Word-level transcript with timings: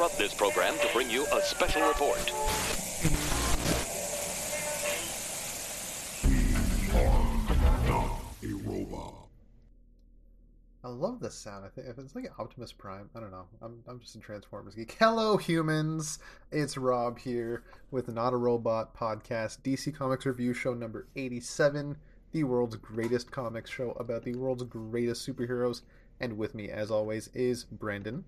interrupt 0.00 0.18
this 0.18 0.32
program 0.32 0.74
to 0.78 0.88
bring 0.94 1.10
you 1.10 1.26
a 1.26 1.42
special 1.42 1.86
report. 1.86 2.32
I 10.82 10.88
love 10.88 11.20
this 11.20 11.34
sound. 11.34 11.66
I 11.66 11.68
think 11.68 11.86
if 11.86 11.98
it's 11.98 12.14
like 12.14 12.32
Optimus 12.38 12.72
Prime, 12.72 13.10
I 13.14 13.20
don't 13.20 13.30
know. 13.30 13.44
I'm 13.60 13.82
I'm 13.86 14.00
just 14.00 14.16
a 14.16 14.20
Transformers 14.20 14.74
geek. 14.74 14.96
Hello, 14.98 15.36
humans. 15.36 16.18
It's 16.50 16.78
Rob 16.78 17.18
here 17.18 17.62
with 17.90 18.08
Not 18.08 18.32
a 18.32 18.38
Robot 18.38 18.96
podcast, 18.96 19.60
DC 19.60 19.94
Comics 19.94 20.24
review 20.24 20.54
show 20.54 20.72
number 20.72 21.08
87, 21.14 21.98
the 22.32 22.44
world's 22.44 22.76
greatest 22.76 23.30
comics 23.30 23.68
show 23.68 23.90
about 23.92 24.24
the 24.24 24.34
world's 24.34 24.62
greatest 24.62 25.28
superheroes. 25.28 25.82
And 26.18 26.38
with 26.38 26.54
me, 26.54 26.70
as 26.70 26.90
always, 26.90 27.28
is 27.34 27.64
Brandon. 27.64 28.24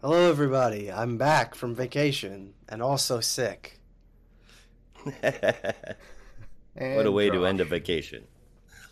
Hello, 0.00 0.30
everybody. 0.30 0.90
I'm 0.90 1.18
back 1.18 1.54
from 1.54 1.74
vacation 1.74 2.54
and 2.68 2.82
also 2.82 3.20
sick. 3.20 3.78
And 5.04 5.14
what 6.96 7.06
a 7.06 7.12
way 7.12 7.28
to 7.30 7.44
end 7.46 7.60
a 7.60 7.64
vacation. 7.64 8.24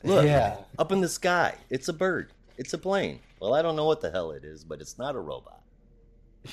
Look, 0.02 0.24
Yeah. 0.26 0.58
up 0.78 0.92
in 0.92 1.00
the 1.00 1.08
sky, 1.08 1.54
it's 1.70 1.88
a 1.88 1.92
bird. 1.92 2.32
It's 2.56 2.72
a 2.74 2.78
plane. 2.78 3.20
Well, 3.40 3.54
I 3.54 3.62
don't 3.62 3.76
know 3.76 3.84
what 3.86 4.00
the 4.00 4.10
hell 4.10 4.32
it 4.32 4.44
is, 4.44 4.64
but 4.64 4.80
it's 4.80 4.98
not 4.98 5.14
a 5.14 5.20
robot. 5.20 5.62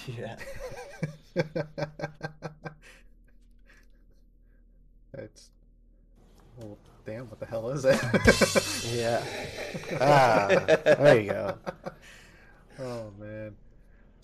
Yeah. 0.08 0.36
it's 5.14 5.50
well, 6.58 6.78
damn. 7.06 7.30
What 7.30 7.40
the 7.40 7.46
hell 7.46 7.70
is 7.72 7.86
it? 7.86 8.00
Yeah. 8.94 9.24
Ah, 10.00 10.48
there 10.48 11.20
you 11.22 11.30
go. 11.30 11.58
Oh 12.78 13.10
man. 13.18 13.56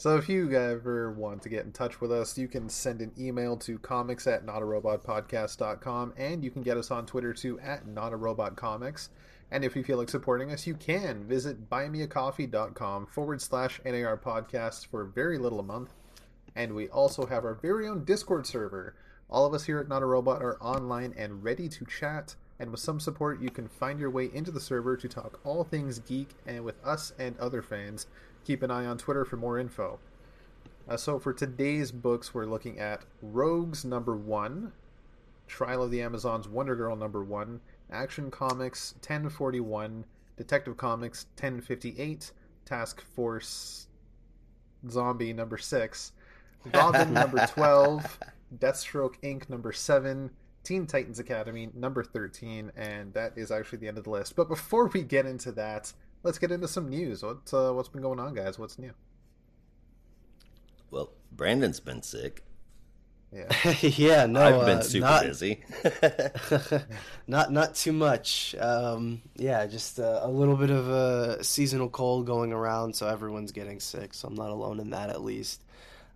So 0.01 0.17
if 0.17 0.27
you 0.27 0.51
ever 0.55 1.11
want 1.11 1.43
to 1.43 1.49
get 1.49 1.63
in 1.63 1.71
touch 1.71 2.02
with 2.02 2.11
us, 2.11 2.35
you 2.35 2.47
can 2.47 2.69
send 2.69 3.02
an 3.02 3.11
email 3.19 3.55
to 3.57 3.77
comics 3.77 4.25
at 4.25 4.43
notarobotpodcast.com 4.43 6.13
and 6.17 6.43
you 6.43 6.49
can 6.49 6.63
get 6.63 6.75
us 6.75 6.89
on 6.89 7.05
Twitter 7.05 7.33
too 7.33 7.59
at 7.59 7.85
notarobotcomics. 7.85 9.09
And 9.52 9.63
if 9.63 9.75
you 9.75 9.83
feel 9.83 9.99
like 9.99 10.09
supporting 10.09 10.52
us, 10.52 10.66
you 10.66 10.73
can 10.73 11.23
visit 11.25 11.69
buymeacoffee.com 11.69 13.05
forward 13.05 13.43
slash 13.43 13.80
NAR 13.85 14.17
podcast 14.17 14.88
for 14.88 15.05
very 15.05 15.38
little 15.38 15.59
a 15.59 15.63
month. 15.63 15.93
And 16.55 16.73
we 16.73 16.89
also 16.89 17.27
have 17.27 17.45
our 17.45 17.53
very 17.53 17.88
own 17.88 18.03
Discord 18.03 18.47
server. 18.47 18.95
All 19.30 19.45
of 19.45 19.53
us 19.53 19.65
here 19.65 19.77
at 19.77 19.88
Not 19.88 20.02
a 20.02 20.08
Robot 20.08 20.41
are 20.41 20.58
online 20.63 21.13
and 21.15 21.43
ready 21.43 21.69
to 21.69 21.86
chat. 21.86 22.33
And 22.59 22.71
with 22.71 22.80
some 22.80 22.99
support, 22.99 23.39
you 23.39 23.52
can 23.52 23.67
find 23.67 23.99
your 23.99 24.09
way 24.09 24.31
into 24.33 24.49
the 24.49 24.59
server 24.59 24.97
to 24.97 25.08
talk 25.08 25.39
all 25.43 25.63
things 25.63 25.99
geek 25.99 26.30
and 26.47 26.65
with 26.65 26.83
us 26.83 27.13
and 27.19 27.38
other 27.38 27.61
fans. 27.61 28.08
Keep 28.45 28.64
an 28.64 28.72
eye 28.72 28.86
on 28.86 28.97
Twitter 28.97 29.23
for 29.23 29.38
more 29.38 29.59
info. 29.59 30.00
Uh, 30.89 30.97
so 30.97 31.20
for 31.20 31.31
today's 31.31 31.92
books, 31.92 32.34
we're 32.34 32.45
looking 32.45 32.80
at 32.80 33.03
Rogues 33.22 33.86
number 33.86 34.16
one, 34.16 34.72
Trial 35.48 35.83
of 35.83 35.92
the 35.92 36.02
Amazons 36.02 36.48
Wonder 36.48 36.75
Girl 36.75 36.95
number 36.95 37.23
one, 37.23 37.61
Action 37.92 38.31
Comics 38.31 38.94
1041, 38.95 40.06
Detective 40.38 40.75
Comics 40.78 41.25
1058, 41.39 42.31
Task 42.66 43.02
Force 43.02 43.88
Zombie 44.89 45.33
number 45.33 45.58
six, 45.59 46.14
Robin 46.73 47.14
number 47.14 47.45
12, 47.45 48.20
Deathstroke 48.58 49.16
Inc. 49.23 49.50
number 49.50 49.72
7, 49.72 50.31
Teen 50.64 50.88
Titans 50.88 51.20
Academy 51.20 51.70
number 51.76 52.03
13, 52.03 52.72
and 52.76 53.14
that 53.14 53.33
is 53.38 53.52
actually 53.52 53.80
the 53.80 53.88
end 53.88 53.98
of 53.98 54.03
the 54.03 54.09
list. 54.09 54.36
But 54.36 54.48
before 54.48 54.88
we 54.88 55.03
get 55.03 55.26
into 55.26 55.52
that, 55.53 55.94
let's 56.23 56.38
get 56.38 56.52
into 56.52 56.67
some 56.67 56.89
news. 56.89 57.23
What, 57.23 57.53
uh, 57.53 57.73
what's 57.73 57.89
been 57.89 58.02
going 58.02 58.19
on, 58.19 58.33
guys? 58.33 58.59
What's 58.59 58.77
new? 58.77 58.94
Well, 60.89 61.11
Brandon's 61.31 61.80
been 61.80 62.02
sick. 62.02 62.44
Yeah. 63.31 63.73
yeah, 63.81 64.25
no, 64.25 64.59
I've 64.59 64.66
been 64.66 64.77
uh, 64.80 64.81
super 64.81 65.05
not, 65.05 65.23
busy. 65.23 65.64
not 67.27 67.52
not 67.52 67.76
too 67.76 67.93
much. 67.93 68.55
Um, 68.59 69.21
yeah, 69.37 69.65
just 69.67 69.99
uh, 69.99 70.20
a 70.21 70.30
little 70.30 70.58
bit 70.58 70.70
of 70.70 70.89
a 70.89 71.42
seasonal 71.43 71.87
cold 71.89 72.26
going 72.26 72.52
around, 72.52 72.93
so 72.93 73.08
everyone's 73.08 73.53
getting 73.53 73.80
sick. 73.80 74.14
So 74.14 74.27
I'm 74.27 74.36
not 74.36 74.49
alone 74.49 74.82
in 74.82 74.89
that, 74.89 75.09
at 75.09 75.21
least. 75.21 75.64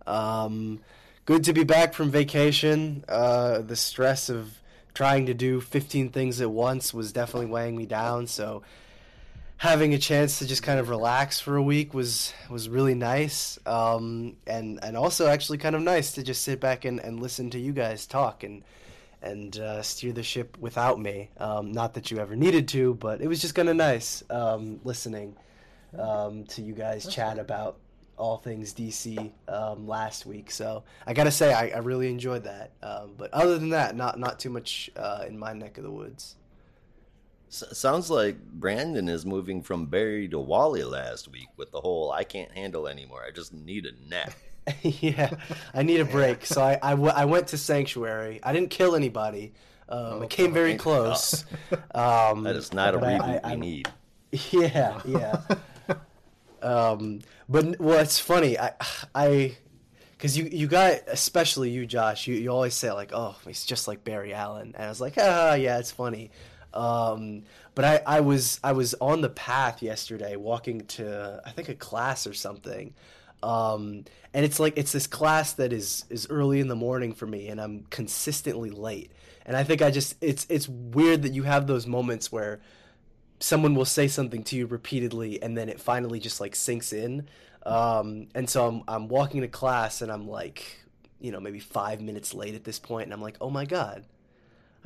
Um, 0.06 0.80
good 1.24 1.44
to 1.44 1.54
be 1.54 1.64
back 1.64 1.94
from 1.94 2.10
vacation. 2.10 3.02
Uh, 3.08 3.60
the 3.60 3.76
stress 3.76 4.28
of 4.28 4.60
trying 4.92 5.26
to 5.26 5.34
do 5.34 5.60
15 5.60 6.10
things 6.10 6.40
at 6.40 6.50
once 6.50 6.92
was 6.92 7.12
definitely 7.12 7.46
weighing 7.46 7.76
me 7.76 7.86
down. 7.86 8.26
So 8.26 8.62
having 9.58 9.94
a 9.94 9.98
chance 9.98 10.38
to 10.38 10.46
just 10.46 10.62
kind 10.62 10.78
of 10.78 10.88
relax 10.88 11.40
for 11.40 11.56
a 11.56 11.62
week 11.62 11.94
was 11.94 12.32
was 12.50 12.68
really 12.68 12.94
nice. 12.94 13.58
Um, 13.66 14.36
and 14.46 14.78
and 14.82 14.96
also 14.96 15.28
actually 15.28 15.58
kind 15.58 15.74
of 15.74 15.82
nice 15.82 16.12
to 16.12 16.22
just 16.22 16.42
sit 16.42 16.60
back 16.60 16.84
and, 16.84 17.00
and 17.00 17.20
listen 17.20 17.50
to 17.50 17.58
you 17.58 17.72
guys 17.72 18.06
talk 18.06 18.42
and 18.44 18.62
and 19.22 19.58
uh, 19.58 19.82
steer 19.82 20.12
the 20.12 20.22
ship 20.22 20.56
without 20.58 21.00
me. 21.00 21.30
Um, 21.38 21.72
not 21.72 21.94
that 21.94 22.10
you 22.10 22.18
ever 22.18 22.36
needed 22.36 22.68
to 22.68 22.94
but 22.94 23.20
it 23.20 23.28
was 23.28 23.40
just 23.40 23.54
kind 23.54 23.68
of 23.68 23.76
nice 23.76 24.22
um, 24.30 24.80
listening 24.84 25.36
um, 25.98 26.44
to 26.44 26.62
you 26.62 26.74
guys 26.74 27.06
chat 27.06 27.38
about 27.38 27.78
all 28.18 28.38
things 28.38 28.72
DC 28.72 29.30
um, 29.48 29.86
last 29.86 30.26
week. 30.26 30.50
So 30.50 30.84
I 31.06 31.14
gotta 31.14 31.30
say 31.30 31.52
I, 31.52 31.68
I 31.68 31.78
really 31.78 32.10
enjoyed 32.10 32.44
that. 32.44 32.72
Um, 32.82 33.12
but 33.16 33.32
other 33.32 33.58
than 33.58 33.70
that 33.70 33.96
not 33.96 34.18
not 34.18 34.38
too 34.38 34.50
much 34.50 34.90
uh, 34.96 35.24
in 35.26 35.38
my 35.38 35.54
neck 35.54 35.78
of 35.78 35.84
the 35.84 35.90
woods 35.90 36.36
S- 37.48 37.64
sounds 37.78 38.10
like 38.10 38.36
Brandon 38.52 39.08
is 39.08 39.24
moving 39.24 39.62
from 39.62 39.86
Barry 39.86 40.28
to 40.28 40.38
Wally 40.38 40.82
last 40.84 41.28
week 41.28 41.48
with 41.56 41.70
the 41.72 41.80
whole 41.80 42.10
I 42.12 42.24
can't 42.24 42.50
handle 42.52 42.88
anymore. 42.88 43.22
I 43.26 43.30
just 43.30 43.52
need 43.54 43.86
a 43.86 43.92
nap. 44.08 44.32
yeah, 44.82 45.30
I 45.72 45.82
need 45.82 46.00
a 46.00 46.04
break. 46.18 46.44
So 46.44 46.60
I, 46.62 46.78
I, 46.82 46.90
w- 46.90 47.12
I 47.14 47.24
went 47.24 47.48
to 47.48 47.58
Sanctuary. 47.58 48.40
I 48.42 48.52
didn't 48.52 48.70
kill 48.70 48.96
anybody. 48.96 49.52
Um, 49.88 50.22
I 50.22 50.26
came 50.26 50.52
very 50.52 50.76
close. 50.76 51.44
Um, 51.94 52.42
That 52.42 52.56
is 52.56 52.72
not 52.72 52.94
a 52.94 52.98
but 52.98 53.20
I- 53.22 53.40
I- 53.44 53.54
we 53.54 53.60
need. 53.60 53.88
Yeah, 54.52 55.00
yeah. 55.06 55.40
um, 56.62 57.20
but 57.48 57.78
well, 57.80 58.00
it's 58.00 58.18
funny. 58.18 58.58
I, 58.58 58.72
I, 59.14 59.56
because 60.12 60.36
you, 60.36 60.44
you 60.50 60.66
got, 60.66 61.00
especially 61.06 61.70
you, 61.70 61.86
Josh. 61.86 62.26
You, 62.26 62.34
you 62.34 62.50
always 62.50 62.74
say 62.74 62.90
like, 62.92 63.12
"Oh, 63.14 63.36
he's 63.46 63.64
just 63.64 63.86
like 63.86 64.02
Barry 64.04 64.34
Allen," 64.34 64.74
and 64.76 64.84
I 64.84 64.88
was 64.88 65.00
like, 65.00 65.14
"Ah, 65.18 65.54
yeah, 65.54 65.78
it's 65.78 65.90
funny." 65.92 66.30
Um, 66.76 67.42
but 67.74 67.84
I, 67.84 68.00
I 68.06 68.20
was, 68.20 68.60
I 68.62 68.72
was 68.72 68.94
on 69.00 69.20
the 69.20 69.28
path 69.28 69.82
yesterday, 69.82 70.36
walking 70.36 70.82
to, 70.86 71.40
I 71.44 71.50
think 71.50 71.68
a 71.68 71.74
class 71.74 72.26
or 72.26 72.34
something. 72.34 72.94
Um, 73.42 74.04
and 74.34 74.44
it's 74.44 74.60
like 74.60 74.76
it's 74.76 74.92
this 74.92 75.06
class 75.06 75.52
that 75.54 75.72
is 75.72 76.04
is 76.10 76.26
early 76.30 76.58
in 76.58 76.68
the 76.68 76.74
morning 76.74 77.12
for 77.12 77.26
me, 77.26 77.48
and 77.48 77.60
I'm 77.60 77.84
consistently 77.90 78.70
late. 78.70 79.12
And 79.44 79.56
I 79.56 79.62
think 79.62 79.82
I 79.82 79.90
just 79.90 80.16
it's 80.20 80.46
it's 80.48 80.68
weird 80.68 81.22
that 81.22 81.32
you 81.32 81.42
have 81.42 81.66
those 81.66 81.86
moments 81.86 82.32
where 82.32 82.60
someone 83.38 83.74
will 83.74 83.84
say 83.84 84.08
something 84.08 84.42
to 84.42 84.56
you 84.56 84.66
repeatedly 84.66 85.42
and 85.42 85.56
then 85.56 85.68
it 85.68 85.80
finally 85.80 86.18
just 86.18 86.40
like 86.40 86.54
sinks 86.54 86.92
in 86.92 87.28
um, 87.64 88.28
and 88.34 88.48
so 88.48 88.66
I'm, 88.66 88.82
I'm 88.88 89.08
walking 89.08 89.42
to 89.42 89.48
class 89.48 90.00
and 90.02 90.10
i'm 90.10 90.28
like 90.28 90.80
you 91.20 91.30
know 91.30 91.40
maybe 91.40 91.58
five 91.58 92.00
minutes 92.00 92.32
late 92.32 92.54
at 92.54 92.64
this 92.64 92.78
point 92.78 93.04
and 93.04 93.12
i'm 93.12 93.20
like 93.20 93.36
oh 93.40 93.50
my 93.50 93.64
god 93.64 94.04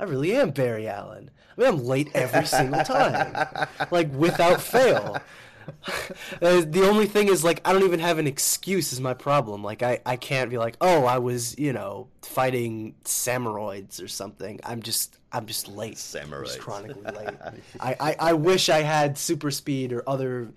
i 0.01 0.03
really 0.03 0.35
am 0.35 0.49
barry 0.49 0.87
allen. 0.87 1.29
I 1.57 1.61
mean 1.61 1.69
i'm 1.69 1.85
late 1.85 2.09
every 2.13 2.45
single 2.45 2.83
time. 2.83 3.33
Like 3.91 4.11
without 4.13 4.61
fail. 4.61 5.17
Uh, 6.41 6.61
the 6.67 6.85
only 6.85 7.05
thing 7.05 7.27
is 7.27 7.43
like 7.43 7.61
i 7.63 7.71
don't 7.71 7.83
even 7.83 7.99
have 7.99 8.17
an 8.17 8.25
excuse 8.25 8.91
is 8.91 8.99
my 8.99 9.13
problem. 9.13 9.63
Like 9.63 9.83
I, 9.83 9.99
I 10.05 10.15
can't 10.17 10.49
be 10.49 10.57
like 10.57 10.75
oh 10.81 11.05
i 11.05 11.19
was 11.19 11.57
you 11.57 11.71
know 11.71 12.07
fighting 12.23 12.95
samuroids 13.05 14.03
or 14.03 14.07
something. 14.07 14.59
I'm 14.65 14.81
just 14.81 15.19
i'm 15.31 15.45
just 15.45 15.67
late. 15.67 15.95
Samuroids. 15.95 16.45
just 16.47 16.59
chronically 16.59 17.03
late. 17.03 17.37
I, 17.79 17.95
I, 17.99 18.15
I 18.19 18.33
wish 18.33 18.69
i 18.69 18.81
had 18.81 19.17
super 19.17 19.51
speed 19.51 19.93
or 19.93 20.03
other 20.09 20.51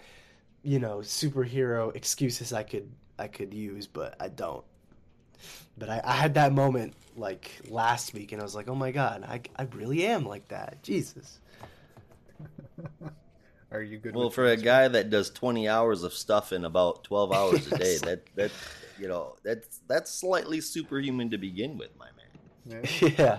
you 0.62 0.78
know 0.78 0.98
superhero 0.98 1.94
excuses 1.94 2.52
i 2.52 2.62
could 2.62 2.90
i 3.18 3.28
could 3.28 3.52
use 3.52 3.86
but 3.86 4.16
i 4.18 4.28
don't 4.28 4.64
but 5.78 5.88
I, 5.88 6.00
I 6.04 6.12
had 6.12 6.34
that 6.34 6.52
moment 6.52 6.94
like 7.16 7.50
last 7.68 8.12
week 8.12 8.32
and 8.32 8.40
i 8.40 8.44
was 8.44 8.54
like 8.54 8.68
oh 8.68 8.74
my 8.74 8.90
god 8.90 9.24
i, 9.24 9.40
I 9.56 9.68
really 9.74 10.04
am 10.06 10.26
like 10.26 10.48
that 10.48 10.82
jesus 10.82 11.38
Are 13.70 13.82
you 13.82 13.98
good? 13.98 14.14
Well, 14.14 14.26
with 14.26 14.34
for 14.34 14.44
a 14.44 14.50
transfer- 14.50 14.64
guy 14.64 14.88
that 14.88 15.10
does 15.10 15.30
20 15.30 15.68
hours 15.68 16.04
of 16.04 16.12
stuff 16.12 16.52
in 16.52 16.64
about 16.64 17.02
12 17.02 17.32
hours 17.32 17.66
a 17.72 17.76
day, 17.76 17.98
that 17.98 18.22
that 18.36 18.52
you 19.00 19.08
know, 19.08 19.34
that's 19.42 19.80
that's 19.88 20.12
slightly 20.12 20.60
superhuman 20.60 21.30
to 21.30 21.38
begin 21.38 21.76
with, 21.76 21.90
my 21.98 22.06
man. 22.06 22.84
Yeah. 23.00 23.08
yeah 23.18 23.38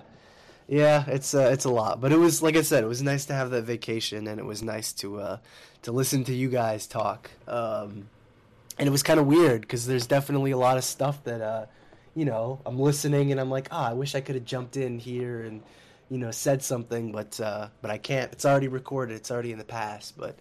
yeah 0.68 1.04
it's 1.08 1.36
uh, 1.36 1.50
it's 1.54 1.66
a 1.66 1.70
lot 1.70 2.02
but 2.02 2.12
it 2.12 2.18
was 2.18 2.42
like 2.42 2.56
i 2.56 2.62
said 2.64 2.84
it 2.84 2.88
was 2.88 3.04
nice 3.04 3.26
to 3.26 3.34
have 3.34 3.52
that 3.52 3.62
vacation 3.64 4.28
and 4.28 4.40
it 4.40 4.46
was 4.46 4.64
nice 4.64 4.94
to 4.94 5.20
uh 5.20 5.38
to 5.84 5.92
listen 5.92 6.24
to 6.24 6.34
you 6.34 6.50
guys 6.50 6.88
talk 6.88 7.30
um 7.48 8.10
and 8.80 8.88
it 8.88 8.92
was 8.92 9.04
kind 9.04 9.20
of 9.20 9.28
weird 9.28 9.62
because 9.62 9.86
there's 9.86 10.08
definitely 10.08 10.50
a 10.50 10.58
lot 10.58 10.76
of 10.78 10.84
stuff 10.84 11.24
that 11.24 11.40
uh 11.40 11.66
you 12.15 12.25
know 12.25 12.59
i'm 12.65 12.79
listening 12.79 13.31
and 13.31 13.39
i'm 13.39 13.50
like 13.51 13.67
ah 13.71 13.89
i 13.89 13.94
wish 13.94 14.15
i 14.15 14.21
could 14.21 14.35
have 14.35 14.45
jumped 14.45 14.77
in 14.77 14.97
here 15.00 15.44
and 15.44 15.62
you 16.09 16.17
know 16.17 16.31
said 16.31 16.63
something 16.63 17.12
but 17.12 17.39
uh 17.39 17.67
but 17.81 17.91
i 17.91 17.97
can't 17.97 18.31
it's 18.31 18.45
already 18.45 18.67
recorded 18.67 19.15
it's 19.15 19.29
already 19.31 19.51
in 19.51 19.57
the 19.57 19.65
past 19.65 20.17
but 20.17 20.35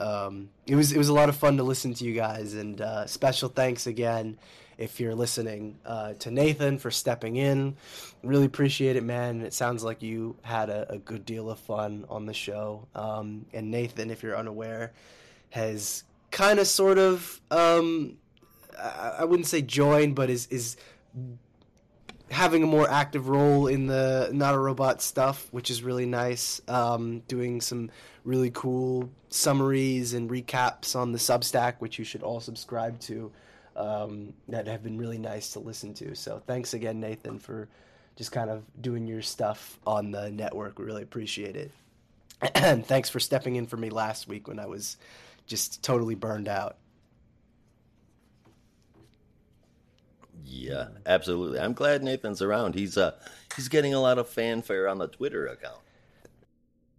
Um, 0.00 0.48
it 0.66 0.76
was 0.76 0.92
it 0.92 0.98
was 0.98 1.10
a 1.10 1.12
lot 1.12 1.28
of 1.28 1.36
fun 1.36 1.58
to 1.58 1.62
listen 1.62 1.92
to 1.92 2.04
you 2.04 2.14
guys, 2.14 2.54
and 2.54 2.80
uh, 2.80 3.06
special 3.06 3.50
thanks 3.50 3.86
again 3.86 4.38
if 4.78 4.98
you're 4.98 5.14
listening 5.14 5.76
uh, 5.84 6.14
to 6.20 6.30
Nathan 6.30 6.78
for 6.78 6.90
stepping 6.90 7.36
in. 7.36 7.76
Really 8.22 8.46
appreciate 8.46 8.96
it, 8.96 9.04
man. 9.04 9.42
It 9.42 9.52
sounds 9.52 9.84
like 9.84 10.00
you 10.00 10.36
had 10.40 10.70
a, 10.70 10.90
a 10.94 10.98
good 10.98 11.26
deal 11.26 11.50
of 11.50 11.58
fun 11.58 12.06
on 12.08 12.24
the 12.24 12.32
show. 12.32 12.88
Um, 12.94 13.44
and 13.52 13.70
Nathan, 13.70 14.10
if 14.10 14.22
you're 14.22 14.38
unaware, 14.38 14.92
has 15.50 16.04
kind 16.30 16.58
of 16.58 16.66
sort 16.66 16.96
of 16.96 17.38
um, 17.50 18.16
I, 18.78 19.16
I 19.20 19.24
wouldn't 19.24 19.48
say 19.48 19.60
joined, 19.60 20.14
but 20.14 20.30
is 20.30 20.46
is 20.46 20.78
having 22.30 22.62
a 22.62 22.66
more 22.66 22.88
active 22.88 23.28
role 23.28 23.66
in 23.66 23.86
the 23.86 24.30
not 24.32 24.54
a 24.54 24.58
robot 24.58 25.02
stuff, 25.02 25.48
which 25.50 25.70
is 25.70 25.82
really 25.82 26.06
nice. 26.06 26.60
Um, 26.68 27.20
doing 27.20 27.60
some 27.60 27.90
really 28.24 28.50
cool 28.50 29.10
summaries 29.28 30.14
and 30.14 30.30
recaps 30.30 30.94
on 30.94 31.12
the 31.12 31.18
Substack, 31.18 31.74
which 31.78 31.98
you 31.98 32.04
should 32.04 32.22
all 32.22 32.40
subscribe 32.40 32.98
to. 33.00 33.32
Um, 33.76 34.34
that 34.48 34.66
have 34.66 34.82
been 34.82 34.98
really 34.98 35.18
nice 35.18 35.52
to 35.52 35.60
listen 35.60 35.94
to. 35.94 36.14
So 36.14 36.42
thanks 36.46 36.74
again, 36.74 37.00
Nathan, 37.00 37.38
for 37.38 37.68
just 38.16 38.32
kind 38.32 38.50
of 38.50 38.62
doing 38.82 39.06
your 39.06 39.22
stuff 39.22 39.78
on 39.86 40.10
the 40.10 40.30
network. 40.30 40.78
We 40.78 40.84
really 40.84 41.02
appreciate 41.02 41.56
it. 41.56 41.70
And 42.54 42.86
thanks 42.86 43.08
for 43.08 43.20
stepping 43.20 43.56
in 43.56 43.66
for 43.66 43.76
me 43.76 43.90
last 43.90 44.26
week 44.26 44.48
when 44.48 44.58
I 44.58 44.66
was 44.66 44.96
just 45.46 45.82
totally 45.82 46.14
burned 46.14 46.48
out. 46.48 46.76
Yeah, 50.44 50.88
absolutely. 51.06 51.60
I'm 51.60 51.72
glad 51.74 52.02
Nathan's 52.02 52.42
around. 52.42 52.74
He's 52.74 52.96
uh 52.96 53.12
he's 53.56 53.68
getting 53.68 53.94
a 53.94 54.00
lot 54.00 54.18
of 54.18 54.28
fanfare 54.28 54.88
on 54.88 54.98
the 54.98 55.06
Twitter 55.08 55.46
account. 55.46 55.80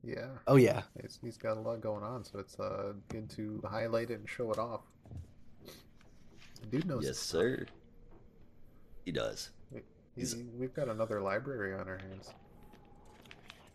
Yeah. 0.03 0.27
Oh 0.47 0.55
yeah, 0.55 0.81
He's, 1.01 1.19
he's 1.23 1.37
got 1.37 1.57
a 1.57 1.59
lot 1.59 1.79
going 1.81 2.03
on, 2.03 2.23
so 2.23 2.39
it's 2.39 2.59
uh, 2.59 2.93
good 3.09 3.29
to 3.31 3.61
highlight 3.69 4.09
it 4.09 4.19
and 4.19 4.27
show 4.29 4.51
it 4.51 4.57
off. 4.57 4.81
The 6.61 6.67
dude 6.67 6.87
knows. 6.87 7.03
Yes, 7.03 7.09
his 7.09 7.19
stuff. 7.19 7.41
sir. 7.41 7.65
He 9.05 9.11
does. 9.11 9.49
He's, 10.15 10.35
we've 10.57 10.73
got 10.73 10.89
another 10.89 11.21
library 11.21 11.73
on 11.73 11.87
our 11.87 11.97
hands. 11.97 12.31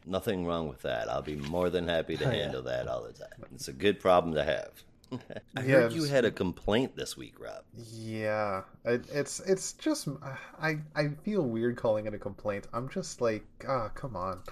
Nothing 0.05 0.47
wrong 0.47 0.69
with 0.69 0.83
that. 0.83 1.09
I'll 1.09 1.23
be 1.23 1.37
more 1.37 1.71
than 1.71 1.89
happy 1.89 2.17
to 2.19 2.29
Oh, 2.29 2.31
yeah. 2.31 2.43
handle 2.43 2.63
that 2.63 2.87
all 2.89 3.03
the 3.05 3.13
time. 3.13 3.45
It's 3.55 3.69
a 3.69 3.73
good 3.73 3.99
problem 4.01 4.35
to 4.35 4.45
have. 4.45 4.71
I 5.57 5.63
Yeah, 5.63 5.63
heard 5.63 5.93
you 5.93 6.05
had 6.05 6.25
a 6.25 6.31
complaint 6.31 6.97
this 6.97 7.17
week, 7.17 7.41
Rob. 7.41 7.65
Yeah, 7.79 8.63
it, 8.85 9.05
it's 9.13 9.41
it's 9.41 9.75
just 9.75 10.09
I 10.59 10.79
I 10.95 11.09
feel 11.23 11.43
weird 11.43 11.77
calling 11.77 12.07
it 12.07 12.15
a 12.15 12.19
complaint. 12.19 12.67
I'm 12.73 12.89
just 12.89 13.21
like, 13.21 13.45
ah, 13.69 13.91
come 13.91 14.17
on. 14.17 14.43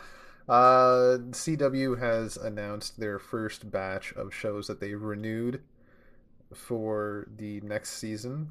Uh, 0.48 1.18
CW 1.32 1.94
has 1.96 2.36
announced 2.36 3.00
their 3.00 3.18
first 3.18 3.70
batch 3.70 4.12
of 4.12 4.34
shows 4.34 4.66
that 4.66 4.78
they've 4.80 5.00
renewed 5.00 5.62
for 6.54 7.28
the 7.36 7.60
next 7.62 7.92
season, 7.92 8.50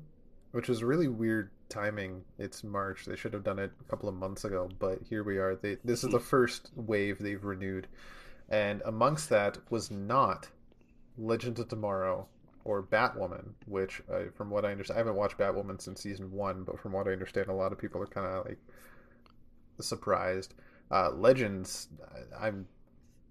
which 0.51 0.69
is 0.69 0.83
really 0.83 1.07
weird 1.07 1.51
timing. 1.69 2.23
It's 2.39 2.63
March. 2.63 3.05
They 3.05 3.15
should 3.15 3.33
have 3.33 3.43
done 3.43 3.59
it 3.59 3.71
a 3.81 3.89
couple 3.89 4.09
of 4.09 4.15
months 4.15 4.45
ago, 4.45 4.69
but 4.79 4.99
here 5.09 5.23
we 5.23 5.37
are. 5.39 5.55
They 5.55 5.77
this 5.83 6.03
is 6.03 6.11
the 6.11 6.19
first 6.19 6.71
wave 6.75 7.19
they've 7.19 7.43
renewed, 7.43 7.87
and 8.49 8.81
amongst 8.85 9.29
that 9.29 9.57
was 9.69 9.91
not 9.91 10.49
Legends 11.17 11.59
of 11.59 11.67
Tomorrow 11.67 12.27
or 12.65 12.81
Batwoman, 12.81 13.53
which, 13.67 14.01
uh, 14.11 14.23
from 14.35 14.49
what 14.49 14.65
I 14.65 14.71
understand, 14.71 14.97
I 14.97 14.99
haven't 14.99 15.15
watched 15.15 15.37
Batwoman 15.37 15.81
since 15.81 16.01
season 16.01 16.31
one, 16.31 16.63
but 16.63 16.79
from 16.79 16.93
what 16.93 17.07
I 17.07 17.11
understand, 17.11 17.47
a 17.49 17.53
lot 17.53 17.71
of 17.73 17.77
people 17.77 18.01
are 18.01 18.07
kind 18.07 18.25
of 18.27 18.45
like 18.45 18.59
surprised. 19.79 20.53
Uh, 20.91 21.11
Legends, 21.11 21.87
I- 22.39 22.47
I'm 22.47 22.67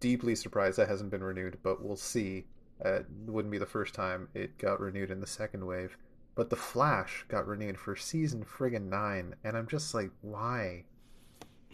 deeply 0.01 0.35
surprised 0.35 0.79
that 0.79 0.89
hasn't 0.89 1.11
been 1.11 1.23
renewed, 1.25 1.59
but 1.63 1.83
we'll 1.83 1.97
see. 1.97 2.47
Uh, 2.85 3.01
it 3.01 3.07
wouldn't 3.27 3.53
be 3.53 3.59
the 3.59 3.67
first 3.67 3.95
time 3.95 4.29
it 4.35 4.59
got 4.59 4.81
renewed 4.81 5.11
in 5.11 5.21
the 5.21 5.27
second 5.27 5.65
wave. 5.67 5.97
But 6.35 6.51
The 6.51 6.57
Flash 6.57 7.25
got 7.29 7.47
renewed 7.47 7.79
for 7.79 7.95
season 7.95 8.45
friggin' 8.45 8.89
nine, 8.89 9.35
and 9.45 9.57
I'm 9.57 9.67
just 9.67 9.95
like, 9.95 10.11
why? 10.23 10.85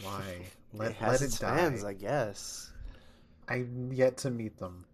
Why? 0.02 0.46
Let, 0.74 0.90
it 0.90 0.96
has 0.96 1.12
let 1.12 1.22
it 1.22 1.24
its 1.26 1.38
die. 1.38 1.56
fans, 1.56 1.84
I 1.84 1.94
guess. 1.94 2.72
I'm 3.48 3.92
yet 3.92 4.18
to 4.18 4.30
meet 4.30 4.58
them. 4.58 4.84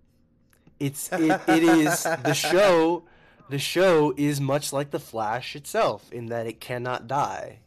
It's 0.80 1.10
it, 1.12 1.40
it 1.48 1.62
is 1.62 2.02
the 2.02 2.34
show. 2.34 3.04
The 3.50 3.58
show 3.58 4.14
is 4.16 4.40
much 4.40 4.72
like 4.72 4.90
the 4.90 4.98
Flash 4.98 5.54
itself 5.54 6.10
in 6.12 6.26
that 6.26 6.46
it 6.46 6.60
cannot 6.60 7.06
die. 7.06 7.58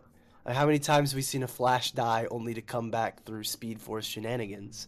Like, 0.45 0.55
how 0.55 0.65
many 0.65 0.79
times 0.79 1.11
have 1.11 1.15
we 1.15 1.21
seen 1.21 1.43
a 1.43 1.47
Flash 1.47 1.91
die 1.91 2.27
only 2.31 2.53
to 2.55 2.61
come 2.61 2.89
back 2.89 3.23
through 3.25 3.43
Speed 3.43 3.79
Force 3.79 4.05
shenanigans? 4.05 4.87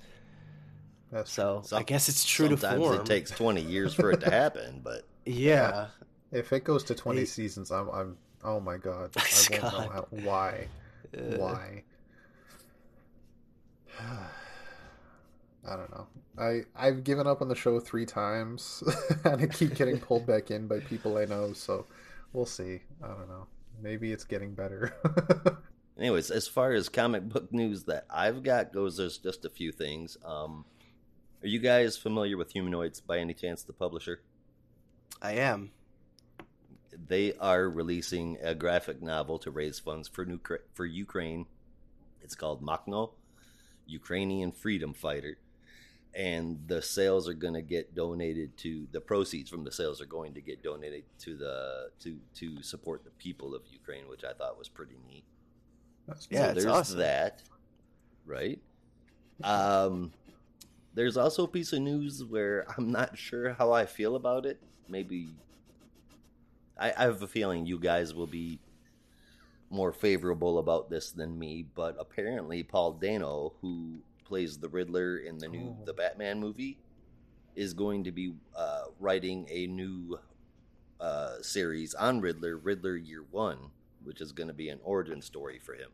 That's 1.11 1.31
So 1.31 1.61
Some- 1.65 1.79
I 1.79 1.83
guess 1.83 2.09
it's 2.09 2.25
true 2.25 2.49
to 2.49 2.57
Sometimes 2.57 2.81
form. 2.83 2.95
it 3.01 3.05
takes 3.05 3.29
20 3.31 3.61
years 3.61 3.93
for 3.93 4.11
it 4.11 4.19
to 4.21 4.29
happen, 4.31 4.81
but 4.83 5.03
yeah. 5.25 5.87
If 6.31 6.53
it 6.53 6.63
goes 6.63 6.83
to 6.85 6.95
20 6.95 7.19
Hey. 7.19 7.25
seasons, 7.25 7.71
I'm, 7.71 7.89
I'm, 7.89 8.17
oh 8.43 8.59
my 8.59 8.77
god, 8.77 9.11
I 9.17 9.21
won't 9.51 9.63
know 9.63 9.69
how, 9.89 10.07
why, 10.11 10.67
Uh, 11.15 11.37
why. 11.37 11.83
I 15.69 15.75
don't 15.75 15.91
know. 15.91 16.07
I 16.37 16.61
I've 16.75 17.03
given 17.03 17.27
up 17.27 17.41
on 17.41 17.47
the 17.47 17.55
show 17.55 17.79
three 17.79 18.05
times, 18.05 18.83
and 19.23 19.41
I 19.41 19.47
keep 19.47 19.75
getting 19.75 19.99
pulled 19.99 20.25
back 20.25 20.49
in 20.49 20.67
by 20.67 20.79
people 20.79 21.17
I 21.17 21.25
know. 21.25 21.53
So 21.53 21.85
we'll 22.33 22.47
see. 22.47 22.81
I 23.03 23.07
don't 23.07 23.29
know. 23.29 23.45
Maybe 23.81 24.11
it's 24.11 24.23
getting 24.23 24.55
better. 24.55 24.93
anyways, 25.97 26.31
as 26.31 26.47
far 26.47 26.73
as 26.73 26.89
comic 26.89 27.29
book 27.29 27.51
news 27.53 27.83
that 27.83 28.05
I've 28.09 28.41
got 28.41 28.73
goes, 28.73 28.97
there's 28.97 29.17
just 29.17 29.45
a 29.45 29.49
few 29.49 29.71
things. 29.71 30.17
Um, 30.25 30.65
are 31.41 31.47
you 31.47 31.59
guys 31.59 31.97
familiar 31.97 32.35
with 32.35 32.51
Humanoids 32.51 32.99
by 32.99 33.19
any 33.19 33.33
chance, 33.33 33.63
the 33.63 33.73
publisher? 33.73 34.21
I 35.21 35.33
am. 35.33 35.71
They 37.07 37.33
are 37.35 37.69
releasing 37.69 38.37
a 38.41 38.55
graphic 38.55 39.01
novel 39.01 39.39
to 39.39 39.51
raise 39.51 39.79
funds 39.79 40.07
for 40.07 40.25
new 40.25 40.39
for 40.73 40.85
Ukraine. 40.85 41.45
It's 42.21 42.35
called 42.35 42.61
Makhno, 42.61 43.11
Ukrainian 43.85 44.51
Freedom 44.51 44.93
Fighter, 44.93 45.37
and 46.15 46.59
the 46.67 46.81
sales 46.81 47.29
are 47.29 47.33
going 47.33 47.53
to 47.53 47.61
get 47.61 47.95
donated 47.95 48.57
to 48.57 48.87
the 48.91 49.01
proceeds 49.01 49.49
from 49.49 49.63
the 49.63 49.71
sales 49.71 50.01
are 50.01 50.05
going 50.05 50.33
to 50.33 50.41
get 50.41 50.63
donated 50.63 51.03
to 51.19 51.35
the 51.35 51.89
to 51.99 52.17
to 52.35 52.61
support 52.63 53.03
the 53.03 53.11
people 53.11 53.53
of 53.55 53.61
Ukraine, 53.71 54.07
which 54.09 54.23
I 54.23 54.33
thought 54.33 54.57
was 54.57 54.69
pretty 54.69 54.97
neat. 55.07 55.23
That's 56.07 56.27
Yeah, 56.31 56.47
so 56.47 56.53
there's 56.53 56.65
awesome. 56.65 56.99
that, 56.99 57.43
right? 58.25 58.59
Um, 59.43 60.11
there's 60.95 61.17
also 61.17 61.43
a 61.43 61.47
piece 61.47 61.71
of 61.73 61.81
news 61.81 62.23
where 62.23 62.65
I'm 62.77 62.91
not 62.91 63.17
sure 63.17 63.53
how 63.53 63.71
I 63.71 63.85
feel 63.85 64.15
about 64.15 64.45
it. 64.45 64.59
Maybe 64.87 65.29
I, 66.77 66.91
I 66.97 67.03
have 67.03 67.21
a 67.21 67.27
feeling 67.27 67.65
you 67.65 67.79
guys 67.79 68.13
will 68.13 68.27
be 68.27 68.59
more 69.69 69.91
favorable 69.93 70.57
about 70.57 70.89
this 70.89 71.11
than 71.11 71.37
me, 71.37 71.65
but 71.75 71.95
apparently 71.99 72.63
Paul 72.63 72.93
Dano, 72.93 73.53
who 73.61 73.99
plays 74.29 74.57
the 74.59 74.69
Riddler 74.69 75.17
in 75.17 75.39
the 75.39 75.47
new 75.47 75.75
Oh. 75.81 75.85
the 75.85 75.93
Batman 75.93 76.39
movie, 76.39 76.77
is 77.55 77.73
going 77.73 78.03
to 78.03 78.11
be 78.11 78.35
uh, 78.55 78.83
writing 78.99 79.47
a 79.49 79.65
new 79.67 80.19
uh, 81.01 81.41
series 81.41 81.93
on 81.95 82.21
Riddler, 82.21 82.55
Riddler 82.57 82.95
Year 82.95 83.23
One, 83.31 83.57
which 84.03 84.21
is 84.21 84.31
going 84.31 84.47
to 84.47 84.53
be 84.53 84.69
an 84.69 84.79
origin 84.83 85.21
story 85.21 85.59
for 85.59 85.73
him. 85.73 85.89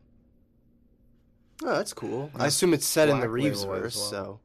Oh, 1.64 1.74
that's 1.74 1.94
cool. 1.94 2.30
I 2.36 2.46
assume 2.46 2.74
it's 2.74 2.86
set 2.86 3.08
in 3.08 3.16
the 3.20 3.26
Black 3.26 3.34
Reeves 3.34 3.64
verse, 3.64 3.96
well. 3.96 4.10
so 4.10 4.40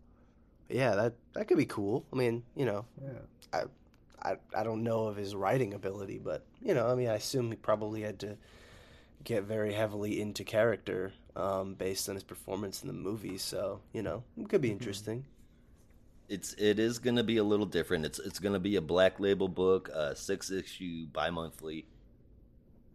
yeah, 0.70 0.96
that 0.96 1.14
that 1.34 1.48
could 1.50 1.58
be 1.58 1.66
cool. 1.66 2.06
I 2.14 2.16
mean, 2.16 2.44
you 2.56 2.66
know, 2.66 2.86
yeah. 3.04 3.66
I 4.24 4.36
I 4.56 4.64
don't 4.64 4.84
know 4.84 5.08
of 5.08 5.18
his 5.18 5.36
writing 5.36 5.74
ability, 5.74 6.20
but 6.24 6.46
you 6.62 6.74
know, 6.74 6.88
I 6.88 6.96
mean, 6.96 7.10
I 7.10 7.16
assume 7.16 7.52
he 7.52 7.58
probably 7.58 8.02
had 8.02 8.20
to 8.20 8.38
get 9.26 9.44
very 9.44 9.74
heavily 9.74 10.22
into 10.22 10.44
character 10.46 11.12
um, 11.36 11.74
based 11.76 12.10
on 12.10 12.16
his 12.16 12.24
performance 12.24 12.82
in 12.82 12.88
the 12.88 12.94
movie. 12.94 13.38
So 13.38 13.82
you 13.94 14.02
know, 14.02 14.24
it 14.38 14.50
could 14.50 14.62
be 14.62 14.70
Mhm. 14.70 14.74
interesting. 14.74 15.26
It's 16.30 16.54
it 16.54 16.80
is 16.80 16.98
going 17.00 17.18
to 17.18 17.24
be 17.24 17.38
a 17.38 17.44
little 17.44 17.66
different. 17.66 18.06
It's 18.06 18.20
it's 18.20 18.40
going 18.40 18.54
to 18.54 18.60
be 18.60 18.76
a 18.78 18.82
black 18.82 19.20
label 19.20 19.48
book, 19.50 19.90
uh, 19.94 20.14
six 20.14 20.50
issue 20.50 21.06
bi-monthly. 21.08 21.86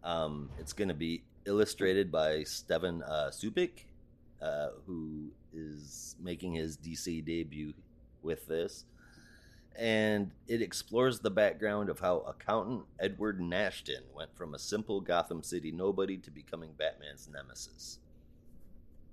Um, 0.03 0.49
it's 0.59 0.73
going 0.73 0.87
to 0.87 0.93
be 0.95 1.23
illustrated 1.45 2.11
by 2.11 2.43
Stevan 2.43 3.03
uh, 3.03 3.29
Subic, 3.31 3.85
uh, 4.41 4.69
who 4.85 5.31
is 5.53 6.15
making 6.19 6.53
his 6.53 6.77
DC 6.77 7.23
debut 7.23 7.73
with 8.21 8.47
this, 8.47 8.85
and 9.75 10.31
it 10.47 10.61
explores 10.61 11.19
the 11.19 11.29
background 11.29 11.89
of 11.89 11.99
how 11.99 12.19
accountant 12.19 12.85
Edward 12.99 13.39
Nashton 13.39 14.03
went 14.15 14.35
from 14.35 14.53
a 14.55 14.59
simple 14.59 14.99
Gotham 15.01 15.43
City 15.43 15.71
nobody 15.71 16.17
to 16.17 16.31
becoming 16.31 16.71
Batman's 16.77 17.27
nemesis. 17.31 17.99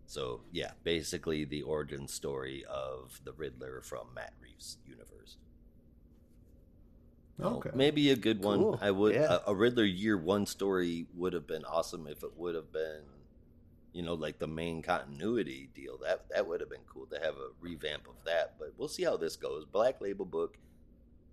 So 0.07 0.43
yeah, 0.53 0.73
basically 0.83 1.45
the 1.45 1.63
origin 1.63 2.07
story 2.09 2.65
of 2.69 3.21
the 3.25 3.33
Riddler 3.33 3.81
from 3.83 4.09
Matt 4.15 4.35
Reeves' 4.41 4.79
universe. 4.87 5.37
Well, 7.39 7.57
Okay. 7.57 7.71
maybe 7.75 8.11
a 8.11 8.17
good 8.17 8.43
one. 8.45 8.59
Cool, 8.61 8.79
I 8.81 8.91
would 8.91 9.15
yeah. 9.15 9.39
a, 9.47 9.51
a 9.51 9.55
Riddler 9.55 9.85
year 9.85 10.17
one 10.17 10.47
story 10.47 11.07
would 11.15 11.33
have 11.33 11.47
been 11.47 11.65
awesome 11.65 12.07
if 12.07 12.23
it 12.23 12.37
would 12.37 12.55
have 12.55 12.71
been, 12.73 13.03
you 13.93 14.03
know, 14.03 14.15
like 14.15 14.39
the 14.39 14.47
main 14.47 14.83
continuity 14.83 15.69
deal. 15.75 15.99
That 15.99 16.27
that 16.31 16.47
would 16.47 16.61
have 16.61 16.71
been 16.71 16.85
cool 16.87 17.07
to 17.07 17.19
have 17.19 17.35
a 17.35 17.49
revamp 17.61 18.07
of 18.07 18.23
that. 18.25 18.55
But 18.59 18.75
we'll 18.77 18.89
see 18.89 19.03
how 19.03 19.17
this 19.17 19.35
goes. 19.37 19.65
Black 19.65 20.01
Label 20.01 20.25
book, 20.27 20.59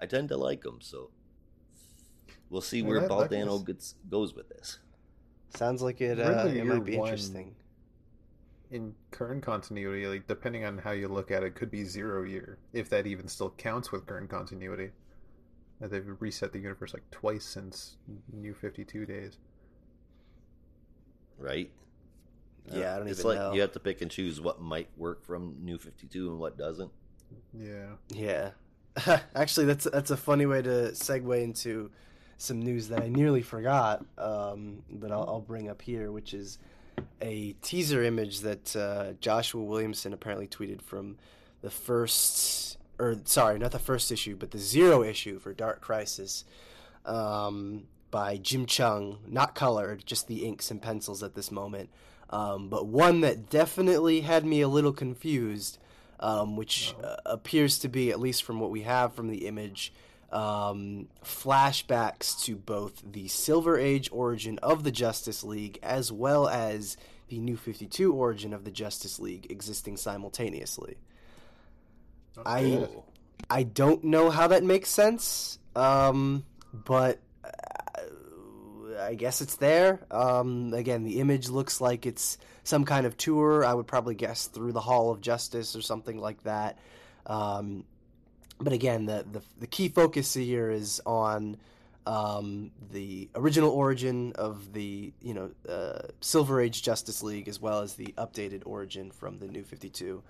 I 0.02 0.08
tend 0.08 0.30
to 0.30 0.38
like 0.38 0.64
them, 0.64 0.80
so 0.82 1.12
we'll 2.50 2.62
see 2.62 2.80
Yeah, 2.80 2.88
where 2.88 3.00
that- 3.02 3.10
that 3.10 3.14
Paul 3.16 3.28
Dano 3.28 3.60
gets 3.60 3.94
goes 4.10 4.34
with 4.34 4.50
this. 4.50 4.80
Sounds 5.56 5.82
like 5.84 6.02
it. 6.02 6.20
Uh, 6.20 6.48
it 6.48 6.66
might 6.66 6.84
be 6.84 6.98
one- 6.98 7.10
interesting. 7.10 7.56
In 8.72 8.96
current 9.12 9.44
continuity, 9.44 10.08
like 10.08 10.28
depending 10.28 10.64
on 10.64 10.78
how 10.78 10.92
you 10.92 11.10
look 11.10 11.30
at 11.30 11.44
it, 11.44 11.56
could 11.56 11.70
be 11.70 11.84
zero 11.84 12.24
year 12.24 12.58
if 12.74 12.90
that 12.90 13.06
even 13.06 13.28
still 13.28 13.50
counts 13.58 13.92
with 13.92 14.06
current 14.08 14.30
continuity. 14.30 14.92
Uh, 15.84 15.88
They've 15.88 16.06
reset 16.20 16.54
the 16.54 16.60
universe 16.60 16.94
like 16.94 17.10
twice 17.12 17.44
since 17.44 17.98
New 18.32 18.54
Fifty 18.54 18.86
Two 18.86 19.06
days. 19.06 19.38
right? 21.38 21.70
Yeah, 22.72 22.96
I 22.96 23.00
don't 23.00 23.08
it's 23.08 23.20
even 23.20 23.30
like 23.32 23.40
know. 23.40 23.54
you 23.54 23.62
have 23.62 23.72
to 23.74 23.80
pick 23.80 24.02
and 24.02 24.10
choose 24.12 24.40
what 24.40 24.62
might 24.62 24.88
work 24.98 25.26
from 25.26 25.56
New 25.62 25.78
Fifty 25.78 26.08
Two 26.08 26.30
and 26.30 26.40
what 26.40 26.58
doesn't. 26.58 26.92
Yeah. 27.54 27.88
Yeah. 28.10 28.52
Actually, 29.36 29.66
that's 29.66 29.86
that's 29.86 30.12
a 30.12 30.18
funny 30.18 30.46
way 30.46 30.62
to 30.62 30.92
segue 30.94 31.44
into 31.44 31.92
some 32.38 32.62
news 32.62 32.88
that 32.90 33.02
I 33.02 33.08
nearly 33.08 33.42
forgot, 33.42 34.06
um, 34.18 34.84
but 34.90 35.12
I'll, 35.12 35.26
I'll 35.28 35.42
bring 35.42 35.70
up 35.70 35.82
here, 35.82 36.12
which 36.12 36.34
is 36.34 36.58
a 37.22 37.54
teaser 37.62 38.04
image 38.04 38.40
that 38.40 38.76
uh, 38.76 39.14
Joshua 39.20 39.64
Williamson 39.64 40.14
apparently 40.14 40.48
tweeted 40.48 40.82
from 40.82 41.18
the 41.62 41.70
first, 41.70 42.78
or 43.00 43.18
sorry, 43.26 43.60
not 43.60 43.72
the 43.72 43.80
first 43.80 44.12
issue, 44.12 44.36
but 44.36 44.52
the 44.52 44.58
zero 44.58 45.04
issue 45.04 45.40
for 45.40 45.54
Dark 45.54 45.82
Crisis 45.82 46.44
um, 47.06 47.84
by 48.10 48.38
Jim 48.38 48.66
Cheung, 48.66 49.18
not 49.28 49.56
colored, 49.56 50.06
just 50.06 50.28
the 50.28 50.46
inks 50.46 50.72
and 50.72 50.82
pencils 50.82 51.24
at 51.24 51.36
this 51.36 51.52
moment. 51.52 51.90
Um, 52.30 52.70
but 52.70 52.88
one 52.88 53.22
that 53.22 53.50
definitely 53.50 54.22
had 54.22 54.46
me 54.46 54.62
a 54.62 54.68
little 54.68 54.94
confused, 54.94 55.78
um, 56.20 56.56
which 56.56 56.96
uh, 57.04 57.18
appears 57.26 57.78
to 57.80 57.90
be, 57.90 58.10
at 58.10 58.20
least 58.20 58.44
from 58.44 58.60
what 58.60 58.72
we 58.72 58.82
have 58.82 59.14
from 59.14 59.28
the 59.28 59.48
image, 59.48 59.94
um, 60.32 61.08
flashbacks 61.24 62.44
to 62.46 62.56
both 62.56 63.02
the 63.06 63.28
Silver 63.28 63.78
Age 63.78 64.10
origin 64.12 64.60
of 64.60 64.84
the 64.84 64.92
Justice 64.92 65.44
League 65.44 65.80
as 65.84 66.12
well 66.12 66.48
as 66.48 66.98
the 67.28 67.40
New 67.40 67.58
52 67.58 68.14
origin 68.14 68.54
of 68.54 68.64
the 68.64 68.72
Justice 68.72 69.20
League 69.20 69.52
existing 69.52 69.98
simultaneously. 69.98 70.98
I 72.46 72.62
Oh. 72.64 73.04
I 73.50 73.64
don't 73.64 74.04
know 74.04 74.30
how 74.30 74.48
that 74.48 74.64
makes 74.64 74.90
sense, 74.90 75.60
um, 75.76 76.46
but 76.74 77.20
uh, 77.44 79.02
I 79.02 79.16
guess 79.16 79.42
it's 79.42 79.56
there. 79.56 80.06
Um, 80.12 80.74
again, 80.74 81.04
the 81.04 81.20
image 81.20 81.50
looks 81.50 81.82
like 81.82 82.06
it's 82.06 82.38
some 82.64 82.86
kind 82.86 83.06
of 83.06 83.18
tour. 83.18 83.66
I 83.66 83.74
would 83.74 83.88
probably 83.88 84.16
guess 84.16 84.48
through 84.48 84.74
the 84.74 84.80
Hall 84.80 85.12
of 85.12 85.22
Justice 85.22 85.76
or 85.76 85.82
something 85.82 86.18
like 86.20 86.44
that. 86.44 86.78
Um, 87.26 87.84
but 88.62 88.74
again, 88.74 89.06
the, 89.06 89.26
the 89.32 89.42
the 89.60 89.68
key 89.68 89.90
focus 89.90 90.34
here 90.34 90.70
is 90.72 91.02
on 91.06 91.58
um, 92.06 92.72
the 92.92 93.30
original 93.36 93.72
origin 93.72 94.34
of 94.36 94.74
the 94.74 95.14
you 95.22 95.34
know 95.34 95.52
uh, 95.68 96.08
Silver 96.22 96.62
Age 96.62 96.82
Justice 96.82 97.22
League, 97.24 97.48
as 97.48 97.60
well 97.60 97.82
as 97.82 97.96
the 97.96 98.14
updated 98.18 98.64
origin 98.66 99.12
from 99.12 99.40
the 99.40 99.48
New 99.48 99.64
Fifty 99.64 99.90
Two. 99.90 100.24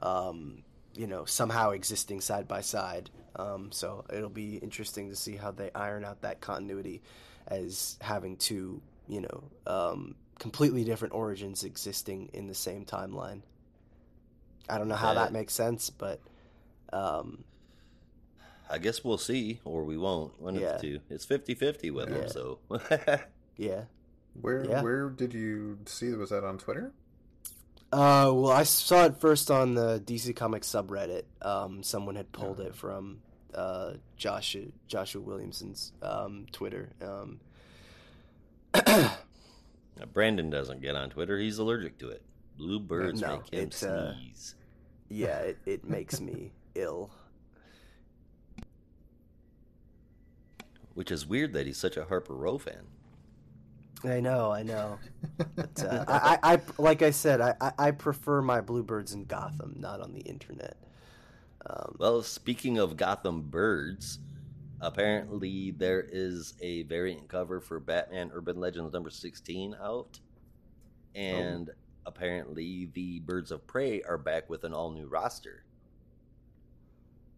Um, 0.00 0.62
you 0.94 1.06
know, 1.06 1.24
somehow 1.26 1.70
existing 1.70 2.20
side 2.22 2.48
by 2.48 2.62
side. 2.62 3.10
Um, 3.36 3.70
so 3.70 4.04
it'll 4.10 4.30
be 4.30 4.56
interesting 4.56 5.10
to 5.10 5.16
see 5.16 5.36
how 5.36 5.50
they 5.50 5.70
iron 5.74 6.06
out 6.06 6.22
that 6.22 6.40
continuity 6.40 7.02
as 7.48 7.98
having 8.00 8.36
two, 8.38 8.80
you 9.06 9.20
know, 9.20 9.44
um, 9.66 10.14
completely 10.38 10.84
different 10.84 11.12
origins 11.12 11.64
existing 11.64 12.30
in 12.32 12.46
the 12.46 12.54
same 12.54 12.86
timeline. 12.86 13.42
I 14.70 14.78
don't 14.78 14.88
know 14.88 14.94
how 14.94 15.08
Yeah. 15.12 15.24
that 15.24 15.32
makes 15.34 15.52
sense, 15.52 15.90
but 15.90 16.18
um, 16.94 17.44
I 18.68 18.78
guess 18.78 19.04
we'll 19.04 19.18
see, 19.18 19.60
or 19.64 19.84
we 19.84 19.96
won't. 19.96 20.40
One 20.40 20.54
Yeah. 20.56 20.74
of 20.76 20.80
the 20.80 20.88
two. 20.98 21.00
It's 21.10 21.24
50-50 21.26 21.90
with 21.90 22.08
Yeah. 22.10 22.14
them, 22.18 22.28
so 22.28 22.58
yeah. 23.56 23.84
Where 24.40 24.64
Yeah. 24.64 24.82
where 24.82 25.08
did 25.10 25.32
you 25.34 25.78
see? 25.86 26.12
Was 26.14 26.30
that 26.30 26.44
on 26.44 26.58
Twitter? 26.58 26.92
Uh, 27.92 28.30
well, 28.34 28.50
I 28.50 28.64
saw 28.64 29.04
it 29.04 29.16
first 29.20 29.50
on 29.50 29.74
the 29.74 30.00
DC 30.04 30.34
Comics 30.34 30.68
subreddit. 30.68 31.22
Um, 31.40 31.82
someone 31.84 32.16
had 32.16 32.32
pulled 32.32 32.60
it 32.60 32.74
from 32.74 33.22
uh, 33.54 33.94
Joshua 34.16 34.64
Joshua 34.88 35.22
Williamson's 35.22 35.92
um, 36.02 36.46
Twitter. 36.52 36.90
Um, 37.00 37.40
Brandon 40.12 40.50
doesn't 40.50 40.82
get 40.82 40.94
on 40.96 41.10
Twitter. 41.10 41.38
He's 41.38 41.58
allergic 41.58 41.98
to 41.98 42.10
it. 42.10 42.22
Blue 42.58 42.80
birds 42.80 43.20
No, 43.20 43.36
make 43.38 43.52
him 43.52 43.64
it's, 43.68 43.82
uh, 43.82 44.14
sneeze. 44.14 44.54
yeah, 45.08 45.38
it, 45.38 45.58
it 45.66 45.84
makes 45.88 46.20
me 46.20 46.52
ill. 46.74 47.10
Which 50.96 51.12
is 51.12 51.26
weird 51.26 51.52
that 51.52 51.66
he's 51.66 51.76
such 51.78 51.96
a 51.96 52.06
Harper 52.06 52.34
Row 52.34 52.58
fan. 52.58 52.86
I 54.02 54.18
know, 54.20 54.50
I 54.50 54.62
know. 54.62 54.98
But 55.54 55.84
uh, 55.84 56.04
I, 56.08 56.38
I, 56.42 56.54
I, 56.54 56.60
like 56.78 57.02
I 57.02 57.10
said, 57.10 57.40
I, 57.40 57.54
I, 57.60 57.72
I 57.78 57.90
prefer 57.92 58.42
my 58.42 58.60
Bluebirds 58.60 59.12
in 59.12 59.26
Gotham, 59.26 59.76
not 59.78 60.00
on 60.00 60.14
the 60.14 60.22
internet. 60.22 60.76
Um, 61.68 61.96
Well, 61.98 62.22
speaking 62.22 62.78
of 62.78 62.96
Gotham 62.96 63.42
birds, 63.42 64.20
apparently 64.80 65.70
there 65.72 66.04
is 66.10 66.54
a 66.60 66.82
variant 66.84 67.28
cover 67.28 67.60
for 67.60 67.78
Batman 67.78 68.30
Urban 68.32 68.58
Legends 68.58 68.92
number 68.92 69.10
16 69.10 69.76
out. 69.82 70.18
And 71.14 71.70
apparently 72.06 72.90
the 72.94 73.20
Birds 73.20 73.50
of 73.50 73.66
Prey 73.66 74.02
are 74.02 74.18
back 74.18 74.48
with 74.48 74.64
an 74.64 74.72
all 74.72 74.90
new 74.92 75.06
roster. 75.06 75.64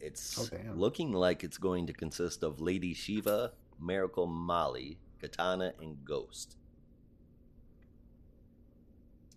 It's 0.00 0.38
Oh, 0.38 0.48
looking 0.74 1.12
like 1.12 1.42
it's 1.44 1.58
going 1.58 1.86
to 1.86 1.92
consist 1.92 2.42
of 2.42 2.60
Lady 2.60 2.94
Shiva, 2.94 3.52
Miracle 3.80 4.26
Molly, 4.26 4.98
Katana, 5.20 5.74
and 5.80 6.04
Ghost. 6.04 6.56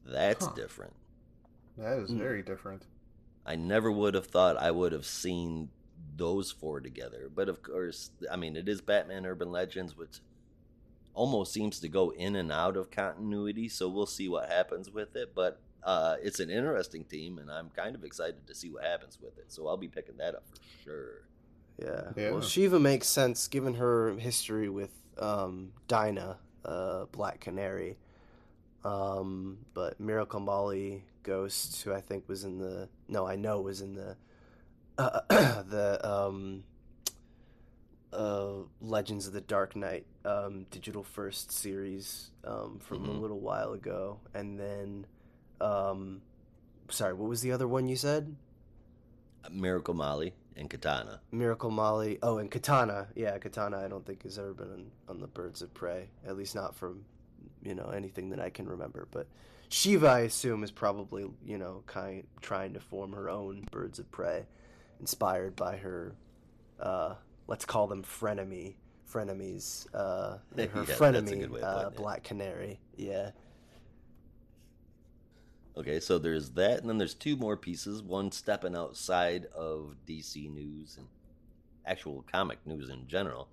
That's 0.06 0.46
Huh. 0.46 0.54
different. 0.56 0.94
That 1.78 2.00
is 2.00 2.10
Hmm. 2.10 2.20
very 2.20 2.44
different. 2.44 2.86
I 3.46 3.56
never 3.56 3.92
would 3.92 4.14
have 4.14 4.28
thought 4.28 4.58
I 4.58 4.72
would 4.72 4.92
have 4.92 5.06
seen 5.06 5.70
those 6.16 6.52
four 6.52 6.80
together. 6.80 7.30
But 7.34 7.50
of 7.50 7.62
course, 7.64 8.12
I 8.30 8.36
mean, 8.36 8.56
it 8.56 8.70
is 8.70 8.82
Batman 8.82 9.26
Urban 9.26 9.52
Legends, 9.52 9.96
which 9.96 10.20
almost 11.14 11.52
seems 11.54 11.80
to 11.80 11.90
go 11.90 12.12
in 12.12 12.36
and 12.36 12.52
out 12.52 12.78
of 12.78 12.92
continuity. 12.92 13.68
So 13.70 13.90
we'll 13.90 14.06
see 14.06 14.30
what 14.30 14.50
happens 14.50 14.90
with 14.92 15.16
it. 15.16 15.34
But 15.34 15.60
uh, 15.84 16.16
it's 16.22 16.40
an 16.40 16.50
interesting 16.50 17.04
team, 17.06 17.38
and 17.40 17.50
I'm 17.52 17.70
kind 17.70 17.96
of 17.96 18.04
excited 18.04 18.46
to 18.48 18.56
see 18.56 18.70
what 18.70 18.84
happens 18.84 19.18
with 19.22 19.38
it. 19.38 19.46
So 19.52 19.68
I'll 19.68 19.78
be 19.78 19.88
picking 19.88 20.18
that 20.18 20.36
up 20.36 20.44
for 20.50 20.58
sure. 20.84 21.12
yeah. 21.82 22.12
Yeah. 22.16 22.32
Well, 22.32 22.42
Shiva 22.42 22.80
makes 22.80 23.08
sense 23.08 23.48
given 23.48 23.76
her 23.76 24.14
history 24.18 24.70
with 24.70 24.92
um, 25.18 25.74
Dinah, 25.88 26.38
uh, 26.66 27.06
Black 27.12 27.40
Canary. 27.40 27.98
Um, 28.84 29.60
but 29.76 30.00
Miracle 30.00 30.40
Molly 30.40 31.04
Ghost, 31.24 31.84
who 31.84 31.94
I 31.94 32.02
think 32.02 32.28
was 32.28 32.44
in 32.44 32.58
the 32.58 32.90
no, 33.08 33.28
I 33.28 33.36
know 33.36 33.62
was 33.62 33.82
in 33.82 33.94
the 33.94 34.18
uh, 34.98 35.20
the 35.64 36.00
um, 36.04 36.64
uh, 38.12 38.54
Legends 38.82 39.28
of 39.28 39.34
the 39.34 39.42
Dark 39.42 39.76
Knight 39.76 40.06
um, 40.26 40.66
digital 40.72 41.04
first 41.04 41.52
series 41.52 42.32
um, 42.44 42.80
from 42.80 43.06
a 43.06 43.14
Mhm. 43.14 43.22
little 43.22 43.40
while 43.40 43.74
ago, 43.74 44.20
and 44.34 44.60
then 44.60 45.06
um, 45.62 46.22
sorry, 46.90 47.14
what 47.14 47.30
was 47.30 47.42
the 47.42 47.52
other 47.52 47.68
one 47.68 47.88
you 47.88 47.96
said? 47.96 48.36
Miracle 49.50 49.94
Molly 49.94 50.34
and 50.56 50.70
Katana. 50.70 51.22
Miracle 51.32 51.72
Molly. 51.72 52.20
Oh, 52.22 52.38
and 52.38 52.50
Katana. 52.50 53.08
Yeah, 53.16 53.38
Katana. 53.38 53.80
I 53.80 53.88
don't 53.88 54.06
think 54.06 54.24
has 54.24 54.38
ever 54.38 54.54
been 54.54 54.72
on, 54.72 54.92
on 55.10 55.20
the 55.20 55.28
Birds 55.28 55.62
of 55.62 55.74
Prey. 55.74 56.10
At 56.28 56.38
least 56.38 56.56
not 56.56 56.76
from 56.76 57.06
you 57.64 57.76
know 57.76 57.90
anything 57.96 58.30
that 58.30 58.40
I 58.40 58.50
can 58.50 58.68
remember. 58.68 59.08
But 59.12 59.28
Shiva, 59.70 60.08
I 60.08 60.20
assume, 60.22 60.64
is 60.64 60.72
probably 60.72 61.26
you 61.46 61.58
know 61.58 61.84
kind 61.88 62.26
trying 62.42 62.74
to 62.74 62.80
form 62.80 63.14
her 63.14 63.30
own 63.30 63.66
Birds 63.72 64.00
of 64.00 64.10
Prey, 64.12 64.46
inspired 65.00 65.56
by 65.56 65.78
her. 65.78 66.16
Uh, 66.80 67.16
let's 67.48 67.66
call 67.66 67.88
them 67.88 68.04
frenemy, 68.04 68.76
frenemies. 69.12 69.88
Uh, 69.94 70.38
her 70.56 70.64
Yeah, 70.64 70.68
that's 70.74 70.90
a 70.92 70.94
frenemy, 70.96 71.40
good 71.40 71.52
way 71.52 71.62
uh. 71.62 71.90
Black 71.92 72.24
Canary. 72.24 72.80
Yeah. 72.96 73.32
Okay, 75.78 76.02
so 76.02 76.18
there's 76.18 76.52
that, 76.52 76.82
and 76.82 76.90
then 76.90 76.98
there's 76.98 77.14
two 77.14 77.38
more 77.38 77.56
pieces. 77.56 78.04
One 78.04 78.32
stepping 78.32 78.76
outside 78.76 79.46
of 79.56 79.96
DC 80.06 80.52
news 80.54 80.98
and 80.98 81.08
actual 81.86 82.26
comic 82.30 82.60
news 82.66 82.90
in 82.90 83.08
general. 83.08 83.48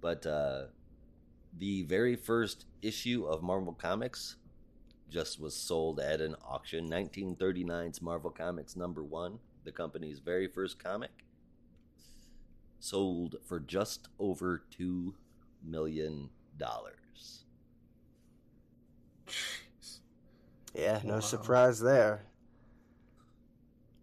But 0.00 0.24
uh, 0.24 0.64
the 1.58 1.82
very 1.82 2.16
first 2.16 2.64
issue 2.80 3.26
of 3.26 3.42
Marvel 3.42 3.74
Comics 3.74 4.36
just 5.10 5.38
was 5.40 5.54
sold 5.54 6.00
at 6.00 6.20
an 6.22 6.36
auction. 6.42 6.88
1939's 6.88 8.00
Marvel 8.00 8.30
Comics 8.30 8.76
number 8.76 9.02
one, 9.02 9.38
the 9.64 9.72
company's 9.72 10.20
very 10.20 10.46
first 10.46 10.82
comic, 10.82 11.10
sold 12.78 13.36
for 13.44 13.60
just 13.60 14.08
over 14.18 14.62
$2 14.78 15.12
million. 15.62 16.30
Jeez. 16.58 17.42
Yeah. 20.74 21.00
No 21.04 21.14
Wow. 21.14 21.20
surprise 21.20 21.80
there. 21.80 22.22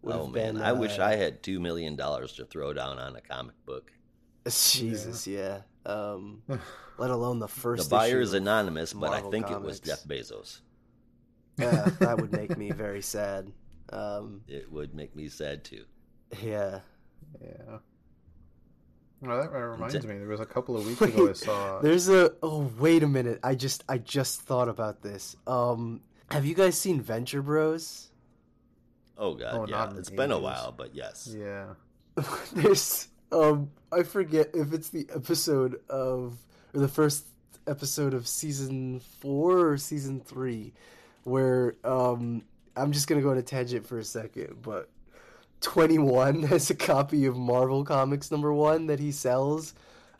would 0.02 0.14
Oh 0.14 0.26
man, 0.26 0.54
been. 0.54 0.62
I 0.62 0.72
wish 0.72 0.98
uh, 0.98 1.04
I 1.04 1.16
had 1.16 1.42
two 1.42 1.60
million 1.60 1.96
dollars 1.96 2.32
to 2.34 2.44
throw 2.44 2.72
down 2.72 2.98
on 2.98 3.16
a 3.16 3.20
comic 3.20 3.54
book. 3.66 3.92
Jesus, 4.46 5.26
yeah. 5.26 5.62
Um, 5.84 6.42
let 6.98 7.10
alone 7.10 7.38
the 7.38 7.48
first. 7.48 7.84
The 7.84 7.84
first. 7.84 7.90
buyer 7.90 8.08
issue 8.16 8.20
is 8.20 8.34
anonymous, 8.34 8.92
but 8.92 9.08
I 9.10 9.14
Marvel 9.20 9.30
think 9.32 9.50
it 9.50 9.60
was 9.60 9.80
Jeff 9.80 10.04
Bezos. 10.04 10.60
Yeah, 11.58 11.88
that 11.98 12.20
would 12.20 12.32
make 12.32 12.56
me 12.56 12.70
very 12.70 13.02
sad. 13.02 13.52
Um, 13.90 14.42
It 14.48 14.70
would 14.70 14.94
make 14.94 15.16
me 15.16 15.28
sad 15.28 15.64
too. 15.64 15.84
yeah. 16.42 16.80
Yeah. 17.42 17.78
Well, 19.20 19.42
that 19.42 19.50
reminds 19.50 19.94
me. 20.06 20.16
There 20.18 20.28
was 20.28 20.38
a 20.40 20.46
couple 20.46 20.76
of 20.76 20.86
weeks 20.86 21.00
ago 21.02 21.30
I 21.30 21.32
saw. 21.32 21.80
There's 21.80 22.08
a. 22.08 22.32
Oh, 22.42 22.70
wait 22.78 23.02
a 23.02 23.08
minute. 23.08 23.40
I 23.42 23.56
just 23.56 23.82
I 23.88 23.98
just 23.98 24.42
thought 24.42 24.68
about 24.68 25.02
this. 25.02 25.34
Um, 25.46 26.00
have 26.30 26.44
you 26.46 26.54
guys 26.54 26.78
seen 26.78 27.00
Venture 27.00 27.42
Bros? 27.42 28.08
Oh 29.16 29.34
god, 29.34 29.54
Oh, 29.54 29.66
yeah. 29.66 29.90
It's 29.96 30.10
been 30.10 30.30
a 30.30 30.38
while, 30.38 30.72
but 30.76 30.94
yes. 30.94 31.34
Yeah. 31.36 31.74
There's 32.52 33.08
um 33.32 33.70
I 33.92 34.02
forget 34.02 34.50
if 34.54 34.72
it's 34.72 34.90
the 34.90 35.06
episode 35.14 35.80
of 35.88 36.38
or 36.74 36.80
the 36.80 36.88
first 36.88 37.26
episode 37.66 38.14
of 38.14 38.26
season 38.28 39.00
four 39.20 39.68
or 39.70 39.76
season 39.78 40.20
three, 40.20 40.72
where 41.24 41.74
um 41.84 42.42
I'm 42.76 42.92
just 42.92 43.08
gonna 43.08 43.22
go 43.22 43.30
on 43.30 43.38
a 43.38 43.42
tangent 43.42 43.86
for 43.86 43.98
a 43.98 44.04
second, 44.04 44.62
but 44.62 44.88
21 45.62 46.42
has 46.44 46.70
a 46.70 46.74
copy 46.74 47.26
of 47.26 47.36
Marvel 47.36 47.84
Comics 47.84 48.30
number 48.30 48.52
one 48.52 48.86
that 48.86 49.00
he 49.00 49.10
sells, 49.10 49.74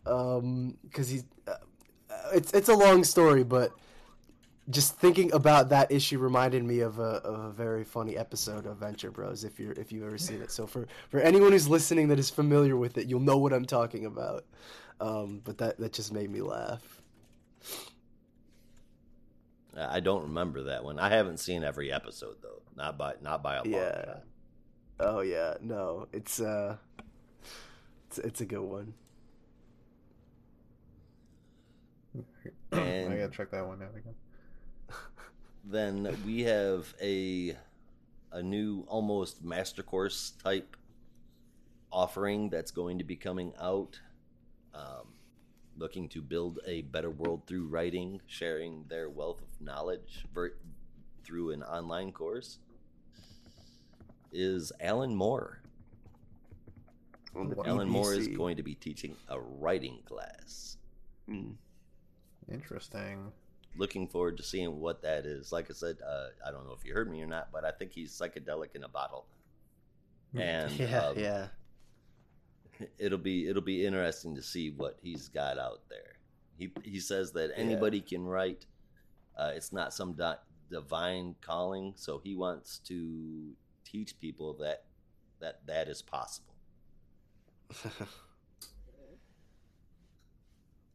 um 0.07 0.77
because 0.83 1.09
he's 1.09 1.25
uh, 1.47 1.55
it's 2.35 2.53
it's 2.53 2.69
a 2.69 2.75
long 2.75 3.05
story, 3.05 3.45
but 3.45 3.73
just 4.71 4.97
thinking 4.97 5.33
about 5.33 5.71
that 5.71 5.91
issue 5.91 6.19
reminded 6.19 6.63
me 6.65 6.81
of 6.81 6.99
a, 6.99 7.03
of 7.25 7.45
a 7.47 7.51
very 7.53 7.85
funny 7.85 8.17
episode 8.17 8.67
of 8.67 8.77
Venture 8.79 9.11
Bros. 9.11 9.45
If 9.45 9.59
you're 9.59 9.73
if 9.73 9.91
you've 9.93 10.05
ever 10.05 10.19
seen 10.19 10.43
it, 10.43 10.51
so 10.51 10.67
for 10.67 10.87
for 11.09 11.21
anyone 11.21 11.53
who's 11.53 11.69
listening 11.69 12.09
that 12.09 12.19
is 12.19 12.31
familiar 12.31 12.77
with 12.77 12.99
it, 12.99 13.07
you'll 13.07 13.21
know 13.21 13.39
what 13.39 13.53
I'm 13.53 13.65
talking 13.65 14.05
about. 14.07 14.45
Um, 15.01 15.41
but 15.45 15.59
that 15.59 15.79
that 15.79 15.93
just 15.93 16.13
made 16.13 16.31
me 16.31 16.41
laugh. 16.43 17.01
I 19.77 19.97
I 19.97 20.01
don't 20.01 20.23
remember 20.25 20.65
that 20.65 20.85
one. 20.85 20.99
I 20.99 21.09
haven't 21.09 21.39
seen 21.39 21.65
every 21.65 21.93
episode 21.93 22.37
though. 22.43 22.63
Not 22.77 22.99
by 22.99 23.15
not 23.23 23.43
by 23.43 23.57
a 23.57 23.63
long 23.65 23.73
Yeah. 23.73 24.05
shot. 24.05 24.25
Oh 25.01 25.21
yeah, 25.21 25.55
no, 25.61 26.09
it's 26.13 26.41
uh, 26.41 26.77
it's 28.09 28.19
it's 28.19 28.41
a 28.41 28.47
good 28.47 28.61
one. 28.63 28.95
I 32.73 32.77
gotta 32.77 33.31
check 33.33 33.51
that 33.53 33.67
one 33.67 33.83
out 33.83 33.97
again. 33.97 34.15
Then 35.71 36.17
we 36.25 36.43
have 36.43 36.95
a 37.01 37.55
a 38.33 38.43
new 38.43 38.85
almost 38.89 39.45
master 39.45 39.83
course 39.83 40.33
type 40.43 40.77
offering 41.93 42.49
that's 42.49 42.71
going 42.71 42.99
to 42.99 43.05
be 43.05 43.17
coming 43.17 43.53
out. 43.61 44.01
Um, 44.75 45.15
looking 45.77 46.09
to 46.09 46.23
build 46.23 46.59
a 46.67 46.83
better 46.83 47.11
world 47.11 47.43
through 47.47 47.67
writing, 47.67 48.21
sharing 48.27 48.85
their 48.89 49.11
wealth 49.11 49.43
of 49.43 49.61
knowledge 49.61 50.27
ver- 50.35 50.57
through 51.23 51.51
an 51.53 51.63
online 51.63 52.13
course. 52.13 52.59
Is 54.33 54.73
Alan 54.81 55.15
Moore? 55.15 55.61
Wow. 57.35 57.63
Alan 57.65 57.89
Moore 57.89 58.15
is 58.15 58.29
going 58.29 58.57
to 58.57 58.63
be 58.63 58.75
teaching 58.75 59.15
a 59.29 59.39
writing 59.39 59.99
class. 60.05 60.77
Mm. 61.29 61.55
Interesting. 62.51 63.33
Looking 63.79 64.09
forward 64.09 64.37
to 64.39 64.43
seeing 64.43 64.81
what 64.81 65.03
that 65.03 65.25
is. 65.25 65.53
Like 65.53 65.71
I 65.71 65.75
said, 65.75 65.97
uh, 66.07 66.27
I 66.47 66.51
don't 66.51 66.67
know 66.67 66.75
if 66.79 66.85
you 66.85 66.93
heard 66.93 67.11
me 67.11 67.23
or 67.23 67.27
not, 67.27 67.49
but 67.53 67.65
I 67.65 67.71
think 67.71 67.93
he's 67.93 68.13
psychedelic 68.13 68.75
in 68.75 68.85
a 68.85 68.89
bottle, 68.89 69.27
and 70.37 70.71
Yeah, 70.79 71.01
um, 71.07 71.19
yeah. 71.19 71.47
it'll 72.99 73.19
be 73.19 73.49
it'll 73.49 73.63
be 73.63 73.87
interesting 73.87 74.35
to 74.35 74.43
see 74.43 74.71
what 74.71 74.99
he's 75.01 75.29
got 75.29 75.59
out 75.59 75.81
there. 75.89 76.17
He 76.59 76.73
he 76.83 77.01
says 77.01 77.33
that 77.33 77.53
anybody 77.57 78.01
can 78.01 78.25
write. 78.25 78.67
Uh, 79.37 79.53
it's 79.55 79.73
not 79.73 79.95
some 79.95 80.15
di- 80.15 80.37
divine 80.71 81.37
calling, 81.41 81.95
so 81.97 82.19
he 82.19 82.35
wants 82.35 82.79
to 82.81 83.53
teach 83.85 84.19
people 84.19 84.55
that 84.55 84.85
that 85.41 85.65
that 85.67 85.89
is 85.89 86.03
possible. 86.03 86.55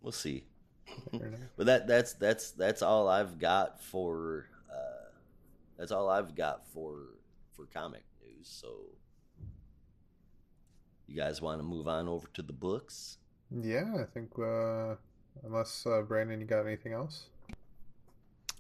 We'll 0.04 0.12
see. 0.12 0.44
Fair 1.12 1.28
enough. 1.28 1.40
But 1.58 1.66
that 1.68 1.88
that's 1.88 2.14
that's 2.14 2.52
that's 2.52 2.82
all 2.82 3.08
I've 3.08 3.40
got 3.40 3.82
for 3.82 4.48
uh, 4.72 5.10
that's 5.78 5.92
all 5.92 6.10
I've 6.10 6.36
got 6.36 6.68
for 6.68 7.16
for 7.56 7.66
comic 7.68 8.04
news. 8.22 8.48
So 8.48 8.68
you 11.08 11.16
guys 11.16 11.42
want 11.42 11.60
to 11.60 11.64
move 11.64 11.88
on 11.88 12.08
over 12.08 12.28
to 12.34 12.42
the 12.42 12.54
books? 12.54 13.18
Yeah, 13.52 13.94
I 14.00 14.06
think 14.06 14.32
uh, 14.40 14.96
unless 15.44 15.86
uh, 15.86 16.02
Brandon, 16.02 16.40
you 16.40 16.48
got 16.48 16.66
anything 16.66 16.94
else? 16.94 17.28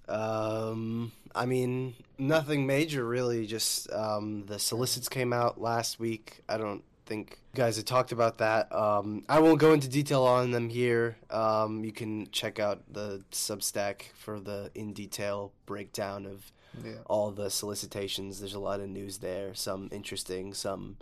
Um, 0.08 1.12
I 1.34 1.46
mean, 1.46 1.96
nothing 2.18 2.68
major 2.68 3.06
really. 3.06 3.48
Just 3.48 3.92
um, 3.92 4.46
the 4.46 4.60
solicits 4.60 5.10
came 5.10 5.34
out 5.34 5.60
last 5.60 6.00
week. 6.00 6.42
I 6.48 6.58
don't 6.58 6.84
think 7.06 7.38
you 7.54 7.58
guys 7.58 7.76
have 7.76 7.86
talked 7.86 8.12
about 8.12 8.38
that. 8.40 8.74
Um, 8.74 9.24
I 9.28 9.40
won't 9.40 9.60
go 9.60 9.74
into 9.74 9.88
detail 9.88 10.24
on 10.24 10.52
them 10.52 10.70
here. 10.70 11.18
Um, 11.30 11.84
you 11.84 11.92
can 11.92 12.30
check 12.32 12.60
out 12.60 12.82
the 12.92 13.24
Substack 13.32 14.04
for 14.16 14.40
the 14.40 14.72
in 14.76 14.94
detail 14.94 15.52
breakdown 15.66 16.26
of 16.26 16.52
Yeah. 16.84 17.00
all 17.06 17.32
the 17.32 17.50
solicitations. 17.50 18.40
There's 18.40 18.54
a 18.56 18.60
lot 18.60 18.80
of 18.80 18.90
news 18.90 19.20
there. 19.20 19.54
Some 19.54 19.90
interesting, 19.92 20.54
some 20.54 20.98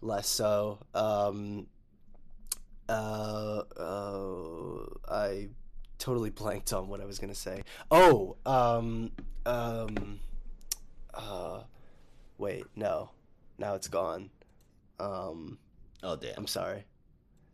less 0.00 0.28
so. 0.28 0.78
Um, 0.94 1.66
uh, 2.88 3.62
uh, 3.76 4.84
I 5.08 5.48
totally 5.98 6.30
blanked 6.30 6.72
on 6.72 6.88
what 6.88 7.00
I 7.00 7.04
was 7.04 7.18
gonna 7.18 7.34
say. 7.34 7.62
Oh, 7.90 8.36
um, 8.46 9.10
um, 9.44 10.20
uh, 11.14 11.62
wait, 12.38 12.64
no, 12.76 13.10
now 13.58 13.74
it's 13.74 13.88
gone. 13.88 14.30
Um, 14.98 15.58
Oh 16.02 16.16
damn! 16.16 16.34
I'm 16.36 16.46
sorry. 16.46 16.84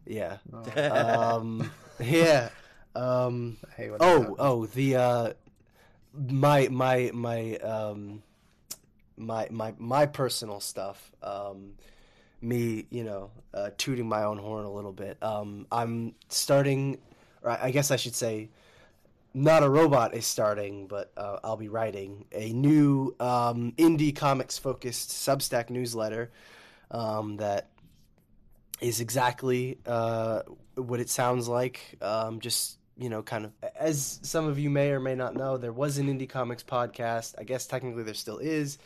Yeah. 0.07 0.38
Oh, 0.52 1.37
Um, 1.37 1.70
yeah. 2.00 2.50
Um, 2.94 3.57
I 3.70 3.74
hate 3.74 3.90
when 3.90 3.98
oh, 4.02 4.37
oh, 4.38 4.66
the 4.66 4.96
uh, 4.96 5.33
my 6.14 6.68
my 6.68 7.11
my 7.14 7.57
um, 7.57 8.22
my 9.16 9.48
my 9.50 9.74
my 9.78 10.07
personal 10.07 10.61
stuff. 10.61 11.12
Um, 11.22 11.74
me, 12.40 12.87
you 12.90 13.05
know, 13.05 13.31
uh, 13.55 13.70
tooting 13.78 14.09
my 14.09 14.24
own 14.24 14.37
horn 14.37 14.64
a 14.64 14.70
little 14.70 14.92
bit. 14.92 15.16
Um, 15.22 15.66
I'm 15.70 16.14
starting, 16.28 16.98
or 17.42 17.50
I 17.50 17.59
I 17.64 17.70
guess 17.70 17.90
I 17.90 17.96
should 17.96 18.14
say, 18.16 18.50
not 19.33 19.62
a 19.62 19.68
robot 19.68 20.14
is 20.14 20.26
starting, 20.26 20.88
but 20.88 21.12
uh, 21.16 21.38
I'll 21.44 21.57
be 21.57 21.68
writing 21.68 22.26
a 22.33 22.52
new 22.52 23.14
um, 23.20 23.72
indie 23.78 24.14
comics 24.14 24.59
focused 24.59 25.11
Substack 25.11 25.70
newsletter 25.70 26.31
um, 26.92 27.38
that 27.38 27.70
is 28.81 29.00
exactly 29.00 29.78
uh, 29.87 30.42
what 30.76 31.00
it 31.00 31.11
sounds 31.11 31.48
like. 31.48 31.96
Um, 32.00 32.38
just 32.40 32.78
you 32.96 33.09
know, 33.09 33.22
kind 33.22 33.46
of 33.46 33.52
as 33.74 34.20
some 34.22 34.46
of 34.46 34.59
you 34.59 34.70
may 34.70 34.90
or 34.90 35.00
may 35.00 35.14
not 35.14 35.35
know, 35.35 35.57
there 35.57 35.72
was 35.72 35.98
an 35.98 36.07
indie 36.07 36.28
comics 36.28 36.62
podcast. 36.62 37.35
I 37.38 37.42
guess 37.42 37.66
technically 37.66 38.05
there 38.05 38.14
still 38.14 38.38
is, 38.38 38.78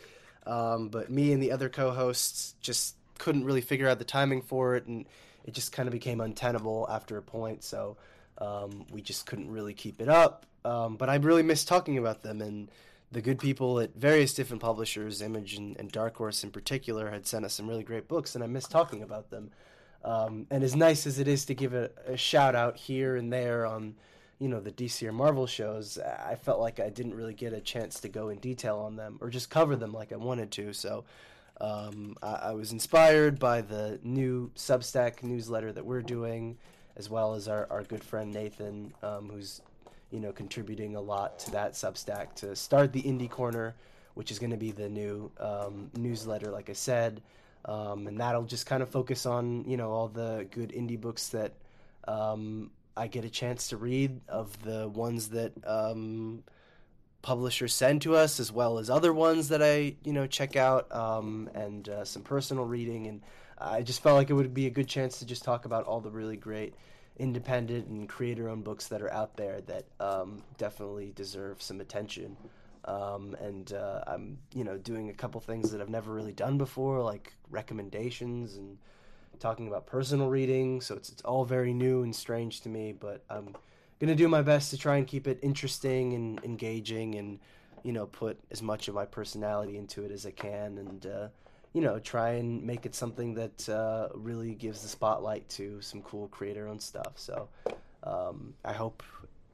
um, 0.47 0.89
but 0.89 1.11
me 1.11 1.33
and 1.33 1.43
the 1.43 1.53
other 1.53 1.69
co-hosts 1.69 2.55
just 2.61 2.97
couldn't 3.19 3.45
really 3.45 3.61
figure 3.61 3.89
out 3.89 3.99
the 3.99 4.05
timing 4.05 4.43
for 4.43 4.77
it, 4.77 4.87
and 4.87 5.07
it 5.45 5.53
just 5.53 5.73
kind 5.73 5.89
of 5.89 5.93
became 5.93 6.21
untenable 6.21 6.87
after 6.89 7.19
a 7.19 7.23
point. 7.23 7.65
So 7.65 7.97
um, 8.39 8.87
we 8.91 9.03
just 9.03 9.27
couldn't 9.27 9.51
really 9.51 9.75
keep 9.75 10.01
it 10.01 10.09
up. 10.09 10.47
Um, 10.65 10.97
but 10.97 11.09
I 11.09 11.17
really 11.17 11.43
miss 11.43 11.65
talking 11.65 11.99
about 11.99 12.23
them 12.23 12.43
and 12.43 12.71
the 13.13 13.23
good 13.23 13.39
people 13.39 13.79
at 13.81 13.95
various 13.95 14.35
different 14.35 14.63
publishers, 14.63 15.23
Image 15.23 15.55
and, 15.55 15.77
and 15.79 15.91
Dark 15.91 16.17
Horse 16.17 16.43
in 16.43 16.51
particular, 16.51 17.11
had 17.11 17.27
sent 17.27 17.45
us 17.45 17.55
some 17.55 17.69
really 17.69 17.85
great 17.85 18.09
books, 18.09 18.35
and 18.35 18.43
I 18.43 18.47
miss 18.47 18.67
talking 18.67 19.03
about 19.03 19.31
them. 19.31 19.51
Um, 20.05 20.47
and 20.51 20.63
as 20.63 20.77
nice 20.77 21.07
as 21.07 21.19
it 21.19 21.29
is 21.29 21.45
to 21.47 21.55
give 21.55 21.75
a, 21.75 21.91
a 22.07 22.17
shout 22.17 22.55
out 22.55 22.77
here 22.77 23.17
and 23.17 23.33
there 23.33 23.67
on, 23.67 23.95
you 24.39 24.49
know, 24.49 24.61
the 24.61 24.71
DC 24.71 25.07
or 25.07 25.13
Marvel 25.13 25.47
shows, 25.47 25.99
I 25.99 26.37
felt 26.37 26.61
like 26.61 26.79
I 26.79 26.91
didn't 26.91 27.15
really 27.15 27.35
get 27.35 27.53
a 27.53 27.61
chance 27.61 28.01
to 28.01 28.09
go 28.09 28.29
in 28.29 28.39
detail 28.39 28.79
on 28.79 28.97
them 28.97 29.19
or 29.21 29.31
just 29.31 29.51
cover 29.51 29.77
them 29.77 29.93
like 29.93 30.13
I 30.13 30.17
wanted 30.17 30.51
to. 30.53 30.73
So 30.73 31.05
um, 31.61 32.17
I, 32.23 32.35
I 32.35 32.53
was 32.53 32.73
inspired 32.73 33.39
by 33.39 33.63
the 33.63 33.99
new 34.03 34.51
Substack 34.55 35.23
newsletter 35.23 35.73
that 35.73 35.85
we're 35.85 36.03
doing, 36.03 36.59
as 36.97 37.09
well 37.11 37.35
as 37.35 37.49
our, 37.49 37.67
our 37.71 37.83
good 37.83 38.05
friend 38.05 38.33
Nathan, 38.33 38.93
um, 39.03 39.29
who's 39.29 39.61
you 40.11 40.21
know 40.21 40.33
contributing 40.33 40.97
a 40.97 41.01
lot 41.01 41.39
to 41.41 41.51
that 41.53 41.73
Substack 41.73 42.35
to 42.37 42.55
start 42.57 42.93
the 42.93 43.03
Indie 43.03 43.31
Corner, 43.31 43.75
which 44.15 44.31
is 44.31 44.39
going 44.39 44.51
to 44.51 44.57
be 44.57 44.73
the 44.73 44.89
new 44.89 45.31
um, 45.39 45.91
newsletter, 45.97 46.51
like 46.51 46.71
I 46.71 46.75
said, 46.75 47.23
um, 47.65 48.07
and 48.07 48.21
that'll 48.21 48.45
just 48.45 48.67
kind 48.67 48.83
of 48.83 48.89
focus 48.89 49.27
on 49.27 49.65
you 49.69 49.77
know 49.77 49.91
all 49.91 50.09
the 50.09 50.47
good 50.51 50.71
indie 50.71 51.01
books 51.01 51.29
that 51.31 51.55
um, 52.07 52.71
I 52.97 53.09
get 53.09 53.25
a 53.25 53.31
chance 53.31 53.69
to 53.69 53.77
read 53.77 54.21
of 54.29 54.63
the 54.63 54.89
ones 54.89 55.29
that 55.31 55.53
um, 55.67 56.45
publishers 57.23 57.75
send 57.75 58.03
to 58.03 58.15
us, 58.15 58.39
as 58.39 58.53
well 58.53 58.79
as 58.79 58.89
other 58.89 59.13
ones 59.13 59.49
that 59.49 59.63
I 59.63 59.97
you 60.05 60.13
know 60.13 60.27
check 60.27 60.57
out, 60.57 60.91
um, 60.95 61.51
and 61.55 61.89
uh, 61.89 62.05
some 62.05 62.23
personal 62.23 62.65
reading. 62.65 63.07
And 63.09 63.23
I 63.59 63.83
just 63.83 64.03
felt 64.03 64.17
like 64.17 64.31
it 64.31 64.35
would 64.35 64.55
be 64.55 64.67
a 64.67 64.71
good 64.71 64.89
chance 64.89 65.19
to 65.19 65.27
just 65.27 65.43
talk 65.43 65.65
about 65.65 65.85
all 65.85 66.01
the 66.01 66.11
really 66.11 66.37
great 66.37 66.75
independent 67.19 67.89
and 67.89 68.09
creator-owned 68.09 68.65
books 68.65 68.89
that 68.89 69.01
are 69.03 69.13
out 69.13 69.37
there 69.37 69.61
that 69.63 69.87
um, 70.01 70.43
definitely 70.59 71.13
deserve 71.15 71.63
some 71.63 71.81
attention. 71.81 72.37
Um, 72.85 73.37
and 73.41 73.73
uh, 73.73 74.05
I'm 74.07 74.39
you 74.55 74.63
know 74.63 74.79
doing 74.79 75.11
a 75.11 75.13
couple 75.13 75.41
things 75.41 75.73
that 75.73 75.81
I've 75.81 75.89
never 75.89 76.13
really 76.13 76.33
done 76.33 76.57
before, 76.57 77.03
like 77.03 77.35
recommendations 77.51 78.57
and 78.57 78.79
talking 79.41 79.67
about 79.67 79.87
personal 79.87 80.29
reading. 80.29 80.81
So 80.81 80.95
it's 80.95 81.09
it's 81.11 81.23
all 81.23 81.45
very 81.45 81.75
new 81.75 82.03
and 82.03 82.15
strange 82.15 82.61
to 82.61 82.69
me, 82.69 82.93
but 82.93 83.25
I'm 83.29 83.57
gonna 84.01 84.15
do 84.15 84.29
my 84.29 84.43
best 84.43 84.71
to 84.71 84.79
try 84.79 84.97
and 84.99 85.07
keep 85.07 85.27
it 85.27 85.41
interesting 85.43 86.13
and 86.13 86.45
engaging, 86.45 87.17
and 87.17 87.41
you 87.83 87.93
know 87.93 88.07
put 88.07 88.39
as 88.53 88.63
much 88.63 88.87
of 88.87 88.95
my 88.95 89.05
personality 89.05 89.77
into 89.79 90.05
it 90.05 90.13
as 90.13 90.25
I 90.25 90.31
can, 90.31 90.79
and 90.79 91.07
uh, 91.07 91.29
you 91.77 91.83
know 91.83 91.99
try 91.99 92.31
and 92.31 92.63
make 92.63 92.87
it 92.87 92.95
something 92.95 93.35
that 93.35 93.69
uh, 93.69 94.09
really 94.15 94.55
gives 94.55 94.81
the 94.81 94.89
spotlight 94.89 95.47
to 95.51 95.79
some 95.83 96.01
cool 96.01 96.27
creator-owned 96.29 96.81
stuff. 96.81 97.13
So 97.17 97.51
um, 98.03 98.55
I 98.65 98.73
hope 98.73 99.03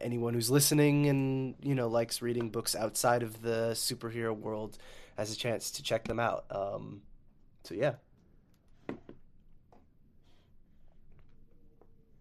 anyone 0.01 0.33
who's 0.33 0.49
listening 0.49 1.09
and 1.09 1.57
you 1.61 1.75
know 1.75 1.89
likes 1.89 2.23
reading 2.23 2.49
books 2.49 2.77
outside 2.77 3.25
of 3.25 3.43
the 3.43 3.71
superhero 3.73 4.37
world 4.37 4.79
has 5.19 5.33
a 5.33 5.37
chance 5.37 5.73
to 5.73 5.83
check 5.83 6.05
them 6.05 6.21
out. 6.21 6.45
Um, 6.53 7.03
so 7.65 7.75
yeah. 7.75 7.95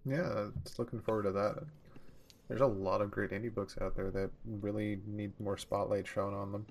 Yeah, 0.04 0.48
just 0.64 0.80
looking 0.80 1.00
forward 1.00 1.24
to 1.24 1.32
that. 1.34 1.64
There's 2.48 2.62
a 2.62 2.66
lot 2.66 3.02
of 3.02 3.12
great 3.12 3.30
indie 3.30 3.54
books 3.54 3.78
out 3.80 3.96
there 3.96 4.10
that 4.10 4.32
really 4.46 5.00
need 5.06 5.32
more 5.40 5.60
spotlight 5.60 6.08
shown 6.08 6.34
on 6.34 6.52
them. 6.52 6.66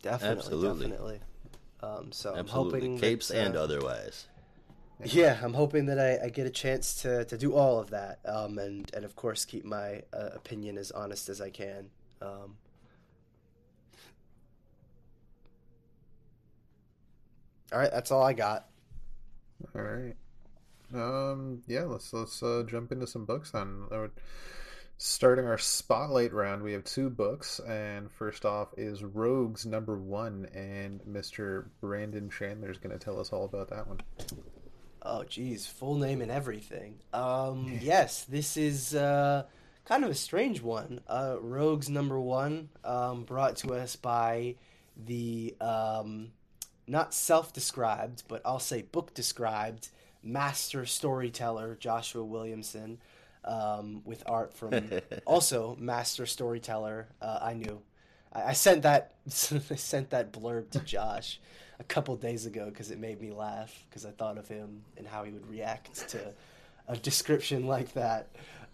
Definitely, 0.00 0.38
Absolutely. 0.38 0.86
definitely. 0.86 1.20
Um, 1.82 2.12
so 2.12 2.36
Absolutely, 2.36 2.38
I'm 2.38 2.46
hoping 2.46 2.98
capes 2.98 3.28
that, 3.28 3.42
uh, 3.42 3.46
and 3.46 3.56
otherwise. 3.56 4.26
Yeah, 5.04 5.38
I'm 5.42 5.54
hoping 5.54 5.86
that 5.86 5.98
I, 5.98 6.26
I 6.26 6.28
get 6.28 6.46
a 6.46 6.50
chance 6.50 7.02
to, 7.02 7.24
to 7.24 7.36
do 7.36 7.54
all 7.54 7.80
of 7.80 7.90
that, 7.90 8.20
um, 8.24 8.58
and 8.58 8.88
and 8.94 9.04
of 9.04 9.16
course 9.16 9.44
keep 9.44 9.64
my 9.64 10.02
uh, 10.12 10.30
opinion 10.34 10.78
as 10.78 10.92
honest 10.92 11.28
as 11.28 11.40
I 11.40 11.50
can. 11.50 11.90
Um, 12.20 12.56
all 17.72 17.78
right, 17.80 17.90
that's 17.90 18.12
all 18.12 18.22
I 18.22 18.32
got. 18.32 18.66
All 19.74 19.82
right. 19.82 20.14
Um. 20.94 21.62
Yeah. 21.66 21.82
Let's 21.82 22.12
let's 22.12 22.42
uh, 22.42 22.62
jump 22.66 22.92
into 22.92 23.06
some 23.06 23.24
books 23.24 23.50
then. 23.50 23.86
Starting 25.04 25.48
our 25.48 25.58
spotlight 25.58 26.32
round, 26.32 26.62
we 26.62 26.72
have 26.72 26.84
two 26.84 27.10
books, 27.10 27.58
and 27.66 28.08
first 28.08 28.44
off 28.44 28.68
is 28.76 29.02
Rogues 29.02 29.66
number 29.66 29.98
one, 29.98 30.46
and 30.54 31.00
Mr. 31.00 31.64
Brandon 31.80 32.30
Chandler 32.30 32.70
is 32.70 32.78
going 32.78 32.96
to 32.96 33.04
tell 33.04 33.18
us 33.18 33.32
all 33.32 33.44
about 33.44 33.68
that 33.70 33.88
one. 33.88 33.98
Oh, 35.02 35.24
geez, 35.24 35.66
full 35.66 35.96
name 35.96 36.20
and 36.20 36.30
everything. 36.30 37.00
Um, 37.12 37.76
yes, 37.82 38.22
this 38.26 38.56
is 38.56 38.94
uh, 38.94 39.42
kind 39.86 40.04
of 40.04 40.10
a 40.12 40.14
strange 40.14 40.62
one. 40.62 41.00
Uh, 41.08 41.34
Rogues 41.40 41.90
number 41.90 42.20
one, 42.20 42.68
um, 42.84 43.24
brought 43.24 43.56
to 43.56 43.74
us 43.74 43.96
by 43.96 44.54
the 44.96 45.56
um, 45.60 46.30
not 46.86 47.12
self-described, 47.12 48.22
but 48.28 48.40
I'll 48.44 48.60
say 48.60 48.82
book-described 48.82 49.88
master 50.22 50.86
storyteller 50.86 51.74
Joshua 51.74 52.24
Williamson, 52.24 52.98
um, 53.44 54.02
with 54.04 54.22
art 54.26 54.54
from 54.54 54.90
also 55.26 55.76
master 55.78 56.26
storyteller. 56.26 57.08
Uh, 57.20 57.38
I 57.42 57.54
knew. 57.54 57.80
I, 58.32 58.42
I 58.42 58.52
sent 58.52 58.82
that 58.82 59.14
I 59.26 59.30
sent 59.76 60.10
that 60.10 60.32
blurb 60.32 60.70
to 60.70 60.80
Josh 60.80 61.40
a 61.80 61.84
couple 61.84 62.14
days 62.16 62.46
ago 62.46 62.66
because 62.66 62.90
it 62.90 62.98
made 62.98 63.20
me 63.20 63.32
laugh 63.32 63.84
because 63.88 64.06
I 64.06 64.10
thought 64.10 64.38
of 64.38 64.48
him 64.48 64.82
and 64.96 65.06
how 65.06 65.24
he 65.24 65.32
would 65.32 65.48
react 65.48 66.08
to 66.10 66.34
a 66.88 66.96
description 66.96 67.66
like 67.66 67.92
that. 67.94 68.28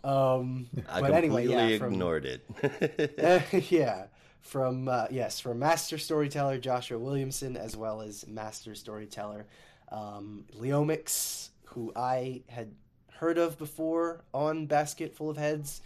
Um, 0.04 0.68
I 0.88 1.00
but 1.00 1.12
anyway, 1.12 1.42
completely 1.46 1.72
yeah, 1.72 1.78
from, 1.78 1.92
ignored 1.92 2.24
it. 2.24 3.14
uh, 3.22 3.40
yeah, 3.68 4.04
from 4.40 4.88
uh, 4.88 5.06
yes, 5.10 5.40
from 5.40 5.58
master 5.58 5.98
storyteller 5.98 6.58
Joshua 6.58 6.98
Williamson 6.98 7.56
as 7.56 7.76
well 7.76 8.00
as 8.00 8.26
master 8.28 8.74
storyteller 8.74 9.46
um, 9.90 10.44
Leomacs, 10.58 11.48
who 11.64 11.92
I 11.96 12.42
had 12.48 12.70
heard 13.18 13.36
of 13.36 13.58
before 13.58 14.20
on 14.32 14.66
Basket 14.66 15.14
Full 15.14 15.30
of 15.30 15.36
Heads, 15.36 15.80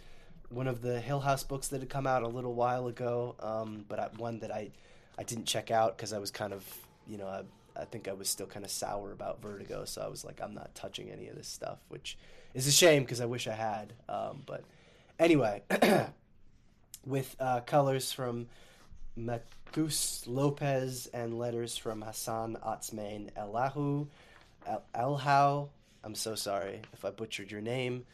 one 0.49 0.67
of 0.67 0.81
the 0.81 0.99
Hill 0.99 1.19
House 1.19 1.43
books 1.43 1.67
that 1.69 1.79
had 1.79 1.89
come 1.89 2.05
out 2.05 2.21
a 2.21 2.27
little 2.27 2.53
while 2.53 2.87
ago, 2.87 3.35
um, 3.39 3.85
but 3.89 3.99
I, 3.99 4.07
one 4.17 4.39
that 4.39 4.51
I 4.51 4.69
I 5.17 5.23
didn't 5.23 5.45
check 5.45 5.71
out 5.71 5.97
because 5.97 6.13
I 6.13 6.19
was 6.19 6.31
kind 6.31 6.53
of 6.53 6.63
you 7.07 7.17
know 7.17 7.27
I, 7.27 7.41
I 7.79 7.85
think 7.85 8.07
I 8.07 8.13
was 8.13 8.29
still 8.29 8.45
kind 8.45 8.63
of 8.63 8.71
sour 8.71 9.11
about 9.11 9.41
Vertigo, 9.41 9.85
so 9.85 10.01
I 10.01 10.07
was 10.07 10.23
like 10.23 10.41
I'm 10.41 10.53
not 10.53 10.73
touching 10.75 11.09
any 11.09 11.27
of 11.27 11.35
this 11.35 11.47
stuff, 11.47 11.79
which 11.89 12.17
is 12.53 12.67
a 12.67 12.71
shame 12.71 13.03
because 13.03 13.19
I 13.19 13.25
wish 13.25 13.47
I 13.47 13.53
had. 13.53 13.93
Um, 14.07 14.43
but 14.45 14.63
anyway, 15.17 15.63
with 17.05 17.35
uh, 17.39 17.61
colors 17.61 18.11
from 18.11 18.47
Matheus 19.17 20.27
Lopes 20.27 21.07
and 21.07 21.39
letters 21.39 21.77
from 21.77 22.03
Hassan 22.03 22.57
Atzmain 22.63 23.31
Elahu 23.33 24.07
El- 24.67 24.83
Elhau. 24.95 25.69
I'm 26.03 26.15
so 26.15 26.35
sorry 26.35 26.81
if 26.93 27.05
I 27.05 27.11
butchered 27.11 27.51
your 27.51 27.61
name. 27.61 28.05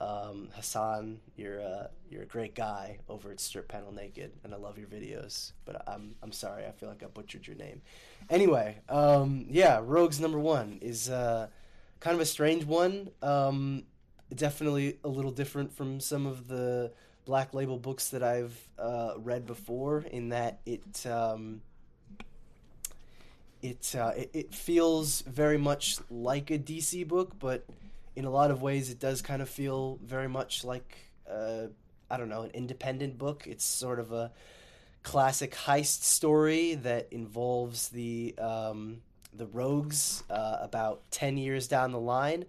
Um, 0.00 0.48
Hassan, 0.54 1.18
you're 1.36 1.58
a, 1.58 1.90
you're 2.10 2.22
a 2.22 2.26
great 2.26 2.54
guy 2.54 2.98
over 3.08 3.32
at 3.32 3.40
Strip 3.40 3.68
Panel 3.68 3.92
Naked, 3.92 4.30
and 4.44 4.54
I 4.54 4.56
love 4.56 4.78
your 4.78 4.86
videos. 4.86 5.52
But 5.64 5.82
I'm 5.88 6.14
I'm 6.22 6.30
sorry, 6.30 6.66
I 6.66 6.70
feel 6.70 6.88
like 6.88 7.02
I 7.02 7.06
butchered 7.06 7.46
your 7.46 7.56
name. 7.56 7.82
Anyway, 8.30 8.78
um, 8.88 9.46
yeah, 9.50 9.80
Rogues 9.82 10.20
number 10.20 10.38
one 10.38 10.78
is 10.82 11.10
uh, 11.10 11.48
kind 12.00 12.14
of 12.14 12.20
a 12.20 12.26
strange 12.26 12.64
one. 12.64 13.10
Um, 13.22 13.84
definitely 14.34 14.98
a 15.02 15.08
little 15.08 15.32
different 15.32 15.72
from 15.72 16.00
some 16.00 16.26
of 16.26 16.46
the 16.46 16.92
Black 17.24 17.52
Label 17.52 17.78
books 17.78 18.10
that 18.10 18.22
I've 18.22 18.56
uh, 18.78 19.14
read 19.16 19.46
before, 19.46 20.04
in 20.10 20.28
that 20.28 20.60
it. 20.64 21.06
It, 23.62 23.94
uh, 23.98 24.12
it 24.16 24.30
it 24.32 24.54
feels 24.54 25.22
very 25.22 25.58
much 25.58 25.98
like 26.10 26.50
a 26.50 26.58
DC 26.58 27.06
book, 27.06 27.32
but 27.38 27.64
in 28.14 28.24
a 28.24 28.30
lot 28.30 28.50
of 28.50 28.62
ways, 28.62 28.90
it 28.90 28.98
does 28.98 29.22
kind 29.22 29.42
of 29.42 29.48
feel 29.48 29.98
very 30.04 30.28
much 30.28 30.64
like 30.64 30.96
uh, 31.30 31.66
I 32.10 32.16
don't 32.16 32.28
know 32.28 32.42
an 32.42 32.50
independent 32.52 33.18
book. 33.18 33.46
It's 33.46 33.64
sort 33.64 33.98
of 33.98 34.12
a 34.12 34.32
classic 35.02 35.54
heist 35.54 36.02
story 36.02 36.74
that 36.74 37.08
involves 37.10 37.88
the 37.88 38.34
um, 38.38 39.02
the 39.32 39.46
rogues 39.46 40.22
uh, 40.30 40.58
about 40.60 41.02
ten 41.10 41.36
years 41.36 41.68
down 41.68 41.92
the 41.92 42.00
line, 42.00 42.44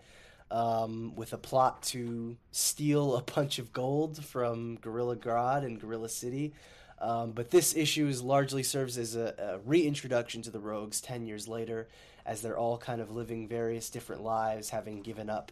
um, 0.51 1.15
with 1.15 1.33
a 1.33 1.37
plot 1.37 1.81
to 1.83 2.37
steal 2.51 3.15
a 3.15 3.21
bunch 3.21 3.59
of 3.59 3.73
gold 3.73 4.23
from 4.23 4.77
Gorilla 4.77 5.15
Grodd 5.15 5.65
and 5.65 5.79
Gorilla 5.79 6.09
City. 6.09 6.53
Um, 7.01 7.31
but 7.31 7.49
this 7.49 7.75
issue 7.75 8.07
is 8.07 8.21
largely 8.21 8.63
serves 8.63 8.97
as 8.97 9.15
a, 9.15 9.33
a 9.37 9.57
reintroduction 9.59 10.41
to 10.43 10.51
the 10.51 10.59
rogues 10.59 10.99
10 11.01 11.25
years 11.25 11.47
later, 11.47 11.87
as 12.25 12.41
they're 12.41 12.57
all 12.57 12.77
kind 12.77 13.01
of 13.01 13.11
living 13.11 13.47
various 13.47 13.89
different 13.89 14.23
lives, 14.23 14.69
having 14.69 15.01
given 15.01 15.29
up 15.29 15.51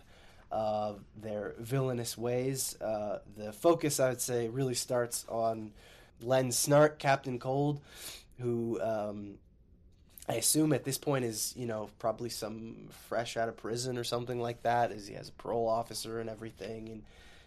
uh, 0.51 0.93
their 1.15 1.55
villainous 1.57 2.17
ways. 2.17 2.79
Uh, 2.81 3.19
the 3.37 3.53
focus, 3.53 3.99
I 3.99 4.09
would 4.09 4.21
say, 4.21 4.49
really 4.49 4.75
starts 4.75 5.25
on 5.29 5.71
Len 6.21 6.49
Snart, 6.49 6.99
Captain 6.99 7.39
Cold, 7.39 7.79
who 8.39 8.79
um, 8.81 9.35
I 10.29 10.35
assume 10.35 10.73
at 10.73 10.83
this 10.83 10.97
point 10.97 11.23
is, 11.25 11.53
you 11.55 11.65
know, 11.65 11.89
probably 11.99 12.29
some 12.29 12.89
fresh 13.07 13.37
out 13.37 13.47
of 13.47 13.57
prison 13.57 13.97
or 13.97 14.03
something 14.03 14.39
like 14.39 14.63
that, 14.63 14.91
as 14.91 15.07
he 15.07 15.13
has 15.15 15.29
a 15.29 15.33
parole 15.33 15.67
officer 15.67 16.19
and 16.19 16.29
everything, 16.29 16.89
and 16.89 17.03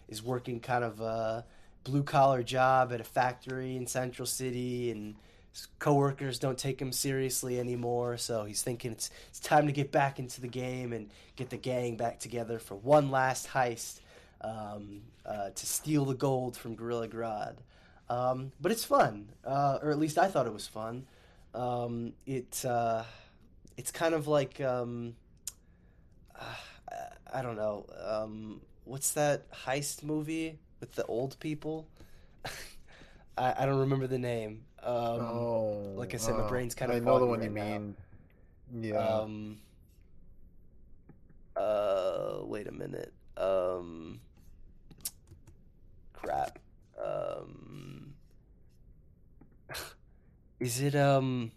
is 0.09 0.23
working 0.23 0.61
kind 0.61 0.85
of 0.85 1.01
a 1.01 1.45
blue 1.85 2.03
collar 2.03 2.43
job 2.43 2.93
at 2.93 3.01
a 3.01 3.05
factory 3.05 3.77
in 3.77 3.87
Central 3.87 4.27
City, 4.27 4.91
and 4.91 5.17
his 5.53 5.69
coworkers 5.79 6.39
don't 6.39 6.59
take 6.59 6.81
him 6.81 6.93
seriously 6.93 7.59
anymore. 7.59 8.17
So 8.17 8.45
he's 8.45 8.63
thinking 8.63 8.93
it's 8.93 9.11
it's 9.29 9.41
time 9.41 9.67
to 9.67 9.73
get 9.73 9.91
back 9.91 10.19
into 10.19 10.41
the 10.41 10.49
game 10.49 10.93
and 10.93 11.11
get 11.37 11.51
the 11.51 11.57
gang 11.57 11.97
back 11.97 12.21
together 12.21 12.59
for 12.59 12.75
one 12.77 13.11
last 13.11 13.49
heist 13.49 14.01
um, 14.41 15.03
uh, 15.27 15.51
to 15.51 15.67
steal 15.67 16.05
the 16.05 16.15
gold 16.15 16.57
from 16.57 16.75
Gorilla 16.75 17.09
Grodd. 17.09 17.57
Um, 18.09 18.53
but 18.61 18.73
it's 18.73 18.85
fun, 18.85 19.29
uh, 19.45 19.79
or 19.83 19.91
at 19.91 19.99
least 19.99 20.19
I 20.19 20.29
thought 20.29 20.47
it 20.47 20.53
was 20.53 20.67
fun. 20.67 21.07
Um, 21.55 22.13
it 22.27 22.65
uh, 22.65 23.05
it's 23.77 23.91
kind 23.91 24.15
of 24.15 24.27
like 24.29 24.61
um, 24.61 25.15
uh, 26.39 26.45
I 27.33 27.43
don't 27.43 27.57
know 27.57 27.87
um, 28.05 28.61
what's 28.85 29.13
that 29.13 29.51
heist 29.53 30.03
movie 30.03 30.59
with 30.81 30.95
the 30.95 31.05
old 31.07 31.39
people. 31.41 31.87
I, 33.39 33.55
I 33.59 33.67
don't 33.67 33.79
remember 33.79 34.07
the 34.07 34.19
name. 34.19 34.63
Um, 34.83 34.95
oh, 34.95 35.93
like 35.95 36.15
I 36.15 36.17
said, 36.17 36.35
my 36.37 36.45
oh, 36.45 36.49
brain's 36.49 36.75
kind 36.75 36.91
of 36.91 36.97
I 36.97 37.01
know 37.01 37.19
the 37.19 37.27
one 37.27 37.43
you 37.43 37.51
right 37.51 37.55
now. 37.55 37.79
mean. 37.79 37.97
Yeah. 38.81 38.97
Um, 38.99 39.59
uh, 41.57 42.39
wait 42.43 42.67
a 42.67 42.73
minute. 42.73 43.13
Um, 43.37 44.21
crap. 46.13 46.59
Um, 47.03 48.15
Is 50.61 50.81
it 50.81 50.95
um? 50.95 51.53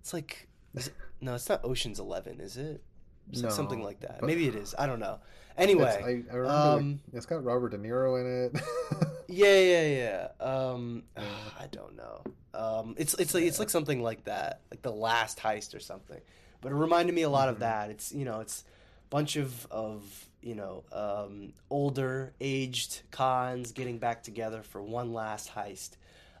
It's 0.00 0.12
like 0.12 0.48
it, 0.74 0.92
no, 1.20 1.34
it's 1.34 1.48
not 1.48 1.64
Ocean's 1.64 1.98
Eleven, 2.00 2.40
is 2.40 2.56
it? 2.56 2.82
It's 3.30 3.42
like 3.42 3.52
something 3.52 3.82
like 3.82 4.00
that. 4.00 4.20
but- 4.20 4.26
Maybe 4.26 4.46
it 4.48 4.54
is. 4.54 4.74
I 4.78 4.86
don't 4.86 5.00
know. 5.00 5.18
Anyway, 5.56 6.24
I, 6.30 6.32
I 6.32 6.36
remember 6.36 6.48
um, 6.50 6.90
like, 7.06 7.14
it's 7.16 7.26
got 7.26 7.44
Robert 7.44 7.70
De 7.70 7.78
Niro 7.78 8.20
in 8.20 8.26
it. 8.56 8.62
yeah, 9.28 9.58
yeah, 9.58 10.28
yeah. 10.40 10.44
Um, 10.44 11.04
Yeah. 11.16 11.22
I 11.60 11.66
don't 11.68 11.96
know. 11.96 12.22
Um, 12.54 12.94
it's 12.98 13.14
it's 13.14 13.34
like 13.34 13.44
it's 13.44 13.58
like 13.58 13.70
something 13.70 14.02
like 14.02 14.24
that, 14.24 14.60
like 14.70 14.82
the 14.82 14.92
last 14.92 15.38
heist 15.38 15.74
or 15.74 15.80
something. 15.80 16.20
But 16.60 16.72
it 16.72 16.76
reminded 16.76 17.14
me 17.14 17.22
a 17.22 17.28
lot 17.28 17.48
of 17.48 17.56
Mhm. 17.56 17.60
that. 17.60 17.90
It's 17.90 18.12
you 18.12 18.24
know, 18.24 18.40
it's 18.40 18.62
a 18.62 19.08
bunch 19.10 19.36
of 19.36 19.66
of 19.70 20.02
you 20.42 20.54
know 20.54 20.84
um, 20.92 21.52
older 21.70 22.32
aged 22.40 23.02
cons 23.10 23.72
getting 23.72 23.98
back 23.98 24.22
together 24.22 24.62
for 24.62 24.82
one 24.82 25.12
last 25.12 25.52
heist 25.54 25.90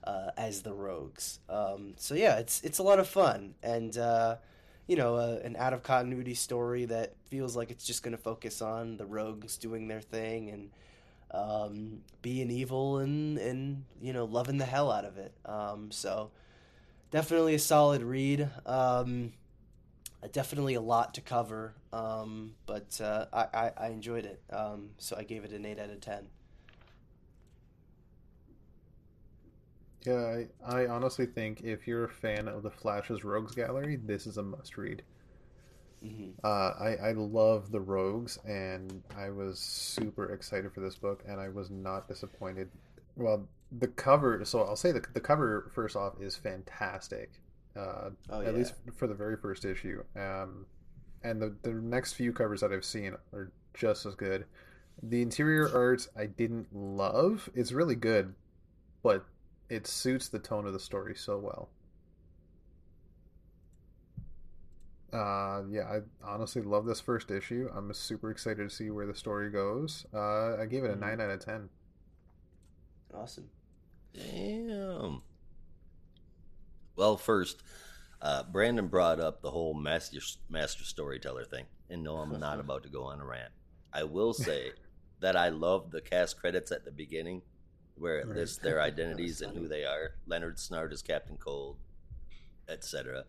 uh, 0.04 0.30
as 0.36 0.62
the 0.62 0.72
rogues. 0.72 1.38
Um, 1.48 1.94
so 1.96 2.14
yeah, 2.14 2.38
it's 2.38 2.60
it's 2.62 2.78
a 2.78 2.82
lot 2.82 2.98
of 2.98 3.06
fun 3.08 3.54
and. 3.62 3.96
Uh, 3.96 4.36
you 4.86 4.96
know, 4.96 5.16
uh, 5.16 5.40
an 5.42 5.56
out 5.56 5.72
of 5.72 5.82
continuity 5.82 6.34
story 6.34 6.84
that 6.86 7.14
feels 7.28 7.56
like 7.56 7.70
it's 7.70 7.86
just 7.86 8.02
going 8.02 8.16
to 8.16 8.22
focus 8.22 8.60
on 8.60 8.96
the 8.96 9.06
rogues 9.06 9.56
doing 9.56 9.88
their 9.88 10.00
thing 10.00 10.50
and 10.50 10.70
um, 11.30 12.00
being 12.22 12.50
evil 12.50 12.98
and 12.98 13.38
and 13.38 13.84
you 14.00 14.12
know 14.12 14.24
loving 14.24 14.58
the 14.58 14.64
hell 14.64 14.90
out 14.90 15.04
of 15.04 15.18
it. 15.18 15.32
Um, 15.44 15.90
so 15.90 16.30
definitely 17.10 17.54
a 17.54 17.58
solid 17.58 18.02
read. 18.02 18.48
Um, 18.66 19.32
definitely 20.32 20.74
a 20.74 20.80
lot 20.80 21.14
to 21.14 21.20
cover, 21.20 21.74
um, 21.92 22.54
but 22.66 23.00
uh, 23.00 23.26
I, 23.32 23.46
I 23.52 23.72
I 23.76 23.88
enjoyed 23.88 24.26
it. 24.26 24.40
Um, 24.52 24.90
so 24.98 25.16
I 25.18 25.24
gave 25.24 25.44
it 25.44 25.52
an 25.52 25.64
eight 25.64 25.78
out 25.78 25.90
of 25.90 26.00
ten. 26.00 26.28
Yeah, 30.04 30.44
I, 30.66 30.82
I 30.82 30.86
honestly 30.86 31.26
think 31.26 31.62
if 31.62 31.86
you're 31.86 32.04
a 32.04 32.08
fan 32.08 32.48
of 32.48 32.62
the 32.62 32.70
Flash's 32.70 33.24
Rogues 33.24 33.54
Gallery, 33.54 33.96
this 33.96 34.26
is 34.26 34.36
a 34.38 34.42
must 34.42 34.76
read. 34.76 35.02
hmm 36.02 36.34
Uh, 36.44 36.72
I, 36.78 36.96
I 37.08 37.12
love 37.12 37.70
the 37.70 37.80
Rogues, 37.80 38.38
and 38.44 39.02
I 39.16 39.30
was 39.30 39.58
super 39.58 40.32
excited 40.32 40.72
for 40.74 40.80
this 40.80 40.96
book, 40.96 41.24
and 41.26 41.40
I 41.40 41.48
was 41.48 41.70
not 41.70 42.06
disappointed. 42.06 42.70
Well, 43.16 43.48
the 43.72 43.88
cover, 43.88 44.44
so 44.44 44.62
I'll 44.62 44.76
say 44.76 44.92
the, 44.92 45.04
the 45.14 45.20
cover, 45.20 45.70
first 45.74 45.96
off, 45.96 46.20
is 46.20 46.36
fantastic. 46.36 47.40
Uh, 47.76 48.10
Oh, 48.28 48.40
at 48.44 48.54
yeah. 48.54 48.54
least 48.54 48.74
for 48.94 49.06
the 49.06 49.14
very 49.14 49.36
first 49.36 49.64
issue. 49.64 50.02
Um, 50.16 50.66
and 51.22 51.40
the, 51.40 51.56
the 51.62 51.72
next 51.72 52.14
few 52.14 52.32
covers 52.32 52.60
that 52.60 52.72
I've 52.72 52.84
seen 52.84 53.14
are 53.32 53.52
just 53.74 54.06
as 54.06 54.14
good. 54.14 54.46
The 55.02 55.22
interior 55.22 55.74
art 55.74 56.08
I 56.16 56.26
didn't 56.26 56.74
love. 56.74 57.50
It's 57.54 57.72
really 57.72 57.96
good, 57.96 58.34
but 59.02 59.26
it 59.74 59.86
suits 59.86 60.28
the 60.28 60.38
tone 60.38 60.66
of 60.66 60.72
the 60.72 60.80
story 60.80 61.14
so 61.14 61.38
well. 61.38 61.68
Uh, 65.12 65.62
yeah, 65.70 65.82
I 65.84 66.00
honestly 66.24 66.62
love 66.62 66.86
this 66.86 67.00
first 67.00 67.30
issue. 67.30 67.70
I'm 67.72 67.92
super 67.94 68.30
excited 68.30 68.68
to 68.68 68.74
see 68.74 68.90
where 68.90 69.06
the 69.06 69.14
story 69.14 69.50
goes. 69.50 70.06
Uh, 70.12 70.56
I 70.56 70.66
gave 70.66 70.82
it 70.84 70.90
a 70.90 70.96
Mhm. 70.96 71.00
9 71.00 71.20
out 71.20 71.30
of 71.30 71.40
10. 71.40 71.70
Awesome. 73.12 73.48
Damn. 74.12 75.22
Well, 76.96 77.16
first, 77.16 77.62
uh, 78.20 78.42
Brandon 78.44 78.88
brought 78.88 79.20
up 79.20 79.40
the 79.40 79.50
whole 79.50 79.74
master 79.74 80.18
master 80.48 80.84
storyteller 80.84 81.44
thing, 81.44 81.66
and 81.90 82.02
no, 82.02 82.16
I'm 82.16 82.38
not 82.40 82.58
about 82.60 82.82
to 82.84 82.88
go 82.88 83.04
on 83.04 83.20
a 83.20 83.24
rant. 83.24 83.52
I 83.92 84.04
will 84.04 84.32
say 84.34 84.72
that 85.20 85.36
I 85.36 85.48
love 85.50 85.90
the 85.92 86.00
cast 86.00 86.38
credits 86.40 86.72
at 86.72 86.84
the 86.84 86.90
beginning, 86.92 87.42
where 87.96 88.18
it 88.18 88.26
Right. 88.26 88.36
lists 88.36 88.58
their 88.58 88.80
identities 88.80 89.40
and 89.40 89.56
who 89.56 89.68
they 89.68 89.84
are. 89.84 90.14
Leonard 90.26 90.56
Snart 90.56 90.92
is 90.92 91.02
Captain 91.02 91.36
Cold, 91.36 91.76
etc. 92.68 93.24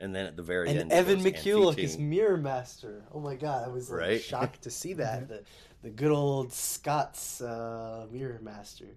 And 0.00 0.14
then 0.14 0.26
at 0.26 0.36
the 0.36 0.42
very 0.42 0.68
And 0.68 0.78
end, 0.78 0.92
Evan 0.92 1.22
goes, 1.22 1.32
McCulloch 1.32 1.78
is 1.78 1.98
Mirror 1.98 2.38
Master. 2.38 3.04
Oh 3.12 3.20
my 3.20 3.34
god, 3.36 3.66
I 3.66 3.70
was 3.70 3.90
like, 3.90 4.00
Right? 4.00 4.22
shocked 4.22 4.62
to 4.62 4.70
see 4.70 4.94
that. 4.94 5.28
the 5.28 5.44
the 5.82 5.90
good 5.90 6.10
old 6.10 6.52
Scots 6.52 7.40
uh, 7.40 8.06
Mirror 8.10 8.40
Master. 8.42 8.96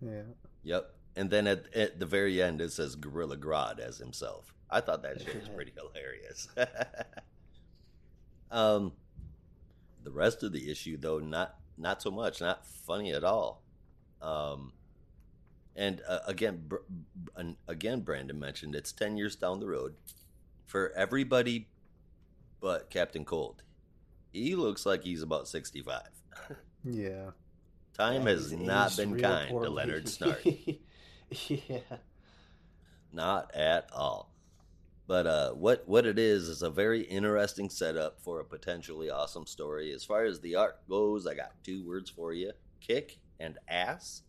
Yeah. 0.00 0.22
Yep. 0.64 0.94
And 1.16 1.30
then 1.30 1.46
at, 1.46 1.72
at 1.74 2.00
the 2.00 2.06
very 2.06 2.42
end, 2.42 2.60
it 2.60 2.72
says 2.72 2.96
Gorilla 2.96 3.36
Grodd 3.36 3.78
as 3.78 3.98
himself. 3.98 4.52
I 4.68 4.80
thought 4.80 5.02
that 5.02 5.20
shit 5.20 5.38
was 5.38 5.48
pretty 5.48 5.72
hilarious. 5.76 6.48
um, 8.50 8.92
the 10.02 10.10
rest 10.10 10.42
of 10.42 10.52
the 10.52 10.70
issue, 10.70 10.96
though, 10.96 11.18
not 11.20 11.56
not 11.78 12.02
so 12.02 12.10
much, 12.10 12.40
not 12.40 12.66
funny 12.66 13.12
at 13.12 13.24
all. 13.24 13.62
Um, 14.24 14.72
and 15.76 16.00
uh, 16.08 16.20
again, 16.26 16.62
br- 16.66 17.42
again, 17.68 18.00
Brandon 18.00 18.38
mentioned 18.38 18.74
it's 18.74 18.92
ten 18.92 19.16
years 19.16 19.36
down 19.36 19.60
the 19.60 19.66
road 19.66 19.94
for 20.66 20.92
everybody, 20.96 21.68
but 22.60 22.90
Captain 22.90 23.24
Cold. 23.24 23.62
He 24.32 24.54
looks 24.56 24.86
like 24.86 25.04
he's 25.04 25.22
about 25.22 25.48
sixty-five. 25.48 26.08
Yeah. 26.86 27.30
Time 27.96 28.26
has 28.26 28.52
not 28.52 28.94
been 28.94 29.18
kind 29.18 29.48
to. 29.48 29.70
Leonard 29.70 30.04
Snart. 30.04 30.78
yeah. 31.48 31.78
Not 33.10 33.54
at 33.54 33.88
all. 33.90 34.30
But 35.06 35.26
uh, 35.26 35.50
what 35.52 35.88
what 35.88 36.04
it 36.04 36.18
is 36.18 36.48
is 36.48 36.60
a 36.60 36.68
very 36.68 37.00
interesting 37.00 37.70
setup 37.70 38.20
for 38.20 38.40
a 38.40 38.44
potentially 38.44 39.08
awesome 39.08 39.46
story. 39.46 39.92
As 39.92 40.04
far 40.04 40.24
as 40.24 40.40
the 40.40 40.56
art 40.56 40.86
goes, 40.86 41.26
I 41.26 41.32
got 41.34 41.52
two 41.62 41.86
words 41.86 42.10
for 42.10 42.34
you: 42.34 42.52
kick 42.80 43.18
and 43.40 43.58
ass. 43.68 44.22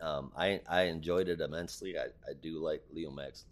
Um, 0.00 0.32
I 0.36 0.60
I 0.68 0.82
enjoyed 0.82 1.28
it 1.28 1.40
immensely. 1.40 1.98
I, 1.98 2.06
I 2.28 2.32
do 2.40 2.58
like 2.58 2.82
Leomacs. 2.94 3.44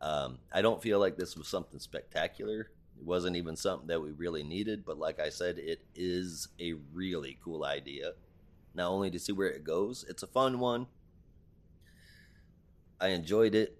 Um, 0.00 0.38
I 0.52 0.60
don't 0.62 0.82
feel 0.82 0.98
like 0.98 1.16
this 1.16 1.36
was 1.36 1.48
something 1.48 1.80
spectacular. 1.80 2.70
It 2.98 3.04
wasn't 3.04 3.36
even 3.36 3.56
something 3.56 3.88
that 3.88 4.00
we 4.00 4.10
really 4.10 4.42
needed. 4.42 4.84
But 4.84 4.98
like 4.98 5.20
I 5.20 5.28
said, 5.28 5.58
it 5.58 5.82
is 5.94 6.48
a 6.60 6.74
really 6.92 7.38
cool 7.42 7.64
idea. 7.64 8.12
Not 8.74 8.90
only 8.90 9.10
to 9.10 9.18
see 9.18 9.32
where 9.32 9.48
it 9.48 9.64
goes, 9.64 10.04
it's 10.08 10.22
a 10.22 10.26
fun 10.26 10.58
one. 10.58 10.86
I 13.00 13.08
enjoyed 13.08 13.54
it. 13.54 13.78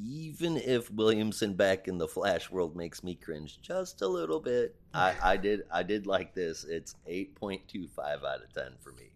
Even 0.00 0.56
if 0.56 0.90
Williamson 0.90 1.54
back 1.54 1.86
in 1.86 1.98
the 1.98 2.08
Flash 2.08 2.50
world 2.50 2.74
makes 2.74 3.04
me 3.04 3.14
cringe 3.14 3.60
just 3.60 4.00
a 4.00 4.08
little 4.08 4.40
bit, 4.40 4.74
I, 4.94 5.14
I 5.22 5.36
did 5.36 5.64
I 5.70 5.82
did 5.82 6.06
like 6.06 6.34
this. 6.34 6.64
It's 6.64 6.96
eight 7.06 7.34
point 7.34 7.68
two 7.68 7.88
five 7.88 8.24
out 8.24 8.42
of 8.42 8.52
ten 8.54 8.72
for 8.80 8.92
me. 8.92 9.10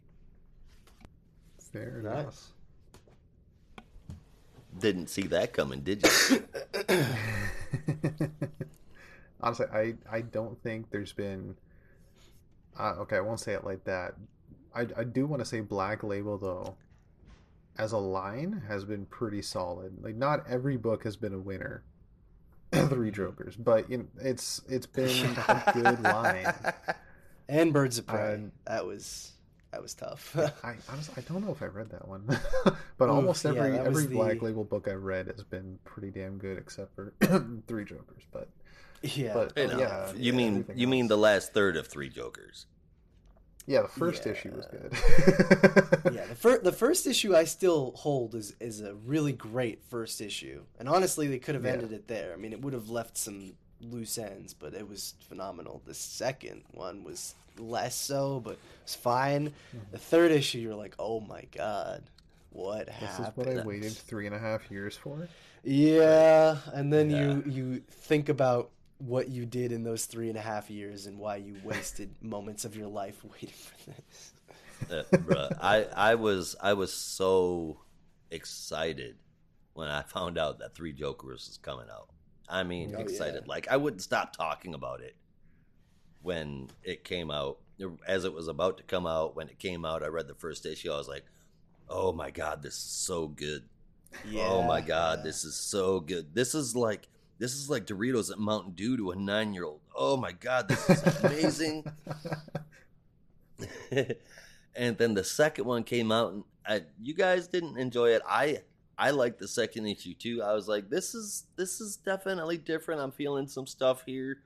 Fair 1.72 2.00
enough. 2.00 2.24
Nice. 2.26 2.52
Didn't 4.78 5.08
see 5.08 5.22
that 5.28 5.54
coming, 5.54 5.80
did 5.80 6.02
you? 6.02 6.44
Honestly, 9.40 9.66
I 9.72 9.94
I 10.10 10.20
don't 10.20 10.62
think 10.62 10.90
there's 10.90 11.12
been. 11.12 11.56
Uh, 12.78 12.96
okay, 12.98 13.16
I 13.16 13.20
won't 13.20 13.40
say 13.40 13.54
it 13.54 13.64
like 13.64 13.84
that. 13.84 14.14
I 14.74 14.86
I 14.96 15.04
do 15.04 15.26
want 15.26 15.40
to 15.40 15.46
say 15.46 15.60
Black 15.60 16.02
Label 16.02 16.36
though, 16.36 16.76
as 17.78 17.92
a 17.92 17.98
line 17.98 18.62
has 18.68 18.84
been 18.84 19.06
pretty 19.06 19.42
solid. 19.42 20.02
Like 20.02 20.16
not 20.16 20.44
every 20.48 20.76
book 20.76 21.04
has 21.04 21.16
been 21.16 21.34
a 21.34 21.38
winner. 21.38 21.82
Three 22.72 23.12
Jokers, 23.12 23.54
but 23.56 23.88
you 23.88 23.98
know, 23.98 24.06
it's 24.20 24.60
it's 24.68 24.86
been 24.86 25.24
a 25.48 25.70
good 25.72 26.02
line. 26.02 26.52
And 27.48 27.72
Birds 27.72 27.96
of 27.98 28.06
Prey. 28.08 28.34
Um, 28.34 28.52
that 28.66 28.84
was 28.84 29.32
that 29.70 29.80
was 29.80 29.94
tough. 29.94 30.36
I 30.64 30.74
honestly 30.90 31.14
I 31.16 31.20
don't 31.32 31.44
know 31.44 31.52
if 31.52 31.62
I 31.62 31.66
read 31.66 31.90
that 31.90 32.08
one, 32.08 32.24
but 32.64 33.04
Oof, 33.04 33.10
almost 33.10 33.46
every 33.46 33.70
that 33.70 33.86
was 33.88 34.02
every 34.04 34.14
Black 34.16 34.38
the- 34.40 34.46
Label 34.46 34.64
book 34.64 34.88
I've 34.88 35.02
read 35.04 35.28
has 35.28 35.44
been 35.44 35.78
pretty 35.84 36.10
damn 36.10 36.38
good, 36.38 36.58
except 36.58 36.94
for 36.96 37.12
Three 37.68 37.84
Jokers. 37.84 38.24
But 38.32 38.48
yeah. 39.02 39.32
but 39.32 39.52
You, 39.56 39.66
know, 39.68 39.78
yeah, 39.78 40.12
you 40.16 40.32
mean 40.32 40.52
everything 40.54 40.78
you 40.78 40.88
mean 40.88 41.06
the 41.08 41.18
last 41.18 41.52
third 41.54 41.76
of 41.76 41.86
Three 41.86 42.08
Jokers? 42.08 42.66
Yeah, 43.66 43.82
the 43.82 43.88
first 43.88 44.24
Yeah. 44.26 44.32
issue 44.32 44.52
was 44.54 44.66
good. 44.66 44.92
yeah, 46.14 46.24
the 46.26 46.36
first 46.36 46.62
the 46.64 46.72
first 46.72 47.06
issue 47.06 47.34
I 47.34 47.44
still 47.44 47.92
hold 47.96 48.34
is 48.34 48.54
is 48.60 48.80
a 48.80 48.94
really 48.94 49.32
great 49.32 49.82
first 49.90 50.20
issue, 50.20 50.62
and 50.78 50.88
honestly, 50.88 51.26
they 51.26 51.38
could 51.38 51.54
have 51.56 51.64
Yeah. 51.64 51.72
ended 51.72 51.92
it 51.92 52.06
there. 52.08 52.32
I 52.32 52.36
mean, 52.36 52.52
it 52.52 52.62
would 52.62 52.72
have 52.74 52.88
left 52.90 53.16
some 53.16 53.54
loose 53.80 54.18
ends, 54.18 54.54
but 54.54 54.72
it 54.74 54.88
was 54.88 55.14
phenomenal. 55.28 55.82
The 55.84 55.94
second 55.94 56.62
one 56.72 57.04
was 57.04 57.34
less 57.58 57.94
so, 57.96 58.40
but 58.40 58.56
it's 58.82 58.94
fine. 58.94 59.48
Mm-hmm. 59.48 59.78
The 59.92 59.98
third 59.98 60.30
issue, 60.30 60.58
you're 60.58 60.74
like, 60.74 60.94
oh 60.98 61.20
my 61.20 61.42
god, 61.52 62.04
what 62.50 62.88
happened? 62.88 63.26
This 63.26 63.28
is 63.28 63.36
what 63.36 63.48
I 63.64 63.66
waited 63.66 63.92
three 63.92 64.26
and 64.26 64.34
a 64.34 64.38
half 64.38 64.70
years 64.70 64.96
for. 64.96 65.28
Yeah, 65.64 66.58
and 66.72 66.92
then 66.92 67.10
Yeah. 67.10 67.20
you 67.34 67.42
you 67.46 67.80
think 67.90 68.28
about 68.28 68.70
what 68.98 69.28
you 69.28 69.44
did 69.44 69.72
in 69.72 69.82
those 69.84 70.06
three 70.06 70.28
and 70.28 70.38
a 70.38 70.40
half 70.42 70.70
years 70.70 71.06
and 71.06 71.18
why 71.18 71.36
you 71.36 71.56
wasted 71.64 72.14
moments 72.22 72.64
of 72.64 72.76
your 72.76 72.88
life 72.88 73.22
waiting 73.24 73.48
for 73.50 73.90
this. 73.90 74.32
Uh, 74.90 75.16
bruh, 75.18 75.56
I 75.60 75.84
I 75.84 76.14
was 76.16 76.56
I 76.60 76.72
was 76.74 76.92
so 76.92 77.78
excited 78.30 79.16
when 79.74 79.88
I 79.88 80.02
found 80.02 80.38
out 80.38 80.58
that 80.58 80.74
Three 80.74 80.92
Jokers 80.92 81.46
was 81.48 81.58
coming 81.58 81.86
out. 81.90 82.08
I 82.48 82.62
mean, 82.62 82.94
Oh, 82.96 83.00
excited. 83.00 83.44
yeah. 83.46 83.48
Like 83.52 83.68
I 83.68 83.76
wouldn't 83.76 84.02
stop 84.02 84.34
talking 84.36 84.74
about 84.74 85.00
it 85.00 85.16
when 86.22 86.68
it 86.82 87.04
came 87.04 87.30
out. 87.30 87.58
As 88.06 88.24
it 88.24 88.32
was 88.32 88.48
about 88.48 88.78
to 88.78 88.82
come 88.84 89.06
out, 89.06 89.36
when 89.36 89.48
it 89.48 89.58
came 89.58 89.84
out, 89.84 90.02
I 90.02 90.06
read 90.06 90.28
the 90.28 90.34
first 90.34 90.64
issue. 90.64 90.90
I 90.92 90.96
was 90.96 91.08
like, 91.08 91.24
"Oh 91.88 92.12
my 92.12 92.30
god, 92.30 92.62
this 92.62 92.74
is 92.74 92.80
so 92.80 93.28
good!" 93.28 93.64
Yeah. 94.26 94.46
Oh 94.48 94.62
my 94.62 94.80
god, 94.80 95.22
this 95.24 95.44
is 95.44 95.54
so 95.56 96.00
good. 96.00 96.34
This 96.34 96.54
is 96.54 96.74
like 96.74 97.08
this 97.38 97.54
is 97.54 97.68
like 97.68 97.86
Doritos 97.86 98.30
and 98.30 98.40
Mountain 98.40 98.72
Dew 98.72 98.96
to 98.96 99.10
a 99.10 99.16
nine 99.16 99.54
year 99.54 99.64
old. 99.64 99.80
Oh 99.94 100.16
my 100.16 100.32
god, 100.32 100.68
this 100.68 100.88
is 100.88 101.24
amazing. 101.24 101.84
and 104.76 104.98
then 104.98 105.14
the 105.14 105.24
second 105.24 105.64
one 105.64 105.84
came 105.84 106.12
out, 106.12 106.32
and 106.32 106.44
I, 106.66 106.82
you 107.00 107.14
guys 107.14 107.48
didn't 107.48 107.78
enjoy 107.78 108.10
it. 108.10 108.22
I 108.28 108.62
I 108.98 109.10
liked 109.10 109.38
the 109.38 109.48
second 109.48 109.86
issue 109.86 110.14
too. 110.14 110.42
I 110.42 110.54
was 110.54 110.68
like, 110.68 110.88
this 110.88 111.14
is 111.14 111.44
this 111.56 111.80
is 111.80 111.96
definitely 111.96 112.58
different. 112.58 113.00
I'm 113.00 113.12
feeling 113.12 113.46
some 113.46 113.66
stuff 113.66 114.02
here. 114.06 114.38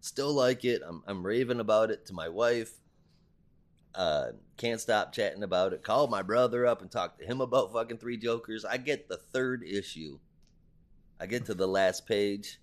Still 0.00 0.32
like 0.32 0.64
it. 0.64 0.82
I'm 0.86 1.02
I'm 1.06 1.24
raving 1.24 1.60
about 1.60 1.90
it 1.90 2.06
to 2.06 2.12
my 2.12 2.28
wife. 2.28 2.72
Uh, 3.94 4.32
can't 4.58 4.80
stop 4.80 5.12
chatting 5.12 5.42
about 5.42 5.72
it. 5.72 5.82
Called 5.82 6.10
my 6.10 6.20
brother 6.20 6.66
up 6.66 6.82
and 6.82 6.90
talked 6.90 7.18
to 7.18 7.26
him 7.26 7.40
about 7.40 7.72
fucking 7.72 7.96
Three 7.96 8.18
Jokers. 8.18 8.64
I 8.64 8.76
get 8.76 9.08
the 9.08 9.16
third 9.16 9.62
issue. 9.64 10.18
I 11.20 11.26
get 11.26 11.46
to 11.46 11.54
the 11.54 11.66
last 11.68 12.06
page, 12.06 12.58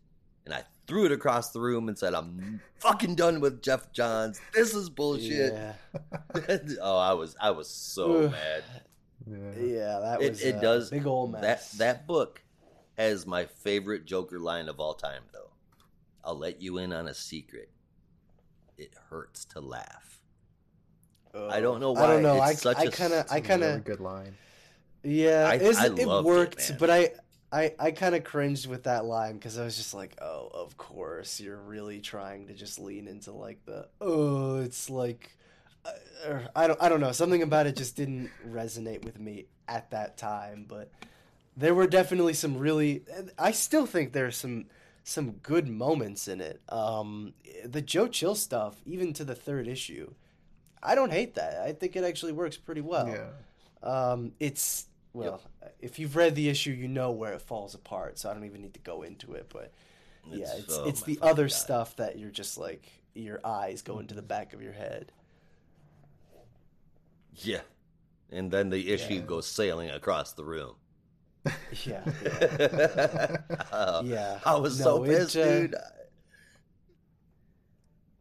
and 0.45 0.53
I 0.53 0.63
threw 0.87 1.05
it 1.05 1.11
across 1.11 1.51
the 1.51 1.59
room 1.59 1.87
and 1.87 1.97
said, 1.97 2.13
"I'm 2.13 2.59
fucking 2.79 3.15
done 3.15 3.39
with 3.41 3.61
Geoff 3.61 3.91
Johns. 3.93 4.39
This 4.53 4.73
is 4.75 4.89
bullshit." 4.89 5.53
Yeah. 5.53 5.73
oh, 6.81 6.97
I 6.97 7.13
was 7.13 7.35
I 7.41 7.51
was 7.51 7.69
so 7.69 8.25
Ugh. 8.25 8.31
mad. 8.31 8.63
Yeah. 9.25 9.37
Yeah, 9.65 9.99
that 9.99 10.21
It, 10.21 10.29
was 10.31 10.41
it 10.41 10.55
a 10.57 10.61
does 10.61 10.89
big 10.89 11.07
old 11.07 11.33
that 11.35 11.41
mess. 11.41 11.71
that 11.73 11.77
that 11.77 12.07
book 12.07 12.41
has 12.97 13.25
my 13.25 13.45
favorite 13.45 14.05
Joker 14.05 14.37
line 14.39 14.67
of 14.69 14.79
all 14.79 14.93
time, 14.93 15.23
though. 15.33 15.51
I'll 16.23 16.37
let 16.37 16.61
you 16.61 16.77
in 16.77 16.93
on 16.93 17.07
a 17.07 17.13
secret. 17.13 17.69
It 18.77 18.93
hurts 19.09 19.45
to 19.45 19.61
laugh. 19.61 20.19
I 21.35 21.59
don't 21.61 21.79
know 21.79 21.93
why. 21.93 22.03
I 22.03 22.07
don't 22.07 22.23
why. 22.23 22.29
know. 22.35 22.39
I, 22.39 22.53
such 22.53 22.77
I 22.77 22.83
a- 22.83 22.91
kind 22.91 23.13
of, 23.13 23.21
It's 23.21 23.31
I 23.31 23.37
a 23.37 23.41
kind 23.41 23.61
really 23.61 23.73
of, 23.75 23.83
good 23.85 23.99
line. 23.99 24.35
yeah. 25.03 25.47
I- 25.49 25.55
it's- 25.55 25.77
I 25.77 25.87
it 25.87 26.05
loved 26.07 26.27
it, 26.27 26.29
worked, 26.29 26.69
man. 26.69 26.77
but 26.79 26.89
I, 26.91 27.11
I, 27.53 27.75
I 27.77 27.91
kind 27.91 28.15
of 28.15 28.23
cringed 28.23 28.65
with 28.67 28.83
that 28.83 29.05
line 29.05 29.35
because 29.35 29.59
I 29.59 29.63
was 29.63 29.77
just 29.77 29.93
like, 29.93 30.17
oh, 30.19 30.49
of 30.51 30.75
course, 30.75 31.39
you're 31.39 31.55
really 31.55 31.99
trying 31.99 32.47
to 32.47 32.53
just 32.53 32.79
lean 32.79 33.07
into 33.07 33.31
like 33.31 33.63
the, 33.65 33.87
oh, 34.01 34.57
it's 34.57 34.89
like, 34.89 35.37
uh, 35.85 36.39
I 36.55 36.65
don't, 36.65 36.81
I 36.81 36.89
don't 36.89 36.99
know. 36.99 37.11
Something 37.11 37.43
about 37.43 37.67
it 37.67 37.75
just 37.75 37.95
didn't 37.95 38.31
resonate 38.49 39.05
with 39.05 39.19
me 39.19 39.45
at 39.67 39.91
that 39.91 40.17
time, 40.17 40.65
but 40.67 40.89
there 41.55 41.75
were 41.75 41.85
definitely 41.85 42.33
some 42.33 42.57
really. 42.57 43.03
I 43.37 43.51
still 43.51 43.85
think 43.85 44.13
there's 44.13 44.35
some 44.35 44.65
some 45.03 45.33
good 45.43 45.67
moments 45.67 46.27
in 46.27 46.41
it. 46.41 46.61
Um, 46.69 47.33
the 47.65 47.81
Joe 47.81 48.07
Chill 48.07 48.35
stuff, 48.35 48.81
even 48.85 49.13
to 49.13 49.23
the 49.23 49.35
third 49.35 49.67
issue, 49.67 50.13
I 50.81 50.95
don't 50.95 51.11
hate 51.11 51.35
that. 51.35 51.61
I 51.61 51.73
think 51.73 51.95
it 51.95 52.03
actually 52.03 52.31
works 52.31 52.57
pretty 52.57 52.81
well. 52.81 53.07
yeah. 53.07 53.29
Um, 53.83 54.31
it's 54.39 54.87
well, 55.13 55.41
if 55.79 55.99
you've 55.99 56.15
read 56.15 56.35
the 56.35 56.49
issue, 56.49 56.71
you 56.71 56.87
know 56.87 57.11
where 57.11 57.33
it 57.33 57.41
falls 57.41 57.73
apart. 57.75 58.17
So 58.19 58.29
I 58.29 58.33
don't 58.33 58.45
even 58.45 58.61
need 58.61 58.73
to 58.73 58.79
go 58.79 59.03
into 59.03 59.33
it. 59.33 59.47
But 59.49 59.71
yeah, 60.27 60.45
It's- 60.45 60.59
it's 60.59 60.77
oh 60.77 60.85
it's 60.87 61.01
the 61.03 61.19
other 61.21 61.43
God. 61.45 61.51
stuff 61.51 61.95
that 61.97 62.17
you're 62.17 62.31
just 62.31 62.57
like 62.57 62.89
your 63.13 63.39
eyes 63.45 63.81
go 63.83 63.99
into 63.99 64.15
the 64.15 64.21
back 64.23 64.53
of 64.53 64.61
your 64.61 64.73
head. 64.73 65.11
Yeah. 67.35 67.61
And 68.31 68.49
then 68.51 68.69
the 68.69 68.91
issue 68.91 69.15
Yeah. 69.15 69.21
goes 69.21 69.45
sailing 69.47 69.89
across 69.89 70.33
the 70.33 70.43
room. 70.43 70.75
Yeah, 71.85 72.03
yeah. 72.23 73.37
Uh, 73.71 74.01
Yeah. 74.05 74.39
I 74.45 74.55
was 74.55 74.79
No, 74.79 74.83
so 74.85 75.03
it, 75.03 75.07
pissed, 75.07 75.35
uh, 75.37 75.43
dude. 75.43 75.75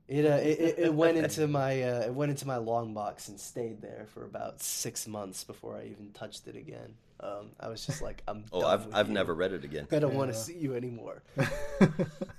It, 0.08 0.24
uh, 0.26 0.34
it 0.36 0.58
it- 0.60 0.78
it 0.78 0.94
went 0.94 1.16
into 1.16 1.46
my 1.46 1.82
uh, 1.82 2.00
it 2.02 2.14
went 2.14 2.30
into 2.30 2.46
my 2.46 2.56
long 2.56 2.92
box 2.92 3.28
and 3.28 3.38
stayed 3.40 3.80
there 3.80 4.06
for 4.12 4.24
about 4.24 4.60
six 4.60 5.06
months 5.06 5.44
before 5.44 5.76
I 5.76 5.84
even 5.86 6.10
touched 6.12 6.46
it 6.48 6.56
again. 6.56 6.94
Um, 7.20 7.50
I 7.60 7.68
was 7.68 7.86
just 7.86 8.02
like, 8.02 8.22
I'm. 8.26 8.44
Oh, 8.52 8.62
done 8.62 8.70
I've 8.72 8.86
with 8.86 8.94
I've 8.96 9.08
you. 9.08 9.14
never 9.14 9.34
read 9.34 9.52
it 9.52 9.64
again. 9.64 9.86
I 9.92 10.00
don't 10.00 10.14
want 10.14 10.32
to 10.32 10.36
see 10.38 10.56
you 10.58 10.74
anymore. 10.74 11.22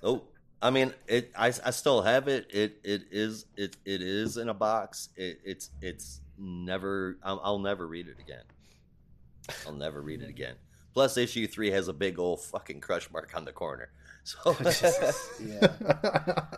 Oh, 0.04 0.24
I 0.62 0.70
mean, 0.70 0.94
it. 1.08 1.32
I, 1.38 1.48
I 1.48 1.72
still 1.72 2.02
have 2.02 2.28
it. 2.28 2.48
It 2.54 2.80
it 2.84 3.04
is 3.12 3.46
it 3.56 3.78
it 3.86 4.02
is 4.02 4.36
in 4.38 4.50
a 4.50 4.54
box. 4.54 5.10
It, 5.16 5.40
it's 5.46 5.70
it's 5.82 6.20
never. 6.38 7.18
I'll, 7.24 7.40
I'll 7.44 7.60
never 7.60 7.88
read 7.88 8.08
it 8.10 8.18
again. 8.20 8.44
I'll 9.66 9.74
never 9.74 10.02
read 10.02 10.22
it 10.22 10.30
again. 10.30 10.56
Plus, 10.94 11.16
issue 11.18 11.48
three 11.48 11.72
has 11.72 11.88
a 11.88 11.94
big 11.94 12.20
old 12.20 12.42
fucking 12.42 12.82
crush 12.82 13.10
mark 13.12 13.32
on 13.36 13.46
the 13.46 13.52
corner, 13.52 13.90
so 14.24 14.56
Yeah, 14.60 15.68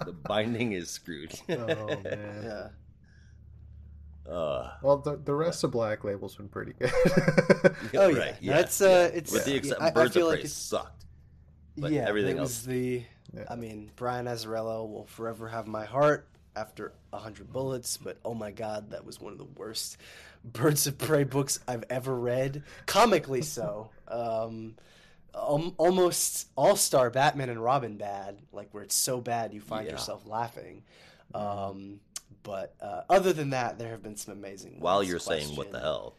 the 0.05 0.15
binding 0.27 0.73
is 0.73 0.89
screwed. 0.89 1.33
oh 1.49 1.55
man. 2.03 2.03
yeah. 4.25 4.31
Uh, 4.31 4.71
Well, 4.81 4.97
the, 4.97 5.17
the 5.17 5.33
rest 5.33 5.63
of 5.63 5.71
Black 5.71 6.03
Label's 6.03 6.35
been 6.35 6.49
pretty 6.49 6.73
good. 6.73 6.91
Oh 7.93 8.07
yeah, 8.07 8.17
right, 8.19 8.35
that's 8.41 8.81
uh, 8.81 9.11
it's 9.13 9.31
With 9.31 9.45
the 9.45 9.51
yeah, 9.51 9.57
exception, 9.57 9.83
I, 9.83 9.87
I 9.87 9.91
Birds 9.91 10.13
feel 10.13 10.25
of 10.27 10.31
like 10.31 10.39
Prey 10.39 10.45
it's 10.45 10.53
sucked. 10.53 11.05
but 11.77 11.91
yeah, 11.91 12.05
everything 12.07 12.37
it 12.37 12.39
else- 12.39 12.49
was 12.49 12.65
the. 12.65 13.03
Yeah. 13.35 13.43
I 13.49 13.55
mean, 13.55 13.91
Brian 13.95 14.25
Azzarello 14.27 14.89
will 14.89 15.05
forever 15.07 15.47
have 15.49 15.67
my 15.67 15.83
heart 15.85 16.27
after 16.55 16.93
a 17.11 17.17
hundred 17.17 17.51
bullets, 17.51 17.97
but 17.97 18.17
oh 18.23 18.33
my 18.33 18.51
god, 18.51 18.91
that 18.91 19.05
was 19.05 19.19
one 19.19 19.31
of 19.33 19.37
the 19.39 19.47
worst 19.57 19.97
Birds 20.43 20.87
of 20.87 20.97
Prey 20.97 21.23
books 21.23 21.59
I've 21.67 21.83
ever 21.89 22.15
read. 22.15 22.63
Comically 22.85 23.41
so. 23.41 23.89
Um, 24.07 24.75
al- 25.35 25.73
almost 25.77 26.47
all 26.55 26.75
star 26.75 27.09
Batman 27.09 27.49
and 27.49 27.61
Robin 27.63 27.97
bad, 27.97 28.37
like 28.51 28.73
where 28.73 28.83
it's 28.83 28.95
so 28.95 29.19
bad 29.21 29.53
you 29.53 29.61
find 29.61 29.85
Yeah. 29.85 29.93
yourself 29.93 30.25
laughing. 30.25 30.83
Um, 31.33 31.99
but 32.43 32.75
uh, 32.81 33.01
other 33.09 33.33
than 33.33 33.49
that, 33.51 33.77
there 33.79 33.89
have 33.89 34.03
been 34.03 34.15
some 34.15 34.33
amazing. 34.33 34.79
While 34.79 34.97
ones. 34.97 35.09
you're 35.09 35.19
saying 35.19 35.55
what 35.55 35.71
the 35.71 35.79
hell, 35.79 36.15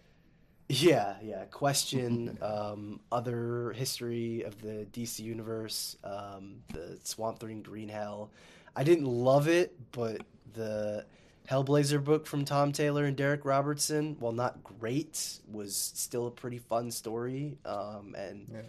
yeah, 0.68 1.14
yeah. 1.22 1.44
Question, 1.44 2.36
um, 2.42 3.00
other 3.12 3.72
history 3.76 4.42
of 4.42 4.60
the 4.60 4.86
DC 4.92 5.20
universe, 5.20 5.96
um, 6.02 6.56
the 6.72 6.98
Swamp 7.04 7.38
Thing 7.38 7.62
Green 7.62 7.88
Hell. 7.88 8.30
I 8.74 8.82
didn't 8.82 9.06
love 9.06 9.46
it, 9.48 9.76
but 9.92 10.22
the 10.54 11.06
Hellblazer 11.48 12.02
book 12.02 12.26
from 12.26 12.44
Tom 12.44 12.72
Taylor 12.72 13.04
and 13.04 13.16
Darick 13.16 13.44
Robertson, 13.44 14.16
while 14.18 14.32
not 14.32 14.64
great, 14.64 15.38
was 15.50 15.76
still 15.76 16.26
a 16.26 16.30
pretty 16.32 16.58
fun 16.58 16.90
story. 16.90 17.56
Um, 17.64 18.16
and 18.18 18.48
Yeah. 18.52 18.62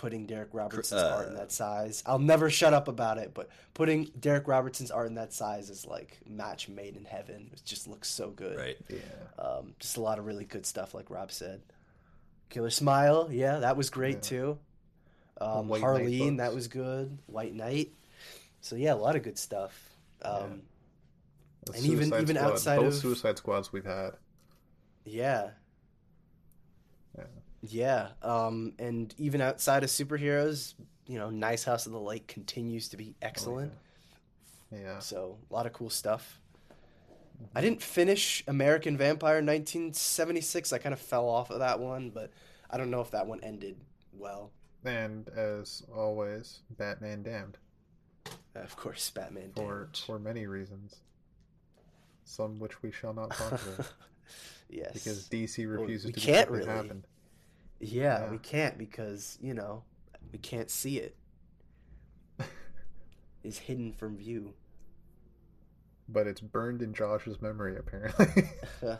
Putting 0.00 0.26
Darick 0.26 0.48
Robertson's 0.54 1.02
art 1.02 1.28
in 1.28 1.34
uh, 1.34 1.40
that 1.40 1.52
size, 1.52 2.02
I'll 2.06 2.18
never 2.18 2.48
shut 2.48 2.72
up 2.72 2.88
about 2.88 3.18
it. 3.18 3.32
But 3.34 3.50
putting 3.74 4.06
Darick 4.12 4.46
Robertson's 4.48 4.90
art 4.90 5.08
in 5.08 5.14
that 5.16 5.34
size 5.34 5.68
is 5.68 5.86
like 5.86 6.18
match 6.26 6.70
made 6.70 6.96
in 6.96 7.04
heaven. 7.04 7.50
It 7.52 7.60
just 7.66 7.86
looks 7.86 8.08
so 8.08 8.30
good. 8.30 8.56
right? 8.56 8.78
yeah. 8.88 8.96
Um, 9.38 9.74
just 9.78 9.98
a 9.98 10.00
lot 10.00 10.18
of 10.18 10.24
really 10.24 10.46
good 10.46 10.64
stuff, 10.64 10.94
like 10.94 11.10
Rob 11.10 11.30
said. 11.30 11.60
Killer 12.48 12.70
Smile, 12.70 13.28
yeah, 13.30 13.58
that 13.58 13.76
was 13.76 13.90
great 13.90 14.14
Yeah. 14.16 14.20
too. 14.20 14.58
Um, 15.38 15.68
Harleen, 15.68 16.38
that 16.38 16.54
was 16.54 16.68
good. 16.68 17.18
White 17.26 17.54
Knight. 17.54 17.92
So 18.62 18.76
yeah, 18.76 18.94
a 18.94 18.96
lot 18.96 19.16
of 19.16 19.22
good 19.22 19.38
stuff. 19.38 19.78
Um, 20.22 20.62
The 21.66 21.72
And 21.74 21.84
even- 21.84 22.08
Suicide 22.08 22.22
even 22.22 22.36
Squad- 22.36 22.50
outside 22.52 22.76
both 22.78 22.86
of- 22.86 22.94
Suicide 22.94 23.36
Squads 23.36 23.70
we've 23.70 23.84
had. 23.84 24.12
yeah. 25.04 25.50
Yeah. 27.62 28.08
Yeah. 28.22 28.46
Um, 28.46 28.72
and 28.78 29.14
even 29.18 29.40
outside 29.40 29.82
of 29.84 29.90
superheroes, 29.90 30.74
you 31.06 31.18
know, 31.18 31.30
Nice 31.30 31.64
House 31.64 31.86
of 31.86 31.92
the 31.92 32.00
Lake 32.00 32.26
continues 32.26 32.88
to 32.88 32.96
be 32.96 33.14
excellent. 33.20 33.72
Yeah. 34.72 34.98
So 35.00 35.36
a 35.50 35.54
lot 35.54 35.66
of 35.66 35.72
cool 35.72 35.90
stuff. 35.90 36.38
I 37.54 37.60
didn't 37.62 37.82
finish 37.82 38.44
American 38.46 38.96
Vampire 38.96 39.36
1976. 39.36 40.72
I 40.72 40.78
kind 40.78 40.92
of 40.92 41.00
fell 41.00 41.28
off 41.28 41.50
of 41.50 41.60
that 41.60 41.80
one, 41.80 42.10
but 42.10 42.30
I 42.70 42.76
don't 42.76 42.90
know 42.90 43.00
if 43.00 43.10
that 43.12 43.26
one 43.26 43.40
ended 43.42 43.76
well. 44.12 44.50
And 44.84 45.28
as 45.30 45.82
always, 45.94 46.60
Batman 46.78 47.22
Damned 47.22 47.56
Of 48.54 48.76
course, 48.76 49.10
Batman. 49.10 49.52
for 49.56 49.84
Damned. 49.84 50.02
for 50.06 50.18
many 50.18 50.46
reasons. 50.46 50.96
Some 52.24 52.58
which 52.58 52.82
we 52.82 52.92
shall 52.92 53.12
not 53.14 53.30
talk 53.30 53.52
about 53.52 53.92
yes. 54.70 54.92
because 54.92 55.28
DC 55.28 55.66
Well, 55.68 55.80
refuses 55.82 56.06
we 56.06 56.12
to 56.12 56.20
can't 56.20 56.50
what 56.50 56.58
really. 56.60 56.70
happened. 56.70 57.04
Yeah, 57.80 58.24
yeah. 58.24 58.30
we 58.30 58.38
can't 58.38 58.78
because 58.78 59.38
you 59.40 59.54
know 59.54 59.82
we 60.32 60.38
can't 60.38 60.70
see 60.70 60.98
it. 60.98 61.16
It's 63.42 63.56
hidden 63.58 63.92
from 63.94 64.18
view. 64.18 64.52
But 66.08 66.26
it's 66.26 66.40
burned 66.42 66.82
in 66.82 66.92
Josh's 66.92 67.40
memory 67.40 67.76
apparently. 67.76 68.44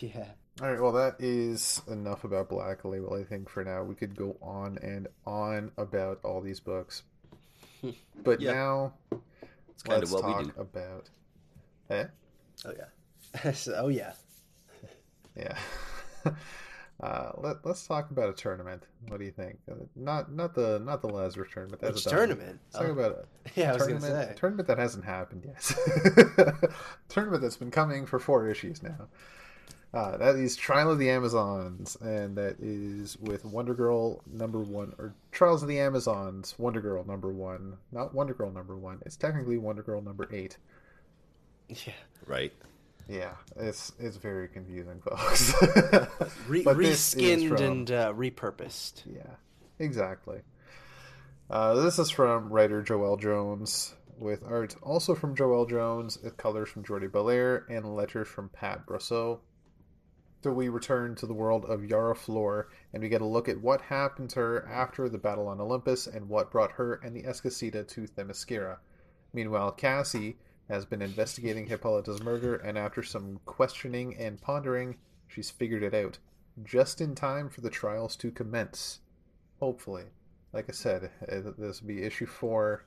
yeah. 0.00 0.24
All 0.60 0.68
right, 0.70 0.80
well, 0.80 0.92
that 0.92 1.16
is 1.18 1.80
enough 1.88 2.24
about 2.24 2.50
Black 2.50 2.84
Label. 2.84 3.14
I 3.14 3.24
think 3.24 3.48
for 3.48 3.64
now 3.64 3.82
we 3.82 3.94
could 3.94 4.14
go 4.14 4.36
on 4.42 4.76
and 4.82 5.08
on 5.26 5.72
about 5.78 6.20
all 6.24 6.42
these 6.42 6.60
books, 6.60 7.04
but 8.22 8.40
Yeah. 8.42 8.52
now 8.52 8.92
It's 9.70 9.82
kind 9.82 10.00
let's 10.00 10.12
of 10.12 10.22
what 10.22 10.22
talk 10.30 10.38
we 10.40 10.44
do. 10.44 10.52
about. 10.60 11.08
Eh? 11.88 12.04
Oh 12.66 12.72
yeah. 12.76 13.52
Oh 13.76 13.88
yeah. 13.88 14.12
Yeah. 15.36 15.56
Uh, 17.02 17.32
let, 17.38 17.64
let's 17.64 17.86
talk 17.86 18.10
about 18.10 18.28
a 18.28 18.32
tournament. 18.34 18.82
What 19.08 19.18
do 19.20 19.24
you 19.24 19.30
think? 19.30 19.58
Uh, 19.70 19.74
Not 19.96 20.32
not 20.32 20.54
the 20.54 20.78
not 20.84 21.00
the 21.00 21.08
Lazarus 21.08 21.48
tournament. 21.52 21.80
That's 21.80 22.04
Which 22.04 22.06
a 22.06 22.10
tournament? 22.16 22.60
Let's 22.74 22.84
talk 22.84 22.88
Oh. 22.88 22.92
about 23.00 23.12
a 23.12 23.50
Yeah, 23.60 23.72
I 23.74 23.78
tournament. 23.78 24.02
say. 24.04 24.34
Tournament 24.36 24.68
that 24.68 24.78
hasn't 24.78 25.04
happened 25.06 25.46
yet. 25.46 26.70
tournament 27.08 27.42
that's 27.42 27.56
been 27.56 27.70
coming 27.70 28.04
for 28.04 28.18
four 28.18 28.48
issues 28.48 28.82
now. 28.82 29.08
Uh, 29.92 30.16
that 30.18 30.36
is 30.36 30.54
Trial 30.54 30.92
of 30.92 30.98
the 31.00 31.10
Amazons, 31.10 31.96
and 32.00 32.36
that 32.36 32.56
is 32.60 33.16
with 33.18 33.44
Wonder 33.44 33.74
Girl 33.74 34.22
number 34.30 34.60
one, 34.60 34.92
or 34.98 35.14
Trials 35.32 35.62
of 35.62 35.68
the 35.68 35.80
Amazons, 35.80 36.54
Wonder 36.58 36.80
Girl 36.80 37.02
number 37.04 37.28
one, 37.30 37.76
not 37.90 38.14
Wonder 38.14 38.32
Girl 38.34 38.52
number 38.52 38.76
one. 38.76 39.00
It's 39.04 39.16
technically 39.16 39.58
Wonder 39.58 39.82
Girl 39.82 40.00
number 40.02 40.28
eight. 40.32 40.56
Yeah. 41.68 41.92
Right. 42.26 42.52
Yeah, 43.10 43.32
it's 43.56 43.92
it's 43.98 44.16
very 44.16 44.46
confusing, 44.46 45.00
folks. 45.04 45.52
Re- 46.46 46.62
But 46.62 46.76
reskinned 46.76 47.48
from- 47.48 47.62
and 47.64 47.90
uh, 47.90 48.12
repurposed. 48.12 49.02
Yeah, 49.12 49.34
exactly. 49.80 50.42
Uh, 51.50 51.74
this 51.74 51.98
is 51.98 52.08
from 52.10 52.52
writer 52.52 52.82
Joëlle 52.84 53.20
Jones, 53.20 53.96
with 54.16 54.44
art 54.44 54.76
also 54.82 55.16
from 55.16 55.34
Joëlle 55.34 55.68
Jones, 55.68 56.18
with 56.22 56.36
colors 56.36 56.68
from 56.68 56.84
Jordie 56.84 57.08
Bellaire, 57.08 57.64
and 57.68 57.96
letters 57.96 58.28
from 58.28 58.48
Pat 58.50 58.86
Brosseau. 58.86 59.40
So 60.44 60.52
we 60.52 60.68
return 60.68 61.16
to 61.16 61.26
the 61.26 61.34
world 61.34 61.64
of 61.64 61.84
Yara 61.84 62.14
Flor, 62.14 62.68
and 62.94 63.02
we 63.02 63.08
get 63.08 63.22
a 63.22 63.26
look 63.26 63.48
at 63.48 63.60
what 63.60 63.80
happened 63.80 64.30
to 64.30 64.40
her 64.40 64.68
after 64.68 65.08
the 65.08 65.18
battle 65.18 65.48
on 65.48 65.60
Olympus 65.60 66.06
and 66.06 66.28
what 66.28 66.52
brought 66.52 66.70
her 66.72 66.94
and 67.02 67.14
the 67.14 67.24
Esquecida 67.24 67.82
to 67.88 68.02
Themyscira. 68.02 68.76
Meanwhile, 69.34 69.72
Cassie 69.72 70.36
has 70.70 70.86
been 70.86 71.02
investigating 71.02 71.66
Hippolyta's 71.66 72.22
murder, 72.22 72.56
and 72.56 72.78
after 72.78 73.02
some 73.02 73.40
questioning 73.44 74.16
and 74.16 74.40
pondering, 74.40 74.96
she's 75.28 75.50
figured 75.50 75.82
it 75.82 75.94
out, 75.94 76.18
just 76.64 77.00
in 77.00 77.14
time 77.14 77.48
for 77.50 77.60
the 77.60 77.70
trials 77.70 78.16
to 78.16 78.30
commence. 78.30 79.00
Hopefully. 79.58 80.04
Like 80.52 80.66
I 80.68 80.72
said, 80.72 81.10
uh, 81.30 81.50
this 81.58 81.80
will 81.80 81.88
be 81.88 82.02
issue 82.02 82.26
four. 82.26 82.84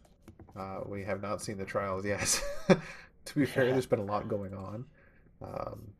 Uh, 0.57 0.79
we 0.85 1.03
have 1.03 1.21
not 1.21 1.41
seen 1.41 1.57
the 1.57 1.65
trials 1.65 2.05
yet. 2.05 2.41
to 3.25 3.35
be 3.35 3.45
fair, 3.45 3.65
Yeah. 3.65 3.71
there's 3.73 3.85
been 3.85 3.99
a 3.99 4.03
lot 4.05 4.27
going 4.27 4.53
on. 4.53 4.85
Um, 5.41 5.93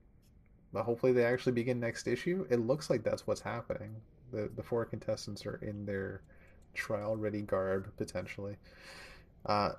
but 0.74 0.84
hopefully 0.84 1.12
they 1.14 1.26
actually 1.26 1.52
begin 1.54 1.80
next 1.80 2.08
issue. 2.08 2.46
It 2.50 2.60
looks 2.60 2.90
like 2.90 3.04
that's 3.04 3.28
what's 3.28 3.42
happening. 3.42 3.96
The 4.32 4.50
the 4.56 4.64
four 4.64 4.84
contestants 4.86 5.46
are 5.46 5.58
in 5.62 5.86
their 5.86 6.22
trial 6.74 7.16
ready 7.16 7.42
garb 7.42 7.92
potentially. 7.98 8.58
Uh, 9.46 9.74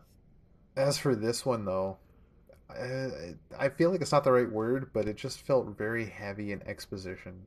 as 0.77 0.99
for 0.99 1.14
this 1.14 1.45
one 1.47 1.64
though, 1.64 1.99
I, 2.70 3.35
I 3.59 3.68
feel 3.68 3.91
like 3.91 4.01
it's 4.01 4.12
not 4.12 4.25
the 4.25 4.33
right 4.33 4.51
word, 4.51 4.91
but 4.93 5.07
it 5.09 5.16
just 5.16 5.41
felt 5.43 5.77
very 5.77 6.07
heavy 6.07 6.53
in 6.53 6.62
exposition. 6.66 7.43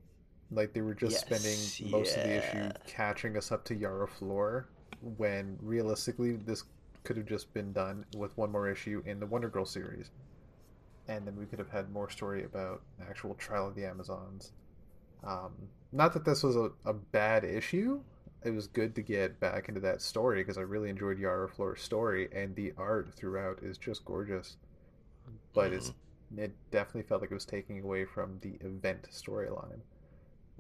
Like 0.52 0.74
they 0.74 0.82
were 0.82 0.94
just 0.94 1.14
Yes, 1.14 1.22
spending 1.22 1.92
most 1.92 2.18
of 2.18 2.24
the 2.24 2.38
issue 2.38 2.72
catching 2.86 3.38
us 3.38 3.52
up 3.52 3.66
to 3.66 3.76
Yara 3.76 4.08
Flor, 4.08 4.70
when 5.18 5.58
realistically 5.62 6.34
this 6.38 6.64
could 7.04 7.18
have 7.18 7.26
just 7.26 7.54
been 7.54 7.74
done 7.74 8.06
with 8.14 8.38
one 8.38 8.52
more 8.52 8.70
issue 8.70 9.02
in 9.06 9.20
the 9.20 9.26
Wonder 9.26 9.50
Girl 9.50 9.66
series, 9.66 10.12
and 11.08 11.28
then 11.28 11.36
we 11.38 11.46
could 11.46 11.60
have 11.60 11.70
had 11.70 11.92
more 11.92 12.10
story 12.10 12.44
about 12.44 12.82
actual 13.10 13.36
trial 13.36 13.68
of 13.68 13.76
the 13.76 13.86
Amazons. 13.86 14.54
Um, 15.24 15.54
not 15.92 16.14
that 16.14 16.26
this 16.26 16.44
was 16.44 16.56
a, 16.56 16.72
a 16.86 16.94
bad 16.94 17.44
issue. 17.44 18.02
It 18.44 18.50
was 18.50 18.66
good 18.66 18.96
to 18.96 19.04
get 19.04 19.40
back 19.40 19.70
into 19.70 19.80
that 19.82 20.02
story 20.02 20.42
because 20.42 20.58
I 20.58 20.62
really 20.62 20.90
enjoyed 20.90 21.20
Yara 21.20 21.48
Flor's 21.48 21.84
story, 21.84 22.28
and 22.32 22.56
the 22.56 22.74
art 22.76 23.14
throughout 23.14 23.62
is 23.62 23.78
just 23.78 24.06
gorgeous. 24.06 24.58
But 25.54 25.74
it's 25.74 25.94
it 26.38 26.56
definitely 26.72 27.04
felt 27.04 27.22
like 27.22 27.32
it 27.32 27.36
was 27.36 27.46
taking 27.46 27.82
away 27.82 28.06
from 28.06 28.40
the 28.40 28.56
event 28.62 29.10
storyline. 29.12 29.82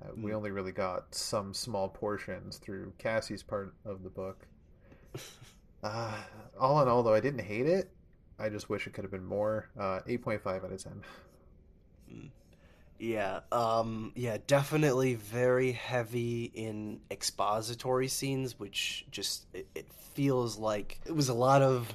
Uh, 0.01 0.13
We 0.21 0.33
Mm. 0.33 0.35
only 0.35 0.51
really 0.51 0.71
got 0.73 1.15
some 1.15 1.53
small 1.53 1.89
portions 1.89 2.57
through 2.59 2.93
Cassie's 2.99 3.43
part 3.43 3.75
of 3.85 4.03
the 4.03 4.09
book. 4.11 4.47
Uh, 5.83 6.23
all 6.59 6.81
in 6.81 6.87
all, 6.87 7.03
though, 7.03 7.13
I 7.13 7.19
didn't 7.19 7.41
hate 7.45 7.65
it. 7.67 7.91
I 8.39 8.49
just 8.49 8.69
wish 8.69 8.87
it 8.87 8.93
could 8.93 9.03
have 9.03 9.11
been 9.11 9.25
more. 9.25 9.69
Uh, 9.77 10.01
8.5 10.07 10.63
out 10.63 10.71
of 10.71 10.83
10. 10.83 11.03
Yeah, 12.99 13.41
um, 13.51 14.11
yeah, 14.15 14.37
definitely 14.47 15.15
very 15.15 15.71
heavy 15.71 16.45
in 16.45 16.99
expository 17.11 18.07
scenes, 18.07 18.59
which 18.59 19.05
just 19.11 19.45
it, 19.53 19.67
it 19.75 19.87
feels 20.13 20.57
like 20.57 20.99
it 21.05 21.11
was 21.15 21.29
a 21.29 21.33
lot 21.33 21.61
of, 21.61 21.93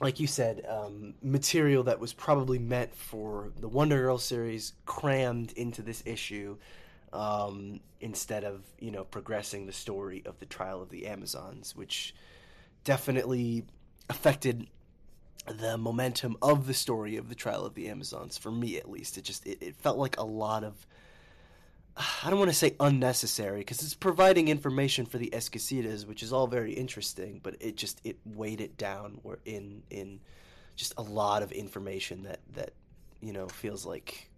like 0.00 0.20
you 0.20 0.28
said, 0.28 0.64
um, 0.68 1.14
material 1.22 1.82
that 1.84 1.98
was 1.98 2.12
probably 2.12 2.60
meant 2.60 2.94
for 2.94 3.50
the 3.58 3.66
Wonder 3.66 4.00
Girl 4.00 4.18
series 4.18 4.74
crammed 4.86 5.52
into 5.52 5.82
this 5.82 6.04
issue, 6.06 6.56
um, 7.12 7.80
instead 8.00 8.44
of 8.44 8.62
you 8.78 8.92
know 8.92 9.02
progressing 9.02 9.66
the 9.66 9.72
story 9.72 10.22
of 10.24 10.38
the 10.38 10.46
trial 10.46 10.80
of 10.80 10.88
the 10.90 11.08
Amazons, 11.08 11.74
which 11.74 12.14
definitely 12.84 13.64
affected 14.08 14.68
the 15.56 15.78
momentum 15.78 16.36
of 16.42 16.66
the 16.66 16.74
story 16.74 17.16
of 17.16 17.28
the 17.28 17.34
trial 17.34 17.64
of 17.64 17.74
the 17.74 17.88
amazons 17.88 18.36
for 18.36 18.50
me 18.50 18.76
at 18.76 18.90
least 18.90 19.16
it 19.16 19.24
just 19.24 19.46
it, 19.46 19.58
it 19.62 19.76
felt 19.76 19.98
like 19.98 20.18
a 20.18 20.24
lot 20.24 20.64
of 20.64 20.86
i 21.96 22.30
don't 22.30 22.38
want 22.38 22.50
to 22.50 22.56
say 22.56 22.74
unnecessary 22.80 23.60
because 23.60 23.82
it's 23.82 23.94
providing 23.94 24.48
information 24.48 25.06
for 25.06 25.18
the 25.18 25.30
Esquecidas 25.32 26.06
which 26.06 26.22
is 26.22 26.32
all 26.32 26.46
very 26.46 26.72
interesting 26.72 27.40
but 27.42 27.56
it 27.60 27.76
just 27.76 28.00
it 28.04 28.16
weighed 28.24 28.60
it 28.60 28.76
down 28.76 29.20
or 29.24 29.38
in 29.44 29.82
in 29.90 30.20
just 30.76 30.94
a 30.96 31.02
lot 31.02 31.42
of 31.42 31.50
information 31.52 32.22
that 32.22 32.40
that 32.54 32.72
you 33.20 33.32
know 33.32 33.48
feels 33.48 33.84
like 33.84 34.30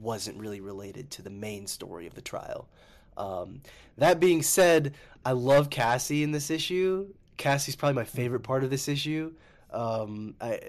wasn't 0.00 0.38
really 0.38 0.60
related 0.60 1.10
to 1.10 1.22
the 1.22 1.30
main 1.30 1.66
story 1.66 2.06
of 2.06 2.14
the 2.14 2.22
trial. 2.22 2.68
Um, 3.16 3.60
that 3.98 4.20
being 4.20 4.40
said 4.40 4.94
i 5.24 5.32
love 5.32 5.68
cassie 5.68 6.22
in 6.22 6.30
this 6.30 6.50
issue. 6.50 7.12
Cassie's 7.36 7.76
probably 7.76 7.96
my 7.96 8.04
favorite 8.04 8.40
part 8.40 8.64
of 8.64 8.70
this 8.70 8.86
issue 8.88 9.32
um, 9.72 10.34
I, 10.40 10.60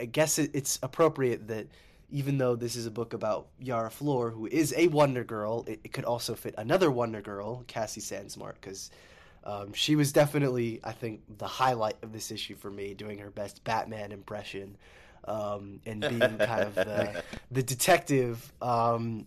I, 0.00 0.04
guess 0.06 0.38
it, 0.38 0.50
it's 0.54 0.78
appropriate 0.82 1.48
that 1.48 1.66
even 2.10 2.38
though 2.38 2.56
this 2.56 2.76
is 2.76 2.86
a 2.86 2.90
book 2.90 3.12
about 3.12 3.46
Yara 3.58 3.90
Flor, 3.90 4.30
who 4.30 4.46
is 4.46 4.74
a 4.76 4.88
Wonder 4.88 5.24
Girl, 5.24 5.64
it, 5.66 5.80
it 5.84 5.92
could 5.92 6.04
also 6.04 6.34
fit 6.34 6.54
another 6.58 6.90
Wonder 6.90 7.22
Girl, 7.22 7.64
Cassie 7.66 8.00
Sandsmark, 8.00 8.54
because 8.60 8.90
um, 9.44 9.72
she 9.72 9.96
was 9.96 10.12
definitely, 10.12 10.80
I 10.84 10.92
think, 10.92 11.20
the 11.38 11.46
highlight 11.46 11.96
of 12.02 12.12
this 12.12 12.30
issue 12.30 12.54
for 12.54 12.70
me, 12.70 12.94
doing 12.94 13.18
her 13.18 13.30
best 13.30 13.64
Batman 13.64 14.12
impression 14.12 14.76
um, 15.26 15.80
and 15.86 16.00
being 16.00 16.20
kind 16.20 16.62
of 16.62 16.74
the, 16.74 17.22
the 17.50 17.62
detective 17.62 18.52
um, 18.62 19.26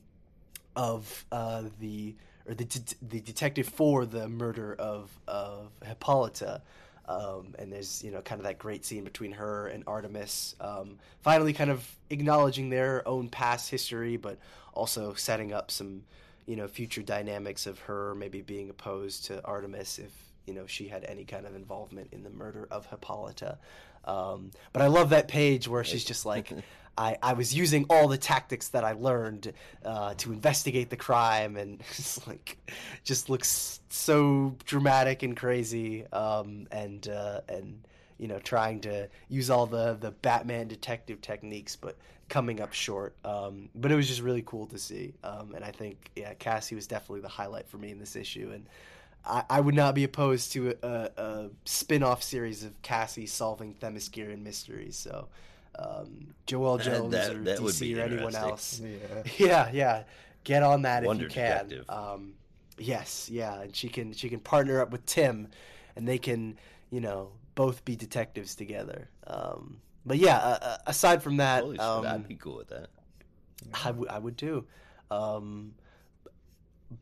of 0.75 1.25
uh, 1.31 1.63
the 1.79 2.15
or 2.47 2.53
the 2.53 2.63
det- 2.63 2.95
the 3.01 3.19
detective 3.19 3.67
for 3.67 4.05
the 4.05 4.27
murder 4.27 4.73
of 4.79 5.09
of 5.27 5.69
Hippolyta. 5.85 6.61
Um, 7.07 7.55
and 7.57 7.71
there's 7.71 8.03
you 8.03 8.11
know 8.11 8.21
kind 8.21 8.39
of 8.39 8.45
that 8.45 8.59
great 8.59 8.85
scene 8.85 9.03
between 9.03 9.31
her 9.33 9.67
and 9.67 9.83
Artemis, 9.87 10.55
um, 10.59 10.99
finally 11.21 11.53
kind 11.53 11.69
of 11.69 11.87
acknowledging 12.09 12.69
their 12.69 13.07
own 13.07 13.29
past 13.29 13.69
history, 13.69 14.17
but 14.17 14.37
also 14.73 15.13
setting 15.13 15.53
up 15.53 15.71
some 15.71 16.03
you 16.45 16.55
know 16.55 16.67
future 16.67 17.01
dynamics 17.01 17.65
of 17.67 17.79
her 17.79 18.15
maybe 18.15 18.41
being 18.41 18.69
opposed 18.69 19.25
to 19.25 19.43
Artemis 19.45 19.99
if 19.99 20.11
you 20.45 20.53
know 20.53 20.65
she 20.65 20.87
had 20.87 21.03
any 21.05 21.23
kind 21.23 21.45
of 21.45 21.55
involvement 21.55 22.09
in 22.11 22.23
the 22.23 22.29
murder 22.29 22.67
of 22.71 22.85
Hippolyta. 22.87 23.57
Um, 24.07 24.51
but 24.71 24.81
I 24.81 24.87
love 24.87 25.09
that 25.09 25.27
page 25.27 25.67
where 25.67 25.83
she's 25.83 26.05
just 26.05 26.25
like, 26.25 26.51
I, 26.97 27.17
I 27.21 27.33
was 27.33 27.53
using 27.55 27.85
all 27.89 28.07
the 28.07 28.17
tactics 28.17 28.69
that 28.69 28.83
I 28.83 28.93
learned 28.93 29.53
uh, 29.85 30.15
to 30.15 30.31
investigate 30.31 30.89
the 30.89 30.97
crime, 30.97 31.55
and 31.55 31.81
it's 31.91 32.25
like, 32.27 32.57
just 33.03 33.29
looks 33.29 33.79
so 33.89 34.55
dramatic 34.65 35.23
and 35.23 35.37
crazy, 35.37 36.05
um, 36.07 36.67
and 36.71 37.07
uh, 37.07 37.41
and 37.47 37.83
you 38.17 38.27
know 38.27 38.39
trying 38.39 38.81
to 38.81 39.07
use 39.29 39.49
all 39.49 39.67
the 39.67 39.97
the 39.99 40.11
Batman 40.11 40.67
detective 40.67 41.21
techniques, 41.21 41.75
but 41.75 41.97
coming 42.29 42.59
up 42.59 42.73
short. 42.73 43.15
Um, 43.23 43.69
but 43.75 43.91
it 43.91 43.95
was 43.95 44.07
just 44.07 44.21
really 44.21 44.43
cool 44.45 44.65
to 44.67 44.79
see, 44.79 45.13
um, 45.23 45.53
and 45.53 45.63
I 45.63 45.71
think 45.71 46.09
yeah, 46.15 46.33
Cassie 46.33 46.75
was 46.75 46.87
definitely 46.87 47.21
the 47.21 47.27
highlight 47.29 47.69
for 47.69 47.77
me 47.77 47.91
in 47.91 47.99
this 47.99 48.15
issue, 48.15 48.51
and. 48.53 48.65
I, 49.25 49.43
I 49.49 49.59
would 49.59 49.75
not 49.75 49.93
be 49.93 50.05
opposed 50.05 50.53
to 50.53 50.69
a, 50.69 50.87
a, 50.87 51.09
a 51.17 51.49
spin-off 51.65 52.23
series 52.23 52.63
of 52.63 52.81
Cassie 52.81 53.25
solving 53.25 53.73
Themysciran 53.73 54.41
mysteries. 54.41 54.95
So, 54.95 55.27
um, 55.77 56.33
Joëlle 56.47 56.81
Jones 56.81 57.11
That- 57.11 57.35
or 57.35 57.43
that 57.43 57.59
DC 57.59 57.79
be 57.81 57.99
or 57.99 58.03
anyone 58.03 58.35
else. 58.35 58.81
Yeah. 58.83 59.23
Yeah, 59.37 59.71
yeah. 59.73 60.03
Get 60.43 60.63
on 60.63 60.83
that 60.83 61.03
Wonder 61.03 61.25
if 61.25 61.35
you 61.35 61.41
can. 61.41 61.83
Um, 61.89 62.33
yes, 62.77 63.29
yeah, 63.29 63.61
and 63.61 63.75
she 63.75 63.89
can 63.89 64.13
she 64.13 64.29
can 64.29 64.39
partner 64.39 64.81
up 64.81 64.91
with 64.91 65.05
Tim, 65.05 65.49
and 65.95 66.07
they 66.07 66.17
can 66.17 66.57
you 66.89 67.01
know 67.01 67.31
both 67.55 67.83
be 67.83 67.95
detectives 67.97 68.55
together. 68.55 69.09
Um, 69.25 69.81
but 70.05 70.17
yeah, 70.17 70.37
uh, 70.37 70.77
aside 70.87 71.21
from 71.21 71.37
that, 71.37 71.63
Holy 71.63 71.75
shit, 71.75 71.83
um, 71.85 72.05
I'd 72.05 72.27
be 72.27 72.35
cool 72.35 72.55
with 72.57 72.69
that. 72.69 72.87
I 73.83 73.91
would 73.91 74.07
I 74.07 74.19
would 74.19 74.37
too. 74.37 74.65
Um, 75.11 75.73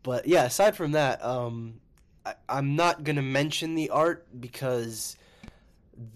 but 0.02 0.28
yeah, 0.28 0.46
aside 0.46 0.76
from 0.76 0.94
that, 0.94 1.24
um, 1.24 1.80
I, 2.26 2.34
I'm 2.50 2.76
not 2.76 3.04
gonna 3.04 3.22
mention 3.22 3.76
the 3.76 3.92
art 3.92 4.26
because 4.40 5.18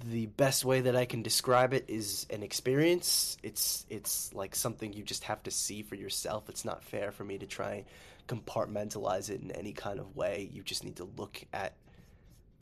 the 0.09 0.25
best 0.27 0.65
way 0.65 0.81
that 0.81 0.95
I 0.95 1.05
can 1.05 1.21
describe 1.23 1.73
it 1.73 1.85
is 1.87 2.25
an 2.29 2.43
experience. 2.43 3.37
It's 3.43 3.85
it's 3.89 4.33
like 4.33 4.55
something 4.55 4.93
you 4.93 5.03
just 5.03 5.23
have 5.25 5.41
to 5.43 5.51
see 5.51 5.83
for 5.83 5.95
yourself. 5.95 6.49
It's 6.49 6.65
not 6.65 6.83
fair 6.83 7.11
for 7.11 7.23
me 7.23 7.37
to 7.37 7.45
try 7.45 7.85
and 8.27 8.45
compartmentalize 8.45 9.29
it 9.29 9.41
in 9.41 9.51
any 9.51 9.71
kind 9.73 9.99
of 9.99 10.15
way. 10.15 10.49
You 10.53 10.63
just 10.63 10.83
need 10.83 10.97
to 10.97 11.09
look 11.17 11.43
at 11.53 11.73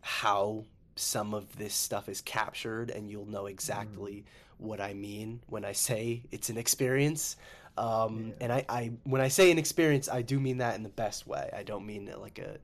how 0.01 0.65
some 0.95 1.33
of 1.33 1.55
this 1.57 1.73
stuff 1.73 2.09
is 2.09 2.21
captured 2.21 2.89
and 2.89 3.09
you'll 3.09 3.25
know 3.27 3.45
exactly 3.47 4.25
what 4.57 4.81
I 4.81 4.93
mean 4.93 5.41
when 5.47 5.65
I 5.65 5.73
say 5.73 6.23
it's 6.31 6.49
an 6.49 6.57
experience. 6.57 7.35
Um, 7.77 8.27
Yeah. 8.29 8.33
And 8.41 8.53
I, 8.53 8.65
I, 8.69 8.91
when 9.03 9.21
I 9.21 9.27
say 9.27 9.51
an 9.51 9.59
experience, 9.59 10.09
I 10.09 10.23
do 10.23 10.39
mean 10.39 10.57
that 10.59 10.75
in 10.75 10.83
the 10.83 10.89
best 10.89 11.27
way. 11.27 11.49
I 11.55 11.63
don't 11.63 11.85
mean 11.85 12.11
like 12.19 12.39
a 12.39 12.57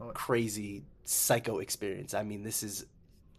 Oh, 0.00 0.12
crazy 0.14 0.82
psycho 1.04 1.58
experience. 1.58 2.14
I 2.14 2.22
mean 2.22 2.42
this 2.42 2.62
is 2.62 2.86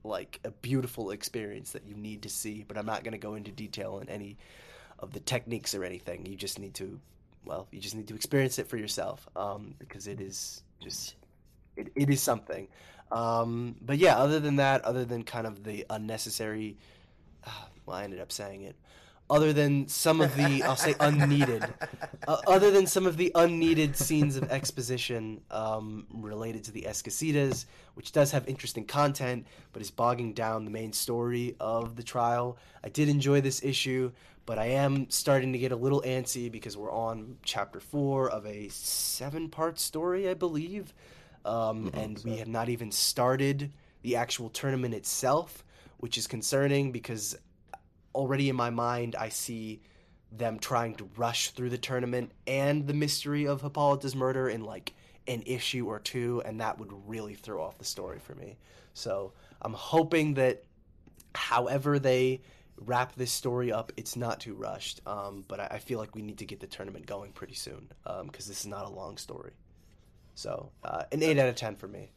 like 0.04 0.40
a 0.44 0.52
beautiful 0.52 1.12
experience 1.12 1.72
that 1.72 1.86
you 1.86 1.96
need 1.96 2.24
to 2.24 2.30
see. 2.30 2.66
But 2.68 2.78
I'm 2.78 2.86
not 2.86 3.04
going 3.04 3.14
to 3.14 3.18
go 3.18 3.36
into 3.36 3.52
detail 3.52 4.00
on 4.02 4.10
any 4.10 4.38
of 5.00 5.14
the 5.14 5.20
techniques 5.20 5.74
or 5.74 5.84
anything. 5.84 6.26
You 6.26 6.36
just 6.36 6.60
need 6.60 6.74
to, 6.76 7.00
well, 7.46 7.68
you 7.72 7.80
just 7.80 7.96
need 7.96 8.08
to 8.08 8.16
experience 8.16 8.60
it 8.60 8.68
for 8.68 8.78
yourself 8.78 9.28
um, 9.36 9.76
because 9.80 10.08
it 10.08 10.22
is 10.22 10.64
just, 10.80 11.16
it, 11.76 11.92
it 11.96 12.10
is 12.10 12.22
something. 12.22 12.68
Um, 13.12 13.76
but 13.82 13.98
yeah, 13.98 14.18
other 14.18 14.40
than 14.40 14.56
that, 14.58 14.84
other 14.86 15.06
than 15.06 15.24
kind 15.24 15.46
of 15.46 15.64
the 15.64 15.86
unnecessary, 15.90 16.78
uh, 17.46 17.50
well, 17.86 17.98
I 17.98 18.04
ended 18.04 18.20
up 18.20 18.32
saying 18.32 18.64
it. 18.64 18.76
Other 19.30 19.54
than 19.54 19.88
some 19.88 20.20
of 20.20 20.36
the, 20.36 20.62
I'll 20.64 20.76
say 20.76 20.94
unneeded, 21.00 21.64
uh, 22.28 22.38
other 22.48 22.70
than 22.70 22.86
some 22.86 23.08
of 23.08 23.16
the 23.16 23.32
unneeded 23.34 23.96
scenes 23.96 24.36
of 24.36 24.52
exposition 24.52 25.40
um, 25.50 26.06
related 26.12 26.66
to 26.66 26.72
the 26.72 26.82
Esquecidas, 26.82 27.66
which 27.94 28.12
does 28.12 28.32
have 28.32 28.46
interesting 28.50 28.84
content, 28.84 29.48
but 29.72 29.82
is 29.82 29.90
bogging 29.90 30.34
down 30.34 30.66
the 30.66 30.72
main 30.72 30.92
story 30.92 31.56
of 31.62 31.96
the 31.96 32.04
trial. 32.04 32.58
I 32.84 32.90
did 32.90 33.08
enjoy 33.08 33.40
this 33.40 33.64
issue, 33.64 34.12
but 34.46 34.60
I 34.60 34.66
am 34.66 35.10
starting 35.10 35.54
to 35.54 35.60
get 35.60 35.72
a 35.72 35.78
little 35.78 36.02
antsy 36.02 36.52
because 36.52 36.76
we're 36.76 36.92
on 36.92 37.38
chapter 37.44 37.80
four 37.80 38.30
of 38.30 38.46
a 38.46 38.68
seven-part 38.68 39.80
story, 39.80 40.28
I 40.28 40.34
believe, 40.34 40.94
um, 41.46 41.90
and 41.94 42.22
we 42.26 42.38
have 42.38 42.50
not 42.50 42.68
even 42.68 42.92
started 42.92 43.72
the 44.02 44.18
actual 44.18 44.50
tournament 44.50 44.94
itself, 44.94 45.64
which 46.00 46.18
is 46.18 46.28
concerning 46.28 46.92
because 46.92 47.38
already 48.14 48.50
in 48.50 48.56
my 48.56 48.70
mind 48.70 49.16
I 49.16 49.30
see 49.30 49.82
them 50.32 50.60
trying 50.60 50.96
to 50.96 51.10
rush 51.18 51.50
through 51.50 51.70
the 51.70 51.78
tournament 51.78 52.32
and 52.48 52.88
the 52.88 52.94
mystery 52.94 53.48
of 53.48 53.62
Hippolyta's 53.62 54.16
murder 54.16 54.50
in 54.50 54.64
like 54.64 54.94
an 55.28 55.44
issue 55.46 55.88
or 55.88 56.00
two, 56.00 56.42
and 56.46 56.62
that 56.62 56.80
would 56.80 56.90
really 57.06 57.36
throw 57.36 57.62
off 57.62 57.78
the 57.78 57.86
story 57.86 58.20
for 58.20 58.34
me. 58.36 58.58
So 58.94 59.34
I'm 59.62 59.74
hoping 59.74 60.36
that 60.36 60.64
however 61.36 62.00
they 62.00 62.42
wrap 62.78 63.16
this 63.16 63.32
story 63.32 63.72
up, 63.72 63.92
it's 63.98 64.16
not 64.16 64.40
too 64.40 64.56
rushed. 64.56 65.02
Um, 65.06 65.46
but 65.48 65.60
I, 65.60 65.68
I 65.72 65.80
feel 65.80 66.00
like 66.00 66.16
we 66.16 66.22
need 66.22 66.40
to 66.40 66.46
get 66.46 66.60
the 66.60 66.68
tournament 66.68 67.06
going 67.06 67.32
pretty 67.32 67.54
soon 67.54 67.90
because 68.24 68.48
this 68.48 68.62
is 68.62 68.68
not 68.68 68.86
a 68.86 68.90
long 68.90 69.18
story. 69.18 69.52
So 70.34 70.72
uh, 70.84 71.04
an 71.12 71.22
eight 71.22 71.38
out 71.38 71.50
of 71.50 71.56
ten 71.56 71.76
for 71.76 71.88
me. 71.88 72.12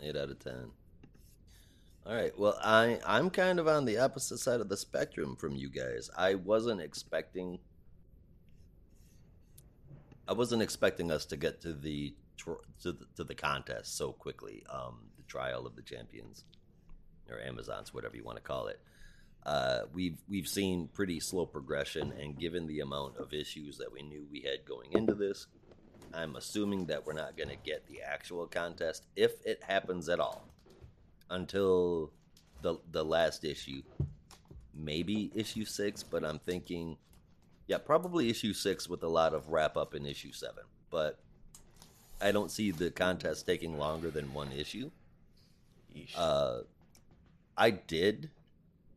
Eight 0.00 0.16
out 0.16 0.30
of 0.30 0.38
ten. 0.38 0.70
All 2.08 2.14
right. 2.14 2.32
Well, 2.38 2.58
I 2.64 2.98
I'm 3.04 3.28
kind 3.28 3.58
of 3.60 3.68
on 3.68 3.84
the 3.84 3.98
opposite 3.98 4.38
side 4.38 4.62
of 4.62 4.70
the 4.70 4.78
spectrum 4.78 5.36
from 5.36 5.54
you 5.54 5.68
guys. 5.68 6.08
I 6.16 6.36
wasn't 6.36 6.80
expecting. 6.80 7.58
I 10.26 10.32
wasn't 10.32 10.62
expecting 10.62 11.10
us 11.10 11.26
to 11.26 11.36
get 11.36 11.60
to 11.62 11.74
the 11.74 12.14
to 12.38 12.60
the, 12.82 13.06
to 13.16 13.24
the 13.24 13.34
contest 13.34 13.98
so 13.98 14.12
quickly. 14.12 14.64
Um, 14.70 15.10
the 15.18 15.22
trial 15.24 15.66
of 15.66 15.76
the 15.76 15.82
champions, 15.82 16.44
or 17.30 17.42
Amazons, 17.42 17.92
whatever 17.92 18.16
you 18.16 18.24
want 18.24 18.38
to 18.38 18.42
call 18.42 18.68
it. 18.68 18.80
Uh, 19.44 19.80
we've 19.92 20.16
we've 20.30 20.48
seen 20.48 20.88
pretty 20.94 21.20
slow 21.20 21.44
progression, 21.44 22.12
and 22.18 22.38
given 22.38 22.66
the 22.66 22.80
amount 22.80 23.18
of 23.18 23.34
issues 23.34 23.76
that 23.76 23.92
we 23.92 24.00
knew 24.00 24.26
we 24.32 24.40
had 24.40 24.64
going 24.64 24.92
into 24.92 25.12
this, 25.12 25.46
I'm 26.14 26.36
assuming 26.36 26.86
that 26.86 27.04
we're 27.04 27.12
not 27.12 27.36
going 27.36 27.50
to 27.50 27.56
get 27.56 27.86
the 27.86 28.00
actual 28.00 28.46
contest 28.46 29.04
if 29.14 29.32
it 29.44 29.62
happens 29.62 30.08
at 30.08 30.20
all 30.20 30.48
until 31.30 32.12
the 32.62 32.76
the 32.90 33.04
last 33.04 33.44
issue. 33.44 33.82
Maybe 34.74 35.30
issue 35.34 35.64
6, 35.64 36.04
but 36.04 36.24
I'm 36.24 36.38
thinking 36.38 36.96
yeah, 37.66 37.78
probably 37.78 38.30
issue 38.30 38.54
6 38.54 38.88
with 38.88 39.02
a 39.02 39.08
lot 39.08 39.34
of 39.34 39.48
wrap 39.50 39.76
up 39.76 39.94
in 39.94 40.06
issue 40.06 40.32
7. 40.32 40.64
But 40.90 41.18
I 42.20 42.32
don't 42.32 42.50
see 42.50 42.70
the 42.70 42.90
contest 42.90 43.46
taking 43.46 43.78
longer 43.78 44.10
than 44.10 44.32
one 44.32 44.52
issue. 44.52 44.90
Uh 46.16 46.60
I 47.56 47.70
did 47.70 48.30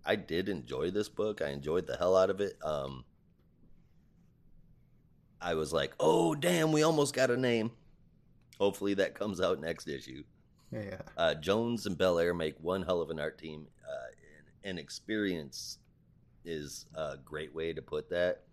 I 0.05 0.15
did 0.15 0.49
enjoy 0.49 0.91
this 0.91 1.09
book. 1.09 1.41
I 1.41 1.49
enjoyed 1.49 1.87
the 1.87 1.97
hell 1.97 2.15
out 2.15 2.29
of 2.29 2.41
it. 2.41 2.57
Um 2.63 3.05
I 5.43 5.55
was 5.55 5.73
like, 5.73 5.95
"Oh, 5.99 6.35
damn, 6.35 6.71
we 6.71 6.83
almost 6.83 7.15
got 7.15 7.31
a 7.31 7.37
name." 7.37 7.71
Hopefully 8.59 8.93
that 8.93 9.15
comes 9.15 9.41
out 9.41 9.59
next 9.59 9.87
issue. 9.87 10.23
Yeah. 10.71 11.01
Uh, 11.17 11.33
Jones 11.35 11.85
and 11.85 11.97
Bellaire 11.97 12.33
make 12.33 12.55
one 12.61 12.83
hell 12.83 13.01
of 13.01 13.09
an 13.09 13.19
art 13.19 13.37
team, 13.37 13.67
uh, 13.85 14.07
and, 14.63 14.69
and 14.69 14.79
experience 14.79 15.79
is 16.45 16.85
a 16.95 17.17
great 17.17 17.53
way 17.53 17.73
to 17.73 17.81
put 17.81 18.09
that. 18.09 18.43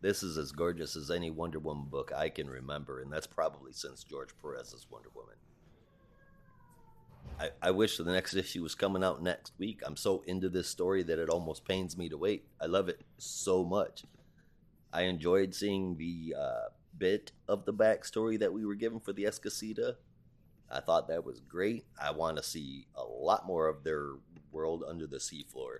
This 0.00 0.22
is 0.22 0.38
as 0.38 0.52
gorgeous 0.52 0.94
as 0.94 1.10
any 1.10 1.30
Wonder 1.30 1.58
Woman 1.58 1.86
book 1.90 2.12
I 2.14 2.28
can 2.28 2.48
remember, 2.48 3.00
and 3.00 3.12
that's 3.12 3.26
probably 3.26 3.72
since 3.72 4.04
George 4.04 4.30
Perez's 4.40 4.86
Wonder 4.88 5.08
Woman. 5.14 5.34
I, 7.40 7.50
I 7.60 7.70
wish 7.72 7.96
the 7.96 8.04
next 8.04 8.34
issue 8.34 8.62
was 8.62 8.74
coming 8.74 9.02
out 9.02 9.22
next 9.22 9.52
week. 9.58 9.80
I'm 9.84 9.96
so 9.96 10.22
into 10.26 10.48
this 10.48 10.68
story 10.68 11.02
that 11.02 11.18
it 11.18 11.28
almost 11.28 11.64
pains 11.64 11.96
me 11.96 12.08
to 12.08 12.16
wait. 12.16 12.44
I 12.60 12.66
love 12.66 12.88
it 12.88 13.00
so 13.18 13.64
much. 13.64 14.04
I 14.92 15.02
enjoyed 15.02 15.54
seeing 15.54 15.96
the 15.96 16.34
uh, 16.38 16.68
bit 16.96 17.32
of 17.48 17.64
the 17.64 17.74
backstory 17.74 18.38
that 18.38 18.52
we 18.52 18.64
were 18.64 18.74
given 18.74 19.00
for 19.00 19.12
the 19.12 19.24
Esquecida. 19.24 19.96
I 20.70 20.80
thought 20.80 21.08
that 21.08 21.24
was 21.24 21.40
great. 21.40 21.86
I 22.00 22.10
want 22.10 22.36
to 22.36 22.42
see 22.42 22.86
a 22.94 23.04
lot 23.04 23.46
more 23.46 23.68
of 23.68 23.84
their 23.84 24.12
world 24.52 24.84
under 24.86 25.06
the 25.06 25.16
seafloor. 25.16 25.78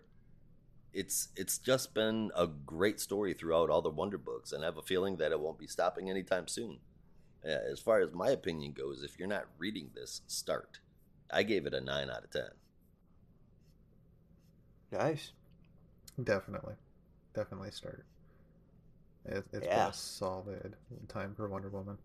It's 0.93 1.29
it's 1.37 1.59
just 1.59 1.95
been 1.95 2.31
a 2.35 2.47
great 2.47 2.99
story 2.99 3.35
throughout 3.35 3.71
all 3.71 3.83
the 3.83 3.91
Wonder 3.91 4.19
books, 4.19 4.53
and 4.53 4.63
I 4.63 4.67
have 4.67 4.79
a 4.79 4.83
feeling 4.83 5.17
that 5.19 5.33
it 5.33 5.41
won't 5.41 5.59
be 5.59 5.67
stopping 5.67 6.09
anytime 6.09 6.49
soon. 6.49 6.79
Uh, 7.45 7.51
as 7.71 7.79
far 7.79 8.01
as 8.01 8.13
my 8.13 8.31
opinion 8.31 8.73
goes, 8.73 9.03
if 9.03 9.19
you're 9.19 9.29
not 9.29 9.47
reading 9.59 9.91
this, 9.95 10.23
start. 10.27 10.81
I 11.31 11.43
gave 11.43 11.67
it 11.67 11.75
a 11.75 11.81
nine 11.81 12.11
out 12.11 12.25
of 12.25 12.31
ten. 12.31 12.49
Nice. 14.91 15.33
Definitely. 16.23 16.75
Definitely 17.35 17.71
start. 17.71 18.05
It, 19.27 19.45
it's 19.53 19.67
been 19.67 19.79
a 19.79 19.93
solid 19.93 20.75
time 21.09 21.35
for 21.37 21.49
Wonder 21.49 21.69
Woman. 21.69 21.99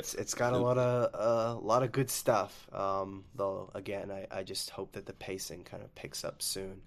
It's 0.00 0.14
it's 0.14 0.34
got 0.34 0.54
a 0.54 0.58
lot 0.58 0.78
of 0.78 1.10
a 1.14 1.60
lot 1.60 1.82
of 1.82 1.92
good 1.92 2.10
stuff. 2.10 2.68
Um, 2.72 3.24
though 3.34 3.70
again, 3.74 4.10
I, 4.10 4.26
I 4.38 4.42
just 4.42 4.70
hope 4.70 4.92
that 4.92 5.06
the 5.06 5.12
pacing 5.12 5.62
kind 5.64 5.82
of 5.82 5.94
picks 5.94 6.24
up 6.24 6.42
soon. 6.42 6.80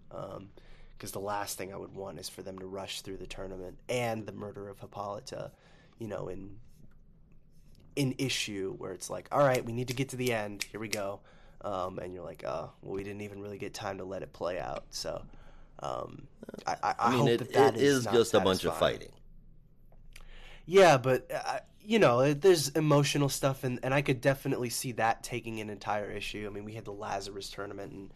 Because 0.97 1.11
the 1.11 1.20
last 1.20 1.57
thing 1.57 1.74
I 1.74 1.78
would 1.78 1.93
want 1.93 2.20
is 2.20 2.30
for 2.30 2.41
them 2.41 2.57
to 2.59 2.66
rush 2.66 3.01
through 3.01 3.18
the 3.18 3.28
tournament 3.28 3.78
and 3.89 4.26
the 4.26 4.32
murder 4.32 4.68
of 4.70 4.80
Hippolyta, 4.80 5.51
you 5.99 6.07
know, 6.07 6.28
in 6.28 6.57
in 7.95 8.16
issue 8.18 8.74
where 8.78 8.91
it's 8.93 9.09
like, 9.09 9.28
all 9.32 9.43
right, 9.43 9.64
we 9.64 9.74
need 9.74 9.89
to 9.89 9.93
get 9.93 10.09
to 10.09 10.16
the 10.16 10.34
end. 10.34 10.64
Here 10.72 10.80
we 10.80 10.88
go. 10.88 11.20
Um, 11.61 11.99
and 11.99 12.14
you're 12.14 12.24
like, 12.24 12.43
oh, 12.45 12.72
well, 12.82 12.95
we 12.95 13.03
didn't 13.03 13.22
even 13.22 13.41
really 13.41 13.57
get 13.57 13.74
time 13.74 13.99
to 13.99 14.03
let 14.03 14.22
it 14.24 14.34
play 14.34 14.59
out. 14.59 14.86
So, 14.89 15.24
um, 15.80 16.28
I, 16.66 16.72
I, 16.72 16.78
I 16.84 16.95
I 16.99 17.09
mean, 17.11 17.20
hope 17.20 17.30
it, 17.30 17.38
that 17.39 17.53
that 17.53 17.76
it 17.76 17.82
is 17.82 17.97
is 17.99 18.05
just 18.05 18.34
a 18.34 18.39
bunch 18.39 18.66
of 18.66 18.76
fighting. 18.78 19.11
Yeah, 20.66 20.97
but 20.97 21.30
uh, 21.34 21.59
you 21.82 21.99
know, 21.99 22.34
there's 22.34 22.70
emotional 22.70 23.30
stuff, 23.30 23.64
and, 23.64 23.80
and 23.84 23.93
I 23.93 24.01
could 24.01 24.22
definitely 24.22 24.70
see 24.70 24.93
that 24.93 25.24
taking 25.24 25.59
an 25.59 25.70
entire 25.70 26.09
issue. 26.09 26.47
I 26.49 26.53
mean, 26.53 26.64
we 26.64 26.74
had 26.74 26.86
the 26.86 26.93
Lazarus 26.93 27.49
tournament, 27.49 27.91
and 27.91 28.14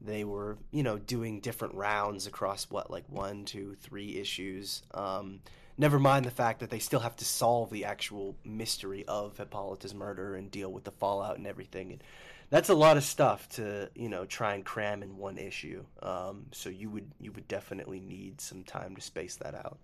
they 0.00 0.24
were, 0.24 0.58
you 0.70 0.82
know, 0.82 0.98
doing 0.98 1.40
different 1.40 1.74
rounds 1.74 2.26
across 2.26 2.70
what, 2.70 2.90
like 2.90 3.04
one, 3.08 3.44
two, 3.44 3.76
three 3.80 4.16
issues. 4.16 4.82
Um, 4.94 5.40
never 5.76 5.98
mind 5.98 6.24
the 6.24 6.30
fact 6.30 6.60
that 6.60 6.70
they 6.70 6.78
still 6.78 7.00
have 7.00 7.16
to 7.16 7.24
solve 7.24 7.70
the 7.70 7.84
actual 7.84 8.36
mystery 8.44 9.04
of 9.06 9.36
Hippolyta's 9.36 9.94
murder 9.94 10.36
and 10.36 10.50
deal 10.50 10.70
with 10.72 10.84
the 10.84 10.92
fallout 10.92 11.38
and 11.38 11.46
everything. 11.46 11.92
And 11.92 12.04
that's 12.50 12.68
a 12.68 12.74
lot 12.74 12.96
of 12.96 13.02
stuff 13.02 13.48
to, 13.50 13.90
you 13.96 14.08
know, 14.08 14.24
try 14.24 14.54
and 14.54 14.64
cram 14.64 15.02
in 15.02 15.16
one 15.16 15.38
issue. 15.38 15.84
Um, 16.02 16.46
so 16.52 16.70
you 16.70 16.90
would 16.90 17.10
you 17.20 17.32
would 17.32 17.48
definitely 17.48 18.00
need 18.00 18.40
some 18.40 18.62
time 18.62 18.94
to 18.94 19.02
space 19.02 19.36
that 19.36 19.54
out. 19.54 19.78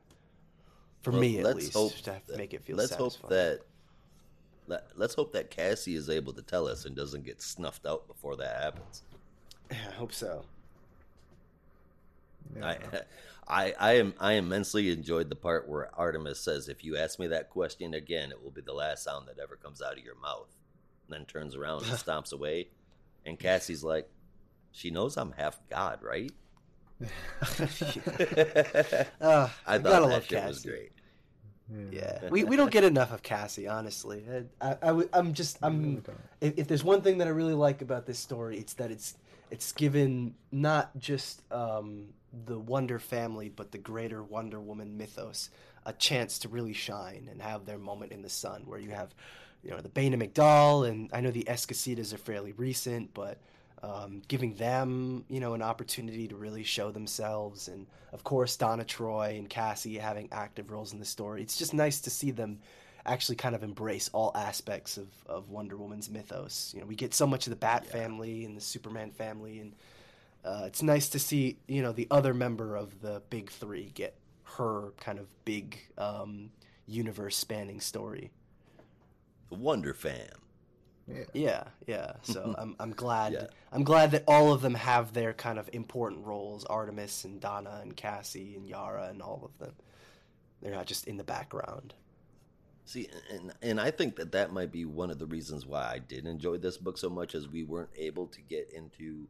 For 1.05 1.11
Well, 1.13 1.21
me, 1.21 1.39
at 1.39 1.45
let's 1.45 1.57
least, 1.59 1.73
hope 1.75 1.95
to 1.95 2.05
that- 2.27 2.37
make 2.37 2.53
it 2.55 2.63
feel 2.65 2.77
let's 2.77 2.91
satisfying. 2.91 3.21
hope 3.23 3.31
that 3.31 3.61
let, 4.67 4.87
let's 4.97 5.15
hope 5.15 5.33
that 5.35 5.51
Cassie 5.51 5.95
is 5.95 6.09
able 6.09 6.33
to 6.33 6.41
tell 6.43 6.67
us 6.67 6.87
and 6.87 6.97
doesn't 6.97 7.25
get 7.25 7.41
snuffed 7.43 7.85
out 7.87 8.07
before 8.09 8.35
that 8.37 8.63
happens. 8.63 9.03
I 9.71 9.75
hope 9.75 10.13
so. 10.13 10.45
Yeah. 12.57 12.67
I, 12.67 12.79
I 13.47 13.75
I 13.79 13.93
am 13.99 14.15
I 14.19 14.33
immensely 14.33 14.91
enjoyed 14.91 15.29
the 15.29 15.37
part 15.37 15.69
where 15.69 15.95
Artemis 15.95 16.41
says, 16.41 16.69
"If 16.71 16.83
you 16.83 16.97
ask 16.97 17.19
me 17.19 17.27
that 17.29 17.51
question 17.51 17.93
again, 17.95 18.31
it 18.31 18.43
will 18.43 18.51
be 18.51 18.63
the 18.63 18.73
last 18.73 19.05
sound 19.05 19.29
that 19.29 19.39
ever 19.39 19.57
comes 19.57 19.83
out 19.83 19.99
of 19.99 20.05
your 20.05 20.17
mouth." 20.17 20.49
And 21.07 21.15
then 21.15 21.27
turns 21.27 21.55
around 21.55 21.83
and 21.83 21.93
stomps 21.99 22.33
away, 22.33 22.69
and 23.27 23.39
Cassie's 23.39 23.85
like, 23.85 24.09
"She 24.73 24.91
knows 24.91 25.19
I'm 25.19 25.33
half 25.33 25.61
god, 25.69 26.03
right?" 26.03 26.33
Uh, 27.41 27.47
I 29.67 29.75
I 29.75 29.79
thought 29.79 29.83
gotta 29.83 29.83
that 29.83 30.03
love 30.03 30.23
shit 30.25 30.39
Cassie. 30.39 30.49
was 30.49 30.63
great. 30.65 30.93
Yeah, 31.91 32.21
we, 32.31 32.45
we 32.45 32.57
don't 32.57 32.71
get 32.71 32.85
enough 32.85 33.13
of 33.13 33.23
Cassie, 33.23 33.67
honestly. 33.67 34.25
I, 34.61 34.77
I, 34.83 35.19
am 35.19 35.33
just 35.33 35.59
I'm 35.63 36.05
if, 36.41 36.59
if 36.59 36.69
there's 36.69 36.85
one 36.85 37.01
thing 37.01 37.19
that 37.19 37.27
I 37.27 37.31
really 37.31 37.55
like 37.55 37.81
about 37.81 38.07
this 38.07 38.19
story, 38.19 38.59
it's 38.59 38.75
that 38.75 38.91
it's 38.91 39.17
it's 39.51 39.73
given 39.73 40.35
not 40.53 40.97
just 40.99 41.43
um, 41.53 42.09
the 42.47 42.59
Wonder 42.59 42.99
family, 42.99 43.49
but 43.49 43.73
the 43.73 43.79
greater 43.79 44.23
Wonder 44.23 44.61
Woman 44.61 44.97
mythos, 44.97 45.51
a 45.87 45.93
chance 45.93 46.39
to 46.41 46.49
really 46.49 46.73
shine 46.73 47.29
and 47.31 47.41
have 47.41 47.65
their 47.65 47.79
moment 47.79 48.13
in 48.13 48.23
the 48.23 48.29
sun, 48.29 48.63
where 48.67 48.79
you 48.79 48.91
have, 48.91 49.15
you 49.63 49.71
know, 49.71 49.81
the 49.81 49.89
Bana-Mighdall, 49.89 50.89
and 50.89 51.09
I 51.13 51.21
know 51.21 51.31
the 51.31 51.45
Esquecidas 51.45 52.13
are 52.13 52.19
fairly 52.19 52.53
recent, 52.53 53.15
but 53.15 53.39
um, 53.83 54.23
giving 54.29 54.55
them, 54.55 55.25
you 55.29 55.41
know, 55.41 55.55
an 55.55 55.63
opportunity 55.63 56.29
to 56.29 56.37
really 56.37 56.65
show 56.65 56.91
themselves, 56.91 57.69
and 57.69 57.87
of 58.13 58.25
course 58.25 58.57
Donna 58.57 58.85
Troy 58.85 59.35
and 59.39 59.49
Cassie 59.49 59.99
having 59.99 60.29
active 60.33 60.71
roles 60.71 60.93
in 60.93 60.99
the 60.99 61.05
story. 61.05 61.43
It's 61.43 61.59
just 61.59 61.75
nice 61.75 62.01
to 62.03 62.11
see 62.11 62.31
them 62.31 62.61
actually 63.07 63.37
kind 63.37 63.55
of 63.55 63.63
embrace 63.63 64.09
all 64.15 64.33
aspects 64.35 64.97
of, 64.97 65.09
of 65.27 65.51
Wonder 65.51 65.77
Woman's 65.77 66.09
mythos. 66.09 66.73
You 66.75 66.81
know, 66.81 66.87
we 66.87 66.95
get 66.95 67.13
so 67.13 67.27
much 67.27 67.47
of 67.47 67.51
the 67.51 67.57
Bat 67.57 67.85
Yeah. 67.87 67.93
family 67.93 68.45
and 68.47 68.57
the 68.57 68.63
Superman 68.63 69.11
family, 69.11 69.61
and 69.61 69.75
uh, 70.45 70.65
it's 70.67 70.83
nice 70.83 71.09
to 71.11 71.19
see 71.19 71.59
you 71.67 71.83
know 71.83 71.93
the 71.93 72.07
other 72.11 72.33
member 72.33 72.77
of 72.77 73.01
the 73.03 73.23
big 73.29 73.51
three 73.51 73.91
get 73.95 74.15
her 74.57 74.93
kind 75.01 75.19
of 75.19 75.27
big 75.45 75.79
um, 75.99 76.51
universe 76.87 77.37
spanning 77.37 77.81
story. 77.81 78.31
The 79.51 79.57
Wonder 79.57 79.93
Fam. 79.93 80.44
Yeah. 81.07 81.25
Yeah, 81.35 81.65
yeah. 81.87 82.13
So 82.23 82.55
I'm 82.59 82.77
I'm 82.79 82.93
glad 82.93 83.33
Yeah. 83.33 83.47
I'm 83.73 83.85
glad 83.85 84.13
that 84.13 84.25
all 84.27 84.53
of 84.53 84.63
them 84.63 84.75
have 84.75 85.13
their 85.13 85.33
kind 85.33 85.59
of 85.59 85.69
important 85.73 86.25
roles. 86.27 86.65
Artemis 86.65 87.25
and 87.25 87.41
Donna 87.41 87.81
and 87.83 87.97
Cassie 87.97 88.55
and 88.57 88.69
Yara 88.69 89.09
and 89.09 89.21
all 89.21 89.43
of 89.45 89.59
them. 89.59 89.75
They're 90.63 90.73
not 90.73 90.87
just 90.87 91.07
in 91.07 91.17
the 91.17 91.25
background. 91.25 91.95
See, 92.87 93.09
and 93.31 93.53
and 93.63 93.81
I 93.81 93.91
think 93.91 94.17
that 94.17 94.33
that 94.33 94.53
might 94.53 94.71
be 94.73 94.85
one 94.85 95.11
of 95.11 95.19
the 95.19 95.27
reasons 95.27 95.67
why 95.67 95.91
I 95.95 95.99
did 95.99 96.27
enjoy 96.27 96.59
this 96.59 96.77
book 96.77 96.99
so 96.99 97.09
much, 97.09 97.35
as 97.35 97.49
we 97.49 97.65
weren't 97.65 97.91
able 97.97 98.27
to 98.29 98.41
get 98.43 98.71
into. 98.73 99.27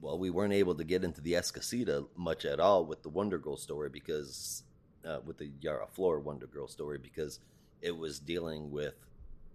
Well, 0.00 0.18
we 0.18 0.30
weren't 0.30 0.54
able 0.54 0.74
to 0.76 0.84
get 0.84 1.04
into 1.04 1.20
the 1.20 1.36
Esquecida 1.36 2.04
much 2.16 2.44
at 2.46 2.58
all 2.58 2.86
with 2.86 3.02
the 3.02 3.10
Wonder 3.10 3.36
Girl 3.36 3.58
story 3.58 3.90
because, 3.90 4.62
uh, 5.04 5.18
with 5.26 5.36
the 5.36 5.50
Yara 5.60 5.86
Flor 5.88 6.20
Wonder 6.20 6.46
Girl 6.46 6.68
story 6.68 6.96
because 6.96 7.38
it 7.82 7.94
was 7.96 8.18
dealing 8.18 8.70
with 8.70 8.94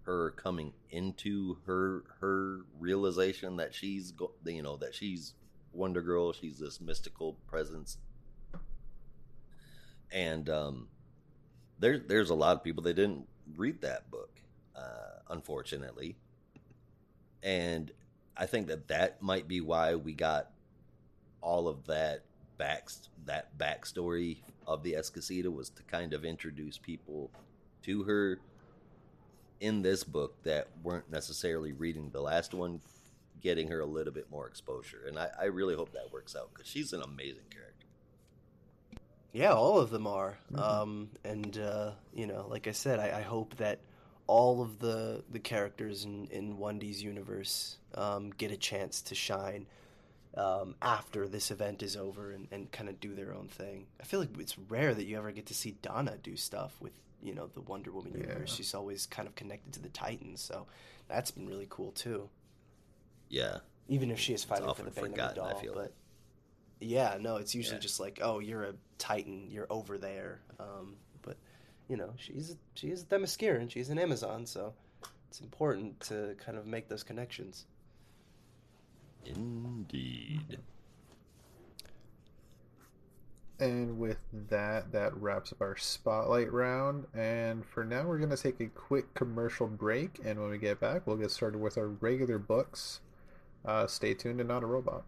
her 0.06 0.32
coming 0.32 0.72
into 0.91 1.58
her 1.66 2.03
her 2.22 2.62
realization 2.80 3.58
that 3.58 3.74
she's 3.74 4.14
you 4.45 4.62
know 4.62 4.78
that 4.78 4.93
she's 4.93 5.34
Wonder 5.74 6.01
Girl, 6.01 6.32
she's 6.32 6.60
this 6.60 6.80
mystical 6.80 7.34
presence, 7.47 7.97
and 10.12 10.49
um, 10.49 10.88
there 11.80 11.99
there's 11.99 12.30
a 12.30 12.36
lot 12.36 12.56
of 12.56 12.64
people 12.64 12.84
that 12.84 12.93
didn't 12.93 13.28
read 13.58 13.82
that 13.82 14.10
book, 14.10 14.39
uh, 14.76 15.20
unfortunately, 15.30 16.16
and 17.43 17.91
I 18.38 18.45
think 18.45 18.68
that 18.68 18.88
that 18.88 19.22
might 19.22 19.47
be 19.47 19.62
why 19.62 19.95
we 19.95 20.14
got 20.14 20.51
all 21.41 21.68
of 21.68 21.86
that 21.88 22.24
back 22.58 22.89
that 23.26 23.58
backstory 23.58 24.38
of 24.68 24.84
the 24.84 24.95
Esquecida 24.95 25.51
was 25.51 25.70
to 25.72 25.84
kind 25.84 26.14
of 26.14 26.26
introduce 26.26 26.78
people 26.78 27.32
to 27.84 28.03
her 28.03 28.39
in 29.60 29.82
this 29.82 30.03
book 30.03 30.41
that 30.43 30.68
weren't 30.84 31.10
necessarily 31.12 31.72
reading 31.72 32.10
the 32.12 32.22
last 32.22 32.53
one, 32.53 32.82
getting 33.41 33.68
her 33.70 33.80
a 33.80 33.86
little 33.86 34.14
bit 34.14 34.30
more 34.30 34.47
exposure, 34.47 35.03
and 35.08 35.18
I, 35.18 35.30
I 35.39 35.45
really 35.45 35.76
hope 35.76 35.91
that 35.93 36.12
works 36.12 36.36
out 36.36 36.49
because 36.53 36.68
she's 36.70 36.93
an 36.93 37.01
amazing 37.01 37.45
character. 37.49 37.88
Yeah, 39.34 39.53
all 39.53 39.80
of 39.80 39.89
them 39.89 40.08
are. 40.08 40.38
Um, 40.56 41.10
and 41.26 41.58
uh, 41.58 41.91
you 42.14 42.26
know, 42.26 42.47
like 42.49 42.68
I 42.68 42.72
said, 42.72 42.99
I, 42.99 43.20
I 43.20 43.22
hope 43.22 43.56
that 43.58 43.80
all 44.28 44.62
of 44.62 44.80
the 44.80 45.24
the 45.30 45.39
characters 45.39 46.06
in 46.06 46.28
in 46.32 46.58
Wendy's 46.58 47.03
universe 47.03 47.78
um, 47.95 48.32
get 48.32 48.51
a 48.51 48.58
chance 48.58 49.01
to 49.03 49.16
shine 49.16 49.68
um, 50.38 50.76
after 50.82 51.28
this 51.28 51.51
event 51.51 51.84
is 51.84 51.95
over 51.95 52.32
and, 52.32 52.47
and 52.51 52.72
kind 52.72 52.89
of 52.89 52.99
do 52.99 53.14
their 53.14 53.34
own 53.34 53.47
thing. 53.47 53.88
I 53.99 54.03
feel 54.03 54.20
like 54.20 54.38
it's 54.39 54.58
rare 54.58 54.93
that 54.93 55.06
you 55.06 55.18
ever 55.18 55.32
get 55.32 55.45
to 55.47 55.53
see 55.53 55.76
Donna 55.82 56.18
do 56.22 56.36
stuff 56.36 56.74
with 56.80 56.93
you 57.26 57.34
know 57.34 57.48
the 57.48 57.62
Wonder 57.62 57.92
Woman 57.92 58.14
universe. 58.14 58.52
Yeah. 58.52 58.56
She's 58.56 58.74
always 58.74 59.06
kind 59.06 59.28
of 59.28 59.36
connected 59.36 59.74
to 59.74 59.82
the 59.82 59.90
Titans, 59.90 60.42
so 60.42 60.68
that's 61.08 61.32
been 61.32 61.48
really 61.48 61.68
cool 61.70 61.92
too. 61.92 62.30
Yeah, 63.30 63.58
Even 63.90 64.12
if 64.12 64.20
she 64.20 64.34
is 64.34 64.44
fighting 64.44 64.72
for 64.74 64.84
the 64.84 64.92
Bane 64.92 65.20
of 65.20 65.36
the 65.36 65.36
doll, 65.36 65.62
but 65.74 65.94
yeah, 66.80 67.18
no, 67.20 67.38
it's 67.38 67.56
usually 67.56 67.78
Yeah. 67.78 67.82
just 67.82 68.00
like, 68.00 68.20
oh, 68.22 68.40
you're 68.40 68.64
a 68.64 68.74
Titan, 69.00 69.48
you're 69.50 69.68
over 69.70 69.98
there. 69.98 70.42
Um, 70.60 70.96
but 71.24 71.38
you 71.90 71.98
know, 71.98 72.14
she's 72.18 72.56
she 72.76 72.90
is 72.90 73.02
a 73.02 73.06
Themysciran, 73.06 73.70
she's 73.72 73.90
an 73.90 73.98
Amazon, 74.00 74.46
so 74.46 74.74
it's 75.28 75.42
important 75.42 76.00
to 76.02 76.36
kind 76.46 76.58
of 76.58 76.66
make 76.68 76.88
those 76.88 77.04
connections. 77.04 77.66
indeed. 79.26 80.60
And 83.60 83.97
with 83.97 84.18
that, 84.49 84.91
that 84.91 85.16
wraps 85.16 85.53
up 85.53 85.62
our 85.62 85.78
spotlight 85.78 86.51
round. 86.51 87.06
And 87.14 87.66
for 87.66 87.86
now, 87.86 88.03
we're 88.03 88.18
going 88.18 88.30
to 88.30 88.38
take 88.38 88.60
a 88.60 88.68
quick 88.68 89.14
commercial 89.14 89.68
break. 89.68 90.20
And 90.26 90.39
when 90.39 90.49
we 90.49 90.58
get 90.58 90.80
back, 90.80 91.08
we'll 91.08 91.16
get 91.16 91.32
started 91.32 91.60
with 91.62 91.78
our 91.78 91.88
regular 91.88 92.38
books. 92.38 92.99
Uh, 93.64 93.88
stay 93.88 94.14
tuned 94.14 94.39
to 94.39 94.43
Not 94.43 94.64
a 94.64 94.66
Robot. 94.66 95.06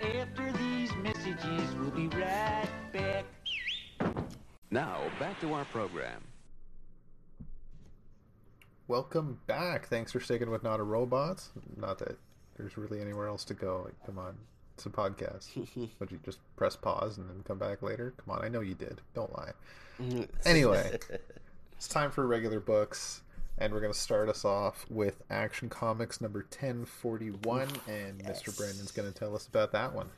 After 0.00 0.52
these 0.52 0.94
messages, 0.96 1.74
we'll 1.76 1.90
be 1.90 2.08
right 2.08 2.68
back. 2.92 3.24
Now, 4.70 5.02
back 5.20 5.40
to 5.40 5.52
our 5.52 5.64
program. 5.66 6.22
Welcome 8.88 9.38
back. 9.46 9.86
Thanks 9.86 10.10
for 10.10 10.20
sticking 10.20 10.50
with 10.50 10.62
Not 10.62 10.80
a 10.80 10.82
Robot. 10.82 11.42
Not 11.76 11.98
that 11.98 12.18
there's 12.56 12.76
really 12.76 13.00
anywhere 13.00 13.28
else 13.28 13.44
to 13.44 13.54
go. 13.54 13.82
Like, 13.84 13.94
come 14.04 14.18
on. 14.18 14.36
It's 14.74 14.86
a 14.86 14.90
podcast. 14.90 15.56
Would 16.00 16.10
you 16.10 16.18
just 16.24 16.38
press 16.56 16.76
pause 16.76 17.18
and 17.18 17.28
then 17.28 17.42
come 17.46 17.58
back 17.58 17.82
later? 17.82 18.12
Come 18.16 18.36
on, 18.36 18.44
I 18.44 18.48
know 18.48 18.60
you 18.60 18.74
did. 18.74 19.00
Don't 19.14 19.32
lie. 19.36 19.52
Anyway, 20.44 20.98
it's 21.76 21.86
time 21.86 22.10
for 22.10 22.26
regular 22.26 22.58
books, 22.58 23.22
and 23.58 23.72
we're 23.72 23.78
going 23.78 23.92
to 23.92 23.98
start 23.98 24.28
us 24.28 24.44
off 24.44 24.84
with 24.90 25.22
Action 25.30 25.68
Comics 25.68 26.20
number 26.20 26.40
1041, 26.40 27.68
and 27.86 28.18
Mr. 28.24 28.56
Brandon's 28.56 28.90
going 28.90 29.10
to 29.10 29.16
tell 29.16 29.36
us 29.36 29.46
about 29.46 29.70
that 29.70 29.94
one. 29.94 30.08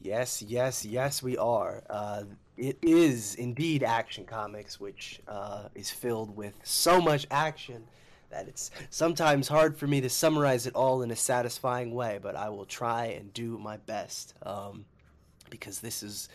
Yes, 0.00 0.40
yes, 0.40 0.86
yes, 0.86 1.22
we 1.22 1.36
are. 1.36 1.82
Uh, 1.90 2.22
it 2.56 2.78
is 2.80 3.34
indeed 3.34 3.82
Action 3.82 4.24
Comics, 4.24 4.80
which 4.80 5.20
uh, 5.28 5.68
is 5.74 5.90
filled 5.90 6.34
with 6.34 6.54
so 6.64 6.98
much 6.98 7.26
action 7.30 7.84
that 8.32 8.48
it's 8.48 8.70
sometimes 8.90 9.46
hard 9.46 9.76
for 9.76 9.86
me 9.86 10.00
to 10.00 10.08
summarize 10.08 10.66
it 10.66 10.74
all 10.74 11.02
in 11.02 11.10
a 11.10 11.16
satisfying 11.16 11.94
way, 11.94 12.18
but 12.20 12.34
I 12.34 12.48
will 12.48 12.64
try 12.64 13.06
and 13.06 13.32
do 13.32 13.58
my 13.58 13.76
best 13.76 14.34
um, 14.42 14.84
because 15.50 15.80
this 15.80 16.02
is 16.02 16.28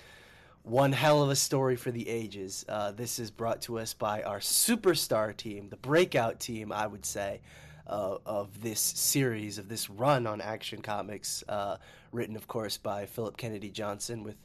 one 0.64 0.92
hell 0.92 1.24
of 1.24 1.30
a 1.30 1.36
story 1.36 1.76
for 1.76 1.92
the 1.92 2.08
ages. 2.08 2.66
Uh, 2.68 2.92
this 2.92 3.20
is 3.20 3.32
brought 3.32 3.62
to 3.64 3.80
us 3.80 3.94
by 3.94 4.22
our 4.24 4.40
superstar 4.40 5.36
team, 5.36 5.70
the 5.70 5.78
breakout 5.78 6.40
team, 6.40 6.72
I 6.72 6.86
would 6.88 7.06
say, 7.06 7.42
uh, 7.88 8.18
of 8.26 8.62
this 8.62 8.80
series, 8.80 9.58
of 9.58 9.70
this 9.70 9.90
run 9.90 10.28
on 10.28 10.42
Action 10.42 10.82
Comics, 10.82 11.44
uh, 11.50 11.78
written, 12.12 12.36
of 12.36 12.48
course, 12.48 12.78
by 12.78 13.06
Phillip 13.06 13.38
Kennedy 13.38 13.70
Johnson 13.70 14.24
with. 14.24 14.36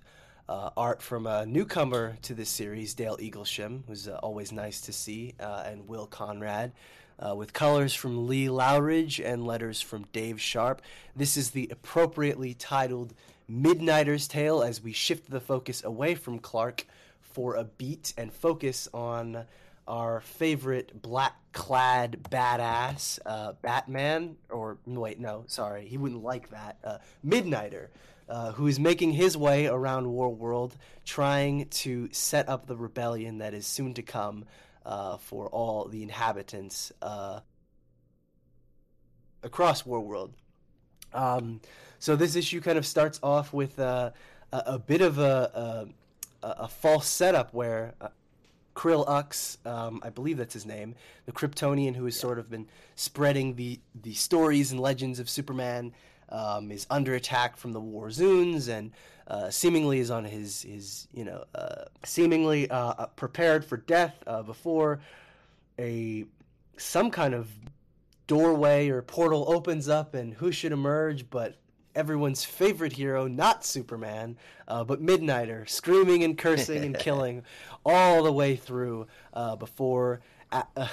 Uh, 0.49 0.71
art 0.77 1.01
from 1.01 1.27
a 1.29 1.47
newcomer 1.47 2.19
to 2.21 2.35
this 2.35 2.51
series, 2.51 2.95
Dale 2.95 3.17
Eaglesham, 3.19 3.85
who's 3.87 4.09
uh, 4.09 4.19
always 4.25 4.51
nice 4.51 4.81
to 4.83 4.93
see, 4.93 5.35
uh, 5.39 5.63
and 5.65 5.87
Will 5.87 6.09
Conrad, 6.09 6.73
uh, 7.19 7.35
with 7.35 7.53
colors 7.53 7.95
from 7.95 8.27
Lee 8.27 8.49
Loughridge 8.49 9.21
and 9.21 9.47
letters 9.47 9.81
from 9.81 10.07
Dave 10.13 10.41
Sharpe. 10.41 10.83
This 11.15 11.37
is 11.37 11.51
the 11.51 11.69
appropriately 11.71 12.55
titled 12.55 13.15
Midnighter's 13.51 14.29
Tale 14.29 14.63
as 14.63 14.83
we 14.83 14.93
shift 14.93 15.31
the 15.31 15.41
focus 15.41 15.85
away 15.85 16.15
from 16.15 16.39
Clark 16.39 16.87
for 17.21 17.57
a 17.57 17.65
beat 17.65 18.13
and 18.17 18.33
focus 18.33 18.89
on 18.93 19.45
our 19.87 20.21
favorite 20.21 21.03
black 21.03 21.35
clad 21.53 22.19
badass, 22.31 23.19
uh, 23.27 23.53
Batman, 23.63 24.37
or 24.49 24.79
wait, 24.87 25.19
no, 25.19 25.45
sorry, 25.49 25.87
he 25.87 25.99
wouldn't 25.99 26.23
like 26.23 26.51
that, 26.51 26.77
uh, 26.85 26.99
Midnighter. 27.27 27.89
Uh, 28.29 28.53
who 28.53 28.67
is 28.67 28.79
making 28.79 29.13
his 29.13 29.37
way 29.37 29.67
around 29.67 30.07
War 30.07 30.33
World, 30.33 30.75
trying 31.05 31.67
to 31.69 32.09
set 32.13 32.49
up 32.49 32.67
the 32.67 32.77
rebellion 32.77 33.39
that 33.39 33.53
is 33.53 33.67
soon 33.67 33.93
to 33.95 34.03
come 34.03 34.47
uh, 34.85 35.17
for 35.17 35.47
all 35.49 35.87
the 35.87 36.03
inhabitants 36.03 36.93
uh, 37.03 37.41
across 39.43 39.83
Warworld. 39.83 40.31
Um, 41.13 41.61
so 41.99 42.17
this 42.17 42.37
issue 42.37 42.61
kind 42.61 42.79
of 42.79 42.87
starts 42.87 43.21
off 43.23 43.53
with 43.53 43.79
uh, 43.79 44.11
a, 44.53 44.63
a 44.67 44.79
bit 44.79 45.01
of 45.01 45.19
a, 45.19 45.89
a, 46.43 46.49
a 46.49 46.69
false 46.69 47.07
setup 47.07 47.53
where 47.55 47.95
uh, 48.01 48.09
Krill 48.75 49.07
Ux, 49.07 49.59
um, 49.65 50.01
I 50.03 50.11
believe 50.11 50.39
that's 50.39 50.55
his 50.55 50.67
name, 50.67 50.95
the 51.27 51.33
Kryptonian 51.33 51.95
who 51.95 52.05
has 52.07 52.19
sort 52.19 52.39
of 52.39 52.51
been 52.51 52.67
spreading 52.95 53.55
the, 53.57 53.81
the 53.95 54.15
stories 54.15 54.73
and 54.73 54.81
legends 54.81 55.21
of 55.21 55.29
Superman, 55.29 55.93
um, 56.33 56.73
is 56.73 56.87
under 56.91 57.15
attack 57.15 57.57
from 57.57 57.73
the 57.73 57.81
Warzoons 57.81 58.69
and 58.69 58.91
uh, 59.29 59.51
seemingly 59.51 60.01
is 60.01 60.11
on 60.11 60.25
his, 60.25 60.63
his 60.63 61.07
you 61.15 61.25
know, 61.25 61.45
uh, 61.55 61.85
seemingly 62.05 62.69
uh, 62.71 62.95
uh, 62.99 63.07
prepared 63.07 63.65
for 63.65 63.77
death 63.77 64.17
uh, 64.27 64.43
before 64.43 65.01
a 65.79 66.25
some 66.77 67.11
kind 67.11 67.35
of 67.35 67.49
doorway 68.27 68.89
or 68.89 69.03
portal 69.03 69.45
opens 69.49 69.89
up 69.89 70.15
and 70.15 70.35
who 70.35 70.51
should 70.51 70.73
emerge 70.73 71.29
but 71.31 71.57
everyone's 71.95 72.45
favorite 72.45 72.93
hero, 72.93 73.27
not 73.27 73.65
Superman, 73.65 74.37
uh, 74.69 74.85
but 74.85 75.03
Midnighter, 75.03 75.69
screaming 75.69 76.25
and 76.25 76.37
cursing 76.37 76.85
and 76.85 76.99
killing 76.99 77.43
all 77.85 78.23
the 78.23 78.33
way 78.33 78.57
through 78.57 79.07
uh, 79.35 79.57
before. 79.57 80.21
Uh, 80.51 80.63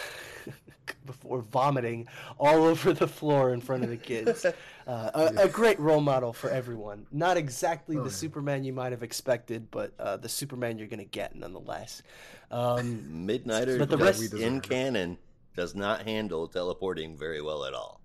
before 1.06 1.42
vomiting 1.42 2.08
all 2.38 2.64
over 2.66 2.94
the 2.94 3.08
floor 3.08 3.54
in 3.54 3.62
front 3.62 3.84
of 3.84 3.90
the 3.90 3.98
kids. 3.98 4.46
Uh, 4.88 5.30
a, 5.38 5.44
a, 5.44 5.48
great 5.48 5.80
role 5.80 6.02
model 6.02 6.34
for 6.34 6.50
everyone. 6.50 7.06
Not 7.12 7.38
exactly 7.38 7.96
oh, 7.96 8.00
the 8.00 8.10
yeah. 8.10 8.16
Superman 8.16 8.64
you 8.64 8.74
might 8.74 8.92
have 8.92 9.04
expected, 9.04 9.70
but 9.70 9.94
uh, 10.00 10.18
the 10.18 10.30
Superman 10.30 10.80
you're 10.80 10.88
going 10.88 10.98
to 10.98 11.06
get 11.06 11.36
nonetheless. 11.36 12.02
Um, 12.50 13.28
Midnighter, 13.28 13.78
but 13.78 13.92
the 13.92 14.00
rest 14.00 14.34
in 14.34 14.62
canon 14.62 15.20
does 15.56 15.76
not 15.76 16.08
handle 16.08 16.48
teleporting 16.48 17.16
very 17.16 17.40
well 17.40 17.66
at 17.66 17.76
all. 17.76 17.99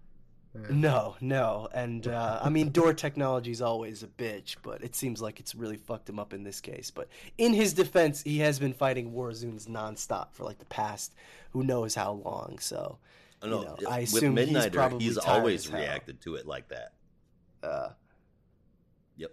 No, 0.70 1.16
no, 1.20 1.68
and 1.74 2.06
uh, 2.06 2.38
I 2.42 2.48
mean 2.48 2.70
door 2.70 2.94
technology 2.94 3.50
is 3.50 3.60
always 3.60 4.04
a 4.04 4.06
bitch, 4.06 4.54
but 4.62 4.84
it 4.84 4.94
seems 4.94 5.20
like 5.20 5.40
it's 5.40 5.52
really 5.54 5.76
fucked 5.76 6.08
him 6.08 6.20
up 6.20 6.32
in 6.32 6.44
this 6.44 6.60
case. 6.60 6.92
But 6.92 7.08
in 7.38 7.52
his 7.52 7.72
defense, 7.72 8.22
he 8.22 8.38
has 8.38 8.60
been 8.60 8.72
fighting 8.72 9.12
Warzoons 9.12 9.66
nonstop 9.66 10.28
for 10.32 10.44
like 10.44 10.58
the 10.60 10.64
past 10.66 11.14
who 11.50 11.64
knows 11.64 11.96
how 11.96 12.12
long. 12.12 12.58
So, 12.60 12.98
you 13.42 13.50
know, 13.50 13.76
I 13.90 14.00
assume 14.00 14.36
with 14.36 14.48
Midnighter, 14.48 14.92
he's, 15.00 15.02
he's 15.02 15.18
always 15.18 15.68
reacted 15.70 16.20
to 16.22 16.36
it 16.36 16.46
like 16.46 16.68
that. 16.68 16.92
Uh, 17.62 17.88
yep, 19.16 19.32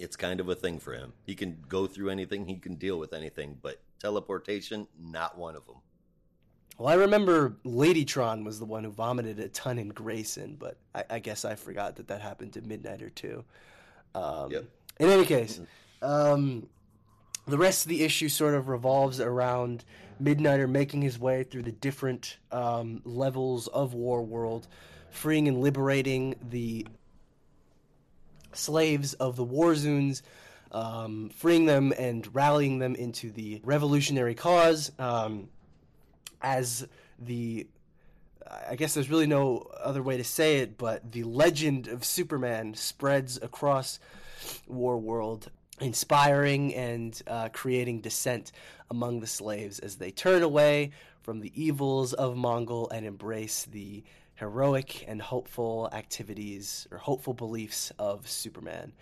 it's 0.00 0.16
kind 0.16 0.40
of 0.40 0.48
a 0.48 0.56
thing 0.56 0.80
for 0.80 0.92
him. 0.94 1.12
He 1.24 1.36
can 1.36 1.62
go 1.68 1.86
through 1.86 2.10
anything, 2.10 2.46
he 2.46 2.56
can 2.56 2.74
deal 2.74 2.98
with 2.98 3.12
anything, 3.12 3.58
but 3.62 3.80
teleportation, 4.00 4.88
not 4.98 5.38
one 5.38 5.54
of 5.54 5.64
them. 5.66 5.76
Well, 6.76 6.88
I 6.88 6.94
remember 6.94 7.56
Ladytron 7.64 8.44
was 8.44 8.58
the 8.58 8.64
one 8.64 8.82
who 8.84 8.90
vomited 8.90 9.38
a 9.38 9.48
ton 9.48 9.78
in 9.78 9.88
Grayson, 9.88 10.56
but 10.58 10.76
I, 10.94 11.04
I 11.10 11.18
guess 11.20 11.44
I 11.44 11.54
forgot 11.54 11.96
that 11.96 12.08
that 12.08 12.20
happened 12.20 12.54
to 12.54 12.62
Midnighter 12.62 13.14
too. 13.14 13.44
Um, 14.14 14.50
yep. 14.50 14.64
In 14.98 15.08
any 15.08 15.24
case, 15.24 15.60
um, 16.02 16.66
the 17.46 17.58
rest 17.58 17.84
of 17.84 17.90
the 17.90 18.02
issue 18.02 18.28
sort 18.28 18.54
of 18.54 18.68
revolves 18.68 19.20
around 19.20 19.84
Midnighter 20.22 20.68
making 20.68 21.02
his 21.02 21.18
way 21.18 21.44
through 21.44 21.62
the 21.62 21.72
different 21.72 22.38
um, 22.50 23.02
levels 23.04 23.68
of 23.68 23.94
War 23.94 24.22
World, 24.22 24.66
freeing 25.10 25.48
and 25.48 25.60
liberating 25.60 26.34
the 26.50 26.86
slaves 28.52 29.14
of 29.14 29.36
the 29.36 29.44
Warzoons, 29.44 30.22
um, 30.72 31.30
freeing 31.30 31.66
them 31.66 31.92
and 31.98 32.28
rallying 32.34 32.78
them 32.78 32.94
into 32.94 33.30
the 33.30 33.60
revolutionary 33.64 34.34
cause. 34.34 34.90
Um, 34.98 35.48
as 36.44 36.86
the 37.18 37.66
I 38.68 38.76
guess 38.76 38.92
there's 38.92 39.08
really 39.08 39.26
no 39.26 39.70
other 39.82 40.02
way 40.02 40.18
to 40.18 40.24
say 40.24 40.58
it, 40.58 40.76
but 40.76 41.12
the 41.12 41.24
legend 41.24 41.88
of 41.88 42.04
Superman 42.04 42.74
spreads 42.74 43.38
across 43.40 43.98
War 44.66 44.98
World, 44.98 45.50
inspiring 45.80 46.74
and 46.74 47.20
uh, 47.26 47.48
creating 47.54 48.02
dissent 48.02 48.52
among 48.90 49.20
the 49.20 49.26
slaves 49.26 49.78
as 49.78 49.96
they 49.96 50.10
turn 50.10 50.42
away 50.42 50.90
from 51.22 51.40
the 51.40 51.52
evils 51.60 52.12
of 52.12 52.36
Mongul 52.36 52.90
and 52.92 53.06
embrace 53.06 53.64
the 53.64 54.04
heroic 54.34 55.06
and 55.08 55.22
hopeful 55.22 55.88
activities 55.92 56.86
or 56.90 56.98
hopeful 56.98 57.32
beliefs 57.32 57.92
of 57.98 58.28
Superman. 58.28 58.92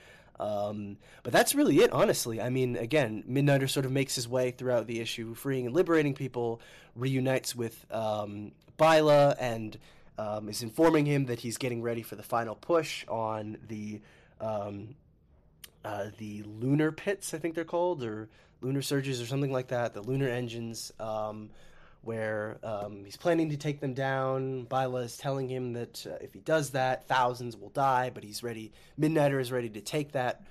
Um, 0.43 0.97
but 1.23 1.33
that's 1.33 1.55
really 1.55 1.79
it, 1.79 1.93
honestly. 1.93 2.41
I 2.41 2.51
mean, 2.51 2.77
again, 2.77 3.23
Midnighter 3.31 3.71
sort 3.71 3.87
of 3.87 3.93
makes 3.93 4.17
his 4.17 4.29
way 4.29 4.51
throughout 4.51 4.89
the 4.89 5.01
issue, 5.01 5.35
freeing 5.35 5.67
and 5.67 5.75
liberating 5.75 6.15
people, 6.15 6.61
reunites 6.97 7.55
with 7.55 7.87
um, 7.93 8.51
Byla, 8.77 9.37
and 9.39 9.79
um, 10.19 10.49
is 10.49 10.63
informing 10.63 11.07
him 11.07 11.27
that 11.27 11.39
he's 11.39 11.59
getting 11.59 11.81
ready 11.81 12.03
for 12.03 12.17
the 12.17 12.25
final 12.25 12.57
push 12.57 13.05
on 13.07 13.57
the 13.69 14.01
um, 14.41 14.97
uh, 15.85 16.07
the 16.19 16.43
lunar 16.43 16.91
pits, 16.91 17.35
I 17.35 17.39
think 17.39 17.55
they're 17.55 17.65
called, 17.65 18.03
or 18.03 18.29
lunar 18.61 18.83
surges, 18.83 19.23
or 19.23 19.27
something 19.27 19.53
like 19.53 19.69
that. 19.69 19.95
The 19.95 20.03
lunar 20.03 20.29
engines. 20.29 20.93
Where 22.03 22.59
um, 22.65 23.05
he's 23.05 23.17
planning 23.17 23.51
to 23.51 23.57
take 23.57 23.81
them 23.81 23.95
down. 23.95 24.67
Byla 24.67 25.05
is 25.05 25.17
telling 25.17 25.49
him 25.49 25.73
that 25.75 26.07
uh, 26.07 26.17
if 26.21 26.33
he 26.33 26.41
does 26.41 26.71
that, 26.71 27.07
thousands 27.07 27.57
will 27.57 27.69
die, 27.71 28.11
but 28.13 28.25
he's 28.25 28.43
ready. 28.43 28.73
Midnighter 28.99 29.41
is 29.41 29.53
ready 29.53 29.69
to 29.71 29.81
take 29.81 30.13
that, 30.13 30.43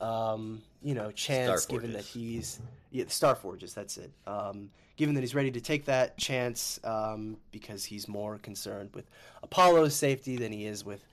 um, 0.00 0.62
you 0.82 0.94
know, 0.94 1.10
chance, 1.10 1.66
given 1.66 1.92
that 1.92 2.04
he's 2.04 2.60
yeah, 2.90 3.04
the 3.04 3.10
Star 3.10 3.34
Forges. 3.34 3.74
That's 3.74 3.98
it. 3.98 4.10
Um, 4.26 4.70
given 4.96 5.14
that 5.16 5.20
he's 5.22 5.34
ready 5.34 5.50
to 5.50 5.60
take 5.60 5.84
that 5.86 6.16
chance 6.16 6.78
um, 6.84 7.36
because 7.50 7.84
he's 7.84 8.08
more 8.08 8.38
concerned 8.38 8.90
with 8.94 9.04
Apollo's 9.42 9.94
safety 9.94 10.36
than 10.36 10.52
he 10.52 10.66
is 10.66 10.84
with 10.84 11.04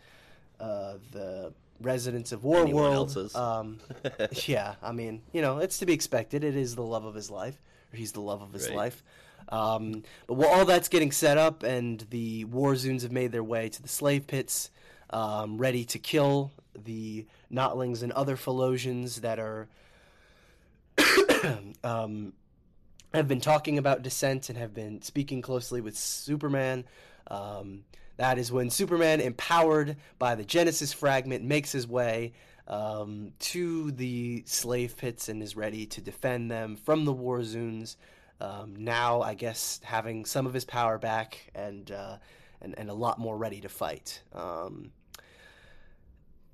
uh, 0.59 0.93
the 1.11 1.51
residents 1.81 2.31
of 2.31 2.43
War 2.43 2.65
World. 2.67 3.17
Um, 3.35 3.79
yeah, 4.45 4.75
I 4.83 4.91
mean, 4.91 5.21
you 5.33 5.41
know, 5.41 5.57
it's 5.57 5.79
to 5.79 5.85
be 5.85 5.93
expected. 5.93 6.43
It 6.43 6.55
is 6.55 6.75
the 6.75 6.83
love 6.83 7.05
of 7.05 7.15
his 7.15 7.31
life, 7.31 7.59
or 7.91 7.97
he's 7.97 8.11
the 8.11 8.21
love 8.21 8.41
of 8.41 8.53
his 8.53 8.67
right. 8.67 8.77
life. 8.77 9.03
Um, 9.49 10.03
but 10.27 10.35
while 10.35 10.49
all 10.49 10.65
that's 10.65 10.87
getting 10.87 11.11
set 11.11 11.37
up 11.37 11.63
and 11.63 12.05
the 12.09 12.45
Warzoons 12.45 13.01
have 13.03 13.11
made 13.11 13.31
their 13.31 13.43
way 13.43 13.69
to 13.69 13.81
the 13.81 13.87
slave 13.87 14.27
pits, 14.27 14.69
um, 15.09 15.57
ready 15.57 15.83
to 15.85 15.99
kill 15.99 16.51
the 16.77 17.25
Notlings 17.51 18.01
and 18.01 18.11
other 18.13 18.37
Phaelosians 18.37 19.21
that 19.21 19.39
are 19.39 19.67
um, 21.83 22.33
have 23.13 23.27
been 23.27 23.41
talking 23.41 23.77
about 23.77 24.03
dissent 24.03 24.49
and 24.49 24.57
have 24.57 24.73
been 24.73 25.01
speaking 25.01 25.41
closely 25.41 25.81
with 25.81 25.97
Superman. 25.97 26.85
Um, 27.27 27.83
that 28.17 28.37
is 28.37 28.51
when 28.51 28.69
Superman, 28.69 29.19
empowered 29.19 29.97
by 30.19 30.35
the 30.35 30.43
Genesis 30.43 30.93
fragment, 30.93 31.43
makes 31.43 31.71
his 31.71 31.87
way 31.87 32.33
um, 32.67 33.33
to 33.39 33.91
the 33.91 34.43
slave 34.45 34.95
pits 34.95 35.27
and 35.27 35.41
is 35.41 35.55
ready 35.55 35.85
to 35.87 36.01
defend 36.01 36.49
them 36.51 36.75
from 36.75 37.05
the 37.05 37.13
Warzoons. 37.13 37.95
Um, 38.41 38.75
now, 38.75 39.21
I 39.21 39.35
guess 39.35 39.79
having 39.83 40.25
some 40.25 40.47
of 40.47 40.53
his 40.53 40.65
power 40.65 40.97
back 40.97 41.51
and 41.53 41.91
uh, 41.91 42.17
and, 42.61 42.73
and 42.77 42.89
a 42.89 42.93
lot 42.93 43.19
more 43.19 43.37
ready 43.37 43.61
to 43.61 43.69
fight. 43.69 44.21
Um, 44.33 44.91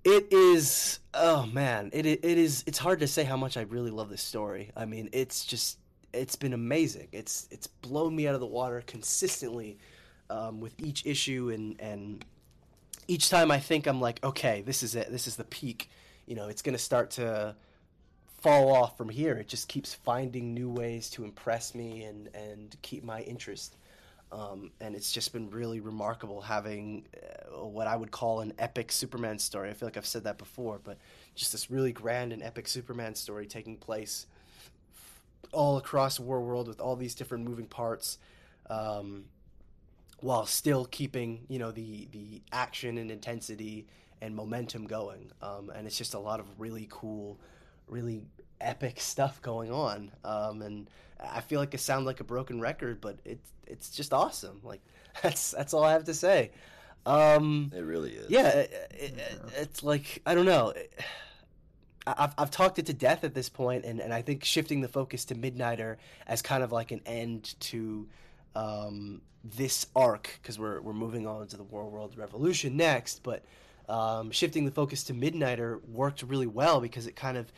it 0.03 0.31
is 0.31 0.99
oh 1.13 1.45
man, 1.45 1.89
it 1.93 2.05
it 2.05 2.23
is 2.23 2.65
it's 2.67 2.77
hard 2.77 2.99
to 2.99 3.07
say 3.07 3.23
how 3.23 3.37
much 3.37 3.55
I 3.55 3.61
really 3.61 3.91
love 3.91 4.09
this 4.09 4.21
story. 4.21 4.71
I 4.75 4.83
mean, 4.85 5.09
it's 5.13 5.45
just 5.45 5.79
it's 6.13 6.35
been 6.35 6.53
amazing. 6.53 7.07
It's 7.13 7.47
it's 7.51 7.67
blown 7.67 8.15
me 8.15 8.27
out 8.27 8.35
of 8.35 8.41
the 8.41 8.47
water 8.47 8.83
consistently 8.85 9.77
um, 10.29 10.59
with 10.59 10.73
each 10.79 11.05
issue 11.05 11.51
and 11.53 11.79
and 11.79 12.25
each 13.07 13.29
time 13.29 13.49
I 13.49 13.59
think 13.59 13.87
I'm 13.87 14.01
like, 14.01 14.23
okay, 14.25 14.61
this 14.61 14.83
is 14.83 14.95
it. 14.95 15.09
This 15.09 15.25
is 15.25 15.37
the 15.37 15.45
peak. 15.45 15.89
You 16.25 16.35
know, 16.35 16.49
it's 16.49 16.61
to 16.73 16.83
start 16.83 17.11
to 17.11 17.55
fall 18.37 18.71
off 18.71 18.97
from 18.97 19.09
here. 19.09 19.33
It 19.33 19.47
just 19.47 19.67
keeps 19.67 19.93
finding 19.93 20.53
new 20.53 20.69
ways 20.69 21.09
to 21.11 21.23
impress 21.23 21.73
me 21.75 22.03
and 22.03 22.29
and 22.33 22.75
keep 22.81 23.03
my 23.03 23.21
interest. 23.21 23.75
Um, 24.29 24.71
and 24.81 24.93
it's 24.93 25.13
just 25.13 25.31
been 25.31 25.49
really 25.49 25.79
remarkable 25.79 26.41
having 26.41 27.05
uh, 27.15 27.65
what 27.65 27.87
I 27.87 27.95
would 27.95 28.11
call 28.11 28.41
an 28.41 28.51
epic 28.59 28.91
Superman 28.91 29.39
story. 29.39 29.69
I 29.69 29.73
feel 29.73 29.87
like 29.87 29.95
I've 29.95 30.05
said 30.05 30.25
that 30.25 30.37
before, 30.37 30.81
but 30.83 30.97
just 31.33 31.53
this 31.53 31.71
really 31.71 31.93
grand 31.93 32.33
and 32.33 32.43
epic 32.43 32.67
Superman 32.67 33.15
story 33.15 33.45
taking 33.45 33.77
place 33.77 34.27
all 35.53 35.77
across 35.77 36.19
War 36.19 36.41
World 36.41 36.67
with 36.67 36.81
all 36.81 36.97
these 36.97 37.15
different 37.15 37.45
moving 37.45 37.67
parts, 37.67 38.17
um, 38.69 39.25
while 40.19 40.45
still 40.45 40.85
keeping 40.85 41.45
you 41.47 41.57
know 41.57 41.71
the 41.71 42.07
the 42.11 42.41
action 42.51 42.97
and 42.97 43.09
intensity 43.09 43.87
and 44.21 44.35
momentum 44.35 44.87
going. 44.87 45.31
Um, 45.41 45.71
and 45.73 45.87
it's 45.87 45.97
just 45.97 46.15
a 46.15 46.19
lot 46.19 46.39
of 46.39 46.47
really 46.59 46.87
cool 46.89 47.39
really 47.87 48.21
epic 48.61 48.99
stuff 48.99 49.41
going 49.41 49.71
on. 49.71 50.11
Um, 50.23 50.61
and 50.61 50.89
I 51.19 51.41
feel 51.41 51.59
like 51.59 51.73
I 51.73 51.77
sound 51.77 52.05
like 52.05 52.19
a 52.19 52.23
broken 52.23 52.59
record, 52.59 53.01
but 53.01 53.19
it's 53.25 53.51
it's 53.65 53.89
just 53.89 54.13
awesome. 54.13 54.61
Like 54.63 54.81
that's 55.23 55.51
that's 55.51 55.73
all 55.73 55.83
I 55.83 55.93
have 55.93 56.05
to 56.05 56.13
say. 56.13 56.51
Um, 57.05 57.71
it 57.73 57.81
really 57.81 58.11
is. 58.11 58.29
Yeah, 58.29 58.49
it, 58.49 58.91
it, 58.91 59.19
it's 59.57 59.83
like 59.83 60.21
I 60.25 60.35
don't 60.35 60.45
know. 60.45 60.73
I've 62.05 62.33
I've 62.37 62.51
talked 62.51 62.79
it 62.79 62.85
to 62.87 62.93
death 62.93 63.23
at 63.23 63.33
this 63.33 63.49
point, 63.49 63.85
and, 63.85 63.99
and 63.99 64.13
I 64.13 64.21
think 64.21 64.43
shifting 64.43 64.81
the 64.81 64.87
focus 64.87 65.25
to 65.25 65.35
Midnighter 65.35 65.97
as 66.25 66.41
kind 66.41 66.63
of 66.63 66.71
like 66.71 66.91
an 66.91 67.01
end 67.05 67.55
to 67.61 68.07
um, 68.55 69.21
this 69.43 69.87
arc 69.95 70.39
because 70.41 70.59
we're 70.59 70.81
we're 70.81 70.93
moving 70.93 71.27
on 71.27 71.47
to 71.47 71.57
the 71.57 71.63
War 71.63 71.89
World 71.89 72.17
Revolution 72.17 72.77
next, 72.77 73.23
but 73.23 73.43
um, 73.89 74.31
shifting 74.31 74.65
the 74.65 74.71
focus 74.71 75.03
to 75.05 75.13
Midnighter 75.13 75.79
worked 75.89 76.23
really 76.23 76.47
well 76.47 76.81
because 76.81 77.07
it 77.07 77.15
kind 77.15 77.37
of 77.37 77.51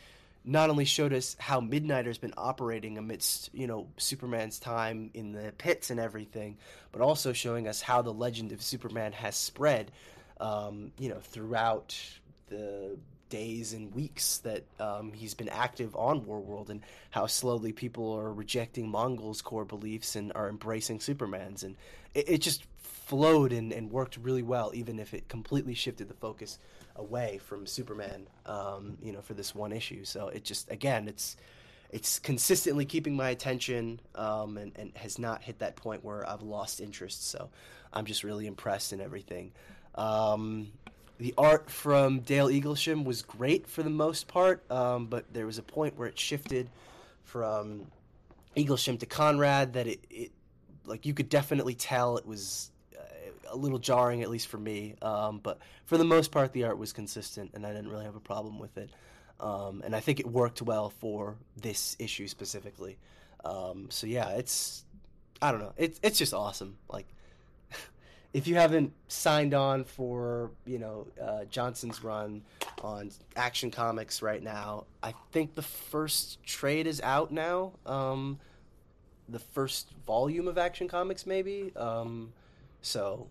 not 0.44 0.70
only 0.70 0.84
showed 0.84 1.12
us 1.12 1.36
how 1.38 1.60
Midnighter's 1.60 2.18
been 2.18 2.34
operating 2.36 2.96
amidst, 2.96 3.50
you 3.52 3.66
know, 3.66 3.88
Superman's 3.98 4.58
time 4.58 5.10
in 5.12 5.32
the 5.32 5.52
pits 5.58 5.90
and 5.90 6.00
everything, 6.00 6.56
but 6.92 7.02
also 7.02 7.32
showing 7.32 7.68
us 7.68 7.82
how 7.82 8.02
the 8.02 8.12
legend 8.12 8.52
of 8.52 8.62
Superman 8.62 9.12
has 9.12 9.36
spread, 9.36 9.90
um, 10.40 10.92
you 10.98 11.10
know, 11.10 11.20
throughout 11.20 11.98
the 12.48 12.96
days 13.28 13.74
and 13.74 13.94
weeks 13.94 14.38
that 14.38 14.64
um, 14.80 15.12
he's 15.12 15.34
been 15.34 15.48
active 15.48 15.94
on 15.94 16.24
War 16.24 16.40
World 16.40 16.70
and 16.70 16.82
how 17.10 17.26
slowly 17.26 17.72
people 17.72 18.12
are 18.14 18.32
rejecting 18.32 18.90
Mongul's 18.90 19.42
core 19.42 19.64
beliefs 19.64 20.16
and 20.16 20.32
are 20.34 20.48
embracing 20.48 21.00
Superman's. 21.00 21.62
And 21.62 21.76
it, 22.14 22.28
it 22.28 22.38
just 22.38 22.64
flowed 22.78 23.52
and, 23.52 23.72
and 23.72 23.90
worked 23.90 24.16
really 24.16 24.42
well, 24.42 24.72
even 24.74 24.98
if 24.98 25.14
it 25.14 25.28
completely 25.28 25.74
shifted 25.74 26.08
the 26.08 26.14
focus 26.14 26.58
away 26.96 27.38
from 27.46 27.66
Superman, 27.66 28.26
um, 28.46 28.98
you 29.02 29.12
know, 29.12 29.20
for 29.20 29.34
this 29.34 29.54
one 29.54 29.72
issue. 29.72 30.04
So 30.04 30.28
it 30.28 30.44
just 30.44 30.70
again, 30.70 31.08
it's 31.08 31.36
it's 31.90 32.18
consistently 32.18 32.84
keeping 32.84 33.16
my 33.16 33.30
attention 33.30 34.00
um, 34.14 34.56
and, 34.56 34.72
and 34.76 34.92
has 34.96 35.18
not 35.18 35.42
hit 35.42 35.58
that 35.58 35.76
point 35.76 36.04
where 36.04 36.28
I've 36.28 36.42
lost 36.42 36.80
interest. 36.80 37.28
So 37.28 37.50
I'm 37.92 38.06
just 38.06 38.22
really 38.22 38.46
impressed 38.46 38.92
in 38.92 39.00
everything. 39.00 39.52
Um, 39.96 40.68
the 41.18 41.34
art 41.36 41.68
from 41.68 42.20
Dale 42.20 42.48
Eaglesham 42.48 43.04
was 43.04 43.22
great 43.22 43.66
for 43.66 43.82
the 43.82 43.90
most 43.90 44.28
part, 44.28 44.62
um, 44.70 45.06
but 45.06 45.32
there 45.34 45.46
was 45.46 45.58
a 45.58 45.62
point 45.62 45.98
where 45.98 46.08
it 46.08 46.18
shifted 46.18 46.70
from 47.24 47.86
Eaglesham 48.56 48.98
to 49.00 49.06
Conrad 49.06 49.74
that 49.74 49.86
it, 49.86 50.00
it 50.08 50.30
like 50.86 51.06
you 51.06 51.12
could 51.12 51.28
definitely 51.28 51.74
tell 51.74 52.16
it 52.16 52.26
was 52.26 52.70
a 53.50 53.56
little 53.56 53.78
jarring, 53.78 54.22
at 54.22 54.30
least 54.30 54.48
for 54.48 54.58
me. 54.58 54.94
Um, 55.02 55.38
but 55.42 55.58
for 55.84 55.98
the 55.98 56.04
most 56.04 56.30
part, 56.30 56.52
the 56.52 56.64
art 56.64 56.78
was 56.78 56.92
consistent, 56.92 57.52
and 57.54 57.66
I 57.66 57.72
didn't 57.72 57.88
really 57.88 58.04
have 58.04 58.16
a 58.16 58.20
problem 58.20 58.58
with 58.58 58.76
it. 58.78 58.90
Um, 59.40 59.82
and 59.84 59.96
I 59.96 60.00
think 60.00 60.20
it 60.20 60.26
worked 60.26 60.60
well 60.62 60.90
for 60.90 61.36
this 61.56 61.96
issue 61.98 62.28
specifically. 62.28 62.98
Um, 63.44 63.86
so 63.90 64.06
yeah, 64.06 64.30
it's 64.30 64.84
I 65.40 65.50
don't 65.50 65.60
know, 65.60 65.72
it's 65.76 65.98
it's 66.02 66.18
just 66.18 66.34
awesome. 66.34 66.76
Like 66.90 67.06
if 68.34 68.46
you 68.46 68.56
haven't 68.56 68.92
signed 69.08 69.54
on 69.54 69.84
for 69.84 70.50
you 70.66 70.78
know 70.78 71.06
uh, 71.20 71.44
Johnson's 71.46 72.04
run 72.04 72.42
on 72.82 73.10
Action 73.34 73.70
Comics 73.70 74.20
right 74.20 74.42
now, 74.42 74.84
I 75.02 75.14
think 75.32 75.54
the 75.54 75.62
first 75.62 76.42
trade 76.44 76.86
is 76.86 77.00
out 77.00 77.32
now. 77.32 77.72
Um, 77.86 78.38
the 79.26 79.38
first 79.38 79.90
volume 80.06 80.48
of 80.48 80.58
Action 80.58 80.88
Comics, 80.88 81.24
maybe. 81.24 81.72
Um, 81.76 82.32
so 82.82 83.28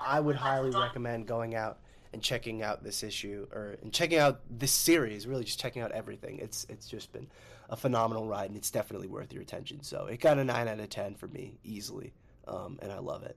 I 0.00 0.20
would 0.20 0.36
highly 0.36 0.70
recommend 0.70 1.26
going 1.26 1.54
out 1.54 1.78
and 2.12 2.22
checking 2.22 2.62
out 2.62 2.82
this 2.82 3.02
issue 3.02 3.46
or 3.52 3.76
and 3.82 3.92
checking 3.92 4.18
out 4.18 4.40
this 4.50 4.72
series. 4.72 5.26
Really, 5.26 5.44
just 5.44 5.60
checking 5.60 5.82
out 5.82 5.92
everything. 5.92 6.38
It's 6.38 6.66
it's 6.68 6.88
just 6.88 7.12
been 7.12 7.28
a 7.68 7.76
phenomenal 7.76 8.26
ride, 8.26 8.50
and 8.50 8.56
it's 8.56 8.70
definitely 8.70 9.08
worth 9.08 9.32
your 9.32 9.42
attention. 9.42 9.82
So 9.82 10.06
it 10.06 10.20
got 10.20 10.38
a 10.38 10.44
nine 10.44 10.68
out 10.68 10.80
of 10.80 10.88
ten 10.88 11.14
for 11.14 11.28
me 11.28 11.58
easily, 11.64 12.14
um, 12.46 12.78
and 12.80 12.90
I 12.90 12.98
love 12.98 13.22
it. 13.24 13.36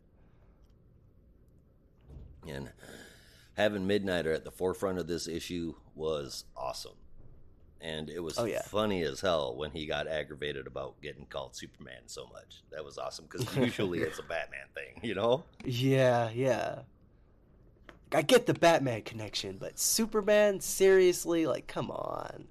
And 2.48 2.70
having 3.54 3.88
Midnighter 3.88 4.34
at 4.34 4.44
the 4.44 4.52
forefront 4.52 4.98
of 4.98 5.08
this 5.08 5.28
issue 5.28 5.76
was 5.96 6.46
awesome. 6.56 6.96
And 7.82 8.10
it 8.10 8.20
was 8.20 8.38
Oh, 8.38 8.46
yeah. 8.46 8.62
funny 8.62 9.02
as 9.04 9.22
hell 9.22 9.56
when 9.56 9.72
he 9.72 9.88
got 9.88 10.08
aggravated 10.08 10.68
about 10.68 11.02
getting 11.02 11.26
called 11.26 11.56
Superman 11.56 12.02
so 12.06 12.28
much. 12.32 12.62
That 12.72 12.86
was 12.86 12.98
awesome 13.00 13.26
because 13.30 13.56
usually 13.58 14.00
it's 14.02 14.20
a 14.20 14.24
Batman 14.24 14.68
thing, 14.76 15.00
you 15.02 15.16
know? 15.16 15.44
Yeah, 15.66 16.30
yeah. 16.30 16.80
I 18.14 18.22
get 18.22 18.46
the 18.46 18.54
Batman 18.54 19.02
connection, 19.04 19.58
but 19.58 19.80
Superman, 19.80 20.60
seriously, 20.60 21.48
like, 21.48 21.66
come 21.68 21.90
on. 21.90 22.46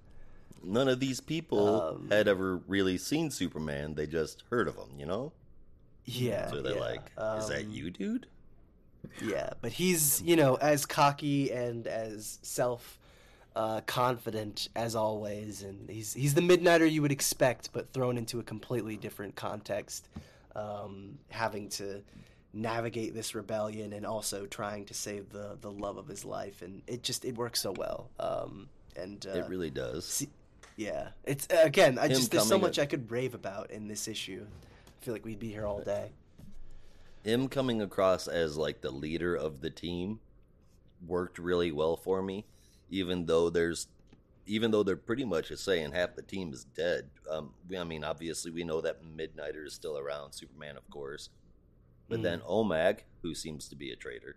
None 0.64 0.88
of 0.88 1.00
these 1.00 1.20
people 1.20 1.80
Um, 1.80 2.08
had 2.10 2.26
ever 2.28 2.56
really 2.66 2.98
seen 2.98 3.30
Superman. 3.30 3.94
They 3.94 4.06
just 4.06 4.42
heard 4.50 4.66
of 4.68 4.76
him, 4.76 4.98
you 4.98 5.06
know? 5.06 5.32
Yeah. 6.06 6.50
So 6.50 6.60
they're 6.60 6.74
yeah. 6.74 6.80
like, 6.80 7.06
is 7.38 7.48
that 7.48 7.64
Um, 7.66 7.70
you, 7.70 7.90
dude? 7.90 8.26
Yeah, 9.22 9.50
but 9.62 9.72
he's 9.72 10.20
you 10.22 10.36
know 10.36 10.56
as 10.56 10.84
cocky 10.84 11.50
and 11.50 11.86
as 11.86 12.38
self 12.42 12.98
uh, 13.56 13.80
confident 13.82 14.68
as 14.76 14.94
always, 14.94 15.62
and 15.62 15.88
he's 15.90 16.12
he's 16.14 16.34
the 16.34 16.40
midnighter 16.40 16.90
you 16.90 17.02
would 17.02 17.12
expect, 17.12 17.72
but 17.72 17.92
thrown 17.92 18.16
into 18.16 18.38
a 18.38 18.42
completely 18.42 18.96
different 18.96 19.34
context, 19.34 20.08
um, 20.54 21.18
having 21.28 21.68
to 21.70 22.02
navigate 22.52 23.14
this 23.14 23.34
rebellion 23.34 23.92
and 23.92 24.04
also 24.04 24.46
trying 24.46 24.84
to 24.86 24.94
save 24.94 25.30
the 25.30 25.56
the 25.60 25.70
love 25.70 25.96
of 25.96 26.06
his 26.06 26.24
life, 26.24 26.62
and 26.62 26.82
it 26.86 27.02
just 27.02 27.24
it 27.24 27.36
works 27.36 27.60
so 27.60 27.72
well. 27.72 28.10
Um, 28.20 28.68
and 28.96 29.26
uh, 29.26 29.38
it 29.38 29.48
really 29.48 29.70
does. 29.70 30.04
see- 30.04 30.28
yeah, 30.76 31.08
it's 31.24 31.46
again, 31.50 31.98
I 31.98 32.04
Him 32.04 32.10
just 32.10 32.30
there's 32.30 32.48
so 32.48 32.58
much 32.58 32.78
I 32.78 32.86
could 32.86 33.10
rave 33.10 33.34
about 33.34 33.70
in 33.70 33.88
this 33.88 34.08
issue. 34.08 34.46
I 34.86 35.04
feel 35.04 35.12
like 35.12 35.24
we'd 35.24 35.38
be 35.38 35.50
here 35.50 35.66
all 35.66 35.80
day. 35.80 36.10
him 37.24 37.48
coming 37.48 37.82
across 37.82 38.28
as 38.28 38.56
like 38.56 38.80
the 38.80 38.90
leader 38.90 39.34
of 39.34 39.60
the 39.60 39.70
team 39.70 40.20
worked 41.06 41.38
really 41.38 41.72
well 41.72 41.96
for 41.96 42.22
me 42.22 42.44
even 42.90 43.26
though 43.26 43.50
there's 43.50 43.86
even 44.46 44.70
though 44.70 44.82
they're 44.82 44.96
pretty 44.96 45.24
much 45.24 45.52
saying 45.56 45.92
half 45.92 46.16
the 46.16 46.22
team 46.22 46.52
is 46.52 46.64
dead 46.64 47.08
um 47.30 47.50
we, 47.68 47.78
i 47.78 47.84
mean 47.84 48.02
obviously 48.04 48.50
we 48.50 48.64
know 48.64 48.80
that 48.80 49.02
midnighter 49.04 49.64
is 49.66 49.72
still 49.74 49.96
around 49.98 50.32
superman 50.32 50.76
of 50.76 50.88
course 50.90 51.30
but 52.08 52.18
Mm. 52.20 52.22
then 52.22 52.40
omag 52.40 53.00
who 53.22 53.34
seems 53.34 53.68
to 53.68 53.76
be 53.76 53.90
a 53.92 53.96
traitor 53.96 54.36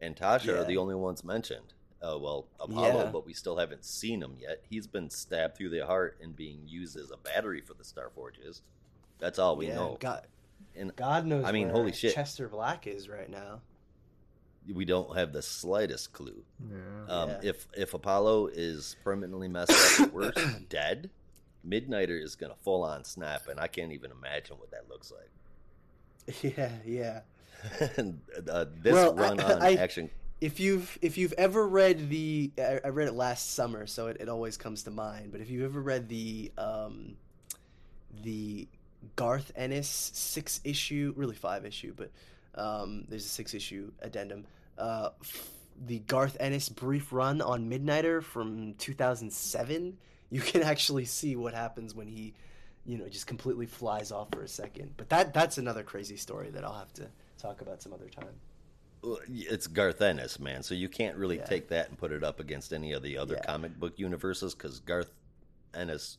and 0.00 0.14
tasha 0.16 0.60
are 0.60 0.64
the 0.64 0.76
only 0.76 0.94
ones 0.94 1.24
mentioned 1.24 1.72
uh, 2.02 2.18
well 2.18 2.46
apollo 2.60 3.04
Yeah. 3.04 3.10
but 3.10 3.24
we 3.24 3.32
still 3.32 3.56
haven't 3.56 3.84
seen 3.84 4.22
him 4.22 4.36
yet 4.38 4.62
he's 4.68 4.86
been 4.86 5.08
stabbed 5.08 5.56
through 5.56 5.70
the 5.70 5.86
heart 5.86 6.18
and 6.22 6.36
being 6.36 6.60
used 6.66 6.96
as 6.98 7.10
a 7.10 7.16
battery 7.16 7.60
for 7.62 7.72
the 7.74 7.84
star 7.84 8.10
forges 8.14 8.60
that's 9.18 9.38
all 9.38 9.56
we 9.56 9.68
yeah, 9.68 9.76
know 9.76 9.96
God, 10.00 10.26
and 10.76 10.94
God 10.96 11.24
knows. 11.24 11.44
I 11.44 11.52
mean, 11.52 11.68
holy 11.68 11.92
shit. 11.92 12.14
Chester 12.14 12.48
Black 12.48 12.88
is 12.88 13.08
right 13.08 13.30
now. 13.30 13.60
We 14.72 14.84
don't 14.84 15.16
have 15.16 15.32
the 15.32 15.42
slightest 15.42 16.12
clue 16.12 16.42
Yeah. 16.70 16.76
Um, 17.14 17.28
Yeah. 17.30 17.40
If 17.42 17.68
if 17.76 17.94
Apollo 17.94 18.48
is 18.48 18.96
permanently 19.04 19.48
messed 19.48 20.00
up, 20.00 20.08
or 20.14 20.20
worse, 20.34 20.54
dead, 20.68 21.10
Midnighter 21.66 22.20
is 22.22 22.36
gonna 22.36 22.54
full 22.62 22.82
on 22.84 23.04
snap, 23.04 23.48
and 23.48 23.58
I 23.60 23.66
can't 23.68 23.92
even 23.92 24.10
imagine 24.10 24.56
what 24.58 24.70
that 24.70 24.88
looks 24.88 25.12
like. 25.12 25.30
Yeah, 26.56 26.70
yeah. 26.86 27.20
and 27.96 28.20
uh, 28.50 28.66
this 28.82 28.92
Well, 28.92 29.14
run 29.14 29.40
on 29.40 29.62
I- 29.62 29.74
action, 29.74 30.10
If 30.40 30.60
you've 30.60 30.98
if 31.02 31.16
you've 31.18 31.32
ever 31.34 31.66
read 31.66 32.08
the 32.10 32.50
I, 32.58 32.80
I 32.84 32.88
read 32.88 33.08
it 33.08 33.14
last 33.14 33.52
summer, 33.54 33.86
so 33.86 34.06
it, 34.08 34.18
it 34.20 34.28
always 34.28 34.56
comes 34.56 34.82
to 34.84 34.90
mind. 34.90 35.32
But 35.32 35.40
if 35.40 35.50
you've 35.50 35.64
ever 35.64 35.80
read 35.82 36.08
the 36.08 36.52
um, 36.58 37.16
the 38.22 38.68
Garth 39.16 39.52
Ennis 39.56 39.88
six 40.14 40.60
issue, 40.64 41.12
really 41.16 41.34
five 41.34 41.64
issue, 41.66 41.92
but 41.96 42.10
um, 42.56 43.04
there's 43.08 43.24
a 43.24 43.28
six 43.28 43.54
issue 43.54 43.90
addendum. 44.00 44.44
Uh, 44.78 45.10
f- 45.20 45.50
the 45.86 45.98
Garth 46.00 46.36
Ennis 46.40 46.68
brief 46.68 47.12
run 47.12 47.40
on 47.42 47.68
Midnighter 47.68 48.22
from 48.22 48.74
2007. 48.74 49.96
You 50.30 50.40
can 50.40 50.62
actually 50.62 51.04
see 51.04 51.36
what 51.36 51.54
happens 51.54 51.94
when 51.94 52.08
he, 52.08 52.34
you 52.86 52.98
know, 52.98 53.08
just 53.08 53.26
completely 53.26 53.66
flies 53.66 54.10
off 54.12 54.28
for 54.32 54.42
a 54.42 54.48
second. 54.48 54.92
But 54.96 55.08
that 55.10 55.32
that's 55.34 55.58
another 55.58 55.82
crazy 55.82 56.16
story 56.16 56.50
that 56.50 56.64
I'll 56.64 56.78
have 56.78 56.92
to 56.94 57.06
talk 57.38 57.60
about 57.60 57.82
some 57.82 57.92
other 57.92 58.08
time. 58.08 58.34
it's 59.28 59.66
Garth 59.66 60.00
Ennis, 60.00 60.38
man. 60.40 60.62
So 60.62 60.74
you 60.74 60.88
can't 60.88 61.16
really 61.16 61.36
Yeah. 61.36 61.44
take 61.44 61.68
that 61.68 61.88
and 61.90 61.98
put 61.98 62.10
it 62.10 62.24
up 62.24 62.40
against 62.40 62.72
any 62.72 62.92
of 62.92 63.02
the 63.02 63.18
other 63.18 63.34
Yeah. 63.34 63.42
comic 63.44 63.78
book 63.78 63.98
universes 63.98 64.54
because 64.54 64.80
Garth 64.80 65.12
Ennis, 65.74 66.16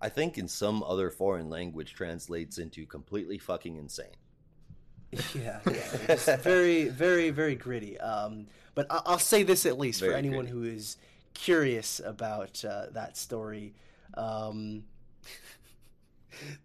I 0.00 0.08
think, 0.08 0.38
in 0.38 0.48
some 0.48 0.82
other 0.82 1.08
foreign 1.10 1.48
language, 1.50 1.94
translates 1.94 2.58
into 2.58 2.84
completely 2.84 3.38
fucking 3.38 3.76
insane. 3.76 4.16
Yeah, 5.34 5.60
yeah. 5.66 5.72
It's 6.08 6.26
very, 6.42 6.88
very, 6.88 7.30
very 7.30 7.54
gritty. 7.54 7.98
Um, 7.98 8.46
but 8.74 8.86
I- 8.90 9.02
I'll 9.06 9.18
say 9.18 9.42
this 9.42 9.64
at 9.66 9.78
least 9.78 10.00
for 10.00 10.12
anyone 10.12 10.46
gritty. 10.46 10.50
who 10.50 10.64
is 10.64 10.96
curious 11.34 12.00
about 12.04 12.64
uh, 12.64 12.86
that 12.92 13.16
story. 13.16 13.74
Um, 14.14 14.84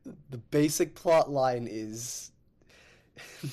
the 0.29 0.37
basic 0.37 0.95
plot 0.95 1.31
line 1.31 1.67
is 1.69 2.31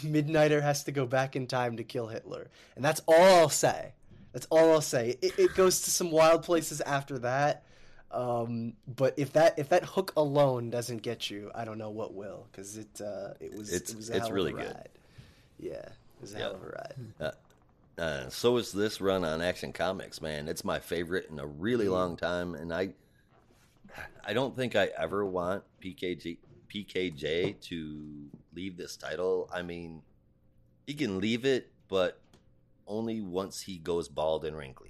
Midnighter 0.04 0.62
has 0.62 0.84
to 0.84 0.92
go 0.92 1.06
back 1.06 1.36
in 1.36 1.46
time 1.46 1.76
to 1.76 1.84
kill 1.84 2.08
Hitler, 2.08 2.48
and 2.76 2.84
that's 2.84 3.00
all 3.06 3.40
I'll 3.40 3.48
say. 3.48 3.92
That's 4.32 4.46
all 4.50 4.72
I'll 4.72 4.80
say. 4.80 5.16
It, 5.22 5.38
it 5.38 5.54
goes 5.54 5.80
to 5.82 5.90
some 5.90 6.10
wild 6.10 6.42
places 6.44 6.80
after 6.82 7.18
that. 7.20 7.64
Um, 8.12 8.72
but 8.96 9.14
if 9.16 9.32
that 9.34 9.58
if 9.58 9.68
that 9.68 9.84
hook 9.84 10.12
alone 10.16 10.68
doesn't 10.70 11.02
get 11.02 11.30
you, 11.30 11.50
I 11.54 11.64
don't 11.64 11.78
know 11.78 11.90
what 11.90 12.12
will, 12.14 12.46
because 12.50 12.76
it 12.76 13.00
uh, 13.00 13.34
it 13.40 13.54
was 13.54 13.72
It's- 13.72 13.90
it 13.90 13.96
was 13.96 14.10
a 14.10 14.16
it's 14.16 14.26
hell 14.26 14.34
really 14.34 14.52
of 14.52 14.58
a 14.58 14.62
good. 14.62 14.74
ride. 14.74 14.88
Yeah, 15.58 15.72
it 15.74 15.92
was 16.20 16.34
a 16.34 16.38
Yeah. 16.38 16.44
hell 16.44 16.54
of 16.56 16.62
a 16.62 16.66
ride. 16.66 17.32
Uh, 17.98 18.30
so 18.30 18.56
is 18.56 18.72
this 18.72 19.00
run 19.00 19.24
on 19.24 19.42
Action 19.42 19.72
Comics, 19.74 20.22
man. 20.22 20.48
It's 20.48 20.64
my 20.64 20.78
favorite 20.78 21.28
in 21.30 21.38
a 21.38 21.46
really 21.46 21.84
Mm. 21.86 21.90
long 21.90 22.16
time, 22.16 22.54
and 22.54 22.72
I, 22.72 22.94
I 24.24 24.32
don't 24.32 24.56
think 24.56 24.74
I 24.74 24.86
ever 24.96 25.24
want 25.26 25.64
PKG 25.80 26.38
PKJ 26.68 27.60
to 27.60 28.30
leave 28.54 28.76
this 28.76 28.96
title. 28.96 29.48
I 29.52 29.62
mean, 29.62 30.02
he 30.86 30.94
can 30.94 31.20
leave 31.20 31.44
it, 31.44 31.68
but 31.88 32.18
only 32.86 33.20
once 33.20 33.60
he 33.62 33.76
goes 33.78 34.08
bald 34.08 34.44
and 34.44 34.56
wrinkly. 34.56 34.89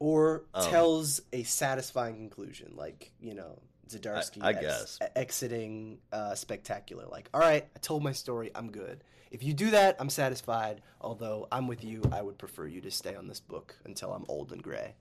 Or 0.00 0.44
Um, 0.54 0.70
tells 0.70 1.20
a 1.32 1.42
satisfying 1.42 2.14
conclusion, 2.16 2.74
like 2.76 3.12
you 3.20 3.34
know 3.34 3.60
Zdarsky 3.88 4.42
I- 4.42 4.48
I 4.48 4.52
ex- 4.52 4.60
guess. 4.60 4.98
exiting 5.16 5.98
uh, 6.12 6.34
spectacular. 6.34 7.06
Like, 7.06 7.28
all 7.34 7.40
right, 7.40 7.66
I 7.74 7.78
told 7.80 8.02
my 8.04 8.12
story, 8.12 8.50
I'm 8.54 8.70
good. 8.70 9.02
If 9.30 9.42
you 9.42 9.52
do 9.54 9.70
that, 9.72 9.96
I'm 9.98 10.08
satisfied. 10.10 10.82
Although 11.00 11.48
I'm 11.50 11.66
with 11.68 11.82
you, 11.84 12.02
I 12.12 12.22
would 12.22 12.38
prefer 12.38 12.66
you 12.66 12.80
to 12.82 12.90
stay 12.90 13.14
on 13.14 13.26
this 13.28 13.40
book 13.40 13.76
until 13.84 14.12
I'm 14.12 14.24
old 14.28 14.52
and 14.52 14.62
gray. 14.62 14.94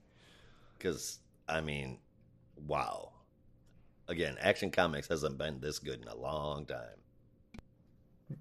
Because 0.77 1.19
I 1.47 1.61
mean, 1.61 1.99
wow. 2.65 3.11
Again, 4.09 4.37
Action 4.39 4.71
Comics 4.71 5.07
hasn't 5.09 5.37
been 5.37 5.59
this 5.59 5.79
good 5.79 6.01
in 6.01 6.07
a 6.07 6.15
long 6.15 6.65
time. 6.65 8.37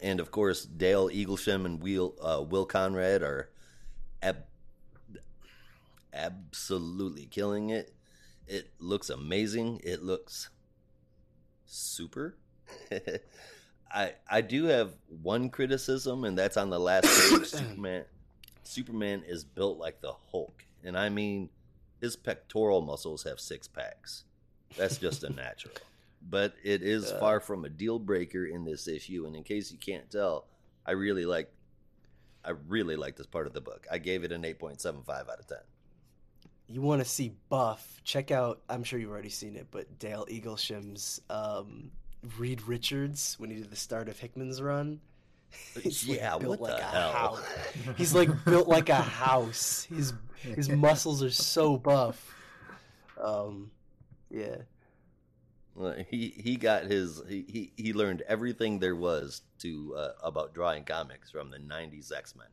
And 0.00 0.20
of 0.20 0.30
course, 0.30 0.64
Dale 0.64 1.08
Eaglesham 1.08 1.64
and 1.64 1.82
Will 1.82 2.14
uh, 2.20 2.42
Will 2.42 2.66
Conrad 2.66 3.22
are 3.22 3.50
ab- 4.22 4.44
absolutely 6.14 7.26
killing 7.26 7.70
it. 7.70 7.92
It 8.46 8.70
looks 8.78 9.10
amazing. 9.10 9.80
It 9.84 10.02
looks 10.02 10.50
super. 11.66 12.36
I 13.92 14.12
I 14.30 14.40
do 14.40 14.64
have 14.64 14.92
one 15.22 15.50
criticism, 15.50 16.24
and 16.24 16.36
that's 16.36 16.56
on 16.56 16.70
the 16.70 16.80
last 16.80 17.04
page. 17.30 17.46
Superman 17.46 18.04
Superman 18.62 19.22
is 19.26 19.44
built 19.44 19.78
like 19.78 20.00
the 20.00 20.12
Hulk, 20.30 20.64
and 20.82 20.96
I 20.96 21.08
mean 21.08 21.50
his 22.00 22.16
pectoral 22.16 22.80
muscles 22.82 23.22
have 23.24 23.40
six 23.40 23.66
packs. 23.68 24.24
That's 24.76 24.98
just 24.98 25.24
a 25.24 25.30
natural. 25.30 25.74
But 26.26 26.54
it 26.64 26.82
is 26.82 27.12
Uh. 27.12 27.18
far 27.20 27.38
from 27.38 27.66
a 27.66 27.68
deal 27.68 27.98
breaker 27.98 28.46
in 28.46 28.64
this 28.64 28.88
issue, 28.88 29.26
and 29.26 29.36
in 29.36 29.42
case 29.44 29.70
you 29.70 29.76
can't 29.76 30.10
tell, 30.10 30.46
I 30.86 30.92
really 30.92 31.26
like 31.26 31.52
I 32.42 32.52
really 32.66 32.96
like 32.96 33.14
this 33.16 33.26
part 33.26 33.46
of 33.46 33.52
the 33.52 33.60
book. 33.60 33.86
I 33.92 33.98
gave 33.98 34.24
it 34.24 34.32
an 34.32 34.40
8.75 34.42 35.06
out 35.10 35.38
of 35.38 35.46
10. 35.46 35.58
You 36.68 36.80
want 36.80 37.02
to 37.02 37.08
see 37.08 37.32
buff 37.48 38.00
check 38.04 38.30
out 38.30 38.60
i'm 38.68 38.82
sure 38.84 38.98
you've 38.98 39.10
already 39.10 39.28
seen 39.30 39.56
it 39.56 39.66
but 39.70 39.98
dale 39.98 40.26
eaglesham's 40.30 41.20
um, 41.30 41.90
reed 42.38 42.62
richards 42.66 43.36
when 43.38 43.50
he 43.50 43.56
did 43.56 43.70
the 43.70 43.76
start 43.76 44.08
of 44.08 44.18
hickman's 44.18 44.60
run 44.62 45.00
He's, 45.80 46.08
like, 46.08 46.18
Yeah, 46.18 46.36
built 46.38 46.58
what 46.58 46.70
like 46.72 46.80
the 46.80 46.88
a 46.88 46.90
hell? 46.90 47.12
house. 47.12 47.42
he's 47.96 48.12
like 48.14 48.44
built 48.44 48.66
like 48.66 48.88
a 48.88 48.94
house 48.96 49.84
his 49.84 50.12
his 50.40 50.68
muscles 50.68 51.22
are 51.22 51.30
so 51.30 51.76
buff 51.76 52.34
um 53.22 53.70
yeah 54.30 54.56
Well, 55.76 55.94
He 56.08 56.34
he 56.36 56.56
got 56.56 56.84
his 56.84 57.22
he, 57.28 57.44
he, 57.48 57.72
he 57.76 57.92
learned 57.92 58.22
everything 58.22 58.80
there 58.80 58.96
was 58.96 59.42
to 59.60 59.94
uh, 59.96 60.08
about 60.24 60.54
drawing 60.54 60.82
comics 60.84 61.30
from 61.30 61.50
the 61.50 61.58
90s 61.58 62.10
X-Men. 62.12 62.48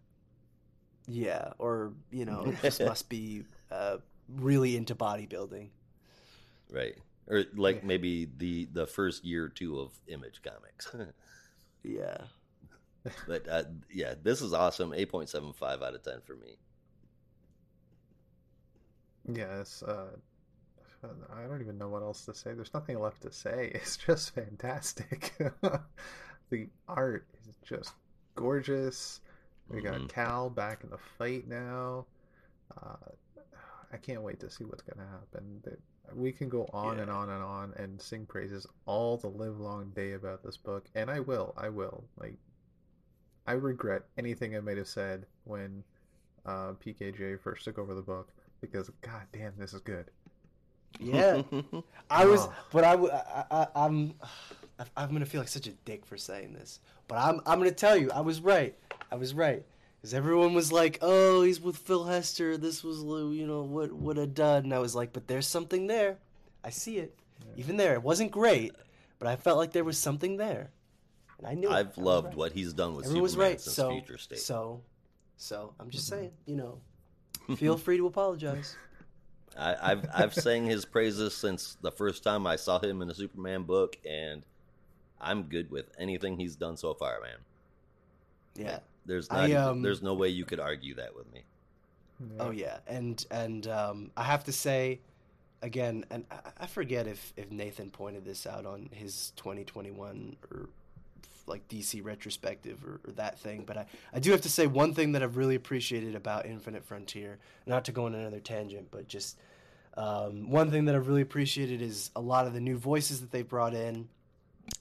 yeah 1.07 1.53
or 1.57 1.93
you 2.11 2.25
know 2.25 2.53
just 2.61 2.81
must 2.83 3.09
be 3.09 3.43
uh, 3.71 3.97
really 4.29 4.75
into 4.77 4.95
bodybuilding 4.95 5.69
Right. 6.69 6.95
Or 7.27 7.45
like 7.55 7.83
maybe 7.83 8.25
the 8.37 8.65
the 8.71 8.87
first 8.87 9.23
year 9.23 9.45
or 9.45 9.49
two 9.49 9.79
of 9.79 9.91
Image 10.07 10.41
Comics. 10.43 10.93
yeah 11.83 12.17
but 13.25 13.47
uh, 13.47 13.63
yeah, 13.91 14.13
this 14.21 14.41
is 14.41 14.53
awesome. 14.53 14.93
8.75 14.93 15.81
out 15.81 15.95
of 15.95 16.03
10 16.03 16.21
for 16.21 16.35
me. 16.35 16.57
Yes. 19.31 19.83
Uh, 19.83 20.17
I 21.33 21.43
don't 21.47 21.61
even 21.61 21.77
know 21.77 21.89
what 21.89 22.03
else 22.03 22.25
to 22.25 22.33
say. 22.33 22.53
There's 22.53 22.73
nothing 22.73 22.99
left 22.99 23.21
to 23.23 23.31
say. 23.31 23.71
It's 23.75 23.97
just 23.97 24.33
fantastic. 24.35 25.33
the 26.49 26.69
art 26.87 27.27
is 27.41 27.53
just 27.63 27.93
gorgeous. 28.35 29.21
We 29.69 29.81
got 29.81 30.01
Mhm. 30.01 30.09
Cal 30.09 30.49
back 30.49 30.83
in 30.83 30.89
the 30.89 30.97
fight 30.97 31.47
now. 31.47 32.05
Uh, 32.81 32.95
I 33.93 33.97
can't 33.97 34.21
wait 34.21 34.39
to 34.39 34.49
see 34.49 34.63
what's 34.63 34.81
going 34.83 34.97
to 35.05 35.11
happen. 35.11 35.61
We 36.15 36.31
can 36.31 36.49
go 36.49 36.69
on 36.73 36.99
and 36.99 37.09
on 37.11 37.29
and 37.29 37.43
on 37.43 37.73
and 37.77 38.01
sing 38.01 38.25
praises 38.25 38.65
all 38.85 39.17
the 39.17 39.27
live 39.27 39.59
long 39.59 39.89
day 39.95 40.13
about 40.13 40.43
this 40.43 40.57
book, 40.57 40.85
and 40.95 41.09
I 41.09 41.19
will. 41.19 41.53
I 41.57 41.69
will. 41.69 42.03
Like, 42.17 42.37
I 43.47 43.53
regret 43.53 44.03
anything 44.17 44.55
I 44.55 44.59
might 44.59 44.77
have 44.77 44.87
said 44.87 45.25
when 45.45 45.83
uh, 46.45 46.73
PKJ 46.85 47.39
first 47.41 47.63
took 47.65 47.77
over 47.77 47.93
the 47.93 48.01
book 48.01 48.29
because, 48.61 48.89
god 49.01 49.23
damn, 49.31 49.53
this 49.57 49.73
is 49.73 49.81
good. 49.81 50.05
yeah 50.99 51.41
I 52.09 52.25
was, 52.25 52.41
Oh. 52.47 52.53
but 52.71 52.83
I'm, 53.75 54.13
I'm 54.97 55.11
gonna 55.11 55.25
feel 55.25 55.41
like 55.41 55.47
such 55.47 55.67
a 55.67 55.71
dick 55.85 56.05
for 56.05 56.17
saying 56.17 56.53
this, 56.53 56.79
but 57.07 57.17
I'm, 57.17 57.39
I'm 57.45 57.57
gonna 57.59 57.71
tell 57.71 57.95
you, 57.97 58.11
I 58.11 58.21
was 58.21 58.41
right. 58.41 58.75
I 59.11 59.15
was 59.15 59.33
right, 59.33 59.63
because 60.01 60.13
everyone 60.15 60.53
was 60.53 60.71
like, 60.71 60.97
"Oh, 61.01 61.43
he's 61.43 61.61
with 61.61 61.77
Phil 61.77 62.05
Hester. 62.05 62.57
This 62.57 62.83
was, 62.83 63.03
you 63.03 63.45
know, 63.45 63.61
what, 63.61 63.91
what 63.91 64.17
a 64.17 64.25
dud." 64.25 64.63
And 64.63 64.73
I 64.73 64.79
was 64.79 64.95
like, 64.95 65.13
"But 65.13 65.27
there's 65.27 65.45
something 65.45 65.87
there. 65.87 66.17
I 66.63 66.71
see 66.71 66.97
it. 66.97 67.15
Even 67.55 67.77
there, 67.77 67.93
it 67.93 68.03
wasn't 68.03 68.31
great, 68.31 68.73
but 69.19 69.27
I 69.27 69.35
felt 69.35 69.57
like 69.57 69.71
there 69.71 69.83
was 69.83 69.97
something 69.97 70.37
there, 70.37 70.71
and 71.37 71.47
I 71.47 71.53
knew 71.53 71.69
I've 71.69 71.97
I 71.97 72.01
loved 72.01 72.27
right. 72.27 72.37
what 72.37 72.51
he's 72.53 72.73
done 72.73 72.95
with 72.95 73.05
Everyone 73.05 73.23
was 73.23 73.31
Superman 73.33 73.51
right. 73.51 73.61
since 73.61 73.75
So, 73.75 73.91
Future 73.91 74.17
State. 74.17 74.39
so, 74.39 74.81
so, 75.37 75.73
I'm 75.79 75.89
just 75.89 76.05
mm-hmm. 76.05 76.19
saying, 76.21 76.31
you 76.45 76.55
know, 76.55 76.79
feel 77.55 77.77
free 77.77 77.97
to 77.97 78.07
apologize. 78.07 78.75
I, 79.57 79.75
I've 79.91 80.05
I've 80.13 80.33
sang 80.33 80.65
his 80.65 80.85
praises 80.85 81.35
since 81.35 81.77
the 81.81 81.91
first 81.91 82.23
time 82.23 82.47
I 82.47 82.55
saw 82.55 82.79
him 82.79 83.01
in 83.01 83.09
a 83.09 83.13
Superman 83.13 83.63
book, 83.63 83.97
and 84.09 84.43
I'm 85.19 85.43
good 85.43 85.69
with 85.69 85.91
anything 85.99 86.37
he's 86.37 86.55
done 86.55 86.77
so 86.77 86.93
far, 86.93 87.19
man. 87.21 87.37
Yeah. 88.55 88.79
There's 89.05 89.29
I, 89.29 89.35
not 89.35 89.49
even- 89.49 89.61
um, 89.61 89.81
there's 89.81 90.01
no 90.01 90.13
way 90.13 90.29
you 90.29 90.45
could 90.45 90.59
argue 90.59 90.95
that 90.95 91.15
with 91.15 91.31
me. 91.33 91.43
Oh 92.39 92.51
yeah, 92.51 92.77
and 92.87 93.25
and 93.31 93.65
um, 93.67 94.11
I 94.15 94.23
have 94.23 94.43
to 94.43 94.51
say, 94.51 94.99
again, 95.61 96.05
and 96.11 96.25
I, 96.29 96.51
I 96.61 96.65
forget 96.67 97.07
if 97.07 97.33
if 97.35 97.49
Nathan 97.51 97.89
pointed 97.89 98.25
this 98.25 98.45
out 98.45 98.65
on 98.65 98.89
his 98.93 99.33
2021 99.37 100.35
or 100.51 100.69
like 101.47 101.67
DC 101.67 102.03
retrospective 102.03 102.85
or, 102.85 103.01
or 103.07 103.13
that 103.13 103.39
thing, 103.39 103.63
but 103.65 103.77
I 103.77 103.85
I 104.13 104.19
do 104.19 104.31
have 104.31 104.41
to 104.41 104.49
say 104.49 104.67
one 104.67 104.93
thing 104.93 105.13
that 105.13 105.23
I've 105.23 105.35
really 105.35 105.55
appreciated 105.55 106.13
about 106.13 106.45
Infinite 106.45 106.85
Frontier, 106.85 107.39
not 107.65 107.85
to 107.85 107.91
go 107.91 108.05
on 108.05 108.13
another 108.13 108.39
tangent, 108.39 108.89
but 108.91 109.07
just 109.07 109.37
um, 109.97 110.49
one 110.49 110.71
thing 110.71 110.85
that 110.85 110.95
I've 110.95 111.07
really 111.07 111.21
appreciated 111.21 111.81
is 111.81 112.11
a 112.15 112.21
lot 112.21 112.47
of 112.47 112.53
the 112.53 112.61
new 112.61 112.77
voices 112.77 113.21
that 113.21 113.31
they 113.31 113.41
brought 113.41 113.73
in. 113.73 114.07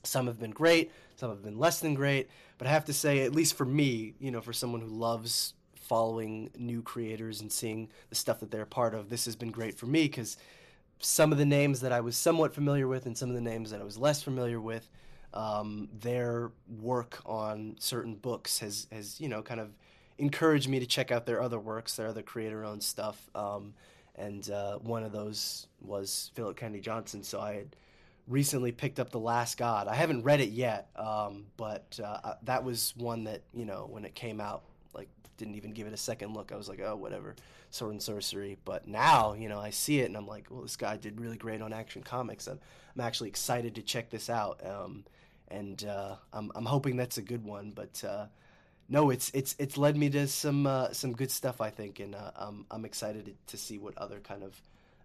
Some 0.02 0.26
have 0.26 0.38
been 0.38 0.50
great, 0.50 0.90
some 1.16 1.30
have 1.30 1.42
been 1.42 1.58
less 1.58 1.80
than 1.80 1.94
great, 1.94 2.28
but 2.58 2.66
I 2.66 2.70
have 2.70 2.84
to 2.86 2.92
say, 2.92 3.20
at 3.20 3.34
least 3.34 3.54
for 3.54 3.64
me, 3.64 4.14
you 4.18 4.30
know, 4.30 4.40
for 4.40 4.52
someone 4.52 4.80
who 4.80 4.88
loves 4.88 5.54
following 5.74 6.50
new 6.56 6.82
creators 6.82 7.40
and 7.40 7.50
seeing 7.50 7.88
the 8.08 8.14
stuff 8.14 8.40
that 8.40 8.50
they're 8.50 8.62
a 8.62 8.66
part 8.66 8.94
of, 8.94 9.10
this 9.10 9.24
has 9.24 9.36
been 9.36 9.50
great 9.50 9.76
for 9.76 9.86
me 9.86 10.04
because 10.04 10.36
some 11.00 11.32
of 11.32 11.38
the 11.38 11.44
names 11.46 11.80
that 11.80 11.92
I 11.92 12.00
was 12.00 12.16
somewhat 12.16 12.54
familiar 12.54 12.86
with 12.86 13.06
and 13.06 13.16
some 13.16 13.28
of 13.28 13.34
the 13.34 13.40
names 13.40 13.70
that 13.70 13.80
I 13.80 13.84
was 13.84 13.98
less 13.98 14.22
familiar 14.22 14.60
with, 14.60 14.88
um, 15.34 15.88
their 16.00 16.50
work 16.80 17.20
on 17.24 17.76
certain 17.78 18.14
books 18.14 18.58
has, 18.58 18.86
has, 18.92 19.20
you 19.20 19.28
know, 19.28 19.42
kind 19.42 19.60
of 19.60 19.70
encouraged 20.18 20.68
me 20.68 20.78
to 20.78 20.86
check 20.86 21.10
out 21.10 21.24
their 21.24 21.42
other 21.42 21.58
works, 21.58 21.96
their 21.96 22.08
other 22.08 22.22
creator-owned 22.22 22.82
stuff. 22.82 23.30
Um, 23.34 23.74
and 24.16 24.50
uh, 24.50 24.76
one 24.78 25.02
of 25.02 25.12
those 25.12 25.66
was 25.80 26.30
Phillip 26.34 26.56
Kennedy 26.56 26.80
Johnson. 26.80 27.22
So 27.22 27.40
I 27.40 27.54
had 27.54 27.76
recently 28.30 28.72
picked 28.72 29.00
up 29.00 29.10
The 29.10 29.18
Last 29.18 29.58
God. 29.58 29.88
I 29.88 29.94
haven't 29.94 30.22
read 30.22 30.40
it 30.40 30.50
yet, 30.50 30.88
um, 30.96 31.46
but 31.56 31.98
uh, 32.02 32.34
that 32.44 32.64
was 32.64 32.94
one 32.96 33.24
that 33.24 33.42
you 33.52 33.66
know 33.66 33.88
when 33.90 34.04
it 34.04 34.14
came 34.14 34.40
out, 34.40 34.62
like 34.94 35.08
didn't 35.36 35.56
even 35.56 35.72
give 35.72 35.86
it 35.86 35.92
a 35.92 35.98
second 35.98 36.32
look. 36.32 36.52
I 36.52 36.56
was 36.56 36.68
like, 36.68 36.80
oh, 36.80 36.96
whatever, 36.96 37.34
sword 37.70 37.92
and 37.92 38.02
sorcery. 38.02 38.56
But 38.64 38.86
now, 38.86 39.34
you 39.34 39.48
know, 39.48 39.58
I 39.58 39.70
see 39.70 40.00
it 40.00 40.06
and 40.06 40.16
I'm 40.16 40.26
like, 40.26 40.46
well, 40.50 40.62
this 40.62 40.76
guy 40.76 40.96
did 40.96 41.20
really 41.20 41.36
great 41.36 41.60
on 41.60 41.72
Action 41.72 42.02
Comics. 42.02 42.46
I'm, 42.46 42.60
I'm 42.94 43.00
actually 43.00 43.28
excited 43.28 43.74
to 43.74 43.82
check 43.82 44.10
this 44.10 44.30
out, 44.30 44.64
um, 44.64 45.04
and 45.48 45.84
uh, 45.84 46.14
I'm, 46.32 46.52
I'm 46.54 46.66
hoping 46.66 46.96
that's 46.96 47.18
a 47.18 47.22
good 47.22 47.44
one. 47.44 47.72
But 47.74 48.02
uh, 48.04 48.26
no, 48.88 49.10
it's 49.10 49.30
it's 49.34 49.56
it's 49.58 49.76
led 49.76 49.96
me 49.96 50.08
to 50.10 50.28
some 50.28 50.66
uh, 50.66 50.92
some 50.92 51.12
good 51.12 51.30
stuff, 51.30 51.60
I 51.60 51.70
think, 51.70 52.00
and 52.00 52.14
uh, 52.14 52.30
I'm 52.36 52.66
I'm 52.70 52.84
excited 52.84 53.26
to, 53.26 53.32
to 53.48 53.56
see 53.56 53.78
what 53.78 53.98
other 53.98 54.20
kind 54.20 54.42
of 54.42 54.60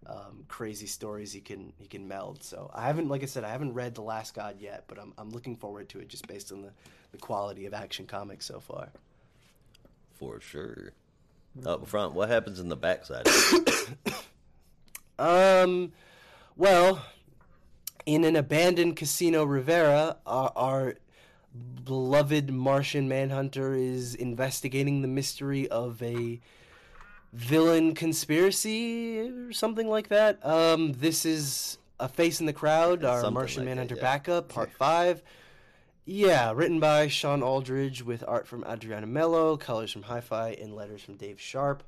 um, 0.08 0.44
crazy 0.48 0.86
stories 0.86 1.32
he 1.32 1.40
can 1.40 1.72
he 1.78 1.86
can 1.86 2.06
meld. 2.06 2.42
So 2.42 2.70
I 2.74 2.86
haven't, 2.86 3.08
like 3.08 3.22
I 3.22 3.26
said, 3.26 3.44
I 3.44 3.50
haven't 3.50 3.74
read 3.74 3.94
The 3.94 4.02
Last 4.02 4.34
God 4.34 4.56
yet, 4.60 4.84
but 4.86 4.98
I'm 4.98 5.12
I'm 5.18 5.30
looking 5.30 5.56
forward 5.56 5.88
to 5.90 6.00
it 6.00 6.08
just 6.08 6.26
based 6.26 6.52
on 6.52 6.62
the, 6.62 6.70
the 7.12 7.18
quality 7.18 7.66
of 7.66 7.74
Action 7.74 8.06
Comics 8.06 8.46
so 8.46 8.60
far. 8.60 8.88
For 10.14 10.40
sure. 10.40 10.92
Up 11.64 11.86
front, 11.86 12.14
what 12.14 12.28
happens 12.28 12.60
in 12.60 12.68
the 12.68 12.76
backside? 12.76 13.26
Um, 15.18 15.92
well, 16.56 17.04
in 18.04 18.24
an 18.24 18.36
abandoned 18.36 18.96
casino 18.96 19.44
Rivera, 19.44 20.16
our, 20.26 20.52
our 20.54 20.94
beloved 21.84 22.50
Martian 22.50 23.08
Manhunter 23.08 23.74
is 23.74 24.14
investigating 24.14 25.02
the 25.02 25.08
mystery 25.08 25.68
of 25.68 26.02
a 26.02 26.40
villain 27.32 27.94
conspiracy 27.94 29.20
or 29.20 29.52
something 29.52 29.88
like 29.88 30.08
that. 30.08 30.44
Um, 30.44 30.92
this 30.92 31.24
is 31.24 31.78
a 31.98 32.08
face 32.08 32.40
in 32.40 32.46
the 32.46 32.52
crowd, 32.52 33.04
our 33.04 33.20
Something 33.20 33.34
Martian 33.34 33.62
like 33.62 33.64
that, 33.64 33.70
Manhunter 33.70 33.96
yeah. 33.96 34.02
backup, 34.02 34.48
part 34.48 34.70
five. 34.78 35.22
Yeah, 36.08 36.52
written 36.52 36.78
by 36.78 37.08
Sean 37.08 37.42
Aldridge 37.42 38.04
with 38.04 38.22
art 38.26 38.46
from 38.46 38.64
Adriana 38.64 39.08
Melo, 39.08 39.56
colors 39.56 39.90
from 39.90 40.04
Hi-Fi, 40.04 40.50
and 40.50 40.72
letters 40.74 41.02
from 41.02 41.16
Dave 41.16 41.40
Sharpe. 41.40 41.82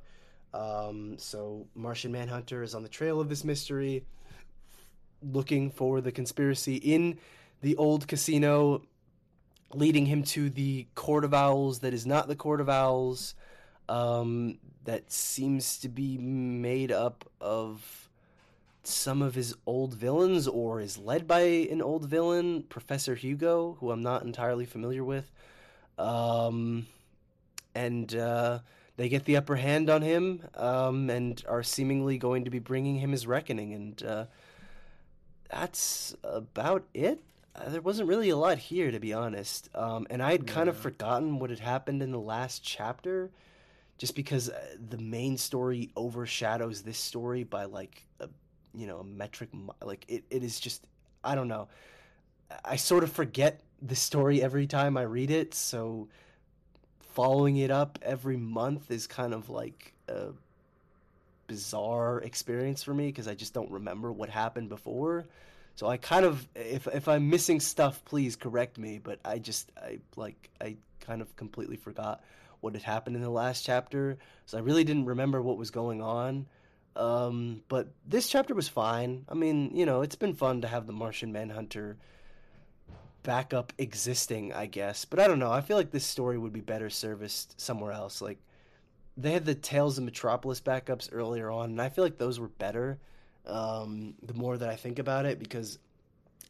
Um, 0.53 1.17
so 1.17 1.67
Martian 1.73 2.11
Manhunter 2.11 2.61
is 2.61 2.75
on 2.75 2.83
the 2.83 2.89
trail 2.89 3.21
of 3.21 3.29
this 3.29 3.45
mystery, 3.45 4.03
looking 5.21 5.71
for 5.71 6.01
the 6.01 6.11
conspiracy 6.11 6.75
in 6.75 7.17
the 7.61 7.77
old 7.77 8.07
casino, 8.07 8.81
leading 9.73 10.05
him 10.05 10.23
to 10.23 10.49
the 10.49 10.87
Court 10.95 11.23
of 11.23 11.33
Owls 11.33 11.79
that 11.79 11.93
is 11.93 12.05
not 12.05 12.27
the 12.27 12.35
Court 12.35 12.59
of 12.59 12.67
Owls, 12.67 13.35
um, 13.87 14.59
that 14.89 15.11
seems 15.11 15.77
to 15.77 15.87
be 15.87 16.17
made 16.17 16.91
up 16.91 17.29
of 17.39 18.09
some 18.81 19.21
of 19.21 19.35
his 19.35 19.55
old 19.67 19.93
villains 19.93 20.47
or 20.47 20.81
is 20.81 20.97
led 20.97 21.27
by 21.27 21.41
an 21.41 21.79
old 21.79 22.05
villain, 22.05 22.63
Professor 22.63 23.13
Hugo, 23.13 23.77
who 23.79 23.91
I'm 23.91 24.01
not 24.01 24.23
entirely 24.23 24.65
familiar 24.65 25.03
with. 25.03 25.31
Um, 25.99 26.87
and 27.75 28.15
uh, 28.15 28.59
they 28.97 29.09
get 29.09 29.25
the 29.25 29.37
upper 29.37 29.57
hand 29.57 29.91
on 29.91 30.01
him 30.01 30.41
um, 30.55 31.11
and 31.11 31.43
are 31.47 31.61
seemingly 31.61 32.17
going 32.17 32.45
to 32.45 32.49
be 32.49 32.57
bringing 32.57 32.95
him 32.95 33.11
his 33.11 33.27
reckoning. 33.27 33.73
And 33.73 34.01
uh, 34.01 34.25
that's 35.51 36.15
about 36.23 36.83
it. 36.95 37.21
Uh, 37.55 37.69
there 37.69 37.81
wasn't 37.81 38.09
really 38.09 38.29
a 38.31 38.37
lot 38.37 38.57
here, 38.57 38.89
to 38.89 38.99
be 38.99 39.13
honest. 39.13 39.69
Um, 39.75 40.07
and 40.09 40.23
I 40.23 40.31
had 40.31 40.47
kind 40.47 40.67
of 40.67 40.75
forgotten 40.75 41.37
what 41.37 41.51
had 41.51 41.59
happened 41.59 42.01
in 42.01 42.11
the 42.11 42.19
last 42.19 42.63
chapter, 42.63 43.29
just 43.99 44.15
because 44.15 44.49
uh, 44.49 44.59
the 44.89 44.97
main 44.97 45.37
story 45.37 45.91
overshadows 45.95 46.81
this 46.81 46.97
story 46.97 47.43
by 47.43 47.65
like 47.65 48.01
a 48.19 48.29
you 48.73 48.87
know 48.87 48.99
a 48.99 49.03
metric 49.03 49.49
like 49.83 50.05
it, 50.07 50.23
it 50.31 50.43
is 50.43 50.59
just 50.59 50.87
I 51.23 51.35
don't 51.35 51.49
know. 51.49 51.67
I 52.65 52.77
sort 52.77 53.03
of 53.03 53.11
forget 53.11 53.61
the 53.81 53.95
story 53.95 54.41
every 54.41 54.65
time 54.65 54.97
I 54.97 55.03
read 55.03 55.29
it, 55.29 55.53
so 55.53 56.07
following 57.01 57.57
it 57.57 57.69
up 57.69 57.99
every 58.01 58.37
month 58.37 58.89
is 58.89 59.05
kind 59.05 59.33
of 59.33 59.49
like 59.49 59.93
a 60.07 60.29
bizarre 61.47 62.21
experience 62.21 62.81
for 62.81 62.93
me 62.93 63.07
because 63.07 63.27
I 63.27 63.35
just 63.35 63.53
don't 63.53 63.69
remember 63.69 64.11
what 64.11 64.29
happened 64.29 64.69
before. 64.69 65.25
So 65.75 65.87
I 65.87 65.97
kind 65.97 66.25
of 66.25 66.47
if 66.55 66.87
if 66.87 67.09
I'm 67.09 67.29
missing 67.29 67.59
stuff, 67.59 68.03
please 68.05 68.37
correct 68.37 68.77
me, 68.77 68.97
but 68.97 69.19
I 69.25 69.39
just 69.39 69.71
I 69.77 69.99
like 70.15 70.49
I 70.61 70.77
kind 71.01 71.21
of 71.21 71.35
completely 71.35 71.75
forgot 71.75 72.23
what 72.61 72.73
had 72.73 72.83
happened 72.83 73.15
in 73.15 73.21
the 73.21 73.29
last 73.29 73.65
chapter. 73.65 74.17
So 74.45 74.57
I 74.57 74.61
really 74.61 74.83
didn't 74.83 75.05
remember 75.05 75.41
what 75.41 75.57
was 75.57 75.71
going 75.71 76.01
on. 76.01 76.47
Um, 76.95 77.61
but 77.69 77.89
this 78.05 78.27
chapter 78.27 78.53
was 78.53 78.67
fine. 78.67 79.25
I 79.29 79.33
mean, 79.33 79.71
you 79.75 79.85
know, 79.85 80.01
it's 80.01 80.15
been 80.15 80.33
fun 80.33 80.61
to 80.61 80.67
have 80.67 80.87
the 80.87 80.93
Martian 80.93 81.31
Manhunter 81.31 81.97
backup 83.23 83.73
existing, 83.77 84.53
I 84.53 84.65
guess. 84.65 85.05
But 85.05 85.19
I 85.19 85.27
don't 85.27 85.39
know. 85.39 85.51
I 85.51 85.61
feel 85.61 85.77
like 85.77 85.91
this 85.91 86.05
story 86.05 86.37
would 86.37 86.53
be 86.53 86.61
better 86.61 86.89
serviced 86.89 87.59
somewhere 87.59 87.91
else. 87.91 88.21
Like 88.21 88.39
they 89.15 89.31
had 89.31 89.45
the 89.45 89.55
Tales 89.55 89.97
of 89.97 90.03
Metropolis 90.03 90.61
backups 90.61 91.09
earlier 91.11 91.49
on, 91.51 91.71
and 91.71 91.81
I 91.81 91.89
feel 91.89 92.03
like 92.03 92.17
those 92.17 92.39
were 92.39 92.47
better. 92.47 92.99
Um, 93.45 94.15
the 94.21 94.33
more 94.33 94.57
that 94.57 94.69
I 94.69 94.75
think 94.75 94.99
about 94.99 95.25
it, 95.25 95.39
because 95.39 95.79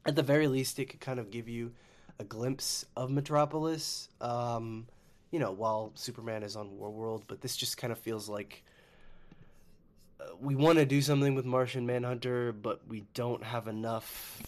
at 0.06 0.16
the 0.16 0.24
very 0.24 0.48
least, 0.48 0.80
it 0.80 0.86
could 0.86 1.00
kind 1.00 1.20
of 1.20 1.32
give 1.32 1.48
you 1.48 1.72
a 2.20 2.24
glimpse 2.24 2.86
of 2.96 3.10
Metropolis. 3.10 4.10
Um, 4.20 4.88
you 5.32 5.40
know, 5.40 5.52
while 5.52 5.92
Superman 5.96 6.44
is 6.44 6.56
on 6.56 6.78
War 6.78 6.90
World, 6.90 7.24
but 7.28 7.42
this 7.42 7.56
just 7.56 7.78
kind 7.78 7.92
of 7.92 8.00
feels 8.00 8.28
like 8.28 8.64
uh, 10.20 10.26
we 10.40 10.56
want 10.56 10.80
to 10.80 10.86
do 10.86 11.02
something 11.02 11.36
with 11.36 11.46
Martian 11.46 11.86
Manhunter, 11.86 12.52
but 12.52 12.82
we 12.88 13.06
don't 13.14 13.44
have 13.44 13.68
enough 13.68 14.42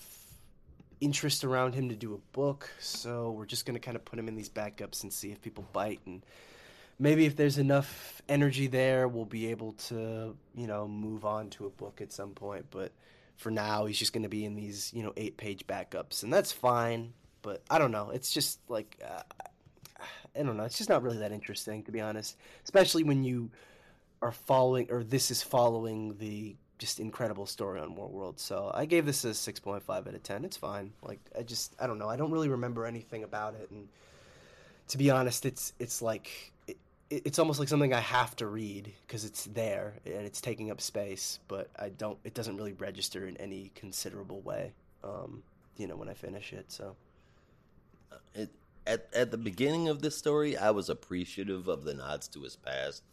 interest 1.00 1.44
around 1.44 1.74
him 1.74 1.90
to 1.90 1.96
do 1.96 2.14
a 2.14 2.36
book, 2.36 2.70
so 2.80 3.32
we're 3.32 3.46
just 3.46 3.66
going 3.66 3.76
to 3.76 3.80
kind 3.80 3.96
of 3.96 4.06
put 4.06 4.18
him 4.20 4.28
in 4.28 4.36
these 4.36 4.50
backups 4.50 5.04
and 5.04 5.12
see 5.12 5.32
if 5.32 5.42
people 5.42 5.66
bite 5.74 6.00
and 6.06 6.24
maybe 7.02 7.26
if 7.26 7.36
there's 7.36 7.58
enough 7.58 8.22
energy 8.30 8.68
there, 8.68 9.08
we'll 9.08 9.26
be 9.26 9.48
able 9.48 9.74
to, 9.74 10.36
you 10.56 10.68
know, 10.68 10.88
move 10.88 11.26
on 11.26 11.50
to 11.50 11.66
a 11.66 11.70
book 11.70 12.00
at 12.00 12.14
some 12.14 12.32
point, 12.32 12.68
but 12.70 12.92
for 13.38 13.50
now 13.50 13.86
he's 13.86 13.98
just 13.98 14.14
going 14.14 14.24
to 14.24 14.30
be 14.30 14.46
in 14.46 14.56
these, 14.56 14.92
you 14.94 15.02
know, 15.02 15.12
8-page 15.12 15.66
backups 15.66 16.22
and 16.22 16.32
that's 16.32 16.52
fine, 16.52 17.14
but 17.42 17.64
I 17.70 17.80
don't 17.80 17.92
know. 17.92 18.12
It's 18.12 18.32
just 18.32 18.60
like 18.70 19.02
uh, 19.04 19.24
I 20.36 20.44
don't 20.44 20.58
know. 20.58 20.64
It's 20.64 20.78
just 20.78 20.90
not 20.90 21.04
really 21.04 21.18
that 21.18 21.32
interesting, 21.32 21.84
to 21.84 21.92
be 21.92 22.02
honest. 22.02 22.38
Especially 22.64 23.04
when 23.04 23.24
you 23.24 23.50
are 24.22 24.32
following, 24.32 24.88
or 24.92 25.04
this 25.04 25.32
is 25.32 25.42
following 25.42 26.18
the 26.18 26.56
just 26.78 27.00
incredible 27.00 27.46
story 27.46 27.80
on 27.80 27.96
War 27.96 28.08
World. 28.08 28.40
So 28.40 28.72
I 28.74 28.86
gave 28.86 29.06
this 29.06 29.24
a 29.24 29.34
six 29.34 29.60
point 29.60 29.84
five 29.84 30.08
out 30.08 30.16
of 30.16 30.24
ten. 30.24 30.46
It's 30.46 30.58
fine. 30.58 30.92
Like 31.04 31.20
I 31.38 31.44
just, 31.44 31.76
I 31.80 31.88
don't 31.88 32.00
know. 32.00 32.10
I 32.10 32.16
don't 32.16 32.32
really 32.32 32.50
remember 32.50 32.86
anything 32.86 33.24
about 33.24 33.56
it, 33.56 33.70
and 33.72 33.88
to 34.90 34.98
be 34.98 35.10
honest, 35.10 35.46
it's 35.46 35.74
it's 35.80 36.02
like 36.02 36.52
it, 36.68 36.78
it's 37.10 37.40
almost 37.40 37.60
like 37.60 37.70
something 37.70 37.94
I 37.94 38.00
have 38.00 38.36
to 38.38 38.48
read 38.48 38.92
because 39.06 39.26
it's 39.26 39.46
there 39.46 39.94
and 40.06 40.26
it's 40.26 40.42
taking 40.42 40.72
up 40.72 40.82
space. 40.82 41.40
But 41.48 41.70
I 41.78 41.90
don't. 41.90 42.18
It 42.24 42.34
doesn't 42.34 42.58
really 42.58 42.74
register 42.74 43.28
in 43.28 43.38
any 43.38 43.72
considerable 43.76 44.42
way. 44.42 44.72
Um, 45.04 45.44
you 45.78 45.88
know, 45.88 45.96
when 45.96 46.10
I 46.10 46.14
finish 46.14 46.54
it. 46.54 46.72
So 46.72 46.96
it, 48.36 48.50
at 48.86 49.08
at 49.14 49.32
the 49.32 49.38
beginning 49.38 49.88
of 49.88 50.02
this 50.02 50.18
story, 50.18 50.58
I 50.58 50.72
was 50.72 50.90
appreciative 50.90 51.68
of 51.68 51.84
the 51.84 51.94
nods 51.94 52.28
to 52.30 52.42
his 52.42 52.56
past, 52.56 53.04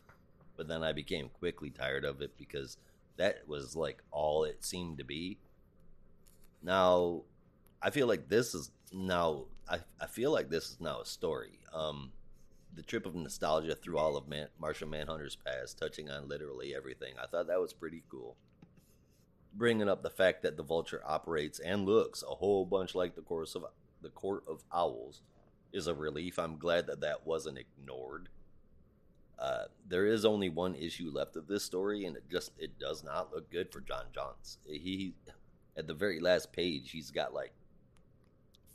but 0.57 0.69
then 0.69 0.83
I 0.83 0.93
became 0.93 1.29
quickly 1.29 1.71
tired 1.71 2.05
of 2.05 2.21
it 2.21 2.37
because 2.37 2.77
that 3.17 3.47
was 3.47 3.77
like 3.77 4.03
all 4.11 4.45
it 4.45 4.65
seemed 4.65 4.99
to 4.99 5.05
be. 5.05 5.39
Now, 6.63 7.23
I 7.83 7.91
feel 7.91 8.07
like 8.07 8.29
this 8.29 8.55
is 8.55 8.71
now. 8.93 9.45
I 9.69 9.79
I 10.01 10.07
feel 10.07 10.33
like 10.33 10.49
this 10.49 10.71
is 10.71 10.81
now 10.81 11.01
a 11.01 11.07
story. 11.07 11.59
Um, 11.73 12.13
the 12.75 12.83
trip 12.83 13.07
of 13.07 13.15
nostalgia 13.15 13.75
through 13.75 13.99
all 13.99 14.17
of 14.17 14.29
Man, 14.29 14.49
Martian 14.59 14.91
Manhunter's 14.91 15.37
past, 15.37 15.79
touching 15.79 16.11
on 16.11 16.29
literally 16.29 16.75
everything. 16.75 17.15
I 17.23 17.27
thought 17.27 17.49
that 17.49 17.61
was 17.61 17.73
pretty 17.73 18.05
cool. 18.09 18.37
Bringing 19.55 19.89
up 19.89 20.03
the 20.03 20.11
fact 20.11 20.43
that 20.43 20.57
the 20.57 20.63
Vulture 20.63 21.03
operates 21.05 21.59
and 21.59 21.87
looks 21.87 22.23
a 22.23 22.35
whole 22.35 22.65
bunch 22.65 22.95
like 22.95 23.17
the 23.17 23.23
course 23.23 23.55
of 23.55 23.65
the 24.01 24.11
Court 24.11 24.45
of 24.47 24.63
Owls 24.73 25.23
is 25.73 25.87
a 25.87 25.95
relief. 25.95 26.39
I'm 26.39 26.59
glad 26.59 26.87
that 26.87 27.01
that 27.01 27.27
wasn't 27.27 27.59
ignored. 27.59 28.29
Uh, 29.39 29.65
there 29.89 30.07
is 30.07 30.25
only 30.25 30.49
one 30.49 30.75
issue 30.75 31.11
left 31.13 31.37
of 31.37 31.47
this 31.47 31.65
story, 31.65 32.05
and 32.05 32.17
it 32.17 32.25
just 32.31 32.51
it 32.59 32.79
does 32.79 33.05
not 33.05 33.33
look 33.33 33.51
good 33.51 33.71
for 33.73 33.81
J'onn 33.81 34.07
J'onzz. 34.13 34.57
He 34.67 35.15
at 35.77 35.87
the 35.87 35.95
very 35.95 36.19
last 36.19 36.53
page, 36.53 36.91
he's 36.91 37.11
got 37.13 37.33
like 37.33 37.53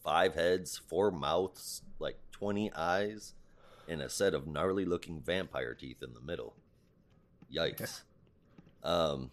five 0.04 0.36
heads, 0.36 0.78
four 0.78 1.12
mouths, 1.12 1.82
like 2.00 2.18
twenty 2.32 2.72
eyes, 2.74 3.34
and 3.90 4.02
a 4.02 4.10
set 4.10 4.34
of 4.34 4.48
gnarly 4.48 4.86
looking 4.86 5.20
vampire 5.22 5.74
teeth 5.74 6.02
in 6.02 6.14
the 6.14 6.22
middle. 6.22 6.56
Yikes! 7.54 8.02
um, 8.84 9.32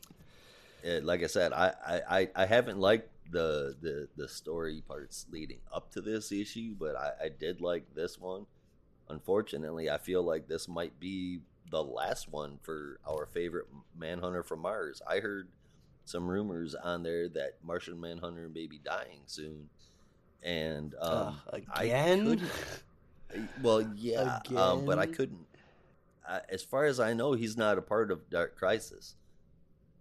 it- 0.83 1.05
like 1.05 1.23
I 1.23 1.27
said, 1.29 1.53
I, 1.53 1.73
I, 1.87 2.19
I- 2.19 2.31
I 2.35 2.47
haven't 2.47 2.79
liked 2.81 3.09
the, 3.31 3.77
the 3.81 4.09
the 4.17 4.29
story 4.29 4.83
parts 4.87 5.27
leading 5.31 5.61
up 5.73 5.91
to 5.93 6.01
this 6.01 6.33
issue, 6.33 6.75
but 6.79 6.97
I, 6.97 7.13
I 7.25 7.29
did 7.29 7.61
like 7.61 7.95
this 7.95 8.19
one. 8.19 8.47
Unfortunately, 9.09 9.91
I 9.91 9.99
feel 9.99 10.23
like 10.23 10.47
this 10.49 10.69
might 10.69 10.99
be 11.01 11.41
the 11.71 11.83
last 11.83 12.29
one 12.31 12.59
for 12.63 12.99
our 13.09 13.27
favorite 13.27 13.67
Manhunter 13.99 14.43
from 14.43 14.61
Mars. 14.61 15.03
I 15.09 15.19
heard 15.21 15.49
some 16.05 16.27
rumors 16.29 16.75
on 16.75 17.03
there 17.03 17.29
that 17.31 17.59
Martian 17.63 18.01
Manhunter 18.01 18.49
may 18.49 18.67
be 18.67 18.79
dying 18.79 19.21
soon, 19.27 19.69
and 20.43 20.95
um, 21.01 21.41
Ugh, 21.53 21.63
I 21.73 21.85
again? 21.85 22.25
couldn't- 22.27 22.51
well, 23.63 23.83
yeah, 23.97 24.41
um, 24.57 24.85
but 24.85 24.99
I 24.99 25.07
couldn't. 25.07 25.47
I, 26.29 26.41
as 26.49 26.63
far 26.65 26.85
as 26.87 26.99
I 26.99 27.13
know, 27.13 27.33
he's 27.35 27.57
not 27.57 27.79
a 27.79 27.83
part 27.83 28.11
of 28.11 28.29
Dark 28.29 28.57
Crisis, 28.57 29.15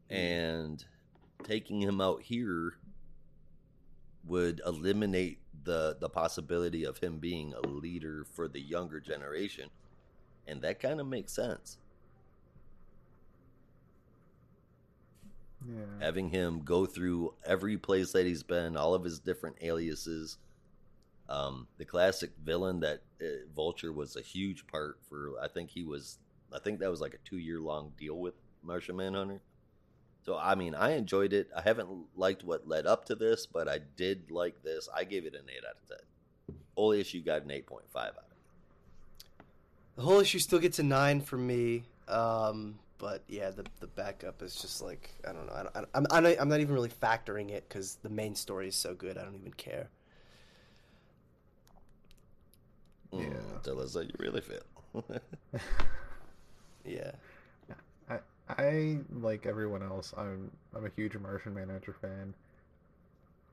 and 0.10 0.84
taking 1.44 1.82
him 1.82 2.02
out 2.02 2.22
here 2.24 2.74
would 4.26 4.62
eliminate 4.66 5.40
the 5.64 5.98
the 6.00 6.10
possibility 6.10 6.84
of 6.86 6.98
him 7.00 7.20
being 7.20 7.54
a 7.54 7.68
leader 7.68 8.26
for 8.34 8.48
the 8.48 8.62
younger 8.62 9.00
generation, 9.00 9.70
and 10.48 10.62
that 10.62 10.80
kind 10.80 11.00
of 11.00 11.08
makes 11.08 11.34
sense. 11.34 11.78
Yeah. 15.68 15.84
having 16.00 16.30
him 16.30 16.62
go 16.64 16.86
through 16.86 17.34
every 17.46 17.78
place 17.78 18.14
that 18.14 18.26
he's 18.26 18.44
been, 18.44 18.78
all 18.78 18.94
of 18.94 19.04
his 19.04 19.20
different 19.20 19.58
aliases. 19.62 20.38
Um, 21.28 21.68
the 21.78 21.86
classic 21.86 22.32
villain 22.44 22.80
that 22.80 23.02
uh, 23.22 23.26
Vulture 23.56 23.94
was 23.94 24.16
a 24.16 24.22
huge 24.22 24.66
part 24.68 25.00
for. 25.10 25.34
I 25.42 25.48
think 25.48 25.70
he 25.70 25.84
was. 25.84 26.18
I 26.54 26.60
think 26.60 26.80
that 26.80 26.90
was 26.90 27.02
like 27.02 27.14
a 27.14 27.30
two 27.30 27.38
year 27.38 27.60
long 27.60 27.92
deal 28.00 28.18
with 28.18 28.36
Martian 28.64 28.96
Manhunter. 28.96 29.42
So 30.30 30.38
I 30.38 30.54
mean, 30.54 30.76
I 30.76 30.92
enjoyed 30.92 31.34
it. 31.34 31.50
I 31.58 31.62
haven't 31.62 31.90
liked 32.16 32.44
what 32.44 32.68
led 32.68 32.86
up 32.86 33.06
to 33.06 33.16
this, 33.16 33.48
but 33.48 33.68
I 33.68 33.80
did 33.98 34.30
like 34.30 34.62
this. 34.62 34.88
I 34.96 35.04
gave 35.04 35.26
it 35.26 35.34
an 35.34 35.42
eight 35.50 35.64
out 35.68 35.76
of 35.82 35.88
ten. 35.90 36.56
Whole 36.78 36.92
issue 36.92 37.24
got 37.24 37.42
an 37.42 37.50
eight 37.50 37.66
point 37.66 37.90
five 37.90 38.12
out 38.12 38.18
of 38.20 38.32
it. 38.32 39.46
The 39.96 40.04
whole 40.04 40.20
issue 40.20 40.38
still 40.38 40.60
gets 40.60 40.78
a 40.78 40.84
nine 40.84 41.20
from 41.20 41.48
me. 41.48 41.82
Um, 42.08 42.78
but 43.00 43.24
yeah, 43.28 43.50
the 43.50 43.66
the 43.80 43.88
backup 43.88 44.44
is 44.44 44.54
just 44.54 44.84
like 44.84 45.10
I 45.28 45.32
don't 45.34 45.48
know. 45.48 45.54
I 45.54 45.64
don't, 45.64 45.76
I 45.76 45.80
don't- 45.80 45.90
I'm 45.96 46.06
I'm 46.12 46.24
not, 46.24 46.36
I'm 46.42 46.48
not 46.50 46.60
even 46.60 46.76
really 46.76 46.90
factoring 46.90 47.50
it 47.50 47.68
because 47.68 47.96
the 48.04 48.10
main 48.10 48.36
story 48.36 48.68
is 48.68 48.76
so 48.76 48.94
good. 48.94 49.18
I 49.18 49.24
don't 49.24 49.34
even 49.36 49.54
care. 49.54 49.90
Mm, 53.14 53.32
Yeah. 53.32 53.60
tell 53.64 53.80
us 53.80 53.96
how 53.96 54.02
you 54.02 54.14
really 54.20 54.42
feel. 54.42 54.62
Yeah. 56.86 57.12
I, 58.50 58.98
like 59.22 59.46
everyone 59.46 59.84
else. 59.84 60.14
I'm 60.18 60.52
I'm 60.76 60.86
a 60.86 60.90
huge 60.96 61.16
Martian 61.18 61.54
Manhunter 61.54 61.94
fan. 61.94 62.34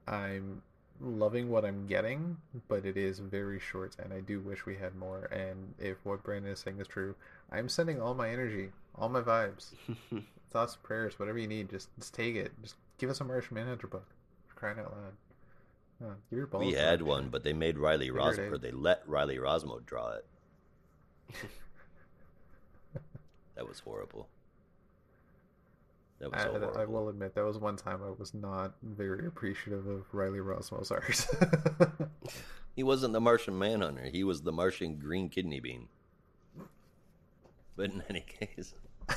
I'm 0.09 0.63
loving 1.01 1.51
what 1.51 1.65
I'm 1.65 1.87
getting, 1.87 2.37
but 2.69 2.87
it 2.87 2.97
is 2.97 3.19
very 3.19 3.61
short, 3.61 3.97
and 4.03 4.13
I 4.13 4.21
do 4.21 4.41
wish 4.41 4.65
we 4.65 4.77
had 4.77 4.95
more. 4.97 5.25
And 5.27 5.75
if 5.79 5.99
what 6.05 6.23
Brandon 6.23 6.53
is 6.53 6.61
saying 6.61 6.81
is 6.81 6.89
true, 6.89 7.15
I'm 7.53 7.69
sending 7.69 8.01
all 8.01 8.15
my 8.15 8.31
energy, 8.31 8.71
all 8.97 9.09
my 9.09 9.21
vibes, 9.21 9.75
thoughts, 10.51 10.77
prayers, 10.77 11.19
whatever 11.19 11.39
you 11.39 11.49
need. 11.49 11.71
Just 11.71 11.89
just 11.99 12.15
take 12.15 12.35
it. 12.37 12.53
Just 12.63 12.77
give 12.99 13.11
us 13.11 13.21
a 13.21 13.25
Martian 13.25 13.55
Manhunter 13.55 13.87
book. 13.87 14.07
For 14.49 14.55
crying 14.55 14.79
out 14.79 14.93
loud. 14.93 16.09
Uh, 16.11 16.15
give 16.31 16.37
your 16.39 16.47
balls. 16.47 16.65
we 16.65 16.73
had 16.73 17.03
one, 17.03 17.29
but 17.29 17.43
they 17.43 17.53
made 17.55 17.79
Riley 17.79 18.09
Figured 18.09 18.23
Ros 18.23 18.39
or 18.39 18.59
they 18.59 18.71
let 18.71 19.03
Riley 19.07 19.37
Rossmo 19.39 19.85
draw 19.85 20.13
it. 20.13 20.25
That 23.57 23.67
was 23.67 23.81
horrible. 23.81 24.29
That 26.19 26.33
was 26.33 26.41
I, 26.41 26.45
so 26.45 26.73
I- 26.77 26.83
I 26.83 26.85
will 26.87 27.09
admit 27.09 27.35
that 27.35 27.45
was 27.45 27.59
one 27.59 27.77
time 27.77 28.01
I 28.03 28.11
was 28.11 28.33
not 28.35 28.75
very 28.83 29.27
appreciative 29.27 29.87
of 29.87 30.05
Riley 30.13 30.39
Rossmo's 30.41 30.91
art. 30.91 31.27
He 32.75 32.83
wasn't 32.83 33.15
the 33.15 33.21
Martian 33.23 33.59
Manhunter. 33.59 34.11
He 34.13 34.23
was 34.23 34.43
the 34.43 34.53
Martian 34.53 34.97
Green 34.97 35.31
Kidney 35.31 35.61
Bean. 35.61 35.89
But 37.75 37.91
in 37.91 38.03
any 38.11 38.21
case, 38.21 38.75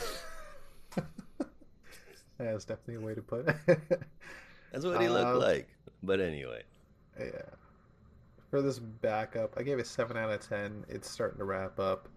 That's 2.38 2.64
definitely 2.64 2.96
a 2.96 3.02
way 3.02 3.16
to 3.16 3.22
put 3.22 3.50
it. 3.50 3.56
that's 4.72 4.86
what 4.86 5.02
he 5.02 5.10
looked 5.10 5.36
Uh, 5.36 5.40
like. 5.40 5.68
But 6.02 6.22
anyway, 6.22 6.64
yeah. 7.20 7.42
For 8.50 8.62
this 8.62 8.80
backup, 8.80 9.56
I 9.58 9.64
gave 9.64 9.78
it 9.78 9.88
seven 9.88 10.16
out 10.16 10.32
of 10.32 10.40
ten. 10.48 10.86
It's 10.88 11.10
starting 11.10 11.38
to 11.40 11.44
wrap 11.44 11.80
up. 11.80 12.08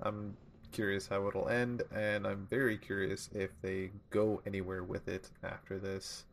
I'm 0.00 0.36
curious 0.72 1.06
how 1.06 1.26
it'll 1.28 1.48
end, 1.48 1.82
and 1.94 2.26
I'm 2.26 2.46
very 2.48 2.76
curious 2.76 3.28
if 3.34 3.50
they 3.62 3.90
go 4.10 4.42
anywhere 4.46 4.82
with 4.82 5.08
it 5.08 5.30
after 5.42 5.78
this. 5.78 6.24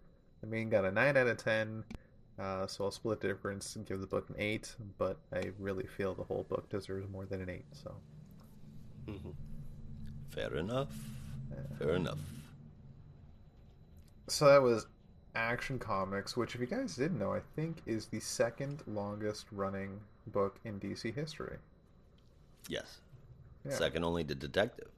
The 0.41 0.48
main 0.48 0.70
got 0.70 0.86
a 0.86 0.91
nine 0.91 1.18
out 1.18 1.28
of 1.28 1.38
ten, 1.38 1.84
uh, 2.40 2.68
so 2.68 2.86
I'll 2.86 2.91
split 2.91 3.22
the 3.22 3.28
difference 3.28 3.76
and 3.76 3.86
give 3.86 4.02
the 4.02 4.07
book 4.07 4.30
an 4.30 4.36
eight. 4.38 4.76
But 4.98 5.18
I 5.34 5.52
really 5.60 5.88
feel 5.88 6.14
the 6.14 6.24
whole 6.24 6.45
book 6.49 6.70
deserves 6.70 7.10
more 7.10 7.26
than 7.26 7.41
an 7.41 7.49
eight. 7.49 7.66
So 7.72 7.95
fair 10.30 10.56
enough. 10.56 10.94
Fair 11.80 11.95
enough. 11.95 12.20
So 14.28 14.45
that 14.45 14.62
was 14.62 14.88
Action 15.36 15.80
Comics, 15.80 16.36
which, 16.36 16.56
if 16.56 16.62
you 16.62 16.68
guys 16.68 16.95
didn't 16.95 17.20
know, 17.20 17.34
I 17.34 17.41
think 17.56 17.78
is 17.86 18.07
the 18.07 18.20
second 18.20 18.84
longest 18.88 19.45
running 19.52 19.99
book 20.28 20.60
in 20.64 20.80
DC 20.80 21.14
history. 21.14 21.57
Yes. 22.68 22.99
Yeah, 23.66 23.74
Second 23.76 24.04
only 24.04 24.24
to 24.24 24.36
Detective. 24.36 24.90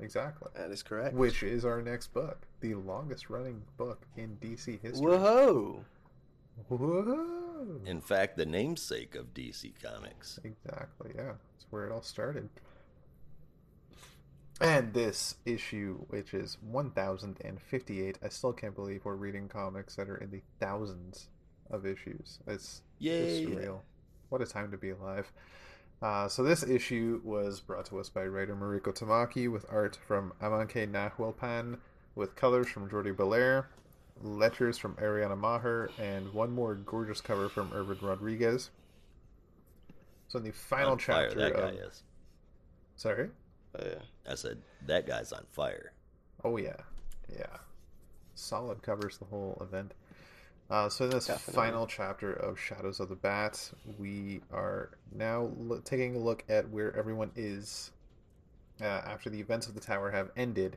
exactly. 0.00 0.48
That 0.54 0.70
is 0.70 0.82
correct. 0.82 1.14
Which 1.14 1.42
is 1.42 1.64
our 1.64 1.80
next 1.82 2.12
book, 2.12 2.46
the 2.60 2.74
longest 2.74 3.30
running 3.30 3.62
book 3.76 4.06
in 4.16 4.36
DC 4.40 4.80
history. 4.80 5.06
Whoa! 5.16 5.84
Whoa! 6.68 7.80
In 7.86 8.00
fact, 8.00 8.36
the 8.36 8.46
namesake 8.46 9.14
of 9.14 9.32
DC 9.34 9.72
Comics. 9.82 10.38
Exactly, 10.44 11.12
yeah. 11.16 11.32
That's 11.52 11.66
where 11.70 11.86
it 11.86 11.92
all 11.92 12.02
started. 12.02 12.48
And 14.60 14.92
this 14.92 15.34
issue, 15.44 15.98
which 16.10 16.32
is 16.32 16.58
1058, 16.70 18.18
I 18.22 18.28
still 18.28 18.52
can't 18.52 18.74
believe 18.74 19.04
we're 19.04 19.16
reading 19.16 19.48
comics 19.48 19.96
that 19.96 20.08
are 20.08 20.16
in 20.18 20.30
the 20.30 20.42
thousands 20.60 21.28
of 21.70 21.86
issues. 21.86 22.38
It's, 22.46 22.82
it's 23.00 23.40
Yay. 23.40 23.46
surreal. 23.46 23.80
What 24.28 24.42
a 24.42 24.46
time 24.46 24.70
to 24.70 24.76
be 24.76 24.90
alive. 24.90 25.30
Uh, 26.04 26.28
so 26.28 26.42
this 26.42 26.62
issue 26.62 27.18
was 27.24 27.60
brought 27.60 27.86
to 27.86 27.98
us 27.98 28.10
by 28.10 28.26
writer 28.26 28.54
Mariko 28.54 28.94
Tamaki 28.94 29.50
with 29.50 29.64
art 29.70 29.98
from 30.06 30.34
Amancay 30.42 30.86
Nahuelpan, 30.86 31.78
with 32.14 32.36
colors 32.36 32.68
from 32.68 32.90
Jordie 32.90 33.12
Bellaire, 33.12 33.64
letters 34.20 34.76
from 34.76 34.96
Ariana 34.96 35.34
Maher, 35.38 35.88
and 35.98 36.30
one 36.34 36.50
more 36.52 36.74
gorgeous 36.74 37.22
cover 37.22 37.48
from 37.48 37.72
Irvin 37.72 37.96
Rodriguez. 38.02 38.68
So 40.28 40.38
in 40.38 40.44
the 40.44 40.50
final 40.52 40.92
on 40.92 40.98
fire, 40.98 41.28
chapter 41.28 41.40
that 41.40 41.54
guy 41.54 41.68
of 41.70 41.74
is. 41.76 42.02
sorry, 42.96 43.30
Oh, 43.76 43.82
yeah. 43.82 44.30
I 44.30 44.34
said, 44.34 44.58
that 44.86 45.06
guy's 45.06 45.32
on 45.32 45.46
fire. 45.52 45.92
oh 46.44 46.58
yeah, 46.58 46.76
yeah, 47.34 47.56
solid 48.34 48.82
covers 48.82 49.16
the 49.16 49.24
whole 49.24 49.56
event. 49.62 49.94
Uh, 50.70 50.88
so 50.88 51.04
in 51.04 51.10
this 51.10 51.26
Definitely. 51.26 51.54
final 51.54 51.86
chapter 51.86 52.32
of 52.32 52.58
Shadows 52.58 52.98
of 52.98 53.08
the 53.08 53.14
Bat, 53.14 53.70
we 53.98 54.40
are 54.50 54.90
now 55.12 55.50
lo- 55.58 55.80
taking 55.84 56.16
a 56.16 56.18
look 56.18 56.42
at 56.48 56.68
where 56.70 56.96
everyone 56.96 57.30
is 57.36 57.90
uh, 58.80 58.84
after 58.84 59.28
the 59.28 59.40
events 59.40 59.66
of 59.66 59.74
the 59.74 59.80
tower 59.80 60.10
have 60.10 60.30
ended. 60.36 60.76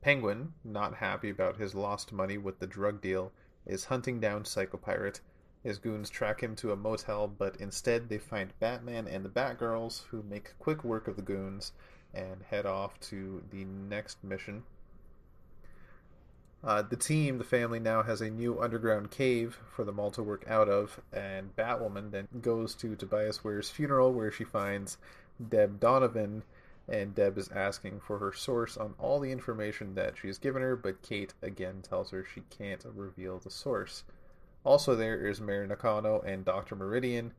Penguin, 0.00 0.52
not 0.64 0.96
happy 0.96 1.30
about 1.30 1.56
his 1.56 1.74
lost 1.74 2.12
money 2.12 2.36
with 2.36 2.58
the 2.58 2.66
drug 2.66 3.00
deal, 3.00 3.32
is 3.66 3.84
hunting 3.86 4.20
down 4.20 4.44
Psychopirate. 4.44 5.20
His 5.62 5.78
goons 5.78 6.10
track 6.10 6.42
him 6.42 6.54
to 6.56 6.72
a 6.72 6.76
motel, 6.76 7.26
but 7.26 7.56
instead 7.56 8.08
they 8.08 8.18
find 8.18 8.52
Batman 8.58 9.08
and 9.08 9.24
the 9.24 9.30
Batgirls, 9.30 10.04
who 10.08 10.22
make 10.22 10.58
quick 10.58 10.84
work 10.84 11.08
of 11.08 11.16
the 11.16 11.22
goons 11.22 11.72
and 12.12 12.42
head 12.42 12.66
off 12.66 13.00
to 13.00 13.42
the 13.50 13.64
next 13.64 14.22
mission. 14.22 14.64
Uh, 16.66 16.80
the 16.80 16.96
team, 16.96 17.36
the 17.36 17.44
family, 17.44 17.78
now 17.78 18.02
has 18.02 18.22
a 18.22 18.30
new 18.30 18.58
underground 18.58 19.10
cave 19.10 19.58
for 19.70 19.84
them 19.84 20.00
all 20.00 20.10
to 20.10 20.22
work 20.22 20.46
out 20.48 20.66
of, 20.66 20.98
and 21.12 21.54
Batwoman 21.56 22.10
then 22.10 22.26
goes 22.40 22.74
to 22.76 22.96
Tobias 22.96 23.44
Wear's 23.44 23.68
funeral 23.68 24.14
where 24.14 24.30
she 24.30 24.44
finds 24.44 24.96
Deb 25.50 25.78
Donovan, 25.78 26.42
and 26.88 27.14
Deb 27.14 27.36
is 27.36 27.50
asking 27.50 28.00
for 28.00 28.18
her 28.18 28.32
source 28.32 28.78
on 28.78 28.94
all 28.98 29.20
the 29.20 29.30
information 29.30 29.94
that 29.96 30.16
she's 30.16 30.38
given 30.38 30.62
her, 30.62 30.74
but 30.74 31.02
Kate 31.02 31.34
again 31.42 31.82
tells 31.82 32.10
her 32.12 32.24
she 32.24 32.40
can't 32.48 32.82
reveal 32.94 33.38
the 33.38 33.50
source. 33.50 34.04
Also, 34.64 34.94
there 34.94 35.26
is 35.26 35.42
Mary 35.42 35.66
Nakano 35.66 36.22
and 36.22 36.46
Dr. 36.46 36.76
Meridian. 36.76 37.34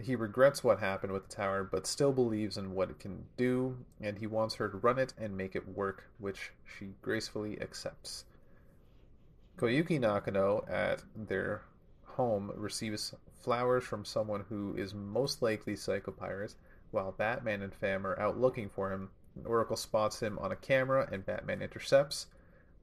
He 0.00 0.14
regrets 0.14 0.62
what 0.62 0.78
happened 0.78 1.12
with 1.12 1.28
the 1.28 1.34
tower, 1.34 1.64
but 1.64 1.88
still 1.88 2.12
believes 2.12 2.56
in 2.56 2.72
what 2.72 2.90
it 2.90 3.00
can 3.00 3.24
do, 3.36 3.78
and 4.00 4.16
he 4.18 4.28
wants 4.28 4.54
her 4.56 4.68
to 4.68 4.76
run 4.76 5.00
it 5.00 5.12
and 5.18 5.36
make 5.36 5.56
it 5.56 5.66
work, 5.66 6.04
which 6.18 6.52
she 6.64 6.90
gracefully 7.02 7.60
accepts. 7.60 8.24
Koyuki 9.56 10.00
Nakano 10.00 10.64
at 10.68 11.02
their 11.14 11.62
home 12.04 12.50
receives 12.56 13.14
flowers 13.40 13.84
from 13.84 14.04
someone 14.04 14.44
who 14.48 14.74
is 14.76 14.94
most 14.94 15.42
likely 15.42 15.74
Psychopirate, 15.74 16.54
while 16.90 17.12
Batman 17.12 17.62
and 17.62 17.74
Fam 17.74 18.06
are 18.06 18.18
out 18.18 18.38
looking 18.38 18.68
for 18.68 18.90
him. 18.90 19.10
Oracle 19.44 19.76
spots 19.76 20.20
him 20.20 20.38
on 20.38 20.52
a 20.52 20.56
camera 20.56 21.08
and 21.10 21.26
Batman 21.26 21.62
intercepts. 21.62 22.26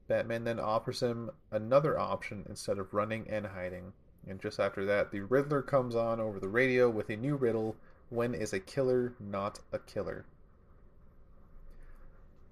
Batman 0.08 0.44
then 0.44 0.60
offers 0.60 1.02
him 1.02 1.30
another 1.50 1.98
option 1.98 2.44
instead 2.48 2.78
of 2.78 2.92
running 2.94 3.28
and 3.28 3.46
hiding. 3.46 3.92
And 4.26 4.40
just 4.40 4.60
after 4.60 4.84
that, 4.86 5.10
the 5.10 5.20
Riddler 5.20 5.62
comes 5.62 5.94
on 5.94 6.20
over 6.20 6.38
the 6.38 6.48
radio 6.48 6.88
with 6.88 7.10
a 7.10 7.16
new 7.16 7.36
riddle 7.36 7.76
When 8.10 8.34
is 8.34 8.52
a 8.52 8.60
killer 8.60 9.14
not 9.18 9.60
a 9.72 9.78
killer? 9.78 10.24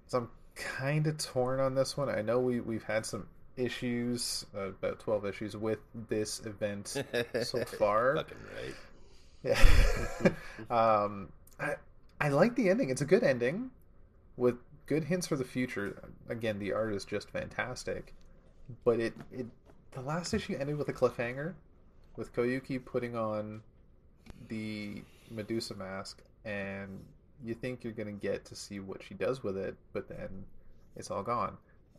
So 0.07 0.17
I'm 0.17 0.29
kind 0.55 1.07
of 1.07 1.17
torn 1.17 1.59
on 1.59 1.75
this 1.75 1.95
one. 1.95 2.09
I 2.09 2.21
know 2.21 2.39
we, 2.39 2.59
we've 2.59 2.83
had 2.83 3.05
some 3.05 3.27
issues, 3.57 4.45
uh, 4.55 4.69
about 4.69 4.99
12 4.99 5.25
issues, 5.25 5.57
with 5.57 5.79
this 6.09 6.39
event 6.45 6.87
so 7.43 7.65
far. 7.65 8.17
Fucking 8.17 8.37
right. 8.55 8.75
Yeah. 9.43 10.69
um, 10.69 11.29
I 11.59 11.75
I 12.19 12.29
like 12.29 12.55
the 12.55 12.69
ending. 12.69 12.89
It's 12.89 13.01
a 13.01 13.05
good 13.05 13.23
ending 13.23 13.71
with 14.37 14.55
good 14.85 15.03
hints 15.03 15.27
for 15.27 15.35
the 15.35 15.43
future. 15.43 16.01
Again, 16.29 16.59
the 16.59 16.73
art 16.73 16.93
is 16.93 17.05
just 17.05 17.29
fantastic, 17.29 18.13
but 18.83 18.99
it 18.99 19.13
it 19.31 19.47
the 19.91 20.01
last 20.01 20.33
issue 20.33 20.55
ended 20.59 20.77
with 20.77 20.89
a 20.89 20.93
cliffhanger, 20.93 21.53
with 22.15 22.33
Koyuki 22.33 22.83
putting 22.83 23.15
on 23.15 23.61
the 24.47 25.01
Medusa 25.29 25.75
mask, 25.75 26.21
and 26.45 26.99
you 27.43 27.53
think 27.53 27.83
you're 27.83 27.93
gonna 27.93 28.11
get 28.11 28.45
to 28.45 28.55
see 28.55 28.79
what 28.79 29.03
she 29.03 29.13
does 29.13 29.43
with 29.43 29.57
it, 29.57 29.75
but 29.93 30.07
then 30.07 30.45
it's 30.95 31.09
all 31.09 31.23
gone, 31.23 31.57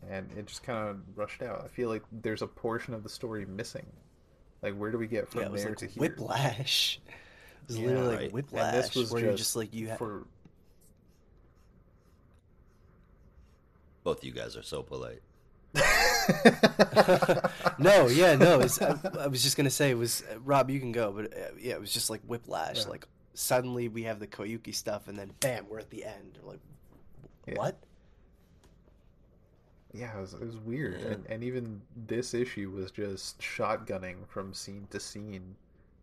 and 0.09 0.29
it 0.37 0.47
just 0.47 0.63
kind 0.63 0.89
of 0.89 0.97
rushed 1.15 1.41
out. 1.41 1.63
I 1.63 1.67
feel 1.67 1.89
like 1.89 2.03
there's 2.11 2.41
a 2.41 2.47
portion 2.47 2.93
of 2.93 3.03
the 3.03 3.09
story 3.09 3.45
missing. 3.45 3.85
Like, 4.61 4.75
where 4.75 4.91
do 4.91 4.97
we 4.97 5.07
get 5.07 5.29
from 5.29 5.41
Yeah, 5.41 5.47
it 5.47 5.51
was 5.51 5.61
there 5.63 5.71
like 5.71 5.77
to 5.79 5.87
here? 5.87 6.01
whiplash. 6.01 6.99
It 7.07 7.67
was 7.67 7.79
Yeah, 7.79 7.87
literally 7.87 8.07
right. 8.07 8.15
like 8.15 8.23
And 8.25 8.33
whiplash, 8.33 8.73
and 8.73 8.83
this 8.83 8.95
was 8.95 9.11
where 9.11 9.21
just 9.21 9.27
you're 9.29 9.37
just 9.37 9.55
like 9.55 9.73
you 9.73 9.87
have. 9.89 9.97
for 9.97 10.25
Both 14.03 14.23
you 14.23 14.31
guys 14.31 14.57
are 14.57 14.63
so 14.63 14.83
polite. 14.83 15.21
no, 17.79 18.07
yeah, 18.07 18.35
no. 18.35 18.59
It's, 18.59 18.81
I, 18.81 18.95
I 19.19 19.27
was 19.27 19.41
just 19.41 19.57
gonna 19.57 19.69
say 19.69 19.89
it 19.91 19.97
was 19.97 20.23
uh, 20.31 20.39
Rob. 20.41 20.69
You 20.69 20.79
can 20.79 20.91
go, 20.91 21.11
but 21.11 21.33
uh, 21.33 21.37
yeah, 21.59 21.73
it 21.73 21.81
was 21.81 21.91
just 21.93 22.09
like 22.09 22.21
whiplash. 22.27 22.79
Yeah. 22.83 22.89
Like 22.89 23.07
suddenly 23.33 23.87
we 23.87 24.03
have 24.03 24.19
the 24.19 24.27
Koyuki 24.27 24.75
stuff, 24.75 25.07
and 25.07 25.17
then 25.17 25.31
bam, 25.39 25.65
we're 25.69 25.79
at 25.79 25.89
the 25.89 26.03
end. 26.05 26.37
We're 26.43 26.51
like, 26.51 26.59
what? 27.55 27.77
yeah, 27.81 27.87
it 29.93 30.19
was, 30.19 30.33
it 30.33 30.41
was 30.45 30.57
weird, 30.57 30.99
Yeah. 31.01 31.07
and 31.09 31.25
and 31.27 31.43
even 31.43 31.81
this 31.95 32.33
issue 32.33 32.71
was 32.71 32.91
just 32.91 33.39
shotgunning 33.39 34.27
from 34.27 34.53
scene 34.53 34.87
to 34.91 34.99
scene, 34.99 35.55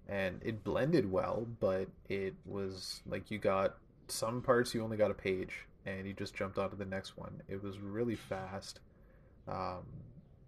and 0.09 0.41
it 0.45 0.62
blended 0.65 1.11
well, 1.11 1.47
but 1.59 1.89
it 2.09 2.35
was 2.47 3.03
like 3.07 3.31
you 3.31 3.39
got 3.39 3.77
some 4.09 4.43
parts 4.43 4.75
you 4.75 4.83
only 4.83 4.97
got 4.97 5.11
a 5.11 5.15
page, 5.15 5.67
and 5.87 6.07
you 6.07 6.12
just 6.12 6.35
jumped 6.35 6.59
onto 6.59 6.77
the 6.77 6.85
next 6.85 7.17
one. 7.17 7.43
It 7.49 7.62
was 7.62 7.79
really 7.81 8.17
fast, 8.17 8.81
um, 9.49 9.85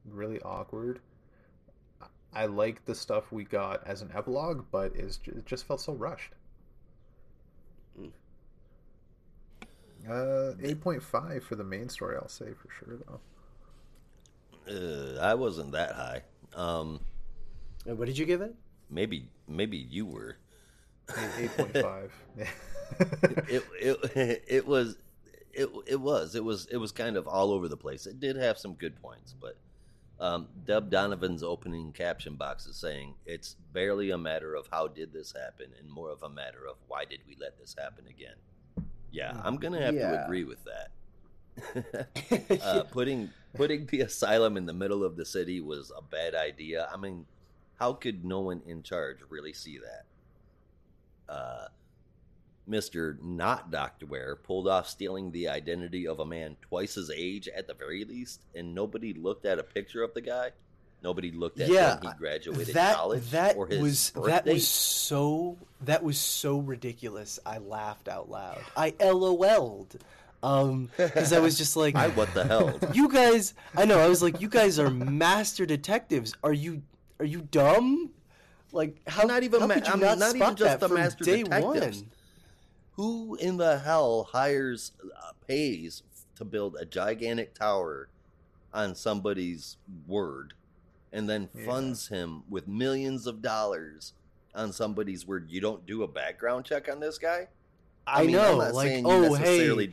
really 0.04 0.40
awkward. 0.42 1.00
I 2.34 2.46
like 2.46 2.84
the 2.86 2.94
stuff 2.94 3.30
we 3.30 3.44
got 3.44 3.86
as 3.86 4.02
an 4.02 4.10
epilogue, 4.14 4.64
but 4.70 4.92
it's, 4.96 5.18
it 5.26 5.44
just 5.46 5.66
felt 5.66 5.80
so 5.80 5.92
rushed. 5.92 6.32
Mm. 8.00 8.10
Uh, 10.08 10.54
eight 10.62 10.80
point 10.80 11.02
five 11.02 11.44
for 11.44 11.56
the 11.56 11.64
main 11.64 11.88
story, 11.88 12.16
I'll 12.16 12.28
say 12.28 12.52
for 12.54 12.68
sure 12.78 12.96
though. 13.06 13.20
Uh, 14.68 15.18
I 15.20 15.34
wasn't 15.34 15.72
that 15.72 15.92
high. 15.94 16.22
Um, 16.54 17.00
What 17.84 18.06
did 18.06 18.18
you 18.18 18.26
give 18.26 18.40
it? 18.40 18.54
maybe 18.90 19.28
maybe 19.48 19.76
you 19.78 20.06
were. 20.06 20.36
Eight 21.38 21.56
point 21.56 21.76
five. 21.78 22.12
It 23.48 23.64
it 23.80 24.44
it 24.48 24.66
was 24.66 24.96
it 25.52 25.68
it 25.86 26.00
was 26.00 26.34
it 26.34 26.44
was 26.44 26.66
it 26.66 26.76
was 26.76 26.92
kind 26.92 27.16
of 27.16 27.26
all 27.26 27.52
over 27.52 27.68
the 27.68 27.76
place. 27.76 28.06
It 28.06 28.20
did 28.20 28.36
have 28.36 28.58
some 28.58 28.74
good 28.74 29.00
points, 29.00 29.34
but 29.38 29.56
um, 30.20 30.48
Deb 30.66 30.90
Donovan's 30.90 31.42
opening 31.42 31.92
caption 31.92 32.36
box 32.36 32.66
is 32.66 32.76
saying 32.76 33.14
it's 33.26 33.56
barely 33.72 34.10
a 34.10 34.18
matter 34.18 34.54
of 34.54 34.68
how 34.70 34.88
did 34.88 35.12
this 35.12 35.32
happen, 35.32 35.72
and 35.78 35.90
more 35.90 36.10
of 36.10 36.22
a 36.22 36.28
matter 36.28 36.66
of 36.68 36.76
why 36.86 37.04
did 37.04 37.20
we 37.26 37.36
let 37.40 37.58
this 37.58 37.74
happen 37.78 38.06
again. 38.06 38.36
Yeah, 39.10 39.40
I'm 39.42 39.56
gonna 39.56 39.80
have 39.80 39.94
to 39.94 40.24
agree 40.24 40.44
with 40.44 40.58
that. 40.64 40.90
uh, 42.62 42.82
putting 42.84 43.30
putting 43.56 43.86
the 43.86 44.00
asylum 44.00 44.56
in 44.56 44.66
the 44.66 44.72
middle 44.72 45.04
of 45.04 45.16
the 45.16 45.24
city 45.24 45.60
was 45.60 45.92
a 45.96 46.02
bad 46.02 46.34
idea. 46.34 46.88
I 46.92 46.96
mean, 46.96 47.26
how 47.78 47.92
could 47.94 48.24
no 48.24 48.40
one 48.40 48.62
in 48.66 48.82
charge 48.82 49.18
really 49.28 49.52
see 49.52 49.78
that? 49.78 51.32
Uh, 51.32 51.66
Mister 52.66 53.18
Not 53.22 53.70
Doctor 53.70 54.06
Wear 54.06 54.36
pulled 54.36 54.68
off 54.68 54.88
stealing 54.88 55.32
the 55.32 55.48
identity 55.48 56.06
of 56.06 56.20
a 56.20 56.24
man 56.26 56.56
twice 56.62 56.94
his 56.94 57.10
age 57.10 57.48
at 57.48 57.66
the 57.66 57.74
very 57.74 58.04
least, 58.04 58.40
and 58.54 58.74
nobody 58.74 59.14
looked 59.14 59.46
at 59.46 59.58
a 59.58 59.64
picture 59.64 60.02
of 60.02 60.14
the 60.14 60.20
guy. 60.20 60.50
Nobody 61.02 61.32
looked 61.32 61.58
at 61.58 61.68
Yeah, 61.68 61.98
when 61.98 62.12
he 62.12 62.18
graduated 62.18 62.74
that 62.74 62.94
college 62.94 63.30
that 63.30 63.56
or 63.56 63.66
his 63.66 63.80
was 63.80 64.10
birth 64.10 64.26
that 64.26 64.44
date. 64.44 64.52
was 64.54 64.68
so 64.68 65.58
that 65.80 66.04
was 66.04 66.18
so 66.18 66.58
ridiculous. 66.58 67.40
I 67.44 67.58
laughed 67.58 68.06
out 68.06 68.30
loud. 68.30 68.60
I 68.76 68.94
LOL'd. 69.00 69.96
Um, 70.42 70.90
because 70.96 71.32
I 71.32 71.38
was 71.38 71.56
just 71.56 71.76
like, 71.76 71.94
I 71.94 72.08
what 72.08 72.32
the 72.34 72.44
hell? 72.44 72.78
you 72.92 73.08
guys. 73.08 73.54
I 73.76 73.84
know. 73.84 73.98
I 73.98 74.08
was 74.08 74.22
like, 74.22 74.40
you 74.40 74.48
guys 74.48 74.78
are 74.78 74.90
master 74.90 75.66
detectives. 75.66 76.34
Are 76.42 76.52
you 76.52 76.82
are 77.20 77.24
you 77.24 77.42
dumb? 77.42 78.10
Like 78.72 79.00
how 79.06 79.24
Not 79.24 79.42
even 79.42 79.60
how 79.60 79.66
ma- 79.66 79.74
could 79.74 79.86
you 79.86 79.92
I'm 79.92 80.00
not, 80.00 80.18
not 80.18 80.34
even 80.34 80.56
just 80.56 80.80
the 80.80 80.88
master 80.88 81.24
day 81.24 81.42
detectives. 81.44 81.98
one? 82.00 82.10
Who 82.96 83.36
in 83.36 83.56
the 83.56 83.78
hell 83.78 84.28
hires, 84.32 84.92
uh, 85.02 85.32
pays 85.46 86.02
to 86.36 86.44
build 86.44 86.76
a 86.78 86.84
gigantic 86.84 87.54
tower 87.54 88.08
on 88.74 88.94
somebody's 88.94 89.76
word 90.06 90.54
and 91.12 91.28
then 91.28 91.48
Yeah. 91.54 91.66
funds 91.66 92.08
him 92.08 92.42
with 92.48 92.66
millions 92.66 93.26
of 93.26 93.42
dollars 93.42 94.12
on 94.54 94.72
somebody's 94.72 95.26
word? 95.26 95.50
You 95.50 95.60
don't 95.60 95.86
do 95.86 96.02
a 96.02 96.08
background 96.08 96.64
check 96.64 96.88
on 96.90 96.98
this 97.00 97.18
guy? 97.18 97.48
I, 98.06 98.22
mean, 98.24 98.32
know. 98.32 98.56
Like, 98.56 99.02
oh 99.04 99.20
necessarily 99.20 99.86
hey, 99.88 99.92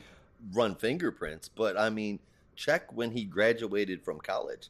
run 0.54 0.76
fingerprints, 0.76 1.50
but 1.50 1.78
I 1.78 1.90
mean, 1.90 2.20
check 2.56 2.92
when 2.94 3.12
he 3.12 3.24
graduated 3.26 4.04
from 4.04 4.20
college. 4.20 4.70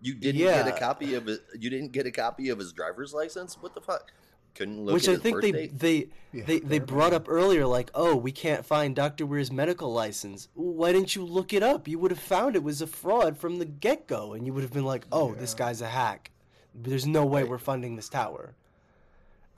You 0.00 0.14
didn't 0.14 0.40
Yeah. 0.40 0.62
get 0.62 0.76
a 0.76 0.78
copy 0.78 1.14
of 1.14 1.28
it. 1.28 1.40
You 1.58 1.70
didn't 1.70 1.92
get 1.92 2.06
a 2.06 2.10
copy 2.10 2.48
of 2.50 2.58
his 2.58 2.72
driver's 2.72 3.14
license. 3.14 3.56
What 3.60 3.74
the 3.74 3.80
fuck? 3.80 4.12
Couldn't 4.54 4.84
look 4.84 4.94
which 4.94 5.04
at 5.04 5.08
I 5.10 5.12
his 5.14 5.22
think 5.22 5.34
birth 5.34 5.42
they 5.42 5.52
date? 5.52 5.78
they 5.78 6.08
Yeah, 6.32 6.44
they 6.46 6.60
they 6.60 6.78
brought 6.78 7.12
up 7.12 7.28
earlier. 7.28 7.66
Like, 7.66 7.90
oh, 7.94 8.16
we 8.16 8.32
can't 8.32 8.64
find 8.64 8.96
Doctor 8.96 9.26
Wear's 9.26 9.52
medical 9.52 9.92
license. 9.92 10.48
Why 10.54 10.92
didn't 10.92 11.14
you 11.14 11.24
look 11.24 11.52
it 11.52 11.62
up? 11.62 11.86
You 11.88 11.98
would 11.98 12.10
have 12.10 12.20
found 12.20 12.56
it 12.56 12.62
was 12.62 12.80
a 12.80 12.86
fraud 12.86 13.36
from 13.36 13.58
the 13.58 13.64
get 13.66 14.06
go, 14.06 14.32
and 14.32 14.46
you 14.46 14.52
would 14.54 14.62
have 14.62 14.72
been 14.72 14.84
like, 14.86 15.06
oh, 15.12 15.34
this 15.34 15.52
guy's 15.54 15.80
a 15.82 15.88
hack. 15.88 16.30
There's 16.74 17.06
no 17.06 17.24
way 17.26 17.42
Right. 17.42 17.50
we're 17.50 17.58
funding 17.58 17.96
this 17.96 18.08
tower. 18.08 18.54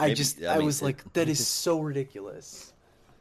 I 0.01 0.07
Maybe- 0.07 0.15
just 0.17 0.43
I 0.43 0.55
I, 0.55 0.57
mean, 0.59 0.67
was 0.67 0.81
it- 0.83 0.85
like, 0.85 1.13
that 1.15 1.29
is 1.29 1.45
so 1.47 1.81
ridiculous. 1.81 2.73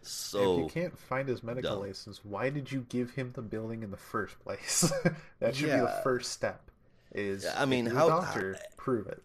If 0.08 0.14
So 0.14 0.58
you 0.60 0.68
can't 0.68 0.98
find 0.98 1.28
his 1.28 1.44
medical 1.44 1.72
dumb. 1.76 1.82
license, 1.88 2.24
why 2.24 2.50
did 2.50 2.72
you 2.72 2.86
give 2.90 3.12
him 3.12 3.32
the 3.34 3.42
building 3.42 3.84
in 3.84 3.92
the 3.92 3.98
first 3.98 4.40
place? 4.40 4.92
that 5.40 5.56
should 5.56 5.66
be 5.72 5.78
the 5.78 6.00
first 6.04 6.32
step. 6.32 6.70
Is 7.14 7.44
Yeah, 7.46 7.54
I 7.58 7.66
mean, 7.66 7.86
how- 7.86 8.10
doctor 8.10 8.58
prove 8.78 9.08
it? 9.08 9.22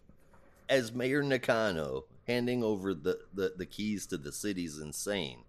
as 0.69 0.91
Mayor 0.93 1.21
Nakano 1.21 2.05
handing 2.27 2.63
over 2.63 2.93
the, 2.93 3.19
the, 3.33 3.53
the 3.57 3.65
keys 3.65 4.05
to 4.07 4.17
the 4.17 4.31
city's 4.31 4.79
insane, 4.79 5.39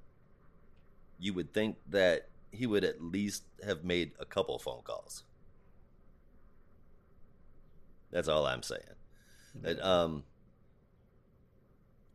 you 1.19 1.33
would 1.33 1.53
think 1.55 1.77
that 1.89 2.29
he 2.51 2.67
would 2.67 2.85
at 2.85 3.01
least 3.03 3.45
have 3.65 3.85
made 3.85 4.13
a 4.19 4.25
couple 4.25 4.59
phone 4.59 4.83
calls. 4.83 5.23
That's 8.11 8.29
all 8.29 8.47
I'm 8.47 8.63
saying. 8.63 8.83
That, 9.63 9.81
um, 9.85 10.25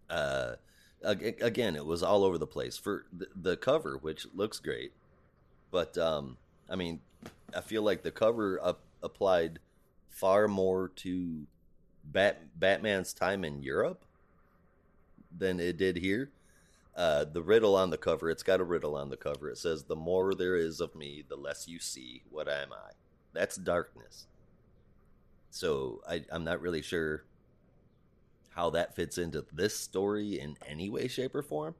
uh, 0.09 0.55
again, 1.03 1.75
it 1.75 1.85
was 1.85 2.03
all 2.03 2.23
over 2.23 2.37
the 2.37 2.47
place 2.47 2.77
for 2.77 3.05
the, 3.35 3.57
cover, 3.57 3.97
which 3.97 4.27
looks 4.33 4.59
great, 4.59 4.91
but 5.71 5.97
um, 5.97 6.37
I 6.69 6.75
mean, 6.75 6.99
I 7.55 7.61
feel 7.61 7.83
like 7.83 8.03
the 8.03 8.11
cover 8.11 8.59
up, 8.61 8.81
applied 9.01 9.59
far 10.09 10.47
more 10.47 10.89
to 10.97 11.45
Bat, 12.03 12.59
Batman's 12.59 13.13
time 13.13 13.45
in 13.45 13.61
Europe 13.61 14.03
than 15.35 15.59
it 15.59 15.77
did 15.77 15.97
here. 15.97 16.31
Uh, 16.95 17.23
the 17.23 17.41
riddle 17.41 17.75
on 17.75 17.91
the 17.91 17.97
cover, 17.97 18.29
it's 18.29 18.43
got 18.43 18.59
a 18.59 18.63
riddle 18.63 18.95
on 18.95 19.09
the 19.09 19.15
cover. 19.15 19.49
It 19.49 19.57
says, 19.57 19.83
The 19.83 19.95
more 19.95 20.33
there 20.33 20.57
is 20.57 20.81
of 20.81 20.95
me, 20.95 21.23
the 21.27 21.37
less 21.37 21.67
you 21.67 21.79
see. 21.79 22.23
What 22.29 22.49
am 22.49 22.73
I? 22.73 22.91
That's 23.31 23.55
darkness. 23.55 24.27
So 25.51 26.01
I, 26.07 26.25
I'm 26.31 26.43
not 26.43 26.61
really 26.61 26.81
sure 26.81 27.23
how 28.49 28.69
that 28.71 28.95
fits 28.95 29.17
into 29.17 29.45
this 29.53 29.75
story 29.77 30.39
in 30.39 30.57
any 30.67 30.89
way, 30.89 31.07
shape, 31.07 31.35
or 31.35 31.41
form. 31.41 31.75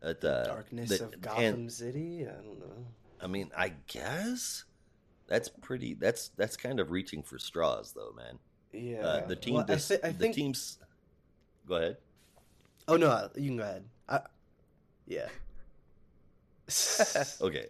But, 0.00 0.24
uh, 0.24 0.44
Darkness 0.44 0.90
the- 0.98 1.04
of 1.04 1.12
and- 1.12 1.22
Gotham 1.22 1.70
City. 1.70 2.26
I 2.26 2.32
don't 2.32 2.58
know. 2.58 2.86
I 3.20 3.26
mean, 3.28 3.50
I 3.56 3.74
guess 3.86 4.64
that's 5.28 5.48
pretty. 5.48 5.94
That's 5.94 6.28
that's 6.36 6.56
kind 6.56 6.80
of 6.80 6.90
reaching 6.90 7.22
for 7.22 7.38
straws, 7.38 7.92
though, 7.92 8.12
man. 8.16 8.38
Yeah. 8.72 9.00
Uh, 9.06 9.26
the 9.26 9.36
team, 9.36 9.54
Well, 9.54 9.66
I, 9.68 9.76
thi- 9.76 9.98
I 10.02 10.08
the 10.08 10.18
think. 10.18 10.34
teams. 10.34 10.78
Go 11.68 11.76
ahead. 11.76 11.96
Oh 12.88 12.96
no, 12.96 13.30
you 13.36 13.48
can 13.50 13.56
go 13.58 13.62
ahead. 13.62 13.84
I, 14.08 14.20
yeah. 15.06 15.28
Okay, 17.40 17.66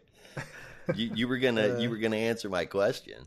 you, 0.95 1.11
you 1.15 1.29
were 1.29 1.39
gonna 1.39 1.81
you 1.81 1.91
were 1.91 1.97
gonna 1.99 2.17
answer 2.17 2.49
my 2.49 2.65
question. 2.65 3.27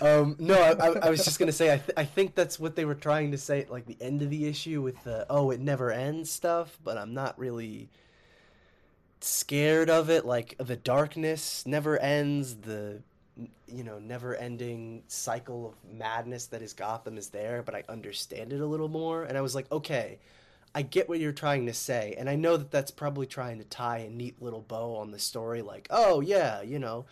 Um, 0.00 0.36
no, 0.38 0.54
I, 0.54 0.70
I, 0.70 0.88
I 1.06 1.10
was 1.10 1.24
just 1.24 1.38
gonna 1.38 1.52
say 1.52 1.72
I, 1.72 1.78
th- 1.78 1.92
I 1.96 2.04
think 2.04 2.34
that's 2.34 2.60
what 2.60 2.76
they 2.76 2.84
were 2.84 2.94
trying 2.94 3.32
to 3.32 3.38
say 3.38 3.60
at 3.60 3.70
like 3.70 3.86
the 3.86 3.96
end 4.00 4.22
of 4.22 4.30
the 4.30 4.46
issue 4.46 4.80
with 4.82 5.02
the 5.04 5.26
oh 5.28 5.50
it 5.50 5.60
never 5.60 5.90
ends 5.90 6.30
stuff, 6.30 6.78
but 6.84 6.96
I'm 6.96 7.12
not 7.12 7.38
really 7.38 7.88
scared 9.20 9.90
of 9.90 10.08
it. 10.08 10.24
Like 10.24 10.54
the 10.58 10.76
darkness 10.76 11.66
never 11.66 11.98
ends. 11.98 12.56
The 12.56 13.02
you 13.66 13.82
know 13.82 13.98
never 13.98 14.36
ending 14.36 15.02
cycle 15.08 15.68
of 15.70 15.98
madness 15.98 16.46
that 16.46 16.62
is 16.62 16.72
Gotham 16.72 17.18
is 17.18 17.28
there, 17.28 17.62
but 17.62 17.74
I 17.74 17.82
understand 17.88 18.52
it 18.52 18.60
a 18.60 18.66
little 18.66 18.88
more. 18.88 19.24
And 19.24 19.36
I 19.36 19.40
was 19.40 19.56
like, 19.56 19.70
okay, 19.72 20.18
I 20.72 20.82
get 20.82 21.08
what 21.08 21.18
you're 21.18 21.32
trying 21.32 21.66
to 21.66 21.74
say, 21.74 22.14
and 22.16 22.30
I 22.30 22.36
know 22.36 22.56
that 22.56 22.70
that's 22.70 22.92
probably 22.92 23.26
trying 23.26 23.58
to 23.58 23.64
tie 23.64 23.98
a 23.98 24.10
neat 24.10 24.40
little 24.40 24.62
bow 24.62 24.94
on 24.96 25.10
the 25.10 25.18
story. 25.18 25.62
Like, 25.62 25.88
oh 25.90 26.20
yeah, 26.20 26.62
you 26.62 26.78
know. 26.78 27.06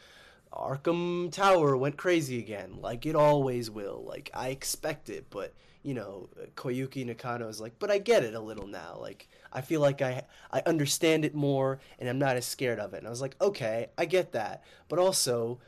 Arkham 0.52 1.30
Tower 1.30 1.76
went 1.76 1.96
crazy 1.96 2.38
again, 2.38 2.78
like 2.80 3.06
it 3.06 3.14
always 3.14 3.70
will. 3.70 4.04
Like 4.06 4.30
I 4.34 4.48
expect 4.48 5.10
it, 5.10 5.26
but 5.30 5.54
you 5.82 5.94
know, 5.94 6.28
Koyuki 6.56 7.06
Nakano 7.06 7.48
is 7.48 7.60
like, 7.60 7.78
but 7.78 7.90
I 7.90 7.98
get 7.98 8.24
it 8.24 8.34
a 8.34 8.40
little 8.40 8.66
now. 8.66 8.98
Like 9.00 9.28
I 9.52 9.60
feel 9.60 9.80
like 9.80 10.02
I 10.02 10.24
I 10.50 10.62
understand 10.66 11.24
it 11.24 11.34
more, 11.34 11.80
and 11.98 12.08
I'm 12.08 12.18
not 12.18 12.36
as 12.36 12.46
scared 12.46 12.78
of 12.78 12.94
it. 12.94 12.98
And 12.98 13.06
I 13.06 13.10
was 13.10 13.20
like, 13.20 13.36
okay, 13.40 13.88
I 13.96 14.04
get 14.04 14.32
that, 14.32 14.64
but 14.88 14.98
also, 14.98 15.60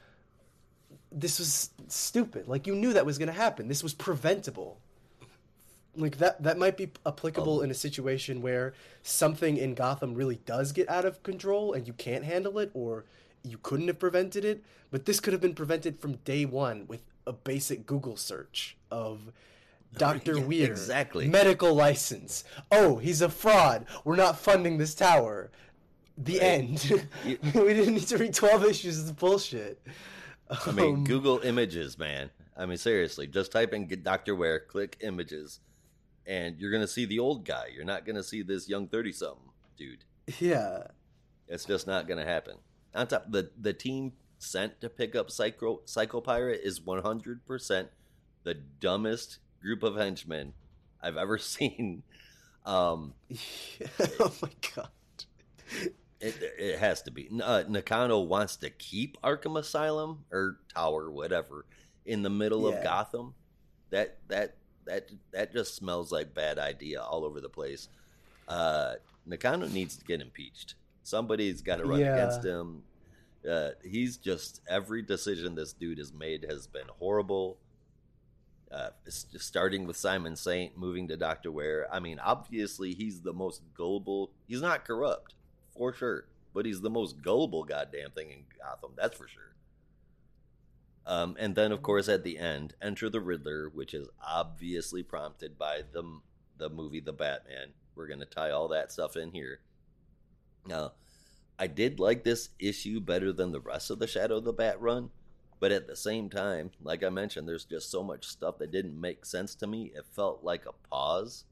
this 1.12 1.38
was 1.38 1.70
stupid. 1.88 2.48
Like 2.48 2.66
you 2.66 2.74
knew 2.74 2.92
that 2.92 3.06
was 3.06 3.18
gonna 3.18 3.32
happen. 3.32 3.68
This 3.68 3.82
was 3.82 3.94
preventable. 3.94 4.80
Like 5.96 6.18
that 6.18 6.42
that 6.42 6.58
might 6.58 6.76
be 6.76 6.90
applicable 7.04 7.58
um. 7.58 7.64
in 7.64 7.70
a 7.70 7.74
situation 7.74 8.42
where 8.42 8.74
something 9.02 9.56
in 9.56 9.74
Gotham 9.74 10.14
really 10.14 10.40
does 10.46 10.72
get 10.72 10.88
out 10.88 11.04
of 11.04 11.22
control 11.22 11.72
and 11.72 11.86
you 11.86 11.92
can't 11.92 12.24
handle 12.24 12.58
it 12.58 12.70
or 12.74 13.04
you 13.42 13.58
couldn't 13.62 13.88
have 13.88 13.98
prevented 13.98 14.44
it, 14.44 14.62
but 14.90 15.06
this 15.06 15.20
could 15.20 15.32
have 15.32 15.40
been 15.42 15.54
prevented 15.54 15.98
from 16.00 16.16
day 16.24 16.44
1 16.44 16.86
with 16.88 17.02
a 17.26 17.32
basic 17.32 17.86
Google 17.86 18.16
search 18.16 18.76
of 18.90 19.32
Dr. 19.96 20.36
Yeah, 20.38 20.44
Wear 20.44 20.70
exactly. 20.70 21.28
medical 21.28 21.74
license. 21.74 22.44
Oh, 22.70 22.96
he's 22.96 23.22
a 23.22 23.28
fraud. 23.28 23.86
We're 24.04 24.16
not 24.16 24.38
funding 24.38 24.78
this 24.78 24.94
tower. 24.94 25.50
The 26.18 26.34
Right. 26.34 26.42
end. 26.42 26.90
You- 27.24 27.38
we 27.54 27.72
didn't 27.74 27.94
need 27.94 28.06
to 28.08 28.18
read 28.18 28.34
12 28.34 28.64
issues 28.66 29.08
of 29.08 29.16
bullshit. 29.16 29.80
I 30.66 30.72
mean, 30.72 30.94
Um, 30.96 31.04
Google 31.04 31.38
Images, 31.40 31.96
man. 31.98 32.30
I 32.56 32.66
mean, 32.66 32.76
seriously, 32.76 33.26
just 33.26 33.52
type 33.52 33.72
in 33.72 33.88
Doctor 34.02 34.34
Wear, 34.34 34.60
click 34.60 34.98
Images, 35.00 35.60
and 36.26 36.58
you're 36.60 36.72
gonna 36.72 36.88
see 36.88 37.06
the 37.06 37.18
old 37.20 37.44
guy. 37.46 37.66
You're 37.74 37.84
not 37.84 38.04
gonna 38.04 38.22
see 38.24 38.42
this 38.42 38.68
young 38.68 38.86
thirty 38.88 39.12
something 39.12 39.50
dude. 39.76 40.04
Yeah. 40.40 40.88
It's 41.48 41.64
just 41.64 41.86
not 41.86 42.06
gonna 42.06 42.24
happen. 42.24 42.56
On 42.94 43.06
top, 43.06 43.30
the 43.30 43.50
the 43.60 43.72
team 43.72 44.12
sent 44.38 44.80
to 44.80 44.88
pick 44.88 45.14
up 45.14 45.30
Psycho 45.30 45.80
Psycho 45.84 46.20
Pirate 46.20 46.60
is 46.64 46.80
100 46.80 47.46
percent 47.46 47.88
the 48.42 48.54
dumbest 48.54 49.38
group 49.60 49.82
of 49.82 49.96
henchmen 49.96 50.54
I've 51.02 51.16
ever 51.16 51.38
seen. 51.38 52.02
Um, 52.66 53.14
oh 54.20 54.34
my 54.42 54.50
god. 54.74 54.88
it, 56.20 56.34
it 56.58 56.78
has 56.78 57.02
to 57.02 57.10
be. 57.10 57.28
Uh, 57.42 57.64
Nakano 57.68 58.20
wants 58.20 58.56
to 58.56 58.70
keep 58.70 59.20
Arkham 59.22 59.58
Asylum 59.58 60.24
or 60.32 60.58
Tower, 60.74 61.10
whatever, 61.10 61.64
in 62.04 62.22
the 62.22 62.30
middle 62.30 62.68
Yeah. 62.70 62.76
of 62.78 62.84
Gotham. 62.84 63.34
That 63.90 64.18
that 64.28 64.56
that 64.86 65.08
that 65.32 65.52
just 65.52 65.74
smells 65.74 66.10
like 66.12 66.34
bad 66.34 66.58
idea 66.58 67.00
all 67.02 67.24
over 67.24 67.40
the 67.40 67.48
place. 67.48 67.88
Uh, 68.48 68.94
Nakano 69.26 69.66
needs 69.68 69.96
to 69.96 70.04
get 70.04 70.20
impeached. 70.20 70.74
Somebody's 71.02 71.62
got 71.62 71.76
to 71.76 71.84
run 71.84 72.00
Yeah. 72.00 72.14
against 72.16 72.44
him. 72.44 72.82
Uh, 73.48 73.70
he's 73.82 74.16
just 74.18 74.60
every 74.68 75.02
decision 75.02 75.54
this 75.54 75.72
dude 75.72 75.98
has 75.98 76.12
made 76.12 76.44
has 76.48 76.66
been 76.66 76.88
horrible. 76.98 77.58
Uh, 78.70 78.90
starting 79.08 79.84
with 79.86 79.96
Simon 79.96 80.36
Saint, 80.36 80.76
moving 80.78 81.08
to 81.08 81.16
Doctor 81.16 81.50
Wear. 81.50 81.92
I 81.92 81.98
mean, 81.98 82.20
obviously 82.20 82.94
he's 82.94 83.22
the 83.22 83.32
most 83.32 83.62
gullible. 83.74 84.30
He's 84.46 84.60
not 84.62 84.84
corrupt 84.84 85.34
for 85.76 85.92
sure, 85.92 86.26
but 86.54 86.66
he's 86.66 86.80
the 86.80 86.90
most 86.90 87.20
gullible 87.20 87.64
goddamn 87.64 88.12
thing 88.12 88.30
in 88.30 88.44
Gotham. 88.62 88.92
That's 88.96 89.16
for 89.16 89.26
sure. 89.26 89.54
Um, 91.06 91.34
and 91.40 91.56
then, 91.56 91.72
of 91.72 91.82
course, 91.82 92.08
at 92.08 92.22
the 92.22 92.38
end, 92.38 92.74
enter 92.80 93.08
the 93.10 93.20
Riddler, 93.20 93.70
which 93.70 93.94
is 93.94 94.08
obviously 94.24 95.02
prompted 95.02 95.58
by 95.58 95.82
the 95.92 96.20
the 96.58 96.68
movie 96.68 97.00
The 97.00 97.12
Batman. 97.14 97.68
We're 97.96 98.06
gonna 98.06 98.26
tie 98.26 98.50
all 98.50 98.68
that 98.68 98.92
stuff 98.92 99.16
in 99.16 99.32
here. 99.32 99.60
Now, 100.66 100.92
I 101.58 101.66
did 101.66 102.00
like 102.00 102.24
this 102.24 102.50
issue 102.58 103.00
better 103.00 103.32
than 103.32 103.52
the 103.52 103.60
rest 103.60 103.90
of 103.90 103.98
the 103.98 104.06
Shadow 104.06 104.38
of 104.38 104.44
the 104.44 104.52
Bat 104.52 104.80
run, 104.80 105.10
but 105.58 105.72
at 105.72 105.86
the 105.86 105.96
same 105.96 106.30
time, 106.30 106.70
like 106.82 107.02
I 107.02 107.10
mentioned, 107.10 107.46
there's 107.46 107.66
just 107.66 107.90
so 107.90 108.02
much 108.02 108.26
stuff 108.26 108.58
that 108.58 108.72
didn't 108.72 108.98
make 108.98 109.26
sense 109.26 109.54
to 109.56 109.66
me. 109.66 109.92
It 109.94 110.06
felt 110.12 110.42
like 110.42 110.64
a 110.66 110.88
pause. 110.88 111.44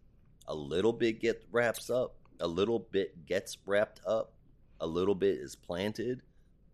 A 0.47 0.55
little 0.55 0.95
bit 0.95 1.21
gets 1.21 1.45
wraps 1.53 1.91
up, 1.91 2.15
a 2.41 2.47
little 2.47 2.79
bit 2.79 3.27
gets 3.27 3.59
wrapped 3.67 4.01
up, 4.07 4.33
a 4.81 4.87
little 4.87 5.15
bit 5.15 5.37
is 5.37 5.55
planted, 5.55 6.23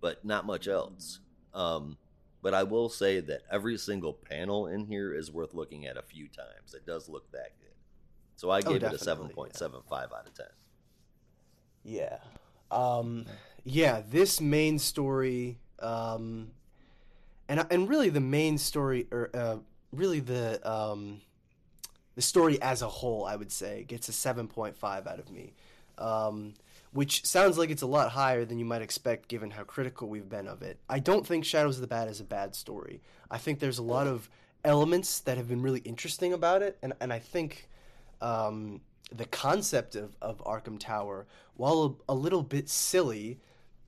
but 0.01 0.25
not 0.25 0.47
much 0.47 0.69
else. 0.69 1.19
Um, 1.53 1.97
but 2.41 2.55
I 2.55 2.63
will 2.63 2.89
say 2.89 3.19
that 3.21 3.43
every 3.51 3.79
single 3.79 4.13
panel 4.13 4.69
in 4.69 4.87
here 4.87 5.13
is 5.13 5.33
worth 5.33 5.55
looking 5.55 5.87
at 5.87 5.97
a 5.97 6.03
few 6.03 6.29
times. 6.29 6.75
It 6.75 6.87
does 6.87 7.09
look 7.09 7.33
that 7.33 7.59
good. 7.59 7.75
So 8.37 8.51
I 8.51 8.61
gave 8.61 8.77
it 8.77 8.77
a 8.77 8.81
definitely, 8.81 9.05
seven 9.05 9.29
point 9.31 9.57
seven 9.57 9.81
five 9.89 10.13
out 10.13 10.29
of 10.29 10.35
ten. 10.35 10.47
Yeah. 11.85 12.19
Um, 12.71 13.27
yeah, 13.65 14.03
this 14.09 14.41
main 14.41 14.79
story, 14.79 15.59
um, 15.81 16.51
and 17.49 17.65
and 17.71 17.89
really 17.89 18.09
the 18.09 18.21
main 18.21 18.59
story, 18.59 19.07
or 19.11 19.31
uh, 19.35 19.57
really 19.93 20.21
the 20.21 20.61
um, 20.69 21.21
the 22.15 22.23
story 22.23 22.61
as 22.61 22.83
a 22.83 22.89
whole, 22.89 23.25
I 23.25 23.37
would 23.37 23.53
say, 23.53 23.85
gets 23.85 24.09
a 24.09 24.13
seven 24.13 24.49
point 24.49 24.77
five 24.77 25.07
out 25.07 25.19
of 25.19 25.31
me, 25.31 25.53
um, 25.99 26.55
which 26.93 27.25
sounds 27.25 27.59
like 27.59 27.71
it's 27.71 27.83
a 27.83 27.87
lot 27.87 28.11
higher 28.11 28.45
than 28.45 28.59
you 28.59 28.65
might 28.65 28.83
expect 28.83 29.29
given 29.29 29.51
how 29.51 29.65
critical 29.65 30.09
we've 30.09 30.29
been 30.29 30.49
of 30.49 30.63
it. 30.63 30.79
I 30.89 30.99
don't 30.99 31.27
think 31.27 31.45
Shadows 31.45 31.77
of 31.77 31.81
the 31.83 31.87
Bat 31.87 32.09
is 32.09 32.21
a 32.21 32.25
bad 32.25 32.55
story. 32.55 33.01
I 33.31 33.39
think 33.39 33.61
there's 33.61 33.79
a 33.79 33.83
lot 33.83 34.07
of 34.07 34.29
elements 34.65 35.21
that 35.21 35.37
have 35.37 35.49
been 35.49 35.63
really 35.63 35.81
interesting 35.81 36.33
about 36.33 36.63
it, 36.63 36.79
and 36.83 36.93
and 37.01 37.13
I 37.13 37.19
think 37.19 37.69
um, 38.21 38.81
the 39.13 39.25
concept 39.25 39.97
of, 39.97 40.17
of 40.21 40.43
Arkham 40.45 40.79
Tower, 40.79 41.27
while 41.57 41.99
a, 42.09 42.13
a 42.13 42.15
little 42.15 42.43
bit 42.43 42.69
silly, 42.69 43.39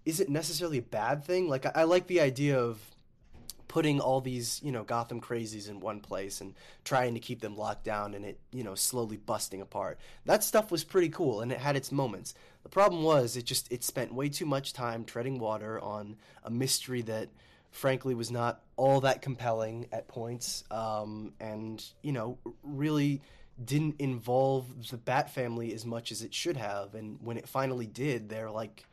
isn't 0.04 0.28
necessarily 0.28 0.78
a 0.78 0.82
bad 0.82 1.24
thing. 1.24 1.48
Like 1.48 1.66
I, 1.66 1.72
I 1.74 1.84
like 1.84 2.06
the 2.06 2.20
idea 2.20 2.58
of 2.58 2.80
putting 3.68 4.00
all 4.00 4.20
these 4.20 4.60
you 4.62 4.72
know 4.72 4.84
Gotham 4.84 5.20
crazies 5.20 5.68
in 5.68 5.80
one 5.80 6.00
place 6.00 6.40
and 6.40 6.54
trying 6.84 7.14
to 7.14 7.20
keep 7.20 7.40
them 7.40 7.56
locked 7.56 7.84
down 7.84 8.14
and 8.14 8.24
it 8.24 8.38
you 8.52 8.62
know 8.62 8.74
slowly 8.74 9.16
busting 9.16 9.60
apart. 9.60 9.98
That 10.24 10.44
stuff 10.44 10.70
was 10.70 10.84
pretty 10.84 11.08
cool 11.08 11.40
and 11.40 11.52
it 11.52 11.58
had 11.58 11.76
its 11.76 11.92
moments. 11.92 12.34
The 12.62 12.68
problem 12.68 13.02
was 13.02 13.36
it 13.36 13.44
just 13.44 13.70
it 13.72 13.84
spent 13.84 14.14
way 14.14 14.28
too 14.28 14.46
much 14.46 14.72
time 14.72 15.04
treading 15.04 15.38
water 15.38 15.80
on 15.80 16.16
a 16.44 16.50
mystery 16.50 17.02
that 17.02 17.28
frankly 17.70 18.14
was 18.14 18.30
not 18.30 18.62
all 18.76 19.02
that 19.02 19.20
compelling 19.20 19.86
at 19.92 20.08
points 20.08 20.64
um, 20.70 21.32
and 21.40 21.84
you 22.02 22.12
know 22.12 22.38
really 22.62 23.20
didn't 23.64 23.96
involve 23.98 24.88
the 24.90 24.96
bat 24.98 25.30
family 25.32 25.72
as 25.72 25.86
much 25.86 26.12
as 26.12 26.22
it 26.22 26.34
should 26.34 26.56
have 26.56 26.94
and 26.94 27.18
when 27.22 27.36
it 27.38 27.48
finally 27.48 27.86
did 27.86 28.28
they're 28.28 28.50
like 28.50 28.84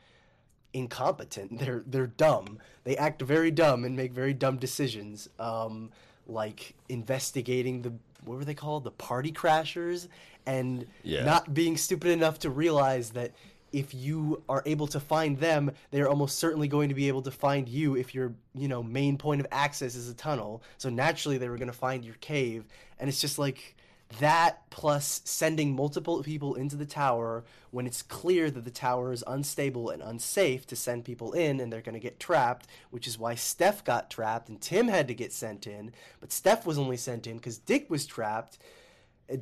incompetent. 0.73 1.59
They're 1.59 1.83
they're 1.85 2.07
dumb. 2.07 2.59
They 2.83 2.97
act 2.97 3.21
very 3.21 3.51
dumb 3.51 3.85
and 3.85 3.95
make 3.95 4.11
very 4.11 4.33
dumb 4.33 4.57
decisions 4.57 5.29
um, 5.39 5.91
like 6.27 6.73
investigating 6.89 7.81
the 7.81 7.93
what 8.25 8.37
were 8.37 8.45
they 8.45 8.53
called? 8.53 8.83
The 8.85 8.91
party 8.91 9.31
crashers 9.31 10.07
and 10.45 10.87
Yeah. 11.03 11.25
not 11.25 11.53
being 11.53 11.77
stupid 11.77 12.09
enough 12.11 12.39
to 12.39 12.49
realize 12.49 13.11
that 13.11 13.31
if 13.71 13.93
you 13.93 14.41
are 14.47 14.61
able 14.65 14.87
to 14.87 14.99
find 14.99 15.37
them 15.39 15.71
they 15.91 15.99
are 16.01 16.07
almost 16.07 16.37
certainly 16.37 16.67
going 16.67 16.89
to 16.89 16.95
be 16.95 17.07
able 17.07 17.21
to 17.23 17.31
find 17.31 17.67
you 17.67 17.95
if 17.95 18.13
your 18.15 18.33
you 18.55 18.67
know 18.67 18.81
main 18.83 19.17
point 19.17 19.41
of 19.41 19.47
access 19.51 19.95
is 19.95 20.09
a 20.09 20.13
tunnel. 20.13 20.63
So 20.77 20.89
naturally 20.89 21.37
they 21.37 21.49
were 21.49 21.57
going 21.57 21.67
to 21.71 21.77
find 21.77 22.03
your 22.03 22.15
cave 22.15 22.65
and 22.99 23.09
it's 23.09 23.21
just 23.21 23.37
like 23.37 23.75
that 24.19 24.69
plus 24.69 25.21
sending 25.23 25.75
multiple 25.75 26.21
people 26.23 26.55
into 26.55 26.75
the 26.75 26.85
tower 26.85 27.43
when 27.71 27.87
it's 27.87 28.01
clear 28.01 28.51
that 28.51 28.65
the 28.65 28.71
tower 28.71 29.11
is 29.11 29.23
unstable 29.25 29.89
and 29.89 30.01
unsafe 30.01 30.67
to 30.67 30.75
send 30.75 31.05
people 31.05 31.33
in 31.33 31.59
and 31.59 31.71
they're 31.71 31.81
going 31.81 31.93
to 31.93 31.99
get 31.99 32.19
trapped, 32.19 32.67
which 32.89 33.07
is 33.07 33.17
why 33.17 33.35
Steph 33.35 33.83
got 33.83 34.09
trapped 34.09 34.49
and 34.49 34.61
Tim 34.61 34.87
had 34.87 35.07
to 35.07 35.13
get 35.13 35.31
sent 35.31 35.67
in. 35.67 35.91
But 36.19 36.31
Steph 36.31 36.65
was 36.65 36.77
only 36.77 36.97
sent 36.97 37.27
in 37.27 37.37
because 37.37 37.57
Dick 37.57 37.89
was 37.89 38.05
trapped. 38.05 38.57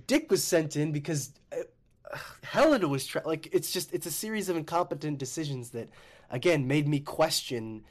Dick 0.08 0.30
was 0.30 0.44
sent 0.44 0.76
in 0.76 0.92
because 0.92 1.32
uh, 1.52 2.18
Helena 2.44 2.88
was 2.88 3.06
trapped. 3.06 3.28
Like, 3.28 3.50
it's 3.54 3.72
just, 3.72 3.94
it's 3.94 4.06
a 4.06 4.12
series 4.12 4.50
of 4.50 4.58
incompetent 4.58 5.18
decisions 5.18 5.72
that, 5.72 5.90
again, 6.30 6.68
made 6.68 6.88
me 6.88 7.00
question 7.00 7.84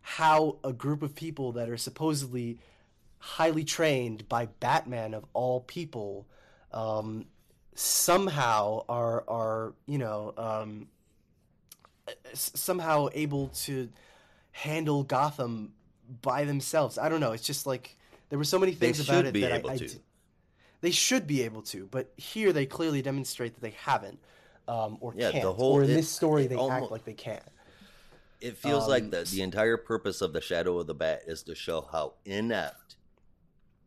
how 0.00 0.56
a 0.62 0.72
group 0.72 1.02
of 1.02 1.14
people 1.14 1.52
that 1.52 1.68
are 1.68 1.76
supposedly 1.76 2.58
highly 3.18 3.64
trained 3.64 4.28
by 4.28 4.46
Batman 4.46 5.14
of 5.14 5.24
all 5.32 5.60
people, 5.60 6.26
um, 6.72 7.26
somehow 7.74 8.84
are 8.88 9.24
are 9.28 9.74
you 9.86 9.98
know 9.98 10.32
um, 10.36 10.88
somehow 12.34 13.08
able 13.14 13.48
to 13.48 13.88
handle 14.52 15.02
Gotham 15.02 15.72
by 16.22 16.44
themselves. 16.44 16.98
I 16.98 17.08
don't 17.08 17.20
know. 17.20 17.32
It's 17.32 17.44
just 17.46 17.66
like 17.66 17.96
there 18.28 18.38
were 18.38 18.44
so 18.44 18.58
many 18.58 18.72
They 18.72 18.92
things 18.92 19.00
about 19.08 19.26
it 19.26 19.34
that 19.34 19.52
I- 19.52 19.56
able 19.56 19.70
I 19.70 19.76
to. 19.78 19.88
d- 19.88 20.00
they 20.80 20.90
should 20.90 21.26
be 21.26 21.42
able 21.42 21.62
to, 21.62 21.86
but 21.90 22.12
here 22.16 22.52
they 22.52 22.66
clearly 22.66 23.02
demonstrate 23.02 23.54
that 23.54 23.60
they 23.60 23.74
haven't. 23.78 24.18
Um, 24.68 24.98
or 25.00 25.14
Yeah, 25.16 25.30
can't. 25.30 25.44
whole- 25.44 25.74
or 25.74 25.84
in 25.84 25.90
it- 25.90 25.94
this 25.94 26.08
story, 26.10 26.48
they 26.48 26.56
almo- 26.56 26.74
act 26.74 26.90
like 26.90 27.04
they 27.04 27.14
can. 27.14 27.40
It 28.40 28.56
feels 28.56 28.88
like 28.88 29.04
Um, 29.04 29.10
the 29.10 29.22
the 29.24 29.42
entire 29.42 29.76
purpose 29.76 30.20
of 30.20 30.32
the 30.32 30.40
Shadow 30.40 30.78
of 30.78 30.86
the 30.88 30.94
Bat 30.94 31.22
is 31.26 31.42
to 31.44 31.54
show 31.54 31.82
how 31.92 32.14
inept 32.24 32.95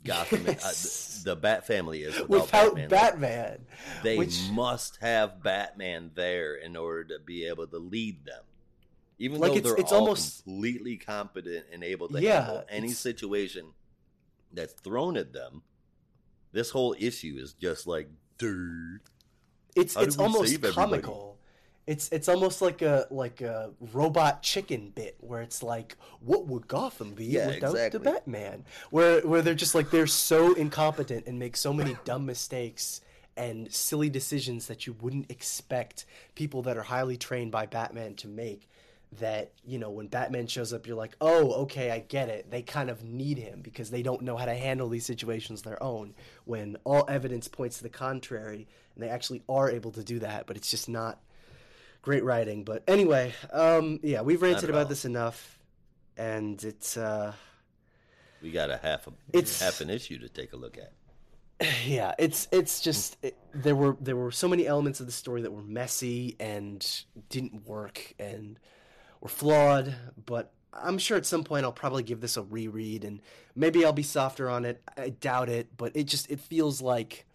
Gotham, 0.05 0.45
Yes. 0.45 1.21
uh, 1.21 1.29
the, 1.29 1.35
Bat 1.35 1.67
family 1.67 2.03
is 2.03 2.17
without, 2.21 2.29
Without 2.29 2.75
Batman. 2.75 2.89
Batman, 2.89 3.65
They 4.03 4.17
which- 4.17 4.49
must 4.51 4.97
have 5.01 5.43
Batman 5.43 6.11
there 6.15 6.55
in 6.55 6.75
order 6.77 7.03
to 7.17 7.19
be 7.19 7.45
able 7.45 7.67
to 7.67 7.77
lead 7.77 8.25
them. 8.25 8.43
Even 9.17 9.39
Like, 9.39 9.51
though 9.51 9.57
it's- 9.57 9.73
they're 9.73 9.81
it's 9.81 9.91
all 9.91 9.99
almost- 10.01 10.43
completely 10.45 10.95
competent 10.97 11.65
and 11.73 11.83
able 11.83 12.07
to 12.09 12.21
Yeah, 12.21 12.41
handle 12.45 12.65
any 12.69 12.87
it's- 12.87 12.99
situation 12.99 13.73
that's 14.53 14.73
thrown 14.73 15.17
at 15.17 15.33
them, 15.33 15.63
this 16.53 16.69
whole 16.71 16.95
issue 16.97 17.37
is 17.37 17.53
just 17.53 17.85
like, 17.85 18.09
dude. 18.37 19.01
it's 19.75 19.95
it's 19.97 20.17
almost 20.17 20.61
comical. 20.73 21.28
It's 21.89 22.07
it's 22.09 22.29
almost 22.29 22.61
like 22.61 22.83
a 22.83 23.07
like 23.09 23.41
a 23.41 23.71
robot 23.93 24.43
chicken 24.43 24.91
bit 24.93 25.15
where 25.21 25.41
it's 25.41 25.63
like, 25.63 25.95
what 26.19 26.45
would 26.45 26.67
Gotham 26.67 27.13
be 27.15 27.25
Yeah, 27.25 27.47
without 27.47 27.71
exactly. 27.71 27.97
the 27.97 28.11
Batman? 28.11 28.63
Where 28.91 29.21
where 29.21 29.41
they're 29.41 29.55
just 29.55 29.73
like 29.73 29.89
they're 29.89 30.05
so 30.05 30.53
incompetent 30.53 31.25
and 31.25 31.39
make 31.39 31.57
so 31.57 31.73
many 31.73 31.97
dumb 32.05 32.27
mistakes 32.27 33.01
and 33.35 33.73
silly 33.73 34.07
decisions 34.09 34.67
that 34.67 34.85
you 34.85 34.93
wouldn't 35.01 35.31
expect 35.31 36.05
people 36.35 36.61
that 36.61 36.77
are 36.77 36.83
highly 36.83 37.17
trained 37.17 37.51
by 37.51 37.65
Batman 37.65 38.13
to 38.17 38.27
make. 38.27 38.69
That 39.19 39.51
you 39.65 39.79
know, 39.79 39.89
when 39.89 40.05
Batman 40.09 40.45
shows 40.45 40.71
up, 40.73 40.85
you're 40.85 40.95
like, 40.95 41.15
oh, 41.19 41.53
okay, 41.63 41.89
I 41.89 42.01
get 42.01 42.29
it. 42.29 42.51
They 42.51 42.61
kind 42.61 42.91
of 42.91 43.03
need 43.03 43.39
him 43.39 43.61
because 43.63 43.89
they 43.89 44.03
don't 44.03 44.21
know 44.21 44.37
how 44.37 44.45
to 44.45 44.53
handle 44.53 44.89
these 44.89 45.07
situations 45.07 45.63
their 45.63 45.81
own. 45.81 46.13
When 46.45 46.77
all 46.83 47.05
evidence 47.09 47.47
points 47.47 47.77
to 47.77 47.83
the 47.83 47.89
contrary, 47.89 48.67
and 48.93 49.03
they 49.03 49.09
actually 49.09 49.41
are 49.49 49.71
able 49.71 49.89
to 49.93 50.03
do 50.03 50.19
that, 50.19 50.45
but 50.45 50.55
it's 50.55 50.69
just 50.69 50.87
not 50.87 51.17
great 52.01 52.23
writing. 52.23 52.63
But 52.63 52.83
anyway, 52.87 53.33
um, 53.51 53.99
yeah, 54.03 54.21
we've 54.21 54.41
ranted 54.41 54.69
about 54.69 54.83
all. 54.83 54.89
this 54.89 55.05
enough, 55.05 55.59
and 56.17 56.61
it's 56.63 56.97
uh, 56.97 57.33
We 58.41 58.51
got 58.51 58.69
a 58.69 58.77
half 58.77 59.07
a 59.07 59.11
It's- 59.33 59.59
half 59.61 59.81
an 59.81 59.89
issue 59.89 60.19
to 60.19 60.29
take 60.29 60.53
a 60.53 60.57
look 60.57 60.77
at. 60.77 60.93
yeah, 61.85 62.13
it's 62.17 62.47
it's 62.51 62.79
just 62.79 63.17
it, 63.21 63.35
there 63.53 63.75
were 63.75 63.97
there 63.99 64.15
were 64.15 64.31
so 64.31 64.47
many 64.47 64.65
elements 64.65 64.99
of 64.99 65.05
the 65.05 65.11
story 65.11 65.41
that 65.41 65.51
were 65.51 65.61
messy 65.63 66.35
and 66.39 67.03
didn't 67.29 67.67
work 67.67 68.13
and 68.19 68.57
were 69.19 69.27
flawed. 69.29 69.93
But 70.25 70.53
I'm 70.71 70.97
sure 70.97 71.17
at 71.17 71.25
some 71.25 71.43
point 71.43 71.65
I'll 71.65 71.73
probably 71.73 72.03
give 72.03 72.21
this 72.21 72.37
a 72.37 72.43
reread 72.43 73.03
and 73.03 73.21
maybe 73.55 73.83
I'll 73.83 73.91
be 73.91 74.03
softer 74.03 74.49
on 74.49 74.63
it. 74.63 74.81
I 74.97 75.09
doubt 75.09 75.49
it, 75.49 75.75
but 75.75 75.91
it 75.95 76.05
just 76.05 76.31
it 76.31 76.39
feels 76.39 76.81
like 76.81 77.25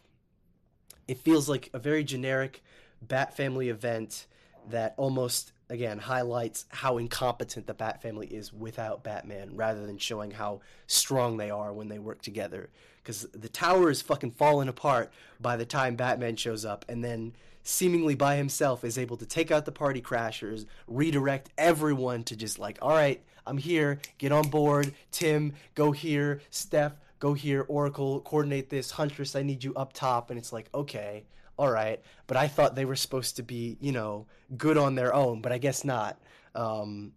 it 1.07 1.19
feels 1.19 1.47
like 1.49 1.69
a 1.75 1.79
very 1.79 2.03
generic 2.03 2.63
Bat 3.03 3.37
Family 3.37 3.69
event 3.69 4.27
that 4.71 4.95
almost 4.97 5.53
again 5.71 5.99
highlights 5.99 6.67
how 6.69 6.99
incompetent 6.99 7.67
the 7.67 7.75
Bat 7.75 8.03
Family 8.03 8.27
is 8.27 8.53
without 8.53 9.03
Batman, 9.03 9.57
rather 9.57 9.87
than 9.87 9.99
showing 9.99 10.31
how 10.31 10.61
strong 10.87 11.37
they 11.37 11.51
are 11.51 11.73
when 11.73 11.89
they 11.89 11.99
work 11.99 12.23
together. 12.23 12.71
because 13.05 13.27
the 13.33 13.49
tower 13.49 13.91
is 13.91 14.01
fucking 14.01 14.31
falling 14.33 14.69
apart 14.69 15.13
by 15.39 15.57
the 15.57 15.67
time 15.67 15.95
Batman 15.95 16.37
shows 16.37 16.65
up, 16.65 16.87
and 16.89 17.05
then 17.05 17.35
seemingly 17.63 18.15
by 18.15 18.37
himself 18.37 18.83
is 18.83 18.97
able 18.97 19.17
to 19.19 19.27
take 19.27 19.51
out 19.51 19.67
the 19.67 19.73
party 19.73 20.01
crashers, 20.01 20.65
redirect 20.87 21.51
everyone 21.59 22.25
to 22.25 22.35
just 22.35 22.59
like, 22.59 22.79
all 22.81 22.91
right, 22.91 23.23
I'm 23.47 23.59
here, 23.59 24.01
get 24.17 24.33
on 24.33 24.49
board. 24.49 24.95
Tim, 25.13 25.53
go 25.75 25.93
here. 25.93 26.41
Steph, 26.49 26.95
go 27.19 27.35
here. 27.35 27.67
Oracle, 27.69 28.21
coordinate 28.21 28.71
this. 28.71 28.93
Huntress, 28.93 29.37
I 29.37 29.43
need 29.43 29.63
you 29.63 29.75
up 29.75 29.93
top. 29.93 30.31
And 30.31 30.39
it's 30.39 30.53
like, 30.53 30.71
okay, 30.75 31.25
all 31.59 31.71
right. 31.71 32.01
But 32.27 32.37
I 32.37 32.49
thought 32.49 32.75
they 32.75 32.85
were 32.85 32.97
supposed 32.97 33.37
to 33.37 33.43
be, 33.43 33.77
you 33.81 33.93
know, 33.93 34.27
good 34.57 34.77
on 34.79 34.95
their 34.95 35.15
own, 35.15 35.41
but 35.41 35.53
I 35.53 35.59
guess 35.59 35.85
not. 35.85 36.19
Um, 36.55 37.13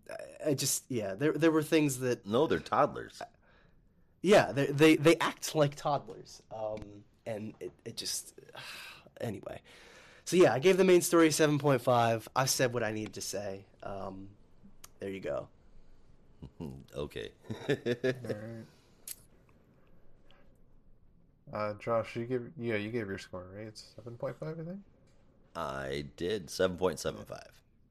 I 0.45 0.53
just, 0.53 0.83
yeah, 0.89 1.13
there 1.13 1.33
there 1.33 1.51
were 1.51 1.63
things 1.63 1.99
that 1.99 2.25
No, 2.25 2.47
they're 2.47 2.59
toddlers. 2.59 3.21
yeah, 4.21 4.51
they 4.51 4.65
they, 4.67 4.95
they 4.95 5.15
act 5.17 5.53
like 5.55 5.75
toddlers, 5.75 6.41
um, 6.55 6.81
and 7.25 7.53
it, 7.59 7.71
it 7.85 7.97
just 7.97 8.33
anyway. 9.21 9.61
So 10.25 10.35
yeah, 10.37 10.53
I 10.53 10.59
gave 10.59 10.77
the 10.77 10.83
main 10.83 11.01
story 11.01 11.31
seven 11.31 11.57
point 11.59 11.81
five. 11.81 12.27
I 12.35 12.45
said 12.45 12.73
what 12.73 12.83
I 12.83 12.91
needed 12.91 13.13
to 13.13 13.21
say. 13.21 13.65
Um, 13.83 14.29
there 14.99 15.09
you 15.09 15.19
go. 15.19 15.47
Okay. 16.95 17.31
Uh, 21.53 21.73
Josh, 21.79 22.15
you 22.15 22.25
give 22.25 22.49
yeah, 22.57 22.75
you 22.75 22.89
gave 22.89 23.07
your 23.07 23.17
score 23.17 23.47
right? 23.55 23.67
It's 23.67 23.83
seven 23.95 24.15
point 24.15 24.37
five, 24.39 24.59
I 24.59 24.63
think. 24.63 24.79
I 25.57 26.05
did 26.17 26.47
7.75. 26.47 27.41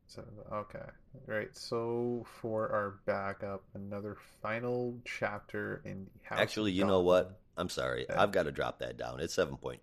So 0.06 0.22
okay, 0.52 0.78
right. 1.26 1.48
So 1.56 2.24
for 2.40 2.70
our 2.70 3.00
backup, 3.06 3.64
another 3.74 4.16
final 4.40 4.94
chapter 5.04 5.82
in 5.84 6.06
the 6.22 6.28
House. 6.28 6.38
Actually, 6.38 6.72
you 6.72 6.84
know 6.84 7.00
what? 7.00 7.40
I'm 7.56 7.68
sorry. 7.68 8.08
I've 8.08 8.30
got 8.30 8.44
to 8.44 8.52
drop 8.52 8.78
that 8.78 8.96
down. 8.96 9.18
It's 9.18 9.34
7.25. 9.34 9.78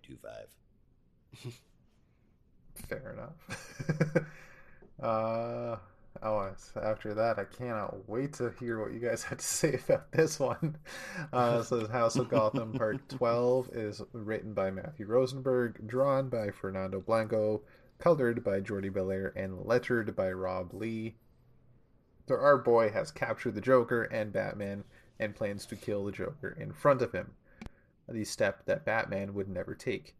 Fair 2.88 3.12
enough. 3.12 4.24
uh, 5.02 5.76
oh, 6.24 6.50
after 6.82 7.14
that, 7.14 7.38
I 7.38 7.44
cannot 7.44 8.08
wait 8.08 8.32
to 8.34 8.50
hear 8.58 8.80
what 8.80 8.92
you 8.92 8.98
guys 8.98 9.22
have 9.24 9.38
to 9.38 9.44
say 9.44 9.78
about 9.84 10.10
this 10.12 10.40
one. 10.40 10.76
Uh, 11.32 11.62
so, 11.62 11.78
the 11.78 11.92
House 11.92 12.16
of 12.16 12.28
Gotham 12.28 12.72
Part 12.72 13.08
12 13.08 13.70
is 13.72 14.02
written 14.12 14.54
by 14.54 14.70
Matthew 14.70 15.06
Rosenberg, 15.06 15.86
drawn 15.86 16.28
by 16.28 16.50
Fernando 16.50 17.00
Blanco, 17.00 17.62
colored 17.98 18.42
by 18.42 18.60
Jordie 18.60 18.88
Bellaire, 18.88 19.32
and 19.36 19.64
lettered 19.64 20.16
by 20.16 20.32
Rob 20.32 20.72
Leigh. 20.72 21.14
So, 22.26 22.34
our 22.36 22.58
boy 22.58 22.90
has 22.90 23.10
captured 23.10 23.54
the 23.54 23.60
Joker 23.60 24.04
and 24.04 24.32
Batman 24.32 24.84
and 25.20 25.34
plans 25.34 25.66
to 25.66 25.76
kill 25.76 26.04
the 26.04 26.12
Joker 26.12 26.56
in 26.58 26.72
front 26.72 27.02
of 27.02 27.12
him. 27.12 27.32
The 28.08 28.24
step 28.24 28.66
that 28.66 28.84
Batman 28.84 29.34
would 29.34 29.48
never 29.48 29.74
take. 29.74 30.14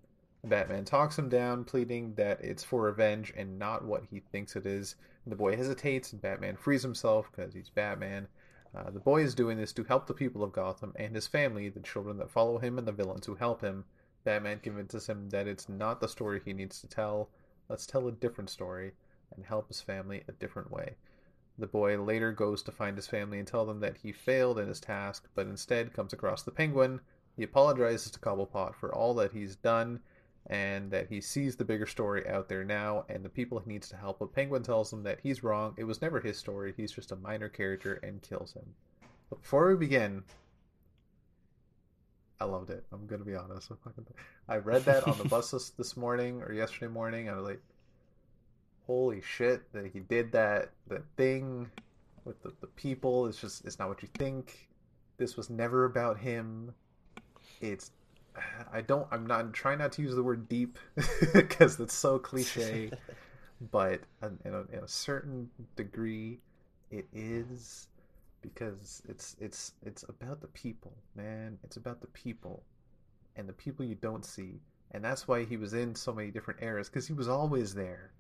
Batman 0.49 0.85
talks 0.85 1.19
him 1.19 1.31
down, 1.31 1.65
pleading 1.65 2.15
that 2.17 2.45
it's 2.45 2.63
for 2.63 2.83
revenge 2.83 3.33
and 3.35 3.59
not 3.59 3.85
what 3.85 4.05
he 4.11 4.21
thinks 4.21 4.57
it 4.57 4.67
is. 4.67 4.95
The 5.27 5.37
boy 5.37 5.57
hesitates, 5.57 6.13
and 6.13 6.21
Batman 6.21 6.57
frees 6.57 6.83
himself 6.83 7.31
because 7.31 7.55
he's 7.55 7.71
Batman. 7.71 8.29
Uh, 8.75 8.91
the 8.91 9.01
boy 9.01 9.23
is 9.23 9.35
doing 9.35 9.57
this 9.57 9.73
to 9.73 9.85
help 9.85 10.07
the 10.07 10.13
people 10.13 10.43
of 10.43 10.53
Gotham 10.53 10.93
and 10.97 11.15
his 11.15 11.27
family, 11.27 11.71
the 11.71 11.81
children 11.81 12.19
that 12.19 12.31
follow 12.31 12.59
him 12.59 12.77
and 12.77 12.87
the 12.87 12.93
villains 12.93 13.25
who 13.25 13.35
help 13.35 13.63
him. 13.63 13.85
Batman 14.25 14.59
convinces 14.61 15.07
him 15.07 15.31
that 15.31 15.49
it's 15.49 15.69
not 15.69 16.01
the 16.01 16.09
story 16.09 16.43
he 16.45 16.53
needs 16.53 16.81
to 16.81 16.89
tell. 16.89 17.31
Let's 17.69 17.87
tell 17.87 18.07
a 18.09 18.13
different 18.13 18.51
story 18.51 18.93
and 19.35 19.47
help 19.47 19.69
his 19.69 19.81
family 19.81 20.25
a 20.29 20.33
different 20.33 20.71
way. 20.71 20.97
The 21.57 21.67
boy 21.67 22.03
later 22.03 22.33
goes 22.33 22.63
to 22.65 22.73
find 22.73 22.97
his 22.97 23.07
family 23.07 23.39
and 23.39 23.49
tell 23.49 23.65
them 23.65 23.81
that 23.81 23.97
he 23.97 24.13
failed 24.13 24.59
in 24.59 24.69
his 24.69 24.81
task, 24.81 25.27
but 25.35 25.47
instead 25.47 25.95
comes 25.95 26.13
across 26.13 26.43
the 26.43 26.51
Penguin. 26.51 27.01
He 27.37 27.45
apologizes 27.45 28.11
to 28.11 28.19
Cobblepot 28.19 28.75
for 28.75 28.93
all 28.93 29.15
that 29.15 29.33
he's 29.33 29.57
done 29.57 30.01
and 30.49 30.91
that 30.91 31.09
he 31.09 31.21
sees 31.21 31.57
the 31.57 31.65
bigger 31.65 31.87
story 31.87 32.29
out 32.29 32.49
there 32.49 32.65
now 32.65 33.05
and 33.09 33.25
the 33.25 33.31
people 33.31 33.59
he 33.59 33.71
needs 33.71 33.89
to 33.89 33.97
help. 33.97 34.19
But 34.19 34.35
Penguin 34.35 34.63
tells 34.63 34.93
him 34.93 35.03
that 35.05 35.21
he's 35.23 35.43
wrong. 35.43 35.75
It 35.77 35.85
was 35.85 36.03
never 36.03 36.21
his 36.21 36.37
story. 36.37 36.75
He's 36.77 36.93
just 36.93 37.13
a 37.13 37.17
minor 37.17 37.49
character 37.49 37.95
and 38.03 38.21
kills 38.23 38.53
him. 38.53 38.75
But 39.31 39.41
before 39.41 39.69
we 39.69 39.77
begin, 39.77 40.23
I 42.41 42.45
loved 42.45 42.71
it. 42.71 42.85
I'm 42.93 43.07
gonna 43.07 43.25
be 43.25 43.35
honest. 43.35 43.71
I 44.49 44.57
read 44.57 44.85
that 44.85 45.09
on 45.09 45.17
the 45.17 45.25
bus 45.25 45.51
this, 45.53 45.71
this 45.71 45.97
morning 45.97 46.43
or 46.43 46.53
yesterday 46.53 46.93
morning. 46.93 47.31
I 47.31 47.37
was 47.37 47.45
like, 47.45 47.63
"Holy 48.87 49.23
shit!" 49.23 49.73
That 49.73 49.87
he 49.87 50.01
did 50.01 50.33
that. 50.33 50.71
That 50.89 51.05
thing 51.17 51.71
with 52.25 52.43
the, 52.43 52.53
the 52.61 52.67
people. 52.67 53.27
It's 53.27 53.41
just 53.41 53.65
it's 53.65 53.79
not 53.79 53.89
what 53.89 54.03
you 54.03 54.09
think. 54.19 54.69
This 55.17 55.37
was 55.37 55.49
never 55.49 55.85
about 55.85 56.19
him. 56.19 56.75
It's 57.61 57.93
I 58.73 58.81
don't. 58.81 59.07
I'm 59.11 59.27
not 59.27 59.41
I'm 59.41 59.53
trying 59.53 59.79
not 59.79 59.93
to 59.93 60.03
use 60.03 60.15
the 60.15 60.23
word 60.23 60.49
deep 60.49 60.79
because 61.35 61.77
that's 61.77 61.95
so 61.95 62.19
cliche. 62.19 62.93
but 63.71 64.01
in 64.23 64.39
in 64.45 64.55
a, 64.55 64.61
in 64.77 64.85
a 64.85 64.89
certain 64.89 65.51
degree, 65.77 66.41
it 66.91 67.07
is 67.13 67.89
because 68.43 69.03
it's 69.09 69.37
it's 69.41 69.73
it's 69.85 70.05
about 70.09 70.41
the 70.41 70.49
people, 70.49 70.93
man. 71.15 71.59
It's 71.65 71.77
about 71.77 72.01
the 72.01 72.09
people 72.09 72.63
and 73.37 73.49
the 73.49 73.53
people 73.53 73.85
you 73.85 73.95
don't 73.97 74.25
see, 74.25 74.61
and 74.93 75.05
that's 75.05 75.29
why 75.29 75.45
he 75.45 75.57
was 75.57 75.75
in 75.75 75.95
so 75.95 76.13
many 76.13 76.31
different 76.31 76.63
eras 76.63 76.89
because 76.89 77.07
he 77.07 77.13
was 77.15 77.29
always 77.29 77.75
there. 77.75 78.13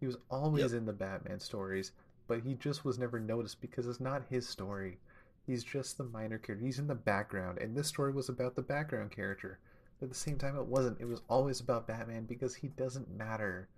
He 0.00 0.06
was 0.06 0.16
always 0.30 0.72
Yep. 0.72 0.72
in 0.72 0.86
the 0.86 0.92
Batman 0.92 1.40
stories, 1.40 1.92
but 2.26 2.40
he 2.42 2.54
just 2.54 2.84
was 2.84 2.98
never 2.98 3.20
noticed 3.20 3.60
because 3.60 3.86
it's 3.86 4.00
not 4.00 4.22
his 4.30 4.48
story. 4.48 4.98
He's 5.46 5.64
just 5.64 5.98
the 5.98 6.04
minor 6.04 6.38
character. 6.38 6.64
He's 6.64 6.78
in 6.78 6.86
the 6.86 6.94
background, 6.94 7.58
and 7.58 7.76
this 7.76 7.88
story 7.88 8.12
was 8.12 8.28
about 8.28 8.54
the 8.56 8.62
background 8.62 9.10
character. 9.10 9.58
But 9.98 10.06
at 10.06 10.10
the 10.12 10.16
same 10.18 10.38
time, 10.38 10.56
it 10.56 10.66
wasn't. 10.66 11.00
It 11.00 11.06
was 11.06 11.22
always 11.28 11.60
about 11.60 11.86
Batman 11.86 12.24
because 12.24 12.54
he 12.54 12.68
doesn't 12.68 13.10
matter, 13.10 13.68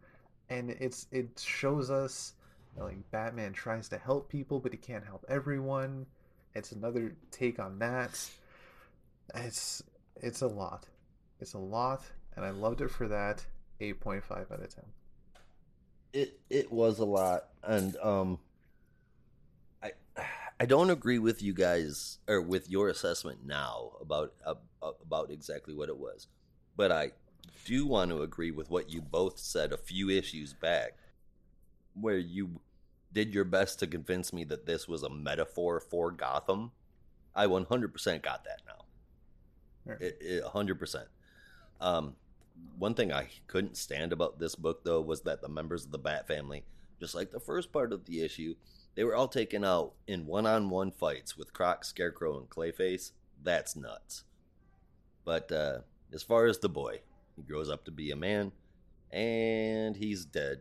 and 0.49 0.71
it's 0.71 1.07
it 1.11 1.39
shows 1.45 1.91
us 1.91 2.35
like 2.77 3.11
Batman 3.11 3.53
tries 3.53 3.89
to 3.91 3.99
help 3.99 4.29
people, 4.29 4.61
but 4.61 4.73
he 4.73 4.79
can't 4.79 5.05
help 5.05 5.25
everyone. 5.29 6.07
It's 6.55 6.73
another 6.73 7.17
take 7.31 7.59
on 7.59 7.79
that. 7.81 8.19
It's 9.35 9.83
it's 10.17 10.43
a 10.43 10.47
lot. 10.49 10.87
It's 11.41 11.55
a 11.55 11.59
lot, 11.59 12.05
and 12.37 12.45
I 12.45 12.51
loved 12.51 12.81
it 12.83 12.91
for 12.91 13.09
that. 13.09 13.45
Eight 13.81 14.01
point 14.01 14.25
five 14.25 14.51
out 14.53 14.61
of 14.63 14.75
ten. 14.75 14.85
it 16.13 16.41
it 16.51 16.71
was 16.73 16.99
a 16.99 17.05
lot 17.05 17.45
and 17.63 17.97
um 17.99 18.39
i 20.63 20.67
don't 20.67 20.91
agree 20.91 21.19
with 21.19 21.43
you 21.43 21.53
guys 21.53 22.19
or 22.29 22.41
with 22.41 22.71
your 22.71 22.89
assessment 22.89 23.45
now 23.45 23.91
about 24.01 24.33
uh, 24.47 24.55
about 25.03 25.31
exactly 25.31 25.75
what 25.75 25.89
it 25.89 25.97
was 25.97 26.29
but 26.77 26.93
i 26.93 27.11
do 27.65 27.87
want 27.87 28.11
to 28.11 28.23
agree 28.23 28.51
with 28.51 28.71
what 28.71 28.91
you 28.91 29.01
both 29.01 29.39
said 29.39 29.73
a 29.73 29.77
few 29.77 30.09
issues 30.09 30.53
back 30.53 30.95
where 31.95 32.19
you 32.19 32.61
did 33.13 33.35
your 33.35 33.45
best 33.45 33.79
to 33.79 33.87
convince 33.87 34.33
me 34.33 34.45
that 34.45 34.67
this 34.67 34.89
was 34.89 35.03
a 35.03 35.11
metaphor 35.11 35.81
for 35.81 36.11
gotham. 36.11 36.73
I 37.35 37.47
100% 37.47 38.23
got 38.23 38.45
that 38.45 38.61
now. 38.67 38.85
Right. 39.85 40.01
it, 40.01 40.19
it, 40.21 40.45
100% 40.45 41.05
um 41.81 42.15
one 42.79 42.95
thing 42.95 43.13
I 43.13 43.29
couldn't 43.49 43.77
stand 43.77 44.13
about 44.13 44.39
this 44.39 44.55
book, 44.55 44.85
though, 44.85 45.01
was 45.01 45.23
that 45.23 45.41
the 45.41 45.49
members 45.49 45.85
of 45.85 45.91
the 45.91 45.99
Bat 45.99 46.29
family, 46.29 46.65
just 47.01 47.15
like 47.15 47.31
the 47.31 47.41
first 47.41 47.73
part 47.73 47.93
of 47.93 48.05
the 48.05 48.21
issue, 48.23 48.55
they 48.95 49.05
were 49.05 49.15
all 49.15 49.29
taken 49.29 49.65
out 49.65 49.93
in 50.07 50.27
one 50.27 50.47
on 50.47 50.69
one 50.69 50.91
fights 50.91 51.37
with 51.37 51.53
Croc, 51.53 51.85
Scarecrow, 51.85 52.39
and 52.39 52.51
Clayface. 52.51 53.13
That's 53.43 53.75
nuts. 53.75 54.25
But 55.25 55.51
uh, 55.51 55.79
as 56.13 56.23
far 56.23 56.47
as 56.47 56.59
the 56.59 56.69
boy, 56.69 57.01
he 57.37 57.43
grows 57.43 57.71
up 57.71 57.85
to 57.85 57.91
be 57.91 58.11
a 58.11 58.17
man, 58.17 58.53
and 59.11 59.97
he's 59.97 60.25
dead. 60.25 60.61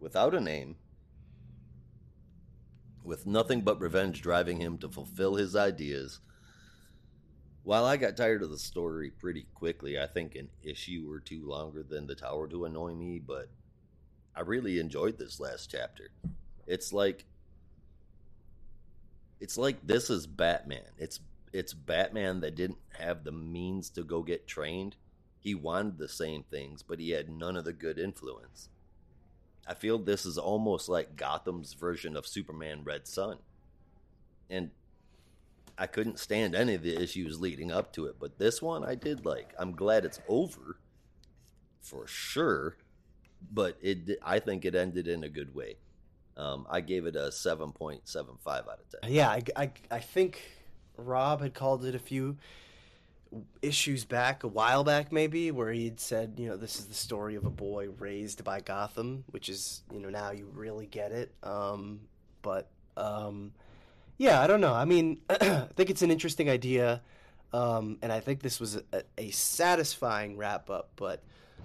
Without 0.00 0.34
a 0.34 0.40
name, 0.40 0.76
with 3.04 3.26
nothing 3.26 3.62
but 3.62 3.80
revenge 3.80 4.20
driving 4.20 4.60
him 4.60 4.78
to 4.78 4.88
fulfill 4.88 5.36
his 5.36 5.54
ideas. 5.54 6.20
While 7.64 7.84
I 7.84 7.96
got 7.96 8.16
tired 8.16 8.42
of 8.42 8.50
the 8.50 8.58
story 8.58 9.10
pretty 9.10 9.46
quickly, 9.54 9.98
I 9.98 10.06
think 10.06 10.34
an 10.34 10.48
issue 10.62 11.06
or 11.08 11.20
two 11.20 11.46
longer 11.46 11.84
than 11.84 12.06
the 12.06 12.16
tower 12.16 12.48
to 12.48 12.64
annoy 12.64 12.94
me, 12.94 13.20
but 13.20 13.48
I 14.34 14.40
really 14.40 14.80
enjoyed 14.80 15.18
this 15.18 15.38
last 15.38 15.70
chapter. 15.70 16.10
It's 16.72 16.90
like 16.90 17.26
it's 19.40 19.58
like 19.58 19.86
this 19.86 20.08
is 20.08 20.26
Batman. 20.26 20.88
It's 20.96 21.20
it's 21.52 21.74
Batman 21.74 22.40
that 22.40 22.54
didn't 22.54 22.78
have 22.98 23.24
the 23.24 23.30
means 23.30 23.90
to 23.90 24.02
go 24.02 24.22
get 24.22 24.46
trained. 24.46 24.96
He 25.38 25.54
wanted 25.54 25.98
the 25.98 26.08
same 26.08 26.44
things, 26.44 26.82
but 26.82 26.98
he 26.98 27.10
had 27.10 27.28
none 27.28 27.58
of 27.58 27.66
the 27.66 27.74
good 27.74 27.98
influence. 27.98 28.70
I 29.66 29.74
feel 29.74 29.98
this 29.98 30.24
is 30.24 30.38
almost 30.38 30.88
like 30.88 31.14
Gotham's 31.14 31.74
version 31.74 32.16
of 32.16 32.26
Superman 32.26 32.84
Red 32.84 33.06
Sun. 33.06 33.36
And 34.48 34.70
I 35.76 35.86
couldn't 35.88 36.20
stand 36.20 36.54
any 36.54 36.74
of 36.74 36.82
the 36.82 36.96
issues 36.96 37.38
leading 37.38 37.70
up 37.70 37.92
to 37.92 38.06
it, 38.06 38.16
but 38.18 38.38
this 38.38 38.62
one 38.62 38.82
I 38.82 38.94
did 38.94 39.26
like. 39.26 39.52
I'm 39.58 39.72
glad 39.72 40.06
it's 40.06 40.20
over 40.26 40.78
for 41.82 42.06
sure, 42.06 42.78
but 43.52 43.76
it 43.82 44.18
I 44.22 44.38
think 44.38 44.64
it 44.64 44.74
ended 44.74 45.06
in 45.06 45.22
a 45.22 45.28
good 45.28 45.54
way. 45.54 45.76
Um, 46.36 46.66
I 46.70 46.80
gave 46.80 47.06
it 47.06 47.16
a 47.16 47.28
7.75 47.28 48.46
out 48.46 48.66
of 48.66 49.02
10. 49.02 49.12
Yeah, 49.12 49.28
I, 49.28 49.42
I, 49.56 49.70
I 49.90 49.98
think 49.98 50.40
Rob 50.96 51.42
had 51.42 51.54
called 51.54 51.84
it 51.84 51.94
a 51.94 51.98
few 51.98 52.36
issues 53.60 54.04
back, 54.04 54.44
a 54.44 54.48
while 54.48 54.84
back 54.84 55.12
maybe, 55.12 55.50
where 55.50 55.72
he'd 55.72 56.00
said, 56.00 56.34
you 56.38 56.48
know, 56.48 56.56
this 56.56 56.78
is 56.78 56.86
the 56.86 56.94
story 56.94 57.34
of 57.34 57.44
a 57.44 57.50
boy 57.50 57.88
raised 57.98 58.44
by 58.44 58.60
Gotham, 58.60 59.24
which 59.30 59.48
is, 59.48 59.82
you 59.92 60.00
know, 60.00 60.10
now 60.10 60.30
you 60.30 60.48
really 60.54 60.86
get 60.86 61.12
it. 61.12 61.32
Um, 61.42 62.00
but 62.42 62.68
um, 62.96 63.52
yeah, 64.18 64.40
I 64.40 64.46
don't 64.46 64.60
know. 64.60 64.74
I 64.74 64.84
mean, 64.84 65.20
I 65.30 65.66
think 65.74 65.90
it's 65.90 66.02
an 66.02 66.10
interesting 66.10 66.50
idea, 66.50 67.02
um, 67.52 67.98
and 68.02 68.12
I 68.12 68.20
think 68.20 68.40
this 68.40 68.60
was 68.60 68.76
a, 68.76 69.02
a 69.18 69.30
satisfying 69.30 70.36
wrap 70.36 70.70
up. 70.70 70.90
But 70.96 71.22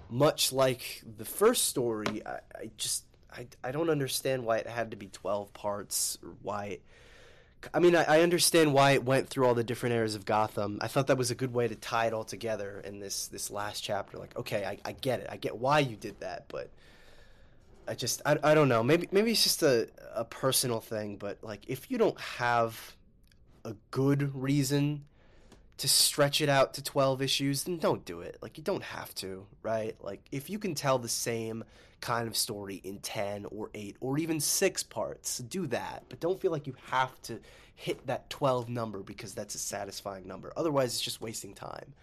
much 0.08 0.52
like 0.52 1.02
the 1.16 1.24
first 1.24 1.66
story, 1.66 2.22
I, 2.26 2.38
I 2.54 2.70
just 2.76 3.04
I, 3.38 3.46
I 3.62 3.70
don't 3.70 3.88
understand 3.88 4.44
why 4.44 4.58
it 4.58 4.66
had 4.66 4.90
to 4.90 4.96
be 4.96 5.06
twelve 5.06 5.52
parts, 5.54 6.18
or 6.22 6.30
why. 6.42 6.64
It, 6.66 6.82
I 7.72 7.78
mean, 7.80 7.96
I, 7.96 8.04
I 8.04 8.20
understand 8.20 8.72
why 8.72 8.92
it 8.92 9.04
went 9.04 9.28
through 9.28 9.46
all 9.46 9.54
the 9.54 9.64
different 9.64 9.94
eras 9.94 10.14
of 10.14 10.24
Gotham. 10.24 10.78
I 10.80 10.88
thought 10.88 11.06
that 11.08 11.18
was 11.18 11.30
a 11.30 11.34
good 11.34 11.52
way 11.52 11.66
to 11.66 11.74
tie 11.74 12.06
it 12.06 12.12
all 12.12 12.24
together 12.24 12.80
in 12.84 13.00
this 13.00 13.28
this 13.28 13.50
last 13.50 13.80
chapter. 13.80 14.18
Like, 14.18 14.36
okay, 14.36 14.64
I, 14.64 14.78
I 14.84 14.92
get 14.92 15.20
it. 15.20 15.28
I 15.30 15.36
get 15.36 15.56
why 15.56 15.78
you 15.78 15.96
did 15.96 16.20
that, 16.20 16.46
but 16.48 16.70
I 17.86 17.94
just 17.94 18.20
I, 18.26 18.38
I 18.42 18.54
don't 18.54 18.68
know. 18.68 18.82
Maybe 18.82 19.08
maybe 19.12 19.30
it's 19.30 19.42
just 19.42 19.62
a 19.62 19.88
a 20.14 20.24
personal 20.24 20.80
thing, 20.80 21.16
but 21.16 21.38
like 21.42 21.62
if 21.68 21.90
you 21.90 21.98
don't 21.98 22.20
have 22.20 22.96
a 23.64 23.74
good 23.90 24.34
reason 24.34 25.04
to 25.78 25.88
stretch 25.88 26.40
it 26.40 26.48
out 26.48 26.74
to 26.74 26.82
12 26.82 27.22
issues, 27.22 27.64
then 27.64 27.78
don't 27.78 28.04
do 28.04 28.20
it. 28.20 28.36
Like 28.42 28.58
you 28.58 28.64
don't 28.64 28.82
have 28.82 29.14
to, 29.16 29.46
right? 29.62 29.96
Like 30.00 30.26
if 30.32 30.50
you 30.50 30.58
can 30.58 30.74
tell 30.74 30.98
the 30.98 31.08
same 31.08 31.64
kind 32.00 32.28
of 32.28 32.36
story 32.36 32.80
in 32.84 32.98
10 32.98 33.46
or 33.46 33.70
8 33.74 33.96
or 34.00 34.18
even 34.18 34.40
6 34.40 34.82
parts, 34.84 35.38
do 35.38 35.66
that. 35.68 36.04
But 36.08 36.20
don't 36.20 36.40
feel 36.40 36.52
like 36.52 36.66
you 36.66 36.74
have 36.90 37.20
to 37.22 37.40
hit 37.74 38.06
that 38.06 38.28
12 38.30 38.68
number 38.68 39.00
because 39.00 39.34
that's 39.34 39.54
a 39.54 39.58
satisfying 39.58 40.26
number. 40.26 40.52
Otherwise, 40.56 40.94
it's 40.94 41.00
just 41.00 41.20
wasting 41.20 41.54
time. 41.54 41.94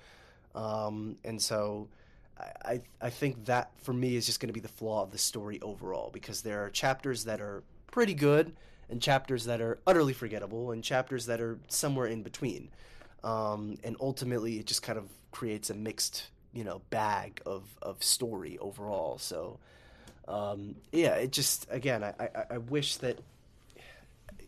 Um, 0.53 1.17
and 1.25 1.41
so 1.41 1.89
I, 2.37 2.81
I 3.01 3.09
think 3.09 3.45
that 3.45 3.71
for 3.77 3.93
me 3.93 4.15
is 4.15 4.25
just 4.25 4.39
going 4.39 4.47
to 4.47 4.53
be 4.53 4.59
the 4.59 4.67
flaw 4.67 5.03
of 5.03 5.11
the 5.11 5.17
story 5.17 5.59
overall 5.61 6.09
because 6.11 6.41
there 6.41 6.63
are 6.65 6.69
chapters 6.69 7.25
that 7.25 7.41
are 7.41 7.63
pretty 7.91 8.13
good 8.13 8.53
and 8.89 9.01
chapters 9.01 9.45
that 9.45 9.61
are 9.61 9.79
utterly 9.87 10.13
forgettable 10.13 10.71
and 10.71 10.83
chapters 10.83 11.25
that 11.27 11.41
are 11.41 11.59
somewhere 11.67 12.07
in 12.07 12.23
between. 12.23 12.69
Um, 13.23 13.77
and 13.83 13.95
ultimately, 13.99 14.59
it 14.59 14.65
just 14.65 14.83
kind 14.83 14.99
of 14.99 15.09
creates 15.31 15.69
a 15.69 15.73
mixed, 15.73 16.27
you 16.53 16.63
know, 16.63 16.81
bag 16.89 17.41
of, 17.45 17.63
of 17.81 18.03
story 18.03 18.57
overall. 18.59 19.17
So, 19.17 19.59
um, 20.27 20.75
yeah, 20.91 21.15
it 21.15 21.31
just 21.31 21.67
again, 21.69 22.03
I, 22.03 22.13
I, 22.19 22.29
I 22.51 22.57
wish 22.57 22.97
that 22.97 23.19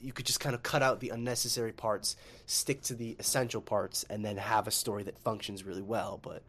you 0.02 0.14
could 0.14 0.26
just 0.26 0.40
kind 0.40 0.56
of 0.56 0.64
cut 0.64 0.84
out 0.84 1.00
the 1.00 1.10
unnecessary 1.10 1.72
parts, 1.72 2.16
stick 2.46 2.82
to 2.84 2.94
the 2.94 3.16
essential 3.20 3.62
parts, 3.62 4.06
and 4.10 4.24
then 4.24 4.38
have 4.38 4.68
a 4.68 4.72
story 4.72 5.04
that 5.04 5.18
functions 5.20 5.64
really 5.64 5.82
well. 5.82 6.20
But 6.22 6.44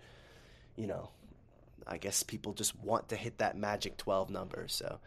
you 0.77 0.87
know, 0.87 1.11
I 1.87 1.99
guess 1.99 2.23
people 2.23 2.53
just 2.53 2.79
want 2.81 3.09
to 3.09 3.17
hit 3.17 3.39
that 3.39 3.57
magic 3.57 3.97
12 3.97 4.31
number. 4.31 4.67
So, 4.69 4.99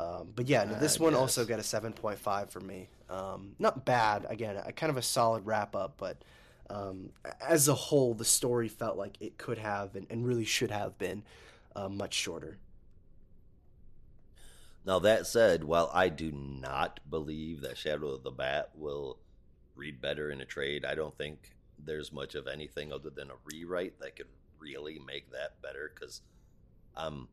um, 0.00 0.28
but 0.34 0.48
yeah, 0.48 0.64
no, 0.64 0.78
this 0.78 1.00
I 1.00 1.04
one 1.04 1.14
also 1.14 1.44
got 1.44 1.58
a 1.58 1.62
7.5 1.62 2.50
for 2.50 2.60
me. 2.60 2.88
Um, 3.08 3.54
not 3.58 3.84
bad. 3.84 4.26
Again, 4.28 4.56
a 4.64 4.72
kind 4.72 4.90
of 4.90 4.96
a 4.96 5.02
solid 5.02 5.46
wrap 5.46 5.76
up, 5.76 5.94
but 5.98 6.16
um, 6.70 7.10
as 7.40 7.68
a 7.68 7.74
whole, 7.74 8.14
the 8.14 8.24
story 8.24 8.68
felt 8.68 8.96
like 8.96 9.16
it 9.20 9.36
could 9.36 9.58
have 9.58 9.94
and, 9.94 10.06
and 10.10 10.26
really 10.26 10.44
should 10.46 10.70
have 10.70 10.98
been 10.98 11.22
uh, 11.76 11.88
much 11.88 12.14
shorter. 12.14 12.56
Now 14.84 14.98
that 15.00 15.26
said, 15.26 15.64
while 15.64 15.90
I 15.94 16.08
do 16.08 16.32
not 16.32 17.00
believe 17.08 17.60
that 17.62 17.78
Shadow 17.78 18.08
of 18.08 18.24
the 18.24 18.30
Bat 18.32 18.70
will 18.74 19.18
read 19.76 20.00
better 20.00 20.30
in 20.30 20.40
a 20.40 20.44
trade, 20.44 20.84
I 20.84 20.94
don't 20.94 21.16
think 21.16 21.54
there's 21.78 22.12
much 22.12 22.34
of 22.34 22.46
anything 22.46 22.92
other 22.92 23.10
than 23.10 23.30
a 23.30 23.34
rewrite 23.44 24.00
that 24.00 24.16
could 24.16 24.26
really 24.58 25.00
make 25.06 25.30
that 25.30 25.60
better. 25.62 25.92
Because, 25.94 26.22
um, 26.96 27.28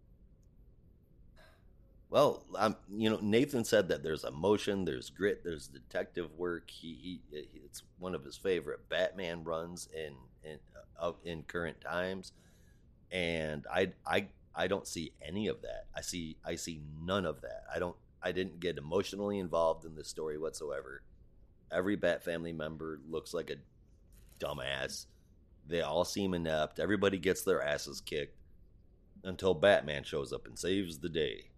well, 2.09 2.43
um, 2.55 2.76
you 2.88 3.09
know, 3.09 3.19
Nathan 3.21 3.63
said 3.63 3.89
that 3.89 4.03
there's 4.03 4.23
emotion, 4.23 4.85
there's 4.85 5.09
grit, 5.09 5.43
there's 5.43 5.67
detective 5.67 6.30
work. 6.38 6.69
He, 6.69 7.21
he 7.31 7.39
it's 7.65 7.84
one 7.97 8.13
of 8.13 8.23
his 8.23 8.38
favorite 8.38 8.88
Batman 8.89 9.43
runs 9.43 9.88
in 9.93 10.13
in 10.43 10.59
uh, 10.99 11.13
in 11.23 11.43
current 11.43 11.81
times, 11.81 12.31
and 13.11 13.65
I 13.71 13.93
I 14.05 14.27
I 14.55 14.67
don't 14.67 14.88
see 14.88 15.13
any 15.21 15.47
of 15.47 15.61
that. 15.61 15.85
I 15.95 16.01
see 16.01 16.38
I 16.45 16.55
see 16.55 16.81
none 17.03 17.26
of 17.26 17.41
that. 17.41 17.63
I 17.73 17.80
don't 17.80 17.95
I 18.21 18.31
didn't 18.31 18.59
get 18.59 18.77
emotionally 18.77 19.39
involved 19.39 19.85
in 19.85 19.95
this 19.95 20.07
story 20.07 20.38
whatsoever. 20.38 21.03
Every 21.71 21.95
Bat 21.95 22.23
family 22.23 22.51
member 22.51 22.99
looks 23.09 23.34
like 23.34 23.49
a 23.49 23.55
dumbass. 24.43 25.05
They 25.67 25.81
all 25.81 26.03
seem 26.03 26.34
inept. 26.34 26.80
Everybody 26.80 27.17
gets 27.19 27.43
their 27.43 27.61
asses 27.61 28.01
kicked 28.01 28.35
until 29.23 29.53
Batman 29.53 30.03
shows 30.03 30.34
up 30.34 30.47
and 30.47 30.57
saves 30.57 30.97
the 30.99 31.09
day. 31.09 31.49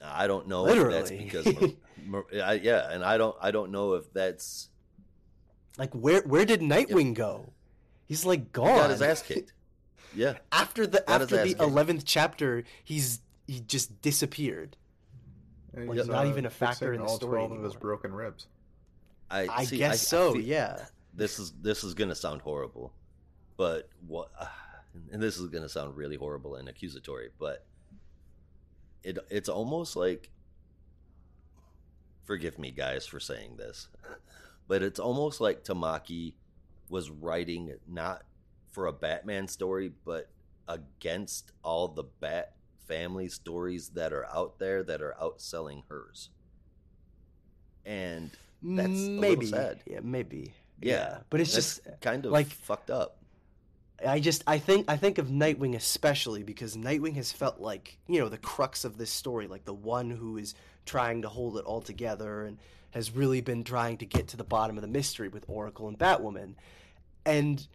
Now, 0.00 0.12
I 0.14 0.26
don't 0.26 0.48
know 0.48 0.66
if 0.66 0.90
that's 0.90 1.10
because 1.10 1.46
I, 2.42 2.54
yeah, 2.54 2.90
and 2.90 3.04
I 3.04 3.18
don't 3.18 3.36
I 3.40 3.50
don't 3.50 3.70
know 3.70 3.94
if 3.94 4.10
that's 4.12 4.70
Like, 5.76 5.92
where 5.94 6.22
where 6.22 6.44
did 6.46 6.60
Nightwing 6.60 7.14
go? 7.14 7.52
He's 8.06 8.24
like 8.24 8.40
he 8.40 8.46
gone. 8.52 8.76
got 8.76 8.90
his 8.90 9.02
ass 9.02 9.22
kicked. 9.22 9.52
Yeah. 10.14 10.38
after 10.52 10.86
the 10.86 11.02
Got 11.06 11.20
his 11.22 11.32
after 11.32 11.44
the 11.54 11.62
eleventh 11.62 12.04
chapter. 12.04 12.64
He's 12.84 13.20
he 13.46 13.60
just 13.60 14.00
disappeared. 14.02 14.76
And 15.74 15.88
Like, 15.88 15.98
he's, 15.98 16.08
not 16.08 16.26
uh, 16.26 16.30
even 16.30 16.46
a 16.46 16.50
factor 16.50 16.92
in 16.92 17.00
the 17.00 17.06
all 17.06 17.16
story 17.16 17.38
12 17.46 17.52
of 17.52 17.62
his 17.64 17.76
broken 17.76 18.12
ribs. 18.12 18.46
I, 19.30 19.46
I 19.48 19.64
see, 19.64 19.78
guess 19.78 20.06
so. 20.06 20.32
feel- 20.32 20.42
yeah. 20.42 20.84
this 21.14 21.38
is 21.38 21.52
this 21.62 21.84
is 21.84 21.94
gonna 21.94 22.14
sound 22.16 22.40
horrible, 22.42 22.92
but 23.56 23.88
what? 24.06 24.30
Uh, 24.38 24.46
and 25.12 25.22
this 25.22 25.38
is 25.38 25.46
gonna 25.46 25.68
sound 25.68 25.96
really 25.96 26.16
horrible 26.16 26.56
and 26.56 26.68
accusatory, 26.68 27.30
but 27.38 27.64
it 29.04 29.18
it's 29.30 29.48
almost 29.48 29.96
like. 29.96 30.30
Forgive 32.24 32.58
me, 32.60 32.70
guys, 32.70 33.06
for 33.06 33.18
saying 33.18 33.56
this, 33.56 33.88
but 34.68 34.82
it's 34.82 35.00
almost 35.00 35.40
like 35.40 35.64
Tamaki 35.64 36.34
was 36.88 37.10
writing 37.10 37.74
not 37.88 38.22
for 38.70 38.86
a 38.86 38.92
Batman 38.92 39.48
story, 39.48 39.92
but 40.04 40.28
against 40.68 41.52
all 41.62 41.88
the 41.88 42.04
Bat 42.04 42.52
family 42.86 43.28
stories 43.28 43.90
that 43.90 44.12
are 44.12 44.26
out 44.26 44.58
there 44.58 44.82
that 44.82 45.00
are 45.02 45.14
outselling 45.20 45.82
hers. 45.88 46.30
And 47.84 48.30
That's 48.62 48.88
maybe 48.90 49.46
sad. 49.46 49.80
Yeah, 49.86 50.00
maybe. 50.02 50.52
yeah, 50.80 51.18
but 51.30 51.40
it's 51.40 51.54
that's 51.54 51.78
just 51.80 52.00
kind 52.00 52.24
of 52.26 52.32
like- 52.32 52.48
fucked 52.48 52.90
up. 52.90 53.16
I 54.06 54.18
just 54.18 54.42
I 54.46 54.56
think 54.58 54.86
I 54.88 54.96
think 54.96 55.18
of 55.18 55.28
Nightwing 55.28 55.76
especially 55.76 56.42
because 56.42 56.74
Nightwing 56.74 57.16
has 57.16 57.32
felt 57.32 57.60
like 57.60 57.98
you 58.08 58.18
know 58.18 58.30
the 58.30 58.38
crux 58.38 58.86
of 58.86 58.96
this 58.96 59.10
story, 59.10 59.46
like 59.46 59.66
the 59.66 59.74
one 59.74 60.08
who 60.08 60.38
is 60.38 60.54
trying 60.86 61.20
to 61.20 61.28
hold 61.28 61.58
it 61.58 61.66
all 61.66 61.82
together 61.82 62.46
and 62.46 62.56
has 62.92 63.10
really 63.14 63.42
been 63.42 63.62
trying 63.62 63.98
to 63.98 64.06
get 64.06 64.28
to 64.28 64.38
the 64.38 64.44
bottom 64.44 64.78
of 64.78 64.82
the 64.82 64.88
mystery 64.88 65.28
with 65.28 65.44
Oracle 65.48 65.86
and 65.86 65.98
Batwoman, 65.98 66.54
and 67.26 67.66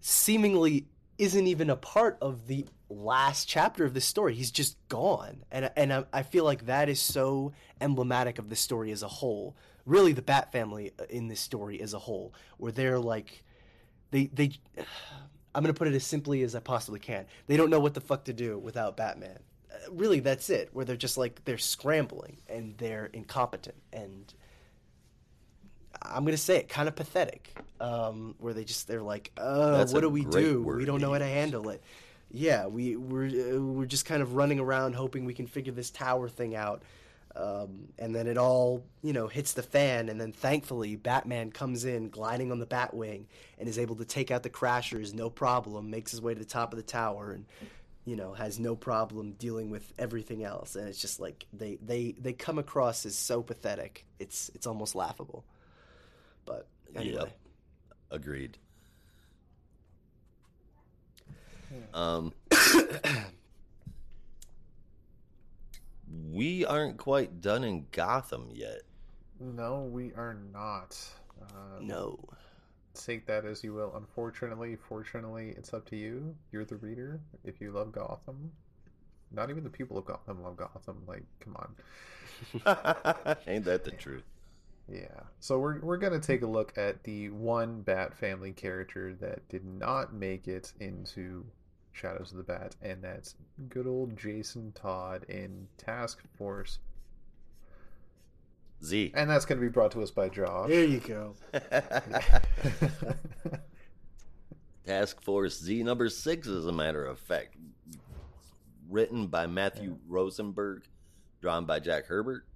seemingly 0.00 0.86
isn't 1.18 1.46
even 1.46 1.68
a 1.70 1.76
part 1.76 2.16
of 2.20 2.46
the 2.46 2.66
last 2.88 3.48
chapter 3.48 3.84
of 3.84 3.94
the 3.94 4.00
story. 4.00 4.34
He's 4.34 4.50
just 4.50 4.76
gone, 4.88 5.44
and 5.50 5.70
and 5.76 5.92
I, 5.92 6.04
I 6.12 6.22
feel 6.22 6.44
like 6.44 6.66
that 6.66 6.88
is 6.88 7.00
so 7.00 7.52
emblematic 7.80 8.38
of 8.38 8.48
the 8.48 8.56
story 8.56 8.92
as 8.92 9.02
a 9.02 9.08
whole. 9.08 9.56
Really, 9.84 10.12
the 10.12 10.22
Bat 10.22 10.52
family 10.52 10.92
in 11.08 11.28
this 11.28 11.40
story 11.40 11.80
as 11.80 11.94
a 11.94 11.98
whole, 11.98 12.34
where 12.56 12.72
they're 12.72 12.98
like, 12.98 13.42
they 14.10 14.26
they. 14.26 14.52
I'm 15.54 15.64
gonna 15.64 15.74
put 15.74 15.88
it 15.88 15.94
as 15.94 16.04
simply 16.04 16.42
as 16.42 16.54
I 16.54 16.60
possibly 16.60 17.00
can. 17.00 17.24
They 17.46 17.56
don't 17.56 17.70
know 17.70 17.80
what 17.80 17.94
the 17.94 18.00
fuck 18.00 18.24
to 18.24 18.32
do 18.32 18.58
without 18.58 18.96
Batman. 18.96 19.38
Uh, 19.72 19.90
really, 19.90 20.20
that's 20.20 20.50
it. 20.50 20.68
Where 20.72 20.84
they're 20.84 20.94
just 20.94 21.18
like 21.18 21.44
they're 21.46 21.58
scrambling 21.58 22.36
and 22.48 22.76
they're 22.78 23.06
incompetent 23.06 23.74
and 23.92 24.32
I'm 26.02 26.24
gonna 26.24 26.36
say 26.36 26.58
it, 26.58 26.68
kind 26.68 26.88
of 26.88 26.96
pathetic. 26.96 27.54
Um, 27.80 28.34
where 28.38 28.54
they 28.54 28.64
just 28.64 28.88
they're 28.88 29.02
like, 29.02 29.30
uh, 29.36 29.78
That's 29.78 29.92
what 29.92 30.00
do 30.00 30.08
we 30.08 30.24
do? 30.24 30.62
We 30.62 30.84
don't 30.84 31.00
know 31.00 31.12
how 31.12 31.18
to 31.18 31.26
handle 31.26 31.68
it. 31.70 31.82
Yeah, 32.30 32.66
we 32.66 32.96
we're 32.96 33.56
uh, 33.56 33.60
we're 33.60 33.86
just 33.86 34.04
kind 34.04 34.22
of 34.22 34.34
running 34.34 34.58
around 34.60 34.94
hoping 34.94 35.24
we 35.24 35.34
can 35.34 35.46
figure 35.46 35.72
this 35.72 35.90
tower 35.90 36.28
thing 36.28 36.54
out. 36.54 36.82
Um, 37.36 37.88
and 37.98 38.14
then 38.14 38.26
it 38.26 38.36
all, 38.36 38.82
you 39.02 39.12
know, 39.12 39.28
hits 39.28 39.52
the 39.52 39.62
fan, 39.62 40.08
and 40.08 40.20
then 40.20 40.32
thankfully 40.32 40.96
Batman 40.96 41.52
comes 41.52 41.84
in, 41.84 42.08
gliding 42.08 42.50
on 42.50 42.58
the 42.58 42.66
Batwing, 42.66 43.26
and 43.58 43.68
is 43.68 43.78
able 43.78 43.94
to 43.96 44.04
take 44.04 44.32
out 44.32 44.42
the 44.42 44.50
Crashers, 44.50 45.14
no 45.14 45.30
problem. 45.30 45.88
Makes 45.88 46.10
his 46.10 46.20
way 46.20 46.34
to 46.34 46.40
the 46.40 46.46
top 46.46 46.72
of 46.72 46.78
the 46.78 46.82
tower, 46.82 47.30
and 47.32 47.44
you 48.04 48.16
know 48.16 48.32
has 48.32 48.58
no 48.58 48.74
problem 48.74 49.32
dealing 49.32 49.70
with 49.70 49.92
everything 49.98 50.42
else. 50.42 50.74
And 50.74 50.88
it's 50.88 51.00
just 51.00 51.20
like 51.20 51.46
they 51.52 51.78
they 51.80 52.14
they 52.18 52.32
come 52.32 52.58
across 52.58 53.06
as 53.06 53.14
so 53.14 53.42
pathetic. 53.42 54.04
It's 54.18 54.50
it's 54.54 54.66
almost 54.66 54.94
laughable. 54.94 55.44
But 56.48 56.66
anyway, 56.96 57.18
Yep. 57.20 57.38
Agreed. 58.10 58.56
Um, 61.92 62.32
we 66.32 66.64
aren't 66.64 66.96
quite 66.96 67.42
done 67.42 67.62
in 67.64 67.84
Gotham 67.92 68.48
yet. 68.52 68.80
No, 69.38 69.82
we 69.92 70.12
are 70.14 70.38
not. 70.52 70.96
Uh, 71.42 71.78
no. 71.80 72.18
take 72.94 73.26
that 73.26 73.44
as 73.44 73.62
you 73.62 73.74
will. 73.74 73.92
Unfortunately, 73.94 74.76
fortunately, 74.76 75.50
it's 75.58 75.74
up 75.74 75.84
to 75.90 75.96
you. 75.96 76.34
You're 76.50 76.64
the 76.64 76.76
reader. 76.76 77.20
If 77.44 77.60
you 77.60 77.70
love 77.70 77.92
Gotham, 77.92 78.50
not 79.30 79.50
even 79.50 79.62
the 79.62 79.70
people 79.70 79.98
of 79.98 80.06
Gotham 80.06 80.42
love 80.42 80.56
Gotham. 80.56 81.02
Like, 81.06 81.24
come 81.40 81.56
on. 81.56 83.36
Ain't 83.46 83.66
that 83.66 83.84
the 83.84 83.90
truth? 83.98 84.24
Yeah. 84.88 85.20
So 85.40 85.58
we're 85.58 85.80
we're 85.80 85.98
gonna 85.98 86.18
take 86.18 86.42
a 86.42 86.46
look 86.46 86.72
at 86.76 87.04
the 87.04 87.28
one 87.30 87.82
Bat 87.82 88.16
family 88.16 88.52
character 88.52 89.14
that 89.20 89.48
did 89.48 89.64
not 89.64 90.14
make 90.14 90.48
it 90.48 90.72
into 90.80 91.44
Shadows 91.92 92.30
of 92.30 92.38
the 92.38 92.44
Bat, 92.44 92.76
and 92.80 93.02
that's 93.02 93.34
good 93.68 93.86
old 93.86 94.16
Jason 94.16 94.72
Todd 94.72 95.26
in 95.28 95.68
Task 95.76 96.22
Force. 96.36 96.78
Z. 98.82 99.12
And 99.14 99.28
that's 99.28 99.44
gonna 99.44 99.60
be 99.60 99.68
brought 99.68 99.90
to 99.92 100.02
us 100.02 100.10
by 100.10 100.28
Josh. 100.28 100.68
There 100.70 100.84
you 100.84 101.00
go. 101.00 101.34
Task 104.86 105.20
Force 105.22 105.60
Z 105.60 105.82
number 105.82 106.08
six, 106.08 106.48
as 106.48 106.64
a 106.66 106.72
matter 106.72 107.04
of 107.04 107.18
fact. 107.18 107.56
Written 108.88 109.26
by 109.26 109.46
Matthew 109.46 109.98
Rosenberg, 110.08 110.84
drawn 111.42 111.66
by 111.66 111.78
Jack 111.78 112.06
Herbert. 112.06 112.47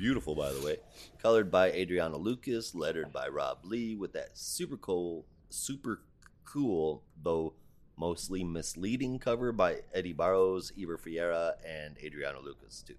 Beautiful, 0.00 0.34
by 0.34 0.50
the 0.50 0.62
way. 0.62 0.78
Colored 1.20 1.50
by 1.50 1.72
Adriana 1.72 2.16
Lucas, 2.16 2.74
lettered 2.74 3.12
by 3.12 3.28
Rob 3.28 3.58
Leigh, 3.64 3.94
with 3.94 4.14
that 4.14 4.30
super 4.32 4.78
cool, 4.78 5.26
super 5.50 6.00
cool, 6.46 7.02
though 7.22 7.52
mostly 7.98 8.42
misleading 8.42 9.18
cover 9.18 9.52
by 9.52 9.80
Eddy 9.92 10.14
Barrows, 10.14 10.72
Eber 10.80 10.96
Ferreira, 10.96 11.56
and 11.68 11.98
Adriana 12.02 12.40
Lucas, 12.40 12.82
too. 12.82 12.94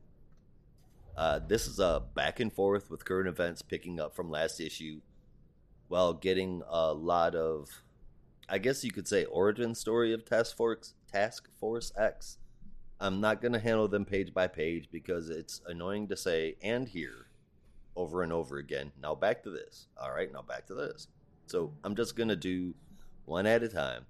Uh, 1.18 1.40
this 1.40 1.65
is 1.65 1.80
a 1.80 2.03
back 2.14 2.40
and 2.40 2.53
forth 2.53 2.91
with 2.91 3.03
current 3.03 3.28
events 3.28 3.64
picking 3.64 3.99
up 3.99 4.15
from 4.15 4.30
last 4.30 4.60
issue 4.60 5.02
while 5.88 6.14
getting 6.14 6.61
a 6.69 6.94
lot 6.94 7.34
of 7.34 7.82
I 8.48 8.60
guess 8.60 8.84
you 8.84 8.91
could 8.91 9.07
say 9.07 9.26
origin 9.26 9.73
story 9.73 10.14
of 10.14 10.23
Task 10.23 10.56
Force 10.56 10.94
Task 11.11 11.49
Force 11.60 11.91
X. 11.98 12.38
I'm 13.02 13.19
not 13.19 13.41
going 13.41 13.53
to 13.53 13.60
handle 13.60 13.88
them 13.88 14.06
page 14.06 14.32
by 14.32 14.45
page 14.45 14.88
because 14.91 15.32
it's 15.32 15.60
annoying 15.65 16.07
to 16.10 16.15
say 16.15 16.56
and 16.61 16.88
hear 16.88 17.26
over 17.95 18.22
and 18.22 18.32
over 18.32 18.57
again. 18.57 18.91
Now 19.02 19.15
back 19.15 19.41
to 19.44 19.49
this. 19.49 19.88
All 19.99 20.11
right, 20.11 20.32
now 20.32 20.44
back 20.44 20.68
to 20.68 20.76
this. 20.76 21.07
So 21.48 21.73
I'm 21.84 21.95
just 21.95 22.15
going 22.15 22.30
to 22.30 22.36
do 22.36 22.76
one 23.26 23.48
at 23.48 23.64
a 23.64 23.69
time. 23.69 24.06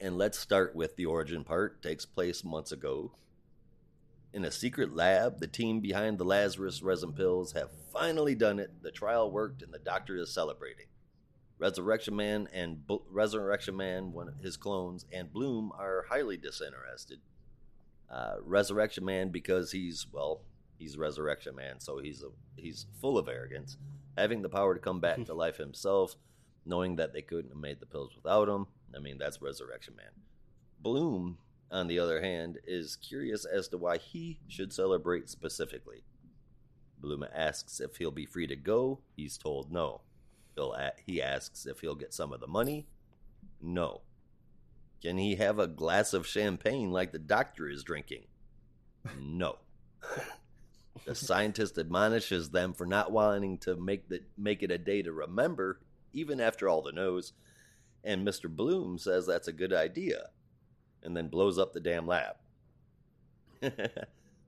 And 0.00 0.16
let's 0.16 0.38
start 0.38 0.74
with 0.74 0.96
the 0.96 1.04
origin 1.04 1.44
part. 1.44 1.82
takes 1.82 2.06
place 2.06 2.42
months 2.42 2.72
ago. 2.72 3.12
In 4.32 4.42
a 4.46 4.50
secret 4.50 4.96
lab, 4.96 5.38
the 5.38 5.46
team 5.46 5.80
behind 5.80 6.16
the 6.16 6.24
Lazarus 6.24 6.82
resin 6.82 7.12
pills 7.12 7.52
have 7.52 7.70
finally 7.92 8.34
done 8.34 8.58
it. 8.58 8.82
The 8.82 8.90
trial 8.90 9.30
worked 9.30 9.60
and 9.60 9.74
the 9.74 9.78
doctor 9.78 10.16
is 10.16 10.32
celebrating. 10.32 10.86
Resurrection 11.58 12.14
Man 12.14 12.48
and 12.52 12.86
B- 12.86 12.98
Resurrection 13.10 13.76
Man, 13.76 14.12
one 14.12 14.28
of 14.28 14.40
his 14.40 14.56
clones, 14.56 15.06
and 15.12 15.32
Bloom 15.32 15.72
are 15.78 16.04
highly 16.08 16.36
disinterested. 16.36 17.20
Uh, 18.10 18.36
Resurrection 18.42 19.04
Man, 19.04 19.30
because 19.30 19.72
he's 19.72 20.06
well, 20.12 20.42
he's 20.78 20.98
Resurrection 20.98 21.54
Man, 21.56 21.80
so 21.80 21.98
he's 21.98 22.22
a, 22.22 22.28
he's 22.56 22.86
full 23.00 23.16
of 23.16 23.28
arrogance, 23.28 23.76
having 24.18 24.42
the 24.42 24.48
power 24.48 24.74
to 24.74 24.80
come 24.80 25.00
back 25.00 25.24
to 25.24 25.34
life 25.34 25.56
himself, 25.56 26.16
knowing 26.66 26.96
that 26.96 27.12
they 27.12 27.22
couldn't 27.22 27.50
have 27.50 27.58
made 27.60 27.80
the 27.80 27.86
pills 27.86 28.14
without 28.14 28.48
him. 28.48 28.66
I 28.94 28.98
mean, 28.98 29.18
that's 29.18 29.40
Resurrection 29.40 29.96
Man. 29.96 30.12
Bloom, 30.80 31.38
on 31.70 31.86
the 31.86 31.98
other 31.98 32.20
hand, 32.20 32.58
is 32.66 32.96
curious 32.96 33.44
as 33.46 33.68
to 33.68 33.78
why 33.78 33.96
he 33.96 34.40
should 34.46 34.72
celebrate 34.72 35.30
specifically. 35.30 36.04
Bloom 36.98 37.24
asks 37.34 37.80
if 37.80 37.96
he'll 37.96 38.10
be 38.10 38.26
free 38.26 38.46
to 38.46 38.56
go. 38.56 39.00
He's 39.16 39.36
told 39.36 39.72
no. 39.72 40.02
He'll 40.56 40.74
he 41.04 41.22
asks 41.22 41.66
if 41.66 41.80
he'll 41.80 41.94
get 41.94 42.14
some 42.14 42.32
of 42.32 42.40
the 42.40 42.46
money. 42.46 42.86
No. 43.60 44.00
Can 45.02 45.18
he 45.18 45.36
have 45.36 45.58
a 45.58 45.66
glass 45.68 46.14
of 46.14 46.26
champagne 46.26 46.90
like 46.90 47.12
the 47.12 47.18
doctor 47.18 47.68
is 47.68 47.84
drinking? 47.84 48.24
No. 49.20 49.58
the 51.04 51.14
scientist 51.14 51.78
admonishes 51.78 52.50
them 52.50 52.72
for 52.72 52.86
not 52.86 53.12
wanting 53.12 53.58
to 53.58 53.76
make 53.76 54.08
the 54.08 54.22
make 54.36 54.62
it 54.62 54.70
a 54.70 54.78
day 54.78 55.02
to 55.02 55.12
remember, 55.12 55.80
even 56.12 56.40
after 56.40 56.68
all 56.68 56.82
the 56.82 56.92
no's. 56.92 57.34
And 58.02 58.26
Mr. 58.26 58.48
Bloom 58.48 58.98
says 58.98 59.26
that's 59.26 59.48
a 59.48 59.52
good 59.52 59.72
idea, 59.72 60.30
and 61.02 61.16
then 61.16 61.28
blows 61.28 61.58
up 61.58 61.72
the 61.72 61.80
damn 61.80 62.06
lab. 62.06 62.36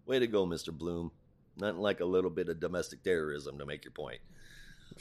Way 0.06 0.18
to 0.18 0.26
go, 0.26 0.47
Mr. 0.47 0.72
Bloom. 0.72 1.12
Nothing 1.56 1.80
like 1.80 2.01
a 2.01 2.05
little 2.05 2.30
bit 2.30 2.48
of 2.48 2.60
domestic 2.60 3.02
terrorism 3.02 3.59
to 3.59 3.66
make 3.66 3.85
your 3.85 3.93
point. 3.93 4.20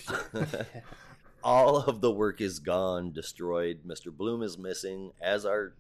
All 1.44 1.78
of 1.78 2.02
the 2.02 2.12
work 2.12 2.42
is 2.42 2.60
gone, 2.60 3.14
destroyed. 3.14 3.82
Mr. 3.88 4.16
Bloom 4.16 4.42
is 4.42 4.58
missing, 4.58 5.12
as 5.22 5.46
are 5.46 5.76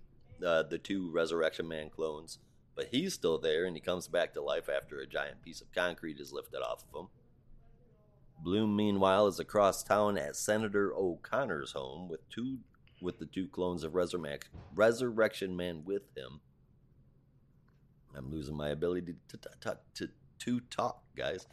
uh, 0.45 0.63
the 0.63 0.77
two 0.77 1.11
Resurrection 1.11 1.67
Man 1.67 1.89
clones. 1.89 2.39
But 2.75 2.89
he's 2.91 3.13
still 3.13 3.39
there, 3.39 3.65
and 3.65 3.75
he 3.75 3.81
comes 3.81 4.07
back 4.07 4.33
to 4.33 4.41
life 4.41 4.69
after 4.69 4.99
a 4.99 5.07
giant 5.07 5.41
piece 5.41 5.61
of 5.61 5.71
concrete 5.73 6.19
is 6.19 6.31
lifted 6.31 6.61
off 6.61 6.83
of 6.93 6.99
him. 7.01 7.07
Bloom, 8.43 8.75
meanwhile, 8.75 9.25
is 9.27 9.39
across 9.39 9.83
town 9.83 10.17
at 10.17 10.35
Senator 10.35 10.93
O'Connor's 10.95 11.71
home 11.71 12.07
with 12.07 12.29
two 12.29 12.59
with 13.01 13.19
the 13.19 13.25
two 13.25 13.47
clones 13.47 13.83
of 13.83 13.93
Resurrec- 13.93 14.43
Resurrection 14.75 15.55
Man 15.55 15.83
with 15.85 16.03
him. 16.15 16.39
I'm 18.15 18.31
losing 18.31 18.55
my 18.55 18.69
ability 18.69 19.13
to, 19.29 19.37
to, 19.37 19.77
to, 19.95 20.09
to 20.39 20.59
talk, 20.61 21.03
guys. 21.15 21.45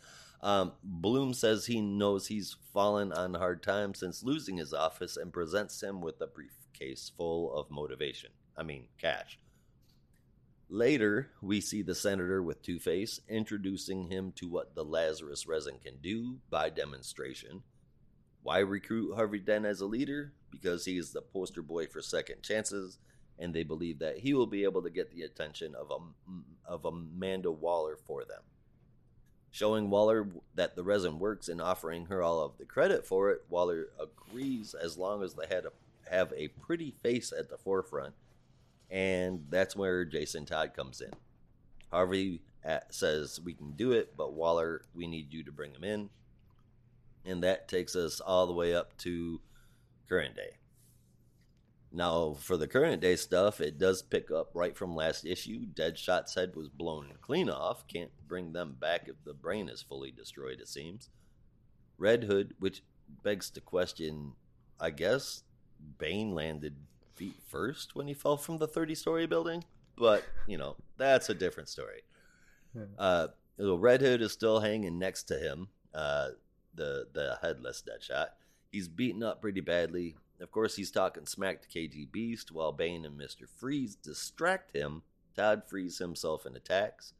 Um, 0.44 0.72
Bloom 0.82 1.32
says 1.32 1.64
he 1.64 1.80
knows 1.80 2.26
he's 2.26 2.54
fallen 2.74 3.14
on 3.14 3.32
hard 3.32 3.62
times 3.62 4.00
since 4.00 4.22
losing 4.22 4.58
his 4.58 4.74
office 4.74 5.16
and 5.16 5.32
presents 5.32 5.82
him 5.82 6.02
with 6.02 6.20
a 6.20 6.26
briefcase 6.26 7.10
full 7.16 7.54
of 7.54 7.70
motivation. 7.70 8.28
I 8.54 8.62
mean, 8.62 8.88
cash. 8.98 9.38
Later, 10.68 11.30
we 11.40 11.62
see 11.62 11.80
the 11.80 11.94
senator 11.94 12.42
with 12.42 12.60
Two 12.60 12.78
Face 12.78 13.20
introducing 13.26 14.10
him 14.10 14.32
to 14.32 14.46
what 14.46 14.74
the 14.74 14.84
Lazarus 14.84 15.46
resin 15.46 15.78
can 15.82 15.96
do 16.02 16.40
by 16.50 16.68
demonstration. 16.68 17.62
Why 18.42 18.58
recruit 18.58 19.14
Harvey 19.14 19.38
Dent 19.38 19.64
as 19.64 19.80
a 19.80 19.86
leader? 19.86 20.34
Because 20.50 20.84
he 20.84 20.98
is 20.98 21.12
the 21.12 21.22
poster 21.22 21.62
boy 21.62 21.86
for 21.86 22.02
second 22.02 22.42
chances, 22.42 22.98
and 23.38 23.54
they 23.54 23.62
believe 23.62 23.98
that 24.00 24.18
he 24.18 24.34
will 24.34 24.46
be 24.46 24.64
able 24.64 24.82
to 24.82 24.90
get 24.90 25.10
the 25.10 25.22
attention 25.22 25.74
of 25.74 25.90
a, 25.90 26.70
of 26.70 26.84
Amanda 26.84 27.50
Waller 27.50 27.96
for 27.96 28.26
them 28.26 28.42
showing 29.54 29.88
Waller 29.88 30.26
that 30.56 30.74
the 30.74 30.82
resin 30.82 31.20
works 31.20 31.48
and 31.48 31.62
offering 31.62 32.06
her 32.06 32.20
all 32.20 32.40
of 32.40 32.58
the 32.58 32.64
credit 32.64 33.06
for 33.06 33.30
it. 33.30 33.44
Waller 33.48 33.86
agrees 34.00 34.74
as 34.74 34.98
long 34.98 35.22
as 35.22 35.34
they 35.34 35.46
had 35.46 35.64
a, 35.64 35.70
have 36.10 36.32
a 36.36 36.48
pretty 36.48 36.92
face 37.04 37.32
at 37.32 37.48
the 37.48 37.56
forefront, 37.56 38.14
and 38.90 39.44
that's 39.50 39.76
where 39.76 40.04
Jason 40.04 40.44
Todd 40.44 40.72
comes 40.74 41.00
in. 41.00 41.12
Harvey 41.92 42.42
at, 42.64 42.92
says 42.92 43.40
we 43.44 43.54
can 43.54 43.70
do 43.76 43.92
it, 43.92 44.16
but 44.16 44.32
Waller, 44.32 44.82
we 44.92 45.06
need 45.06 45.32
you 45.32 45.44
to 45.44 45.52
bring 45.52 45.72
him 45.72 45.84
in, 45.84 46.10
and 47.24 47.44
that 47.44 47.68
takes 47.68 47.94
us 47.94 48.18
all 48.18 48.48
the 48.48 48.52
way 48.52 48.74
up 48.74 48.98
to 48.98 49.40
current 50.08 50.34
day. 50.34 50.56
Now, 51.96 52.34
for 52.40 52.56
the 52.56 52.66
current 52.66 53.00
day 53.00 53.14
stuff, 53.14 53.60
it 53.60 53.78
does 53.78 54.02
pick 54.02 54.32
up 54.32 54.50
right 54.52 54.76
from 54.76 54.96
last 54.96 55.24
issue. 55.24 55.60
Deadshot's 55.74 56.34
head 56.34 56.56
was 56.56 56.68
blown 56.68 57.12
clean 57.20 57.48
off. 57.48 57.86
Can't 57.86 58.10
bring 58.26 58.52
them 58.52 58.76
back 58.80 59.02
if 59.06 59.14
the 59.24 59.32
brain 59.32 59.68
is 59.68 59.80
fully 59.80 60.10
destroyed, 60.10 60.58
it 60.60 60.66
seems. 60.66 61.10
Red 61.96 62.24
Hood, 62.24 62.54
which 62.58 62.82
begs 63.22 63.48
to 63.50 63.60
question, 63.60 64.32
I 64.80 64.90
guess 64.90 65.44
Bane 65.98 66.34
landed 66.34 66.74
feet 67.14 67.36
first 67.48 67.94
when 67.94 68.08
he 68.08 68.14
fell 68.14 68.38
from 68.38 68.58
the 68.58 68.66
30 68.66 68.96
story 68.96 69.28
building, 69.28 69.62
but, 69.96 70.24
you 70.48 70.58
know, 70.58 70.74
that's 70.96 71.28
a 71.28 71.34
different 71.34 71.68
story. 71.68 72.02
Uh, 72.98 73.28
the 73.56 73.78
Red 73.78 74.00
Hood 74.00 74.20
is 74.20 74.32
still 74.32 74.58
hanging 74.58 74.98
next 74.98 75.24
to 75.24 75.38
him, 75.38 75.68
uh, 75.94 76.30
the, 76.74 77.06
the 77.12 77.38
headless 77.40 77.84
Deadshot. 77.88 78.30
He's 78.72 78.88
beaten 78.88 79.22
up 79.22 79.40
pretty 79.40 79.60
badly. 79.60 80.16
Of 80.40 80.50
course, 80.50 80.76
he's 80.76 80.90
talking 80.90 81.26
smack 81.26 81.62
to 81.62 81.68
KG 81.68 82.10
Beast 82.10 82.50
while 82.50 82.72
Bane 82.72 83.04
and 83.04 83.18
Mr. 83.18 83.48
Freeze 83.48 83.94
distract 83.94 84.74
him. 84.74 85.02
Todd 85.36 85.62
frees 85.66 85.98
himself 85.98 86.44
and 86.44 86.56
attacks. 86.56 87.14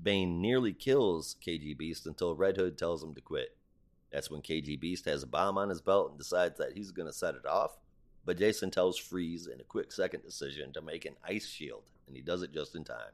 Bane 0.00 0.40
nearly 0.40 0.72
kills 0.72 1.36
KG 1.44 1.76
Beast 1.76 2.06
until 2.06 2.36
Red 2.36 2.56
Hood 2.56 2.78
tells 2.78 3.02
him 3.02 3.14
to 3.14 3.20
quit. 3.20 3.56
That's 4.12 4.30
when 4.30 4.42
KG 4.42 4.78
Beast 4.78 5.04
has 5.04 5.22
a 5.22 5.26
bomb 5.26 5.58
on 5.58 5.68
his 5.68 5.80
belt 5.80 6.10
and 6.10 6.18
decides 6.18 6.58
that 6.58 6.72
he's 6.72 6.92
going 6.92 7.08
to 7.08 7.12
set 7.12 7.34
it 7.34 7.46
off. 7.46 7.76
But 8.24 8.38
Jason 8.38 8.70
tells 8.70 8.98
Freeze 8.98 9.46
in 9.46 9.60
a 9.60 9.64
quick 9.64 9.92
second 9.92 10.22
decision 10.22 10.72
to 10.72 10.80
make 10.80 11.04
an 11.04 11.16
ice 11.24 11.46
shield, 11.48 11.84
and 12.06 12.14
he 12.14 12.22
does 12.22 12.42
it 12.42 12.52
just 12.52 12.74
in 12.74 12.84
time. 12.84 13.12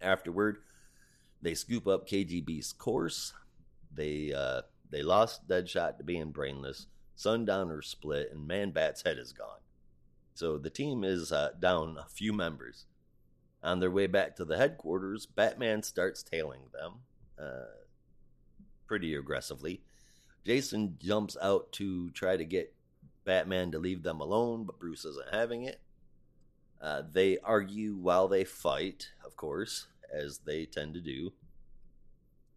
Afterward, 0.00 0.58
they 1.42 1.54
scoop 1.54 1.86
up 1.86 2.08
KG 2.08 2.44
Beast's 2.44 2.72
corpse. 2.72 3.32
They 3.92 4.32
uh, 4.32 4.62
they 4.90 5.02
lost 5.02 5.48
Deadshot 5.48 5.98
to 5.98 6.04
being 6.04 6.30
brainless. 6.30 6.86
Sundowner 7.18 7.82
split, 7.82 8.30
and 8.30 8.46
Man 8.46 8.70
Bat's 8.70 9.02
head 9.02 9.18
is 9.18 9.32
gone. 9.32 9.58
So 10.34 10.56
the 10.56 10.70
team 10.70 11.02
is 11.02 11.32
uh, 11.32 11.50
down 11.58 11.98
a 11.98 12.08
few 12.08 12.32
members. 12.32 12.84
On 13.60 13.80
their 13.80 13.90
way 13.90 14.06
back 14.06 14.36
to 14.36 14.44
the 14.44 14.56
headquarters, 14.56 15.26
Batman 15.26 15.82
starts 15.82 16.22
tailing 16.22 16.60
them 16.72 17.00
uh, 17.36 17.74
pretty 18.86 19.16
aggressively. 19.16 19.82
Jason 20.46 20.96
jumps 21.02 21.36
out 21.42 21.72
to 21.72 22.10
try 22.10 22.36
to 22.36 22.44
get 22.44 22.72
Batman 23.24 23.72
to 23.72 23.80
leave 23.80 24.04
them 24.04 24.20
alone, 24.20 24.62
but 24.62 24.78
Bruce 24.78 25.04
isn't 25.04 25.34
having 25.34 25.64
it. 25.64 25.80
Uh, 26.80 27.02
they 27.12 27.38
argue 27.38 27.96
while 27.96 28.28
they 28.28 28.44
fight, 28.44 29.08
of 29.26 29.34
course, 29.34 29.88
as 30.12 30.38
they 30.38 30.66
tend 30.66 30.94
to 30.94 31.00
do. 31.00 31.32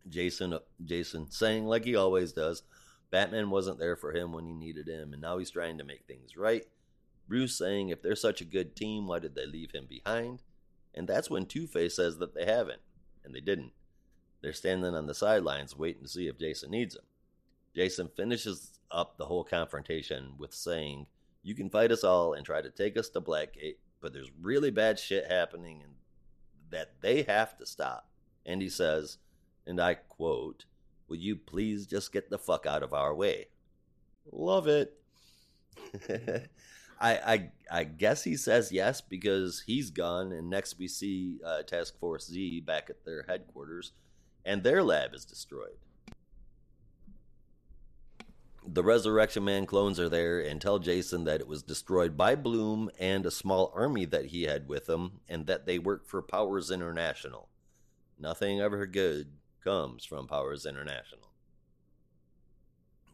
Jason, 0.08 0.60
Jason 0.86 1.32
saying 1.32 1.66
like 1.66 1.84
he 1.84 1.96
always 1.96 2.32
does, 2.32 2.62
Batman 3.12 3.50
wasn't 3.50 3.80
there 3.80 3.96
for 3.96 4.14
him 4.14 4.32
when 4.32 4.46
he 4.46 4.54
needed 4.54 4.88
him, 4.88 5.14
and 5.14 5.22
now 5.22 5.38
he's 5.38 5.52
trying 5.52 5.78
to 5.78 5.84
make 5.84 6.06
things 6.08 6.38
right. 6.38 6.66
Bruce 7.28 7.58
saying, 7.58 7.90
if 7.90 8.02
they're 8.02 8.16
such 8.16 8.42
a 8.42 8.46
good 8.46 8.76
team, 8.76 9.08
why 9.08 9.20
did 9.20 9.36
they 9.36 9.46
leave 9.46 9.72
him 9.72 9.86
behind? 9.88 10.42
And 10.96 11.08
that's 11.08 11.30
when 11.30 11.46
Two 11.46 11.68
Face 11.68 11.96
says 11.96 12.18
that 12.18 12.34
they 12.34 12.46
haven't, 12.46 12.82
and 13.24 13.36
they 13.36 13.42
didn't. 13.42 13.72
They're 14.42 14.54
standing 14.54 14.96
on 14.96 15.06
the 15.06 15.14
sidelines 15.14 15.78
waiting 15.78 16.04
to 16.04 16.10
see 16.10 16.28
if 16.28 16.40
Jason 16.40 16.72
needs 16.72 16.96
them. 16.96 17.06
Jason 17.76 18.10
finishes 18.16 18.80
up 18.90 19.18
the 19.18 19.26
whole 19.26 19.44
confrontation 19.44 20.34
with 20.38 20.54
saying, 20.54 21.06
You 21.44 21.54
can 21.56 21.70
fight 21.70 21.92
us 21.92 22.04
all 22.04 22.34
and 22.34 22.46
try 22.46 22.62
to 22.62 22.70
take 22.70 22.98
us 22.98 23.10
to 23.10 23.22
Blackgate, 23.22 23.78
but 24.02 24.14
there's 24.14 24.32
really 24.42 24.72
bad 24.72 25.00
shit 25.00 25.32
happening 25.32 25.82
and 25.84 25.94
that 26.72 27.02
they 27.02 27.22
have 27.24 27.58
to 27.58 27.66
stop. 27.66 28.08
And 28.46 28.62
he 28.62 28.70
says, 28.70 29.18
and 29.68 29.80
I 29.80 29.94
quote, 29.94 30.66
Will 31.12 31.18
you 31.18 31.36
please 31.36 31.88
just 31.88 32.14
get 32.14 32.30
the 32.30 32.38
fuck 32.38 32.66
out 32.66 32.84
of 32.84 32.94
our 32.94 33.14
way? 33.14 33.48
Love 34.32 34.66
it. 34.70 34.94
I, 37.02 37.12
I 37.12 37.52
I 37.70 37.84
guess 37.84 38.24
he 38.24 38.38
says 38.38 38.72
yes 38.72 39.02
because 39.02 39.64
he's 39.68 39.90
gone, 39.90 40.32
and 40.32 40.50
next 40.50 40.80
we 40.80 40.88
see 40.88 41.42
uh, 41.46 41.64
Task 41.64 42.00
Force 42.00 42.28
Z 42.28 42.62
back 42.62 42.90
at 42.90 43.04
their 43.04 43.26
headquarters, 43.28 43.92
and 44.46 44.64
their 44.64 44.82
lab 44.82 45.14
is 45.14 45.26
destroyed. 45.26 45.76
The 48.66 48.84
Resurrection 48.84 49.44
Man 49.44 49.66
clones 49.66 50.00
are 50.00 50.08
there 50.08 50.40
and 50.40 50.62
tell 50.62 50.80
Jason 50.80 51.26
that 51.26 51.42
it 51.42 51.48
was 51.48 51.62
destroyed 51.62 52.16
by 52.16 52.36
Bloom 52.36 52.90
and 52.98 53.26
a 53.26 53.32
small 53.32 53.74
army 53.76 54.06
that 54.06 54.28
he 54.28 54.44
had 54.44 54.70
with 54.70 54.88
him, 54.88 55.20
and 55.28 55.46
that 55.48 55.66
they 55.66 55.78
work 55.78 56.08
for 56.08 56.22
Powers 56.22 56.72
International. 56.72 57.50
Nothing 58.18 58.62
ever 58.62 58.86
good 58.86 59.28
comes 59.64 60.06
from 60.06 60.28
Powers 60.28 60.66
International. 60.66 61.30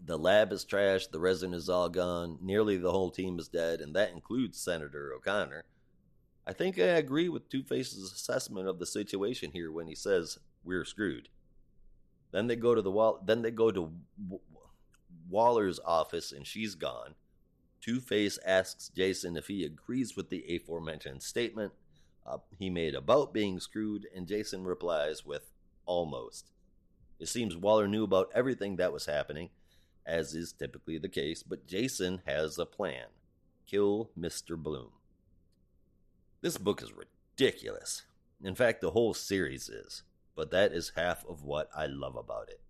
The 0.03 0.17
lab 0.17 0.51
is 0.51 0.65
trashed, 0.65 1.11
the 1.11 1.19
resin 1.19 1.53
is 1.53 1.69
all 1.69 1.89
gone, 1.89 2.37
nearly 2.41 2.77
the 2.77 2.91
whole 2.91 3.09
team 3.11 3.39
is 3.39 3.47
dead, 3.47 3.81
and 3.81 3.95
that 3.95 4.11
includes 4.11 4.59
Senator 4.59 5.11
O'Connor. 5.13 5.65
I 6.45 6.53
think 6.53 6.79
I 6.79 6.83
agree 6.83 7.27
with 7.27 7.49
Two 7.49 7.63
Face's 7.63 8.11
assessment 8.11 8.67
of 8.67 8.79
the 8.79 8.85
situation 8.85 9.51
here 9.51 9.71
when 9.71 9.87
he 9.87 9.95
says 9.95 10.37
we're 10.63 10.85
screwed. 10.85 11.29
Then 12.31 12.47
they 12.47 12.55
go 12.55 12.75
to 12.75 12.81
the 12.81 12.91
wall. 12.91 13.21
Then 13.25 13.41
they 13.41 13.51
go 13.51 13.71
to 13.71 13.91
Waller's 15.29 15.79
office, 15.85 16.31
and 16.31 16.45
she's 16.45 16.75
gone. 16.75 17.15
Two 17.81 17.99
Face 17.99 18.39
asks 18.45 18.89
Jason 18.89 19.35
if 19.35 19.47
he 19.47 19.63
agrees 19.63 20.15
with 20.15 20.29
the 20.29 20.43
aforementioned 20.55 21.23
statement 21.23 21.73
uh, 22.25 22.37
he 22.57 22.69
made 22.69 22.95
about 22.95 23.33
being 23.33 23.59
screwed, 23.59 24.07
and 24.15 24.27
Jason 24.27 24.65
replies 24.65 25.25
with 25.25 25.51
almost. 25.87 26.51
It 27.19 27.27
seems 27.27 27.57
Waller 27.57 27.87
knew 27.87 28.03
about 28.03 28.29
everything 28.35 28.75
that 28.75 28.93
was 28.93 29.07
happening, 29.07 29.49
as 30.05 30.35
is 30.35 30.53
typically 30.53 30.99
the 30.99 31.09
case, 31.09 31.41
but 31.41 31.65
Jason 31.65 32.21
has 32.25 32.59
a 32.59 32.65
plan 32.65 33.07
kill 33.65 34.09
Mr. 34.17 34.55
Bloom. 34.57 34.91
This 36.41 36.57
book 36.57 36.81
is 36.81 36.93
ridiculous. 36.93 38.03
In 38.41 38.55
fact, 38.55 38.81
the 38.81 38.91
whole 38.91 39.13
series 39.13 39.67
is, 39.67 40.03
but 40.35 40.51
that 40.51 40.71
is 40.71 40.93
half 40.95 41.25
of 41.27 41.43
what 41.43 41.69
I 41.75 41.87
love 41.87 42.15
about 42.15 42.49
it. 42.49 42.61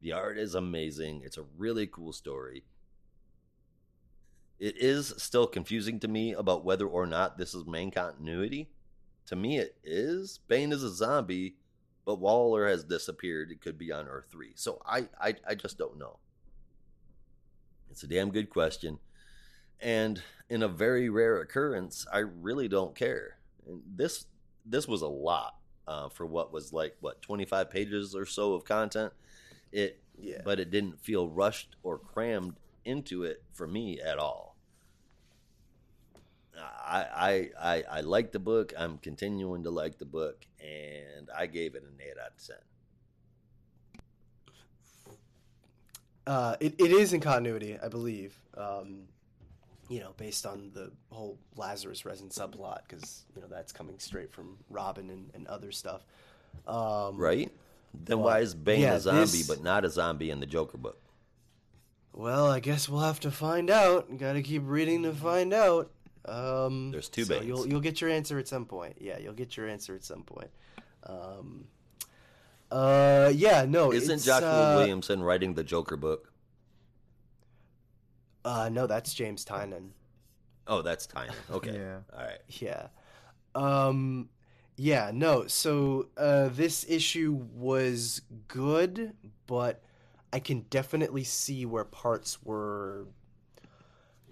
The 0.00 0.12
art 0.12 0.38
is 0.38 0.54
amazing, 0.54 1.22
it's 1.24 1.36
a 1.36 1.44
really 1.56 1.86
cool 1.86 2.12
story. 2.12 2.64
It 4.58 4.76
is 4.78 5.14
still 5.18 5.46
confusing 5.46 6.00
to 6.00 6.08
me 6.08 6.32
about 6.32 6.64
whether 6.64 6.86
or 6.86 7.06
not 7.06 7.36
this 7.36 7.54
is 7.54 7.66
main 7.66 7.90
continuity. 7.90 8.70
To 9.26 9.36
me, 9.36 9.58
it 9.58 9.76
is. 9.84 10.40
Bane 10.48 10.72
is 10.72 10.82
a 10.82 10.90
zombie, 10.90 11.56
but 12.08 12.20
Waller 12.20 12.66
has 12.66 12.84
disappeared. 12.84 13.50
It 13.50 13.60
could 13.60 13.76
be 13.76 13.92
on 13.92 14.08
Earth 14.08 14.28
3. 14.30 14.52
So 14.54 14.80
I, 14.86 15.08
I, 15.20 15.34
I 15.46 15.54
just 15.54 15.76
don't 15.76 15.98
know. 15.98 16.16
It's 17.90 18.02
a 18.02 18.06
damn 18.06 18.30
good 18.30 18.48
question. 18.48 18.98
And 19.78 20.22
in 20.48 20.62
a 20.62 20.68
very 20.68 21.10
rare 21.10 21.38
occurrence, 21.42 22.06
I 22.10 22.20
really 22.20 22.66
don't 22.66 22.94
care. 22.94 23.36
And 23.66 23.82
this 23.94 24.24
this 24.64 24.88
was 24.88 25.02
a 25.02 25.06
lot 25.06 25.56
uh, 25.86 26.08
for 26.08 26.24
what 26.24 26.50
was 26.50 26.72
like 26.72 26.96
what 27.00 27.20
25 27.20 27.68
pages 27.68 28.14
or 28.14 28.24
so 28.24 28.54
of 28.54 28.64
content. 28.64 29.12
It 29.70 30.00
Yeah. 30.16 30.40
but 30.46 30.58
it 30.58 30.70
didn't 30.70 30.98
feel 31.02 31.28
rushed 31.28 31.76
or 31.82 31.98
crammed 31.98 32.56
into 32.86 33.24
it 33.24 33.42
for 33.52 33.66
me 33.66 34.00
at 34.00 34.18
all. 34.18 34.56
I 36.60 37.06
I 37.60 37.74
I, 37.74 37.84
I 37.90 38.00
like 38.02 38.32
the 38.32 38.38
book. 38.38 38.72
I'm 38.78 38.98
continuing 38.98 39.62
to 39.64 39.70
like 39.70 39.98
the 39.98 40.04
book, 40.04 40.46
and 40.60 41.28
I 41.36 41.46
gave 41.46 41.74
it 41.74 41.82
an 41.82 41.94
eight 42.00 42.18
out 42.18 42.32
of 42.36 42.46
ten. 42.46 42.56
Uh, 46.26 46.56
it, 46.60 46.74
it 46.78 46.90
is 46.92 47.12
in 47.12 47.20
continuity, 47.20 47.78
I 47.82 47.88
believe. 47.88 48.36
Um, 48.56 49.04
you 49.88 50.00
know, 50.00 50.12
based 50.18 50.44
on 50.44 50.70
the 50.74 50.92
whole 51.10 51.38
Lazarus 51.56 52.04
resin 52.04 52.28
subplot, 52.28 52.80
because 52.86 53.24
you 53.34 53.40
know 53.40 53.48
that's 53.48 53.72
coming 53.72 53.98
straight 53.98 54.30
from 54.30 54.58
Robin 54.68 55.08
and, 55.08 55.30
and 55.34 55.46
other 55.46 55.72
stuff. 55.72 56.04
Um, 56.66 57.16
Right? 57.16 57.50
Then 57.94 58.18
Well, 58.18 58.26
why 58.26 58.40
is 58.40 58.54
Bane 58.54 58.82
yeah, 58.82 58.94
a 58.96 59.00
zombie 59.00 59.20
this- 59.22 59.46
but 59.48 59.62
not 59.62 59.86
a 59.86 59.90
zombie 59.90 60.30
in 60.30 60.40
the 60.40 60.46
Joker 60.46 60.76
book? 60.76 61.00
Well, 62.12 62.46
I 62.50 62.58
guess 62.60 62.88
we'll 62.88 63.00
have 63.00 63.20
to 63.20 63.30
find 63.30 63.70
out. 63.70 64.18
Got 64.18 64.32
to 64.34 64.42
keep 64.42 64.62
reading 64.66 65.04
to 65.04 65.12
find 65.14 65.54
out. 65.54 65.90
Um, 66.28 66.90
There's 66.90 67.08
two 67.08 67.24
so 67.24 67.34
Banes. 67.34 67.46
You'll 67.46 67.66
you'll 67.66 67.80
get 67.80 68.00
your 68.00 68.10
answer 68.10 68.38
at 68.38 68.48
some 68.48 68.66
point. 68.66 68.96
Yeah, 69.00 69.18
you'll 69.18 69.32
get 69.34 69.56
your 69.56 69.68
answer 69.68 69.94
at 69.94 70.04
some 70.04 70.22
point. 70.22 70.50
Um, 71.04 71.66
uh, 72.70 73.32
yeah, 73.34 73.64
no, 73.66 73.92
Isn't 73.92 74.22
Joshua 74.22 74.72
uh, 74.72 74.76
Williamson 74.76 75.22
writing 75.22 75.54
the 75.54 75.64
Joker 75.64 75.96
book? 75.96 76.32
Uh, 78.44 78.68
no, 78.68 78.86
that's 78.86 79.14
James 79.14 79.44
Tynion. 79.44 79.90
Oh, 80.66 80.82
that's 80.82 81.06
Tynion. 81.06 81.34
Okay. 81.50 81.74
Yeah. 81.74 81.98
All 82.12 82.24
right. 82.24 82.40
Yeah. 82.48 82.88
Um 83.54 84.28
yeah, 84.76 85.10
no. 85.12 85.46
So 85.46 86.08
uh 86.16 86.50
this 86.50 86.84
issue 86.88 87.32
was 87.54 88.20
good, 88.46 89.14
but 89.46 89.82
I 90.32 90.40
can 90.40 90.66
definitely 90.68 91.24
see 91.24 91.64
where 91.64 91.84
parts 91.84 92.42
were 92.42 93.06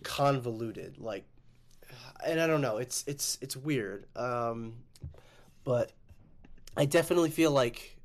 convoluted 0.03 0.99
like 0.99 1.25
and 2.27 2.41
I 2.41 2.47
don't 2.47 2.61
know, 2.61 2.79
it's 2.79 3.05
it's 3.07 3.39
it's 3.41 3.57
weird. 3.57 4.07
Um 4.17 4.75
but 5.65 5.93
I 6.77 6.85
definitely 6.85 7.31
feel 7.31 7.51
like 7.51 7.97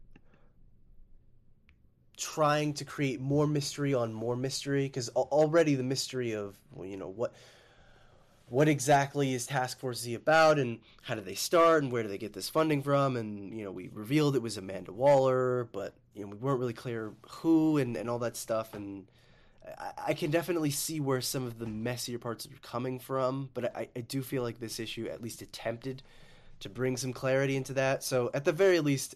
trying 2.18 2.74
to 2.76 2.86
create 2.86 3.20
more 3.20 3.48
mystery 3.48 3.94
on 3.94 4.14
more 4.14 4.36
mystery 4.36 4.86
because 4.86 5.10
already 5.10 5.76
the 5.76 5.84
mystery 5.84 6.34
of 6.34 6.56
well, 6.74 6.88
you 6.88 6.98
know 6.98 7.10
what 7.10 7.34
what 8.52 8.68
exactly 8.68 9.34
is 9.34 9.48
Task 9.48 9.80
Force 9.80 10.02
Z 10.02 10.14
about, 10.14 10.60
and 10.60 10.82
how 11.04 11.16
did 11.16 11.24
they 11.24 11.36
start, 11.36 11.84
and 11.84 11.92
where 11.92 12.04
do 12.04 12.10
they 12.10 12.18
get 12.18 12.34
this 12.34 12.50
funding 12.50 12.84
from? 12.84 13.16
And 13.16 13.58
you 13.58 13.64
know, 13.64 13.72
we 13.72 13.90
revealed 13.94 14.36
it 14.36 14.42
was 14.42 14.58
Amanda 14.58 14.92
Waller, 14.92 15.70
but 15.72 15.94
you 16.14 16.24
know, 16.24 16.28
we 16.28 16.36
weren't 16.36 16.60
really 16.60 16.74
clear 16.74 17.14
who 17.30 17.78
and, 17.78 17.96
and 17.96 18.10
all 18.10 18.20
that 18.20 18.36
stuff. 18.36 18.74
And 18.74 19.08
I, 20.08 20.14
can 20.14 20.32
definitely 20.32 20.72
see 20.72 21.00
where 21.00 21.22
some 21.22 21.46
of 21.46 21.60
the 21.60 21.68
messier 21.68 22.18
parts 22.18 22.46
are 22.46 22.50
coming 22.62 23.00
from, 23.00 23.50
but 23.54 23.76
I, 23.76 23.90
I 23.96 24.02
do 24.02 24.22
feel 24.22 24.44
like 24.44 24.60
this 24.60 24.80
issue 24.80 25.08
at 25.08 25.22
least 25.22 25.42
attempted 25.42 26.02
to 26.62 26.70
bring 26.70 26.98
some 26.98 27.14
clarity 27.14 27.56
into 27.56 27.74
that. 27.74 28.04
So 28.04 28.32
at 28.34 28.46
the 28.46 28.52
very 28.52 28.80
least, 28.80 29.16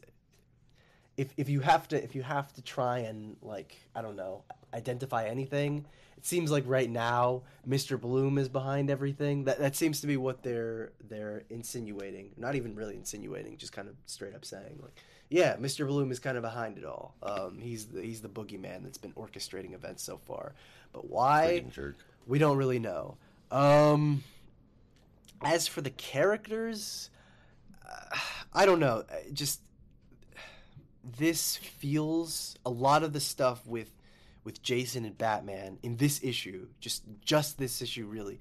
if 1.17 1.33
if 1.37 1.49
you 1.49 1.61
have 1.61 1.87
to 1.89 2.03
if 2.03 2.13
you 2.13 2.21
have 2.23 2.53
to 2.53 2.61
try 2.61 2.99
and 2.99 3.37
like 3.41 3.75
I 3.95 4.01
don't 4.01 4.15
know 4.15 4.43
identify 4.73 5.25
anything, 5.25 5.85
it 6.17 6.25
seems 6.25 6.51
like 6.51 6.63
right 6.67 6.89
now 6.89 7.43
Mr. 7.67 7.99
Bloom 7.99 8.37
is 8.37 8.49
behind 8.49 8.89
everything. 8.89 9.45
That 9.45 9.59
that 9.59 9.75
seems 9.75 10.01
to 10.01 10.07
be 10.07 10.17
what 10.17 10.43
they're 10.43 10.91
they're 11.07 11.43
insinuating. 11.49 12.31
Not 12.37 12.55
even 12.55 12.75
really 12.75 12.95
insinuating, 12.95 13.57
just 13.57 13.71
kind 13.71 13.87
of 13.87 13.95
straight 14.05 14.35
up 14.35 14.45
saying 14.45 14.79
like, 14.81 15.01
yeah, 15.29 15.55
Mr. 15.57 15.87
Bloom 15.87 16.11
is 16.11 16.19
kind 16.19 16.37
of 16.37 16.43
behind 16.43 16.77
it 16.77 16.85
all. 16.85 17.15
Um, 17.23 17.57
he's 17.59 17.85
the, 17.87 18.01
he's 18.01 18.21
the 18.21 18.29
boogeyman 18.29 18.83
that's 18.83 18.97
been 18.97 19.13
orchestrating 19.13 19.73
events 19.73 20.03
so 20.03 20.17
far. 20.17 20.53
But 20.93 21.09
why? 21.09 21.65
We 22.27 22.39
don't 22.39 22.57
really 22.57 22.79
know. 22.79 23.17
Um, 23.51 24.23
as 25.41 25.67
for 25.67 25.81
the 25.81 25.89
characters, 25.89 27.09
uh, 27.87 28.17
I 28.53 28.65
don't 28.65 28.79
know. 28.79 29.03
Just 29.33 29.61
this 31.17 31.57
feels 31.57 32.55
a 32.65 32.69
lot 32.69 33.03
of 33.03 33.13
the 33.13 33.19
stuff 33.19 33.65
with 33.65 33.91
with 34.43 34.61
Jason 34.61 35.05
and 35.05 35.17
Batman 35.17 35.79
in 35.81 35.97
this 35.97 36.23
issue, 36.23 36.67
just 36.79 37.03
just 37.23 37.57
this 37.57 37.81
issue 37.81 38.05
really 38.05 38.39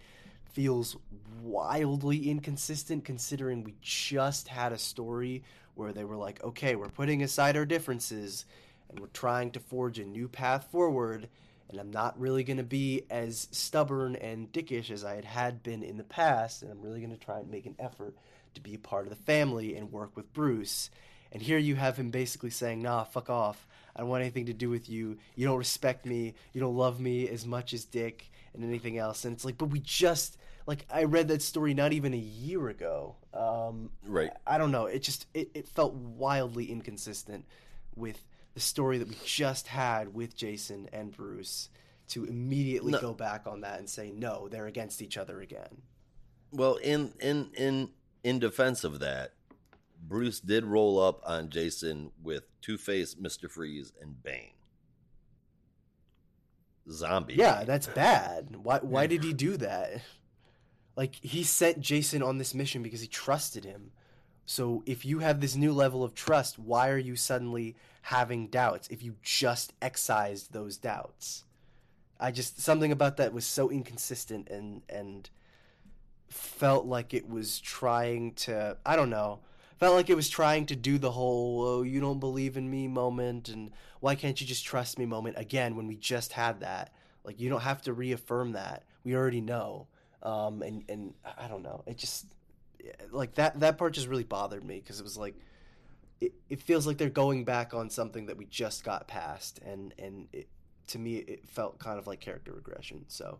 feels 0.52 0.96
wildly 1.42 2.30
inconsistent 2.30 3.04
considering 3.04 3.64
we 3.64 3.74
just 3.80 4.46
had 4.46 4.72
a 4.72 4.78
story 4.78 5.42
where 5.74 5.92
they 5.92 6.04
were 6.04 6.16
like, 6.16 6.42
okay, 6.42 6.76
we're 6.76 6.88
putting 6.88 7.22
aside 7.22 7.56
our 7.56 7.66
differences 7.66 8.44
and 8.90 9.00
we're 9.00 9.06
trying 9.08 9.50
to 9.52 9.60
forge 9.60 9.98
a 9.98 10.04
new 10.04 10.28
path 10.28 10.68
forward. 10.70 11.28
and 11.70 11.80
I'm 11.80 11.90
not 11.90 12.18
really 12.20 12.44
going 12.44 12.58
to 12.58 12.62
be 12.62 13.02
as 13.10 13.48
stubborn 13.50 14.16
and 14.16 14.52
dickish 14.52 14.90
as 14.90 15.04
I 15.04 15.14
had 15.16 15.24
had 15.24 15.62
been 15.62 15.82
in 15.82 15.96
the 15.96 16.04
past, 16.04 16.62
and 16.62 16.70
I'm 16.70 16.82
really 16.82 17.00
going 17.00 17.10
to 17.10 17.24
try 17.24 17.38
and 17.40 17.50
make 17.50 17.66
an 17.66 17.76
effort 17.78 18.14
to 18.54 18.60
be 18.60 18.74
a 18.74 18.78
part 18.78 19.06
of 19.06 19.10
the 19.10 19.24
family 19.24 19.74
and 19.74 19.90
work 19.90 20.16
with 20.16 20.32
Bruce. 20.32 20.90
And 21.32 21.42
here 21.42 21.58
you 21.58 21.74
have 21.74 21.96
him 21.96 22.10
basically 22.10 22.50
saying, 22.50 22.82
"Nah, 22.82 23.04
fuck 23.04 23.28
off. 23.28 23.66
I 23.96 24.00
don't 24.00 24.08
want 24.08 24.22
anything 24.22 24.46
to 24.46 24.52
do 24.52 24.70
with 24.70 24.88
you. 24.88 25.16
You 25.34 25.46
don't 25.46 25.58
respect 25.58 26.06
me. 26.06 26.34
You 26.52 26.60
don't 26.60 26.76
love 26.76 27.00
me 27.00 27.28
as 27.28 27.44
much 27.46 27.72
as 27.72 27.84
Dick 27.84 28.30
and 28.52 28.62
anything 28.62 28.98
else." 28.98 29.24
And 29.24 29.34
it's 29.34 29.44
like, 29.44 29.58
but 29.58 29.70
we 29.70 29.80
just 29.80 30.36
like 30.66 30.86
I 30.90 31.04
read 31.04 31.28
that 31.28 31.42
story 31.42 31.74
not 31.74 31.92
even 31.92 32.14
a 32.14 32.18
year 32.18 32.68
ago. 32.68 33.16
Um, 33.32 33.90
Right. 34.06 34.30
I 34.46 34.58
don't 34.58 34.70
know. 34.72 34.86
It 34.86 35.02
just 35.02 35.26
it, 35.34 35.50
it 35.54 35.68
felt 35.68 35.94
wildly 35.94 36.70
inconsistent 36.70 37.44
with 37.94 38.24
the 38.54 38.60
story 38.60 38.98
that 38.98 39.08
we 39.08 39.16
just 39.24 39.66
had 39.68 40.14
with 40.14 40.36
Jason 40.36 40.88
and 40.92 41.10
Bruce 41.14 41.68
to 42.08 42.24
immediately 42.24 42.92
No. 42.92 43.00
go 43.00 43.12
back 43.14 43.46
on 43.46 43.62
that 43.62 43.78
and 43.78 43.88
say 43.88 44.10
no, 44.10 44.48
they're 44.48 44.66
against 44.66 45.00
each 45.02 45.16
other 45.16 45.40
again. 45.40 45.82
Well, 46.52 46.76
in 46.76 47.12
in 47.20 47.50
in 47.56 47.90
in 48.22 48.38
defense 48.38 48.84
of 48.84 49.00
that, 49.00 49.32
Bruce 50.00 50.38
did 50.40 50.64
roll 50.64 51.00
up 51.00 51.20
on 51.26 51.50
Jason 51.50 52.12
with 52.22 52.44
Two 52.60 52.78
Face, 52.78 53.16
Mister 53.18 53.48
Freeze, 53.48 53.92
and 54.00 54.22
Bane. 54.22 54.50
Zombie. 56.90 57.34
Yeah, 57.34 57.64
that's 57.64 57.86
bad. 57.86 58.56
Why 58.62 58.78
why 58.80 59.06
did 59.06 59.24
he 59.24 59.32
do 59.32 59.56
that? 59.56 60.02
Like 60.96 61.16
he 61.16 61.42
sent 61.42 61.80
Jason 61.80 62.22
on 62.22 62.38
this 62.38 62.54
mission 62.54 62.82
because 62.82 63.00
he 63.00 63.08
trusted 63.08 63.64
him. 63.64 63.90
So 64.46 64.82
if 64.86 65.04
you 65.04 65.20
have 65.20 65.40
this 65.40 65.56
new 65.56 65.72
level 65.72 66.04
of 66.04 66.14
trust, 66.14 66.58
why 66.58 66.90
are 66.90 66.98
you 66.98 67.16
suddenly 67.16 67.76
having 68.02 68.48
doubts 68.48 68.88
if 68.88 69.02
you 69.02 69.16
just 69.22 69.72
excised 69.80 70.52
those 70.52 70.76
doubts? 70.76 71.44
I 72.20 72.30
just 72.30 72.60
something 72.60 72.92
about 72.92 73.16
that 73.16 73.32
was 73.32 73.46
so 73.46 73.70
inconsistent 73.70 74.48
and 74.48 74.82
and 74.88 75.28
felt 76.28 76.86
like 76.86 77.14
it 77.14 77.28
was 77.28 77.60
trying 77.60 78.32
to 78.34 78.76
I 78.84 78.96
don't 78.96 79.10
know. 79.10 79.40
Felt 79.78 79.96
like 79.96 80.08
it 80.08 80.14
was 80.14 80.28
trying 80.28 80.66
to 80.66 80.76
do 80.76 80.98
the 80.98 81.10
whole 81.10 81.62
"oh, 81.62 81.82
you 81.82 82.00
don't 82.00 82.20
believe 82.20 82.56
in 82.56 82.70
me" 82.70 82.86
moment 82.86 83.48
and 83.48 83.72
why 84.00 84.14
can't 84.14 84.40
you 84.40 84.46
just 84.46 84.64
trust 84.64 84.98
me 84.98 85.06
moment 85.06 85.36
again 85.38 85.74
when 85.74 85.86
we 85.88 85.96
just 85.96 86.32
had 86.34 86.60
that. 86.60 86.92
Like 87.24 87.40
you 87.40 87.48
don't 87.48 87.62
have 87.62 87.82
to 87.82 87.92
reaffirm 87.92 88.52
that. 88.52 88.84
We 89.02 89.16
already 89.16 89.40
know. 89.40 89.88
Um 90.24 90.62
and 90.62 90.84
and 90.88 91.14
I 91.38 91.48
don't 91.48 91.62
know. 91.62 91.82
It 91.86 91.98
just 91.98 92.26
like 93.10 93.34
that 93.34 93.60
that 93.60 93.78
part 93.78 93.94
just 93.94 94.08
really 94.08 94.24
bothered 94.24 94.64
me 94.64 94.80
because 94.80 95.00
it 95.00 95.02
was 95.02 95.16
like 95.16 95.34
it, 96.20 96.32
it 96.48 96.62
feels 96.62 96.86
like 96.86 96.96
they're 96.96 97.10
going 97.10 97.44
back 97.44 97.74
on 97.74 97.90
something 97.90 98.26
that 98.26 98.36
we 98.36 98.46
just 98.46 98.84
got 98.84 99.08
past. 99.08 99.60
And 99.64 99.94
and 99.98 100.28
it, 100.32 100.48
to 100.88 100.98
me 100.98 101.16
it 101.16 101.48
felt 101.48 101.78
kind 101.78 101.98
of 101.98 102.06
like 102.06 102.20
character 102.20 102.52
regression. 102.52 103.04
So 103.08 103.38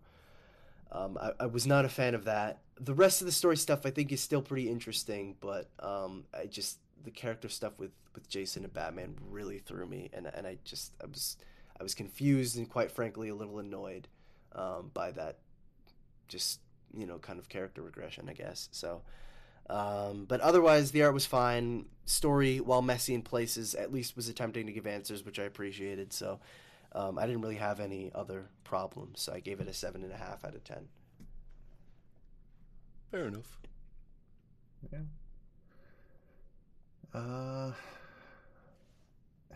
um, 0.93 1.19
I, 1.21 1.33
I 1.41 1.47
was 1.47 1.67
not 1.67 1.85
a 1.85 1.89
fan 1.89 2.15
of 2.15 2.25
that. 2.25 2.61
The 2.81 2.95
rest 2.95 3.21
of 3.21 3.27
the 3.27 3.33
story 3.33 3.57
stuff 3.57 3.87
i 3.87 3.91
think 3.91 4.11
is 4.11 4.21
still 4.21 4.43
pretty 4.43 4.69
interesting 4.69 5.37
but 5.41 5.69
um, 5.79 6.25
i 6.35 6.47
just 6.47 6.79
the 7.05 7.11
character 7.11 7.49
stuff 7.49 7.73
with 7.79 7.93
with 8.15 8.29
jason 8.29 8.65
and 8.65 8.73
batman 8.73 9.15
really 9.31 9.59
threw 9.59 9.87
me. 9.87 10.11
And, 10.13 10.27
and 10.35 10.47
i 10.47 10.59
just 10.65 10.93
i 11.03 11.07
was 11.07 11.37
i 11.79 11.83
was 11.83 11.95
confused 11.95 12.57
and 12.57 12.69
quite 12.69 12.91
frankly 12.91 13.29
a 13.29 13.35
little 13.35 13.59
annoyed 13.59 14.09
um, 14.55 14.91
by 14.93 15.13
that 15.13 15.39
just 16.27 16.61
you 16.97 17.07
know 17.07 17.19
kind 17.19 17.39
of 17.39 17.49
character 17.49 17.83
regression 17.83 18.29
i 18.29 18.33
guess 18.33 18.69
so 18.73 19.03
um, 19.71 20.27
but 20.27 20.41
otherwise, 20.41 20.91
the 20.91 21.03
art 21.03 21.15
was 21.15 21.27
fine. 21.27 21.87
Story, 22.05 22.61
while 22.61 22.83
messy 22.83 23.15
in 23.15 23.23
places, 23.23 23.75
at 23.75 23.93
least 23.93 24.17
was 24.17 24.29
attempting 24.29 24.67
to 24.67 24.73
give 24.73 24.87
answers, 24.87 25.25
which 25.25 25.39
I 25.39 25.45
appreciated. 25.45 26.13
So 26.13 26.41
um, 26.93 27.19
I 27.19 27.27
didn't 27.27 27.41
really 27.41 27.57
have 27.57 27.81
any 27.81 28.11
other 28.15 28.47
problems. 28.65 29.23
So 29.23 29.33
I 29.33 29.41
gave 29.41 29.61
it 29.61 29.69
a 29.69 29.73
seven 29.73 30.03
and 30.03 30.13
a 30.13 30.17
half 30.17 30.45
out 30.45 30.55
of 30.55 30.65
ten. 30.65 30.89
fair 33.11 33.27
enough. 33.27 33.59
Yeah. 34.93 34.99
Uh, 37.15 37.73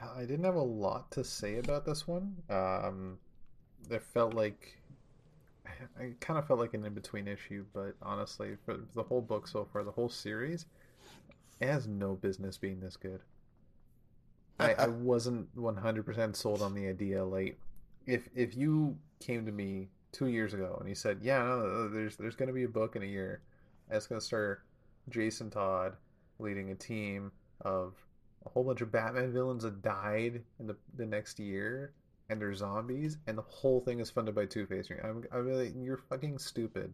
I 0.01 0.21
didn't 0.21 0.45
have 0.45 0.55
a 0.55 0.63
lot 0.63 1.11
to 1.13 1.25
say 1.25 1.59
about 1.59 1.85
this 1.85 2.07
one. 2.07 2.37
Um, 2.49 3.19
it 3.91 4.03
felt 4.03 4.33
like 4.33 4.78
I 5.99 6.13
kind 6.21 6.39
of 6.39 6.47
felt 6.47 6.61
like 6.61 6.75
an 6.75 6.85
in-between 6.85 7.29
issue, 7.29 7.65
but 7.73 7.95
honestly, 8.03 8.57
for 8.65 8.79
the 8.95 9.03
whole 9.03 9.21
book 9.21 9.47
so 9.49 9.67
far, 9.73 9.85
the 9.85 9.91
whole 9.91 10.09
series, 10.09 10.67
it 11.61 11.67
has 11.67 11.87
no 11.87 12.15
business 12.15 12.57
being 12.57 12.81
this 12.81 12.97
good. 12.97 13.21
I, 14.61 14.75
I 14.75 14.87
wasn't 14.89 15.55
100% 15.57 16.37
sold 16.37 16.63
on 16.63 16.75
the 16.75 16.89
idea. 16.89 17.25
Like, 17.25 17.59
if 18.07 18.29
if 18.35 18.57
you 18.57 18.97
came 19.21 19.47
to 19.47 19.53
me 19.53 19.89
two 20.13 20.27
years 20.27 20.55
ago 20.55 20.77
and 20.81 20.89
you 20.89 20.95
said, 20.95 21.19
"Yeah, 21.23 21.43
no, 21.45 21.87
uh, 21.87 21.89
there's 21.93 22.17
there's 22.17 22.35
going 22.35 22.49
to 22.49 22.55
be 22.55 22.65
a 22.65 22.69
book 22.69 22.97
in 22.97 23.03
a 23.03 23.07
year, 23.07 23.43
and 23.89 23.97
it's 23.97 24.07
going 24.07 24.21
to 24.21 24.27
start 24.27 24.63
Jason 25.09 25.51
Todd 25.51 25.95
leading 26.39 26.71
a 26.71 26.75
team 26.75 27.31
of 27.61 27.95
a 28.47 28.49
whole 28.49 28.65
bunch 28.65 28.81
of 28.81 28.91
Batman 28.91 29.33
villains 29.33 29.63
that 29.63 29.83
died 29.83 30.43
in 30.59 30.67
the 30.67 30.77
the 30.97 31.07
next 31.07 31.39
year, 31.39 31.93
and 32.29 32.41
they're 32.41 32.55
zombies, 32.55 33.19
and 33.27 33.39
the 33.39 33.43
whole 33.43 33.81
thing 33.81 34.01
is 34.01 34.11
funded 34.11 34.35
by 34.35 34.47
Two 34.47 34.67
Face." 34.67 34.89
I'm 35.03 35.25
I'd 35.33 35.45
be 35.47 35.53
like, 35.53 35.73
"You're 35.77 35.97
fucking 35.97 36.39
stupid. 36.39 36.93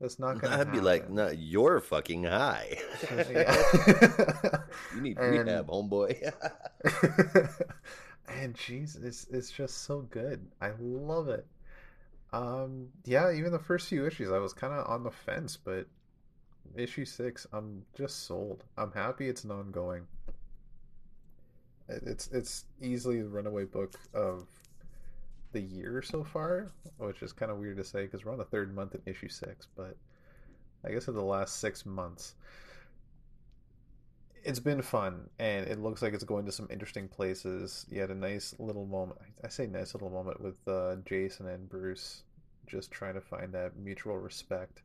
That's 0.00 0.18
not 0.18 0.40
going 0.40 0.52
to." 0.52 0.58
I'd 0.60 0.72
be 0.72 0.80
like, 0.80 1.08
no, 1.10 1.28
you're 1.30 1.80
fucking 1.80 2.24
high. 2.24 2.76
you 4.94 5.00
need 5.00 5.18
And- 5.18 5.46
rehab, 5.46 5.68
homeboy. 5.68 6.32
and 8.28 8.54
jeez, 8.54 9.02
it's 9.04 9.26
it's 9.30 9.50
just 9.50 9.84
so 9.84 10.00
good. 10.10 10.44
I 10.60 10.72
love 10.80 11.28
it. 11.28 11.46
Um, 12.32 12.88
yeah, 13.04 13.30
even 13.30 13.52
the 13.52 13.58
first 13.58 13.88
few 13.88 14.06
issues, 14.06 14.30
I 14.32 14.38
was 14.38 14.52
kind 14.54 14.72
of 14.72 14.86
on 14.88 15.04
the 15.04 15.10
fence, 15.10 15.56
but 15.62 15.86
issue 16.74 17.04
six, 17.04 17.46
I'm 17.52 17.84
just 17.96 18.24
sold. 18.26 18.64
I'm 18.78 18.90
happy 18.92 19.28
it's 19.28 19.44
an 19.44 19.50
ongoing. 19.50 20.06
It's 21.88 22.28
it's 22.28 22.64
easily 22.80 23.20
the 23.20 23.28
runaway 23.28 23.64
book 23.66 23.98
of 24.14 24.46
the 25.52 25.60
year 25.60 26.02
so 26.02 26.24
far, 26.24 26.72
which 26.98 27.22
is 27.22 27.32
kind 27.32 27.50
of 27.50 27.58
weird 27.58 27.76
to 27.76 27.84
say 27.84 28.02
because 28.02 28.24
we're 28.24 28.32
on 28.32 28.38
the 28.38 28.44
third 28.44 28.74
month 28.74 28.94
in 28.94 29.02
issue 29.06 29.28
six, 29.28 29.66
but 29.76 29.96
I 30.84 30.90
guess 30.90 31.08
in 31.08 31.14
the 31.14 31.22
last 31.22 31.60
six 31.60 31.86
months, 31.86 32.34
it's 34.44 34.58
been 34.58 34.82
fun 34.82 35.28
and 35.38 35.66
it 35.68 35.78
looks 35.78 36.02
like 36.02 36.14
it's 36.14 36.24
going 36.24 36.46
to 36.46 36.52
some 36.52 36.66
interesting 36.70 37.08
places. 37.08 37.86
You 37.90 38.00
had 38.00 38.10
a 38.10 38.14
nice 38.14 38.54
little 38.58 38.86
moment. 38.86 39.20
I 39.44 39.48
say 39.48 39.66
nice 39.66 39.94
little 39.94 40.10
moment 40.10 40.40
with 40.40 40.56
uh, 40.66 40.96
Jason 41.04 41.46
and 41.46 41.68
Bruce 41.68 42.24
just 42.66 42.90
trying 42.90 43.14
to 43.14 43.20
find 43.20 43.52
that 43.52 43.76
mutual 43.76 44.18
respect, 44.18 44.82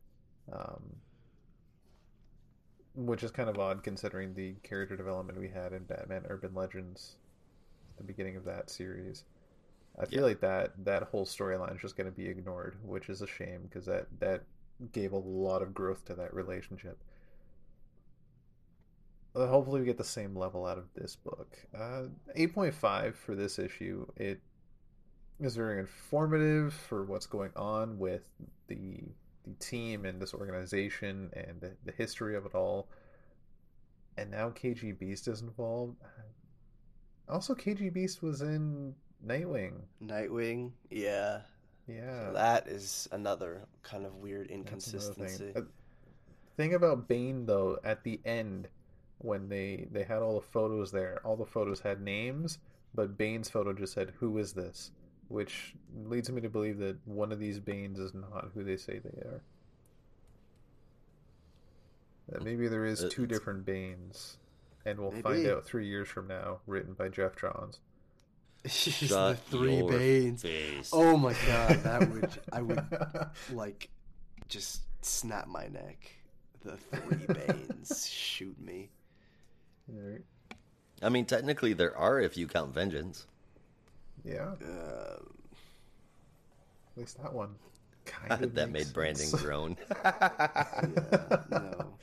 um, 0.52 0.82
which 2.94 3.22
is 3.22 3.30
kind 3.30 3.48
of 3.48 3.58
odd 3.58 3.82
considering 3.82 4.34
the 4.34 4.54
character 4.62 4.96
development 4.96 5.40
we 5.40 5.48
had 5.48 5.72
in 5.72 5.84
Batman 5.84 6.24
Urban 6.28 6.54
Legends, 6.54 7.16
the 7.96 8.04
beginning 8.04 8.36
of 8.36 8.44
that 8.44 8.70
series. 8.70 9.24
I 9.98 10.06
feel 10.06 10.22
Yeah. 10.22 10.26
like 10.26 10.40
that 10.40 10.84
that 10.84 11.04
whole 11.04 11.26
storyline 11.26 11.74
is 11.74 11.80
just 11.82 11.96
going 11.96 12.06
to 12.10 12.16
be 12.16 12.26
ignored, 12.28 12.78
which 12.82 13.08
is 13.10 13.22
a 13.22 13.26
shame 13.26 13.62
because 13.64 13.86
that 13.86 14.06
that 14.20 14.44
gave 14.92 15.12
a 15.12 15.18
lot 15.18 15.62
of 15.62 15.74
growth 15.74 16.04
to 16.06 16.14
that 16.14 16.32
relationship. 16.34 17.02
Hopefully, 19.34 19.80
we 19.80 19.86
get 19.86 19.98
the 19.98 20.04
same 20.04 20.34
level 20.36 20.66
out 20.66 20.78
of 20.78 20.92
this 20.94 21.14
book. 21.16 21.56
Uh, 21.74 22.04
8.5 22.34 23.14
for 23.14 23.34
this 23.36 23.58
issue. 23.58 24.06
It 24.16 24.40
is 25.40 25.54
very 25.56 25.78
informative 25.80 26.74
for 26.74 27.04
what's 27.04 27.26
going 27.26 27.52
on 27.56 27.98
with 27.98 28.28
the 28.68 29.02
the 29.44 29.54
team 29.60 30.04
and 30.04 30.20
this 30.20 30.34
organization 30.34 31.30
and 31.34 31.60
the, 31.60 31.72
the 31.84 31.92
history 31.92 32.36
of 32.36 32.44
it 32.44 32.54
all. 32.54 32.88
And 34.18 34.30
now 34.30 34.50
KG 34.50 34.92
Beast 34.92 35.28
is 35.28 35.40
involved. 35.40 35.96
Also, 37.28 37.54
KG 37.54 37.88
Beast 37.90 38.22
was 38.22 38.42
in 38.42 38.94
Nightwing. 39.26 39.72
Nightwing, 40.04 40.72
yeah. 40.90 41.40
Yeah. 41.86 42.26
So 42.26 42.32
that 42.34 42.68
is 42.68 43.08
another 43.12 43.62
kind 43.82 44.04
of 44.04 44.16
weird 44.16 44.48
inconsistency. 44.50 45.52
Thing. 45.52 45.56
Uh, 45.56 45.66
thing 46.56 46.74
about 46.74 47.08
Bane 47.08 47.46
though, 47.46 47.78
at 47.82 48.04
the 48.04 48.20
end, 48.24 48.68
when 49.18 49.48
they 49.48 49.88
they 49.90 50.04
had 50.04 50.18
all 50.22 50.34
the 50.34 50.46
photos 50.46 50.92
there, 50.92 51.20
all 51.24 51.36
the 51.36 51.46
photos 51.46 51.80
had 51.80 52.00
names, 52.00 52.58
but 52.94 53.16
Bane's 53.16 53.48
photo 53.48 53.72
just 53.72 53.94
said, 53.94 54.12
"Who 54.20 54.36
is 54.38 54.52
this?" 54.52 54.90
Which 55.28 55.74
leads 56.04 56.30
me 56.30 56.40
to 56.42 56.48
believe 56.48 56.78
that 56.78 56.96
one 57.06 57.32
of 57.32 57.38
these 57.38 57.58
Banes 57.58 57.98
is 57.98 58.14
not 58.14 58.50
who 58.54 58.64
they 58.64 58.76
say 58.76 58.98
they 58.98 59.20
are. 59.22 59.42
That 62.28 62.44
maybe 62.44 62.68
there 62.68 62.84
is 62.84 63.04
Uh, 63.04 63.08
two 63.10 63.26
different 63.26 63.64
Banes, 63.64 64.38
and 64.84 64.98
we'll 65.00 65.10
find 65.10 65.46
out 65.46 65.64
three 65.64 65.86
years 65.86 66.08
from 66.08 66.28
now, 66.28 66.60
written 66.66 66.92
by 66.92 67.08
Geoff 67.08 67.36
Johns. 67.36 67.80
It's 68.68 69.00
the 69.08 69.36
three 69.50 69.76
your 69.78 69.88
Banes. 69.90 70.42
face. 70.42 70.90
Oh 70.92 71.16
my 71.16 71.32
god, 71.46 71.82
that 71.84 72.10
would 72.10 72.30
I 72.52 72.60
would 72.62 72.84
like 73.52 73.88
just 74.48 74.82
snap 75.04 75.46
my 75.48 75.68
neck. 75.68 76.10
The 76.62 76.76
three 76.76 77.34
Banes 77.34 78.08
shoot 78.12 78.60
me. 78.60 78.90
Right. 79.88 80.22
I 81.00 81.08
mean, 81.08 81.24
technically 81.24 81.72
there 81.72 81.96
are 81.96 82.20
if 82.20 82.36
you 82.36 82.46
count 82.46 82.74
Vengeance. 82.74 83.26
Yeah. 84.24 84.54
Uh, 84.62 85.20
At 86.92 86.96
least 86.96 87.22
that 87.22 87.32
one 87.32 87.54
kind 88.04 88.42
of 88.44 88.54
that 88.54 88.70
made 88.70 88.92
Brandon 88.92 89.26
sense. 89.26 89.42
groan. 89.42 89.76
Yeah, 90.04 90.86
no. 91.50 91.94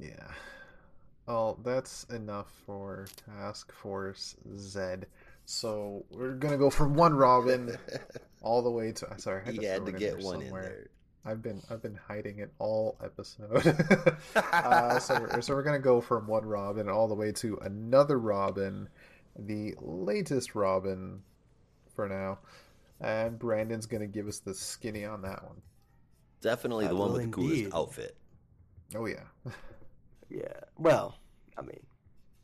Yeah. 0.00 0.28
Well, 1.26 1.58
that's 1.62 2.04
enough 2.04 2.52
for 2.66 3.06
Task 3.26 3.72
Force 3.72 4.36
Z. 4.56 4.80
So 5.44 6.04
we're 6.10 6.34
gonna 6.34 6.58
go 6.58 6.70
from 6.70 6.94
one 6.94 7.14
Robin 7.14 7.76
all 8.42 8.62
the 8.62 8.70
way 8.70 8.92
to. 8.92 9.18
Sorry, 9.18 9.42
I 9.42 9.44
had 9.44 9.54
he 9.54 9.60
to, 9.60 9.66
had 9.68 9.86
to 9.86 9.92
get 9.92 10.18
one 10.18 10.40
somewhere. 10.40 10.62
in 10.62 10.68
there. 10.68 10.88
I've 11.24 11.42
been 11.42 11.62
I've 11.70 11.82
been 11.82 11.98
hiding 12.08 12.40
it 12.40 12.52
all 12.58 12.96
episode. 13.02 13.64
uh, 14.36 14.98
so 14.98 15.20
we're, 15.20 15.40
so 15.40 15.54
we're 15.54 15.62
gonna 15.62 15.78
go 15.78 16.00
from 16.00 16.26
one 16.26 16.44
Robin 16.44 16.88
all 16.88 17.06
the 17.06 17.14
way 17.14 17.30
to 17.32 17.56
another 17.62 18.18
Robin, 18.18 18.88
the 19.38 19.74
latest 19.80 20.54
Robin, 20.56 21.22
for 21.94 22.08
now, 22.08 22.38
and 23.00 23.38
Brandon's 23.38 23.86
gonna 23.86 24.08
give 24.08 24.26
us 24.26 24.40
the 24.40 24.54
skinny 24.54 25.04
on 25.04 25.22
that 25.22 25.44
one. 25.44 25.62
Definitely 26.40 26.86
I 26.86 26.88
the 26.88 26.96
one 26.96 27.12
with 27.12 27.22
the 27.22 27.28
coolest 27.28 27.56
indeed. 27.58 27.72
outfit. 27.72 28.16
Oh 28.96 29.06
yeah, 29.06 29.22
Yeah. 30.32 30.60
Well, 30.78 31.14
I 31.58 31.62
mean, 31.62 31.80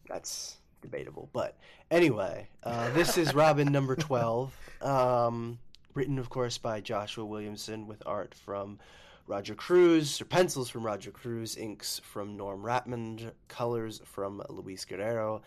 that's 0.09 0.59
debatable. 0.82 1.31
But 1.32 1.56
anyway, 1.90 2.48
uh, 2.62 2.90
this 2.90 3.16
is 3.16 3.35
Robin 3.35 3.73
number 3.73 3.97
12. 3.97 4.55
Um, 4.82 5.59
written, 5.94 6.19
of 6.19 6.28
course, 6.28 6.59
by 6.59 6.81
Joshua 6.81 7.24
Williamson 7.24 7.86
with 7.86 8.02
art 8.05 8.35
from 8.35 8.78
Roger 9.27 9.55
Cruz, 9.55 10.20
or 10.20 10.27
pencils 10.27 10.69
from 10.69 10.85
Roger 10.85 11.10
Cruz, 11.10 11.56
inks 11.56 11.98
from 12.05 12.36
Norm 12.36 12.62
Rapmund, 12.62 13.32
colors 13.48 14.02
from 14.05 14.43
Luis 14.51 14.85
Guerrero, 14.85 15.40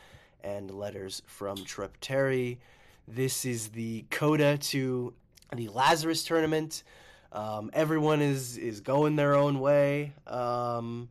and 0.44 0.72
letters 0.72 1.22
from 1.28 1.58
Troy 1.58 1.88
Peteri. 1.88 2.58
This 3.08 3.46
is 3.46 3.70
the 3.70 4.06
coda 4.10 4.58
to 4.58 5.14
the 5.56 5.68
Lazarus 5.70 6.24
tournament. 6.24 6.84
Um, 7.32 7.70
everyone 7.74 8.22
is, 8.22 8.58
is 8.58 8.82
going 8.82 9.16
their 9.16 9.36
own 9.36 9.60
way. 9.60 10.14
Um, 10.26 11.10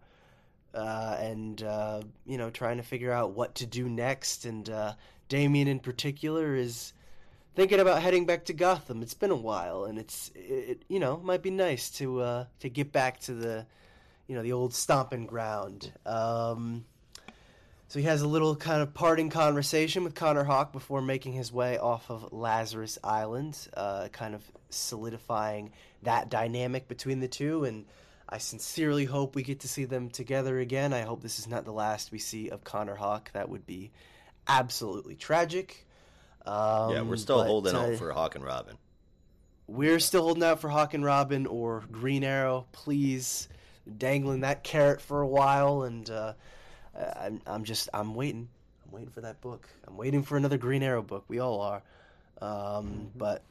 uh, 0.74 1.16
and 1.20 1.62
uh, 1.62 2.02
you 2.26 2.38
know 2.38 2.50
trying 2.50 2.76
to 2.78 2.82
figure 2.82 3.12
out 3.12 3.32
what 3.32 3.56
to 3.56 3.66
do 3.66 3.88
next. 3.88 4.44
And 4.44 4.68
uh, 4.68 4.94
Damian 5.28 5.68
in 5.68 5.80
particular 5.80 6.54
is 6.54 6.92
thinking 7.54 7.80
about 7.80 8.02
heading 8.02 8.26
back 8.26 8.44
to 8.46 8.52
Gotham. 8.52 9.02
It's 9.02 9.14
been 9.14 9.30
a 9.30 9.36
while, 9.36 9.84
and 9.84 9.98
it's 9.98 10.30
it, 10.34 10.82
you 10.88 10.98
know 10.98 11.18
might 11.18 11.42
be 11.42 11.50
nice 11.50 11.90
to 11.92 12.20
uh, 12.20 12.44
to 12.60 12.68
get 12.68 12.92
back 12.92 13.20
to 13.20 13.34
the 13.34 13.66
you 14.26 14.34
know 14.34 14.42
the 14.42 14.52
old 14.52 14.74
stomping 14.74 15.26
ground. 15.26 15.92
Um, 16.06 16.84
so 17.88 17.98
he 17.98 18.04
has 18.04 18.22
a 18.22 18.28
little 18.28 18.54
kind 18.54 18.82
of 18.82 18.94
parting 18.94 19.30
conversation 19.30 20.04
with 20.04 20.14
Connor 20.14 20.44
Hawke 20.44 20.70
before 20.70 21.02
making 21.02 21.32
his 21.32 21.52
way 21.52 21.76
off 21.76 22.08
of 22.08 22.32
Lazarus 22.32 23.00
Island, 23.02 23.66
uh, 23.76 24.06
kind 24.12 24.36
of 24.36 24.44
solidifying 24.68 25.72
that 26.04 26.30
dynamic 26.30 26.86
between 26.86 27.18
the 27.18 27.26
two. 27.26 27.64
And 27.64 27.86
I 28.32 28.38
sincerely 28.38 29.04
hope 29.04 29.34
we 29.34 29.42
get 29.42 29.60
to 29.60 29.68
see 29.68 29.84
them 29.84 30.08
together 30.08 30.60
again. 30.60 30.92
I 30.92 31.00
hope 31.00 31.20
this 31.20 31.40
is 31.40 31.48
not 31.48 31.64
the 31.64 31.72
last 31.72 32.12
we 32.12 32.20
see 32.20 32.48
of 32.48 32.62
Connor 32.62 32.94
Hawke. 32.94 33.30
That 33.32 33.48
would 33.48 33.66
be 33.66 33.90
absolutely 34.46 35.16
tragic. 35.16 35.84
Um, 36.46 36.92
yeah, 36.92 37.02
we're 37.02 37.16
still 37.16 37.38
but, 37.38 37.48
holding 37.48 37.74
uh, 37.74 37.80
out 37.80 37.96
for 37.96 38.12
Hawk 38.12 38.36
and 38.36 38.44
Robin. 38.44 38.76
we're 39.66 39.98
still 39.98 40.22
holding 40.22 40.44
out 40.44 40.60
for 40.60 40.68
Hawk 40.68 40.94
and 40.94 41.04
Robin 41.04 41.46
or 41.46 41.84
Green 41.90 42.22
Arrow. 42.22 42.66
Please, 42.70 43.48
dangling 43.98 44.40
that 44.40 44.62
carrot 44.62 45.00
for 45.00 45.20
a 45.20 45.26
while, 45.26 45.82
and 45.82 46.08
uh, 46.08 46.34
I'm, 47.16 47.40
I'm 47.46 47.64
just 47.64 47.88
I'm 47.92 48.14
waiting. 48.14 48.48
I'm 48.86 48.92
waiting 48.92 49.10
for 49.10 49.22
that 49.22 49.40
book. 49.40 49.68
I'm 49.86 49.96
waiting 49.96 50.22
for 50.22 50.36
another 50.36 50.56
Green 50.56 50.82
Arrow 50.84 51.02
book. 51.02 51.24
We 51.26 51.40
all 51.40 51.60
are. 51.60 51.82
Um, 52.40 53.10
but 53.14 53.42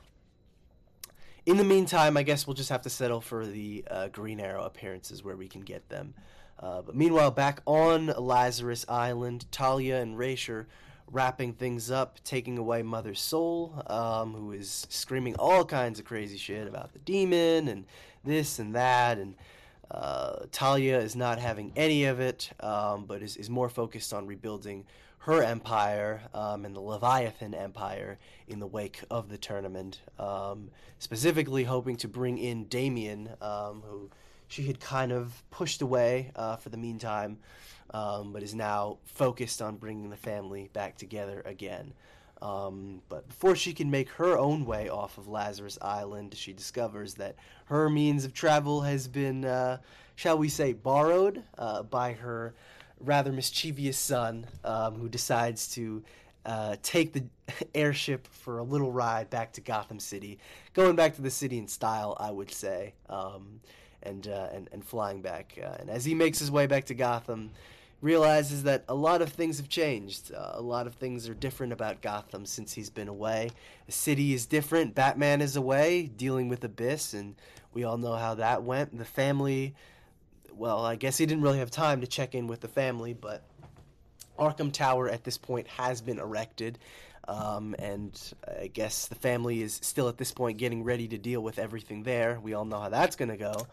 in 1.49 1.57
the 1.57 1.63
meantime, 1.63 2.15
I 2.15 2.21
guess 2.21 2.45
we'll 2.45 2.53
just 2.53 2.69
have 2.69 2.83
to 2.83 2.91
settle 2.91 3.21
for 3.21 3.43
the 3.43 3.83
uh, 3.89 4.07
Green 4.09 4.39
Arrow 4.39 4.63
appearances 4.65 5.23
where 5.23 5.35
we 5.35 5.47
can 5.47 5.61
get 5.61 5.89
them. 5.89 6.13
Uh, 6.59 6.83
but 6.83 6.95
meanwhile, 6.95 7.31
back 7.31 7.61
on 7.65 8.05
Lazarus 8.05 8.85
Island, 8.87 9.51
Talia 9.51 9.99
and 9.99 10.15
Raisher 10.15 10.67
wrapping 11.11 11.53
things 11.53 11.89
up, 11.89 12.23
taking 12.23 12.59
away 12.59 12.83
Mother's 12.83 13.19
soul, 13.19 13.83
um, 13.87 14.35
who 14.35 14.51
is 14.51 14.85
screaming 14.89 15.33
all 15.37 15.65
kinds 15.65 15.97
of 15.97 16.05
crazy 16.05 16.37
shit 16.37 16.67
about 16.67 16.93
the 16.93 16.99
demon 16.99 17.67
and 17.67 17.85
this 18.23 18.59
and 18.59 18.75
that. 18.75 19.17
And 19.17 19.33
uh, 19.89 20.45
Talia 20.51 20.99
is 20.99 21.15
not 21.15 21.39
having 21.39 21.71
any 21.75 22.05
of 22.05 22.19
it, 22.19 22.51
um, 22.59 23.05
but 23.05 23.23
is, 23.23 23.37
is 23.37 23.49
more 23.49 23.69
focused 23.69 24.13
on 24.13 24.27
rebuilding 24.27 24.85
her 25.19 25.43
empire 25.43 26.21
um, 26.33 26.65
and 26.65 26.75
the 26.75 26.79
Leviathan 26.79 27.53
Empire 27.53 28.17
in 28.47 28.59
the 28.59 28.67
wake 28.67 29.01
of 29.11 29.29
the 29.29 29.37
tournament. 29.37 30.01
Um, 30.17 30.69
specifically, 30.97 31.63
hoping 31.65 31.97
to 31.97 32.07
bring 32.07 32.37
in 32.37 32.65
Damian, 32.65 33.29
um, 33.41 33.83
who 33.85 34.09
she 34.47 34.63
had 34.63 34.79
kind 34.79 35.11
of 35.11 35.43
pushed 35.51 35.81
away 35.81 36.31
uh, 36.35 36.55
for 36.55 36.69
the 36.69 36.77
meantime, 36.77 37.37
um, 37.93 38.31
but 38.33 38.43
is 38.43 38.55
now 38.55 38.97
focused 39.03 39.61
on 39.61 39.75
bringing 39.75 40.09
the 40.09 40.17
family 40.17 40.69
back 40.73 40.97
together 40.97 41.41
again. 41.45 41.93
Um, 42.41 43.01
but 43.09 43.27
before 43.27 43.55
she 43.55 43.73
can 43.73 43.91
make 43.91 44.09
her 44.11 44.37
own 44.37 44.65
way 44.65 44.87
off 44.87 45.17
of 45.17 45.27
Lazarus 45.27 45.77
Island, 45.81 46.33
she 46.35 46.53
discovers 46.53 47.15
that 47.15 47.35
her 47.65 47.89
means 47.89 48.23
of 48.23 48.33
travel 48.33 48.81
has 48.81 49.09
been, 49.09 49.43
uh, 49.43 49.79
shall 50.15 50.37
we 50.37 50.47
say, 50.47 50.71
borrowed 50.71 51.43
uh, 51.57 51.83
by 51.83 52.13
her 52.13 52.55
rather 52.99 53.31
mischievous 53.31 53.97
son, 53.97 54.45
um, 54.63 54.95
who 54.95 55.09
decides 55.09 55.67
to 55.75 56.03
uh, 56.45 56.75
take 56.81 57.13
the 57.13 57.23
airship 57.75 58.27
for 58.27 58.59
a 58.59 58.63
little 58.63 58.91
ride 58.91 59.29
back 59.29 59.53
to 59.53 59.61
Gotham 59.61 59.99
City, 59.99 60.39
going 60.73 60.95
back 60.95 61.15
to 61.15 61.21
the 61.21 61.31
city 61.31 61.57
in 61.57 61.67
style, 61.67 62.15
I 62.19 62.31
would 62.31 62.51
say, 62.51 62.93
um, 63.09 63.61
and, 64.03 64.27
uh, 64.27 64.47
and 64.53 64.69
and 64.71 64.83
flying 64.83 65.21
back. 65.21 65.57
Uh, 65.61 65.75
and 65.79 65.89
as 65.89 66.05
he 66.05 66.15
makes 66.15 66.39
his 66.39 66.49
way 66.49 66.67
back 66.67 66.85
to 66.85 66.93
Gotham, 66.93 67.51
realizes 68.01 68.63
that 68.63 68.83
a 68.87 68.95
lot 68.95 69.21
of 69.21 69.29
things 69.29 69.57
have 69.57 69.67
changed. 69.69 70.33
Uh, 70.33 70.51
a 70.53 70.61
lot 70.61 70.87
of 70.87 70.95
things 70.95 71.27
are 71.27 71.33
different 71.33 71.73
about 71.73 72.01
Gotham 72.01 72.45
since 72.45 72.73
he's 72.73 72.89
been 72.89 73.09
away. 73.09 73.51
The 73.87 73.91
city 73.91 74.33
is 74.33 74.45
different. 74.45 74.95
Batman 74.95 75.41
is 75.41 75.55
away, 75.55 76.03
dealing 76.03 76.47
with 76.47 76.63
Abyss, 76.63 77.13
and 77.13 77.35
we 77.73 77.83
all 77.83 77.97
know 77.97 78.15
how 78.15 78.35
that 78.35 78.63
went. 78.63 78.97
The 78.97 79.05
family, 79.05 79.75
well, 80.59 80.85
I 80.85 80.97
guess 80.97 81.17
he 81.17 81.25
didn't 81.25 81.43
really 81.43 81.59
have 81.59 81.71
time 81.71 82.01
to 82.01 82.07
check 82.07 82.35
in 82.35 82.47
with 82.47 82.59
the 82.59 82.67
family, 82.67 83.13
but 83.13 83.43
Arkham 84.37 84.73
Tower 84.73 85.09
at 85.09 85.23
this 85.23 85.37
point 85.37 85.67
has 85.67 86.01
been 86.01 86.19
erected. 86.19 86.77
Um, 87.29 87.75
and 87.79 88.19
I 88.59 88.67
guess 88.67 89.07
the 89.07 89.15
family 89.15 89.61
is 89.61 89.79
still 89.81 90.09
at 90.09 90.17
this 90.17 90.31
point 90.31 90.57
getting 90.57 90.83
ready 90.83 91.07
to 91.07 91.17
deal 91.17 91.41
with 91.41 91.59
everything 91.59 92.03
there. 92.03 92.39
We 92.41 92.55
all 92.55 92.65
know 92.65 92.79
how 92.79 92.89
that's 92.89 93.15
going 93.15 93.29
to 93.29 93.37
go, 93.37 93.67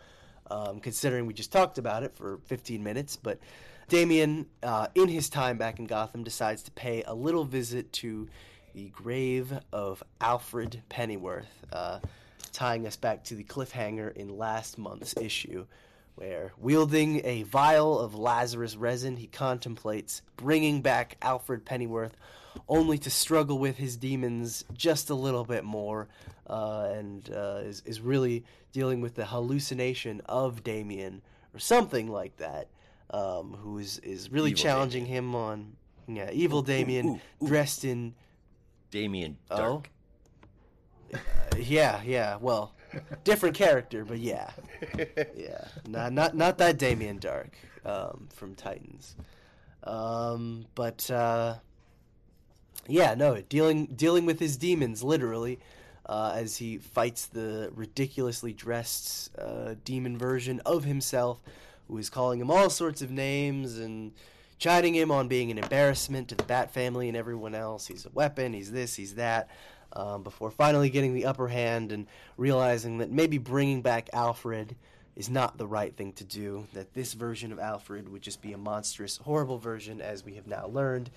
um, 0.49 0.79
considering 0.79 1.27
we 1.27 1.35
just 1.35 1.51
talked 1.51 1.79
about 1.79 2.05
it 2.05 2.15
for 2.15 2.39
15 2.45 2.85
minutes. 2.85 3.17
But 3.17 3.41
Damian, 3.89 4.47
uh, 4.63 4.87
in 4.95 5.09
his 5.09 5.29
time 5.29 5.59
back 5.59 5.81
in 5.81 5.87
Gotham, 5.87 6.23
decides 6.23 6.63
to 6.65 6.71
pay 6.71 7.03
a 7.05 7.15
little 7.15 7.45
visit 7.45 7.93
to 7.95 8.29
the 8.75 8.91
grave 8.91 9.53
of 9.73 10.05
Alfred 10.21 10.83
Pennyworth, 10.89 11.65
uh, 11.73 11.99
tying 12.53 12.87
us 12.87 12.97
back 12.97 13.25
to 13.25 13.35
the 13.35 13.45
cliffhanger 13.45 14.15
in 14.15 14.37
last 14.37 14.77
month's 14.77 15.17
issue, 15.17 15.67
where, 16.17 16.53
wielding 16.59 17.25
a 17.25 17.45
vial 17.45 17.99
of 17.99 18.15
Lazarus 18.15 18.77
resin, 18.77 19.17
he 19.17 19.27
contemplates 19.27 20.23
bringing 20.37 20.83
back 20.83 21.17
Alfred 21.23 21.65
Pennyworth, 21.65 22.17
only 22.69 22.99
to 22.99 23.11
struggle 23.11 23.59
with 23.59 23.77
his 23.77 23.97
demons 23.97 24.65
just 24.73 25.11
a 25.11 25.15
little 25.15 25.45
bit 25.45 25.63
more, 25.63 26.09
uh, 26.49 26.89
and 26.93 27.31
uh, 27.35 27.61
is, 27.63 27.83
is 27.87 28.01
really 28.01 28.45
dealing 28.73 29.01
with 29.01 29.15
the 29.15 29.27
hallucination 29.27 30.21
of 30.27 30.65
Damian, 30.65 31.23
or 31.55 31.59
something 31.59 32.09
like 32.09 32.37
that 32.39 32.69
um, 33.11 33.57
who 33.61 33.79
is, 33.79 33.99
is 33.99 34.31
really 34.31 34.51
Evil 34.51 34.63
challenging 34.63 35.07
him 35.07 35.35
on 35.35 35.77
yeah 36.09 36.31
evil 36.33 36.63
Damian 36.63 37.07
ooh, 37.07 37.21
ooh. 37.43 37.49
dressed 37.49 37.85
in 37.85 38.15
Damien 38.91 39.37
oh 39.51 39.57
Dark. 39.57 39.91
uh, 41.13 41.19
yeah 41.59 42.01
yeah 42.05 42.37
well 42.41 42.76
different 43.25 43.55
character 43.55 44.05
but 44.05 44.19
yeah. 44.19 44.51
Yeah. 45.37 45.65
Not 45.89 46.13
not 46.13 46.37
not 46.37 46.59
that 46.59 46.79
Damien 46.79 47.19
Dark 47.19 47.57
um, 47.85 48.29
from 48.35 48.55
Titans. 48.55 49.15
Um, 49.85 50.67
but 50.75 51.09
uh, 51.11 51.57
yeah 52.89 53.15
no 53.15 53.41
dealing 53.49 53.87
dealing 53.87 54.27
with 54.27 54.41
his 54.41 54.57
demons 54.57 55.03
literally 55.03 55.59
uh, 56.07 56.33
as 56.37 56.57
he 56.57 56.79
fights 56.79 57.27
the 57.27 57.71
ridiculously 57.75 58.53
dressed 58.53 59.37
uh, 59.39 59.75
demon 59.85 60.17
version 60.19 60.61
of 60.67 60.85
himself 60.85 61.41
who 61.89 61.99
is 61.99 62.11
calling 62.11 62.41
him 62.41 62.51
all 62.51 62.71
sorts 62.71 63.03
of 63.03 63.11
names 63.11 63.79
and 63.79 64.13
chiding 64.59 64.95
him 64.95 65.11
on 65.11 65.29
being 65.29 65.51
an 65.51 65.59
embarrassment 65.59 66.29
to 66.29 66.35
the 66.35 66.43
Bat 66.45 66.73
family 66.73 67.09
and 67.09 67.17
everyone 67.17 67.55
else. 67.55 67.87
He's 67.87 68.07
a 68.07 68.11
weapon, 68.11 68.53
he's 68.53 68.73
this, 68.73 68.95
he's 68.95 69.15
that. 69.17 69.49
Um, 69.97 70.23
before 70.23 70.51
finally 70.51 70.91
getting 70.91 71.15
the 71.15 71.25
upper 71.25 71.49
hand 71.49 71.91
and 71.91 72.07
realizing 72.37 72.99
that 72.99 73.11
maybe 73.11 73.39
bringing 73.39 73.81
back 73.81 74.11
Alfred 74.13 74.77
is 75.15 75.31
not 75.31 75.57
the 75.57 75.67
right 75.67 75.97
thing 75.97 76.13
to 76.15 76.25
do, 76.25 76.67
that 76.75 76.93
this 76.93 77.15
version 77.15 77.51
of 77.51 77.59
Alfred 77.59 78.07
would 78.11 78.21
just 78.21 78.43
be 78.43 78.53
a 78.53 78.59
monstrous, 78.59 79.17
horrible 79.17 79.57
version, 79.59 80.03
as 80.03 80.23
we 80.23 80.35
have 80.35 80.47
now 80.47 80.67
learned. 80.67 81.11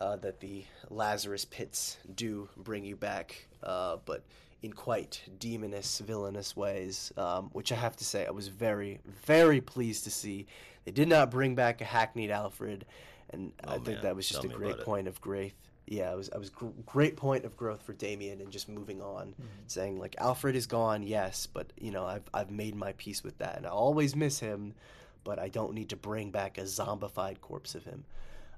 uh, 0.00 0.16
that 0.16 0.40
the 0.40 0.62
Lazarus 0.90 1.44
pits 1.46 1.96
do 2.14 2.48
bring 2.56 2.84
you 2.84 2.96
back, 2.96 3.46
uh, 3.62 3.96
but 4.04 4.22
in 4.62 4.72
quite 4.72 5.22
demonous, 5.38 6.00
villainous 6.02 6.54
ways, 6.56 7.12
um, 7.16 7.48
which 7.54 7.72
I 7.72 7.76
have 7.76 7.96
to 7.96 8.04
say 8.04 8.26
I 8.26 8.30
was 8.30 8.48
very, 8.48 9.00
very 9.24 9.60
pleased 9.62 10.04
to 10.04 10.10
see. 10.10 10.46
They 10.84 10.92
did 10.92 11.08
not 11.08 11.30
bring 11.30 11.54
back 11.54 11.80
a 11.80 11.84
hackneyed 11.84 12.30
Alfred, 12.30 12.84
and 13.30 13.52
I 13.64 13.74
Oh, 13.76 13.78
think 13.78 13.86
man. 13.86 14.02
that 14.02 14.16
was 14.16 14.28
just 14.28 14.42
Tell 14.42 14.50
a 14.50 14.54
great 14.54 14.80
point 14.80 15.08
of 15.08 15.18
growth. 15.20 15.52
Yeah, 15.86 16.12
it 16.12 16.16
was. 16.16 16.30
I 16.34 16.38
was 16.38 16.50
gr- 16.50 16.66
great 16.84 17.16
point 17.16 17.44
of 17.44 17.56
growth 17.56 17.82
for 17.82 17.92
Damian, 17.92 18.40
and 18.40 18.50
just 18.50 18.68
moving 18.68 19.00
on, 19.00 19.34
saying 19.68 19.98
like 19.98 20.16
Alfred 20.18 20.56
is 20.56 20.66
gone, 20.66 21.04
yes, 21.04 21.46
but 21.46 21.72
you 21.78 21.92
know 21.92 22.04
I've 22.04 22.28
I've 22.34 22.50
made 22.50 22.74
my 22.74 22.92
peace 22.92 23.22
with 23.22 23.38
that, 23.38 23.56
and 23.56 23.66
I 23.66 23.70
always 23.70 24.16
miss 24.16 24.40
him, 24.40 24.74
but 25.22 25.38
I 25.38 25.48
don't 25.48 25.74
need 25.74 25.90
to 25.90 25.96
bring 25.96 26.30
back 26.30 26.58
a 26.58 26.62
zombified 26.62 27.40
corpse 27.40 27.74
of 27.76 27.84
him. 27.84 28.04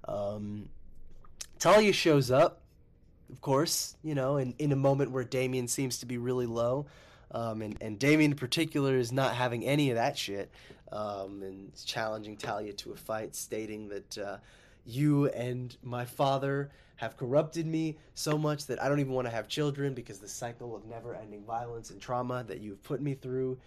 Um, 0.06 0.70
Talia 1.58 1.92
shows 1.92 2.30
up, 2.30 2.62
of 3.30 3.40
course, 3.40 3.96
you 4.02 4.14
know, 4.14 4.36
in, 4.38 4.54
in 4.58 4.72
a 4.72 4.76
moment 4.76 5.10
where 5.10 5.24
Damian 5.24 5.68
seems 5.68 5.98
to 5.98 6.06
be 6.06 6.18
really 6.18 6.46
low. 6.46 6.86
Um, 7.30 7.60
and, 7.60 7.76
and 7.82 7.98
Damian 7.98 8.30
in 8.32 8.36
particular 8.38 8.96
is 8.96 9.12
not 9.12 9.34
having 9.34 9.64
any 9.64 9.90
of 9.90 9.96
that 9.96 10.16
shit. 10.16 10.50
Um, 10.90 11.42
and 11.42 11.84
challenging 11.84 12.38
Talia 12.38 12.72
to 12.72 12.92
a 12.92 12.96
fight, 12.96 13.36
stating 13.36 13.88
that 13.88 14.16
uh, 14.16 14.36
you 14.88 15.26
and 15.28 15.76
my 15.82 16.04
father 16.04 16.70
have 16.96 17.16
corrupted 17.16 17.66
me 17.66 17.96
so 18.14 18.36
much 18.36 18.66
that 18.66 18.82
I 18.82 18.88
don't 18.88 19.00
even 19.00 19.12
want 19.12 19.26
to 19.28 19.32
have 19.32 19.46
children 19.46 19.94
because 19.94 20.18
the 20.18 20.28
cycle 20.28 20.74
of 20.74 20.86
never 20.86 21.14
ending 21.14 21.44
violence 21.44 21.90
and 21.90 22.00
trauma 22.00 22.42
that 22.48 22.60
you've 22.60 22.82
put 22.82 23.00
me 23.00 23.14
through 23.14 23.58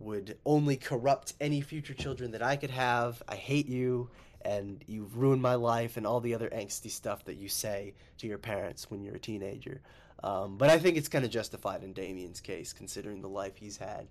would 0.00 0.36
only 0.44 0.76
corrupt 0.76 1.34
any 1.40 1.60
future 1.60 1.94
children 1.94 2.32
that 2.32 2.42
I 2.42 2.56
could 2.56 2.70
have. 2.70 3.22
I 3.28 3.36
hate 3.36 3.68
you, 3.68 4.10
and 4.42 4.82
you've 4.86 5.16
ruined 5.16 5.40
my 5.40 5.54
life, 5.54 5.96
and 5.96 6.06
all 6.06 6.20
the 6.20 6.34
other 6.34 6.50
angsty 6.50 6.90
stuff 6.90 7.24
that 7.24 7.36
you 7.36 7.48
say 7.48 7.94
to 8.18 8.26
your 8.26 8.38
parents 8.38 8.90
when 8.90 9.02
you're 9.02 9.14
a 9.14 9.20
teenager. 9.20 9.80
Um, 10.22 10.58
but 10.58 10.70
I 10.70 10.78
think 10.78 10.96
it's 10.96 11.08
kind 11.08 11.24
of 11.24 11.30
justified 11.30 11.84
in 11.84 11.92
Damian's 11.92 12.40
case, 12.40 12.72
considering 12.72 13.22
the 13.22 13.28
life 13.28 13.56
he's 13.56 13.76
had. 13.76 14.08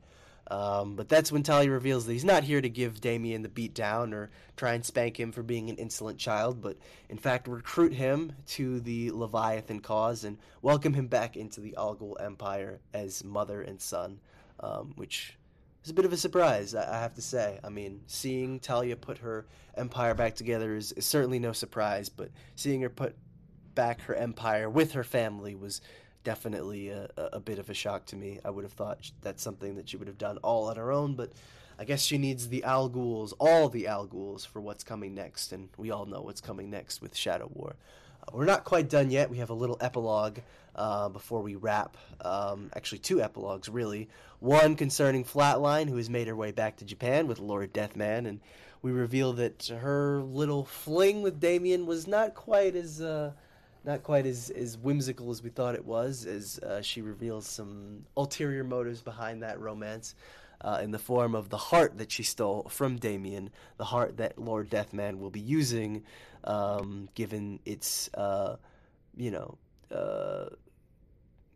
Um, 0.48 0.96
but 0.96 1.08
that's 1.08 1.32
when 1.32 1.44
Talia 1.44 1.72
reveals 1.72 2.06
that 2.06 2.14
he's 2.14 2.26
not 2.26 2.44
here 2.44 2.62
to 2.62 2.70
give 2.70 3.00
Damian 3.00 3.44
the 3.44 3.50
beat 3.50 3.74
down 3.74 4.14
or 4.14 4.30
try 4.58 4.74
and 4.74 4.86
spank 4.86 5.20
him 5.20 5.32
for 5.32 5.42
being 5.42 5.70
an 5.70 5.78
insolent 5.78 6.20
child, 6.20 6.62
but 6.62 6.78
in 7.10 7.18
fact 7.18 7.48
recruit 7.48 7.94
him 7.94 8.34
to 8.48 8.82
the 8.82 9.12
Leviathan 9.12 9.80
cause 9.80 10.26
and 10.26 10.38
welcome 10.62 10.94
him 10.94 11.08
back 11.08 11.38
into 11.38 11.62
the 11.62 11.76
Al 11.78 11.96
Ghul 11.96 12.22
Empire 12.22 12.80
as 12.94 13.24
mother 13.24 13.62
and 13.62 13.80
son, 13.80 14.20
um, 14.60 14.94
which 14.98 15.38
was 15.82 15.92
a 15.92 15.94
bit 15.94 16.06
of 16.06 16.14
a 16.14 16.18
surprise, 16.18 16.76
I 16.76 16.98
I 16.98 17.00
have 17.00 17.16
to 17.16 17.22
say. 17.22 17.60
I 17.64 17.70
mean, 17.70 18.02
seeing 18.08 18.60
Talia 18.60 18.98
put 18.98 19.20
her 19.20 19.46
empire 19.76 20.14
back 20.14 20.36
together 20.36 20.76
is, 20.76 20.92
is 20.92 21.06
certainly 21.06 21.40
no 21.40 21.54
surprise, 21.54 22.10
but 22.10 22.30
seeing 22.56 22.82
her 22.82 22.90
put 22.90 23.16
back 23.76 24.02
her 24.02 24.16
empire 24.16 24.70
with 24.70 24.92
her 24.92 25.04
family 25.04 25.56
was 25.56 25.82
definitely 26.24 26.90
a, 26.90 27.10
a 27.18 27.40
bit 27.40 27.60
of 27.60 27.70
a 27.70 27.74
shock 27.74 28.06
to 28.08 28.16
me. 28.16 28.40
I 28.44 28.50
would 28.50 28.64
have 28.64 28.74
thought 28.74 29.12
that's 29.22 29.44
something 29.44 29.76
that 29.76 29.90
she 29.90 29.98
would 29.98 30.08
have 30.08 30.18
done 30.18 30.38
all 30.38 30.70
on 30.70 30.76
her 30.76 30.92
own, 30.92 31.16
but 31.16 31.32
I 31.78 31.86
guess 31.86 32.02
she 32.02 32.18
needs 32.18 32.48
the 32.48 32.64
Al 32.64 32.90
Ghul's, 32.90 33.34
all 33.40 33.70
the 33.70 33.88
Al 33.88 34.06
Ghul's, 34.06 34.46
for 34.46 34.62
what's 34.62 34.84
coming 34.84 35.14
next, 35.16 35.52
and 35.52 35.70
we 35.78 35.92
all 35.92 36.06
know 36.06 36.22
what's 36.22 36.42
coming 36.42 36.70
next 36.70 37.02
with 37.02 37.16
Shadow 37.16 37.50
War. 37.54 37.76
Uh, 38.22 38.32
we're 38.34 38.46
not 38.46 38.64
quite 38.64 38.90
done 38.90 39.10
yet. 39.10 39.30
We 39.30 39.38
have 39.38 39.50
a 39.50 39.56
little 39.56 39.78
epilogue 39.82 40.40
uh, 40.76 41.10
before 41.10 41.42
we 41.42 41.56
wrap. 41.56 41.98
Um, 42.22 42.70
actually, 42.76 43.00
two 43.00 43.22
epilogues, 43.22 43.70
really. 43.70 44.10
One 44.40 44.76
concerning 44.76 45.26
Flatline, 45.26 45.90
who 45.90 45.98
has 45.98 46.10
made 46.10 46.28
her 46.28 46.36
way 46.36 46.52
back 46.52 46.78
to 46.78 46.86
Japan 46.86 47.28
with 47.28 47.40
Lord 47.40 47.74
Deathman, 47.74 48.28
and 48.28 48.40
we 48.82 48.92
reveal 48.92 49.34
that 49.34 49.68
her 49.68 50.22
little 50.22 50.66
fling 50.66 51.22
with 51.22 51.40
Damian 51.40 51.86
was 51.86 52.06
not 52.06 52.36
quite 52.36 52.76
as 52.76 53.02
uh, 53.02 53.32
not 53.84 54.04
quite 54.04 54.26
as, 54.26 54.50
as 54.50 54.78
whimsical 54.78 55.32
as 55.32 55.44
we 55.44 55.50
thought 55.50 55.76
it 55.76 55.86
was, 55.86 56.26
as 56.26 56.60
uh, 56.60 56.82
she 56.82 57.02
reveals 57.02 57.48
some 57.48 58.06
ulterior 58.16 58.64
motives 58.64 59.02
behind 59.02 59.44
that 59.44 59.60
romance. 59.60 60.16
Uh, 60.62 60.80
in 60.82 60.92
the 60.92 61.00
form 61.00 61.36
of 61.36 61.50
the 61.50 61.58
heart 61.58 61.98
that 61.98 62.10
she 62.10 62.24
stole 62.24 62.64
from 62.70 62.96
Damian, 62.96 63.50
the 63.76 63.84
heart 63.84 64.16
that 64.16 64.40
Lord 64.40 64.70
Deathman 64.70 65.20
will 65.20 65.30
be 65.30 65.42
using, 65.42 66.04
um, 66.46 67.10
given 67.16 67.60
its, 67.66 68.10
uh, 68.14 68.56
you 69.18 69.30
know, 69.30 69.58
uh, 69.94 70.46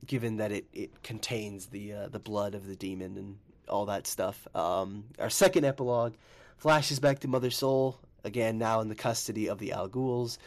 given 0.06 0.38
that 0.38 0.52
it, 0.52 0.66
it 0.74 1.04
contains 1.04 1.68
the 1.68 1.94
uh, 1.94 2.08
the 2.10 2.20
blood 2.20 2.54
of 2.54 2.68
the 2.68 2.76
demon 2.76 3.16
and 3.18 3.38
all 3.70 3.86
that 3.86 4.08
stuff. 4.08 4.46
Um, 4.54 5.06
our 5.20 5.30
second 5.30 5.64
epilogue 5.64 6.16
flashes 6.58 7.00
back 7.00 7.20
to 7.20 7.30
Mother 7.30 7.52
Soul 7.52 7.98
again, 8.24 8.58
now 8.58 8.82
in 8.82 8.90
the 8.90 8.96
custody 8.96 9.48
of 9.48 9.58
the 9.58 9.72
Al 9.72 9.88
Ghul's, 9.88 10.38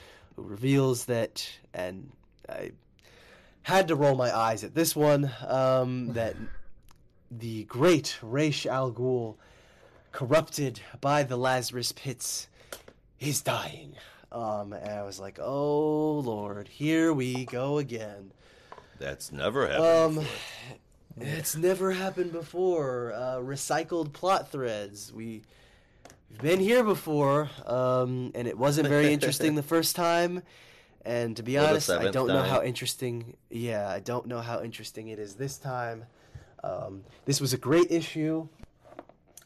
who 0.41 0.49
reveals 0.49 1.05
that, 1.07 1.47
and 1.75 2.11
I 2.49 2.73
had 3.63 3.89
to 3.89 3.95
roll 3.95 4.17
my 4.17 4.37
eyes 4.37 4.65
at 4.65 4.75
this 4.75 4.97
one, 4.97 5.31
um, 5.47 6.09
that 6.15 6.37
the 7.31 7.65
great 7.65 8.19
Raish 8.23 8.67
Al 8.67 8.91
Ghul, 8.91 9.37
corrupted 10.13 10.81
by 11.01 11.23
the 11.23 11.37
Lazarus 11.37 11.93
pits, 11.93 12.49
is 13.19 13.43
dying. 13.43 13.95
Um, 14.33 14.73
and 14.73 14.91
I 14.91 15.03
was 15.03 15.21
like, 15.21 15.39
oh 15.41 16.21
Lord, 16.21 16.69
here 16.69 17.13
we 17.13 17.45
go 17.47 17.79
again. 17.79 18.33
That's 18.99 19.33
never 19.33 19.67
happened. 19.67 19.87
Um, 19.87 20.15
before. 20.17 20.29
it's 21.21 21.57
never 21.57 21.91
happened 21.93 22.33
before. 22.33 23.13
Uh, 23.15 23.37
recycled 23.37 24.13
plot 24.13 24.53
threads. 24.53 25.13
We 25.13 25.43
we've 26.31 26.41
been 26.41 26.61
here 26.61 26.85
before, 26.85 27.51
um, 27.67 28.33
and 28.35 28.47
it 28.47 28.57
wasn't 28.57 28.89
very 28.89 29.13
interesting 29.13 29.55
the 29.55 29.63
first 29.75 29.97
time. 29.97 30.43
And 31.05 31.37
to 31.37 31.43
be 31.43 31.57
the 31.57 31.67
honest, 31.67 31.91
I 31.91 32.11
don't 32.11 32.29
know 32.29 32.43
how 32.43 32.63
interesting. 32.63 33.37
Yeah, 33.49 33.89
I 33.89 34.01
don't 34.01 34.27
know 34.27 34.41
how 34.41 34.63
interesting 34.63 35.09
it 35.09 35.19
is 35.19 35.35
this 35.35 35.57
time. 35.57 36.05
Um, 36.63 37.05
this 37.25 37.41
was 37.41 37.53
a 37.53 37.57
great 37.57 37.91
issue. 37.91 38.49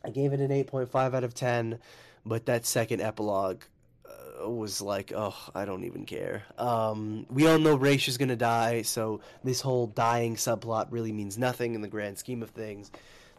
I 0.04 0.10
gave 0.10 0.32
it 0.32 0.40
an 0.40 0.50
eight 0.50 0.66
point 0.66 0.88
five 0.90 1.14
out 1.14 1.24
of 1.24 1.32
ten, 1.32 1.78
but 2.26 2.46
that 2.46 2.66
second 2.66 3.00
epilogue 3.00 3.62
uh, 4.04 4.50
was 4.50 4.82
like, 4.82 5.12
oh, 5.14 5.36
I 5.54 5.64
don't 5.64 5.84
even 5.84 6.04
care. 6.06 6.42
Um, 6.58 7.24
we 7.30 7.46
all 7.46 7.58
know 7.58 7.76
Raish 7.76 8.08
is 8.08 8.18
gonna 8.18 8.36
die, 8.36 8.82
so 8.82 9.20
this 9.44 9.60
whole 9.60 9.86
dying 9.86 10.34
subplot 10.34 10.88
really 10.90 11.12
means 11.12 11.38
nothing 11.38 11.74
in 11.76 11.82
the 11.82 11.88
grand 11.88 12.18
scheme 12.18 12.42
of 12.42 12.50
things. 12.50 12.90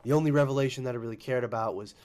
The 0.04 0.14
only 0.14 0.32
revelation 0.32 0.86
that 0.86 0.96
I 0.96 0.98
really 0.98 1.18
cared 1.18 1.44
about 1.44 1.76
was, 1.76 1.96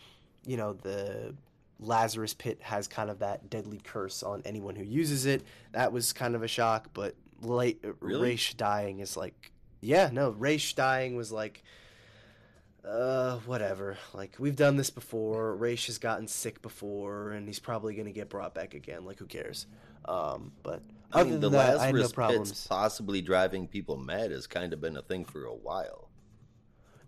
you 0.47 0.57
know, 0.57 0.73
the 0.75 1.35
Lazarus 1.79 2.35
pit 2.35 2.59
has 2.62 2.89
kind 2.89 3.11
of 3.11 3.21
that 3.21 3.51
deadly 3.51 3.81
curse 3.83 4.23
on 4.23 4.43
anyone 4.45 4.77
who 4.77 4.85
uses 4.85 5.27
it. 5.27 5.43
That 5.73 5.93
was 5.93 6.12
kind 6.12 6.35
of 6.35 6.43
a 6.43 6.49
shock, 6.49 6.89
but 6.93 7.15
late 7.43 7.85
Really? 8.01 8.31
Raish 8.31 8.55
dying 8.55 9.01
is 9.01 9.17
like, 9.17 9.53
yeah, 9.81 10.11
no, 10.12 10.31
Raish 10.31 10.75
dying 10.75 11.17
was 11.17 11.33
like 11.33 11.62
uh, 12.85 13.39
whatever. 13.47 13.97
Like 14.12 14.37
we've 14.39 14.57
done 14.57 14.77
this 14.77 14.91
before. 14.91 15.57
Raish 15.57 15.87
has 15.87 15.99
gotten 15.99 16.27
sick 16.27 16.62
before, 16.62 17.31
and 17.31 17.47
he's 17.47 17.59
probably 17.59 17.95
gonna 17.95 18.12
get 18.12 18.29
brought 18.29 18.55
back 18.55 18.75
again. 18.75 19.05
Like 19.05 19.19
who 19.19 19.27
cares? 19.27 19.67
Um, 20.07 20.53
but 20.62 20.83
I 21.12 21.21
other 21.21 21.31
mean, 21.31 21.41
than 21.41 21.53
the 21.53 21.59
that, 21.59 21.79
I 21.79 21.87
had 21.87 21.95
no 21.95 22.09
problems. 22.09 22.51
pits 22.51 22.67
possibly 22.67 23.21
driving 23.21 23.69
people 23.69 23.97
mad 23.97 24.31
has 24.31 24.47
kind 24.47 24.73
of 24.73 24.81
been 24.81 24.97
a 24.97 25.03
thing 25.03 25.25
for 25.25 25.45
a 25.45 25.55
while. 25.55 26.10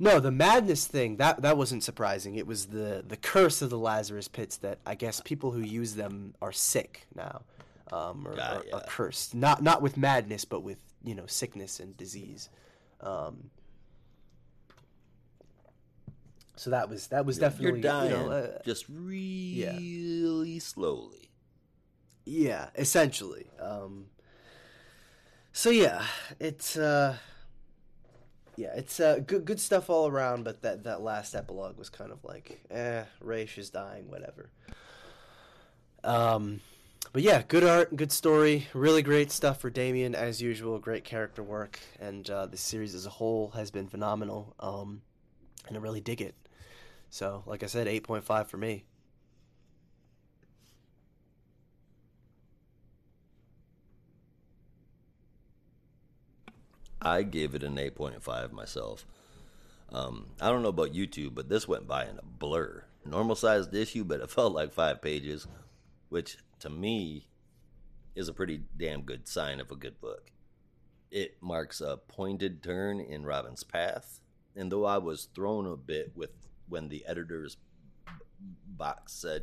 No, 0.03 0.19
the 0.19 0.33
madness 0.33 0.85
thing 0.89 1.19
that 1.19 1.43
that 1.43 1.57
wasn't 1.57 1.85
surprising. 1.85 2.35
It 2.35 2.45
was 2.45 2.67
the 2.67 3.05
the 3.07 3.17
curse 3.17 3.63
of 3.63 3.71
the 3.71 3.79
Lazarus 3.79 4.27
pits 4.27 4.57
that 4.57 4.81
I 4.85 4.97
guess 4.97 5.21
people 5.21 5.53
who 5.53 5.61
use 5.61 5.95
them 5.95 6.35
are 6.43 6.51
sick 6.51 7.07
now, 7.15 7.43
um, 7.93 8.27
or, 8.27 8.35
Ah, 8.37 8.63
yeah. 8.67 8.75
or 8.75 8.81
cursed. 8.89 9.33
Not 9.33 9.63
not 9.63 9.81
with 9.81 9.97
madness, 9.97 10.45
but 10.45 10.65
with 10.65 10.79
you 11.05 11.15
know 11.15 11.27
sickness 11.27 11.79
and 11.79 11.97
disease. 11.97 12.49
Um, 13.01 13.51
so 16.57 16.71
that 16.71 16.89
was 16.89 17.07
that 17.07 17.25
was 17.25 17.39
definitely 17.39 17.81
You're 17.81 17.93
dying 17.93 18.11
you 18.11 18.17
know, 18.17 18.31
uh, 18.31 18.59
just 18.65 18.87
really 18.89 20.59
slowly. 20.59 21.31
Yeah, 22.25 22.71
essentially. 22.75 23.47
Um, 23.61 24.07
so 25.53 25.71
yeah, 25.71 26.05
it's 26.41 26.77
uh, 26.77 27.19
yeah, 28.57 28.73
it's 28.75 29.01
uh, 29.01 29.21
good 29.27 29.45
good 29.45 29.61
stuff 29.61 29.91
all 29.91 30.09
around. 30.09 30.45
But 30.45 30.63
that 30.63 30.85
that 30.85 31.03
last 31.03 31.35
epilogue 31.35 31.79
was 31.79 31.89
kind 31.89 32.13
of 32.13 32.25
like, 32.25 32.61
eh, 32.71 33.05
Raish 33.21 33.59
is 33.59 33.71
dying, 33.71 34.11
whatever. 34.11 34.51
Um, 36.05 36.61
but 37.13 37.23
yeah, 37.23 37.43
good 37.47 37.65
art, 37.65 37.95
good 37.97 38.13
story, 38.13 38.69
really 38.73 39.03
great 39.03 39.31
stuff 39.31 39.61
for 39.61 39.71
Damian 39.71 40.15
as 40.15 40.41
usual. 40.41 40.79
Great 40.79 41.05
character 41.05 41.43
work, 41.43 41.79
and 42.01 42.29
uh, 42.31 42.47
the 42.47 42.57
series 42.57 42.95
as 42.95 43.07
a 43.07 43.11
whole 43.11 43.51
has 43.51 43.71
been 43.71 43.89
phenomenal. 43.89 44.55
Um, 44.61 45.03
and 45.69 45.77
I 45.77 45.81
really 45.81 46.01
dig 46.01 46.21
it. 46.21 46.35
So, 47.11 47.43
like 47.47 47.63
I 47.63 47.67
said, 47.67 47.87
eight 47.89 48.05
point 48.05 48.25
five 48.25 48.49
for 48.49 48.57
me. 48.57 48.85
I 57.03 57.23
gave 57.23 57.55
it 57.55 57.63
an 57.63 57.77
8.5 57.77 58.53
myself. 58.53 59.05
Um, 59.91 60.29
I 60.41 60.49
don't 60.49 60.63
know 60.63 60.69
about 60.69 60.95
YouTube, 60.95 61.35
but 61.35 61.49
this 61.49 61.69
went 61.69 61.87
by 61.87 62.05
in 62.05 62.19
a 62.19 62.23
blur. 62.23 62.85
Normal 63.05 63.37
sized 63.37 63.75
issue, 63.75 64.05
but 64.05 64.21
it 64.21 64.31
felt 64.31 64.55
like 64.55 64.73
five 64.73 65.03
pages, 65.03 65.47
which 66.09 66.39
to 66.61 66.71
me 66.71 67.27
is 68.15 68.29
a 68.29 68.33
pretty 68.33 68.63
damn 68.77 69.03
good 69.03 69.27
sign 69.29 69.61
of 69.61 69.71
a 69.71 69.77
good 69.77 70.01
book. 70.01 70.31
It 71.11 71.37
marks 71.43 71.81
a 71.81 71.99
pointed 72.09 72.63
turn 72.63 73.01
in 73.01 73.27
Robin's 73.27 73.65
path, 73.65 74.21
and 74.57 74.73
though 74.73 74.87
I 74.87 74.99
was 74.99 75.29
thrown 75.35 75.67
a 75.67 75.77
bit 75.77 76.13
with 76.15 76.31
when 76.69 76.89
the 76.89 77.05
editor's 77.07 77.59
box 78.67 79.13
said 79.13 79.43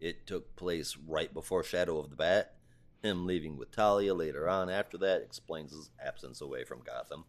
it 0.00 0.26
took 0.26 0.56
place 0.56 0.96
right 1.06 1.32
before 1.32 1.62
Shadow 1.62 1.98
of 1.98 2.10
the 2.10 2.16
Bat, 2.16 2.55
him 3.06 3.26
leaving 3.26 3.56
with 3.56 3.70
Talia 3.70 4.14
later 4.14 4.48
on 4.48 4.68
after 4.68 4.98
that 4.98 5.22
explains 5.22 5.72
his 5.72 5.90
absence 6.04 6.40
away 6.40 6.64
from 6.64 6.82
Gotham. 6.82 7.24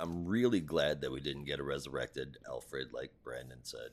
I'm 0.00 0.26
really 0.26 0.60
glad 0.60 1.00
that 1.00 1.12
we 1.12 1.20
didn't 1.20 1.44
get 1.44 1.58
a 1.58 1.64
resurrected 1.64 2.38
Alfred, 2.46 2.92
like 2.92 3.10
Brandon 3.24 3.58
said. 3.62 3.90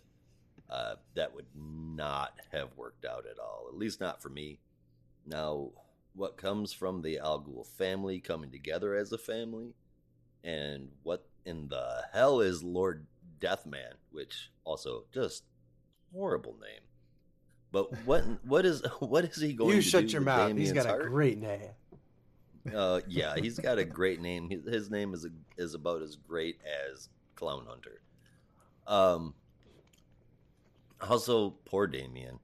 Uh, 0.70 0.96
that 1.16 1.36
would 1.36 1.48
not 1.56 2.34
have 2.52 2.76
worked 2.76 3.06
out 3.06 3.26
at 3.30 3.40
all, 3.40 3.66
at 3.70 3.78
least 3.78 4.00
not 4.00 4.22
for 4.22 4.30
me. 4.30 4.60
Now, 5.26 5.72
what 6.14 6.38
comes 6.38 6.74
from 6.74 7.02
the 7.02 7.20
Al 7.20 7.42
Ghul 7.42 7.66
family 7.66 8.20
coming 8.20 8.52
together 8.52 8.96
as 8.96 9.12
a 9.12 9.18
family, 9.18 9.74
and 10.44 10.90
what 11.04 11.28
in 11.46 11.68
the 11.68 12.04
hell 12.14 12.40
is 12.40 12.64
Lord 12.64 13.06
Deathman, 13.40 13.94
which 14.12 14.52
also 14.64 15.06
just 15.14 15.44
horrible 16.14 16.54
name. 16.62 16.85
But 17.72 18.06
what 18.06 18.24
what 18.46 18.66
is 18.66 18.84
what 19.00 19.26
is 19.26 19.38
he 19.38 19.54
going 19.54 19.70
to 19.70 19.74
do? 19.74 19.78
You 19.78 19.82
to 19.82 19.90
shut 19.90 20.12
your 20.12 20.22
mouth. 20.22 20.50
He's 20.50 20.70
Damian's 20.70 20.74
got 20.74 20.86
a 20.86 20.90
heart? 20.90 21.10
great 21.10 21.40
name. 21.40 21.62
Uh, 22.74 23.02
yeah, 23.08 23.36
he's 23.36 23.60
got 23.60 23.78
a 23.78 23.86
great 23.86 24.22
name. 24.22 24.50
His, 24.50 24.66
his 24.66 24.90
name 24.90 25.14
is 25.14 25.26
a, 25.26 25.30
is 25.62 25.76
about 25.76 26.02
as 26.02 26.16
great 26.16 26.60
as 26.92 27.10
Clown 27.36 27.66
Hunter. 27.68 28.02
Um. 28.88 29.34
Also, 31.02 31.52
poor 31.66 31.86
Damian, 31.88 32.40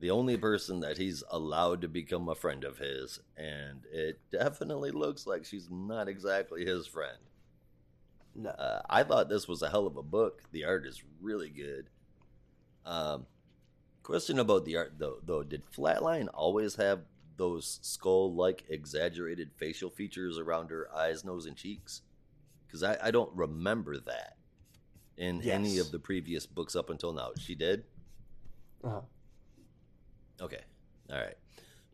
the 0.00 0.10
only 0.10 0.36
person 0.36 0.80
that 0.80 0.96
he's 0.96 1.22
allowed 1.30 1.82
to 1.82 1.88
become 1.88 2.28
a 2.28 2.34
friend 2.34 2.64
of 2.64 2.78
his, 2.78 3.20
and 3.36 3.82
it 3.92 4.18
definitely 4.32 4.90
looks 4.90 5.26
like 5.26 5.44
she's 5.44 5.68
not 5.70 6.08
exactly 6.08 6.64
his 6.64 6.86
friend. 6.86 7.18
No. 8.34 8.50
Uh, 8.50 8.82
I 8.88 9.02
thought 9.04 9.28
this 9.28 9.46
was 9.46 9.62
a 9.62 9.70
hell 9.70 9.86
of 9.86 9.96
a 9.96 10.02
book. 10.02 10.42
The 10.50 10.64
art 10.64 10.86
is 10.86 11.02
really 11.20 11.50
good. 11.50 11.88
Um, 12.84 13.26
question 14.04 14.38
about 14.38 14.64
the 14.64 14.76
art 14.76 14.94
though, 14.98 15.18
though, 15.24 15.42
did 15.42 15.64
Flatline 15.72 16.28
always 16.32 16.76
have 16.76 17.00
those 17.36 17.80
skull-like 17.82 18.62
exaggerated 18.68 19.50
facial 19.56 19.90
features 19.90 20.38
around 20.38 20.70
her 20.70 20.88
eyes, 20.94 21.24
nose, 21.24 21.46
and 21.46 21.56
cheeks? 21.56 22.02
Because 22.66 22.84
I, 22.84 22.96
I 23.02 23.10
don't 23.10 23.34
remember 23.34 23.98
that 23.98 24.36
in 25.16 25.42
any 25.42 25.78
of 25.78 25.90
the 25.90 25.98
previous 25.98 26.46
books 26.46 26.76
up 26.76 26.90
until 26.90 27.12
now. 27.12 27.30
She 27.38 27.54
did. 27.54 27.84
Uh-huh. 28.82 29.00
Okay, 30.40 30.60
all 31.10 31.18
right. 31.18 31.36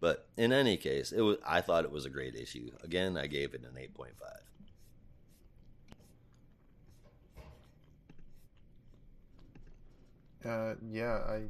But 0.01 0.27
in 0.37 0.53
any 0.53 0.77
case, 0.79 1.13
it 1.13 1.21
was. 1.21 1.37
I 1.47 1.61
thought 1.61 1.85
it 1.85 1.93
was 1.93 2.07
a 2.07 2.11
great 2.11 2.35
issue. 2.35 2.71
Again, 2.83 3.17
I 3.19 3.27
gave 3.27 3.55
it 3.55 3.63
an 3.63 3.77
eight 3.79 3.95
point 3.95 4.15
five. 4.19 4.41
Uh, 10.51 10.75
yeah, 10.91 11.19
I. 11.29 11.43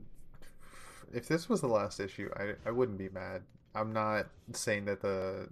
If 1.13 1.29
this 1.29 1.49
was 1.49 1.61
the 1.61 1.69
last 1.69 2.01
issue, 2.01 2.31
I 2.37 2.55
I 2.67 2.71
wouldn't 2.71 2.99
be 2.99 3.09
mad. 3.09 3.43
I'm 3.75 3.93
not 3.93 4.29
saying 4.53 4.85
that 4.87 5.01
the. 5.01 5.49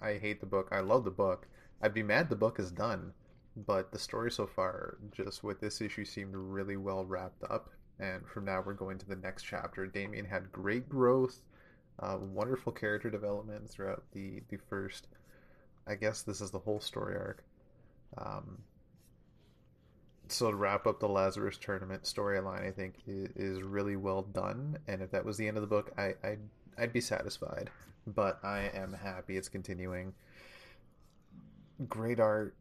I 0.00 0.18
hate 0.18 0.40
the 0.40 0.46
book. 0.46 0.68
I 0.72 0.80
love 0.80 1.04
the 1.04 1.10
book. 1.10 1.46
I'd 1.82 1.94
be 1.94 2.02
mad 2.02 2.28
the 2.28 2.36
book 2.36 2.58
is 2.58 2.70
done, 2.70 3.12
but 3.56 3.92
the 3.92 3.98
story 3.98 4.30
so 4.30 4.46
far, 4.46 4.98
just 5.12 5.42
with 5.42 5.60
this 5.60 5.80
issue, 5.80 6.04
seemed 6.04 6.34
really 6.34 6.76
well 6.76 7.04
wrapped 7.04 7.42
up. 7.44 7.70
And 7.98 8.26
from 8.26 8.44
now, 8.44 8.62
we're 8.64 8.74
going 8.74 8.98
to 8.98 9.08
the 9.08 9.16
next 9.16 9.44
chapter. 9.44 9.86
Damian 9.86 10.26
had 10.26 10.52
great 10.52 10.88
growth, 10.88 11.40
uh, 12.00 12.18
wonderful 12.20 12.72
character 12.72 13.10
development 13.10 13.68
throughout 13.70 14.04
the 14.12 14.42
the 14.48 14.58
first. 14.68 15.08
I 15.86 15.94
guess 15.94 16.22
this 16.22 16.40
is 16.40 16.50
the 16.50 16.58
whole 16.58 16.80
story 16.80 17.16
arc. 17.16 17.44
Um, 18.18 18.58
so 20.28 20.50
to 20.50 20.56
wrap 20.56 20.86
up 20.86 21.00
the 21.00 21.08
Lazarus 21.08 21.58
tournament 21.58 22.02
storyline, 22.02 22.66
I 22.66 22.70
think 22.70 22.94
is 23.06 23.62
really 23.62 23.96
well 23.96 24.22
done. 24.22 24.78
And 24.86 25.02
if 25.02 25.10
that 25.10 25.24
was 25.24 25.36
the 25.36 25.48
end 25.48 25.56
of 25.56 25.60
the 25.62 25.66
book, 25.66 25.92
I 25.96 26.14
I'd, 26.24 26.40
I'd 26.78 26.92
be 26.92 27.00
satisfied. 27.00 27.70
But 28.06 28.38
I 28.44 28.70
am 28.74 28.92
happy 28.92 29.36
it's 29.36 29.48
continuing. 29.48 30.14
Great 31.88 32.20
art. 32.20 32.54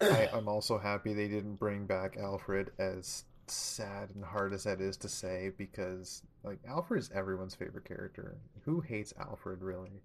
I, 0.00 0.28
I'm 0.34 0.48
also 0.48 0.78
happy 0.78 1.14
they 1.14 1.28
didn't 1.28 1.56
bring 1.56 1.86
back 1.86 2.16
Alfred, 2.18 2.70
as 2.78 3.24
sad 3.46 4.10
and 4.14 4.24
hard 4.24 4.52
as 4.52 4.64
that 4.64 4.80
is 4.80 4.96
to 4.98 5.08
say, 5.08 5.52
because 5.56 6.22
like 6.42 6.58
Alfred 6.68 7.00
is 7.00 7.10
everyone's 7.14 7.54
favorite 7.54 7.84
character. 7.84 8.36
Who 8.64 8.80
hates 8.80 9.12
Alfred 9.18 9.62
really? 9.62 10.02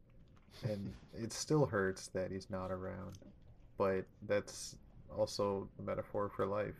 And 0.63 0.93
it 1.13 1.31
still 1.31 1.65
hurts 1.65 2.07
that 2.07 2.31
he's 2.31 2.49
not 2.49 2.71
around. 2.71 3.17
But 3.77 4.05
that's 4.27 4.75
also 5.17 5.69
a 5.79 5.81
metaphor 5.81 6.29
for 6.35 6.45
life. 6.45 6.75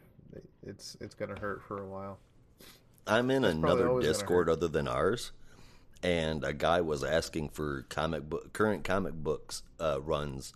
It's 0.64 0.97
it's 0.99 1.15
gonna 1.15 1.39
hurt 1.39 1.64
for 1.68 1.81
a 1.81 1.88
while. 1.88 2.19
I'm 3.07 3.31
in 3.31 3.41
That's 3.41 3.56
another 3.56 3.99
Discord 3.99 4.49
other 4.49 4.68
than 4.68 4.88
ours, 4.88 5.31
and 6.03 6.43
a 6.43 6.53
guy 6.53 6.81
was 6.81 7.03
asking 7.03 7.49
for 7.49 7.84
comic 7.89 8.30
book 8.30 8.53
current 8.53 8.84
comic 8.84 9.14
books 9.14 9.64
uh, 9.80 9.99
runs 10.01 10.53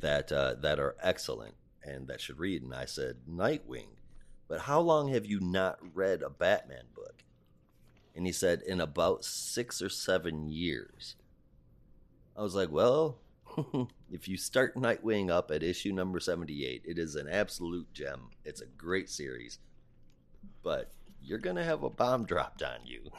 that 0.00 0.30
uh, 0.30 0.54
that 0.60 0.78
are 0.78 0.96
excellent 1.02 1.54
and 1.82 2.08
that 2.08 2.20
should 2.20 2.38
read. 2.38 2.62
And 2.62 2.74
I 2.74 2.84
said 2.84 3.16
Nightwing, 3.28 3.88
but 4.48 4.62
how 4.62 4.80
long 4.80 5.08
have 5.08 5.26
you 5.26 5.40
not 5.40 5.78
read 5.94 6.22
a 6.22 6.30
Batman 6.30 6.84
book? 6.94 7.22
And 8.14 8.26
he 8.26 8.32
said 8.32 8.62
in 8.62 8.80
about 8.80 9.24
six 9.24 9.82
or 9.82 9.88
seven 9.88 10.48
years. 10.48 11.16
I 12.36 12.42
was 12.42 12.54
like, 12.54 12.70
well, 12.70 13.18
if 14.14 14.28
you 14.28 14.36
start 14.36 14.76
Nightwing 14.76 15.28
up 15.28 15.50
at 15.50 15.64
issue 15.64 15.92
number 15.92 16.20
78, 16.20 16.82
it 16.86 17.00
is 17.00 17.16
an 17.16 17.28
absolute 17.28 17.92
gem. 17.92 18.30
It's 18.44 18.60
a 18.60 18.66
great 18.66 19.10
series. 19.10 19.58
But 20.62 20.92
you're 21.20 21.40
going 21.40 21.56
to 21.56 21.64
have 21.64 21.82
a 21.82 21.90
bomb 21.90 22.24
dropped 22.24 22.62
on 22.62 22.78
you. 22.84 23.10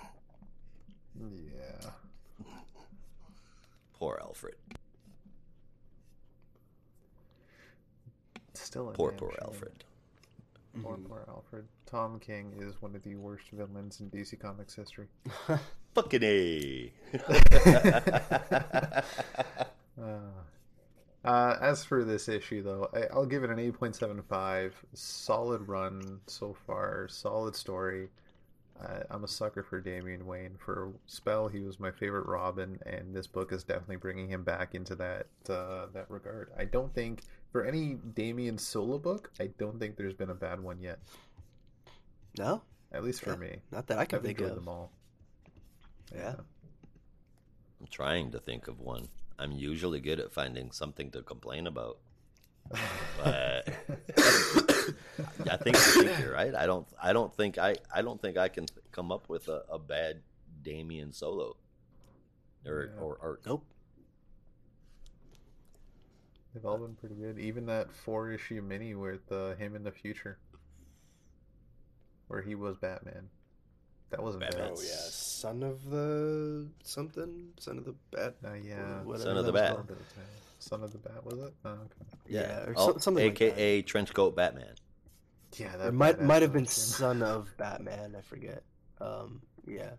Yeah. 1.20 1.90
Poor 3.94 4.18
Alfred. 4.22 4.56
Still 8.54 8.90
a 8.90 8.94
Poor, 8.94 9.12
poor 9.12 9.32
shame. 9.32 9.40
Alfred. 9.42 9.84
Poor, 10.82 10.96
poor 10.96 11.26
Alfred. 11.28 11.66
Tom 11.86 12.22
King 12.22 12.54
is 12.58 12.82
one 12.82 12.96
of 12.96 13.04
the 13.04 13.16
worst 13.16 13.50
villains 13.52 14.00
in 14.00 14.10
DC 14.10 14.40
Comics 14.40 14.74
history. 14.74 15.08
Fucking 15.94 16.24
A. 16.24 16.94
Uh, 20.02 20.20
uh, 21.26 21.58
as 21.62 21.84
for 21.84 22.04
this 22.04 22.30
issue, 22.30 22.62
though, 22.64 22.90
I, 22.94 23.04
I'll 23.14 23.26
give 23.26 23.44
it 23.44 23.50
an 23.50 23.58
8.75. 23.58 24.72
Solid 24.94 25.68
run 25.68 26.20
so 26.28 26.56
far. 26.66 27.08
Solid 27.10 27.56
story. 27.56 28.10
Uh, 28.82 29.00
I'm 29.10 29.24
a 29.24 29.28
sucker 29.28 29.64
for 29.64 29.80
Damian 29.80 30.26
Wayne. 30.26 30.56
For 30.58 30.90
a 30.90 30.92
spell, 31.08 31.48
he 31.48 31.62
was 31.62 31.80
my 31.80 31.92
favorite 31.92 32.26
Robin, 32.28 32.78
and 32.86 33.16
this 33.16 33.26
book 33.28 33.54
is 33.54 33.64
definitely 33.64 33.96
bringing 33.98 34.28
him 34.28 34.44
back 34.44 34.76
into 34.76 34.96
that 34.96 35.28
uh, 35.50 35.86
that 35.94 36.10
regard. 36.10 36.52
I 36.58 36.66
don't 36.66 36.94
think 36.94 37.22
for 37.54 37.64
any 37.64 37.94
Damian 38.16 38.58
solo 38.58 38.98
book, 38.98 39.32
I 39.40 39.48
don't 39.58 39.80
think 39.80 39.96
there's 39.96 40.14
been 40.14 40.30
a 40.30 40.36
bad 40.36 40.60
one 40.62 40.82
yet. 40.82 41.00
No, 42.38 42.62
At 42.92 43.06
least 43.06 43.22
for 43.22 43.30
Yeah, 43.32 43.36
me. 43.38 43.58
not 43.72 43.88
that 43.88 43.98
I 43.98 44.04
can 44.04 44.18
I've 44.18 44.26
think 44.26 44.42
of. 44.42 44.56
them 44.56 44.68
all. 44.68 44.92
Yeah. 46.14 46.36
I'm 47.80 47.88
trying 47.90 48.32
to 48.32 48.40
think 48.40 48.68
of 48.68 48.82
one. 48.82 49.08
I'm 49.38 49.52
usually 49.52 50.00
good 50.00 50.20
at 50.20 50.34
finding 50.34 50.72
something 50.72 51.12
to 51.12 51.22
complain 51.22 51.68
about. 51.68 51.98
But 52.70 53.68
I 54.18 55.58
think, 55.58 55.76
I 55.76 55.80
think 55.80 56.20
you're 56.20 56.34
right. 56.34 56.56
I 56.56 56.66
don't. 56.66 56.88
I 57.02 57.14
don't 57.14 57.34
think 57.36 57.58
I. 57.58 57.76
I 57.94 58.02
don't 58.02 58.22
think 58.22 58.38
I 58.38 58.48
can 58.50 58.66
come 58.92 59.12
up 59.12 59.30
with 59.30 59.48
a, 59.50 59.64
a 59.70 59.78
bad 59.78 60.22
Damian 60.64 61.12
solo 61.14 61.58
or 62.66 62.90
Yeah. 62.96 63.02
or 63.02 63.18
arc. 63.22 63.46
Nope. 63.46 63.66
They've 66.54 66.66
all 66.66 66.78
been 66.78 66.96
pretty 66.96 67.16
good. 67.16 67.38
Even 67.38 67.66
that 67.66 67.92
four 67.94 68.32
issue 68.32 68.62
mini 68.62 68.96
with 68.96 69.30
uh, 69.32 69.56
him 69.56 69.76
in 69.76 69.84
the 69.84 69.92
future, 69.92 70.38
where 72.28 72.42
he 72.42 72.56
was 72.56 72.78
Batman. 72.78 73.30
That 74.10 74.24
wasn't 74.24 74.42
Batman. 74.44 74.70
bad. 74.70 74.78
Oh 74.78 74.82
yeah, 74.82 74.96
son 75.36 75.64
of 75.64 75.90
the 75.90 76.68
something, 76.84 77.50
son 77.60 77.78
of 77.78 77.86
the 77.86 77.96
bat. 78.12 78.36
Uh, 78.44 78.54
yeah. 78.54 79.02
whatever 79.04 79.24
Son 79.26 79.38
of 79.38 79.46
the 79.46 79.52
Bat. 79.54 79.76
called. 79.76 79.92
Son 80.60 80.84
of 80.84 80.92
the 80.92 80.98
Bat, 80.98 81.24
was 81.26 81.40
it? 81.48 81.54
Oh, 81.66 81.70
okay. 81.70 82.06
Yeah, 82.28 82.64
or 82.66 82.74
Oh, 82.78 82.92
so- 82.94 82.98
something 82.98 83.26
like 83.26 83.38
that. 83.40 83.54
AKA 83.54 83.84
Trenchcoat 83.84 84.36
Batman. 84.36 84.74
Yeah, 85.58 85.76
that 85.78 85.94
might 85.94 86.20
might 86.22 86.42
have 86.42 86.52
been 86.54 86.66
costume. 86.66 86.94
son 86.98 87.22
of 87.24 87.50
Batman. 87.58 88.16
I 88.18 88.22
forget. 88.22 88.64
Um, 89.00 89.42
yeah. 89.68 89.92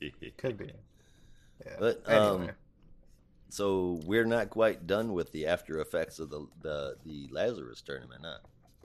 Could 0.36 0.56
be. 0.58 0.72
Yeah. 1.64 1.72
But, 1.78 2.02
anyway, 2.06 2.48
um, 2.48 2.50
So 3.50 4.00
we're 4.04 4.24
not 4.26 4.50
quite 4.50 4.86
done 4.86 5.12
with 5.12 5.32
the 5.32 5.46
after 5.46 5.80
effects 5.80 6.18
of 6.18 6.30
the 6.30 6.46
the, 6.60 6.96
the 7.04 7.28
Lazarus 7.32 7.80
tournament, 7.82 8.22
huh? 8.24 8.38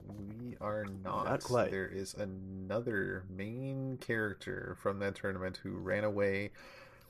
We 0.06 0.56
are 0.60 0.84
not. 1.02 1.24
Not 1.24 1.42
quite. 1.42 1.70
There 1.70 1.86
is 1.86 2.14
another 2.14 3.24
main 3.28 3.98
character 4.00 4.76
from 4.80 4.98
that 5.00 5.14
tournament 5.14 5.58
who 5.62 5.72
ran 5.72 6.04
away. 6.04 6.50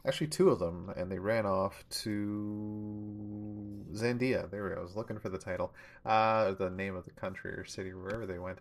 Actually, 0.07 0.27
two 0.27 0.51
of 0.51 0.59
them, 0.59 0.93
and 0.97 1.11
they 1.11 1.19
ran 1.19 1.47
off 1.47 1.83
to 1.89 3.85
Zandia. 3.95 4.51
There 4.51 4.65
we 4.65 4.71
go. 4.71 4.77
I 4.77 4.83
was 4.83 4.97
looking 4.97 5.19
for 5.19 5.31
the 5.31 5.39
title, 5.39 5.73
uh, 6.05 6.53
the 6.53 6.69
name 6.69 6.95
of 6.95 7.07
the 7.07 7.11
country 7.13 7.53
or 7.53 7.65
city, 7.65 7.95
wherever 7.95 8.27
they 8.27 8.39
went. 8.39 8.59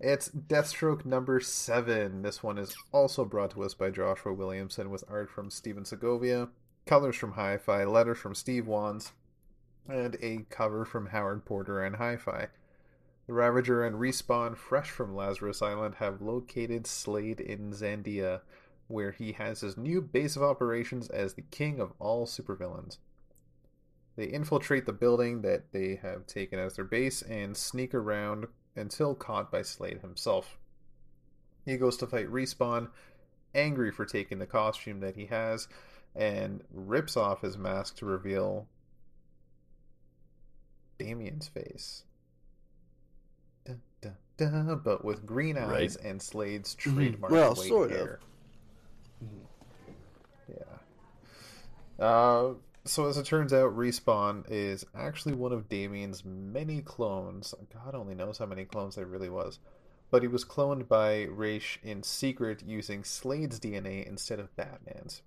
It's 0.00 0.28
Deathstroke 0.28 1.04
number 1.04 1.40
seven. 1.40 2.22
This 2.22 2.42
one 2.42 2.58
is 2.58 2.76
also 2.92 3.24
brought 3.24 3.52
to 3.52 3.62
us 3.62 3.74
by 3.74 3.90
Joshua 3.90 4.32
Williamson 4.32 4.90
with 4.90 5.04
art 5.08 5.30
from 5.30 5.50
Stephen 5.50 5.84
Segovia, 5.84 6.48
colors 6.86 7.16
from 7.16 7.32
Hi 7.32 7.56
Fi, 7.56 7.84
letters 7.84 8.18
from 8.18 8.34
Steve 8.34 8.66
Wands, 8.66 9.12
and 9.88 10.16
a 10.20 10.46
cover 10.50 10.84
from 10.84 11.06
Howard 11.06 11.44
Porter 11.44 11.82
and 11.82 11.96
Hi 11.96 12.16
Fi. 12.16 12.48
The 13.26 13.32
Ravager 13.32 13.84
and 13.84 13.96
Respawn, 13.96 14.56
fresh 14.56 14.90
from 14.90 15.16
Lazarus 15.16 15.62
Island, 15.62 15.96
have 15.96 16.20
located 16.20 16.86
Slade 16.86 17.40
in 17.40 17.72
Zandia, 17.72 18.42
where 18.86 19.12
he 19.12 19.32
has 19.32 19.62
his 19.62 19.78
new 19.78 20.02
base 20.02 20.36
of 20.36 20.42
operations 20.42 21.08
as 21.08 21.32
the 21.34 21.42
king 21.42 21.80
of 21.80 21.94
all 21.98 22.26
supervillains. 22.26 22.98
They 24.16 24.26
infiltrate 24.26 24.84
the 24.84 24.92
building 24.92 25.40
that 25.40 25.72
they 25.72 25.96
have 25.96 26.26
taken 26.26 26.58
as 26.58 26.76
their 26.76 26.84
base 26.84 27.22
and 27.22 27.56
sneak 27.56 27.94
around 27.94 28.46
until 28.76 29.14
caught 29.14 29.50
by 29.50 29.62
Slade 29.62 30.00
himself. 30.00 30.58
He 31.64 31.78
goes 31.78 31.96
to 31.98 32.06
fight 32.06 32.30
Respawn, 32.30 32.90
angry 33.54 33.90
for 33.90 34.04
taking 34.04 34.38
the 34.38 34.46
costume 34.46 35.00
that 35.00 35.16
he 35.16 35.26
has, 35.26 35.66
and 36.14 36.62
rips 36.70 37.16
off 37.16 37.40
his 37.40 37.56
mask 37.56 37.96
to 37.96 38.06
reveal 38.06 38.68
Damian's 40.98 41.48
face. 41.48 42.04
Dun, 43.64 43.80
dun, 44.00 44.16
dun, 44.36 44.80
but 44.84 45.04
with 45.04 45.24
green 45.26 45.56
eyes 45.58 45.96
and 45.96 46.20
Slade's 46.20 46.74
trademark 46.74 47.32
Well, 47.32 47.54
white 47.54 47.68
sort 47.68 47.90
of. 47.92 47.96
hair. 47.96 48.20
Yeah. 50.48 52.04
Uh, 52.04 52.54
so 52.84 53.08
as 53.08 53.16
it 53.16 53.24
turns 53.26 53.52
out, 53.52 53.74
Respawn 53.76 54.44
is 54.48 54.84
actually 54.94 55.34
one 55.34 55.52
of 55.52 55.68
Damian's 55.68 56.24
many 56.24 56.82
clones. 56.82 57.54
God 57.72 57.94
only 57.94 58.14
knows 58.14 58.38
how 58.38 58.46
many 58.46 58.64
clones 58.64 58.96
there 58.96 59.06
really 59.06 59.30
was. 59.30 59.58
But 60.10 60.22
he 60.22 60.28
was 60.28 60.44
cloned 60.44 60.86
by 60.86 61.24
Ra's 61.24 61.78
in 61.82 62.02
secret 62.02 62.62
using 62.64 63.02
Slade's 63.04 63.58
DNA 63.58 64.06
instead 64.06 64.38
of 64.38 64.54
Batman's. 64.54 65.22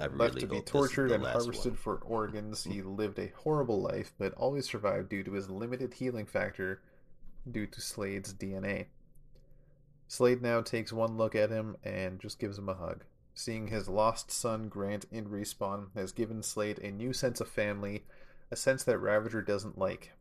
I 0.00 0.06
Left 0.06 0.38
to 0.38 0.46
be 0.46 0.56
hope 0.56 0.64
this 0.66 0.68
is 0.68 0.72
tortured 0.72 1.10
and 1.12 1.24
harvested 1.26 1.72
one. 1.72 1.76
for 1.76 1.96
organs, 1.96 2.64
he 2.64 2.80
lived 2.82 3.18
a 3.18 3.32
horrible 3.36 3.82
life, 3.82 4.12
but 4.18 4.32
always 4.34 4.66
survived 4.66 5.10
due 5.10 5.22
to 5.24 5.32
his 5.32 5.50
limited 5.50 5.92
healing 5.94 6.24
factor 6.24 6.80
due 7.50 7.66
to 7.66 7.80
Slade's 7.80 8.32
DNA. 8.32 8.86
Slade 10.08 10.42
now 10.42 10.60
takes 10.60 10.92
one 10.92 11.16
look 11.16 11.34
at 11.34 11.50
him 11.50 11.76
and 11.82 12.20
just 12.20 12.38
gives 12.38 12.58
him 12.58 12.68
a 12.68 12.74
hug. 12.74 13.04
Seeing 13.34 13.68
his 13.68 13.88
lost 13.88 14.30
son 14.30 14.68
Grant 14.68 15.06
in 15.10 15.26
respawn 15.26 15.86
has 15.94 16.12
given 16.12 16.42
Slade 16.42 16.78
a 16.80 16.90
new 16.90 17.12
sense 17.12 17.40
of 17.40 17.48
family, 17.48 18.04
a 18.50 18.56
sense 18.56 18.84
that 18.84 18.98
Ravager 18.98 19.40
doesn't 19.40 19.78
like. 19.78 20.12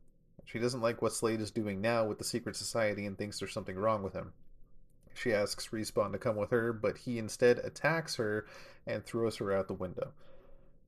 She 0.46 0.60
doesn't 0.60 0.82
like 0.82 1.02
what 1.02 1.14
Slade 1.14 1.42
is 1.42 1.52
doing 1.52 1.82
now 1.82 2.06
with 2.06 2.18
the 2.18 2.24
secret 2.24 2.56
society 2.56 3.06
and 3.06 3.18
thinks 3.18 3.40
there's 3.40 3.54
something 3.54 3.76
wrong 3.76 4.02
with 4.02 4.14
him. 4.14 4.34
She 5.14 5.34
asks 5.34 5.68
Respawn 5.68 6.14
to 6.14 6.18
come 6.18 6.38
with 6.38 6.52
her, 6.52 6.72
but 6.72 7.00
he 7.00 7.20
instead 7.20 7.60
attacks 7.60 8.16
her 8.16 8.46
and 8.88 9.06
throws 9.06 9.38
her 9.38 9.52
out 9.52 9.68
the 9.68 9.74
window. 9.74 10.14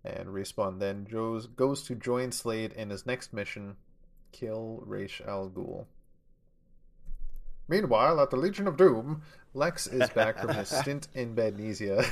And 0.05 0.29
Respawn 0.29 0.79
then 0.79 1.03
goes, 1.03 1.47
goes 1.47 1.83
to 1.83 1.95
join 1.95 2.31
Slade 2.31 2.73
in 2.73 2.89
his 2.89 3.05
next 3.05 3.33
mission 3.33 3.75
kill 4.31 4.81
Ra's 4.85 5.21
Al 5.25 5.49
Ghul. 5.49 5.85
Meanwhile, 7.67 8.19
at 8.19 8.29
the 8.29 8.37
Legion 8.37 8.67
of 8.67 8.77
Doom, 8.77 9.21
Lex 9.53 9.87
is 9.87 10.09
back 10.09 10.39
from 10.39 10.53
his 10.53 10.67
stint 10.79 11.07
in 11.13 11.35
Badnesia. 11.35 12.05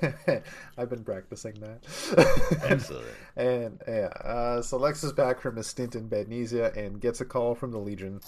I've 0.78 0.90
been 0.90 1.04
practicing 1.04 1.54
that. 1.54 2.62
Excellent. 2.64 3.06
and 3.36 3.80
yeah, 3.86 4.08
uh, 4.24 4.62
so 4.62 4.76
Lex 4.76 5.02
is 5.02 5.12
back 5.12 5.40
from 5.40 5.56
his 5.56 5.66
stint 5.66 5.94
in 5.94 6.08
Badnesia 6.08 6.76
and 6.76 7.00
gets 7.00 7.20
a 7.20 7.24
call 7.24 7.54
from 7.54 7.70
the 7.70 7.78
Legion. 7.78 8.20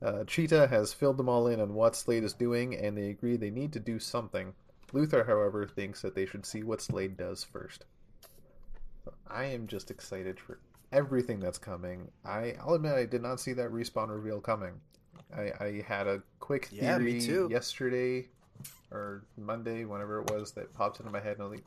Uh, 0.00 0.24
Cheetah 0.24 0.66
has 0.66 0.92
filled 0.92 1.16
them 1.16 1.28
all 1.28 1.46
in 1.46 1.60
on 1.60 1.74
what 1.74 1.96
Slade 1.96 2.24
is 2.24 2.32
doing, 2.32 2.74
and 2.74 2.96
they 2.96 3.10
agree 3.10 3.36
they 3.36 3.50
need 3.50 3.72
to 3.72 3.80
do 3.80 3.98
something. 3.98 4.52
Luther, 4.92 5.24
however, 5.24 5.66
thinks 5.66 6.02
that 6.02 6.14
they 6.14 6.26
should 6.26 6.44
see 6.44 6.62
what 6.62 6.82
Slade 6.82 7.16
does 7.16 7.44
first. 7.44 7.86
So 9.04 9.12
I 9.28 9.44
am 9.44 9.66
just 9.66 9.90
excited 9.90 10.38
for 10.38 10.58
everything 10.92 11.40
that's 11.40 11.58
coming. 11.58 12.10
I, 12.24 12.54
I'll 12.60 12.74
admit 12.74 12.92
I 12.92 13.06
did 13.06 13.22
not 13.22 13.40
see 13.40 13.52
that 13.54 13.70
respawn 13.70 14.10
reveal 14.10 14.40
coming. 14.40 14.80
I, 15.36 15.52
I 15.64 15.84
had 15.86 16.06
a 16.06 16.22
quick 16.40 16.66
theory 16.66 16.82
Yeah, 16.84 16.98
me 16.98 17.26
too. 17.26 17.48
yesterday 17.50 18.28
or 18.90 19.24
Monday, 19.36 19.84
whenever 19.84 20.20
it 20.20 20.30
was, 20.30 20.52
that 20.52 20.72
popped 20.74 21.00
into 21.00 21.10
my 21.10 21.20
head, 21.20 21.34
and 21.38 21.42
I 21.42 21.48
was 21.48 21.58
like, 21.58 21.64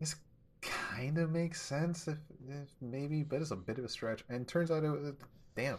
this 0.00 0.16
kind 0.60 1.18
of 1.18 1.30
makes 1.30 1.60
sense, 1.62 2.08
if, 2.08 2.18
if 2.48 2.68
maybe, 2.80 3.22
but 3.22 3.40
it's 3.40 3.50
a 3.50 3.56
bit 3.56 3.78
of 3.78 3.84
a 3.84 3.88
stretch. 3.88 4.24
And 4.28 4.46
turns 4.46 4.70
out 4.70 4.84
it 4.84 4.90
was, 4.90 5.12
damn. 5.56 5.78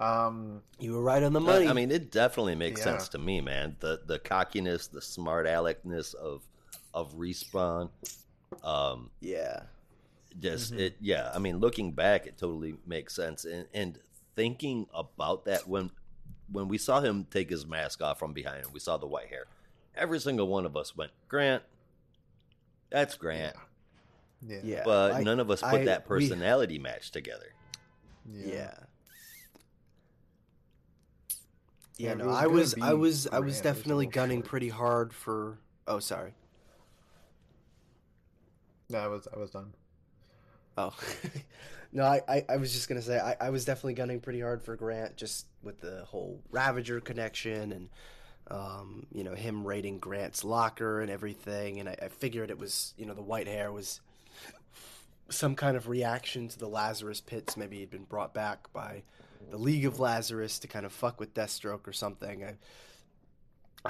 Um, 0.00 0.60
You 0.78 0.92
were 0.94 1.02
right 1.02 1.22
on 1.22 1.32
the 1.32 1.40
money. 1.40 1.66
I 1.68 1.72
mean, 1.72 1.90
it 1.90 2.10
definitely 2.10 2.54
makes 2.54 2.80
Yeah. 2.80 2.84
sense 2.84 3.08
to 3.10 3.18
me, 3.18 3.40
man. 3.40 3.76
The 3.80 4.00
the 4.06 4.18
cockiness, 4.18 4.88
the 4.88 5.00
smart 5.00 5.46
aleckness 5.46 6.14
of 6.14 6.42
of 6.92 7.14
respawn. 7.14 7.90
Um, 8.62 9.10
yeah. 9.20 9.60
just 10.38 10.72
Mm-hmm. 10.72 10.80
it, 10.80 10.96
yeah. 11.00 11.30
I 11.34 11.38
mean, 11.38 11.58
looking 11.58 11.92
back, 11.92 12.26
it 12.26 12.36
totally 12.36 12.76
makes 12.86 13.14
sense. 13.14 13.44
And 13.44 13.66
and 13.72 13.98
thinking 14.34 14.86
about 14.92 15.46
that 15.46 15.66
when 15.66 15.90
when 16.50 16.68
we 16.68 16.78
saw 16.78 17.00
him 17.00 17.26
take 17.30 17.50
his 17.50 17.66
mask 17.66 18.02
off 18.02 18.18
from 18.18 18.32
behind 18.32 18.64
and 18.64 18.72
we 18.72 18.80
saw 18.80 18.96
the 18.96 19.06
white 19.06 19.28
hair, 19.28 19.46
every 19.94 20.20
single 20.20 20.46
one 20.48 20.64
of 20.66 20.76
us 20.76 20.96
went, 20.96 21.10
Grant. 21.28 21.62
That's 22.90 23.16
Grant. 23.16 23.56
yeah. 24.46 24.60
Yeah. 24.62 24.82
But 24.84 25.12
I- 25.12 25.22
none 25.22 25.40
of 25.40 25.50
us 25.50 25.60
put 25.60 25.80
I- 25.80 25.84
that 25.86 26.04
we- 26.04 26.08
personality 26.08 26.78
match 26.78 27.10
together. 27.10 27.52
Yeah. 28.30 28.46
Yeah, 28.46 28.74
Yeah, 31.98 32.12
if 32.12 32.18
no, 32.18 32.26
was 32.26 32.36
I 32.36 32.46
was, 32.46 32.74
I 32.82 32.92
was, 32.92 33.26
I 33.26 33.30
Grant, 33.30 33.44
was 33.44 33.54
it 33.54 33.56
was 33.56 33.60
definitely 33.62 34.06
little 34.06 34.10
gunning 34.12 34.38
short. 34.40 34.48
pretty 34.50 34.68
hard 34.68 35.12
for. 35.14 35.58
Oh, 35.86 35.98
sorry. 35.98 36.34
No, 38.88 38.98
I 38.98 39.06
was, 39.08 39.26
I 39.34 39.38
was 39.38 39.50
done. 39.50 39.72
Oh, 40.78 40.94
no, 41.96 42.04
I, 42.04 42.20
I, 42.28 42.44
I 42.50 42.56
was 42.58 42.74
just 42.74 42.90
gonna 42.90 43.00
say 43.00 43.18
I, 43.18 43.36
I 43.40 43.48
was 43.48 43.64
definitely 43.64 43.94
gunning 43.94 44.20
pretty 44.20 44.42
hard 44.42 44.62
for 44.62 44.76
Grant, 44.76 45.16
just 45.16 45.46
with 45.62 45.80
the 45.80 46.04
whole 46.04 46.42
Ravager 46.50 47.00
connection 47.00 47.72
and, 47.72 47.88
um, 48.50 49.06
you 49.14 49.24
know, 49.24 49.34
him 49.34 49.66
raiding 49.66 49.98
Grant's 49.98 50.44
locker 50.44 51.00
and 51.00 51.10
everything, 51.10 51.80
and 51.80 51.88
I, 51.88 51.96
I 52.02 52.08
figured 52.08 52.50
it 52.50 52.58
was, 52.58 52.92
you 52.98 53.06
know, 53.06 53.14
the 53.14 53.22
white 53.22 53.48
hair 53.48 53.72
was 53.72 54.02
some 55.30 55.54
kind 55.56 55.74
of 55.74 55.88
reaction 55.88 56.48
to 56.48 56.58
the 56.58 56.68
Lazarus 56.68 57.22
pits. 57.22 57.56
Maybe 57.56 57.78
he'd 57.78 57.90
been 57.90 58.04
brought 58.04 58.34
back 58.34 58.70
by 58.74 59.02
the 59.50 59.56
League 59.56 59.86
of 59.86 59.98
Lazarus 59.98 60.58
to 60.58 60.68
kind 60.68 60.84
of 60.84 60.92
fuck 60.92 61.18
with 61.18 61.32
Deathstroke 61.32 61.88
or 61.88 61.94
something. 61.94 62.44
I, 62.44 62.56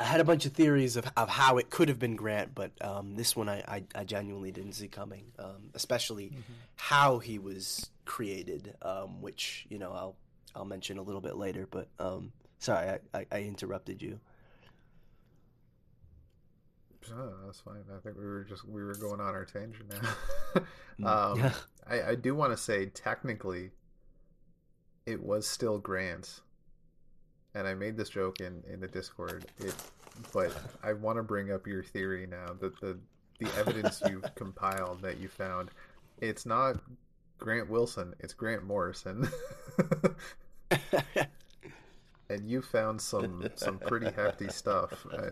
I 0.01 0.05
had 0.05 0.21
a 0.21 0.25
bunch 0.25 0.47
of 0.47 0.53
theories 0.53 0.97
of, 0.97 1.07
of 1.17 1.29
how 1.29 1.59
it 1.59 1.71
could 1.71 1.89
have 1.89 1.99
been 1.99 2.17
Grant, 2.17 2.55
but 2.55 2.73
um, 2.81 3.17
this 3.17 3.35
one 3.35 3.49
I, 3.49 3.59
I, 3.67 3.85
I 3.95 4.05
genuinely 4.05 4.53
didn't 4.53 4.73
see 4.73 4.89
coming, 4.89 5.33
um, 5.39 5.71
especially 5.75 6.33
how 6.77 7.19
he 7.19 7.39
was 7.39 7.91
created, 8.05 8.75
um, 8.83 9.21
which 9.23 9.67
you 9.69 9.79
know 9.79 9.93
I'll 9.93 10.17
I'll 10.55 10.65
mention 10.65 10.99
a 10.99 11.03
little 11.03 11.21
bit 11.21 11.37
later. 11.37 11.67
But 11.71 11.89
um, 11.99 12.33
sorry, 12.59 12.99
I, 13.15 13.19
I, 13.19 13.27
I 13.33 13.41
interrupted 13.43 14.01
you. 14.03 14.21
That's 17.45 17.61
fine. 17.61 17.85
I 17.95 18.01
think 18.01 18.17
we 18.17 18.25
were 18.25 18.45
just 18.45 18.67
we 18.67 18.83
were 18.83 18.95
going 18.95 19.21
on 19.21 19.35
our 19.35 19.45
tangent 19.45 19.93
now. 19.93 20.63
um, 21.31 21.39
Yeah. 21.39 21.53
I, 21.89 22.03
I 22.03 22.15
do 22.17 22.35
want 22.35 22.53
to 22.53 22.57
say 22.57 22.87
technically, 22.87 23.71
it 25.05 25.23
was 25.23 25.47
still 25.47 25.79
Grant, 25.79 26.41
and 27.57 27.67
I 27.67 27.75
made 27.75 27.97
this 27.97 28.11
joke 28.11 28.41
in 28.41 28.63
in 28.71 28.81
the 28.81 28.87
Discord. 28.87 29.47
It, 29.59 29.75
but 30.33 30.53
I 30.83 30.93
want 30.93 31.17
to 31.17 31.23
bring 31.23 31.51
up 31.53 31.67
your 31.67 31.83
theory 31.83 32.27
now 32.27 32.55
that 32.61 32.79
the 32.81 32.99
the 33.39 33.49
evidence 33.59 34.03
you've 34.09 34.25
compiled 34.35 35.03
that 35.03 35.19
you 35.19 35.29
found, 35.29 35.71
it's 36.21 36.47
not 36.47 36.77
Grant 37.39 37.69
Wilson, 37.69 38.15
it's 38.21 38.35
Grant 38.35 38.65
Morrison. 38.65 39.29
And 42.29 42.51
you 42.51 42.61
found 42.61 43.01
some 43.01 43.49
some 43.55 43.79
pretty 43.79 44.11
hefty 44.11 44.49
stuff. 44.49 45.07
Uh, 45.13 45.31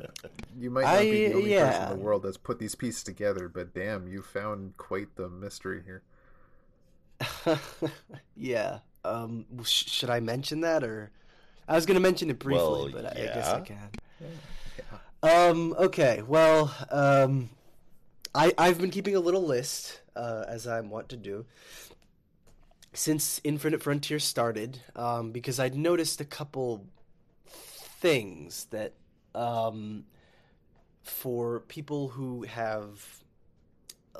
you 0.57 0.71
might 0.71 0.85
not 0.85 1.01
be 1.01 1.27
the 1.27 1.35
only 1.35 1.55
person 1.57 1.83
in 1.83 1.99
the 1.99 2.05
world 2.05 2.23
that's 2.23 2.37
put 2.37 2.61
these 2.61 2.77
pieces 2.77 3.03
together, 3.03 3.49
but 3.49 3.75
damn, 3.75 4.07
you 4.07 4.23
found 4.23 4.77
quite 4.77 5.17
the 5.17 5.29
mystery 5.29 5.83
here. 5.85 6.03
yeah. 8.37 8.79
Um, 9.05 9.45
sh- 9.65 9.91
should 9.91 10.09
I 10.09 10.21
mention 10.21 10.61
that 10.61 10.85
or? 10.85 11.11
I 11.69 11.75
was 11.75 11.87
gonna 11.87 12.01
mention 12.01 12.31
it 12.31 12.39
briefly, 12.39 12.63
Well, 12.63 12.91
but 12.93 13.07
I, 13.07 13.11
I 13.11 13.25
guess 13.27 13.49
I 13.49 13.59
yeah. 13.59 13.65
can. 13.65 13.91
Um. 15.23 15.75
Okay. 15.79 16.23
Well. 16.27 16.75
Um. 16.91 17.51
I 18.35 18.53
I've 18.59 18.81
been 18.81 18.91
keeping 18.91 19.15
a 19.17 19.21
little 19.21 19.43
list, 19.45 20.01
uh, 20.17 20.45
as 20.49 20.67
I'm 20.67 20.91
want 20.91 21.09
to 21.11 21.17
do, 21.17 21.47
since 22.93 23.41
Infinite 23.45 23.83
Frontier 23.83 24.19
started, 24.19 24.81
um, 24.97 25.31
because 25.31 25.61
I'd 25.61 25.77
noticed 25.77 26.21
a 26.21 26.25
couple 26.25 26.85
things 27.47 28.67
that 28.71 28.93
um, 29.35 30.05
for 31.03 31.61
people 31.61 32.09
who 32.09 32.43
have, 32.43 33.23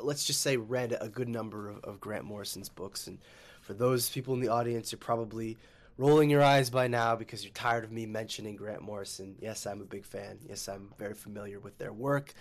let's 0.01 0.25
just 0.25 0.41
say, 0.43 0.57
read 0.57 0.97
a 1.01 1.09
good 1.09 1.29
number 1.29 1.69
of, 1.71 1.79
of 1.85 2.01
Grant 2.01 2.25
Morrison's 2.25 2.69
books, 2.69 3.09
and 3.09 3.19
for 3.63 3.75
those 3.75 4.09
people 4.09 4.33
in 4.35 4.41
the 4.41 4.49
audience, 4.49 4.93
you're 4.93 4.99
probably 4.99 5.57
rolling 5.97 6.31
your 6.31 6.43
eyes 6.43 6.71
by 6.71 6.89
now 6.89 7.17
because 7.17 7.45
you're 7.45 7.53
tired 7.53 7.85
of 7.85 7.93
me 7.93 8.07
mentioning 8.07 8.57
Grant 8.57 8.83
Morrison. 8.83 9.37
Yes, 9.41 9.67
I'm 9.67 9.81
a 9.81 9.85
big 9.85 10.05
fan. 10.05 10.39
Yes, 10.49 10.69
I'm 10.69 10.93
very 10.99 11.15
familiar 11.15 11.61
with 11.61 11.79
their 11.79 11.93
work. 11.93 12.35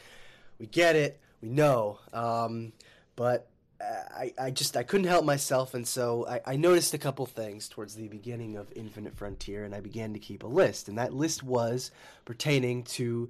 We 0.59 0.65
get 0.67 0.95
it. 0.95 1.19
We 1.41 1.49
know. 1.49 1.99
Um, 2.13 2.73
but 3.15 3.47
I, 3.81 4.33
I 4.39 4.51
just 4.51 4.77
I 4.77 4.83
couldn't 4.83 5.07
help 5.07 5.25
myself, 5.25 5.73
and 5.73 5.87
so 5.87 6.25
I, 6.27 6.41
I 6.45 6.55
noticed 6.55 6.93
a 6.93 6.97
couple 6.97 7.25
things 7.25 7.67
towards 7.67 7.95
the 7.95 8.07
beginning 8.07 8.55
of 8.55 8.71
Infinite 8.75 9.15
Frontier, 9.15 9.65
and 9.65 9.75
I 9.75 9.81
began 9.81 10.13
to 10.13 10.19
keep 10.19 10.43
a 10.43 10.47
list, 10.47 10.87
and 10.87 10.97
that 10.97 11.13
list 11.13 11.43
was 11.43 11.91
pertaining 12.25 12.83
to 12.83 13.29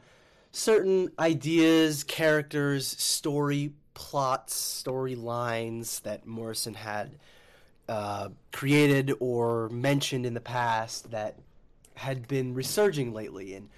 certain 0.52 1.12
ideas, 1.18 2.04
characters, 2.04 2.88
story 2.88 3.74
plots, 3.94 4.84
storylines 4.84 6.02
that 6.04 6.26
Morrison 6.26 6.76
had 6.76 7.18
uh, 7.90 8.30
created 8.52 9.14
or 9.20 9.70
mentioned 9.70 10.26
in 10.26 10.34
the 10.34 10.42
past 10.42 11.12
that 11.12 11.38
had 11.96 12.28
been 12.28 12.54
resurging 12.54 13.14
lately, 13.14 13.56
and 13.56 13.70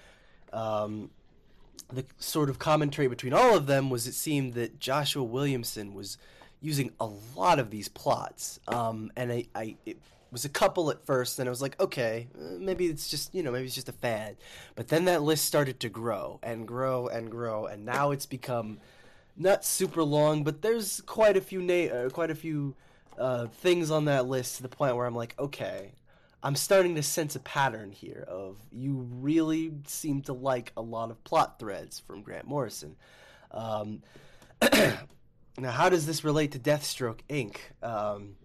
um, 0.54 1.10
the 1.92 2.06
sort 2.20 2.50
of 2.50 2.60
commentary 2.60 3.08
between 3.08 3.34
all 3.34 3.56
of 3.56 3.68
them 3.68 3.90
was 3.90 4.08
it 4.08 4.14
seemed 4.14 4.54
that 4.54 4.80
Joshua 4.80 5.24
Williamson 5.24 5.94
was 5.94 6.18
using 6.62 6.92
a 7.00 7.10
lot 7.36 7.60
of 7.60 7.70
these 7.70 7.88
plots, 7.88 8.60
um, 8.68 9.12
and 9.16 9.32
I, 9.32 9.46
I 9.54 9.76
it 9.86 9.98
was 10.32 10.46
a 10.46 10.50
couple 10.50 10.90
at 10.92 11.06
first, 11.06 11.40
and 11.40 11.48
I 11.48 11.50
was 11.50 11.62
like, 11.62 11.80
okay, 11.80 12.28
uh, 12.38 12.58
maybe 12.60 12.88
it's 12.88 13.10
just 13.10 13.34
you 13.34 13.44
know 13.44 13.52
maybe 13.52 13.66
it's 13.66 13.76
just 13.76 13.90
a 13.90 13.94
fad, 13.94 14.38
but 14.76 14.88
then 14.88 15.06
that 15.06 15.22
list 15.22 15.46
started 15.46 15.80
to 15.82 15.90
grow 15.90 16.40
and 16.44 16.68
grow 16.68 17.08
and 17.08 17.30
grow, 17.30 17.66
and 17.66 17.86
now 17.86 18.12
it's 18.12 18.26
become 18.26 18.80
not 19.38 19.66
super 19.66 20.04
long, 20.04 20.44
but 20.44 20.62
there's 20.62 21.02
quite 21.02 21.36
a 21.38 21.42
few 21.42 21.62
na- 21.62 21.94
uh, 21.94 22.10
quite 22.10 22.32
a 22.32 22.36
few 22.36 22.76
uh, 23.18 23.48
things 23.48 23.92
on 23.92 24.06
that 24.06 24.28
list 24.28 24.58
to 24.58 24.64
the 24.64 24.70
point 24.70 24.96
where 24.96 25.06
I'm 25.06 25.16
like, 25.16 25.36
okay, 25.40 25.92
I'm 26.44 26.56
starting 26.56 26.96
to 26.96 27.04
sense 27.04 27.36
a 27.36 27.40
pattern 27.40 27.92
here 27.92 28.24
of 28.28 28.58
you 28.72 29.08
really 29.20 29.72
seem 29.88 30.22
to 30.24 30.34
like 30.34 30.72
a 30.78 30.82
lot 30.82 31.10
of 31.10 31.24
plot 31.24 31.60
threads 31.60 32.00
from 32.00 32.22
Grant 32.22 32.46
Morrison. 32.46 32.96
Um, 33.52 34.04
now, 34.72 35.72
how 35.72 35.90
does 35.90 36.06
this 36.06 36.24
relate 36.24 36.52
to 36.52 36.60
Deathstroke 36.60 37.22
Inc? 37.30 37.58
Um, 37.82 38.36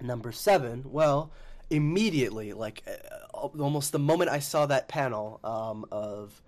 number 0.00 0.32
seven. 0.32 0.82
Well, 0.84 1.32
immediately, 1.70 2.52
like 2.52 2.82
uh, 2.86 3.46
almost 3.58 3.92
the 3.92 3.98
moment 3.98 4.30
I 4.30 4.40
saw 4.40 4.66
that 4.66 4.88
panel 4.88 5.40
um, 5.44 5.86
of 5.90 6.42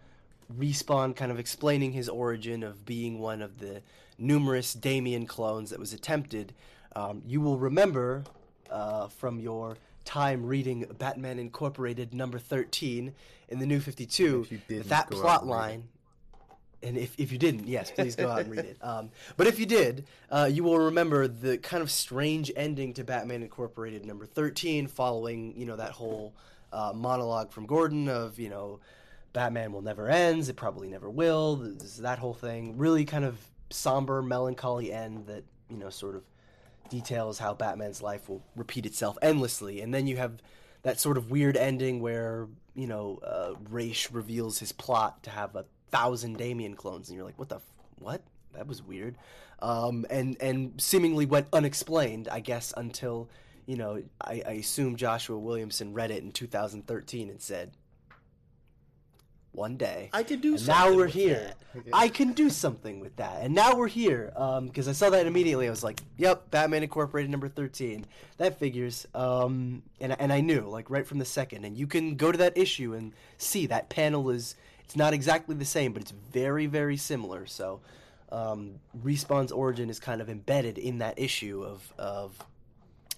Respawn 0.58 1.14
kind 1.14 1.30
of 1.30 1.38
explaining 1.38 1.92
his 1.92 2.08
origin 2.08 2.62
of 2.62 2.84
being 2.84 3.18
one 3.18 3.42
of 3.42 3.58
the 3.58 3.82
numerous 4.18 4.74
Damian 4.74 5.26
clones 5.26 5.70
that 5.70 5.78
was 5.78 5.92
attempted, 5.92 6.52
um, 6.96 7.22
you 7.26 7.40
will 7.40 7.58
remember 7.58 8.24
uh, 8.70 9.08
from 9.08 9.40
your 9.40 9.76
time 10.04 10.44
reading 10.44 10.86
Batman 10.98 11.38
Incorporated 11.38 12.14
number 12.14 12.38
13 12.38 13.12
in 13.48 13.58
the 13.58 13.66
New 13.66 13.80
52 13.80 14.46
If 14.68 14.88
that 14.88 15.10
plot 15.10 15.42
and 15.42 15.50
read 15.50 15.56
it. 15.56 15.58
line 15.58 15.88
and 16.82 16.96
if, 16.96 17.14
if 17.18 17.30
you 17.30 17.38
didn't, 17.38 17.66
yes, 17.66 17.90
please 17.90 18.16
go 18.16 18.28
out 18.28 18.40
and 18.40 18.50
read 18.50 18.64
it. 18.64 18.76
Um, 18.82 19.10
but 19.36 19.46
if 19.46 19.58
you 19.58 19.66
did, 19.66 20.06
uh, 20.30 20.48
you 20.50 20.64
will 20.64 20.78
remember 20.78 21.28
the 21.28 21.58
kind 21.58 21.82
of 21.82 21.90
strange 21.90 22.50
ending 22.56 22.94
to 22.94 23.04
Batman 23.04 23.42
Incorporated 23.42 24.06
number 24.06 24.24
13 24.24 24.86
following, 24.86 25.54
you 25.56 25.66
know, 25.66 25.76
that 25.76 25.92
whole 25.92 26.34
uh, 26.72 26.92
monologue 26.94 27.52
from 27.52 27.66
Gordon 27.66 28.08
of, 28.08 28.38
you 28.38 28.48
know, 28.48 28.80
Batman 29.32 29.72
will 29.72 29.82
never 29.82 30.08
ends, 30.08 30.48
it 30.48 30.56
probably 30.56 30.88
never 30.88 31.10
will, 31.10 31.56
this, 31.56 31.98
that 31.98 32.18
whole 32.18 32.34
thing. 32.34 32.78
Really 32.78 33.04
kind 33.04 33.24
of 33.24 33.38
somber, 33.68 34.22
melancholy 34.22 34.92
end 34.92 35.26
that, 35.26 35.44
you 35.68 35.76
know, 35.76 35.90
sort 35.90 36.16
of 36.16 36.24
details 36.90 37.38
how 37.38 37.54
Batman's 37.54 38.02
life 38.02 38.28
will 38.28 38.42
repeat 38.56 38.84
itself 38.84 39.16
endlessly. 39.22 39.80
And 39.80 39.94
then 39.94 40.06
you 40.06 40.16
have 40.16 40.42
that 40.82 41.00
sort 41.00 41.16
of 41.16 41.30
weird 41.30 41.56
ending 41.56 42.00
where, 42.00 42.48
you 42.74 42.86
know, 42.86 43.20
uh, 43.24 43.54
Ra's 43.70 44.12
reveals 44.12 44.58
his 44.58 44.72
plot 44.72 45.22
to 45.24 45.30
have 45.30 45.56
a 45.56 45.64
thousand 45.90 46.36
Damian 46.38 46.74
clones, 46.74 47.08
and 47.08 47.16
you're 47.16 47.24
like, 47.24 47.38
what 47.38 47.48
the, 47.48 47.56
f- 47.56 47.62
what? 47.98 48.22
That 48.54 48.66
was 48.66 48.82
weird. 48.82 49.16
Um, 49.60 50.06
and, 50.10 50.36
and 50.40 50.80
seemingly 50.80 51.26
went 51.26 51.48
unexplained, 51.52 52.28
I 52.28 52.40
guess, 52.40 52.72
until, 52.76 53.28
you 53.66 53.76
know, 53.76 54.02
I, 54.20 54.42
I 54.46 54.52
assume 54.52 54.96
Joshua 54.96 55.38
Williamson 55.38 55.92
read 55.92 56.10
it 56.10 56.22
in 56.22 56.32
2013 56.32 57.30
and 57.30 57.40
said, 57.40 57.72
one 59.52 59.76
day. 59.76 60.10
I 60.12 60.22
could 60.22 60.40
do 60.40 60.54
And 60.54 60.66
now 60.66 60.94
we're 60.94 61.06
here. 61.06 61.52
that. 61.74 61.84
I 61.92 62.08
can 62.08 62.32
do 62.32 62.50
something 62.50 63.00
with 63.00 63.16
that. 63.16 63.42
And 63.42 63.54
now 63.54 63.74
we're 63.74 63.88
here. 63.88 64.32
Um, 64.36 64.66
because 64.66 64.86
I 64.86 64.92
saw 64.92 65.10
that 65.10 65.26
immediately. 65.26 65.66
I 65.66 65.70
was 65.70 65.82
like, 65.82 66.00
yep, 66.16 66.50
Batman 66.50 66.82
Incorporated 66.82 67.30
number 67.30 67.48
13. 67.48 68.06
That 68.36 68.58
figures. 68.58 69.06
Um, 69.14 69.82
and, 70.00 70.14
and 70.20 70.32
I 70.32 70.40
knew, 70.40 70.62
like, 70.62 70.88
right 70.88 71.06
from 71.06 71.18
the 71.18 71.24
second. 71.24 71.64
And 71.64 71.76
you 71.76 71.86
can 71.86 72.16
go 72.16 72.30
to 72.30 72.38
that 72.38 72.56
issue 72.56 72.94
and 72.94 73.12
see 73.38 73.66
that 73.66 73.88
panel 73.88 74.30
is, 74.30 74.54
it's 74.84 74.96
not 74.96 75.12
exactly 75.12 75.56
the 75.56 75.64
same, 75.64 75.92
but 75.92 76.02
it's 76.02 76.12
very, 76.32 76.66
very 76.66 76.96
similar. 76.96 77.46
So 77.46 77.80
um, 78.30 78.76
Respawn's 79.02 79.52
origin 79.52 79.90
is 79.90 79.98
kind 79.98 80.20
of 80.20 80.30
embedded 80.30 80.78
in 80.78 80.98
that 80.98 81.18
issue 81.18 81.64
of, 81.64 81.92
of 81.98 82.38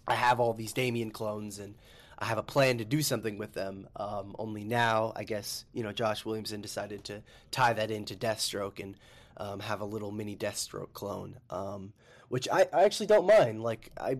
I 0.06 0.14
have 0.14 0.40
all 0.40 0.54
these 0.54 0.72
Damian 0.72 1.10
clones 1.10 1.58
and 1.58 1.74
I 2.22 2.26
have 2.26 2.38
a 2.38 2.42
plan 2.42 2.78
to 2.78 2.84
do 2.84 3.02
something 3.02 3.36
with 3.36 3.52
them. 3.52 3.88
Um, 3.96 4.36
only 4.38 4.62
now, 4.62 5.12
I 5.16 5.24
guess, 5.24 5.64
you 5.72 5.82
know, 5.82 5.90
Josh 5.90 6.24
Williamson 6.24 6.60
decided 6.60 7.02
to 7.06 7.20
tie 7.50 7.72
that 7.72 7.90
into 7.90 8.14
Deathstroke 8.14 8.78
and 8.78 8.94
um, 9.38 9.58
have 9.58 9.80
a 9.80 9.84
little 9.84 10.12
mini 10.12 10.36
Deathstroke 10.36 10.92
clone, 10.92 11.36
um, 11.50 11.92
which 12.28 12.46
I, 12.48 12.68
I 12.72 12.84
actually 12.84 13.06
don't 13.08 13.26
mind. 13.26 13.60
Like, 13.64 13.90
I, 14.00 14.18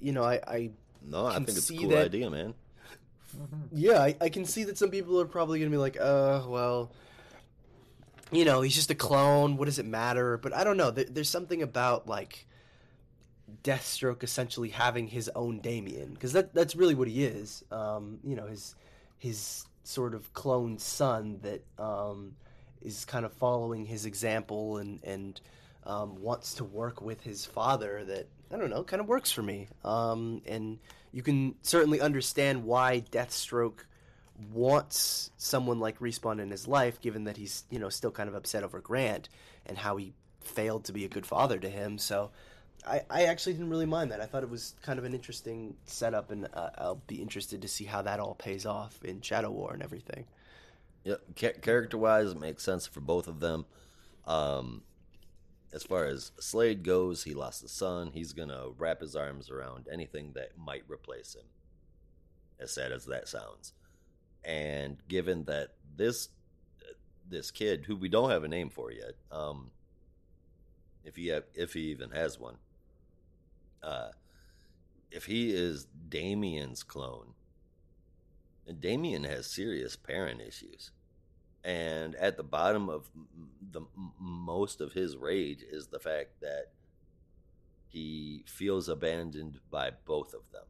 you 0.00 0.12
know, 0.12 0.22
I, 0.22 0.34
I 0.46 0.70
No, 1.04 1.26
I 1.26 1.34
think 1.34 1.48
it's 1.48 1.68
a 1.68 1.76
cool 1.76 1.88
that- 1.88 2.04
idea, 2.06 2.30
man. 2.30 2.54
yeah, 3.72 4.00
I, 4.00 4.14
I 4.20 4.28
can 4.28 4.44
see 4.44 4.62
that 4.64 4.78
some 4.78 4.90
people 4.90 5.20
are 5.20 5.24
probably 5.26 5.58
going 5.58 5.70
to 5.70 5.74
be 5.74 5.80
like, 5.80 5.96
uh, 6.00 6.42
well, 6.46 6.92
you 8.30 8.44
know, 8.44 8.60
he's 8.60 8.74
just 8.74 8.90
a 8.90 8.94
clone. 8.94 9.56
What 9.56 9.64
does 9.64 9.78
it 9.80 9.86
matter? 9.86 10.38
But 10.38 10.54
I 10.54 10.62
don't 10.64 10.76
know. 10.76 10.90
There, 10.92 11.06
there's 11.06 11.28
something 11.28 11.60
about, 11.62 12.06
like, 12.06 12.46
Deathstroke 13.62 14.22
essentially 14.22 14.68
having 14.70 15.06
his 15.06 15.30
own 15.34 15.60
Damian. 15.60 16.14
Because 16.14 16.32
that, 16.32 16.54
that's 16.54 16.76
really 16.76 16.94
what 16.94 17.08
he 17.08 17.24
is. 17.24 17.64
Um, 17.70 18.18
you 18.24 18.36
know, 18.36 18.46
his, 18.46 18.74
his 19.18 19.66
sort 19.84 20.14
of 20.14 20.32
clone 20.32 20.78
son 20.78 21.40
that 21.42 21.64
um, 21.78 22.34
is 22.80 23.04
kind 23.04 23.24
of 23.24 23.32
following 23.34 23.84
his 23.84 24.06
example 24.06 24.78
and, 24.78 25.02
and 25.04 25.40
um, 25.84 26.20
wants 26.22 26.54
to 26.54 26.64
work 26.64 27.00
with 27.00 27.20
his 27.22 27.46
father 27.46 28.04
that, 28.04 28.28
I 28.52 28.56
don't 28.56 28.70
know, 28.70 28.84
kind 28.84 29.00
of 29.00 29.08
works 29.08 29.32
for 29.32 29.42
me. 29.42 29.68
Um, 29.84 30.42
and 30.46 30.78
you 31.12 31.22
can 31.22 31.54
certainly 31.62 32.00
understand 32.00 32.64
why 32.64 33.02
Deathstroke 33.10 33.80
wants 34.52 35.30
someone 35.36 35.78
like 35.78 35.98
Respawn 35.98 36.40
in 36.40 36.50
his 36.50 36.66
life, 36.66 37.00
given 37.00 37.24
that 37.24 37.36
he's, 37.36 37.64
you 37.70 37.78
know, 37.78 37.88
still 37.88 38.10
kind 38.10 38.28
of 38.28 38.34
upset 38.34 38.64
over 38.64 38.80
Grant 38.80 39.28
and 39.66 39.78
how 39.78 39.96
he 39.96 40.14
failed 40.40 40.84
to 40.84 40.92
be 40.92 41.04
a 41.04 41.08
good 41.08 41.26
father 41.26 41.58
to 41.58 41.68
him. 41.68 41.98
So 41.98 42.30
I, 42.86 43.02
I 43.08 43.24
actually 43.24 43.52
didn't 43.52 43.70
really 43.70 43.86
mind 43.86 44.10
that. 44.10 44.20
I 44.20 44.26
thought 44.26 44.42
it 44.42 44.50
was 44.50 44.74
kind 44.82 44.98
of 44.98 45.04
an 45.04 45.14
interesting 45.14 45.76
setup, 45.84 46.30
and 46.30 46.48
uh, 46.52 46.70
I'll 46.76 47.02
be 47.06 47.22
interested 47.22 47.62
to 47.62 47.68
see 47.68 47.84
how 47.84 48.02
that 48.02 48.18
all 48.18 48.34
pays 48.34 48.66
off 48.66 49.04
in 49.04 49.20
Shadow 49.20 49.50
War 49.50 49.72
and 49.72 49.82
everything. 49.82 50.24
Yeah, 51.04 51.16
character 51.34 51.98
wise, 51.98 52.30
it 52.30 52.40
makes 52.40 52.62
sense 52.62 52.86
for 52.86 53.00
both 53.00 53.28
of 53.28 53.40
them. 53.40 53.66
Um, 54.26 54.82
as 55.72 55.82
far 55.82 56.04
as 56.04 56.32
Slade 56.38 56.82
goes, 56.84 57.24
he 57.24 57.34
lost 57.34 57.64
a 57.64 57.68
son. 57.68 58.10
He's 58.12 58.32
gonna 58.32 58.68
wrap 58.76 59.00
his 59.00 59.16
arms 59.16 59.50
around 59.50 59.88
anything 59.90 60.32
that 60.34 60.56
might 60.56 60.84
replace 60.88 61.34
him. 61.34 61.46
As 62.60 62.72
sad 62.72 62.92
as 62.92 63.06
that 63.06 63.26
sounds, 63.26 63.72
and 64.44 64.96
given 65.08 65.44
that 65.44 65.70
this 65.96 66.28
this 67.28 67.50
kid, 67.50 67.84
who 67.86 67.96
we 67.96 68.08
don't 68.08 68.30
have 68.30 68.44
a 68.44 68.48
name 68.48 68.70
for 68.70 68.92
yet, 68.92 69.14
um, 69.32 69.70
if 71.04 71.16
he 71.16 71.30
if 71.54 71.72
he 71.72 71.90
even 71.90 72.10
has 72.10 72.38
one, 72.38 72.58
uh, 73.82 74.08
if 75.10 75.26
he 75.26 75.52
is 75.52 75.86
Damian's 76.08 76.82
clone, 76.82 77.34
Damian 78.80 79.24
has 79.24 79.46
serious 79.46 79.96
parent 79.96 80.40
issues. 80.40 80.90
And 81.64 82.16
at 82.16 82.36
the 82.36 82.42
bottom 82.42 82.88
of 82.88 83.08
the 83.70 83.82
most 84.18 84.80
of 84.80 84.92
his 84.92 85.16
rage 85.16 85.62
is 85.62 85.86
the 85.86 86.00
fact 86.00 86.40
that 86.40 86.66
he 87.86 88.44
feels 88.48 88.88
abandoned 88.88 89.60
by 89.70 89.90
both 90.04 90.34
of 90.34 90.40
them. 90.50 90.64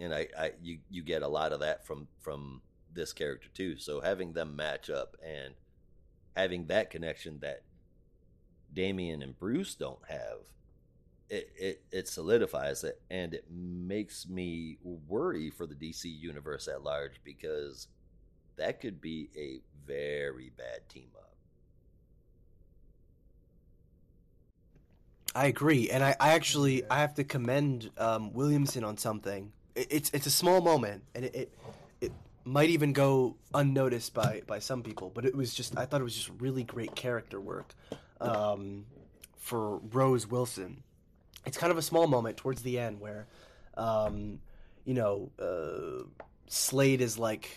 And 0.00 0.14
I, 0.14 0.28
I 0.36 0.52
you 0.60 0.78
you 0.90 1.02
get 1.02 1.22
a 1.22 1.28
lot 1.28 1.52
of 1.52 1.60
that 1.60 1.86
from 1.86 2.08
from 2.20 2.62
this 2.92 3.12
character 3.12 3.48
too. 3.54 3.76
So 3.76 4.00
having 4.00 4.32
them 4.32 4.56
match 4.56 4.90
up 4.90 5.16
and 5.24 5.54
having 6.34 6.66
that 6.66 6.90
connection 6.90 7.38
that 7.40 7.62
Damian 8.72 9.22
and 9.22 9.38
Bruce 9.38 9.74
don't 9.74 10.04
have, 10.08 10.38
it, 11.32 11.50
it, 11.56 11.82
it 11.90 12.08
solidifies 12.08 12.84
it 12.84 13.00
and 13.10 13.32
it 13.32 13.46
makes 13.50 14.28
me 14.28 14.76
worry 15.08 15.48
for 15.48 15.66
the 15.66 15.74
DC 15.74 16.04
universe 16.04 16.68
at 16.68 16.84
large 16.84 17.22
because 17.24 17.88
that 18.56 18.82
could 18.82 19.00
be 19.00 19.30
a 19.34 19.62
very 19.86 20.52
bad 20.58 20.86
team 20.90 21.08
up. 21.16 21.34
I 25.34 25.46
agree, 25.46 25.88
and 25.88 26.04
I, 26.04 26.14
I 26.20 26.34
actually 26.34 26.84
I 26.90 26.98
have 26.98 27.14
to 27.14 27.24
commend 27.24 27.90
um, 27.96 28.34
Williamson 28.34 28.84
on 28.84 28.98
something. 28.98 29.50
It, 29.74 29.86
it's 29.90 30.10
it's 30.12 30.26
a 30.26 30.30
small 30.30 30.60
moment, 30.60 31.04
and 31.14 31.24
it, 31.24 31.34
it 31.34 31.58
it 32.02 32.12
might 32.44 32.68
even 32.68 32.92
go 32.92 33.36
unnoticed 33.54 34.12
by 34.12 34.42
by 34.46 34.58
some 34.58 34.82
people, 34.82 35.10
but 35.14 35.24
it 35.24 35.34
was 35.34 35.54
just 35.54 35.78
I 35.78 35.86
thought 35.86 36.02
it 36.02 36.04
was 36.04 36.14
just 36.14 36.28
really 36.38 36.64
great 36.64 36.94
character 36.94 37.40
work 37.40 37.72
um, 38.20 38.84
for 39.38 39.78
Rose 39.78 40.26
Wilson. 40.26 40.82
It's 41.44 41.58
kind 41.58 41.70
of 41.70 41.78
a 41.78 41.82
small 41.82 42.06
moment 42.06 42.36
towards 42.36 42.62
the 42.62 42.78
end 42.78 43.00
where, 43.00 43.26
um, 43.76 44.40
you 44.84 44.94
know, 44.94 45.30
uh, 45.38 46.04
Slade 46.48 47.00
is 47.00 47.18
like 47.18 47.48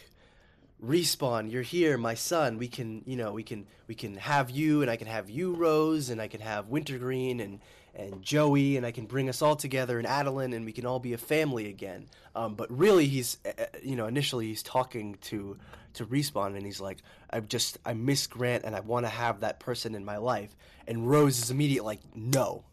respawn 0.84 1.52
you're 1.52 1.62
here 1.62 1.98
my 1.98 2.14
son. 2.14 2.58
We 2.58 2.68
can 2.68 3.04
you 3.06 3.16
know 3.16 3.32
we 3.32 3.44
can 3.44 3.66
we 3.88 3.96
can 3.96 4.16
have 4.18 4.50
you 4.50 4.82
and 4.82 4.92
i 4.92 4.98
can 4.98 5.08
have 5.08 5.30
you 5.30 5.54
rose 5.56 6.10
and 6.10 6.22
i 6.22 6.28
can 6.28 6.42
have 6.42 6.68
wintergreen 6.68 7.40
and 7.40 7.60
and 7.96 8.22
joey 8.22 8.76
and 8.76 8.86
i 8.86 8.92
can 8.92 9.06
bring 9.06 9.30
us 9.30 9.42
all 9.42 9.56
together 9.56 9.98
and 9.98 10.06
adeline 10.06 10.52
and 10.52 10.66
we 10.66 10.74
can 10.74 10.86
all 10.86 11.00
be 11.00 11.14
a 11.14 11.18
family 11.18 11.70
again. 11.70 12.08
Um, 12.36 12.56
but 12.56 12.70
really 12.70 13.08
he's 13.08 13.38
uh, 13.46 13.62
uh, 13.64 13.66
you 13.82 13.96
know 13.96 14.06
initially 14.06 14.48
he's 14.48 14.64
talking 14.64 15.18
to 15.24 15.58
to 15.94 16.06
respawn 16.06 16.58
and 16.58 16.66
he's 16.66 16.82
like 16.82 16.98
i 17.30 17.40
just 17.40 17.78
i 17.86 17.94
miss 17.94 18.28
grant 18.28 18.66
and 18.66 18.76
i 18.76 18.82
want 18.82 19.06
to 19.06 19.10
have 19.10 19.40
that 19.40 19.60
person 19.60 19.96
in 19.96 20.04
my 20.04 20.18
life. 20.18 20.56
And 20.88 21.10
rose 21.10 21.40
is 21.40 21.52
immediate 21.52 21.86
like 21.86 22.02
no 22.14 22.64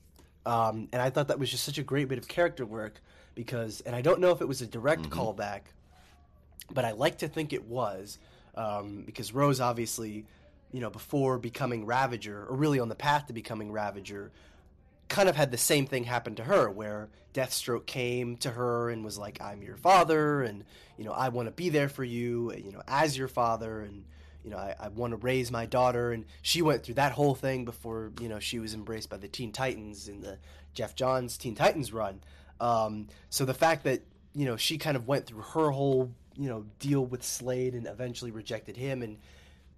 um, 0.46 0.88
and 0.92 1.00
i 1.00 1.10
thought 1.10 1.28
that 1.28 1.38
was 1.38 1.50
just 1.50 1.64
such 1.64 1.78
a 1.78 1.82
great 1.82 2.08
bit 2.08 2.18
of 2.18 2.28
character 2.28 2.64
work 2.64 3.00
because 3.34 3.80
and 3.82 3.94
i 3.96 4.02
don't 4.02 4.20
know 4.20 4.30
if 4.30 4.40
it 4.40 4.48
was 4.48 4.62
a 4.62 4.66
direct 4.66 5.08
callback 5.10 5.62
but 6.72 6.84
I 6.84 6.92
like 6.92 7.18
to 7.18 7.28
think 7.28 7.52
it 7.52 7.64
was 7.64 8.18
um, 8.54 9.02
because 9.04 9.32
Rose 9.32 9.60
obviously, 9.60 10.24
you 10.72 10.80
know, 10.80 10.90
before 10.90 11.38
becoming 11.38 11.86
Ravager, 11.86 12.46
or 12.48 12.56
really 12.56 12.80
on 12.80 12.88
the 12.88 12.94
path 12.94 13.26
to 13.26 13.32
becoming 13.32 13.72
Ravager, 13.72 14.30
kind 15.08 15.28
of 15.28 15.36
had 15.36 15.50
the 15.50 15.58
same 15.58 15.86
thing 15.86 16.04
happen 16.04 16.34
to 16.36 16.44
her, 16.44 16.70
where 16.70 17.08
Deathstroke 17.34 17.86
came 17.86 18.36
to 18.38 18.50
her 18.50 18.90
and 18.90 19.04
was 19.04 19.18
like, 19.18 19.40
"I'm 19.40 19.62
your 19.62 19.76
father, 19.76 20.42
and 20.42 20.64
you 20.96 21.04
know, 21.04 21.12
I 21.12 21.28
want 21.28 21.48
to 21.48 21.52
be 21.52 21.68
there 21.68 21.88
for 21.88 22.04
you, 22.04 22.52
you 22.54 22.72
know, 22.72 22.82
as 22.86 23.16
your 23.16 23.28
father, 23.28 23.80
and 23.80 24.04
you 24.44 24.50
know, 24.50 24.56
I, 24.56 24.74
I 24.78 24.88
want 24.88 25.12
to 25.12 25.16
raise 25.16 25.50
my 25.50 25.66
daughter." 25.66 26.12
And 26.12 26.24
she 26.42 26.62
went 26.62 26.82
through 26.82 26.94
that 26.94 27.12
whole 27.12 27.34
thing 27.34 27.64
before, 27.64 28.12
you 28.20 28.28
know, 28.28 28.38
she 28.38 28.58
was 28.58 28.74
embraced 28.74 29.10
by 29.10 29.16
the 29.16 29.28
Teen 29.28 29.52
Titans 29.52 30.08
in 30.08 30.20
the 30.20 30.38
Geoff 30.74 30.94
Johns 30.94 31.36
Teen 31.36 31.54
Titans 31.54 31.92
run. 31.92 32.20
Um, 32.60 33.08
so 33.28 33.44
the 33.44 33.54
fact 33.54 33.84
that 33.84 34.02
you 34.34 34.46
know 34.46 34.56
she 34.56 34.78
kind 34.78 34.96
of 34.96 35.06
went 35.06 35.26
through 35.26 35.42
her 35.42 35.70
whole 35.70 36.10
you 36.36 36.48
know 36.48 36.64
deal 36.78 37.04
with 37.04 37.22
Slade 37.22 37.74
and 37.74 37.86
eventually 37.86 38.30
rejected 38.30 38.76
him 38.76 39.02
and 39.02 39.18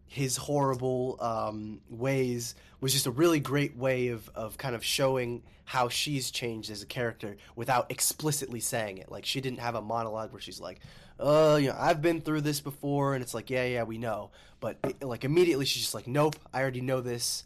his 0.06 0.36
horrible 0.36 1.16
um, 1.20 1.80
ways 1.88 2.54
was 2.80 2.92
just 2.92 3.06
a 3.06 3.10
really 3.10 3.40
great 3.40 3.76
way 3.76 4.08
of, 4.08 4.30
of 4.34 4.58
kind 4.58 4.74
of 4.74 4.84
showing 4.84 5.42
how 5.64 5.88
she's 5.88 6.30
changed 6.30 6.70
as 6.70 6.82
a 6.82 6.86
character 6.86 7.36
without 7.56 7.90
explicitly 7.90 8.60
saying 8.60 8.98
it. 8.98 9.10
Like 9.10 9.24
she 9.24 9.40
didn't 9.40 9.60
have 9.60 9.74
a 9.74 9.82
monologue 9.82 10.32
where 10.32 10.40
she's 10.40 10.60
like, 10.60 10.80
"Oh, 11.18 11.56
you 11.56 11.68
know, 11.68 11.76
I've 11.78 12.02
been 12.02 12.20
through 12.20 12.42
this 12.42 12.60
before," 12.60 13.14
and 13.14 13.22
it's 13.22 13.34
like, 13.34 13.50
"Yeah, 13.50 13.64
yeah, 13.64 13.84
we 13.84 13.98
know." 13.98 14.30
But 14.60 14.76
it, 14.84 15.02
like 15.02 15.24
immediately 15.24 15.64
she's 15.64 15.82
just 15.82 15.94
like, 15.94 16.06
"Nope, 16.06 16.36
I 16.52 16.60
already 16.60 16.82
know 16.82 17.00
this. 17.00 17.44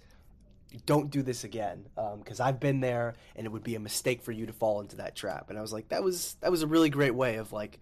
Don't 0.85 1.11
do 1.11 1.23
this 1.23 1.45
again, 1.45 1.87
because 2.19 2.41
I've 2.41 2.61
been 2.61 2.81
there, 2.81 3.15
and 3.37 3.47
it 3.47 3.51
would 3.51 3.65
be 3.65 3.75
a 3.77 3.81
mistake 3.81 4.23
for 4.23 4.33
you 4.33 4.47
to 4.47 4.53
fall 4.53 4.81
into 4.81 4.97
that 4.97 5.15
trap." 5.15 5.49
And 5.49 5.59
I 5.59 5.63
was 5.63 5.73
like, 5.73 5.89
"That 5.89 6.03
was 6.03 6.37
that 6.41 6.51
was 6.51 6.63
a 6.63 6.67
really 6.67 6.91
great 6.91 7.15
way 7.15 7.37
of 7.37 7.53
like." 7.53 7.79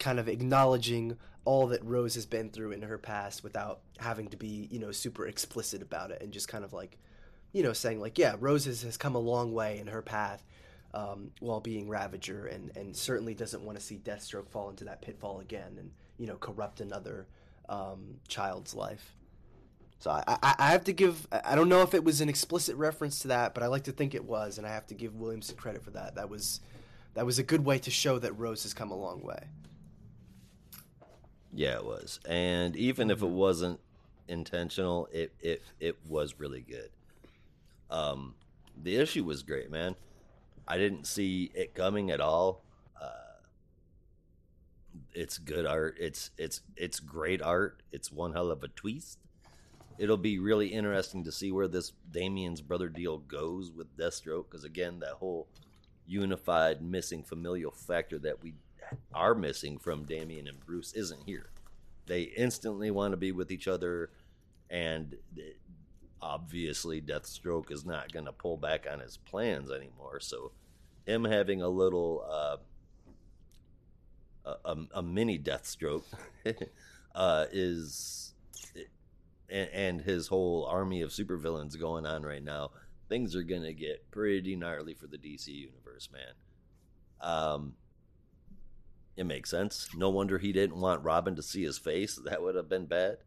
Kind 0.00 0.18
of 0.18 0.28
acknowledging 0.28 1.16
all 1.44 1.66
that 1.68 1.84
Rose 1.84 2.14
has 2.14 2.26
been 2.26 2.50
through 2.50 2.72
in 2.72 2.82
her 2.82 2.98
past 2.98 3.42
without 3.42 3.80
having 3.98 4.28
to 4.28 4.36
be, 4.36 4.68
you 4.70 4.78
know, 4.78 4.92
super 4.92 5.26
explicit 5.26 5.82
about 5.82 6.10
it 6.10 6.22
and 6.22 6.32
just 6.32 6.48
kind 6.48 6.64
of 6.64 6.72
like, 6.72 6.98
you 7.52 7.62
know, 7.62 7.72
saying 7.72 8.00
like, 8.00 8.18
yeah, 8.18 8.36
Rose 8.38 8.64
has, 8.66 8.82
has 8.82 8.96
come 8.96 9.14
a 9.14 9.20
long 9.20 9.52
way 9.52 9.78
in 9.78 9.88
her 9.88 10.02
path 10.02 10.42
um, 10.94 11.32
while 11.40 11.60
being 11.60 11.88
Ravager 11.88 12.46
and, 12.46 12.70
and 12.76 12.96
certainly 12.96 13.34
doesn't 13.34 13.62
want 13.62 13.78
to 13.78 13.84
see 13.84 13.96
Deathstroke 13.96 14.48
fall 14.50 14.70
into 14.70 14.84
that 14.84 15.02
pitfall 15.02 15.40
again 15.40 15.76
and, 15.78 15.90
you 16.16 16.26
know, 16.26 16.36
corrupt 16.36 16.80
another 16.80 17.26
um, 17.68 18.20
child's 18.28 18.74
life. 18.74 19.16
So 19.98 20.10
I, 20.10 20.22
I, 20.26 20.54
I 20.58 20.68
have 20.70 20.84
to 20.84 20.92
give, 20.92 21.26
I 21.32 21.54
don't 21.54 21.68
know 21.68 21.82
if 21.82 21.94
it 21.94 22.04
was 22.04 22.20
an 22.20 22.28
explicit 22.28 22.76
reference 22.76 23.20
to 23.20 23.28
that, 23.28 23.54
but 23.54 23.62
I 23.62 23.66
like 23.66 23.84
to 23.84 23.92
think 23.92 24.14
it 24.14 24.24
was, 24.24 24.58
and 24.58 24.66
I 24.66 24.70
have 24.70 24.86
to 24.88 24.94
give 24.94 25.14
Williamson 25.14 25.56
credit 25.56 25.84
for 25.84 25.90
that. 25.90 26.16
That 26.16 26.28
was, 26.28 26.60
that 27.14 27.24
was 27.26 27.38
a 27.38 27.42
good 27.42 27.64
way 27.64 27.78
to 27.80 27.90
show 27.90 28.18
that 28.18 28.32
Rose 28.38 28.62
has 28.64 28.74
come 28.74 28.90
a 28.90 28.96
long 28.96 29.22
way. 29.22 29.44
Yeah, 31.52 31.76
it 31.76 31.84
was. 31.84 32.18
And 32.26 32.74
even 32.76 33.10
if 33.10 33.22
it 33.22 33.28
wasn't 33.28 33.80
intentional, 34.28 35.08
it 35.12 35.32
it 35.40 35.62
it 35.80 35.96
was 36.08 36.38
really 36.38 36.62
good. 36.62 36.90
Um, 37.90 38.34
the 38.82 38.96
issue 38.96 39.24
was 39.24 39.42
great, 39.42 39.70
man. 39.70 39.96
I 40.66 40.78
didn't 40.78 41.06
see 41.06 41.50
it 41.54 41.74
coming 41.74 42.10
at 42.10 42.20
all. 42.20 42.62
Uh, 43.00 43.42
it's 45.12 45.36
good 45.38 45.66
art. 45.66 45.96
It's 46.00 46.30
it's 46.38 46.62
it's 46.76 47.00
great 47.00 47.42
art. 47.42 47.82
It's 47.92 48.10
one 48.10 48.32
hell 48.32 48.50
of 48.50 48.62
a 48.62 48.68
twist. 48.68 49.18
It'll 49.98 50.16
be 50.16 50.38
really 50.38 50.68
interesting 50.68 51.22
to 51.24 51.32
see 51.32 51.52
where 51.52 51.68
this 51.68 51.92
Damian's 52.10 52.62
brother 52.62 52.88
deal 52.88 53.18
goes 53.18 53.70
with 53.70 53.94
Deathstroke, 53.96 54.46
because 54.50 54.64
again, 54.64 55.00
that 55.00 55.14
whole 55.14 55.48
unified 56.06 56.82
missing 56.82 57.22
familial 57.22 57.70
factor 57.70 58.18
that 58.20 58.42
we 58.42 58.54
are 59.14 59.34
missing 59.34 59.78
from 59.78 60.04
Damian 60.04 60.48
and 60.48 60.60
Bruce 60.60 60.92
isn't 60.92 61.22
here. 61.24 61.50
They 62.06 62.22
instantly 62.22 62.90
want 62.90 63.12
to 63.12 63.16
be 63.16 63.32
with 63.32 63.50
each 63.50 63.68
other, 63.68 64.10
and 64.70 65.14
obviously, 66.20 67.00
Deathstroke 67.00 67.70
is 67.70 67.84
not 67.84 68.12
going 68.12 68.26
to 68.26 68.32
pull 68.32 68.56
back 68.56 68.86
on 68.90 69.00
his 69.00 69.16
plans 69.16 69.70
anymore. 69.70 70.18
So, 70.20 70.52
him 71.06 71.24
having 71.24 71.62
a 71.62 71.68
little 71.68 72.24
uh, 72.28 72.56
a, 74.64 74.76
a, 74.94 75.02
mini 75.02 75.38
Deathstroke 75.38 76.04
uh, 77.14 77.46
is, 77.52 78.34
and, 79.48 79.68
and 79.70 80.00
his 80.00 80.28
whole 80.28 80.66
army 80.66 81.02
of 81.02 81.10
supervillains 81.10 81.78
going 81.78 82.06
on 82.06 82.22
right 82.22 82.42
now. 82.42 82.70
Things 83.08 83.36
are 83.36 83.42
going 83.42 83.62
to 83.62 83.74
get 83.74 84.10
pretty 84.10 84.56
gnarly 84.56 84.94
for 84.94 85.06
the 85.06 85.18
DC 85.18 85.48
universe, 85.48 86.08
man. 86.12 86.32
Um, 87.20 87.74
it 89.22 89.26
makes 89.26 89.50
sense. 89.50 89.88
No 89.96 90.10
wonder 90.10 90.36
he 90.36 90.52
didn't 90.52 90.80
want 90.80 91.04
Robin 91.04 91.36
to 91.36 91.42
see 91.42 91.62
his 91.62 91.78
face. 91.78 92.20
That 92.24 92.42
would 92.42 92.56
have 92.56 92.68
been 92.68 92.86
bad. 92.86 93.18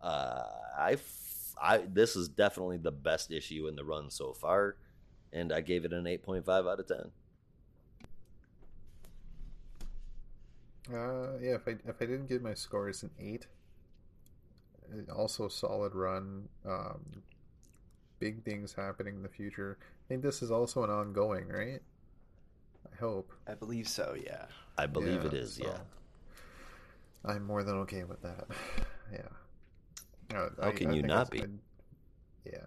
Uh, 0.00 0.44
I, 0.78 0.98
I, 1.60 1.78
this 1.78 2.16
is 2.16 2.28
definitely 2.28 2.76
the 2.76 2.92
best 2.92 3.32
issue 3.32 3.66
in 3.66 3.74
the 3.74 3.84
run 3.84 4.10
so 4.10 4.34
far, 4.34 4.76
and 5.32 5.50
I 5.50 5.62
gave 5.62 5.86
it 5.86 5.92
an 5.92 6.06
eight 6.06 6.22
point 6.22 6.44
five 6.44 6.66
out 6.66 6.80
of 6.80 6.86
ten. 6.86 7.10
Uh, 10.92 11.38
yeah, 11.40 11.54
if 11.54 11.66
I 11.66 11.76
if 11.86 11.96
I 12.00 12.04
didn't 12.04 12.28
give 12.28 12.42
my 12.42 12.54
score 12.54 12.90
as 12.90 13.02
an 13.02 13.10
eight, 13.18 13.46
also 15.16 15.48
solid 15.48 15.94
run. 15.94 16.48
Um, 16.66 17.22
big 18.18 18.44
things 18.44 18.74
happening 18.74 19.16
in 19.16 19.22
the 19.22 19.28
future. 19.28 19.78
I 19.80 20.04
think 20.08 20.22
this 20.22 20.42
is 20.42 20.50
also 20.50 20.84
an 20.84 20.90
ongoing, 20.90 21.48
right? 21.48 21.80
I 23.02 23.04
hope. 23.04 23.32
I 23.48 23.54
believe 23.54 23.88
so, 23.88 24.14
yeah. 24.24 24.46
I 24.78 24.86
believe 24.86 25.22
Yeah, 25.22 25.26
it 25.28 25.34
is. 25.34 25.54
so 25.54 25.64
Yeah. 25.64 25.78
I'm 27.24 27.44
more 27.44 27.62
than 27.64 27.76
okay 27.78 28.04
with 28.04 28.22
that. 28.22 28.46
Yeah. 29.12 29.28
Uh, 30.38 30.48
How 30.62 30.68
I- 30.68 30.72
can 30.72 30.90
I 30.90 30.94
you 30.94 31.02
not 31.02 31.30
be? 31.30 31.40
been- 31.42 31.60
yeah. 32.46 32.64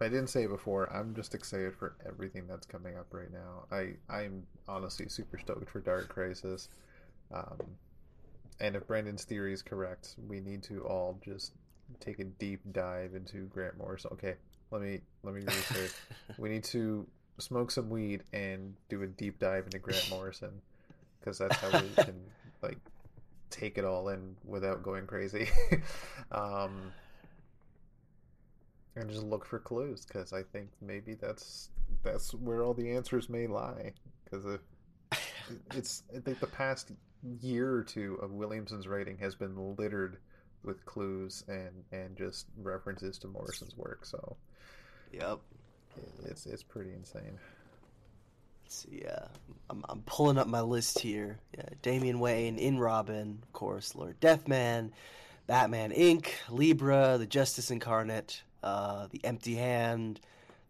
I 0.00 0.08
didn't 0.08 0.26
say 0.26 0.42
it 0.42 0.48
before, 0.48 0.92
I'm 0.92 1.14
just 1.14 1.34
excited 1.36 1.72
for 1.76 1.94
everything 2.04 2.48
that's 2.48 2.66
coming 2.66 2.96
up 2.96 3.06
right 3.14 3.30
now. 3.32 3.66
I 3.70 3.94
I'm 4.08 4.44
honestly 4.66 5.08
super 5.08 5.38
stoked 5.38 5.70
for 5.70 5.78
Dark 5.80 6.08
Crisis. 6.08 6.68
Um, 7.32 7.58
and 8.58 8.74
if 8.74 8.86
Brandon's 8.88 9.22
theory 9.24 9.52
is 9.52 9.62
correct, 9.62 10.16
we 10.26 10.40
need 10.40 10.64
to 10.64 10.84
all 10.84 11.20
just 11.24 11.52
take 12.00 12.18
a 12.18 12.24
deep 12.24 12.60
dive 12.72 13.14
into 13.14 13.46
Grant 13.46 13.78
Morrison. 13.78 14.10
Okay, 14.14 14.34
let 14.72 14.82
me 14.82 15.00
let 15.22 15.32
me 15.34 15.42
rephrase. 15.44 15.94
we 16.38 16.48
need 16.48 16.64
to 16.64 17.06
smoke 17.38 17.70
some 17.70 17.90
weed 17.90 18.22
and 18.32 18.74
do 18.88 19.02
a 19.02 19.06
deep 19.06 19.38
dive 19.38 19.64
into 19.64 19.78
Grant 19.78 20.08
Morrison 20.10 20.60
because 21.18 21.38
that's 21.38 21.56
how 21.56 21.70
we 21.80 22.04
can 22.04 22.20
like 22.62 22.78
take 23.50 23.78
it 23.78 23.84
all 23.84 24.08
in 24.08 24.36
without 24.44 24.82
going 24.82 25.06
crazy. 25.06 25.48
um, 26.32 26.92
and 28.96 29.10
just 29.10 29.24
look 29.24 29.44
for 29.44 29.58
clues 29.58 30.04
because 30.04 30.32
I 30.32 30.42
think 30.42 30.68
maybe 30.80 31.14
that's 31.14 31.70
that's 32.02 32.32
where 32.34 32.62
all 32.62 32.74
the 32.74 32.92
answers 32.92 33.28
may 33.28 33.46
lie. 33.46 33.92
Because 34.24 34.58
it's 35.74 36.02
I 36.14 36.20
think 36.20 36.40
the 36.40 36.46
past 36.46 36.92
year 37.40 37.74
or 37.74 37.82
two 37.82 38.18
of 38.22 38.32
Williamson's 38.32 38.86
writing 38.86 39.18
has 39.18 39.34
been 39.34 39.76
littered 39.76 40.18
with 40.62 40.84
clues 40.84 41.44
and 41.48 41.84
and 41.92 42.16
just 42.16 42.46
references 42.62 43.18
to 43.18 43.28
Morrison's 43.28 43.76
work. 43.76 44.04
So 44.04 44.36
Yep. 45.12 45.40
It's 46.24 46.46
it's 46.46 46.62
pretty 46.62 46.92
insane. 46.92 47.38
Let's 48.64 48.76
see, 48.76 49.02
yeah. 49.04 49.26
I'm, 49.68 49.84
I'm 49.88 50.02
pulling 50.02 50.38
up 50.38 50.46
my 50.46 50.62
list 50.62 50.98
here. 50.98 51.38
Yeah, 51.56 51.68
Damian 51.82 52.18
Wayne 52.18 52.58
in 52.58 52.78
Robin, 52.78 53.38
of 53.42 53.52
course, 53.52 53.94
Lord 53.94 54.18
Death 54.20 54.48
Man, 54.48 54.92
Batman 55.46 55.90
Inc., 55.92 56.28
Libra, 56.48 57.16
the 57.18 57.26
Justice 57.26 57.70
Incarnate, 57.70 58.42
uh, 58.62 59.08
the 59.10 59.24
Empty 59.24 59.54
Hand, 59.56 60.20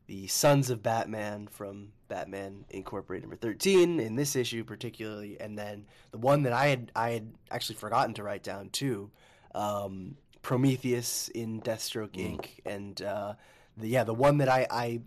the 0.07 0.27
Sons 0.27 0.70
of 0.70 0.83
Batman 0.83 1.47
from 1.47 1.93
Batman 2.09 2.65
Incorporated 2.70 3.25
number 3.25 3.36
thirteen 3.36 4.01
in 4.01 4.17
this 4.17 4.36
issue 4.36 4.65
particularly, 4.65 5.41
and 5.41 5.57
then 5.57 5.86
the 6.11 6.19
one 6.19 6.43
that 6.43 6.53
I 6.53 6.67
had 6.67 6.93
I 6.94 7.11
had 7.11 7.33
actually 7.51 7.77
forgotten 7.77 8.15
to 8.15 8.23
write 8.23 8.43
down 8.43 8.70
too, 8.70 9.11
um, 9.55 10.17
Prometheus 10.43 11.28
in 11.28 11.62
Deathstroke 11.62 12.12
Inc. 12.12 12.47
and 12.67 13.01
uh, 13.01 13.35
the, 13.77 13.89
yeah 13.89 14.05
the 14.05 14.15
one 14.15 14.39
that 14.39 14.49
I 14.49 14.67
I 14.70 15.01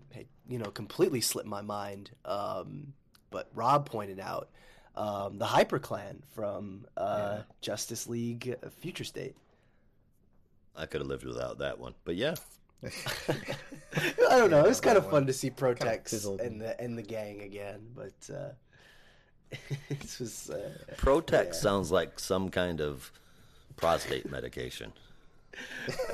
you 0.48 0.58
know 0.58 0.70
completely 0.70 1.20
slipped 1.20 1.48
my 1.48 1.62
mind, 1.62 2.10
um, 2.24 2.92
but 3.30 3.48
Rob 3.54 3.88
pointed 3.88 4.20
out. 4.20 4.48
Um, 4.96 5.38
the 5.38 5.46
Hyper 5.46 5.78
Clan 5.78 6.24
from 6.34 6.84
uh, 6.96 7.36
Yeah. 7.36 7.42
Justice 7.60 8.08
League 8.08 8.56
Future 8.80 9.04
State. 9.04 9.36
I 10.74 10.86
could 10.86 11.00
have 11.00 11.08
lived 11.08 11.24
without 11.24 11.58
that 11.58 11.78
one, 11.78 11.94
but 12.04 12.16
yeah, 12.16 12.34
I 12.84 14.38
don't 14.38 14.50
know. 14.50 14.64
It 14.64 14.68
was 14.68 14.80
kind 14.80 14.96
of 14.98 15.04
one 15.04 15.12
fun 15.12 15.26
to 15.26 15.32
see 15.32 15.50
kinda 15.50 16.00
and 16.42 16.60
the 16.60 16.80
and 16.80 16.98
the 16.98 17.02
gang 17.02 17.42
again, 17.42 17.86
but 17.94 18.34
uh, 18.34 19.56
this 19.88 20.18
was 20.18 20.50
uh, 20.50 20.70
Protex 20.96 21.46
Yeah. 21.46 21.52
sounds 21.52 21.90
like 21.92 22.18
some 22.18 22.48
kind 22.50 22.80
of 22.80 23.12
prostate 23.76 24.30
medication. 24.30 24.92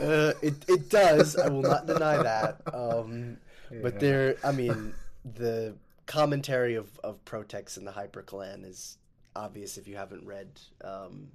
Uh, 0.01 0.33
it 0.43 0.55
it 0.69 0.89
does. 0.91 1.37
I 1.37 1.49
will 1.49 1.63
not 1.63 1.87
deny 1.87 2.23
that. 2.23 2.61
Um, 2.73 3.39
But 3.83 3.99
there, 3.99 4.37
I 4.45 4.53
mean, 4.53 4.95
the 5.25 5.75
commentary 6.07 6.75
of 6.77 6.99
of 7.03 7.25
Protex 7.25 7.77
and 7.77 7.87
the 7.87 7.93
Hyper 7.93 8.23
Clan 8.23 8.65
is 8.65 8.99
obvious 9.35 9.79
if 9.79 9.89
you 9.89 9.97
haven't 9.97 10.25
read 10.27 10.49
um, 10.85 11.29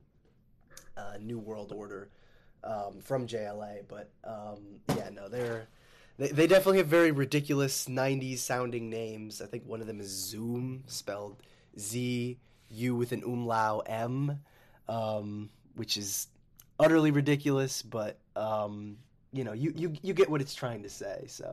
uh, 0.96 1.18
New 1.20 1.40
World 1.40 1.74
Order 1.76 2.10
um, 2.64 3.02
from 3.02 3.28
JLA. 3.28 3.84
But 3.88 4.10
um, 4.24 4.80
yeah, 4.96 5.10
no, 5.10 5.28
they're 5.28 5.68
they, 6.18 6.30
they 6.30 6.48
definitely 6.48 6.78
have 6.78 6.88
very 6.88 7.12
ridiculous 7.12 7.86
'90s 7.88 8.38
sounding 8.38 8.90
names. 8.90 9.42
I 9.42 9.46
think 9.48 9.66
one 9.68 9.82
of 9.82 9.88
them 9.88 10.00
is 10.00 10.08
Zoom, 10.10 10.84
spelled 10.88 11.42
Z 11.78 12.38
U 12.70 12.96
with 12.96 13.12
an 13.12 13.22
umlau 13.22 13.82
M, 13.86 14.40
um, 14.88 15.50
which 15.76 15.98
is 15.98 16.28
utterly 16.80 17.12
ridiculous. 17.12 17.82
But 17.82 18.18
um, 18.36 18.98
you 19.32 19.44
know, 19.44 19.54
you, 19.54 19.74
you 19.76 19.94
you 20.02 20.14
get 20.14 20.30
what 20.30 20.42
it's 20.42 20.56
trying 20.56 20.84
to 20.84 20.90
say. 20.90 21.26
So 21.28 21.52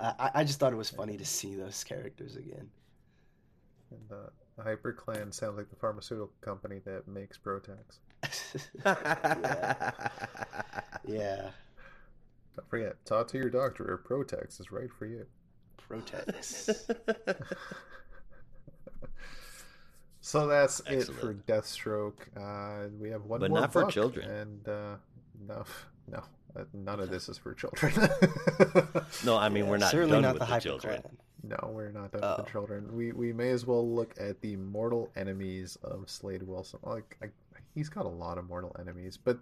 uh, 0.00 0.12
I, 0.18 0.30
I 0.36 0.44
just 0.44 0.58
thought 0.58 0.72
it 0.72 0.76
was 0.76 0.90
funny 0.90 1.16
to 1.16 1.24
see 1.24 1.54
those 1.54 1.84
characters 1.84 2.36
again. 2.36 2.68
And, 3.90 4.00
uh, 4.10 4.30
the 4.56 4.62
Hyper 4.62 4.92
Clan 4.92 5.32
sounds 5.32 5.56
like 5.56 5.68
the 5.68 5.76
pharmaceutical 5.76 6.30
company 6.40 6.80
that 6.84 7.08
makes 7.08 7.36
Protex. 7.36 7.98
yeah. 8.84 9.90
yeah, 11.06 11.50
Don't 12.56 12.68
forget, 12.70 13.04
talk 13.04 13.28
to 13.28 13.38
your 13.38 13.50
doctor. 13.50 13.84
or 13.84 13.98
Protex 13.98 14.60
is 14.60 14.70
right 14.70 14.90
for 14.96 15.06
you. 15.06 15.26
Protex. 15.90 16.70
So 20.26 20.46
that's 20.46 20.80
it 20.86 21.04
for 21.04 21.34
Deathstroke. 21.34 22.14
Uh, 22.34 22.88
we 22.98 23.10
have 23.10 23.24
one 23.26 23.40
But 23.40 23.50
more 23.50 23.60
not 23.60 23.72
for 23.74 23.82
book, 23.82 23.90
children. 23.90 24.30
and 24.30 24.66
uh, 24.68 24.94
no, 25.46 25.64
no, 26.10 26.22
uh, 26.56 26.64
none 26.72 26.98
of 27.00 27.10
this 27.10 27.28
is 27.28 27.36
for 27.36 27.52
children. 27.52 27.92
No, 29.24 29.36
I 29.36 29.48
mean 29.50 29.66
we're 29.68 29.76
not 29.76 29.90
certainly 29.90 30.12
done 30.12 30.22
not 30.22 30.34
with 30.38 30.48
the 30.48 30.54
the, 30.54 30.60
children. 30.60 31.02
Clan. 31.02 31.16
no, 31.60 31.70
we're 31.72 31.90
not 31.90 32.10
done 32.12 32.22
with 32.22 32.30
Oh. 32.38 32.42
the 32.42 32.50
children. 32.50 32.88
We 32.96 33.12
we 33.12 33.32
may 33.34 33.50
as 33.50 33.66
well 33.66 33.86
look 33.86 34.14
at 34.18 34.40
the 34.40 34.56
mortal 34.56 35.10
enemies 35.14 35.76
of 35.82 36.08
Slade 36.08 36.42
Wilson. 36.42 36.80
Like 36.82 37.18
I, 37.22 37.26
he's 37.74 37.90
got 37.90 38.06
a 38.06 38.08
lot 38.08 38.38
of 38.38 38.48
mortal 38.48 38.74
enemies, 38.80 39.18
but 39.22 39.38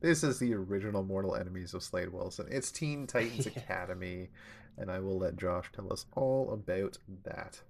this 0.00 0.22
is 0.24 0.38
the 0.38 0.54
original 0.54 1.02
mortal 1.02 1.34
enemies 1.36 1.74
of 1.74 1.82
Slade 1.82 2.08
Wilson. 2.10 2.46
It's 2.50 2.70
Teen 2.70 3.06
Titans 3.12 3.46
Yeah. 3.46 3.52
Academy, 3.62 4.28
and 4.78 4.90
I 4.90 4.98
will 5.00 5.18
let 5.18 5.36
Josh 5.36 5.70
tell 5.74 5.92
us 5.92 6.06
all 6.14 6.52
about 6.54 6.96
that. 7.24 7.60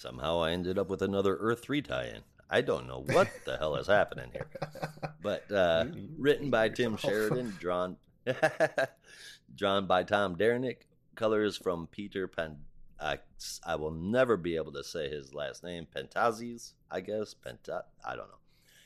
Somehow 0.00 0.40
I 0.42 0.52
ended 0.52 0.78
up 0.78 0.88
with 0.88 1.02
another 1.02 1.36
Earth 1.36 1.60
3 1.60 1.82
tie-in. 1.82 2.22
I 2.48 2.62
don't 2.62 2.86
know 2.88 3.04
what 3.06 3.28
the 3.44 3.58
hell 3.58 3.76
is 3.76 3.86
happening 3.86 4.30
here. 4.32 4.48
But 5.22 5.52
uh, 5.52 5.84
You- 5.92 6.00
you 6.00 6.08
written 6.16 6.48
by 6.50 6.70
Tim. 6.70 6.96
Sheridan, 6.96 7.54
drawn 7.60 7.98
drawn 9.54 9.86
by 9.86 10.02
Tom 10.04 10.36
Derenick, 10.36 10.86
colors 11.14 11.58
from 11.58 11.86
Peter 11.88 12.26
Pen. 12.26 12.56
I, 12.98 13.18
I 13.66 13.76
will 13.76 13.90
never 13.90 14.36
be 14.38 14.56
able 14.56 14.72
to 14.72 14.82
say 14.84 15.10
his 15.10 15.34
last 15.34 15.62
name. 15.62 15.86
Pentazis, 15.94 16.72
I 16.90 17.00
guess. 17.00 17.34
Penta. 17.34 17.82
I 18.02 18.16
don't 18.16 18.28
know. 18.28 18.38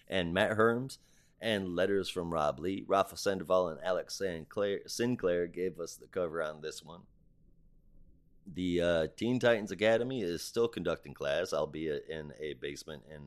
And 0.08 0.34
Matt 0.34 0.56
Herms, 0.56 0.98
and 1.40 1.76
letters 1.76 2.08
from 2.08 2.32
Rob 2.32 2.58
Leigh. 2.58 2.84
Rafa 2.88 3.16
Sandoval 3.16 3.68
and 3.68 3.78
Alex 3.84 4.16
Sinclair, 4.18 4.80
Sinclair 4.86 5.46
gave 5.46 5.78
us 5.78 5.94
the 5.96 6.06
cover 6.08 6.42
on 6.42 6.60
this 6.62 6.82
one. 6.82 7.02
The 8.52 8.80
uh, 8.80 9.06
Teen 9.16 9.38
Titans 9.38 9.70
Academy 9.70 10.22
is 10.22 10.42
still 10.42 10.68
conducting 10.68 11.14
class, 11.14 11.52
albeit 11.52 12.06
in 12.08 12.32
a 12.38 12.54
basement 12.54 13.02
in 13.10 13.22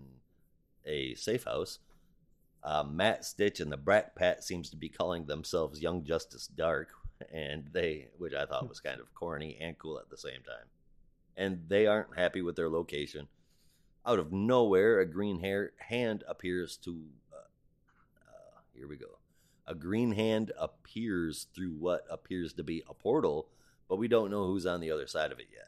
a 0.86 1.16
safe 1.16 1.44
house. 1.44 1.80
Uh, 2.64 2.84
Matt 2.84 3.26
Stitch 3.26 3.60
and 3.60 3.72
the 3.72 3.78
Brat 3.78 4.16
Pack 4.16 4.44
seems 4.44 4.70
to 4.70 4.76
be 4.76 4.90
calling 4.90 5.26
themselves 5.26 5.82
Young 5.82 6.04
Justice 6.04 6.48
Dark, 6.48 6.90
and 7.32 7.68
they, 7.72 8.10
which 8.18 8.34
I 8.34 8.46
thought 8.46 8.70
was 8.70 8.80
kind 8.80 9.00
of 9.00 9.14
corny 9.14 9.58
and 9.60 9.78
cool 9.78 10.00
at 10.00 10.10
the 10.10 10.18
same 10.18 10.42
time. 10.46 10.68
And 11.36 11.64
they 11.68 11.88
aren't 11.88 12.18
happy 12.18 12.42
with 12.42 12.56
their 12.56 12.70
location. 12.70 13.28
Out 14.06 14.20
of 14.20 14.32
nowhere, 14.32 15.00
a 15.00 15.06
green 15.06 15.40
hair 15.40 15.72
hand 15.78 16.24
appears 16.28 16.78
to. 16.78 17.04
Uh, 17.32 17.38
uh, 18.28 18.60
here 18.74 18.88
we 18.88 18.98
go. 18.98 19.20
A 19.68 19.76
green 19.76 20.14
hand 20.14 20.52
appears 20.58 21.48
through 21.54 21.74
what 21.74 22.06
appears 22.10 22.54
to 22.54 22.64
be 22.64 22.84
a 22.88 22.94
portal, 22.94 23.50
but 23.90 23.98
we 23.98 24.08
don't 24.08 24.32
know 24.32 24.46
who's 24.46 24.66
on 24.66 24.80
the 24.82 24.92
other 24.92 25.08
side 25.08 25.32
of 25.32 25.40
it 25.40 25.48
yet. 25.52 25.68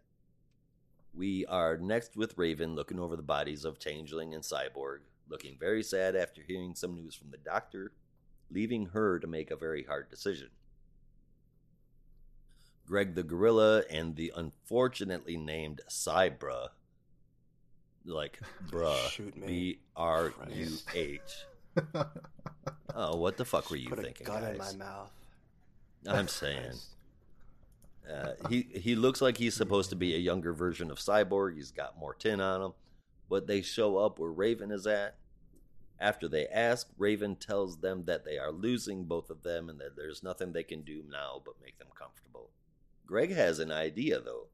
We 1.13 1.45
are 1.47 1.77
next 1.77 2.15
with 2.15 2.37
Raven 2.37 2.75
looking 2.75 2.99
over 2.99 3.15
the 3.15 3.21
bodies 3.23 3.65
of 3.65 3.79
Changeling 3.79 4.33
and 4.33 4.43
Cyborg, 4.43 4.99
looking 5.27 5.57
very 5.59 5.83
sad 5.83 6.15
after 6.15 6.41
hearing 6.41 6.75
some 6.75 6.93
news 6.95 7.15
from 7.15 7.31
the 7.31 7.37
doctor, 7.37 7.91
leaving 8.51 8.87
her 8.87 9.19
to 9.19 9.27
make 9.27 9.51
a 9.51 9.55
very 9.55 9.83
hard 9.83 10.09
decision. 10.09 10.49
Greg 12.85 13.15
the 13.15 13.23
Gorilla 13.23 13.83
and 13.89 14.15
the 14.15 14.31
unfortunately 14.35 15.37
named 15.37 15.81
Cybra, 15.89 16.69
like 18.05 18.39
bruh, 18.71 19.09
Shoot 19.09 19.37
me. 19.37 19.47
B 19.47 19.79
R 19.95 20.33
U 20.51 20.67
H. 20.93 21.19
Oh, 22.95 23.15
what 23.17 23.37
the 23.37 23.45
fuck 23.45 23.69
were 23.69 23.77
you 23.77 23.87
Put 23.89 23.99
a 23.99 24.01
thinking, 24.01 24.25
gun 24.25 24.43
in 24.43 24.57
guys? 24.57 24.75
my 24.75 24.83
mouth. 24.85 25.11
I'm 26.07 26.27
saying. 26.27 26.73
Uh, 28.09 28.33
he 28.49 28.67
he 28.73 28.95
looks 28.95 29.21
like 29.21 29.37
he's 29.37 29.53
supposed 29.53 29.89
to 29.91 29.95
be 29.95 30.15
a 30.15 30.19
younger 30.19 30.53
version 30.53 30.89
of 30.89 30.97
Cyborg. 30.97 31.55
He's 31.55 31.71
got 31.71 31.99
more 31.99 32.13
tin 32.13 32.41
on 32.41 32.61
him. 32.61 32.73
But 33.29 33.45
they 33.45 33.61
show 33.61 33.97
up 33.97 34.17
where 34.17 34.31
Raven 34.31 34.71
is 34.71 34.87
at. 34.87 35.15
After 35.99 36.27
they 36.27 36.47
ask, 36.47 36.87
Raven 36.97 37.35
tells 37.35 37.77
them 37.77 38.05
that 38.05 38.25
they 38.25 38.37
are 38.37 38.51
losing 38.51 39.03
both 39.03 39.29
of 39.29 39.43
them 39.43 39.69
and 39.69 39.79
that 39.79 39.95
there's 39.95 40.23
nothing 40.23 40.53
they 40.53 40.63
can 40.63 40.81
do 40.81 41.03
now 41.09 41.41
but 41.43 41.61
make 41.61 41.77
them 41.77 41.89
comfortable. 41.93 42.49
Greg 43.05 43.31
has 43.31 43.59
an 43.59 43.71
idea 43.71 44.19
though, 44.19 44.47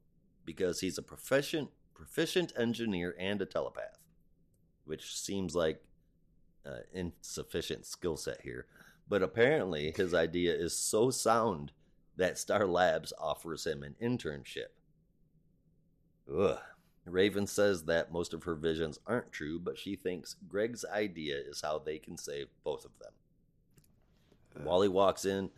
because 0.44 0.80
he's 0.80 0.98
a 0.98 1.02
proficient 1.02 1.70
proficient 1.94 2.52
engineer 2.58 3.14
and 3.18 3.40
a 3.40 3.46
telepath, 3.46 3.98
which 4.84 5.16
seems 5.16 5.54
like 5.54 5.82
uh, 6.66 6.80
insufficient 6.92 7.86
skill 7.86 8.16
set 8.16 8.42
here. 8.42 8.66
But 9.08 9.22
apparently, 9.22 9.94
his 9.96 10.12
idea 10.12 10.54
is 10.54 10.76
so 10.76 11.10
sound 11.10 11.72
that 12.16 12.38
Star 12.38 12.66
Labs 12.66 13.12
offers 13.18 13.66
him 13.66 13.82
an 13.82 13.94
internship. 14.02 14.72
Ugh. 16.32 16.58
Raven 17.04 17.46
says 17.46 17.84
that 17.84 18.12
most 18.12 18.34
of 18.34 18.42
her 18.44 18.56
visions 18.56 18.98
aren't 19.06 19.30
true, 19.30 19.60
but 19.60 19.78
she 19.78 19.94
thinks 19.94 20.34
Greg's 20.48 20.84
idea 20.84 21.36
is 21.36 21.60
how 21.60 21.78
they 21.78 21.98
can 21.98 22.18
save 22.18 22.48
both 22.64 22.84
of 22.84 22.90
them. 23.00 23.12
Uh. 24.56 24.68
Wally 24.68 24.88
walks 24.88 25.24
in, 25.24 25.50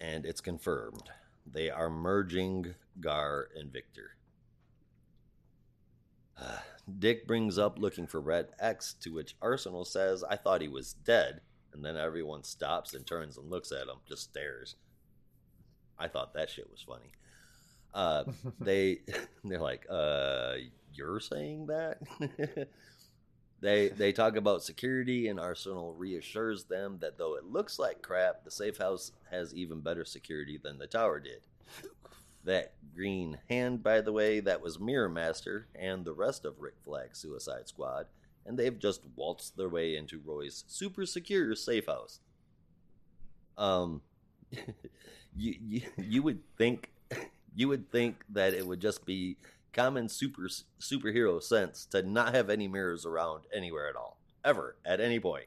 and 0.00 0.26
it's 0.26 0.42
confirmed. 0.42 1.08
They 1.50 1.70
are 1.70 1.88
merging 1.88 2.74
Gar 3.00 3.48
and 3.56 3.72
Victor. 3.72 4.16
Dick 6.98 7.26
brings 7.26 7.56
up 7.58 7.78
looking 7.78 8.06
for 8.06 8.20
Red 8.20 8.48
X, 8.58 8.94
to 9.00 9.14
which 9.14 9.36
Arsenal 9.40 9.84
says, 9.84 10.22
I 10.22 10.36
thought 10.36 10.60
he 10.60 10.68
was 10.68 10.92
dead. 10.92 11.40
And 11.72 11.84
then 11.84 11.96
everyone 11.96 12.42
stops 12.42 12.94
and 12.94 13.06
turns 13.06 13.36
and 13.36 13.50
looks 13.50 13.70
at 13.70 13.88
him, 13.88 13.96
just 14.08 14.22
stares. 14.24 14.76
I 15.98 16.08
thought 16.08 16.34
that 16.34 16.50
shit 16.50 16.70
was 16.70 16.82
funny. 16.82 17.12
Uh, 17.94 18.24
they 18.60 19.00
they're 19.44 19.60
like, 19.60 19.86
uh, 19.90 20.54
you're 20.94 21.20
saying 21.20 21.66
that? 21.66 21.98
they 23.60 23.88
they 23.88 24.12
talk 24.12 24.36
about 24.36 24.62
security, 24.62 25.28
and 25.28 25.40
Arsenal 25.40 25.94
reassures 25.94 26.64
them 26.64 26.98
that 27.00 27.18
though 27.18 27.36
it 27.36 27.44
looks 27.44 27.78
like 27.78 28.02
crap, 28.02 28.44
the 28.44 28.50
safe 28.50 28.78
house 28.78 29.12
has 29.30 29.54
even 29.54 29.80
better 29.80 30.04
security 30.04 30.58
than 30.62 30.78
the 30.78 30.86
tower 30.86 31.20
did. 31.20 31.40
That 32.44 32.74
green 32.94 33.38
hand, 33.50 33.82
by 33.82 34.00
the 34.02 34.12
way, 34.12 34.38
that 34.38 34.62
was 34.62 34.78
Mirror 34.78 35.08
Master 35.08 35.66
and 35.74 36.04
the 36.04 36.12
rest 36.12 36.44
of 36.44 36.60
Rick 36.60 36.76
Flag's 36.84 37.18
Suicide 37.18 37.66
Squad, 37.66 38.06
and 38.44 38.56
they've 38.56 38.78
just 38.78 39.00
waltzed 39.16 39.56
their 39.56 39.68
way 39.68 39.96
into 39.96 40.20
Roy's 40.24 40.64
super 40.68 41.06
secure 41.06 41.56
safe 41.56 41.86
house. 41.86 42.20
Um, 43.58 44.02
you, 45.36 45.54
you 45.60 45.82
you 45.96 46.22
would 46.22 46.40
think 46.56 46.90
you 47.54 47.68
would 47.68 47.90
think 47.90 48.24
that 48.30 48.54
it 48.54 48.66
would 48.66 48.80
just 48.80 49.04
be 49.04 49.36
common 49.72 50.08
super 50.08 50.48
superhero 50.80 51.42
sense 51.42 51.86
to 51.86 52.02
not 52.02 52.34
have 52.34 52.50
any 52.50 52.66
mirrors 52.66 53.04
around 53.04 53.44
anywhere 53.54 53.88
at 53.88 53.96
all, 53.96 54.18
ever 54.44 54.76
at 54.84 55.00
any 55.00 55.20
point. 55.20 55.46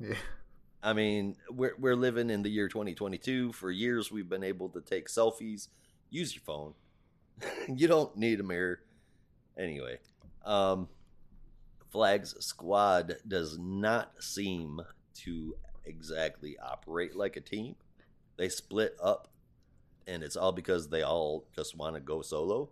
Yeah. 0.00 0.14
I 0.82 0.92
mean, 0.92 1.36
we're 1.50 1.74
we're 1.78 1.96
living 1.96 2.30
in 2.30 2.42
the 2.42 2.50
year 2.50 2.68
2022. 2.68 3.52
For 3.52 3.70
years, 3.70 4.12
we've 4.12 4.28
been 4.28 4.44
able 4.44 4.68
to 4.70 4.80
take 4.80 5.08
selfies. 5.08 5.68
Use 6.10 6.34
your 6.34 6.42
phone. 6.42 6.74
you 7.74 7.88
don't 7.88 8.16
need 8.16 8.40
a 8.40 8.44
mirror. 8.44 8.80
Anyway, 9.58 9.98
um, 10.44 10.88
Flag's 11.90 12.34
squad 12.44 13.16
does 13.26 13.58
not 13.58 14.12
seem 14.20 14.80
to 15.14 15.56
exactly 15.84 16.56
operate 16.58 17.16
like 17.16 17.36
a 17.36 17.40
team. 17.40 17.74
They 18.38 18.48
split 18.48 18.96
up, 19.02 19.28
and 20.06 20.22
it's 20.22 20.36
all 20.36 20.52
because 20.52 20.88
they 20.88 21.02
all 21.02 21.44
just 21.54 21.76
want 21.76 21.96
to 21.96 22.00
go 22.00 22.22
solo. 22.22 22.70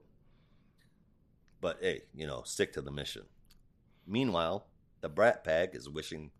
But 1.61 1.78
hey, 1.81 2.03
you 2.15 2.27
know, 2.27 2.43
stick 2.45 2.73
to 2.75 2.81
the 2.81 2.93
mission. 2.93 3.25
Meanwhile, 4.07 4.67
the 5.01 5.09
Brat 5.09 5.43
Pack 5.43 5.75
is 5.75 5.89
wishing 5.89 6.31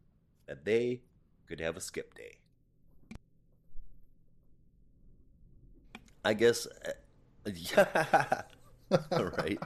that 0.47 0.65
they 0.65 1.03
could 1.49 1.61
have 1.61 1.77
a 1.77 1.81
skip 1.81 2.15
day. 2.15 2.39
I 6.25 6.35
guess, 6.35 6.67
uh, 6.67 7.51
yeah, 7.55 8.43
right. 9.11 9.59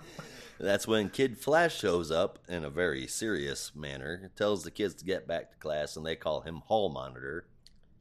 That's 0.58 0.86
when 0.86 1.08
Kid 1.08 1.38
Flash 1.38 1.78
shows 1.78 2.10
up 2.10 2.38
in 2.48 2.64
a 2.64 2.70
very 2.70 3.06
serious 3.06 3.72
manner, 3.74 4.30
tells 4.36 4.62
the 4.62 4.70
kids 4.70 4.94
to 4.96 5.04
get 5.06 5.26
back 5.26 5.50
to 5.50 5.56
class, 5.56 5.96
and 5.96 6.04
they 6.04 6.16
call 6.16 6.42
him 6.42 6.62
Hall 6.66 6.90
Monitor. 6.90 7.46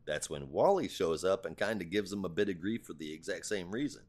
That's 0.09 0.27
when 0.27 0.49
Wally 0.49 0.87
shows 0.87 1.23
up 1.23 1.45
and 1.45 1.55
kind 1.55 1.83
of 1.83 1.91
gives 1.91 2.11
him 2.11 2.25
a 2.25 2.29
bit 2.29 2.49
of 2.49 2.59
grief 2.59 2.83
for 2.83 2.93
the 2.93 3.13
exact 3.13 3.45
same 3.45 3.69
reason. 3.69 4.01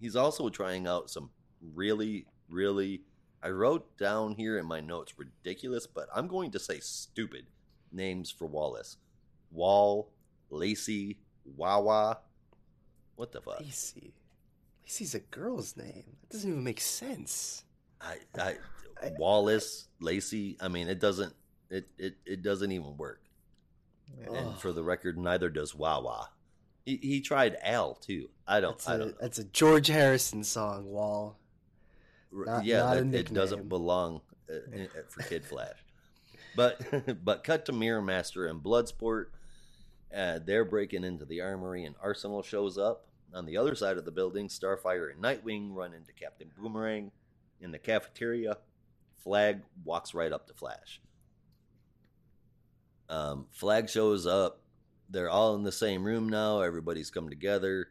He's 0.00 0.16
also 0.16 0.48
trying 0.48 0.86
out 0.86 1.10
some 1.10 1.28
really, 1.74 2.24
really, 2.48 3.02
I 3.42 3.50
wrote 3.50 3.98
down 3.98 4.34
here 4.34 4.56
in 4.56 4.64
my 4.64 4.80
notes 4.80 5.12
ridiculous, 5.18 5.86
but 5.86 6.08
I'm 6.14 6.26
going 6.26 6.52
to 6.52 6.58
say 6.58 6.80
stupid 6.80 7.44
names 7.92 8.30
for 8.30 8.46
Wallace 8.46 8.96
Wall, 9.50 10.10
Lacey, 10.48 11.18
Wawa. 11.44 12.20
What 13.16 13.32
the 13.32 13.42
fuck? 13.42 13.60
Lacey. 13.60 14.14
Lacey's 14.84 15.14
a 15.14 15.20
girl's 15.20 15.76
name. 15.76 16.16
That 16.22 16.30
doesn't 16.30 16.50
even 16.50 16.64
make 16.64 16.80
sense. 16.80 17.64
I, 18.00 18.16
I, 18.38 18.56
Wallace, 19.18 19.88
Lacey. 20.00 20.56
I 20.62 20.68
mean, 20.68 20.88
it 20.88 20.98
doesn't. 20.98 21.34
It, 21.68 21.90
it, 21.98 22.16
it 22.24 22.42
doesn't 22.42 22.72
even 22.72 22.96
work. 22.96 23.27
And 24.32 24.58
for 24.58 24.72
the 24.72 24.82
record, 24.82 25.16
neither 25.18 25.48
does 25.48 25.74
Wawa. 25.74 26.30
He, 26.84 26.96
he 26.96 27.20
tried 27.20 27.56
Al 27.62 27.94
too. 27.94 28.28
I 28.46 28.60
don't. 28.60 28.72
That's 28.78 28.88
I 28.88 28.96
don't 28.96 29.08
know. 29.08 29.14
that's 29.20 29.38
a 29.38 29.44
George 29.44 29.86
Harrison 29.88 30.42
song, 30.44 30.86
Wall. 30.86 31.38
Not- 32.32 32.64
yeah, 32.64 32.80
not 32.80 32.94
that- 33.10 33.14
it 33.14 33.32
doesn't 33.34 33.68
belong 33.68 34.20
uh, 34.50 34.54
for 35.08 35.22
Kid 35.22 35.44
Flash. 35.46 35.76
But 36.56 37.24
but 37.24 37.44
cut 37.44 37.66
to 37.66 37.72
Mirror 37.72 38.02
Master 38.02 38.46
and 38.46 38.62
Bloodsport. 38.62 39.26
Uh, 40.14 40.38
they're 40.44 40.64
breaking 40.64 41.04
into 41.04 41.24
the 41.26 41.40
armory, 41.42 41.84
and 41.84 41.94
Arsenal 42.02 42.42
shows 42.42 42.78
up. 42.78 43.04
On 43.34 43.44
the 43.44 43.58
other 43.58 43.74
side 43.74 43.98
of 43.98 44.06
the 44.06 44.10
building, 44.10 44.48
Starfire 44.48 45.12
and 45.12 45.22
Nightwing 45.22 45.74
run 45.74 45.92
into 45.92 46.12
Captain 46.14 46.50
Boomerang. 46.56 47.10
In 47.60 47.70
the 47.72 47.78
cafeteria, 47.78 48.56
Flag 49.18 49.60
walks 49.84 50.14
right 50.14 50.32
up 50.32 50.46
to 50.46 50.54
Flash. 50.54 51.02
Um, 53.08 53.46
Flag 53.50 53.88
shows 53.88 54.26
up. 54.26 54.62
They're 55.10 55.30
all 55.30 55.54
in 55.54 55.62
the 55.62 55.72
same 55.72 56.04
room 56.04 56.28
now. 56.28 56.60
Everybody's 56.60 57.10
come 57.10 57.28
together. 57.28 57.88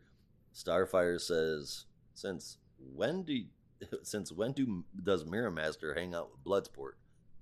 Starfire 0.53 1.19
says, 1.19 1.85
"Since 2.13 2.57
when 2.93 3.23
do 3.23 3.45
since 4.03 4.31
when 4.31 4.51
do 4.53 4.83
does 5.03 5.25
Mirror 5.25 5.51
Master 5.51 5.93
hang 5.93 6.13
out 6.13 6.29
with 6.31 6.43
Bloodsport?" 6.43 6.93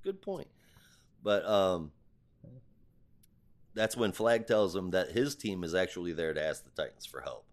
Good 0.04 0.22
point. 0.22 0.48
But 1.24 1.45
um, 1.45 1.92
that's 3.74 3.98
when 3.98 4.14
Flag 4.14 4.48
tells 4.48 4.76
him 4.76 4.92
that 4.92 5.12
his 5.12 5.36
team 5.36 5.64
is 5.64 5.76
actually 5.76 6.14
there 6.14 6.34
to 6.34 6.44
ask 6.44 6.64
the 6.64 6.82
Titans 6.82 7.06
for 7.06 7.22
help. 7.22 7.45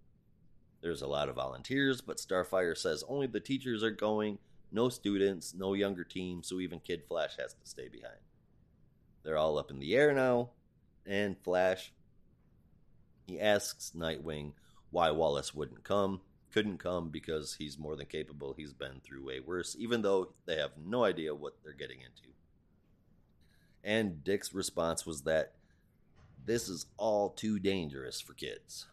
There's 0.81 1.02
a 1.02 1.07
lot 1.07 1.28
of 1.28 1.36
volunteers, 1.36 2.01
but 2.01 2.18
Starfire 2.18 2.76
says 2.76 3.05
only 3.09 3.26
the 3.26 3.41
teachers 3.41 3.83
are 3.83 3.91
going, 3.91 4.39
no 4.70 4.89
students, 4.89 5.55
no 5.55 5.75
younger 5.75 6.05
team, 6.05 6.42
so 6.42 6.60
even 6.60 6.81
Kid 6.81 7.02
Flash 7.07 7.36
has 7.39 7.55
to 7.55 7.65
stay 7.65 7.89
behind. 7.89 8.18
They're 9.23 9.36
all 9.36 9.59
up 9.59 9.70
in 9.70 9.78
the 9.78 9.94
air 9.94 10.12
now, 10.12 10.51
and 11.07 11.39
Flash 11.39 11.92
he 13.26 13.41
asks 13.41 13.92
Nightwing 13.97 14.52
why 14.91 15.10
Wallace 15.10 15.55
wouldn't 15.55 15.84
come. 15.84 16.20
Couldn't 16.52 16.78
come 16.78 17.09
because 17.09 17.55
he's 17.55 17.78
more 17.78 17.97
than 17.97 18.07
capable. 18.07 18.52
He's 18.52 18.75
been 18.75 19.01
through 19.02 19.25
way 19.26 19.41
worse, 19.41 19.75
even 19.78 20.02
though 20.02 20.34
they 20.44 20.57
have 20.57 20.73
no 20.76 21.05
idea 21.05 21.34
what 21.34 21.55
they're 21.62 21.73
getting 21.73 22.01
into. 22.01 22.34
And 23.83 24.23
Dick's 24.23 24.52
response 24.52 25.07
was 25.07 25.23
that 25.23 25.55
this 26.44 26.68
is 26.68 26.86
all 26.99 27.31
too 27.31 27.59
dangerous 27.59 28.20
for 28.20 28.34
kids. 28.34 28.86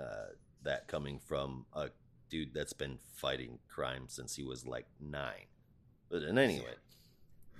Uh, 0.00 0.34
that 0.62 0.86
coming 0.86 1.18
from 1.18 1.66
a 1.72 1.88
dude 2.28 2.54
that's 2.54 2.72
been 2.72 2.98
fighting 3.14 3.58
crime 3.68 4.04
since 4.06 4.36
he 4.36 4.44
was 4.44 4.64
like 4.64 4.86
nine. 5.00 5.46
But 6.08 6.22
and 6.22 6.38
anyway, 6.38 6.74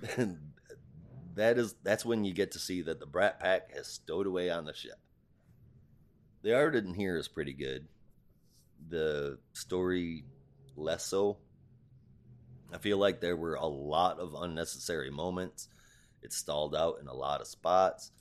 that 1.35 1.57
is 1.57 1.75
that's 1.83 2.05
when 2.05 2.23
you 2.23 2.33
get 2.33 2.51
to 2.51 2.59
see 2.59 2.81
that 2.83 2.99
the 2.99 3.05
Brat 3.05 3.39
Pack 3.39 3.73
has 3.75 3.87
stowed 3.87 4.27
away 4.27 4.49
on 4.49 4.65
the 4.65 4.73
ship. 4.73 4.99
The 6.43 6.55
art 6.55 6.75
in 6.75 6.93
here 6.93 7.17
is 7.17 7.27
pretty 7.27 7.53
good. 7.53 7.87
The 8.89 9.37
story 9.53 10.25
less 10.75 11.05
so. 11.05 11.37
I 12.73 12.77
feel 12.77 12.97
like 12.97 13.21
there 13.21 13.35
were 13.35 13.55
a 13.55 13.65
lot 13.65 14.19
of 14.19 14.33
unnecessary 14.33 15.11
moments. 15.11 15.67
It 16.21 16.33
stalled 16.33 16.75
out 16.75 16.97
in 17.01 17.07
a 17.07 17.13
lot 17.13 17.41
of 17.41 17.47
spots. 17.47 18.11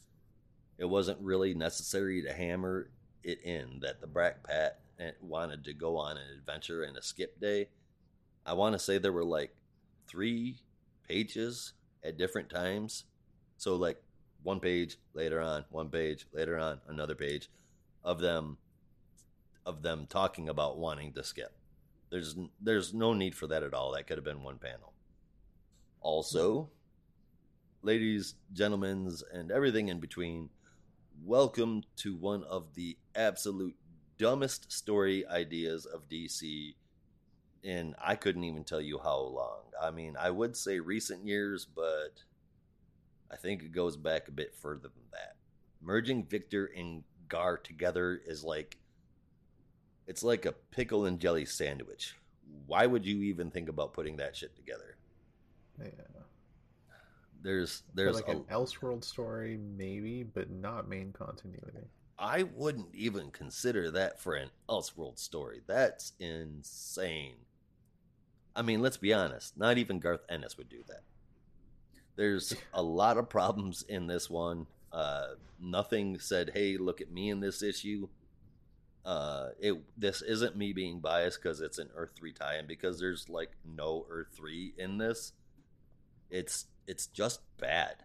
It 0.78 0.86
wasn't 0.86 1.20
really 1.20 1.54
necessary 1.54 2.22
to 2.22 2.32
hammer 2.32 2.90
it 3.22 3.42
in 3.44 3.80
that 3.82 4.00
the 4.00 4.06
Brat 4.06 4.42
Pack 4.42 4.80
wanted 5.20 5.64
to 5.64 5.72
go 5.72 5.96
on 5.96 6.16
an 6.16 6.38
adventure 6.38 6.82
and 6.82 6.96
a 6.96 7.02
skip 7.02 7.40
day. 7.40 7.68
I 8.44 8.54
want 8.54 8.74
to 8.74 8.78
say 8.78 8.98
there 8.98 9.12
were 9.12 9.24
like 9.24 9.54
three 10.08 10.58
pages 11.08 11.72
at 12.04 12.18
different 12.18 12.50
times. 12.50 13.04
So, 13.56 13.76
like 13.76 14.02
one 14.42 14.60
page 14.60 14.96
later 15.14 15.40
on, 15.40 15.64
one 15.70 15.88
page 15.88 16.26
later 16.32 16.58
on, 16.58 16.80
another 16.88 17.14
page 17.14 17.50
of 18.04 18.20
them 18.20 18.56
of 19.66 19.82
them 19.82 20.06
talking 20.08 20.48
about 20.48 20.78
wanting 20.78 21.12
to 21.12 21.22
skip. 21.22 21.52
There's 22.10 22.36
there's 22.60 22.94
no 22.94 23.12
need 23.12 23.34
for 23.34 23.46
that 23.48 23.62
at 23.62 23.74
all. 23.74 23.92
That 23.92 24.06
could 24.06 24.16
have 24.16 24.24
been 24.24 24.42
one 24.42 24.58
panel. 24.58 24.92
Also, 26.00 26.70
ladies, 27.82 28.34
gentlemen, 28.52 29.12
and 29.32 29.50
everything 29.50 29.88
in 29.88 30.00
between, 30.00 30.48
welcome 31.24 31.82
to 31.96 32.16
one 32.16 32.42
of 32.44 32.74
the 32.74 32.96
absolute 33.14 33.76
dumbest 34.18 34.72
story 34.72 35.26
ideas 35.26 35.86
of 35.86 36.08
DC 36.08 36.74
in 37.62 37.94
I 38.02 38.14
couldn't 38.14 38.44
even 38.44 38.64
tell 38.64 38.80
you 38.80 38.98
how 38.98 39.18
long. 39.18 39.62
I 39.80 39.90
mean, 39.90 40.16
I 40.18 40.30
would 40.30 40.56
say 40.56 40.80
recent 40.80 41.26
years, 41.26 41.64
but 41.64 42.22
I 43.30 43.36
think 43.36 43.62
it 43.62 43.72
goes 43.72 43.96
back 43.96 44.28
a 44.28 44.32
bit 44.32 44.54
further 44.54 44.88
than 44.88 45.10
that. 45.12 45.36
Merging 45.80 46.24
Victor 46.24 46.70
and 46.76 47.02
Gar 47.28 47.58
together 47.58 48.20
is 48.26 48.42
like 48.44 48.76
it's 50.06 50.22
like 50.22 50.44
a 50.46 50.52
pickle 50.52 51.06
and 51.06 51.20
jelly 51.20 51.44
sandwich. 51.44 52.16
Why 52.66 52.86
would 52.86 53.06
you 53.06 53.22
even 53.22 53.50
think 53.50 53.68
about 53.68 53.92
putting 53.92 54.16
that 54.16 54.36
shit 54.36 54.56
together? 54.56 54.96
Yeah. 55.78 55.90
There's 57.42 57.82
there's 57.94 58.16
like 58.16 58.28
a, 58.28 58.32
an 58.32 58.44
Elseworld 58.50 59.04
story, 59.04 59.56
maybe, 59.56 60.22
but 60.22 60.50
not 60.50 60.88
main 60.88 61.12
continuity. 61.12 61.88
I 62.18 62.42
wouldn't 62.54 62.94
even 62.94 63.30
consider 63.30 63.90
that 63.92 64.20
for 64.20 64.34
an 64.34 64.50
Elseworld 64.68 65.18
story. 65.18 65.62
That's 65.66 66.12
insane. 66.20 67.36
I 68.54 68.62
mean, 68.62 68.82
let's 68.82 68.96
be 68.96 69.12
honest. 69.12 69.56
Not 69.56 69.78
even 69.78 70.00
Garth 70.00 70.24
Ennis 70.28 70.56
would 70.58 70.68
do 70.68 70.82
that. 70.88 71.02
There's 72.16 72.54
a 72.74 72.82
lot 72.82 73.16
of 73.16 73.28
problems 73.28 73.82
in 73.88 74.06
this 74.06 74.28
one. 74.28 74.66
Uh, 74.92 75.34
nothing 75.60 76.18
said, 76.18 76.50
"Hey, 76.54 76.76
look 76.76 77.00
at 77.00 77.10
me 77.10 77.30
in 77.30 77.40
this 77.40 77.62
issue." 77.62 78.08
Uh, 79.04 79.50
it 79.58 79.74
this 79.96 80.20
isn't 80.20 80.56
me 80.56 80.72
being 80.72 81.00
biased 81.00 81.42
because 81.42 81.60
it's 81.60 81.78
an 81.78 81.88
Earth 81.94 82.12
three 82.16 82.32
tie-in 82.32 82.66
because 82.66 83.00
there's 83.00 83.28
like 83.28 83.50
no 83.64 84.04
Earth 84.10 84.28
three 84.34 84.74
in 84.76 84.98
this. 84.98 85.32
It's 86.28 86.66
it's 86.86 87.06
just 87.06 87.40
bad. 87.58 87.96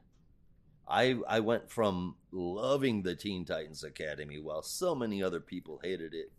I 0.87 1.17
I 1.27 1.39
went 1.41 1.69
from 1.69 2.15
loving 2.31 3.01
the 3.01 3.15
Teen 3.15 3.43
Titans 3.43 3.83
Academy 3.83 4.39
while 4.39 4.61
so 4.61 4.95
many 4.95 5.21
other 5.21 5.39
people 5.39 5.79
hated 5.83 6.13
it, 6.13 6.31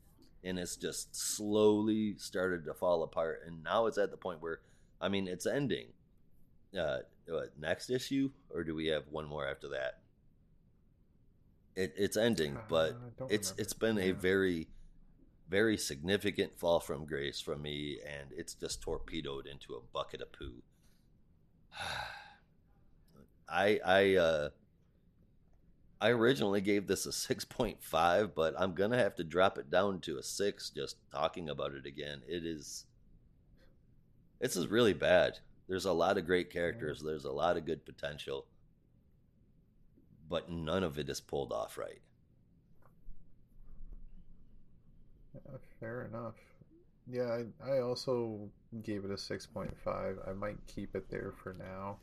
and 0.47 0.59
it's 0.59 0.77
just 0.77 1.15
slowly 1.15 2.17
started 2.19 2.65
to 2.65 2.75
fall 2.75 3.03
apart. 3.03 3.43
And 3.47 3.63
now 3.63 3.87
it's 3.87 3.99
at 3.99 4.11
the 4.11 4.17
point 4.17 4.41
where, 4.41 4.61
I 5.01 5.09
mean, 5.09 5.29
it's 5.29 5.47
ending, 5.47 5.89
uh, 6.79 6.99
what, 7.29 7.59
next 7.59 7.91
issue, 7.91 8.31
or 8.51 8.65
do 8.65 8.75
we 8.75 8.87
have 8.87 9.05
one 9.11 9.27
more 9.27 9.47
after 9.47 9.69
that? 9.71 10.01
It, 11.75 11.93
it's 11.97 12.17
ending, 12.17 12.57
Uh, 12.57 12.61
but 12.69 13.17
don't 13.19 13.31
it's 13.31 13.51
remember. 13.51 13.63
it's 13.63 13.73
been 13.75 13.99
a 13.99 14.13
very, 14.13 14.69
very 15.49 15.77
significant 15.77 16.59
fall 16.59 16.81
from 16.81 17.05
grace 17.07 17.41
from 17.41 17.63
me, 17.63 18.01
and 18.01 18.31
it's 18.33 18.55
just 18.55 18.81
torpedoed 18.81 19.47
into 19.47 19.75
a 19.75 19.81
bucket 19.93 20.23
of 20.23 20.33
poo. 20.33 20.63
I 23.49 23.81
I 23.85 24.15
uh, 24.17 24.49
I 26.07 26.11
originally 26.11 26.61
gave 26.61 26.87
this 26.87 27.05
a 27.05 27.11
six 27.11 27.45
point 27.45 27.83
five, 27.83 28.33
but 28.33 28.55
I'm 28.57 28.75
gonna 28.75 28.97
have 28.97 29.17
to 29.17 29.25
drop 29.25 29.59
it 29.59 29.71
down 29.71 30.01
to 30.03 30.19
a 30.19 30.23
six 30.23 30.71
just 30.71 30.99
talking 31.11 31.49
about 31.49 31.73
it 31.73 31.85
again. 31.85 32.23
It 32.29 32.47
is 32.47 32.87
this 34.39 34.55
is 34.55 34.69
really 34.69 34.93
bad. 34.93 35.41
There's 35.67 35.85
a 35.85 35.93
lot 35.93 36.17
of 36.17 36.25
great 36.25 36.49
characters. 36.53 37.03
There's 37.03 37.25
a 37.25 37.33
lot 37.33 37.57
of 37.57 37.67
good 37.67 37.85
potential, 37.85 38.47
but 40.31 40.49
none 40.49 40.85
of 40.85 40.97
it 40.97 41.11
is 41.11 41.21
pulled 41.21 41.53
off 41.53 41.77
right. 41.77 42.01
Yeah, 45.35 45.57
fair 45.81 46.05
enough. 46.05 46.37
Yeah, 47.09 47.41
I, 47.65 47.73
I 47.73 47.81
also 47.81 48.49
gave 48.85 49.05
it 49.05 49.11
a 49.11 49.15
6.5. 49.15 50.29
I 50.29 50.33
might 50.35 50.59
keep 50.69 50.95
it 50.95 51.11
there 51.11 51.33
for 51.43 51.55
now. 51.59 51.97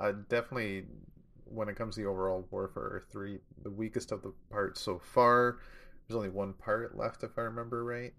I 0.00 0.10
definitely, 0.10 0.86
when 1.50 1.68
it 1.68 1.76
comes 1.76 1.96
to 1.96 2.02
the 2.02 2.08
overall 2.08 2.46
War 2.50 2.68
for 2.68 2.88
Earth 2.88 3.12
3, 3.12 3.38
the 3.62 3.70
weakest 3.70 4.12
of 4.12 4.22
the 4.22 4.32
parts 4.50 4.80
so 4.80 4.98
far. 4.98 5.58
There's 6.06 6.16
only 6.16 6.30
one 6.30 6.54
part 6.54 6.96
left, 6.96 7.22
if 7.22 7.36
I 7.38 7.42
remember 7.42 7.84
right. 7.84 8.12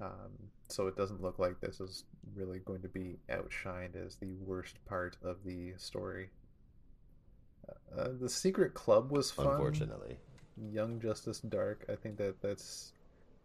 Um, 0.00 0.50
so 0.68 0.86
it 0.86 0.96
doesn't 0.96 1.22
look 1.22 1.38
like 1.38 1.60
this 1.60 1.80
is 1.80 2.04
really 2.34 2.58
going 2.60 2.82
to 2.82 2.88
be 2.88 3.18
outshined 3.30 3.94
as 3.94 4.16
the 4.16 4.34
worst 4.44 4.84
part 4.86 5.16
of 5.22 5.36
the 5.44 5.74
story. 5.76 6.30
Uh, 7.96 8.08
the 8.20 8.28
Secret 8.28 8.74
Club 8.74 9.12
was 9.12 9.30
fun. 9.30 9.46
Unfortunately, 9.46 10.18
Young 10.72 11.00
Justice 11.00 11.40
Dark. 11.40 11.84
I 11.88 11.94
think 11.94 12.16
that 12.18 12.40
that's 12.40 12.92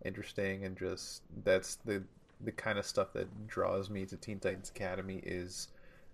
interesting 0.06 0.64
and 0.64 0.78
just 0.78 1.24
that's 1.44 1.76
the 1.78 2.04
the 2.42 2.52
kind 2.52 2.78
of 2.78 2.86
stuff 2.86 3.14
that 3.14 3.48
draws 3.48 3.90
me 3.90 4.06
to 4.06 4.16
Teen 4.16 4.40
Titans 4.40 4.70
Academy 4.70 5.20
is 5.24 5.70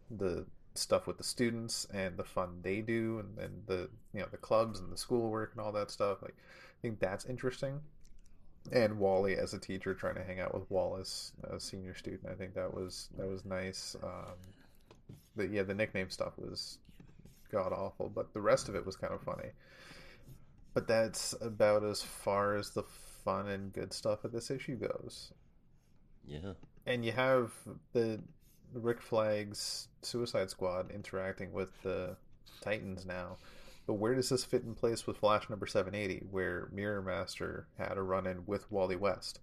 the 0.09 0.45
stuff 0.75 1.07
with 1.07 1.17
the 1.17 1.23
students 1.23 1.85
and 1.93 2.17
the 2.17 2.23
fun 2.23 2.59
they 2.61 2.81
do 2.81 3.19
and 3.19 3.37
then 3.37 3.61
the 3.67 3.89
you 4.13 4.19
know 4.19 4.27
the 4.31 4.37
clubs 4.37 4.79
and 4.79 4.91
the 4.91 4.97
schoolwork 4.97 5.51
and 5.53 5.61
all 5.61 5.71
that 5.71 5.91
stuff. 5.91 6.21
Like 6.21 6.35
I 6.37 6.81
think 6.81 6.99
that's 6.99 7.25
interesting. 7.25 7.79
And 8.71 8.97
Wally 8.97 9.35
as 9.35 9.53
a 9.53 9.59
teacher 9.59 9.93
trying 9.93 10.15
to 10.15 10.23
hang 10.23 10.39
out 10.39 10.53
with 10.53 10.69
Wallace, 10.71 11.33
a 11.49 11.59
senior 11.59 11.93
student. 11.93 12.27
I 12.31 12.35
think 12.35 12.53
that 12.55 12.73
was 12.73 13.09
that 13.17 13.27
was 13.27 13.45
nice. 13.45 13.95
Um, 14.01 14.35
but 15.35 15.51
yeah, 15.51 15.63
the 15.63 15.73
nickname 15.75 16.09
stuff 16.09 16.33
was 16.37 16.77
god 17.51 17.73
awful, 17.73 18.09
but 18.09 18.33
the 18.33 18.41
rest 18.41 18.69
of 18.69 18.75
it 18.75 18.85
was 18.85 18.95
kind 18.95 19.13
of 19.13 19.21
funny. 19.21 19.49
But 20.73 20.87
that's 20.87 21.35
about 21.41 21.83
as 21.83 22.01
far 22.01 22.55
as 22.55 22.71
the 22.71 22.83
fun 23.23 23.47
and 23.47 23.71
good 23.71 23.93
stuff 23.93 24.23
of 24.23 24.31
this 24.31 24.49
issue 24.49 24.75
goes. 24.75 25.31
yeah. 26.25 26.53
And 26.85 27.05
you 27.05 27.11
have 27.13 27.53
the 27.93 28.19
Rick 28.73 29.01
Flag's 29.01 29.87
Suicide 30.01 30.49
Squad 30.49 30.91
interacting 30.91 31.51
with 31.53 31.69
the 31.83 32.15
Titans 32.61 33.05
now. 33.05 33.37
But 33.85 33.95
where 33.95 34.15
does 34.15 34.29
this 34.29 34.45
fit 34.45 34.63
in 34.63 34.75
place 34.75 35.05
with 35.05 35.17
Flash 35.17 35.49
number 35.49 35.67
780, 35.67 36.27
where 36.31 36.69
Mirror 36.71 37.01
Master 37.01 37.67
had 37.77 37.97
a 37.97 38.01
run 38.01 38.25
in 38.27 38.45
with 38.45 38.71
Wally 38.71 38.95
West? 38.95 39.39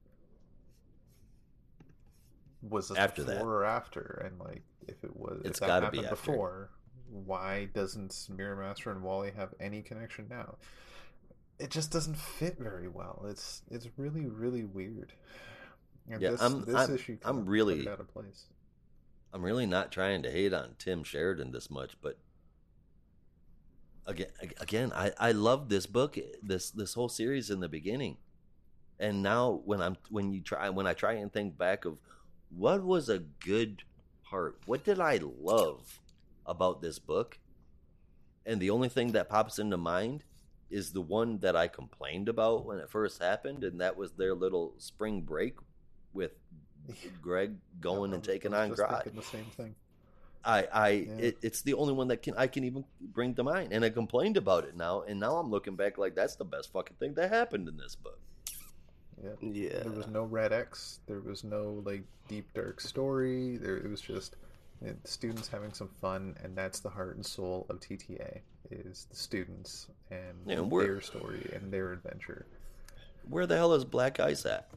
Was 2.62 2.88
this 2.88 2.98
After 2.98 3.22
before 3.24 3.34
that. 3.36 3.44
or 3.44 3.64
after? 3.64 4.22
And 4.24 4.38
like, 4.38 4.62
if 4.86 5.02
it 5.04 5.14
was, 5.16 5.42
It's 5.44 5.60
if 5.60 5.66
that 5.66 5.80
be 5.80 5.98
happened 5.98 6.04
after. 6.06 6.10
before, 6.32 6.70
why 7.10 7.66
doesn't 7.74 8.28
Mirror 8.34 8.56
Master 8.56 8.90
and 8.90 9.02
Wally 9.02 9.32
have 9.36 9.54
any 9.60 9.82
connection 9.82 10.26
now? 10.28 10.56
It 11.58 11.70
just 11.70 11.90
doesn't 11.90 12.16
fit 12.16 12.58
very 12.58 12.88
well. 12.88 13.26
It's 13.28 13.62
it's 13.70 13.86
really 13.98 14.26
really 14.26 14.64
weird. 14.64 15.12
And 16.10 16.20
Yeah, 16.22 16.30
this, 16.30 16.40
I'm- 16.42 16.64
this 16.64 16.74
I'm- 16.74 16.94
issue 16.94 17.18
I'm 17.24 17.44
really- 17.46 17.86
out 17.88 18.00
of 18.00 18.08
place. 18.08 18.46
I'm 19.32 19.42
really 19.42 19.66
not 19.66 19.92
trying 19.92 20.22
to 20.24 20.30
hate 20.30 20.52
on 20.52 20.74
Tim 20.78 21.04
Sheridan 21.04 21.52
this 21.52 21.70
much, 21.70 21.96
but 22.02 22.18
again, 24.06 24.28
again, 24.60 24.92
I 24.94 25.12
I 25.18 25.32
love 25.32 25.68
this 25.68 25.86
book, 25.86 26.18
this 26.42 26.70
this 26.70 26.94
whole 26.94 27.08
series 27.08 27.50
in 27.50 27.60
the 27.60 27.68
beginning, 27.68 28.16
and 28.98 29.22
now 29.22 29.62
when 29.64 29.80
I'm 29.80 29.96
when 30.08 30.32
you 30.32 30.40
try 30.40 30.68
when 30.68 30.86
I 30.86 30.94
try 30.94 31.12
and 31.12 31.32
think 31.32 31.56
back 31.56 31.84
of 31.84 31.98
what 32.50 32.82
was 32.82 33.08
a 33.08 33.18
good 33.18 33.84
part, 34.24 34.58
what 34.66 34.84
did 34.84 34.98
I 35.00 35.20
love 35.22 36.00
about 36.44 36.82
this 36.82 36.98
book, 36.98 37.38
and 38.44 38.60
the 38.60 38.70
only 38.70 38.88
thing 38.88 39.12
that 39.12 39.28
pops 39.28 39.58
into 39.60 39.76
mind 39.76 40.24
is 40.70 40.92
the 40.92 41.00
one 41.00 41.38
that 41.38 41.56
I 41.56 41.68
complained 41.68 42.28
about 42.28 42.64
when 42.64 42.78
it 42.78 42.90
first 42.90 43.22
happened, 43.22 43.62
and 43.64 43.80
that 43.80 43.96
was 43.96 44.12
their 44.12 44.34
little 44.34 44.74
spring 44.78 45.20
break 45.20 45.56
Greg 47.22 47.54
going 47.80 48.12
and 48.14 48.22
taking 48.22 48.54
on 48.54 48.70
was 48.70 48.80
Grodd. 48.80 49.14
the 49.14 49.22
same 49.22 49.44
thing. 49.56 49.74
I, 50.44 50.66
I, 50.72 50.88
Yeah. 50.88 51.12
it, 51.18 51.38
it's 51.42 51.62
the 51.62 51.74
only 51.74 51.92
one 51.92 52.08
that 52.08 52.22
can 52.22 52.34
I 52.36 52.46
can 52.46 52.64
even 52.64 52.84
bring 53.00 53.34
to 53.34 53.42
mind, 53.42 53.72
and 53.72 53.84
I 53.84 53.90
complained 53.90 54.36
about 54.38 54.64
it 54.64 54.76
now, 54.76 55.02
and 55.02 55.20
now 55.20 55.36
I'm 55.36 55.50
looking 55.50 55.76
back 55.76 55.98
like 55.98 56.14
that's 56.14 56.36
the 56.36 56.44
best 56.44 56.72
fucking 56.72 56.96
thing 56.98 57.14
that 57.14 57.30
happened 57.30 57.68
in 57.68 57.76
this 57.76 57.94
book. 57.94 58.18
Yeah. 59.22 59.30
Yeah. 59.42 59.80
There 59.82 59.92
was 59.92 60.06
no 60.08 60.24
Red 60.24 60.52
X. 60.52 61.00
There 61.06 61.20
was 61.20 61.44
no 61.44 61.82
like 61.84 62.04
deep 62.28 62.52
dark 62.54 62.80
story. 62.80 63.58
There 63.58 63.76
it 63.76 63.90
was 63.90 64.00
just 64.00 64.36
uh, 64.86 64.92
students 65.04 65.46
having 65.46 65.74
some 65.74 65.90
fun, 66.00 66.36
and 66.42 66.56
that's 66.56 66.80
the 66.80 66.88
heart 66.88 67.16
and 67.16 67.26
soul 67.26 67.66
of 67.68 67.80
TTA 67.80 68.40
is 68.70 69.06
the 69.10 69.16
students 69.16 69.88
and 70.10 70.20
Yeah, 70.46 70.60
and 70.60 70.72
their 70.72 71.00
story 71.02 71.50
and 71.52 71.70
their 71.70 71.92
adventure. 71.92 72.46
Where 73.28 73.46
the 73.46 73.56
hell 73.56 73.74
is 73.74 73.84
Black 73.84 74.20
Ice 74.20 74.46
at? 74.46 74.70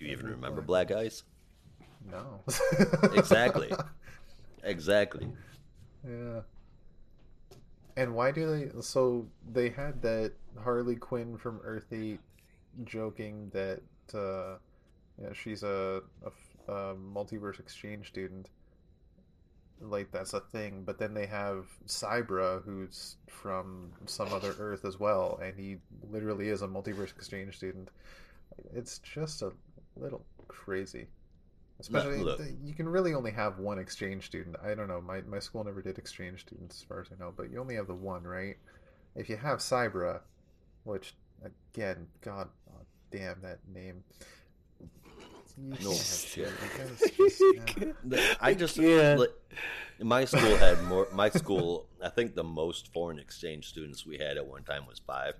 Do 0.00 0.06
you 0.06 0.12
even 0.12 0.26
remember 0.26 0.62
Black 0.62 0.88
Black 0.88 1.04
Ice? 1.04 1.24
No. 2.10 2.40
Exactly. 3.14 3.70
Exactly. 4.62 5.26
Yeah. 6.06 6.40
And 7.96 8.14
why 8.14 8.30
do 8.30 8.46
they? 8.46 8.82
So 8.82 9.26
they 9.50 9.70
had 9.70 10.02
that 10.02 10.32
Harley 10.62 10.96
Quinn 10.96 11.38
from 11.38 11.60
Earth 11.64 11.86
Eight 11.92 12.20
joking 12.84 13.50
that 13.54 13.80
uh, 14.12 14.58
you 15.18 15.26
know, 15.26 15.32
she's 15.32 15.62
a 15.62 16.02
multiverse 16.68 17.58
exchange 17.58 18.08
student. 18.08 18.50
Like 19.80 20.10
that's 20.12 20.34
a 20.34 20.40
thing, 20.40 20.82
but 20.84 20.98
then 20.98 21.14
they 21.14 21.26
have 21.26 21.66
Cybra, 21.86 22.62
who's 22.62 23.16
from 23.28 23.92
some 24.04 24.30
other 24.32 24.54
Earth 24.58 24.84
as 24.84 25.00
well, 25.00 25.40
and 25.42 25.58
he 25.58 25.78
literally 26.10 26.48
is 26.50 26.60
a 26.60 26.68
multiverse 26.68 27.16
exchange 27.16 27.56
student. 27.56 27.88
It's 28.74 28.98
just 28.98 29.40
a 29.40 29.52
little 29.96 30.24
crazy. 30.48 31.06
Especially, 31.80 32.18
look. 32.18 32.38
th- 32.38 32.54
you 32.62 32.74
can 32.74 32.88
really 32.88 33.14
only 33.14 33.30
have 33.30 33.58
one 33.58 33.78
exchange 33.78 34.26
student. 34.26 34.56
I 34.62 34.74
don't 34.74 34.86
know. 34.86 35.00
My, 35.00 35.22
my 35.22 35.38
school 35.38 35.64
never 35.64 35.80
did 35.80 35.96
exchange 35.96 36.40
students, 36.42 36.76
as 36.76 36.82
far 36.82 37.00
as 37.00 37.06
I 37.10 37.18
know, 37.18 37.32
but 37.34 37.50
you 37.50 37.58
only 37.58 37.74
have 37.76 37.86
the 37.86 37.94
one, 37.94 38.22
right? 38.22 38.56
If 39.16 39.30
you 39.30 39.36
have 39.36 39.60
Cybra, 39.60 40.20
which, 40.84 41.14
again, 41.42 42.06
God 42.20 42.48
oh, 42.70 42.82
damn 43.10 43.40
that 43.40 43.60
name. 43.72 44.04
You 44.78 45.74
No 45.82 45.94
shit. 45.94 46.48
Cybra. 46.48 46.60
You 46.60 46.78
guys 46.78 47.10
just- 47.16 47.42
yeah. 47.78 47.92
The- 48.04 48.36
I 48.40 48.54
just 48.54 48.76
like, 48.76 49.30
my 50.02 50.24
school 50.24 50.56
had 50.56 50.82
more. 50.84 51.08
My 51.12 51.30
school, 51.30 51.86
I 52.02 52.08
think 52.08 52.34
the 52.34 52.44
most 52.44 52.92
foreign 52.92 53.18
exchange 53.18 53.68
students 53.68 54.06
we 54.06 54.18
had 54.18 54.36
at 54.36 54.46
one 54.46 54.64
time 54.64 54.86
was 54.86 54.98
five. 54.98 55.34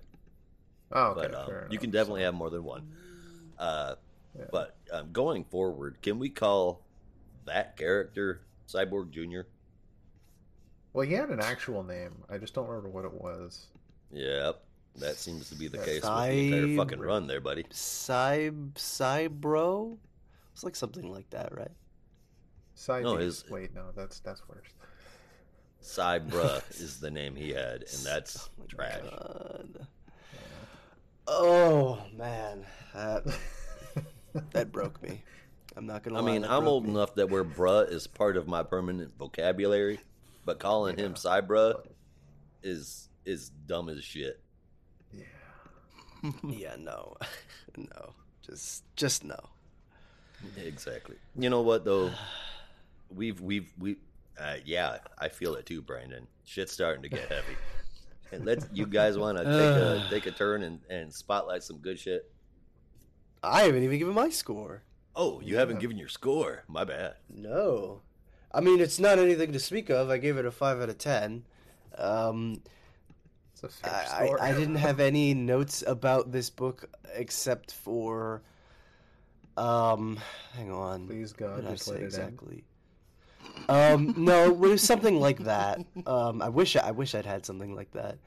Oh, 0.91 1.09
okay. 1.11 1.27
but 1.27 1.35
um, 1.35 1.45
fair 1.47 1.67
you 1.71 1.79
can 1.79 1.89
definitely 1.89 2.21
So, 2.21 2.25
have 2.25 2.33
more 2.33 2.49
than 2.49 2.63
one. 2.63 2.91
Uh, 3.57 3.95
yeah. 4.37 4.45
But 4.51 4.75
um, 4.91 5.11
going 5.11 5.43
forward, 5.45 5.97
can 6.01 6.19
we 6.19 6.29
call 6.29 6.81
that 7.45 7.77
character 7.77 8.41
Cyborg 8.67 9.11
Junior? 9.11 9.47
Well, 10.93 11.05
he 11.07 11.13
had 11.13 11.29
an 11.29 11.39
actual 11.41 11.83
name. 11.83 12.11
I 12.29 12.37
just 12.37 12.53
don't 12.53 12.67
remember 12.67 12.89
what 12.89 13.05
it 13.05 13.13
was. 13.13 13.67
Yep, 14.11 14.61
that 14.97 15.15
seems 15.17 15.47
to 15.49 15.55
be 15.55 15.67
the 15.69 15.77
Yeah, 15.77 15.85
case 15.85 16.03
with 16.03 16.11
the 16.29 16.53
entire 16.53 16.75
fucking 16.75 16.99
run 16.99 17.27
there, 17.27 17.39
buddy. 17.39 17.63
Cyb 17.71 18.73
Cybro? 18.73 19.97
It's 20.53 20.63
like 20.65 20.75
something 20.75 21.09
like 21.09 21.29
that, 21.29 21.55
right? 21.57 21.71
Side 22.75 23.03
No, 23.03 23.15
his- 23.15 23.45
Wait, 23.49 23.73
no, 23.73 23.85
that's 23.95 24.19
that's 24.19 24.41
worse. 24.49 24.67
Cybra 25.81 26.61
is 26.81 26.99
the 26.99 27.09
name 27.09 27.35
he 27.35 27.49
had, 27.51 27.83
and 27.83 28.03
that's 28.05 28.49
Oh 28.59 28.63
trash. 28.67 29.01
God. 29.09 29.87
Oh 31.27 31.99
man, 32.17 32.65
that 32.93 33.23
that 34.51 34.71
broke 34.71 35.01
me. 35.01 35.23
I'm 35.75 35.85
not 35.85 36.03
gonna. 36.03 36.17
I 36.17 36.21
lie, 36.21 36.31
mean, 36.31 36.45
I'm 36.45 36.67
old 36.67 36.85
me. 36.85 36.91
enough 36.91 37.15
that 37.15 37.29
where 37.29 37.45
bruh 37.45 37.89
is 37.91 38.07
part 38.07 38.37
of 38.37 38.47
my 38.47 38.63
permanent 38.63 39.17
vocabulary, 39.17 39.99
but 40.45 40.59
calling 40.59 40.97
him 40.97 41.11
Yeah. 41.15 41.41
Cybra 41.41 41.81
is 42.63 43.09
is 43.25 43.49
dumb 43.67 43.89
as 43.89 44.03
shit. 44.03 44.41
Yeah. 45.13 46.31
yeah, 46.47 46.75
no, 46.77 47.15
no, 47.77 48.13
just 48.41 48.83
just 48.95 49.23
no. 49.23 49.39
Exactly. 50.57 51.15
You 51.37 51.49
know 51.49 51.61
what 51.61 51.85
though? 51.85 52.11
We've 53.13 53.39
we've 53.39 53.71
we 53.77 53.97
uh, 54.39 54.55
yeah, 54.65 54.97
I 55.17 55.29
feel 55.29 55.55
it 55.55 55.65
too, 55.65 55.81
Brandon. 55.81 56.27
Shit's 56.45 56.71
starting 56.71 57.03
to 57.03 57.09
get 57.09 57.27
heavy. 57.29 57.55
And 58.31 58.45
let's 58.45 58.67
you 58.73 58.85
guys 58.87 59.17
want 59.17 59.37
to 59.37 59.43
take 59.43 59.53
a 59.53 60.07
take 60.09 60.25
a 60.25 60.31
turn 60.31 60.63
and, 60.63 60.79
and 60.89 61.13
spotlight 61.13 61.63
some 61.63 61.77
good 61.77 61.99
shit. 61.99 62.31
I 63.43 63.63
haven't 63.63 63.83
even 63.83 63.99
given 63.99 64.13
my 64.13 64.29
score. 64.29 64.83
Oh, 65.15 65.41
you 65.41 65.57
haven't 65.57 65.79
given 65.79 65.97
your 65.97 66.07
score. 66.07 66.63
My 66.67 66.83
bad. 66.83 67.15
No. 67.29 68.01
I 68.53 68.61
mean, 68.61 68.79
it's 68.79 68.99
not 68.99 69.19
anything 69.19 69.51
to 69.53 69.59
speak 69.59 69.89
of. 69.89 70.09
I 70.09 70.17
gave 70.17 70.37
it 70.37 70.45
a 70.45 70.51
5 70.51 70.81
out 70.81 70.89
of 70.89 70.97
10. 70.97 71.43
Um, 71.97 72.61
It's 73.53 73.63
a 73.63 73.69
fair 73.69 73.91
I, 73.93 74.23
I, 74.23 74.25
score. 74.25 74.41
I 74.41 74.53
didn't 74.53 74.75
have 74.75 74.99
any 75.11 75.33
notes 75.33 75.83
about 75.85 76.31
this 76.31 76.49
book 76.49 76.89
except 77.13 77.73
for. 77.73 78.41
Um, 79.57 80.19
hang 80.53 80.71
on. 80.71 81.07
Please 81.07 81.33
What 81.39 81.39
God, 81.39 81.55
did 81.61 81.67
I 81.67 81.71
just 81.71 81.85
say 81.85 81.93
let 81.93 82.01
it 82.01 82.05
exactly? 82.05 82.63
Um, 83.69 84.13
no, 84.17 84.45
it 84.45 84.57
was 84.57 84.81
something 84.81 85.19
like 85.19 85.39
that. 85.39 85.79
Um, 86.05 86.41
I 86.41 86.49
wish 86.49 86.75
I 86.75 86.91
wish 86.91 87.15
I'd 87.15 87.25
had 87.25 87.45
something 87.45 87.75
like 87.75 87.91
that. 87.91 88.17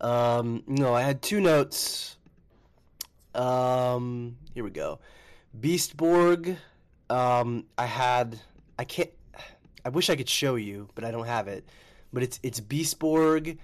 Um, 0.00 0.62
no, 0.66 0.94
I 0.94 1.02
had 1.02 1.22
two 1.22 1.40
notes. 1.40 2.16
Um, 3.34 4.36
here 4.54 4.64
we 4.64 4.70
go. 4.70 5.00
Beastborg. 5.58 6.56
Um, 7.10 7.64
I 7.76 7.86
had. 7.86 8.40
I 8.78 8.84
can't. 8.84 9.10
I 9.84 9.90
wish 9.90 10.08
I 10.10 10.16
could 10.16 10.28
show 10.28 10.54
you, 10.54 10.88
but 10.94 11.04
I 11.04 11.10
don't 11.10 11.26
have 11.26 11.48
it. 11.48 11.68
But 12.12 12.22
it's 12.22 12.40
it's 12.42 12.60
Beastborg. 12.60 13.58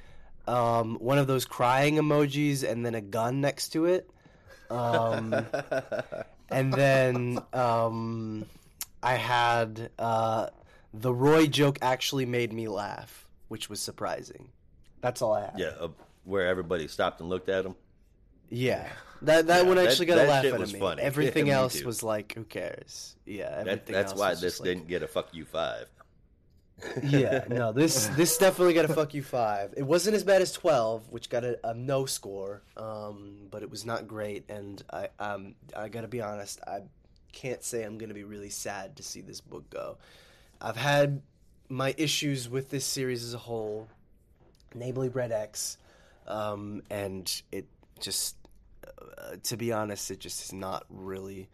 Um, 0.46 0.96
one 0.96 1.18
of 1.18 1.26
those 1.26 1.44
crying 1.44 1.96
emojis, 1.96 2.68
and 2.68 2.84
then 2.84 2.94
a 2.94 3.00
gun 3.00 3.40
next 3.40 3.70
to 3.70 3.86
it. 3.86 4.10
Um, 4.70 5.34
and 6.50 6.72
then 6.72 7.38
um, 7.52 8.46
I 9.02 9.14
had 9.14 9.90
uh, 9.98 10.48
the 10.94 11.12
Roy 11.12 11.46
joke 11.46 11.78
actually 11.82 12.26
made 12.26 12.52
me 12.52 12.68
laugh, 12.68 13.28
which 13.48 13.68
was 13.68 13.80
surprising. 13.80 14.50
That's 15.00 15.22
all 15.22 15.34
I 15.34 15.42
had. 15.42 15.54
Yeah, 15.56 15.72
uh, 15.80 15.88
where 16.24 16.46
everybody 16.46 16.88
stopped 16.88 17.20
and 17.20 17.28
looked 17.28 17.48
at 17.48 17.64
him. 17.64 17.74
Yeah. 18.50 18.88
That 19.22 19.46
that 19.48 19.62
Yeah, 19.62 19.68
one 19.68 19.76
that- 19.76 19.88
actually 19.88 20.06
got 20.06 20.18
a 20.18 20.24
laugh 20.28 20.44
out 20.44 20.60
of 20.60 20.72
me. 20.72 20.78
funny. 20.78 21.02
Everything 21.10 21.46
Yeah, 21.46 21.54
me 21.56 21.60
else 21.60 21.78
too. 21.80 21.86
was 21.86 22.02
like, 22.02 22.34
who 22.34 22.44
cares? 22.44 23.16
Yeah. 23.26 23.62
That, 23.64 23.86
that's 23.86 24.14
why 24.14 24.34
this 24.34 24.60
like- 24.60 24.64
didn't 24.66 24.88
get 24.88 25.02
a 25.02 25.06
fuck 25.08 25.32
you 25.34 25.44
five. 25.44 25.88
yeah, 27.02 27.44
no, 27.48 27.72
this 27.72 28.06
this 28.08 28.38
definitely 28.38 28.72
got 28.72 28.86
a 28.86 28.94
fuck 28.94 29.12
you 29.12 29.22
five. 29.22 29.74
It 29.76 29.82
wasn't 29.82 30.16
as 30.16 30.24
bad 30.24 30.40
as 30.40 30.50
twelve, 30.52 31.10
which 31.10 31.28
got 31.28 31.44
a, 31.44 31.58
a 31.62 31.74
no 31.74 32.06
score, 32.06 32.62
um, 32.78 33.48
but 33.50 33.62
it 33.62 33.70
was 33.70 33.84
not 33.84 34.08
great. 34.08 34.48
And 34.48 34.82
I 34.90 35.08
um 35.18 35.54
I 35.76 35.88
gotta 35.88 36.08
be 36.08 36.22
honest, 36.22 36.58
I 36.66 36.80
can't 37.32 37.62
say 37.62 37.82
I'm 37.82 37.98
gonna 37.98 38.14
be 38.14 38.24
really 38.24 38.48
sad 38.48 38.96
to 38.96 39.02
see 39.02 39.20
this 39.20 39.42
book 39.42 39.68
go. 39.68 39.98
I've 40.58 40.76
had 40.78 41.20
my 41.68 41.94
issues 41.98 42.48
with 42.48 42.70
this 42.70 42.86
series 42.86 43.24
as 43.24 43.34
a 43.34 43.38
whole, 43.38 43.86
namely 44.74 45.10
Red 45.10 45.32
X, 45.32 45.76
um, 46.26 46.82
and 46.90 47.42
it 47.52 47.66
just, 48.00 48.36
uh, 48.86 49.36
to 49.44 49.56
be 49.56 49.72
honest, 49.72 50.10
it 50.10 50.20
just 50.20 50.40
has 50.40 50.52
not 50.52 50.84
really 50.88 51.48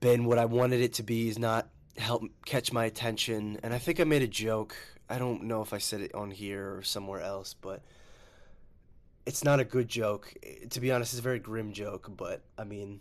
been 0.00 0.24
what 0.24 0.38
I 0.38 0.44
wanted 0.44 0.80
it 0.80 0.94
to 0.94 1.02
be. 1.02 1.28
Is 1.28 1.38
not 1.38 1.68
help 1.96 2.22
catch 2.44 2.72
my 2.72 2.84
attention. 2.84 3.58
And 3.62 3.74
I 3.74 3.78
think 3.78 4.00
I 4.00 4.04
made 4.04 4.22
a 4.22 4.28
joke. 4.28 4.76
I 5.08 5.18
don't 5.18 5.44
know 5.44 5.62
if 5.62 5.72
I 5.72 5.78
said 5.78 6.00
it 6.00 6.14
on 6.14 6.30
here 6.30 6.76
or 6.76 6.82
somewhere 6.82 7.20
else, 7.20 7.54
but 7.54 7.82
it's 9.26 9.44
not 9.44 9.60
a 9.60 9.64
good 9.64 9.88
joke. 9.88 10.32
To 10.70 10.80
be 10.80 10.92
honest, 10.92 11.12
it's 11.12 11.20
a 11.20 11.22
very 11.22 11.38
grim 11.38 11.72
joke, 11.72 12.10
but 12.16 12.42
I 12.56 12.64
mean, 12.64 13.00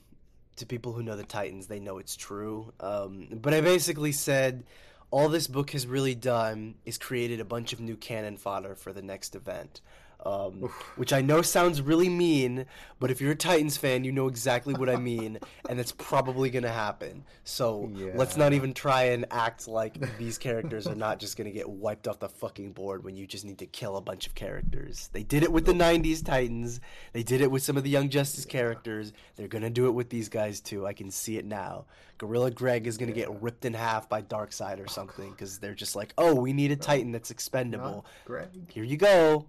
to 0.58 0.66
people 0.66 0.94
who 0.94 1.04
know 1.04 1.16
the 1.16 1.24
Titans, 1.24 1.68
they 1.68 1.80
know 1.80 1.98
it's 1.98 2.16
true. 2.16 2.74
Um, 2.80 3.28
but 3.42 3.54
I 3.54 3.62
basically 3.62 4.12
said 4.12 4.64
all 5.12 5.30
this 5.30 5.48
book 5.48 5.72
has 5.72 5.88
really 5.88 6.16
done 6.16 6.76
is 6.86 6.98
created 6.98 7.40
a 7.40 7.46
bunch 7.46 7.74
of 7.74 7.80
new 7.80 7.96
cannon 7.96 8.38
fodder 8.38 8.76
for 8.76 8.92
the 8.92 9.02
next 9.02 9.36
event. 9.36 9.82
Um, 10.28 10.70
which 10.98 11.14
I 11.14 11.22
know 11.22 11.42
sounds 11.42 11.82
really 11.82 12.10
mean, 12.10 12.66
but 13.00 13.12
if 13.12 13.22
you're 13.22 13.32
a 13.32 13.36
Titans 13.36 13.78
fan, 13.78 14.04
you 14.04 14.12
know 14.12 14.28
exactly 14.28 14.74
what 14.74 14.90
I 14.90 14.98
mean, 14.98 15.40
and 15.70 15.80
it's 15.80 15.94
probably 15.94 16.50
going 16.50 16.64
to 16.64 16.72
happen. 16.72 17.24
So 17.46 17.90
let's 18.14 18.36
not 18.36 18.52
even 18.52 18.74
try 18.74 19.04
and 19.04 19.26
act 19.32 19.70
like 19.70 20.18
these 20.18 20.38
characters 20.38 20.86
are 20.86 20.96
not 20.96 21.20
just 21.20 21.38
going 21.38 21.50
to 21.50 21.54
get 21.54 21.70
wiped 21.70 22.10
off 22.10 22.20
the 22.20 22.28
fucking 22.28 22.74
board 22.74 23.06
when 23.06 23.16
you 23.16 23.26
just 23.26 23.46
need 23.46 23.60
to 23.60 23.66
kill 23.68 23.96
a 23.96 24.02
bunch 24.02 24.28
of 24.28 24.36
characters. 24.36 25.10
They 25.14 25.24
did 25.24 25.44
it 25.44 25.52
with 25.52 25.66
the 25.66 25.72
90s 25.74 26.26
Titans, 26.26 26.82
they 27.14 27.24
did 27.24 27.40
it 27.40 27.50
with 27.50 27.64
some 27.64 27.78
of 27.78 27.84
the 27.84 27.90
Young 27.90 28.10
Justice 28.10 28.44
characters. 28.44 29.14
They're 29.38 29.48
going 29.48 29.62
to 29.62 29.70
do 29.70 29.88
it 29.88 29.92
with 29.92 30.10
these 30.10 30.28
guys 30.28 30.60
too. 30.60 30.86
I 30.86 30.92
can 30.92 31.10
see 31.10 31.38
it 31.38 31.46
now. 31.46 31.86
Gorilla 32.18 32.52
Greg 32.52 32.88
is 32.88 32.98
going 32.98 33.10
to 33.10 33.16
get 33.16 33.30
ripped 33.42 33.64
in 33.66 33.74
half 33.74 34.10
by 34.10 34.22
Darkseid 34.24 34.84
or 34.84 34.88
something 34.88 35.32
because 35.32 35.60
they're 35.60 35.76
just 35.76 35.96
like, 35.96 36.14
oh, 36.18 36.34
we 36.34 36.52
need 36.52 36.72
a 36.72 36.76
Titan 36.76 37.12
that's 37.12 37.32
expendable. 37.32 38.06
Greg. 38.26 38.50
Here 38.70 38.84
you 38.84 38.98
go. 38.98 39.46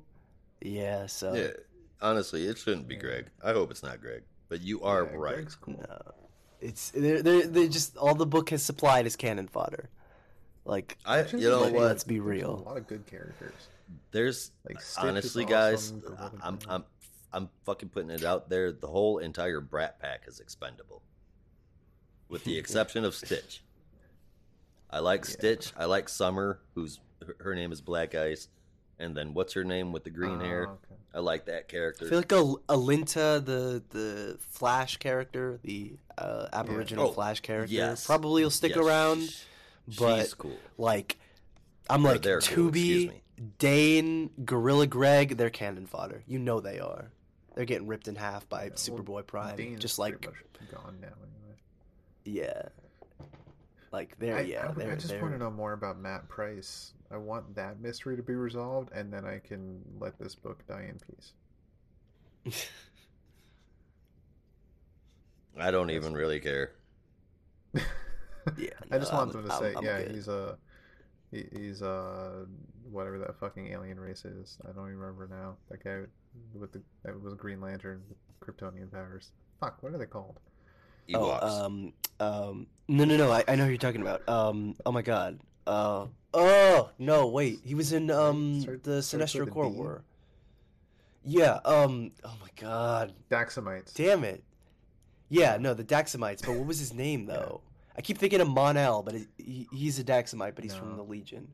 Yeah, 0.60 1.06
so. 1.06 1.34
Yeah, 1.34 1.50
honestly, 2.00 2.46
it 2.46 2.58
shouldn't 2.58 2.88
be 2.88 2.96
Greg. 2.96 3.26
I 3.44 3.52
hope 3.52 3.70
it's 3.70 3.82
not 3.82 4.00
Greg. 4.00 4.22
But 4.48 4.62
you 4.62 4.82
are 4.82 5.04
Yeah, 5.04 5.16
right. 5.16 5.34
Greg's 5.36 5.54
cool. 5.54 5.84
It's 6.60 6.90
they're, 6.90 7.22
they're, 7.22 7.46
they're 7.46 7.68
just 7.68 7.96
all 7.96 8.14
the 8.14 8.26
book 8.26 8.50
has 8.50 8.62
supplied 8.62 9.06
is 9.06 9.14
cannon 9.14 9.46
fodder. 9.46 9.90
Like 10.64 10.98
I, 11.06 11.24
you 11.26 11.48
know 11.48 11.62
what? 11.62 11.72
let's 11.72 12.04
be 12.04 12.18
real. 12.20 12.62
A 12.66 12.68
lot 12.68 12.76
of 12.78 12.86
good 12.86 13.06
characters. 13.06 13.54
There's 14.10 14.50
Like, 14.68 14.80
Stitch 14.80 15.04
honestly, 15.04 15.44
guys, 15.44 15.92
awesome, 16.18 16.40
I'm 16.42 16.58
I'm 16.68 16.84
I'm 17.32 17.48
fucking 17.64 17.90
putting 17.90 18.10
it 18.10 18.24
out 18.24 18.48
there. 18.48 18.72
The 18.72 18.86
whole 18.88 19.18
entire 19.18 19.60
Brat 19.60 20.00
Pack 20.00 20.22
is 20.26 20.40
expendable, 20.40 21.02
with 22.28 22.44
the 22.44 22.58
exception 22.62 23.04
of 23.04 23.14
Stitch. 23.14 23.62
I 24.90 24.98
like 25.00 25.24
Stitch. 25.26 25.72
I 25.76 25.84
like 25.84 26.08
Summer, 26.08 26.60
who's 26.74 26.98
her- 27.24 27.36
her 27.40 27.54
name 27.54 27.70
is 27.72 27.80
Black 27.80 28.14
Ice, 28.14 28.48
and 28.98 29.16
then 29.16 29.34
what's 29.34 29.52
her 29.54 29.64
name 29.64 29.92
with 29.92 30.04
the 30.04 30.10
green 30.10 30.40
Oh, 30.40 30.44
hair? 30.44 30.62
okay. 30.66 30.94
I 31.14 31.20
like 31.20 31.46
that 31.46 31.68
character. 31.68 32.06
I 32.06 32.08
feel 32.10 32.18
like 32.18 32.32
a 32.32 32.44
Alinta, 32.68 33.44
the 33.44 33.82
the 33.90 34.38
Flash 34.50 34.98
character, 34.98 35.58
the 35.62 35.94
uh, 36.18 36.48
Aboriginal 36.52 37.08
Oh, 37.08 37.12
Flash 37.12 37.40
character, 37.40 37.72
yes. 37.74 38.06
probably 38.06 38.42
will 38.42 38.50
stick 38.50 38.76
Yes, 38.76 38.78
around. 38.84 39.34
but- 39.98 40.20
she's 40.20 40.34
cool. 40.34 40.56
Like, 40.76 41.18
I'm 41.88 42.04
Or 42.06 42.12
like 42.12 42.22
they're 42.22 42.40
cool, 42.40 42.70
me. 42.70 43.22
Dane, 43.58 44.30
Gorilla 44.44 44.86
Greg, 44.86 45.36
they're 45.36 45.48
cannon 45.50 45.86
fodder. 45.86 46.22
You 46.26 46.38
know 46.38 46.60
they 46.60 46.78
are. 46.80 47.10
They're 47.54 47.64
getting 47.64 47.86
ripped 47.86 48.06
in 48.08 48.14
half 48.16 48.48
by 48.48 48.70
Superboy 48.70 49.26
Prime, 49.26 49.56
Dane's 49.56 49.80
just 49.80 49.98
like 49.98 50.20
gone 50.20 50.98
now. 51.00 51.08
Anyway. 51.08 51.58
yeah, 52.24 52.62
like 53.92 54.18
they're 54.18 54.36
I, 54.36 54.40
yeah 54.42 54.68
I, 54.68 54.72
they're 54.72 54.92
I 54.92 54.94
just 54.96 55.08
they're 55.08 55.20
want 55.22 55.32
to 55.34 55.38
know 55.38 55.50
more 55.50 55.72
about 55.72 55.98
Matt 55.98 56.28
Price. 56.28 56.92
I 57.10 57.16
want 57.16 57.54
that 57.54 57.80
mystery 57.80 58.16
to 58.16 58.22
be 58.22 58.34
resolved, 58.34 58.92
and 58.92 59.12
then 59.12 59.24
I 59.24 59.38
can 59.38 59.80
let 59.98 60.18
this 60.18 60.34
book 60.34 60.66
die 60.68 60.90
in 60.90 60.98
peace. 62.44 62.66
I 65.58 65.70
don't 65.70 65.90
even 65.90 66.14
really 66.14 66.38
care. 66.40 66.72
yeah. 67.74 67.82
I 68.90 68.98
just 68.98 69.12
no, 69.12 69.18
want 69.18 69.34
I'm- 69.34 69.42
them 69.42 69.48
to 69.48 69.52
I'm- 69.52 69.62
say, 69.62 69.74
I'm 69.76 69.84
yeah, 69.84 70.02
good. 70.02 70.14
he's 70.14 70.28
a, 70.28 70.58
he, 71.30 71.44
he's 71.56 71.82
a, 71.82 72.46
whatever 72.90 73.18
that 73.18 73.38
fucking 73.40 73.72
alien 73.72 73.98
race 73.98 74.24
is. 74.24 74.58
I 74.64 74.72
don't 74.72 74.86
even 74.86 74.98
remember 74.98 75.28
now. 75.28 75.56
That 75.70 75.82
guy 75.82 76.02
with 76.54 76.72
the 76.72 76.82
that 77.04 77.20
was 77.20 77.34
Green 77.34 77.60
Lantern 77.60 78.02
Kryptonian 78.40 78.90
powers. 78.92 79.32
Fuck, 79.60 79.82
what 79.82 79.92
are 79.92 79.98
they 79.98 80.06
called? 80.06 80.38
Ewoks. 81.08 81.38
Oh, 81.42 81.64
um, 81.64 81.92
um, 82.20 82.66
no, 82.86 83.04
no, 83.04 83.16
no. 83.16 83.32
I, 83.32 83.42
I 83.48 83.56
know 83.56 83.64
who 83.64 83.70
you're 83.70 83.78
talking 83.78 84.02
about. 84.02 84.28
Um, 84.28 84.74
oh 84.86 84.92
my 84.92 85.02
god. 85.02 85.40
Uh, 85.66 86.06
oh 86.34 86.90
no, 86.98 87.26
wait. 87.28 87.60
He 87.64 87.74
was 87.74 87.92
in 87.92 88.10
um 88.10 88.60
Start- 88.62 88.84
the 88.84 89.02
starts 89.02 89.32
Sinestro 89.34 89.46
a 89.46 89.50
Corps 89.50 89.70
D. 89.70 89.76
War. 89.76 90.02
Yeah. 91.24 91.58
Um. 91.64 92.12
Oh 92.24 92.34
my 92.40 92.48
god. 92.56 93.12
Daxamites. 93.30 93.92
Damn 93.94 94.24
it. 94.24 94.42
Yeah. 95.28 95.56
No, 95.58 95.74
the 95.74 95.84
Daxamites. 95.84 96.44
But 96.46 96.56
what 96.56 96.66
was 96.66 96.78
his 96.78 96.92
name 96.94 97.26
though? 97.26 97.60
I 97.96 98.00
keep 98.00 98.16
thinking 98.18 98.40
of 98.40 98.48
Mon-El, 98.48 99.02
but 99.02 99.14
it, 99.14 99.26
he, 99.38 99.66
he's 99.72 99.98
a 99.98 100.04
Daxamite, 100.04 100.54
but 100.54 100.62
he's 100.62 100.74
from 100.74 100.90
No. 100.90 100.96
the 100.98 101.02
Legion. 101.02 101.48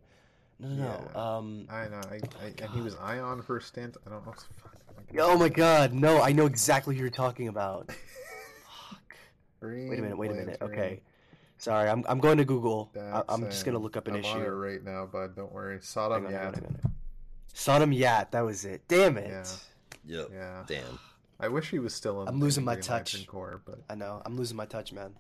No, 0.61 0.69
no, 0.69 0.75
no. 0.77 1.11
Yeah. 1.15 1.37
Um. 1.37 1.67
I 1.71 1.89
know. 1.89 2.01
I, 2.11 2.15
I, 2.45 2.53
and 2.63 2.71
he 2.75 2.81
was 2.83 2.97
Ion 2.97 3.43
for 3.43 3.57
a 3.57 3.63
stint. 3.63 3.97
I 4.07 4.11
don't 4.11 4.25
know. 4.27 4.35
Oh 5.21 5.39
my 5.39 5.49
god. 5.49 5.93
No, 5.93 6.21
I 6.23 6.33
know 6.33 6.47
exactly 6.47 6.95
who 6.95 7.01
you're 7.01 7.11
talking 7.11 7.49
about. 7.49 7.89
Fuck. 8.91 9.17
Wait 9.63 9.99
a 9.99 10.03
minute. 10.03 10.17
Wait 10.19 10.31
a 10.31 10.35
minute. 10.35 10.59
Okay. 10.61 11.01
Sorry, 11.65 11.89
I'm 11.89 12.05
I'm 12.07 12.19
going 12.19 12.37
to 12.37 12.45
Google. 12.45 12.91
I, 12.95 13.23
I'm 13.27 13.41
just 13.45 13.65
gonna 13.65 13.79
look 13.79 13.97
up 13.97 14.07
an 14.07 14.17
I'm 14.17 14.21
issue. 14.21 14.29
on 14.33 14.43
it 14.43 14.49
right 14.49 14.85
now, 14.85 15.07
bud. 15.07 15.35
Don't 15.35 15.51
worry. 15.51 15.77
Hang 15.77 15.81
Sodam 15.81 16.27
on, 16.27 16.31
Yat. 16.31 16.63
Sodam 17.55 17.97
Yat, 17.97 18.33
that 18.33 18.43
was 18.43 18.67
it. 18.67 18.83
Damn 18.87 19.17
it. 19.17 19.31
Yeah. 19.31 20.19
Yep. 20.19 20.29
Yeah. 20.31 20.63
Damn. 20.67 20.99
I 21.41 21.49
wish 21.49 21.71
he 21.71 21.79
was 21.79 21.95
still 21.95 22.21
in. 22.21 22.29
I'm 22.29 22.39
losing 22.39 22.65
my 22.67 22.77
touch. 22.77 23.27
Corps, 23.27 23.63
but 23.65 23.79
I 23.89 23.95
know. 23.95 24.21
I'm 24.27 24.37
losing 24.37 24.59
my 24.59 24.67
touch, 24.67 24.93
man. 24.93 25.15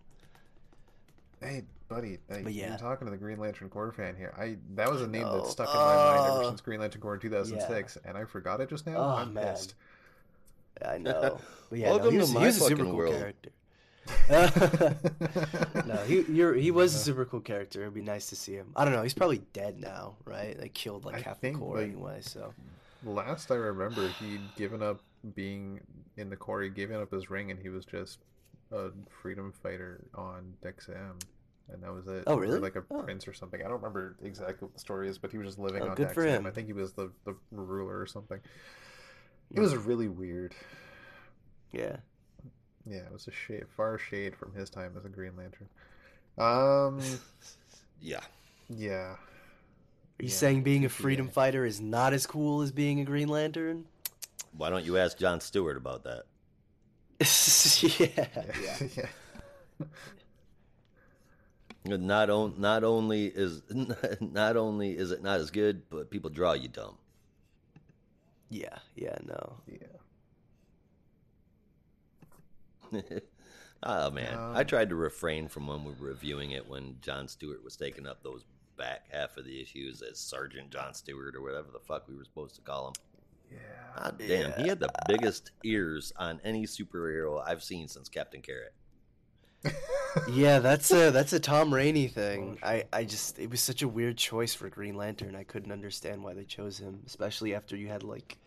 hey, 1.40 1.62
buddy, 1.88 2.18
hey, 2.28 2.42
But 2.44 2.52
yeah. 2.52 2.68
you're 2.68 2.76
talking 2.76 3.06
to 3.06 3.10
the 3.10 3.16
Green 3.16 3.38
Lantern 3.38 3.70
Corps 3.70 3.92
fan 3.92 4.14
here. 4.14 4.34
I 4.38 4.58
that 4.74 4.90
was 4.92 5.00
a 5.00 5.06
name 5.06 5.22
know. 5.22 5.40
that 5.40 5.46
stuck 5.50 5.68
in 5.72 5.80
my 5.80 6.16
mind 6.18 6.30
ever 6.34 6.44
since 6.44 6.60
Green 6.60 6.80
Lantern 6.80 7.00
Corps 7.00 7.14
in 7.14 7.20
2006, 7.20 7.96
and 8.04 8.18
I 8.18 8.26
forgot 8.26 8.60
it 8.60 8.68
just 8.68 8.86
now. 8.86 8.96
Oh, 8.98 9.16
I'm 9.16 9.32
man. 9.32 9.46
pissed. 9.46 9.76
I 10.86 10.98
know. 10.98 11.40
But 11.70 11.78
yeah, 11.78 11.86
no, 11.86 11.92
Welcome 11.96 12.10
he 12.10 12.16
to 12.18 12.20
was, 12.20 12.28
he 12.28 12.34
my 12.34 12.46
was 12.46 12.56
a 12.56 12.60
super 12.60 12.70
fucking 12.76 12.84
cool 12.90 12.96
world. 12.98 13.14
character. 13.14 13.50
no, 14.30 15.96
he 16.06 16.22
you're, 16.32 16.54
he 16.54 16.70
was 16.70 16.94
a 16.94 16.98
super 16.98 17.24
cool 17.24 17.40
character. 17.40 17.82
It'd 17.82 17.94
be 17.94 18.02
nice 18.02 18.28
to 18.30 18.36
see 18.36 18.52
him. 18.54 18.70
I 18.76 18.84
don't 18.84 18.92
know. 18.94 19.02
He's 19.02 19.14
probably 19.14 19.38
dead 19.52 19.80
now, 19.80 20.16
right? 20.24 20.58
Like 20.58 20.74
killed 20.74 21.04
like 21.04 21.16
I 21.16 21.20
half 21.20 21.40
the 21.40 21.52
Corps 21.52 21.76
like- 21.78 21.84
anyway. 21.88 22.18
So 22.20 22.52
Last 23.04 23.50
I 23.50 23.56
remember, 23.56 24.08
he'd 24.20 24.40
given 24.56 24.82
up 24.82 25.00
being 25.34 25.80
in 26.16 26.30
the 26.30 26.36
Corps. 26.36 26.62
He'd 26.62 26.74
given 26.74 27.00
up 27.00 27.10
his 27.12 27.28
ring, 27.30 27.50
and 27.50 27.60
he 27.60 27.68
was 27.68 27.84
just 27.84 28.18
a 28.72 28.88
freedom 29.22 29.52
fighter 29.62 30.00
on 30.14 30.54
Daxam, 30.62 31.20
and 31.70 31.82
that 31.82 31.92
was 31.92 32.06
it. 32.06 32.24
Oh, 32.26 32.36
Or 32.36 32.40
really? 32.40 32.58
like 32.60 32.76
a 32.76 32.84
Oh. 32.90 33.02
prince 33.02 33.28
or 33.28 33.34
something. 33.34 33.60
I 33.60 33.64
don't 33.64 33.74
remember 33.76 34.16
exactly 34.22 34.56
what 34.66 34.72
the 34.74 34.80
story 34.80 35.08
is, 35.08 35.18
but 35.18 35.30
he 35.30 35.36
was 35.38 35.48
just 35.48 35.58
living 35.58 35.82
Oh, 35.82 35.88
on 35.90 35.94
good 35.96 36.10
for 36.12 36.24
Daxam. 36.24 36.30
him. 36.38 36.46
I 36.46 36.50
think 36.50 36.66
he 36.66 36.72
was 36.72 36.92
the 36.94 37.10
the 37.24 37.36
ruler 37.52 37.98
or 38.00 38.06
something. 38.06 38.40
It 39.50 39.60
was 39.60 39.76
really 39.76 40.08
weird. 40.08 40.54
yeah, 41.72 41.96
Yeah, 42.86 42.98
it 43.06 43.12
was 43.12 43.26
a 43.28 43.30
shade, 43.30 43.64
far 43.76 43.98
shade 43.98 44.36
from 44.36 44.52
his 44.54 44.70
time 44.70 44.96
as 44.96 45.04
a 45.04 45.08
Green 45.08 45.36
Lantern. 45.36 45.68
Um, 46.38 47.20
Yeah. 48.00 48.20
yeah. 48.68 49.16
are 50.18 50.24
you 50.24 50.28
Yeah, 50.28 50.30
saying 50.30 50.62
being 50.64 50.84
a 50.84 50.88
yeah. 50.98 51.04
freedom 51.04 51.28
fighter 51.28 51.64
is 51.64 51.80
not 51.80 52.12
as 52.12 52.26
cool 52.26 52.62
as 52.62 52.72
being 52.72 52.98
a 53.00 53.04
Green 53.04 53.28
Lantern? 53.28 53.86
Why 54.52 54.70
don't 54.70 54.84
you 54.86 54.96
ask 54.96 55.18
John 55.18 55.40
Stewart 55.40 55.76
about 55.76 56.04
that? 56.04 56.24
yeah, 57.98 58.28
yeah. 58.54 58.78
yeah. 61.84 61.96
Not 61.96 62.30
on, 62.30 62.60
not 62.60 62.84
only 62.84 63.26
is 63.26 63.62
not 64.20 64.56
only 64.56 64.96
is 64.96 65.10
it 65.10 65.22
not 65.22 65.40
as 65.40 65.50
good, 65.50 65.88
but 65.90 66.10
people 66.10 66.30
draw 66.30 66.52
you 66.54 66.68
dumb. 66.68 66.98
Yeah, 68.48 68.78
yeah, 68.94 69.16
no. 69.24 69.60
Yeah. 69.66 69.93
Oh 73.82 74.10
man, 74.10 74.34
Um, 74.38 74.56
I 74.56 74.64
tried 74.64 74.88
to 74.88 74.94
refrain 74.94 75.46
from 75.48 75.66
when 75.66 75.84
we 75.84 75.92
were 75.92 76.08
reviewing 76.08 76.52
it 76.52 76.66
when 76.68 76.96
John 77.02 77.28
Stewart 77.28 77.62
was 77.62 77.76
taking 77.76 78.06
up 78.06 78.22
those 78.22 78.44
back 78.78 79.02
half 79.12 79.36
of 79.36 79.44
the 79.44 79.60
issues 79.60 80.00
as 80.02 80.18
Sergeant 80.18 80.70
John 80.70 80.94
Stewart 80.94 81.36
or 81.36 81.42
whatever 81.42 81.68
the 81.72 81.80
fuck 81.80 82.08
we 82.08 82.16
were 82.16 82.24
supposed 82.24 82.54
to 82.56 82.62
call 82.62 82.88
him. 82.88 82.94
Yeah. 83.52 84.02
God 84.02 84.18
damn, 84.18 84.52
he 84.62 84.68
had 84.68 84.80
the 84.80 84.90
biggest 85.06 85.50
ears 85.64 86.12
on 86.16 86.40
any 86.44 86.64
superhero 86.66 87.42
I've 87.46 87.62
seen 87.62 87.86
since 87.88 88.08
Captain 88.08 88.40
Carrot. 88.42 88.72
Yeah, 90.30 90.60
that's 90.60 90.92
a 90.92 91.10
that's 91.10 91.32
a 91.32 91.40
Tom 91.40 91.74
Rainey 91.74 92.06
thing. 92.06 92.58
I 92.62 92.84
I 92.92 93.04
just 93.04 93.38
it 93.40 93.50
was 93.50 93.60
such 93.60 93.82
a 93.82 93.88
weird 93.88 94.16
choice 94.16 94.54
for 94.54 94.68
Green 94.68 94.94
Lantern. 94.94 95.34
I 95.34 95.42
couldn't 95.42 95.72
understand 95.72 96.22
why 96.22 96.34
they 96.34 96.44
chose 96.44 96.78
him, 96.78 97.00
especially 97.04 97.52
after 97.52 97.76
you 97.76 97.88
had 97.88 98.04
like, 98.04 98.38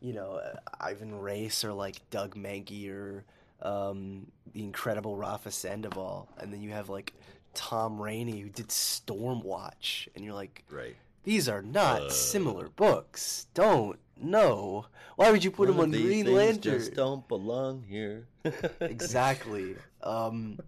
you 0.00 0.12
know, 0.12 0.34
uh, 0.34 0.54
Ivan 0.80 1.18
Reis 1.18 1.64
or 1.64 1.72
like 1.72 2.08
Doug 2.10 2.36
Mahnke 2.36 2.88
or 2.90 3.24
um, 3.62 4.26
the 4.52 4.62
incredible 4.64 5.16
Rafa 5.16 5.50
Sandoval, 5.50 6.28
and 6.38 6.52
then 6.52 6.62
you 6.62 6.70
have 6.70 6.88
like 6.88 7.14
Tom 7.54 8.00
Rainey 8.00 8.40
who 8.40 8.48
did 8.48 8.68
Stormwatch, 8.68 10.08
and 10.14 10.24
you're 10.24 10.34
like, 10.34 10.64
Right. 10.70 10.96
these 11.24 11.48
are 11.48 11.62
not 11.62 12.02
Uh. 12.02 12.10
similar 12.10 12.68
books. 12.68 13.46
Don't 13.54 13.98
no. 14.20 14.86
Why 15.16 15.30
would 15.30 15.44
you 15.44 15.50
put 15.50 15.68
him 15.68 15.78
on 15.80 15.90
Green 15.90 16.32
Lantern? 16.32 16.78
Just 16.78 16.94
don't 16.94 17.26
belong 17.28 17.82
here. 17.88 18.26
exactly. 18.80 19.76
Um, 20.02 20.58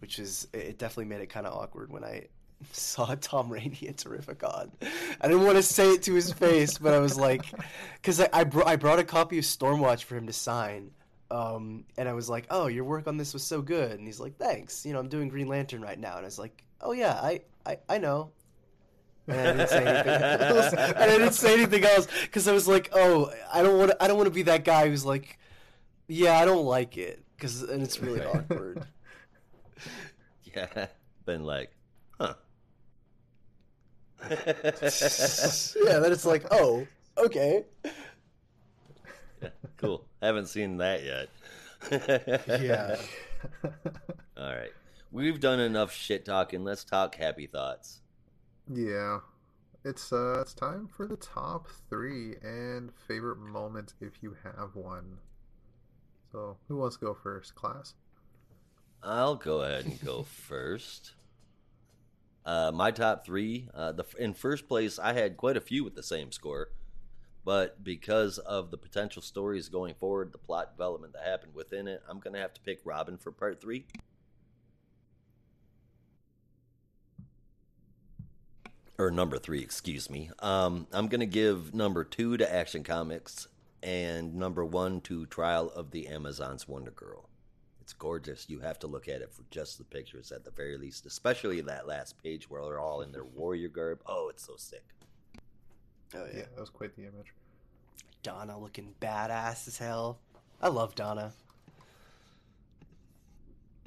which 0.00 0.18
is 0.18 0.48
it 0.52 0.78
definitely 0.78 1.04
made 1.06 1.20
it 1.20 1.26
kind 1.26 1.46
of 1.46 1.52
awkward 1.54 1.90
when 1.92 2.04
I 2.04 2.28
saw 2.72 3.14
Tom 3.20 3.50
Rainey 3.50 3.86
at 3.88 3.96
Terrificon. 3.96 4.70
I 5.20 5.28
didn't 5.28 5.44
want 5.44 5.56
to 5.56 5.62
say 5.62 5.90
it 5.92 6.02
to 6.04 6.14
his 6.14 6.32
face, 6.32 6.78
but 6.78 6.94
I 6.94 6.98
was 6.98 7.18
like, 7.18 7.44
because 7.94 8.20
I 8.20 8.28
I, 8.32 8.44
br- 8.44 8.64
I 8.66 8.76
brought 8.76 8.98
a 8.98 9.04
copy 9.04 9.38
of 9.38 9.44
Stormwatch 9.44 10.04
for 10.04 10.16
him 10.16 10.26
to 10.26 10.32
sign. 10.32 10.90
Um, 11.30 11.84
and 11.96 12.08
I 12.08 12.12
was 12.12 12.28
like, 12.28 12.46
"Oh, 12.50 12.66
your 12.66 12.84
work 12.84 13.06
on 13.06 13.16
this 13.16 13.32
was 13.32 13.42
so 13.44 13.62
good," 13.62 13.92
and 13.92 14.06
he's 14.06 14.18
like, 14.20 14.36
"Thanks." 14.36 14.84
You 14.84 14.92
know, 14.92 14.98
I'm 14.98 15.08
doing 15.08 15.28
Green 15.28 15.46
Lantern 15.48 15.80
right 15.80 15.98
now, 15.98 16.16
and 16.16 16.22
I 16.22 16.28
was 16.28 16.38
like, 16.38 16.64
"Oh 16.80 16.92
yeah, 16.92 17.14
I 17.22 17.40
I, 17.64 17.78
I 17.88 17.98
know." 17.98 18.30
And 19.28 19.38
I 19.38 19.52
didn't 19.52 19.68
say 19.68 19.84
anything 19.86 20.22
else. 20.56 20.72
And 20.72 20.96
I 20.98 21.06
didn't 21.06 21.32
say 21.34 21.52
anything 21.54 21.84
else 21.84 22.08
because 22.22 22.48
I 22.48 22.52
was 22.52 22.66
like, 22.66 22.90
"Oh, 22.92 23.32
I 23.52 23.62
don't 23.62 23.78
want 23.78 23.92
to. 23.92 24.02
I 24.02 24.08
don't 24.08 24.16
want 24.16 24.26
to 24.26 24.34
be 24.34 24.42
that 24.42 24.64
guy 24.64 24.88
who's 24.88 25.04
like, 25.04 25.38
yeah, 26.08 26.38
I 26.38 26.44
don't 26.44 26.64
like 26.64 26.96
it," 26.96 27.22
because 27.36 27.62
and 27.62 27.80
it's 27.82 28.00
really 28.00 28.20
Right. 28.20 28.34
awkward. 28.50 28.84
yeah, 30.44 30.86
been 31.26 31.44
like, 31.44 31.70
huh. 32.18 32.34
yeah, 34.30 35.98
then 35.98 36.12
it's 36.12 36.24
like, 36.26 36.44
oh, 36.50 36.86
okay. 37.16 37.64
Cool. 39.76 40.04
Haven't 40.20 40.46
seen 40.46 40.76
that 40.78 41.02
yet. 41.04 41.28
Yeah. 42.62 42.96
All 44.36 44.52
right. 44.54 44.72
We've 45.10 45.40
done 45.40 45.60
enough 45.60 45.92
shit 45.92 46.24
talking. 46.24 46.62
Let's 46.64 46.84
talk 46.84 47.14
happy 47.14 47.46
thoughts. 47.46 48.00
Yeah. 48.72 49.20
It's 49.84 50.12
uh 50.12 50.40
it's 50.42 50.52
time 50.54 50.86
for 50.88 51.06
the 51.06 51.16
top 51.16 51.68
three 51.88 52.36
and 52.42 52.92
favorite 53.08 53.38
moment 53.38 53.94
if 54.00 54.22
you 54.22 54.36
have 54.44 54.74
one. 54.74 55.18
So 56.32 56.58
who 56.68 56.76
wants 56.76 56.96
to 56.98 57.06
go 57.06 57.14
first, 57.14 57.54
class? 57.54 57.94
I'll 59.02 59.36
go 59.36 59.62
ahead 59.62 59.86
and 59.86 60.00
go 60.04 60.22
first. 60.48 61.14
Uh, 62.44 62.70
my 62.72 62.90
top 62.90 63.24
three. 63.24 63.68
Uh, 63.74 63.92
the 63.92 64.04
in 64.18 64.34
first 64.34 64.68
place, 64.68 64.98
I 64.98 65.12
had 65.12 65.36
quite 65.36 65.56
a 65.56 65.60
few 65.60 65.84
with 65.84 65.94
the 65.94 66.02
same 66.02 66.32
score, 66.32 66.68
but 67.44 67.82
because 67.82 68.38
of 68.38 68.70
the 68.70 68.76
potential 68.76 69.22
stories 69.22 69.68
going 69.68 69.94
forward, 69.94 70.32
the 70.32 70.38
plot 70.38 70.76
development 70.76 71.12
that 71.14 71.24
happened 71.24 71.54
within 71.54 71.88
it, 71.88 72.02
I'm 72.08 72.20
gonna 72.20 72.38
have 72.38 72.54
to 72.54 72.60
pick 72.60 72.80
Robin 72.84 73.16
for 73.16 73.32
part 73.32 73.60
three. 73.60 73.86
Or 78.98 79.10
number 79.10 79.38
three, 79.38 79.60
excuse 79.60 80.10
me. 80.10 80.30
Um, 80.40 80.86
I'm 80.92 81.08
gonna 81.08 81.24
give 81.24 81.72
number 81.72 82.04
two 82.04 82.36
to 82.36 82.54
Action 82.54 82.84
Comics 82.84 83.48
and 83.82 84.34
number 84.34 84.64
one 84.64 85.00
to 85.02 85.24
Trial 85.26 85.70
of 85.70 85.90
the 85.90 86.06
Amazons 86.08 86.68
Wonder 86.68 86.90
Girl. 86.90 87.30
It's 87.80 87.94
gorgeous. 87.94 88.48
You 88.48 88.60
have 88.60 88.78
to 88.80 88.86
look 88.86 89.08
at 89.08 89.22
it 89.22 89.32
for 89.32 89.42
just 89.50 89.78
the 89.78 89.84
pictures 89.84 90.30
at 90.30 90.44
the 90.44 90.50
very 90.50 90.76
least, 90.76 91.06
especially 91.06 91.60
that 91.62 91.88
last 91.88 92.22
page 92.22 92.48
where 92.50 92.62
they're 92.62 92.78
all 92.78 93.00
in 93.00 93.10
their 93.10 93.24
warrior 93.24 93.68
garb. 93.68 94.00
Oh, 94.06 94.28
it's 94.28 94.46
so 94.46 94.54
sick. 94.56 94.84
Oh 96.14 96.26
Yeah, 96.34 96.42
that 96.54 96.58
was 96.60 96.70
quite 96.70 96.94
the 96.96 97.02
image. 97.02 97.32
Donna 98.22 98.58
looking 98.58 98.94
badass 99.00 99.66
as 99.68 99.78
hell. 99.78 100.18
I 100.60 100.68
love 100.68 100.94
Donna. 100.94 101.32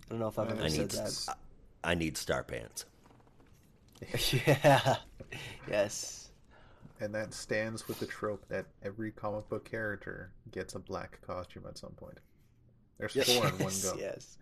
I 0.06 0.10
don't 0.10 0.19
know 0.19 0.27
if 0.27 0.40
I've 0.40 0.50
I 0.50 0.52
ever 0.52 0.64
I 0.64 0.68
said 0.68 0.80
need 0.80 0.90
that. 0.92 1.35
I 1.84 1.95
need 1.95 2.18
star 2.18 2.43
pants. 2.43 2.85
yeah. 4.48 4.95
Yes. 5.69 6.30
And 7.00 7.14
that 7.16 7.34
stands 7.34 7.88
with 7.88 8.00
the 8.00 8.06
trope 8.06 8.48
that 8.50 8.66
every 8.84 9.11
comic 9.11 9.50
book 9.50 9.69
character 9.69 10.32
gets 10.52 10.76
a 10.76 10.80
black 10.80 11.19
costume 11.26 11.64
at 11.68 11.77
some 11.77 11.92
point. 11.92 12.18
There's 12.98 13.16
Yes. 13.16 13.34
four 13.34 13.48
in 13.48 13.53
one 13.53 13.61
Yes, 13.64 13.84
go. 13.92 13.98
yes. 14.00 14.38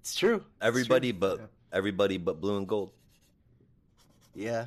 It's 0.00 0.14
true. 0.14 0.36
It's 0.36 0.44
Everybody 0.60 1.12
true. 1.12 1.20
but 1.20 1.38
Yeah. 1.40 1.46
everybody 1.72 2.18
but 2.18 2.40
blue 2.40 2.56
and 2.56 2.66
gold. 2.68 2.92
Yeah. 4.34 4.66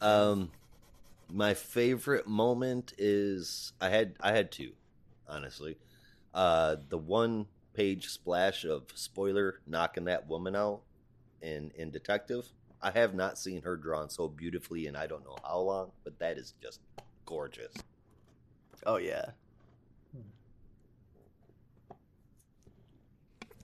Um, 0.00 0.50
my 1.32 1.54
favorite 1.54 2.26
moment 2.26 2.92
is 2.98 3.72
I 3.80 3.88
had 3.88 4.14
I 4.20 4.32
had 4.32 4.50
two, 4.52 4.72
honestly. 5.28 5.76
Uh, 6.34 6.76
the 6.88 6.98
one 6.98 7.46
page 7.74 8.08
splash 8.08 8.64
of 8.64 8.84
spoiler 8.94 9.60
knocking 9.66 10.04
that 10.04 10.28
woman 10.28 10.56
out 10.56 10.82
in 11.42 11.70
in 11.74 11.90
Detective. 11.90 12.46
I 12.82 12.90
have 12.92 13.14
not 13.14 13.38
seen 13.38 13.62
her 13.62 13.76
drawn 13.76 14.08
so 14.08 14.28
beautifully 14.28 14.86
in 14.86 14.96
I 14.96 15.06
don't 15.06 15.24
know 15.24 15.36
how 15.44 15.58
long, 15.58 15.92
but 16.04 16.18
that 16.18 16.38
is 16.38 16.54
just 16.62 16.80
gorgeous. 17.26 17.74
Oh 18.86 18.96
yeah. 18.96 19.30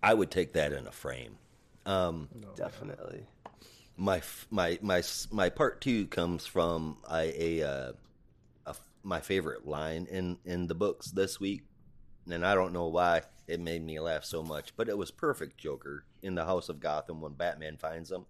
I 0.02 0.14
would 0.14 0.30
take 0.30 0.52
that 0.52 0.72
in 0.72 0.86
a 0.86 0.92
frame. 0.92 1.36
Um, 1.84 2.28
No, 2.34 2.48
Definitely. 2.54 3.26
My 3.96 4.22
my 4.50 4.78
my 4.82 5.02
my 5.30 5.48
part 5.48 5.80
two 5.80 6.06
comes 6.06 6.46
from 6.46 6.98
a, 7.10 7.60
a, 7.60 7.68
uh, 7.68 7.92
a 8.66 8.74
my 9.02 9.20
favorite 9.20 9.66
line 9.66 10.06
in 10.10 10.38
in 10.44 10.66
the 10.66 10.74
books 10.74 11.10
this 11.10 11.40
week, 11.40 11.62
and 12.30 12.44
I 12.44 12.54
don't 12.54 12.72
know 12.72 12.86
why 12.88 13.22
it 13.46 13.60
made 13.60 13.84
me 13.84 13.98
laugh 14.00 14.24
so 14.24 14.42
much, 14.42 14.76
but 14.76 14.88
it 14.88 14.98
was 14.98 15.10
perfect. 15.10 15.58
Joker 15.58 16.04
in 16.22 16.34
the 16.34 16.44
House 16.44 16.68
of 16.68 16.80
Gotham 16.80 17.20
when 17.20 17.32
Batman 17.32 17.76
finds 17.76 18.10
him. 18.10 18.26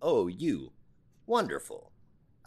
Oh, 0.00 0.28
you, 0.28 0.72
wonderful. 1.26 1.90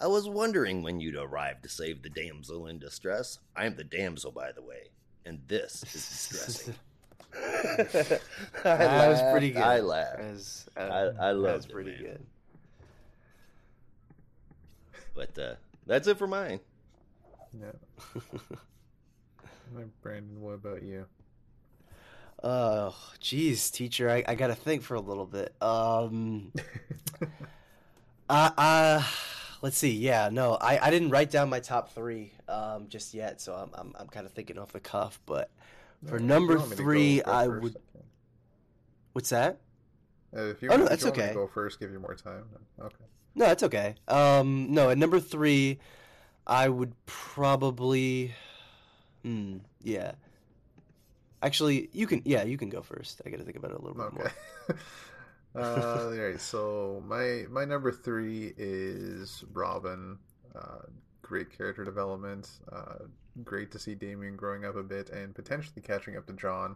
I 0.01 0.08
was 0.08 0.30
wondering 0.30 0.82
when 0.82 1.01
you'd 1.01 1.18
arrive 1.18 1.61
to 1.64 1.69
save 1.69 2.03
the 2.03 2.09
damsel 2.09 2.68
in 2.68 2.80
distress. 2.80 3.40
I'm 3.53 3.76
the 3.76 3.84
damsel, 3.84 4.32
by 4.32 4.53
the 4.53 4.61
way, 4.61 4.92
and 5.26 5.42
this 5.48 5.84
is 5.84 6.30
distressing. 6.30 6.76
I 7.35 8.19
that 8.64 9.09
was 9.09 9.22
pretty 9.32 9.51
good. 9.51 9.61
I 9.61 9.80
laughed. 9.80 10.17
That 10.17 10.32
was, 10.32 10.69
uh, 10.75 10.80
I- 10.80 10.85
I 10.85 11.03
that 11.11 11.33
was 11.35 11.38
loved 11.43 11.66
it, 11.66 11.72
pretty 11.74 11.98
good. 11.98 12.25
But 15.14 15.38
uh, 15.38 15.56
that's 15.85 16.08
it 16.08 16.17
for 16.17 16.27
mine. 16.27 16.59
Yeah. 17.59 17.72
Brandon, 20.01 20.41
what 20.41 20.53
about 20.53 20.82
you? 20.83 21.06
Oh, 22.41 22.95
geez, 23.19 23.69
teacher, 23.69 24.09
I, 24.09 24.24
I 24.27 24.35
gotta 24.35 24.56
think 24.56 24.82
for 24.82 24.95
a 24.95 25.01
little 25.01 25.25
bit. 25.25 25.53
Um, 25.61 26.53
uh, 28.30 28.51
uh, 28.58 29.03
let's 29.61 29.77
see. 29.77 29.91
Yeah, 29.91 30.30
no, 30.32 30.53
I, 30.53 30.80
I 30.88 30.90
didn't 30.90 31.09
write 31.09 31.32
down 31.32 31.49
my 31.49 31.59
top 31.59 31.93
three 31.93 32.32
um, 32.48 32.88
just 32.88 33.14
yet, 33.14 33.41
so 33.41 33.53
I'm 33.53 33.69
I'm, 33.74 33.93
I'm 33.99 34.08
kind 34.08 34.25
of 34.25 34.32
thinking 34.32 34.58
off 34.58 34.72
the 34.72 34.80
cuff. 34.80 35.19
But 35.25 35.49
for 36.08 36.19
number 36.19 36.60
three, 36.60 37.22
I 37.24 37.45
first, 37.48 37.64
would. 37.64 37.76
I. 37.76 38.00
What's 39.14 39.30
that? 39.30 39.60
Uh, 40.36 40.42
if 40.44 40.61
you, 40.61 40.69
Oh, 40.72 40.78
no, 40.78 40.84
if 40.84 40.90
that's 40.90 41.02
you 41.02 41.08
want 41.08 41.18
me 41.18 41.24
to 41.24 41.30
okay. 41.30 41.34
go 41.36 41.48
first, 41.48 41.80
give 41.80 41.92
you 41.92 42.00
more 42.00 42.16
time. 42.16 42.45
Okay. 42.80 42.95
No, 43.36 43.45
that's 43.45 43.64
okay. 43.64 43.95
Um, 44.08 44.72
no, 44.74 44.90
at 44.90 44.98
number 44.98 45.19
three, 45.19 45.80
I 46.45 46.69
would 46.69 46.94
probably. 47.06 48.34
Hmm. 49.24 49.58
Yeah. 49.84 50.11
Actually, 51.42 51.90
you 51.94 52.06
can. 52.06 52.22
Yeah, 52.26 52.44
you 52.44 52.58
can 52.58 52.69
go 52.69 52.82
first. 52.82 53.22
I 53.26 53.30
got 53.30 53.38
to 53.38 53.44
think 53.44 53.58
about 53.58 53.72
it 53.72 53.78
a 53.78 53.82
little 53.82 53.95
bit 53.98 54.06
Okay. 54.08 54.32
more. 55.56 55.64
uh, 55.64 56.03
all 56.06 56.11
right. 56.11 56.40
So 56.40 57.02
my 57.08 57.45
my 57.50 57.66
number 57.66 57.92
three 57.92 58.53
is 58.58 59.44
Robin. 59.53 60.18
Uh, 60.56 60.84
great 61.22 61.50
character 61.56 61.86
development. 61.86 62.50
Uh, 62.72 63.06
great 63.43 63.72
to 63.72 63.80
see 63.80 63.95
Damian 63.95 64.35
growing 64.35 64.66
up 64.66 64.75
a 64.75 64.83
bit 64.83 65.09
and 65.09 65.33
potentially 65.33 65.82
catching 65.82 66.17
up 66.17 66.27
to 66.27 66.33
Jon. 66.33 66.75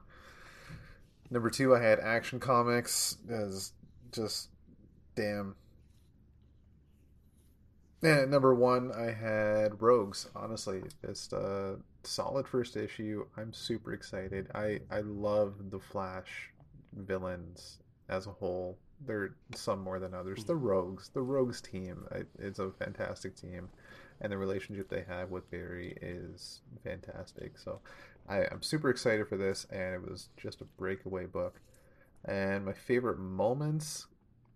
Number 1.29 1.49
two, 1.49 1.75
I 1.75 1.81
had 1.81 1.99
Action 1.99 2.39
Comics 2.39 3.17
as 3.29 3.71
just 4.11 4.49
damn. 5.15 5.55
And 8.01 8.29
number 8.29 8.53
one, 8.53 8.91
I 8.91 9.11
had 9.11 9.81
Rogues. 9.81 10.27
Honestly, 10.35 10.83
just 11.05 11.31
a 11.33 11.77
solid 12.03 12.47
first 12.47 12.75
issue. 12.75 13.25
I'm 13.37 13.53
super 13.53 13.93
excited. 13.93 14.49
I 14.53 14.81
I 14.91 14.99
love 14.99 15.71
the 15.71 15.79
Flash 15.79 16.51
villains 16.93 17.79
as 18.09 18.27
a 18.27 18.31
whole. 18.31 18.77
They're 19.05 19.35
some 19.55 19.81
more 19.81 19.99
than 19.99 20.13
others. 20.13 20.43
The 20.43 20.55
Rogues, 20.55 21.09
the 21.13 21.21
Rogues 21.21 21.61
team, 21.61 22.05
it's 22.39 22.59
a 22.59 22.71
fantastic 22.71 23.35
team, 23.35 23.69
and 24.23 24.31
the 24.31 24.37
relationship 24.37 24.89
they 24.89 25.03
have 25.07 25.31
with 25.31 25.49
Barry 25.51 25.97
is 26.01 26.61
fantastic. 26.83 27.59
So, 27.59 27.81
I, 28.29 28.45
I'm 28.51 28.63
super 28.63 28.89
excited 28.89 29.27
for 29.27 29.37
this, 29.37 29.67
and 29.71 29.95
it 29.95 30.01
was 30.09 30.29
just 30.37 30.61
a 30.61 30.65
breakaway 30.65 31.25
book. 31.25 31.59
And 32.25 32.65
my 32.65 32.73
favorite 32.73 33.19
moments, 33.19 34.07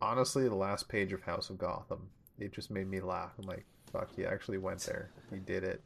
honestly, 0.02 0.48
the 0.48 0.56
last 0.56 0.88
page 0.90 1.14
of 1.14 1.22
House 1.24 1.50
of 1.50 1.58
Gotham. 1.58 2.10
It 2.40 2.54
just 2.54 2.72
made 2.72 2.88
me 2.90 3.02
laugh. 3.02 3.32
I'm 3.40 3.48
like, 3.48 3.66
fuck, 3.92 4.10
he 4.16 4.26
actually 4.26 4.60
went 4.60 4.82
there. 4.82 5.10
He 5.32 5.38
did 5.40 5.64
it. 5.64 5.82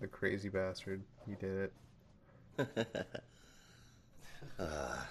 The 0.00 0.06
crazy 0.06 0.48
bastard. 0.48 1.02
He 1.26 1.34
did 1.34 1.70
it. 2.58 3.06
Ah, 4.58 5.08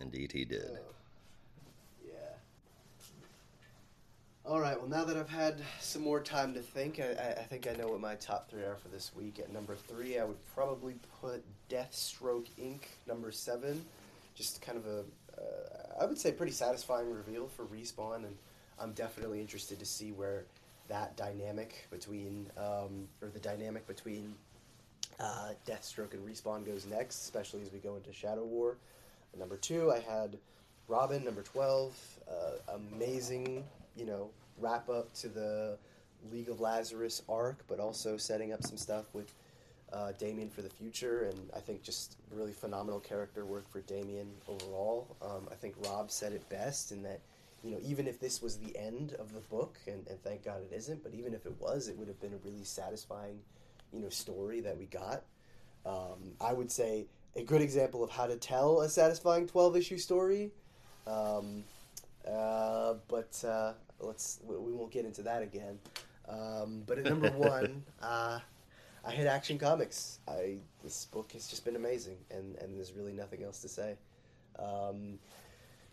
indeed, 0.00 0.32
he 0.32 0.44
did. 0.44 0.78
Yeah. 2.06 2.36
All 4.48 4.60
right. 4.60 4.80
Well, 4.80 4.88
now 4.88 5.04
that 5.04 5.14
I've 5.14 5.28
had 5.28 5.60
some 5.78 6.00
more 6.00 6.20
time 6.22 6.54
to 6.54 6.60
think, 6.60 6.98
I, 7.00 7.32
I- 7.32 7.42
think 7.42 7.66
I 7.68 7.74
know 7.74 7.88
what 7.88 8.00
my 8.00 8.14
top 8.14 8.48
three 8.48 8.62
are 8.62 8.76
for 8.76 8.88
this 8.88 9.12
week. 9.14 9.38
At 9.38 9.52
number 9.52 9.74
three, 9.74 10.18
I 10.18 10.24
would 10.24 10.38
probably 10.54 10.94
put 11.20 11.44
Deathstroke 11.68 12.46
Inc. 12.58 12.80
Number 13.06 13.30
seven. 13.30 13.84
Just 14.34 14.62
kind 14.62 14.78
of 14.78 14.86
a, 14.86 15.00
uh, 15.38 16.00
I 16.02 16.06
would 16.06 16.16
say, 16.18 16.32
pretty 16.32 16.52
satisfying 16.52 17.12
reveal 17.12 17.46
for 17.48 17.66
Respawn, 17.66 18.24
and 18.24 18.34
I'm 18.80 18.92
definitely 18.92 19.42
interested 19.42 19.78
to 19.80 19.84
see 19.84 20.12
where 20.12 20.44
that 20.88 21.14
dynamic 21.18 21.86
between, 21.90 22.46
um, 22.56 23.06
or 23.20 23.28
the 23.28 23.40
dynamic 23.40 23.86
between 23.86 24.34
uh, 25.20 25.50
Deathstroke 25.66 26.14
and 26.14 26.26
Respawn 26.26 26.64
goes 26.64 26.86
next, 26.86 27.22
especially 27.24 27.60
as 27.60 27.70
we 27.70 27.80
go 27.80 27.96
into 27.96 28.14
Shadow 28.14 28.44
War. 28.44 28.78
At 29.34 29.40
number 29.40 29.58
two, 29.58 29.92
I 29.92 29.98
had 29.98 30.38
Robin, 30.86 31.22
number 31.22 31.42
12. 31.42 32.18
Uh, 32.30 32.74
amazing, 32.94 33.62
you 33.98 34.06
know, 34.06 34.30
wrap 34.58 34.88
up 34.88 35.12
to 35.14 35.28
the 35.28 35.76
League 36.32 36.48
of 36.48 36.60
Lazarus 36.60 37.22
arc, 37.28 37.64
but 37.68 37.80
also 37.80 38.16
setting 38.16 38.52
up 38.52 38.62
some 38.62 38.76
stuff 38.76 39.06
with 39.12 39.34
uh, 39.92 40.12
Damian 40.18 40.50
for 40.50 40.62
the 40.62 40.70
future. 40.70 41.24
And 41.24 41.50
I 41.54 41.60
think 41.60 41.82
just 41.82 42.16
really 42.30 42.52
phenomenal 42.52 43.00
character 43.00 43.44
work 43.44 43.68
for 43.70 43.80
Damian 43.82 44.30
overall. 44.48 45.16
Um, 45.22 45.48
I 45.50 45.54
think 45.54 45.74
Rob 45.84 46.10
said 46.10 46.32
it 46.32 46.48
best 46.48 46.92
in 46.92 47.02
that, 47.02 47.20
you 47.64 47.72
know, 47.72 47.78
even 47.82 48.06
if 48.06 48.20
this 48.20 48.40
was 48.40 48.56
the 48.56 48.76
end 48.76 49.14
of 49.18 49.32
the 49.32 49.40
book, 49.40 49.78
and, 49.86 50.06
and 50.08 50.22
thank 50.22 50.44
God 50.44 50.60
it 50.70 50.74
isn't, 50.74 51.02
but 51.02 51.14
even 51.14 51.34
if 51.34 51.46
it 51.46 51.54
was, 51.58 51.88
it 51.88 51.98
would 51.98 52.08
have 52.08 52.20
been 52.20 52.32
a 52.32 52.48
really 52.48 52.64
satisfying, 52.64 53.38
you 53.92 54.00
know, 54.00 54.08
story 54.08 54.60
that 54.60 54.76
we 54.78 54.86
got. 54.86 55.24
Um, 55.86 56.32
I 56.40 56.52
would 56.52 56.70
say 56.70 57.06
a 57.34 57.42
good 57.42 57.62
example 57.62 58.04
of 58.04 58.10
how 58.10 58.26
to 58.26 58.36
tell 58.36 58.80
a 58.80 58.88
satisfying 58.88 59.46
12 59.46 59.76
issue 59.76 59.98
story. 59.98 60.50
Um, 61.06 61.64
uh, 62.30 62.94
but 63.08 63.42
uh, 63.46 63.72
let's 64.00 64.40
we, 64.44 64.56
won't 64.72 64.90
get 64.90 65.04
into 65.04 65.22
that 65.22 65.42
again. 65.42 65.78
Um, 66.28 66.82
but 66.86 66.98
at 66.98 67.04
number 67.04 67.30
one, 67.36 67.84
uh, 68.02 68.38
I 69.04 69.10
hit 69.10 69.26
Action 69.26 69.58
Comics. 69.58 70.18
I 70.28 70.56
this 70.82 71.06
book 71.06 71.32
has 71.32 71.46
just 71.46 71.64
been 71.64 71.76
amazing, 71.76 72.18
and 72.30 72.56
and 72.56 72.76
there's 72.76 72.92
really 72.92 73.12
nothing 73.12 73.42
else 73.42 73.60
to 73.62 73.68
say. 73.68 73.96
Um, 74.58 75.18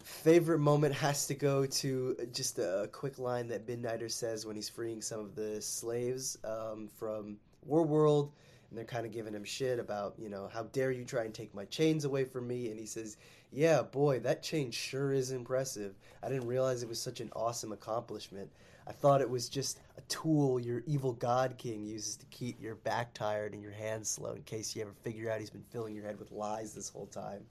favorite 0.04 0.60
moment 0.60 0.94
has 0.94 1.26
to 1.28 1.34
go 1.34 1.66
to 1.66 2.16
just 2.32 2.60
a 2.60 2.88
quick 2.92 3.18
line 3.18 3.48
that 3.48 3.66
Midnighter 3.68 4.12
says 4.12 4.46
when 4.46 4.56
he's 4.56 4.70
freeing 4.70 5.02
some 5.02 5.20
of 5.20 5.36
the 5.36 5.62
slaves 5.62 6.38
um, 6.44 6.90
from 6.96 7.38
War 7.66 7.84
World, 7.84 8.32
and 8.70 8.78
they're 8.78 8.86
kind 8.86 9.06
of 9.06 9.12
giving 9.12 9.34
him 9.34 9.44
shit 9.44 9.80
about, 9.80 10.16
you 10.18 10.30
know, 10.30 10.50
how 10.52 10.64
dare 10.64 10.92
you 10.92 11.06
try 11.06 11.24
and 11.24 11.34
take 11.34 11.54
my 11.54 11.66
chains 11.66 12.06
away 12.06 12.26
from 12.26 12.48
me? 12.48 12.70
And 12.70 12.80
he 12.80 12.86
says, 12.86 13.18
Yeah, 13.52 13.82
boy, 13.82 14.20
that 14.20 14.44
chain 14.44 14.72
sure 14.72 15.14
is 15.14 15.32
impressive. 15.32 15.94
I 16.24 16.30
didn't 16.30 16.48
realize 16.48 16.84
it 16.84 16.90
was 16.90 17.00
such 17.02 17.20
an 17.20 17.32
awesome 17.36 17.72
accomplishment. 17.72 18.50
I 18.88 18.92
thought 18.92 19.22
it 19.22 19.30
was 19.30 19.50
just 19.50 19.80
a 19.98 20.02
tool 20.02 20.60
your 20.60 20.84
evil 20.86 21.14
god 21.14 21.56
king 21.58 21.84
uses 21.86 22.18
to 22.18 22.26
keep 22.28 22.62
your 22.62 22.76
back 22.76 23.14
tired 23.16 23.54
and 23.54 23.62
your 23.64 23.72
hands 23.72 24.10
slow 24.10 24.34
in 24.34 24.44
case 24.44 24.76
you 24.76 24.84
ever 24.84 24.94
figure 25.04 25.32
out 25.32 25.40
he's 25.40 25.50
been 25.50 25.64
filling 25.72 25.96
your 25.96 26.06
head 26.06 26.20
with 26.20 26.32
lies 26.32 26.74
this 26.74 26.90
whole 26.90 27.08
time. 27.08 27.44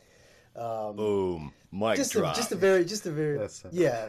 Um, 0.56 0.94
Boom. 0.94 1.52
Mic 1.72 1.96
just 1.96 2.14
a, 2.14 2.18
drop. 2.18 2.36
just 2.36 2.52
a 2.52 2.56
very 2.56 2.84
just 2.84 3.06
a 3.06 3.10
very 3.10 3.38
That's- 3.38 3.64
yeah 3.72 4.06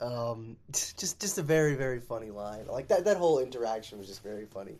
um 0.00 0.56
just 0.72 1.20
just 1.20 1.38
a 1.38 1.42
very 1.42 1.74
very 1.74 1.98
funny 1.98 2.30
line 2.30 2.66
like 2.68 2.86
that 2.86 3.04
that 3.04 3.16
whole 3.16 3.40
interaction 3.40 3.98
was 3.98 4.06
just 4.06 4.22
very 4.22 4.46
funny 4.46 4.76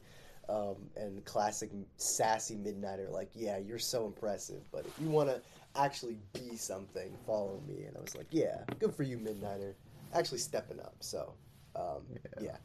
um 0.48 0.76
and 0.96 1.24
classic 1.24 1.70
sassy 1.96 2.56
midnighter 2.56 3.10
like 3.10 3.30
yeah 3.34 3.58
you're 3.58 3.78
so 3.78 4.06
impressive 4.06 4.62
but 4.72 4.86
if 4.86 4.92
you 5.00 5.08
want 5.08 5.28
to 5.28 5.40
actually 5.76 6.16
be 6.32 6.56
something 6.56 7.10
follow 7.26 7.60
me 7.68 7.84
and 7.84 7.96
i 7.96 8.00
was 8.00 8.16
like 8.16 8.26
yeah 8.30 8.58
good 8.78 8.94
for 8.94 9.02
you 9.02 9.18
midnighter 9.18 9.74
actually 10.14 10.38
stepping 10.38 10.80
up 10.80 10.94
so 11.00 11.32
um 11.76 12.02
Yeah. 12.40 12.42
yeah 12.42 12.56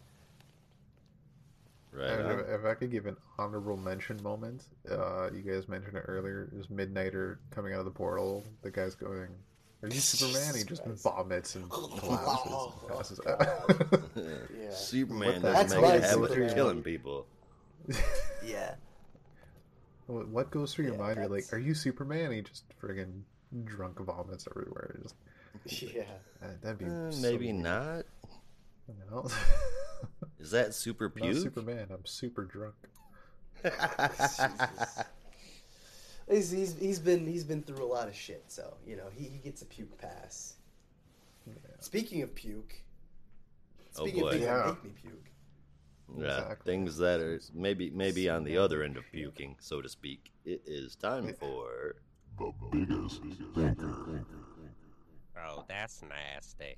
right 1.91 2.39
if, 2.39 2.59
if 2.61 2.65
I 2.65 2.73
could 2.73 2.89
give 2.91 3.05
an 3.05 3.17
honorable 3.37 3.77
mention 3.77 4.21
moment, 4.23 4.63
uh, 4.89 5.29
you 5.31 5.41
guys 5.41 5.67
mentioned 5.67 5.95
it 5.97 6.05
earlier. 6.07 6.49
It 6.51 6.57
was 6.57 6.67
Midnighter 6.67 7.37
coming 7.51 7.73
out 7.73 7.79
of 7.79 7.85
the 7.85 7.91
portal. 7.91 8.43
The 8.63 8.71
guy's 8.71 8.95
going, 8.95 9.27
"Are 9.83 9.87
you 9.89 9.99
Superman?" 9.99 10.55
He 10.55 10.63
just 10.63 10.83
Christ. 10.83 11.03
vomits 11.03 11.55
and 11.55 11.69
collapses 11.99 12.51
and 12.81 12.87
passes 12.97 13.19
Oh, 13.27 13.29
out. 13.31 14.03
yeah 14.59 14.71
Superman 14.71 15.41
doesn't 15.41 15.53
That's 15.53 15.73
make 15.73 15.81
my 15.81 15.95
a 15.95 16.01
habit 16.01 16.31
of 16.31 16.55
killing 16.55 16.81
people. 16.81 17.27
yeah 18.45 18.75
what 20.07 20.27
what 20.27 20.51
goes 20.51 20.73
through 20.73 20.85
your 20.85 20.93
Yeah, 20.95 20.99
mind? 20.99 21.15
You're 21.17 21.27
like, 21.27 21.43
that's- 21.45 21.53
"Are 21.53 21.59
you 21.59 21.73
Superman?" 21.73 22.31
He 22.31 22.41
just 22.41 22.63
friggin' 22.81 23.21
drunk 23.65 23.99
vomits 23.99 24.47
everywhere. 24.49 24.99
Just 25.01 25.15
yeah 25.95 26.03
uh, 26.43 26.47
that'd 26.61 26.77
be 26.79 26.85
Uh, 26.85 27.11
so 27.11 27.21
maybe 27.21 27.51
weird. 27.51 27.63
not. 27.63 28.05
You 28.87 28.95
know? 29.09 29.27
Is 30.39 30.51
that 30.51 30.73
super 30.73 31.09
puke? 31.09 31.33
Not? 31.35 31.41
Superman. 31.43 31.87
I'm 31.89 32.05
super 32.05 32.43
drunk. 32.43 32.75
he's, 36.29 36.51
he's, 36.51 36.75
he's 36.77 36.99
been 36.99 37.25
he's 37.25 37.43
been 37.43 37.61
through 37.63 37.83
a 37.83 37.87
lot 37.87 38.07
of 38.07 38.15
shit 38.15 38.43
so 38.47 38.73
you 38.85 38.95
know 38.97 39.07
he, 39.15 39.25
he 39.25 39.37
gets 39.37 39.61
a 39.61 39.65
puke 39.65 39.97
pass 39.97 40.55
speaking 41.79 42.21
of 42.21 42.33
puke 42.35 42.75
Oh, 43.95 44.03
speaking 44.05 44.21
boy. 44.21 44.27
of 44.27 44.33
things 44.33 44.43
Yeah. 44.45 44.65
make 44.65 44.83
me 44.83 44.89
puke 45.01 45.29
Yeah, 46.15 46.25
Exactly. 46.41 46.71
things 46.71 46.97
that 46.97 47.19
are 47.19 47.39
maybe 47.53 47.89
maybe 47.89 48.29
on 48.29 48.43
the 48.43 48.57
other 48.57 48.83
end 48.83 48.97
of 48.97 49.03
puking, 49.11 49.55
so 49.59 49.81
to 49.81 49.89
speak. 49.89 50.31
It 50.45 50.61
is 50.65 50.95
time 50.95 51.33
for 51.39 51.95
the 52.37 52.51
biggest 52.71 53.21
thinker. 53.55 54.25
Oh, 55.37 55.65
that's 55.67 56.01
nasty. 56.03 56.75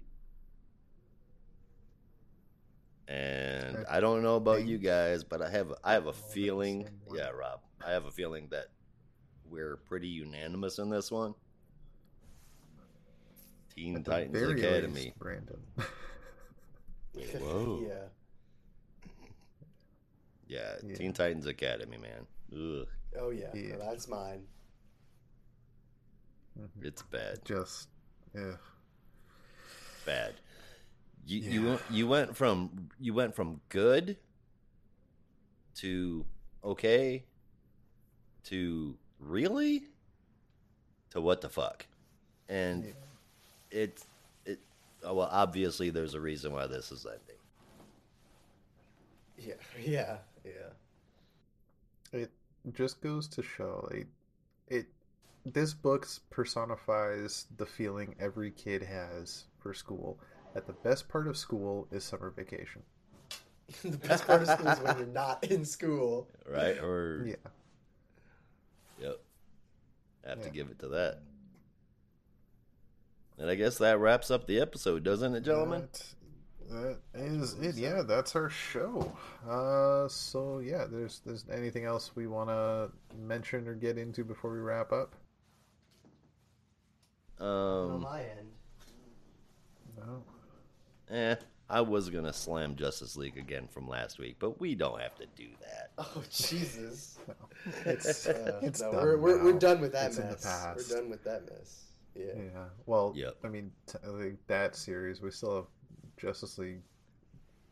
and 3.08 3.86
I 3.90 3.98
I 3.98 4.00
don't 4.00 4.24
know 4.24 4.36
about 4.38 4.66
you 4.66 4.78
guys, 4.78 5.24
but 5.24 5.42
I 5.42 5.50
have 5.50 5.74
I 5.84 5.94
have 5.94 6.06
a 6.08 6.10
oh, 6.10 6.12
all 6.12 6.14
have 6.14 6.28
the 6.28 6.34
feeling. 6.34 6.90
Yeah, 7.14 7.30
Rob, 7.30 7.60
I 7.86 7.92
have 7.92 8.06
a 8.06 8.12
feeling 8.12 8.48
that 8.52 8.68
we're 9.50 9.78
pretty 9.78 10.08
unanimous 10.08 10.80
in 10.80 10.90
this 10.90 11.12
one. 11.12 11.36
Teen 13.76 13.98
At 13.98 14.06
the 14.06 14.12
Titans 14.12 14.32
very 14.34 14.60
Academy. 14.60 14.94
least, 15.06 15.20
Brandon. 15.20 15.60
Whoa. 17.40 17.84
yeah 17.88 17.94
Yeah, 20.48 20.76
Yeah. 20.84 20.96
Teen 20.96 21.14
Titans 21.14 21.46
Academy, 21.48 21.98
man. 21.98 22.28
Ugh. 22.54 22.88
oh 23.20 23.30
yeah, 23.32 23.48
Yeah. 23.54 23.78
No, 23.78 23.90
that's 23.90 24.08
mine 24.08 24.44
mm-hmm. 26.60 26.86
It's 26.86 27.02
bad. 27.04 27.40
Just, 27.46 27.88
yeah. 28.34 28.58
bad. 30.06 30.34
You 31.26 31.40
you 31.40 31.66
went- 31.66 31.82
you 31.90 32.08
went 32.08 32.38
from 32.38 32.90
you 33.00 33.14
went 33.14 33.36
from 33.36 33.60
good 33.70 34.18
to 35.76 36.26
okay 36.64 37.24
to 38.44 38.96
really 39.20 39.88
to 41.10 41.20
what 41.22 41.42
the 41.42 41.50
fuck, 41.50 41.88
and 42.48 42.94
it's 43.72 44.06
it. 44.46 44.60
oh, 45.04 45.16
Well, 45.16 45.30
obviously, 45.32 45.90
there's 45.90 46.14
a 46.14 46.20
reason 46.22 46.54
why 46.54 46.68
this 46.68 46.92
is 46.92 47.06
ending. 47.06 47.42
Yeah, 49.38 49.54
yeah, 49.84 50.18
yeah. 50.46 52.20
It 52.20 52.32
just 52.74 53.02
goes 53.02 53.28
to 53.30 53.44
show, 53.44 53.88
like, 53.92 54.08
it. 54.68 54.88
This 55.46 55.74
book 55.74 56.08
personifies 56.32 57.46
the 57.58 57.66
feeling 57.66 58.16
every 58.20 58.50
kid 58.52 58.82
has 58.82 59.46
for 59.60 59.74
school. 59.74 60.20
That 60.54 60.66
the 60.66 60.74
best 60.74 61.08
part 61.10 61.28
of 61.28 61.38
school 61.38 61.88
is 61.92 62.04
summer 62.04 62.32
vacation. 62.32 62.82
the 63.84 63.98
best 63.98 64.26
part 64.26 64.42
of 64.42 64.48
school 64.48 64.68
is 64.70 64.80
when 64.80 64.98
you're 64.98 65.08
not 65.08 65.44
in 65.44 65.66
school. 65.66 66.30
Right? 66.50 66.78
Or 66.82 67.26
Yeah. 67.28 67.36
yep, 69.00 69.20
I 70.26 70.30
have 70.30 70.42
to 70.42 70.50
give 70.50 70.70
it 70.70 70.80
to 70.80 70.88
that. 70.90 71.20
And 73.38 73.50
I 73.50 73.56
guess 73.56 73.78
that 73.80 74.00
wraps 74.00 74.32
up 74.32 74.48
the 74.48 74.60
episode, 74.60 75.04
doesn't 75.04 75.36
it, 75.36 75.42
gentlemen? 75.42 75.82
That, 75.82 76.04
that 76.70 76.98
is 77.14 77.54
it. 77.62 77.76
Yeah, 77.76 78.02
that's 78.02 78.36
our 78.36 78.50
show. 78.50 79.12
Uh, 79.48 80.08
so 80.08 80.60
yeah, 80.60 80.86
there's 80.90 81.22
there's 81.26 81.46
anything 81.52 81.86
else 81.86 82.12
we 82.16 82.28
want 82.28 82.50
to 82.50 82.92
mention 83.18 83.68
or 83.68 83.76
get 83.76 83.98
into 83.98 84.24
before 84.24 84.52
we 84.54 84.60
wrap 84.60 84.92
up? 84.92 85.16
On 87.40 87.92
Um, 87.96 88.02
my 88.02 88.22
end. 88.22 88.52
No. 89.98 90.24
eh, 91.10 91.36
I 91.70 91.82
was 91.82 92.10
gonna 92.10 92.34
slam 92.34 92.76
Justice 92.76 93.16
League 93.16 93.38
again 93.38 93.68
from 93.68 93.88
last 93.88 94.20
week, 94.20 94.38
but 94.40 94.60
we 94.60 94.76
don't 94.76 95.00
have 95.02 95.16
to 95.16 95.26
do 95.36 95.48
that. 95.62 95.92
Oh 95.98 96.24
Jesus! 96.30 97.18
It's 97.86 98.28
Uh, 98.28 98.60
it's 98.62 98.82
no, 98.82 98.92
done 98.92 99.02
we're, 99.04 99.18
we're, 99.18 99.44
we're 99.44 99.60
done 99.60 99.82
with 99.82 99.92
that 99.94 100.08
It's 100.08 100.18
in 100.18 100.28
the 100.28 100.34
mess. 100.34 100.44
past. 100.44 100.90
We're 100.92 100.98
done 100.98 101.10
with 101.10 101.24
that 101.24 101.46
mess. 101.50 101.82
Yeah. 102.14 102.26
Yeah. 102.36 102.66
Well, 102.86 103.14
Yep. 103.16 103.36
I 103.44 103.48
mean, 103.48 103.72
t- 103.88 103.98
like 104.08 104.38
that 104.48 104.76
series, 104.76 105.22
we 105.22 105.32
still 105.32 105.56
have 105.56 105.66
Justice 106.18 106.58
League 106.58 106.82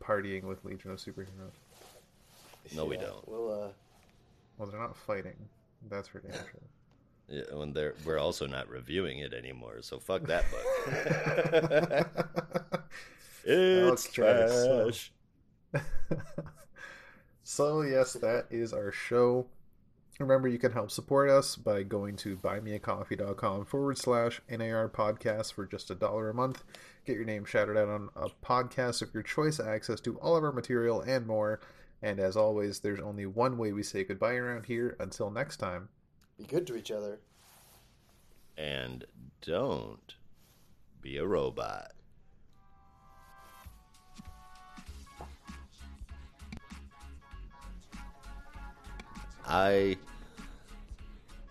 partying 0.02 0.44
with 0.44 0.64
Legion 0.66 0.92
of 0.92 0.98
Superheroes. 0.98 1.54
No, 2.76 2.86
we 2.86 2.98
don't. 2.98 3.28
We'll 3.28 3.52
uh, 3.52 3.68
Well, 4.58 4.70
they're 4.70 4.80
not 4.80 4.96
fighting. 4.96 5.36
That's 5.90 6.08
for 6.08 6.20
damn 6.20 6.34
sure. 6.34 6.44
Yeah, 7.30 7.44
and 7.54 7.74
they're, 7.74 7.94
we're 8.06 8.20
also 8.20 8.46
not 8.48 8.68
reviewing 8.68 9.20
it 9.20 9.34
anymore, 9.34 9.78
so 9.82 9.98
fuck 9.98 10.24
that 10.24 10.44
book. 10.52 10.66
it's 13.46 14.08
Okay, 14.20 14.48
so- 14.50 14.84
trash. 14.92 15.12
so 17.44 17.82
yes, 17.82 18.14
that 18.14 18.48
is 18.52 18.74
our 18.74 18.92
show. 18.92 19.46
Remember, 20.20 20.48
you 20.48 20.60
can 20.60 20.72
help 20.72 20.92
support 20.92 21.30
us 21.30 21.56
by 21.56 21.82
going 21.84 22.16
to 22.18 22.38
buymeacoffee.com 22.38 23.66
forward 23.66 23.98
slash 23.98 24.42
NAR 24.50 24.88
podcast 24.88 25.54
for 25.54 25.66
just 25.66 25.90
a 25.90 25.96
dollar 25.96 26.30
a 26.30 26.34
month. 26.34 26.64
Get 27.06 27.16
your 27.16 27.26
name 27.26 27.46
shouted 27.46 27.78
out 27.78 27.90
on 27.90 28.10
a 28.16 28.30
podcast 28.46 29.02
of 29.02 29.14
your 29.14 29.24
choice, 29.24 29.60
access 29.60 30.00
to 30.02 30.18
all 30.20 30.36
of 30.36 30.44
our 30.44 30.52
material, 30.52 31.02
and 31.02 31.26
more. 31.26 31.60
And 32.02 32.20
as 32.20 32.38
always, 32.38 32.80
there's 32.80 33.00
only 33.00 33.26
one 33.26 33.58
way 33.58 33.72
we 33.72 33.82
say 33.82 34.04
goodbye 34.04 34.36
around 34.36 34.66
here. 34.66 34.96
Until 35.00 35.32
next 35.32 35.58
time. 35.58 35.90
be 36.38 36.44
good 36.44 36.68
to 36.68 36.76
each 36.76 36.92
other. 36.92 37.20
And 38.56 39.06
don't 39.42 40.14
be 41.02 41.18
a 41.18 41.26
robot. 41.26 41.94
I 49.54 49.98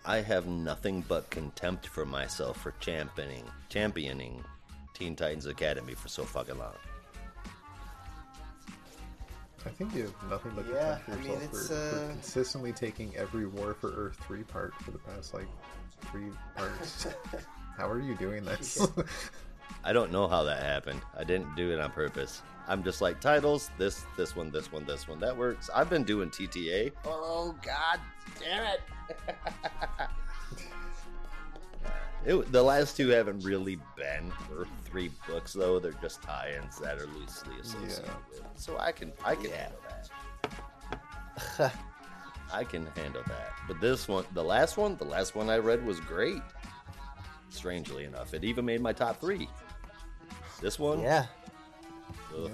I 0.05 0.17
have 0.17 0.45
nothing 0.45 1.05
but 1.07 1.29
contempt 1.29 1.87
for 1.87 2.05
myself 2.05 2.61
for 2.61 2.73
championing 2.81 3.45
championing 3.69 4.43
Teen 4.93 5.15
Titans 5.15 5.45
Academy 5.45 5.93
for 5.93 6.09
so 6.09 6.23
fucking 6.23 6.57
long. 6.57 6.73
I 9.65 9.69
think 9.69 9.95
you 9.95 10.01
have 10.03 10.29
nothing 10.29 10.51
but 10.53 10.65
Yeah, 10.67 10.97
contempt 11.05 11.05
for 11.05 11.11
I 11.11 11.15
mean, 11.15 11.23
yourself 11.23 11.43
it's, 11.43 11.67
for, 11.69 11.75
for 11.75 11.95
uh, 11.95 12.07
consistently 12.09 12.73
taking 12.73 13.15
every 13.15 13.47
War 13.47 13.73
for 13.73 13.91
Earth 13.91 14.17
3 14.27 14.43
part 14.43 14.73
for 14.81 14.91
the 14.91 14.97
past, 14.97 15.33
like, 15.33 15.47
three 16.11 16.31
parts. 16.57 17.07
How 17.77 17.89
are 17.89 18.01
you 18.01 18.15
doing 18.15 18.43
this? 18.43 18.85
I 19.85 19.93
don't 19.93 20.11
know 20.11 20.27
how 20.27 20.43
that 20.43 20.61
happened. 20.61 21.01
I 21.17 21.23
didn't 21.23 21.55
do 21.55 21.71
it 21.71 21.79
on 21.79 21.91
purpose. 21.91 22.41
I'm 22.67 22.83
just 22.83 23.01
like 23.01 23.19
titles, 23.19 23.69
this, 23.77 24.05
this 24.15 24.35
one, 24.35 24.49
this 24.51 24.71
one, 24.71 24.85
this 24.85 25.07
one. 25.07 25.19
That 25.19 25.35
works. 25.35 25.69
I've 25.73 25.89
been 25.89 26.03
doing 26.03 26.29
TTA. 26.29 26.91
Oh 27.05 27.55
God, 27.61 27.99
damn 28.39 28.63
it! 28.63 28.81
it! 32.25 32.51
The 32.51 32.63
last 32.63 32.95
two 32.95 33.09
haven't 33.09 33.43
really 33.43 33.77
been 33.97 34.31
Earth 34.55 34.67
three 34.85 35.11
books 35.27 35.53
though. 35.53 35.79
They're 35.79 35.91
just 36.01 36.21
tie-ins 36.21 36.79
that 36.79 36.97
are 36.99 37.07
loosely 37.07 37.55
associated 37.59 38.05
Yeah. 38.05 38.13
with. 38.31 38.43
So 38.55 38.77
I 38.77 38.91
can 38.91 39.11
I 39.25 39.35
can 39.35 39.51
handle 39.51 39.79
that. 41.59 41.73
I 42.53 42.63
can 42.63 42.85
handle 42.95 43.23
that. 43.27 43.51
But 43.67 43.81
this 43.81 44.07
one, 44.07 44.25
the 44.33 44.43
last 44.43 44.77
one, 44.77 44.95
the 44.97 45.05
last 45.05 45.35
one 45.35 45.49
I 45.49 45.57
read 45.57 45.83
was 45.85 45.99
great. 45.99 46.41
Strangely 47.49 48.05
enough, 48.05 48.33
it 48.33 48.43
even 48.43 48.63
made 48.65 48.79
my 48.81 48.93
top 48.93 49.19
three. 49.19 49.49
This 50.61 50.79
one, 50.79 51.01
Yeah. 51.01 51.25
Yeah. 52.35 52.53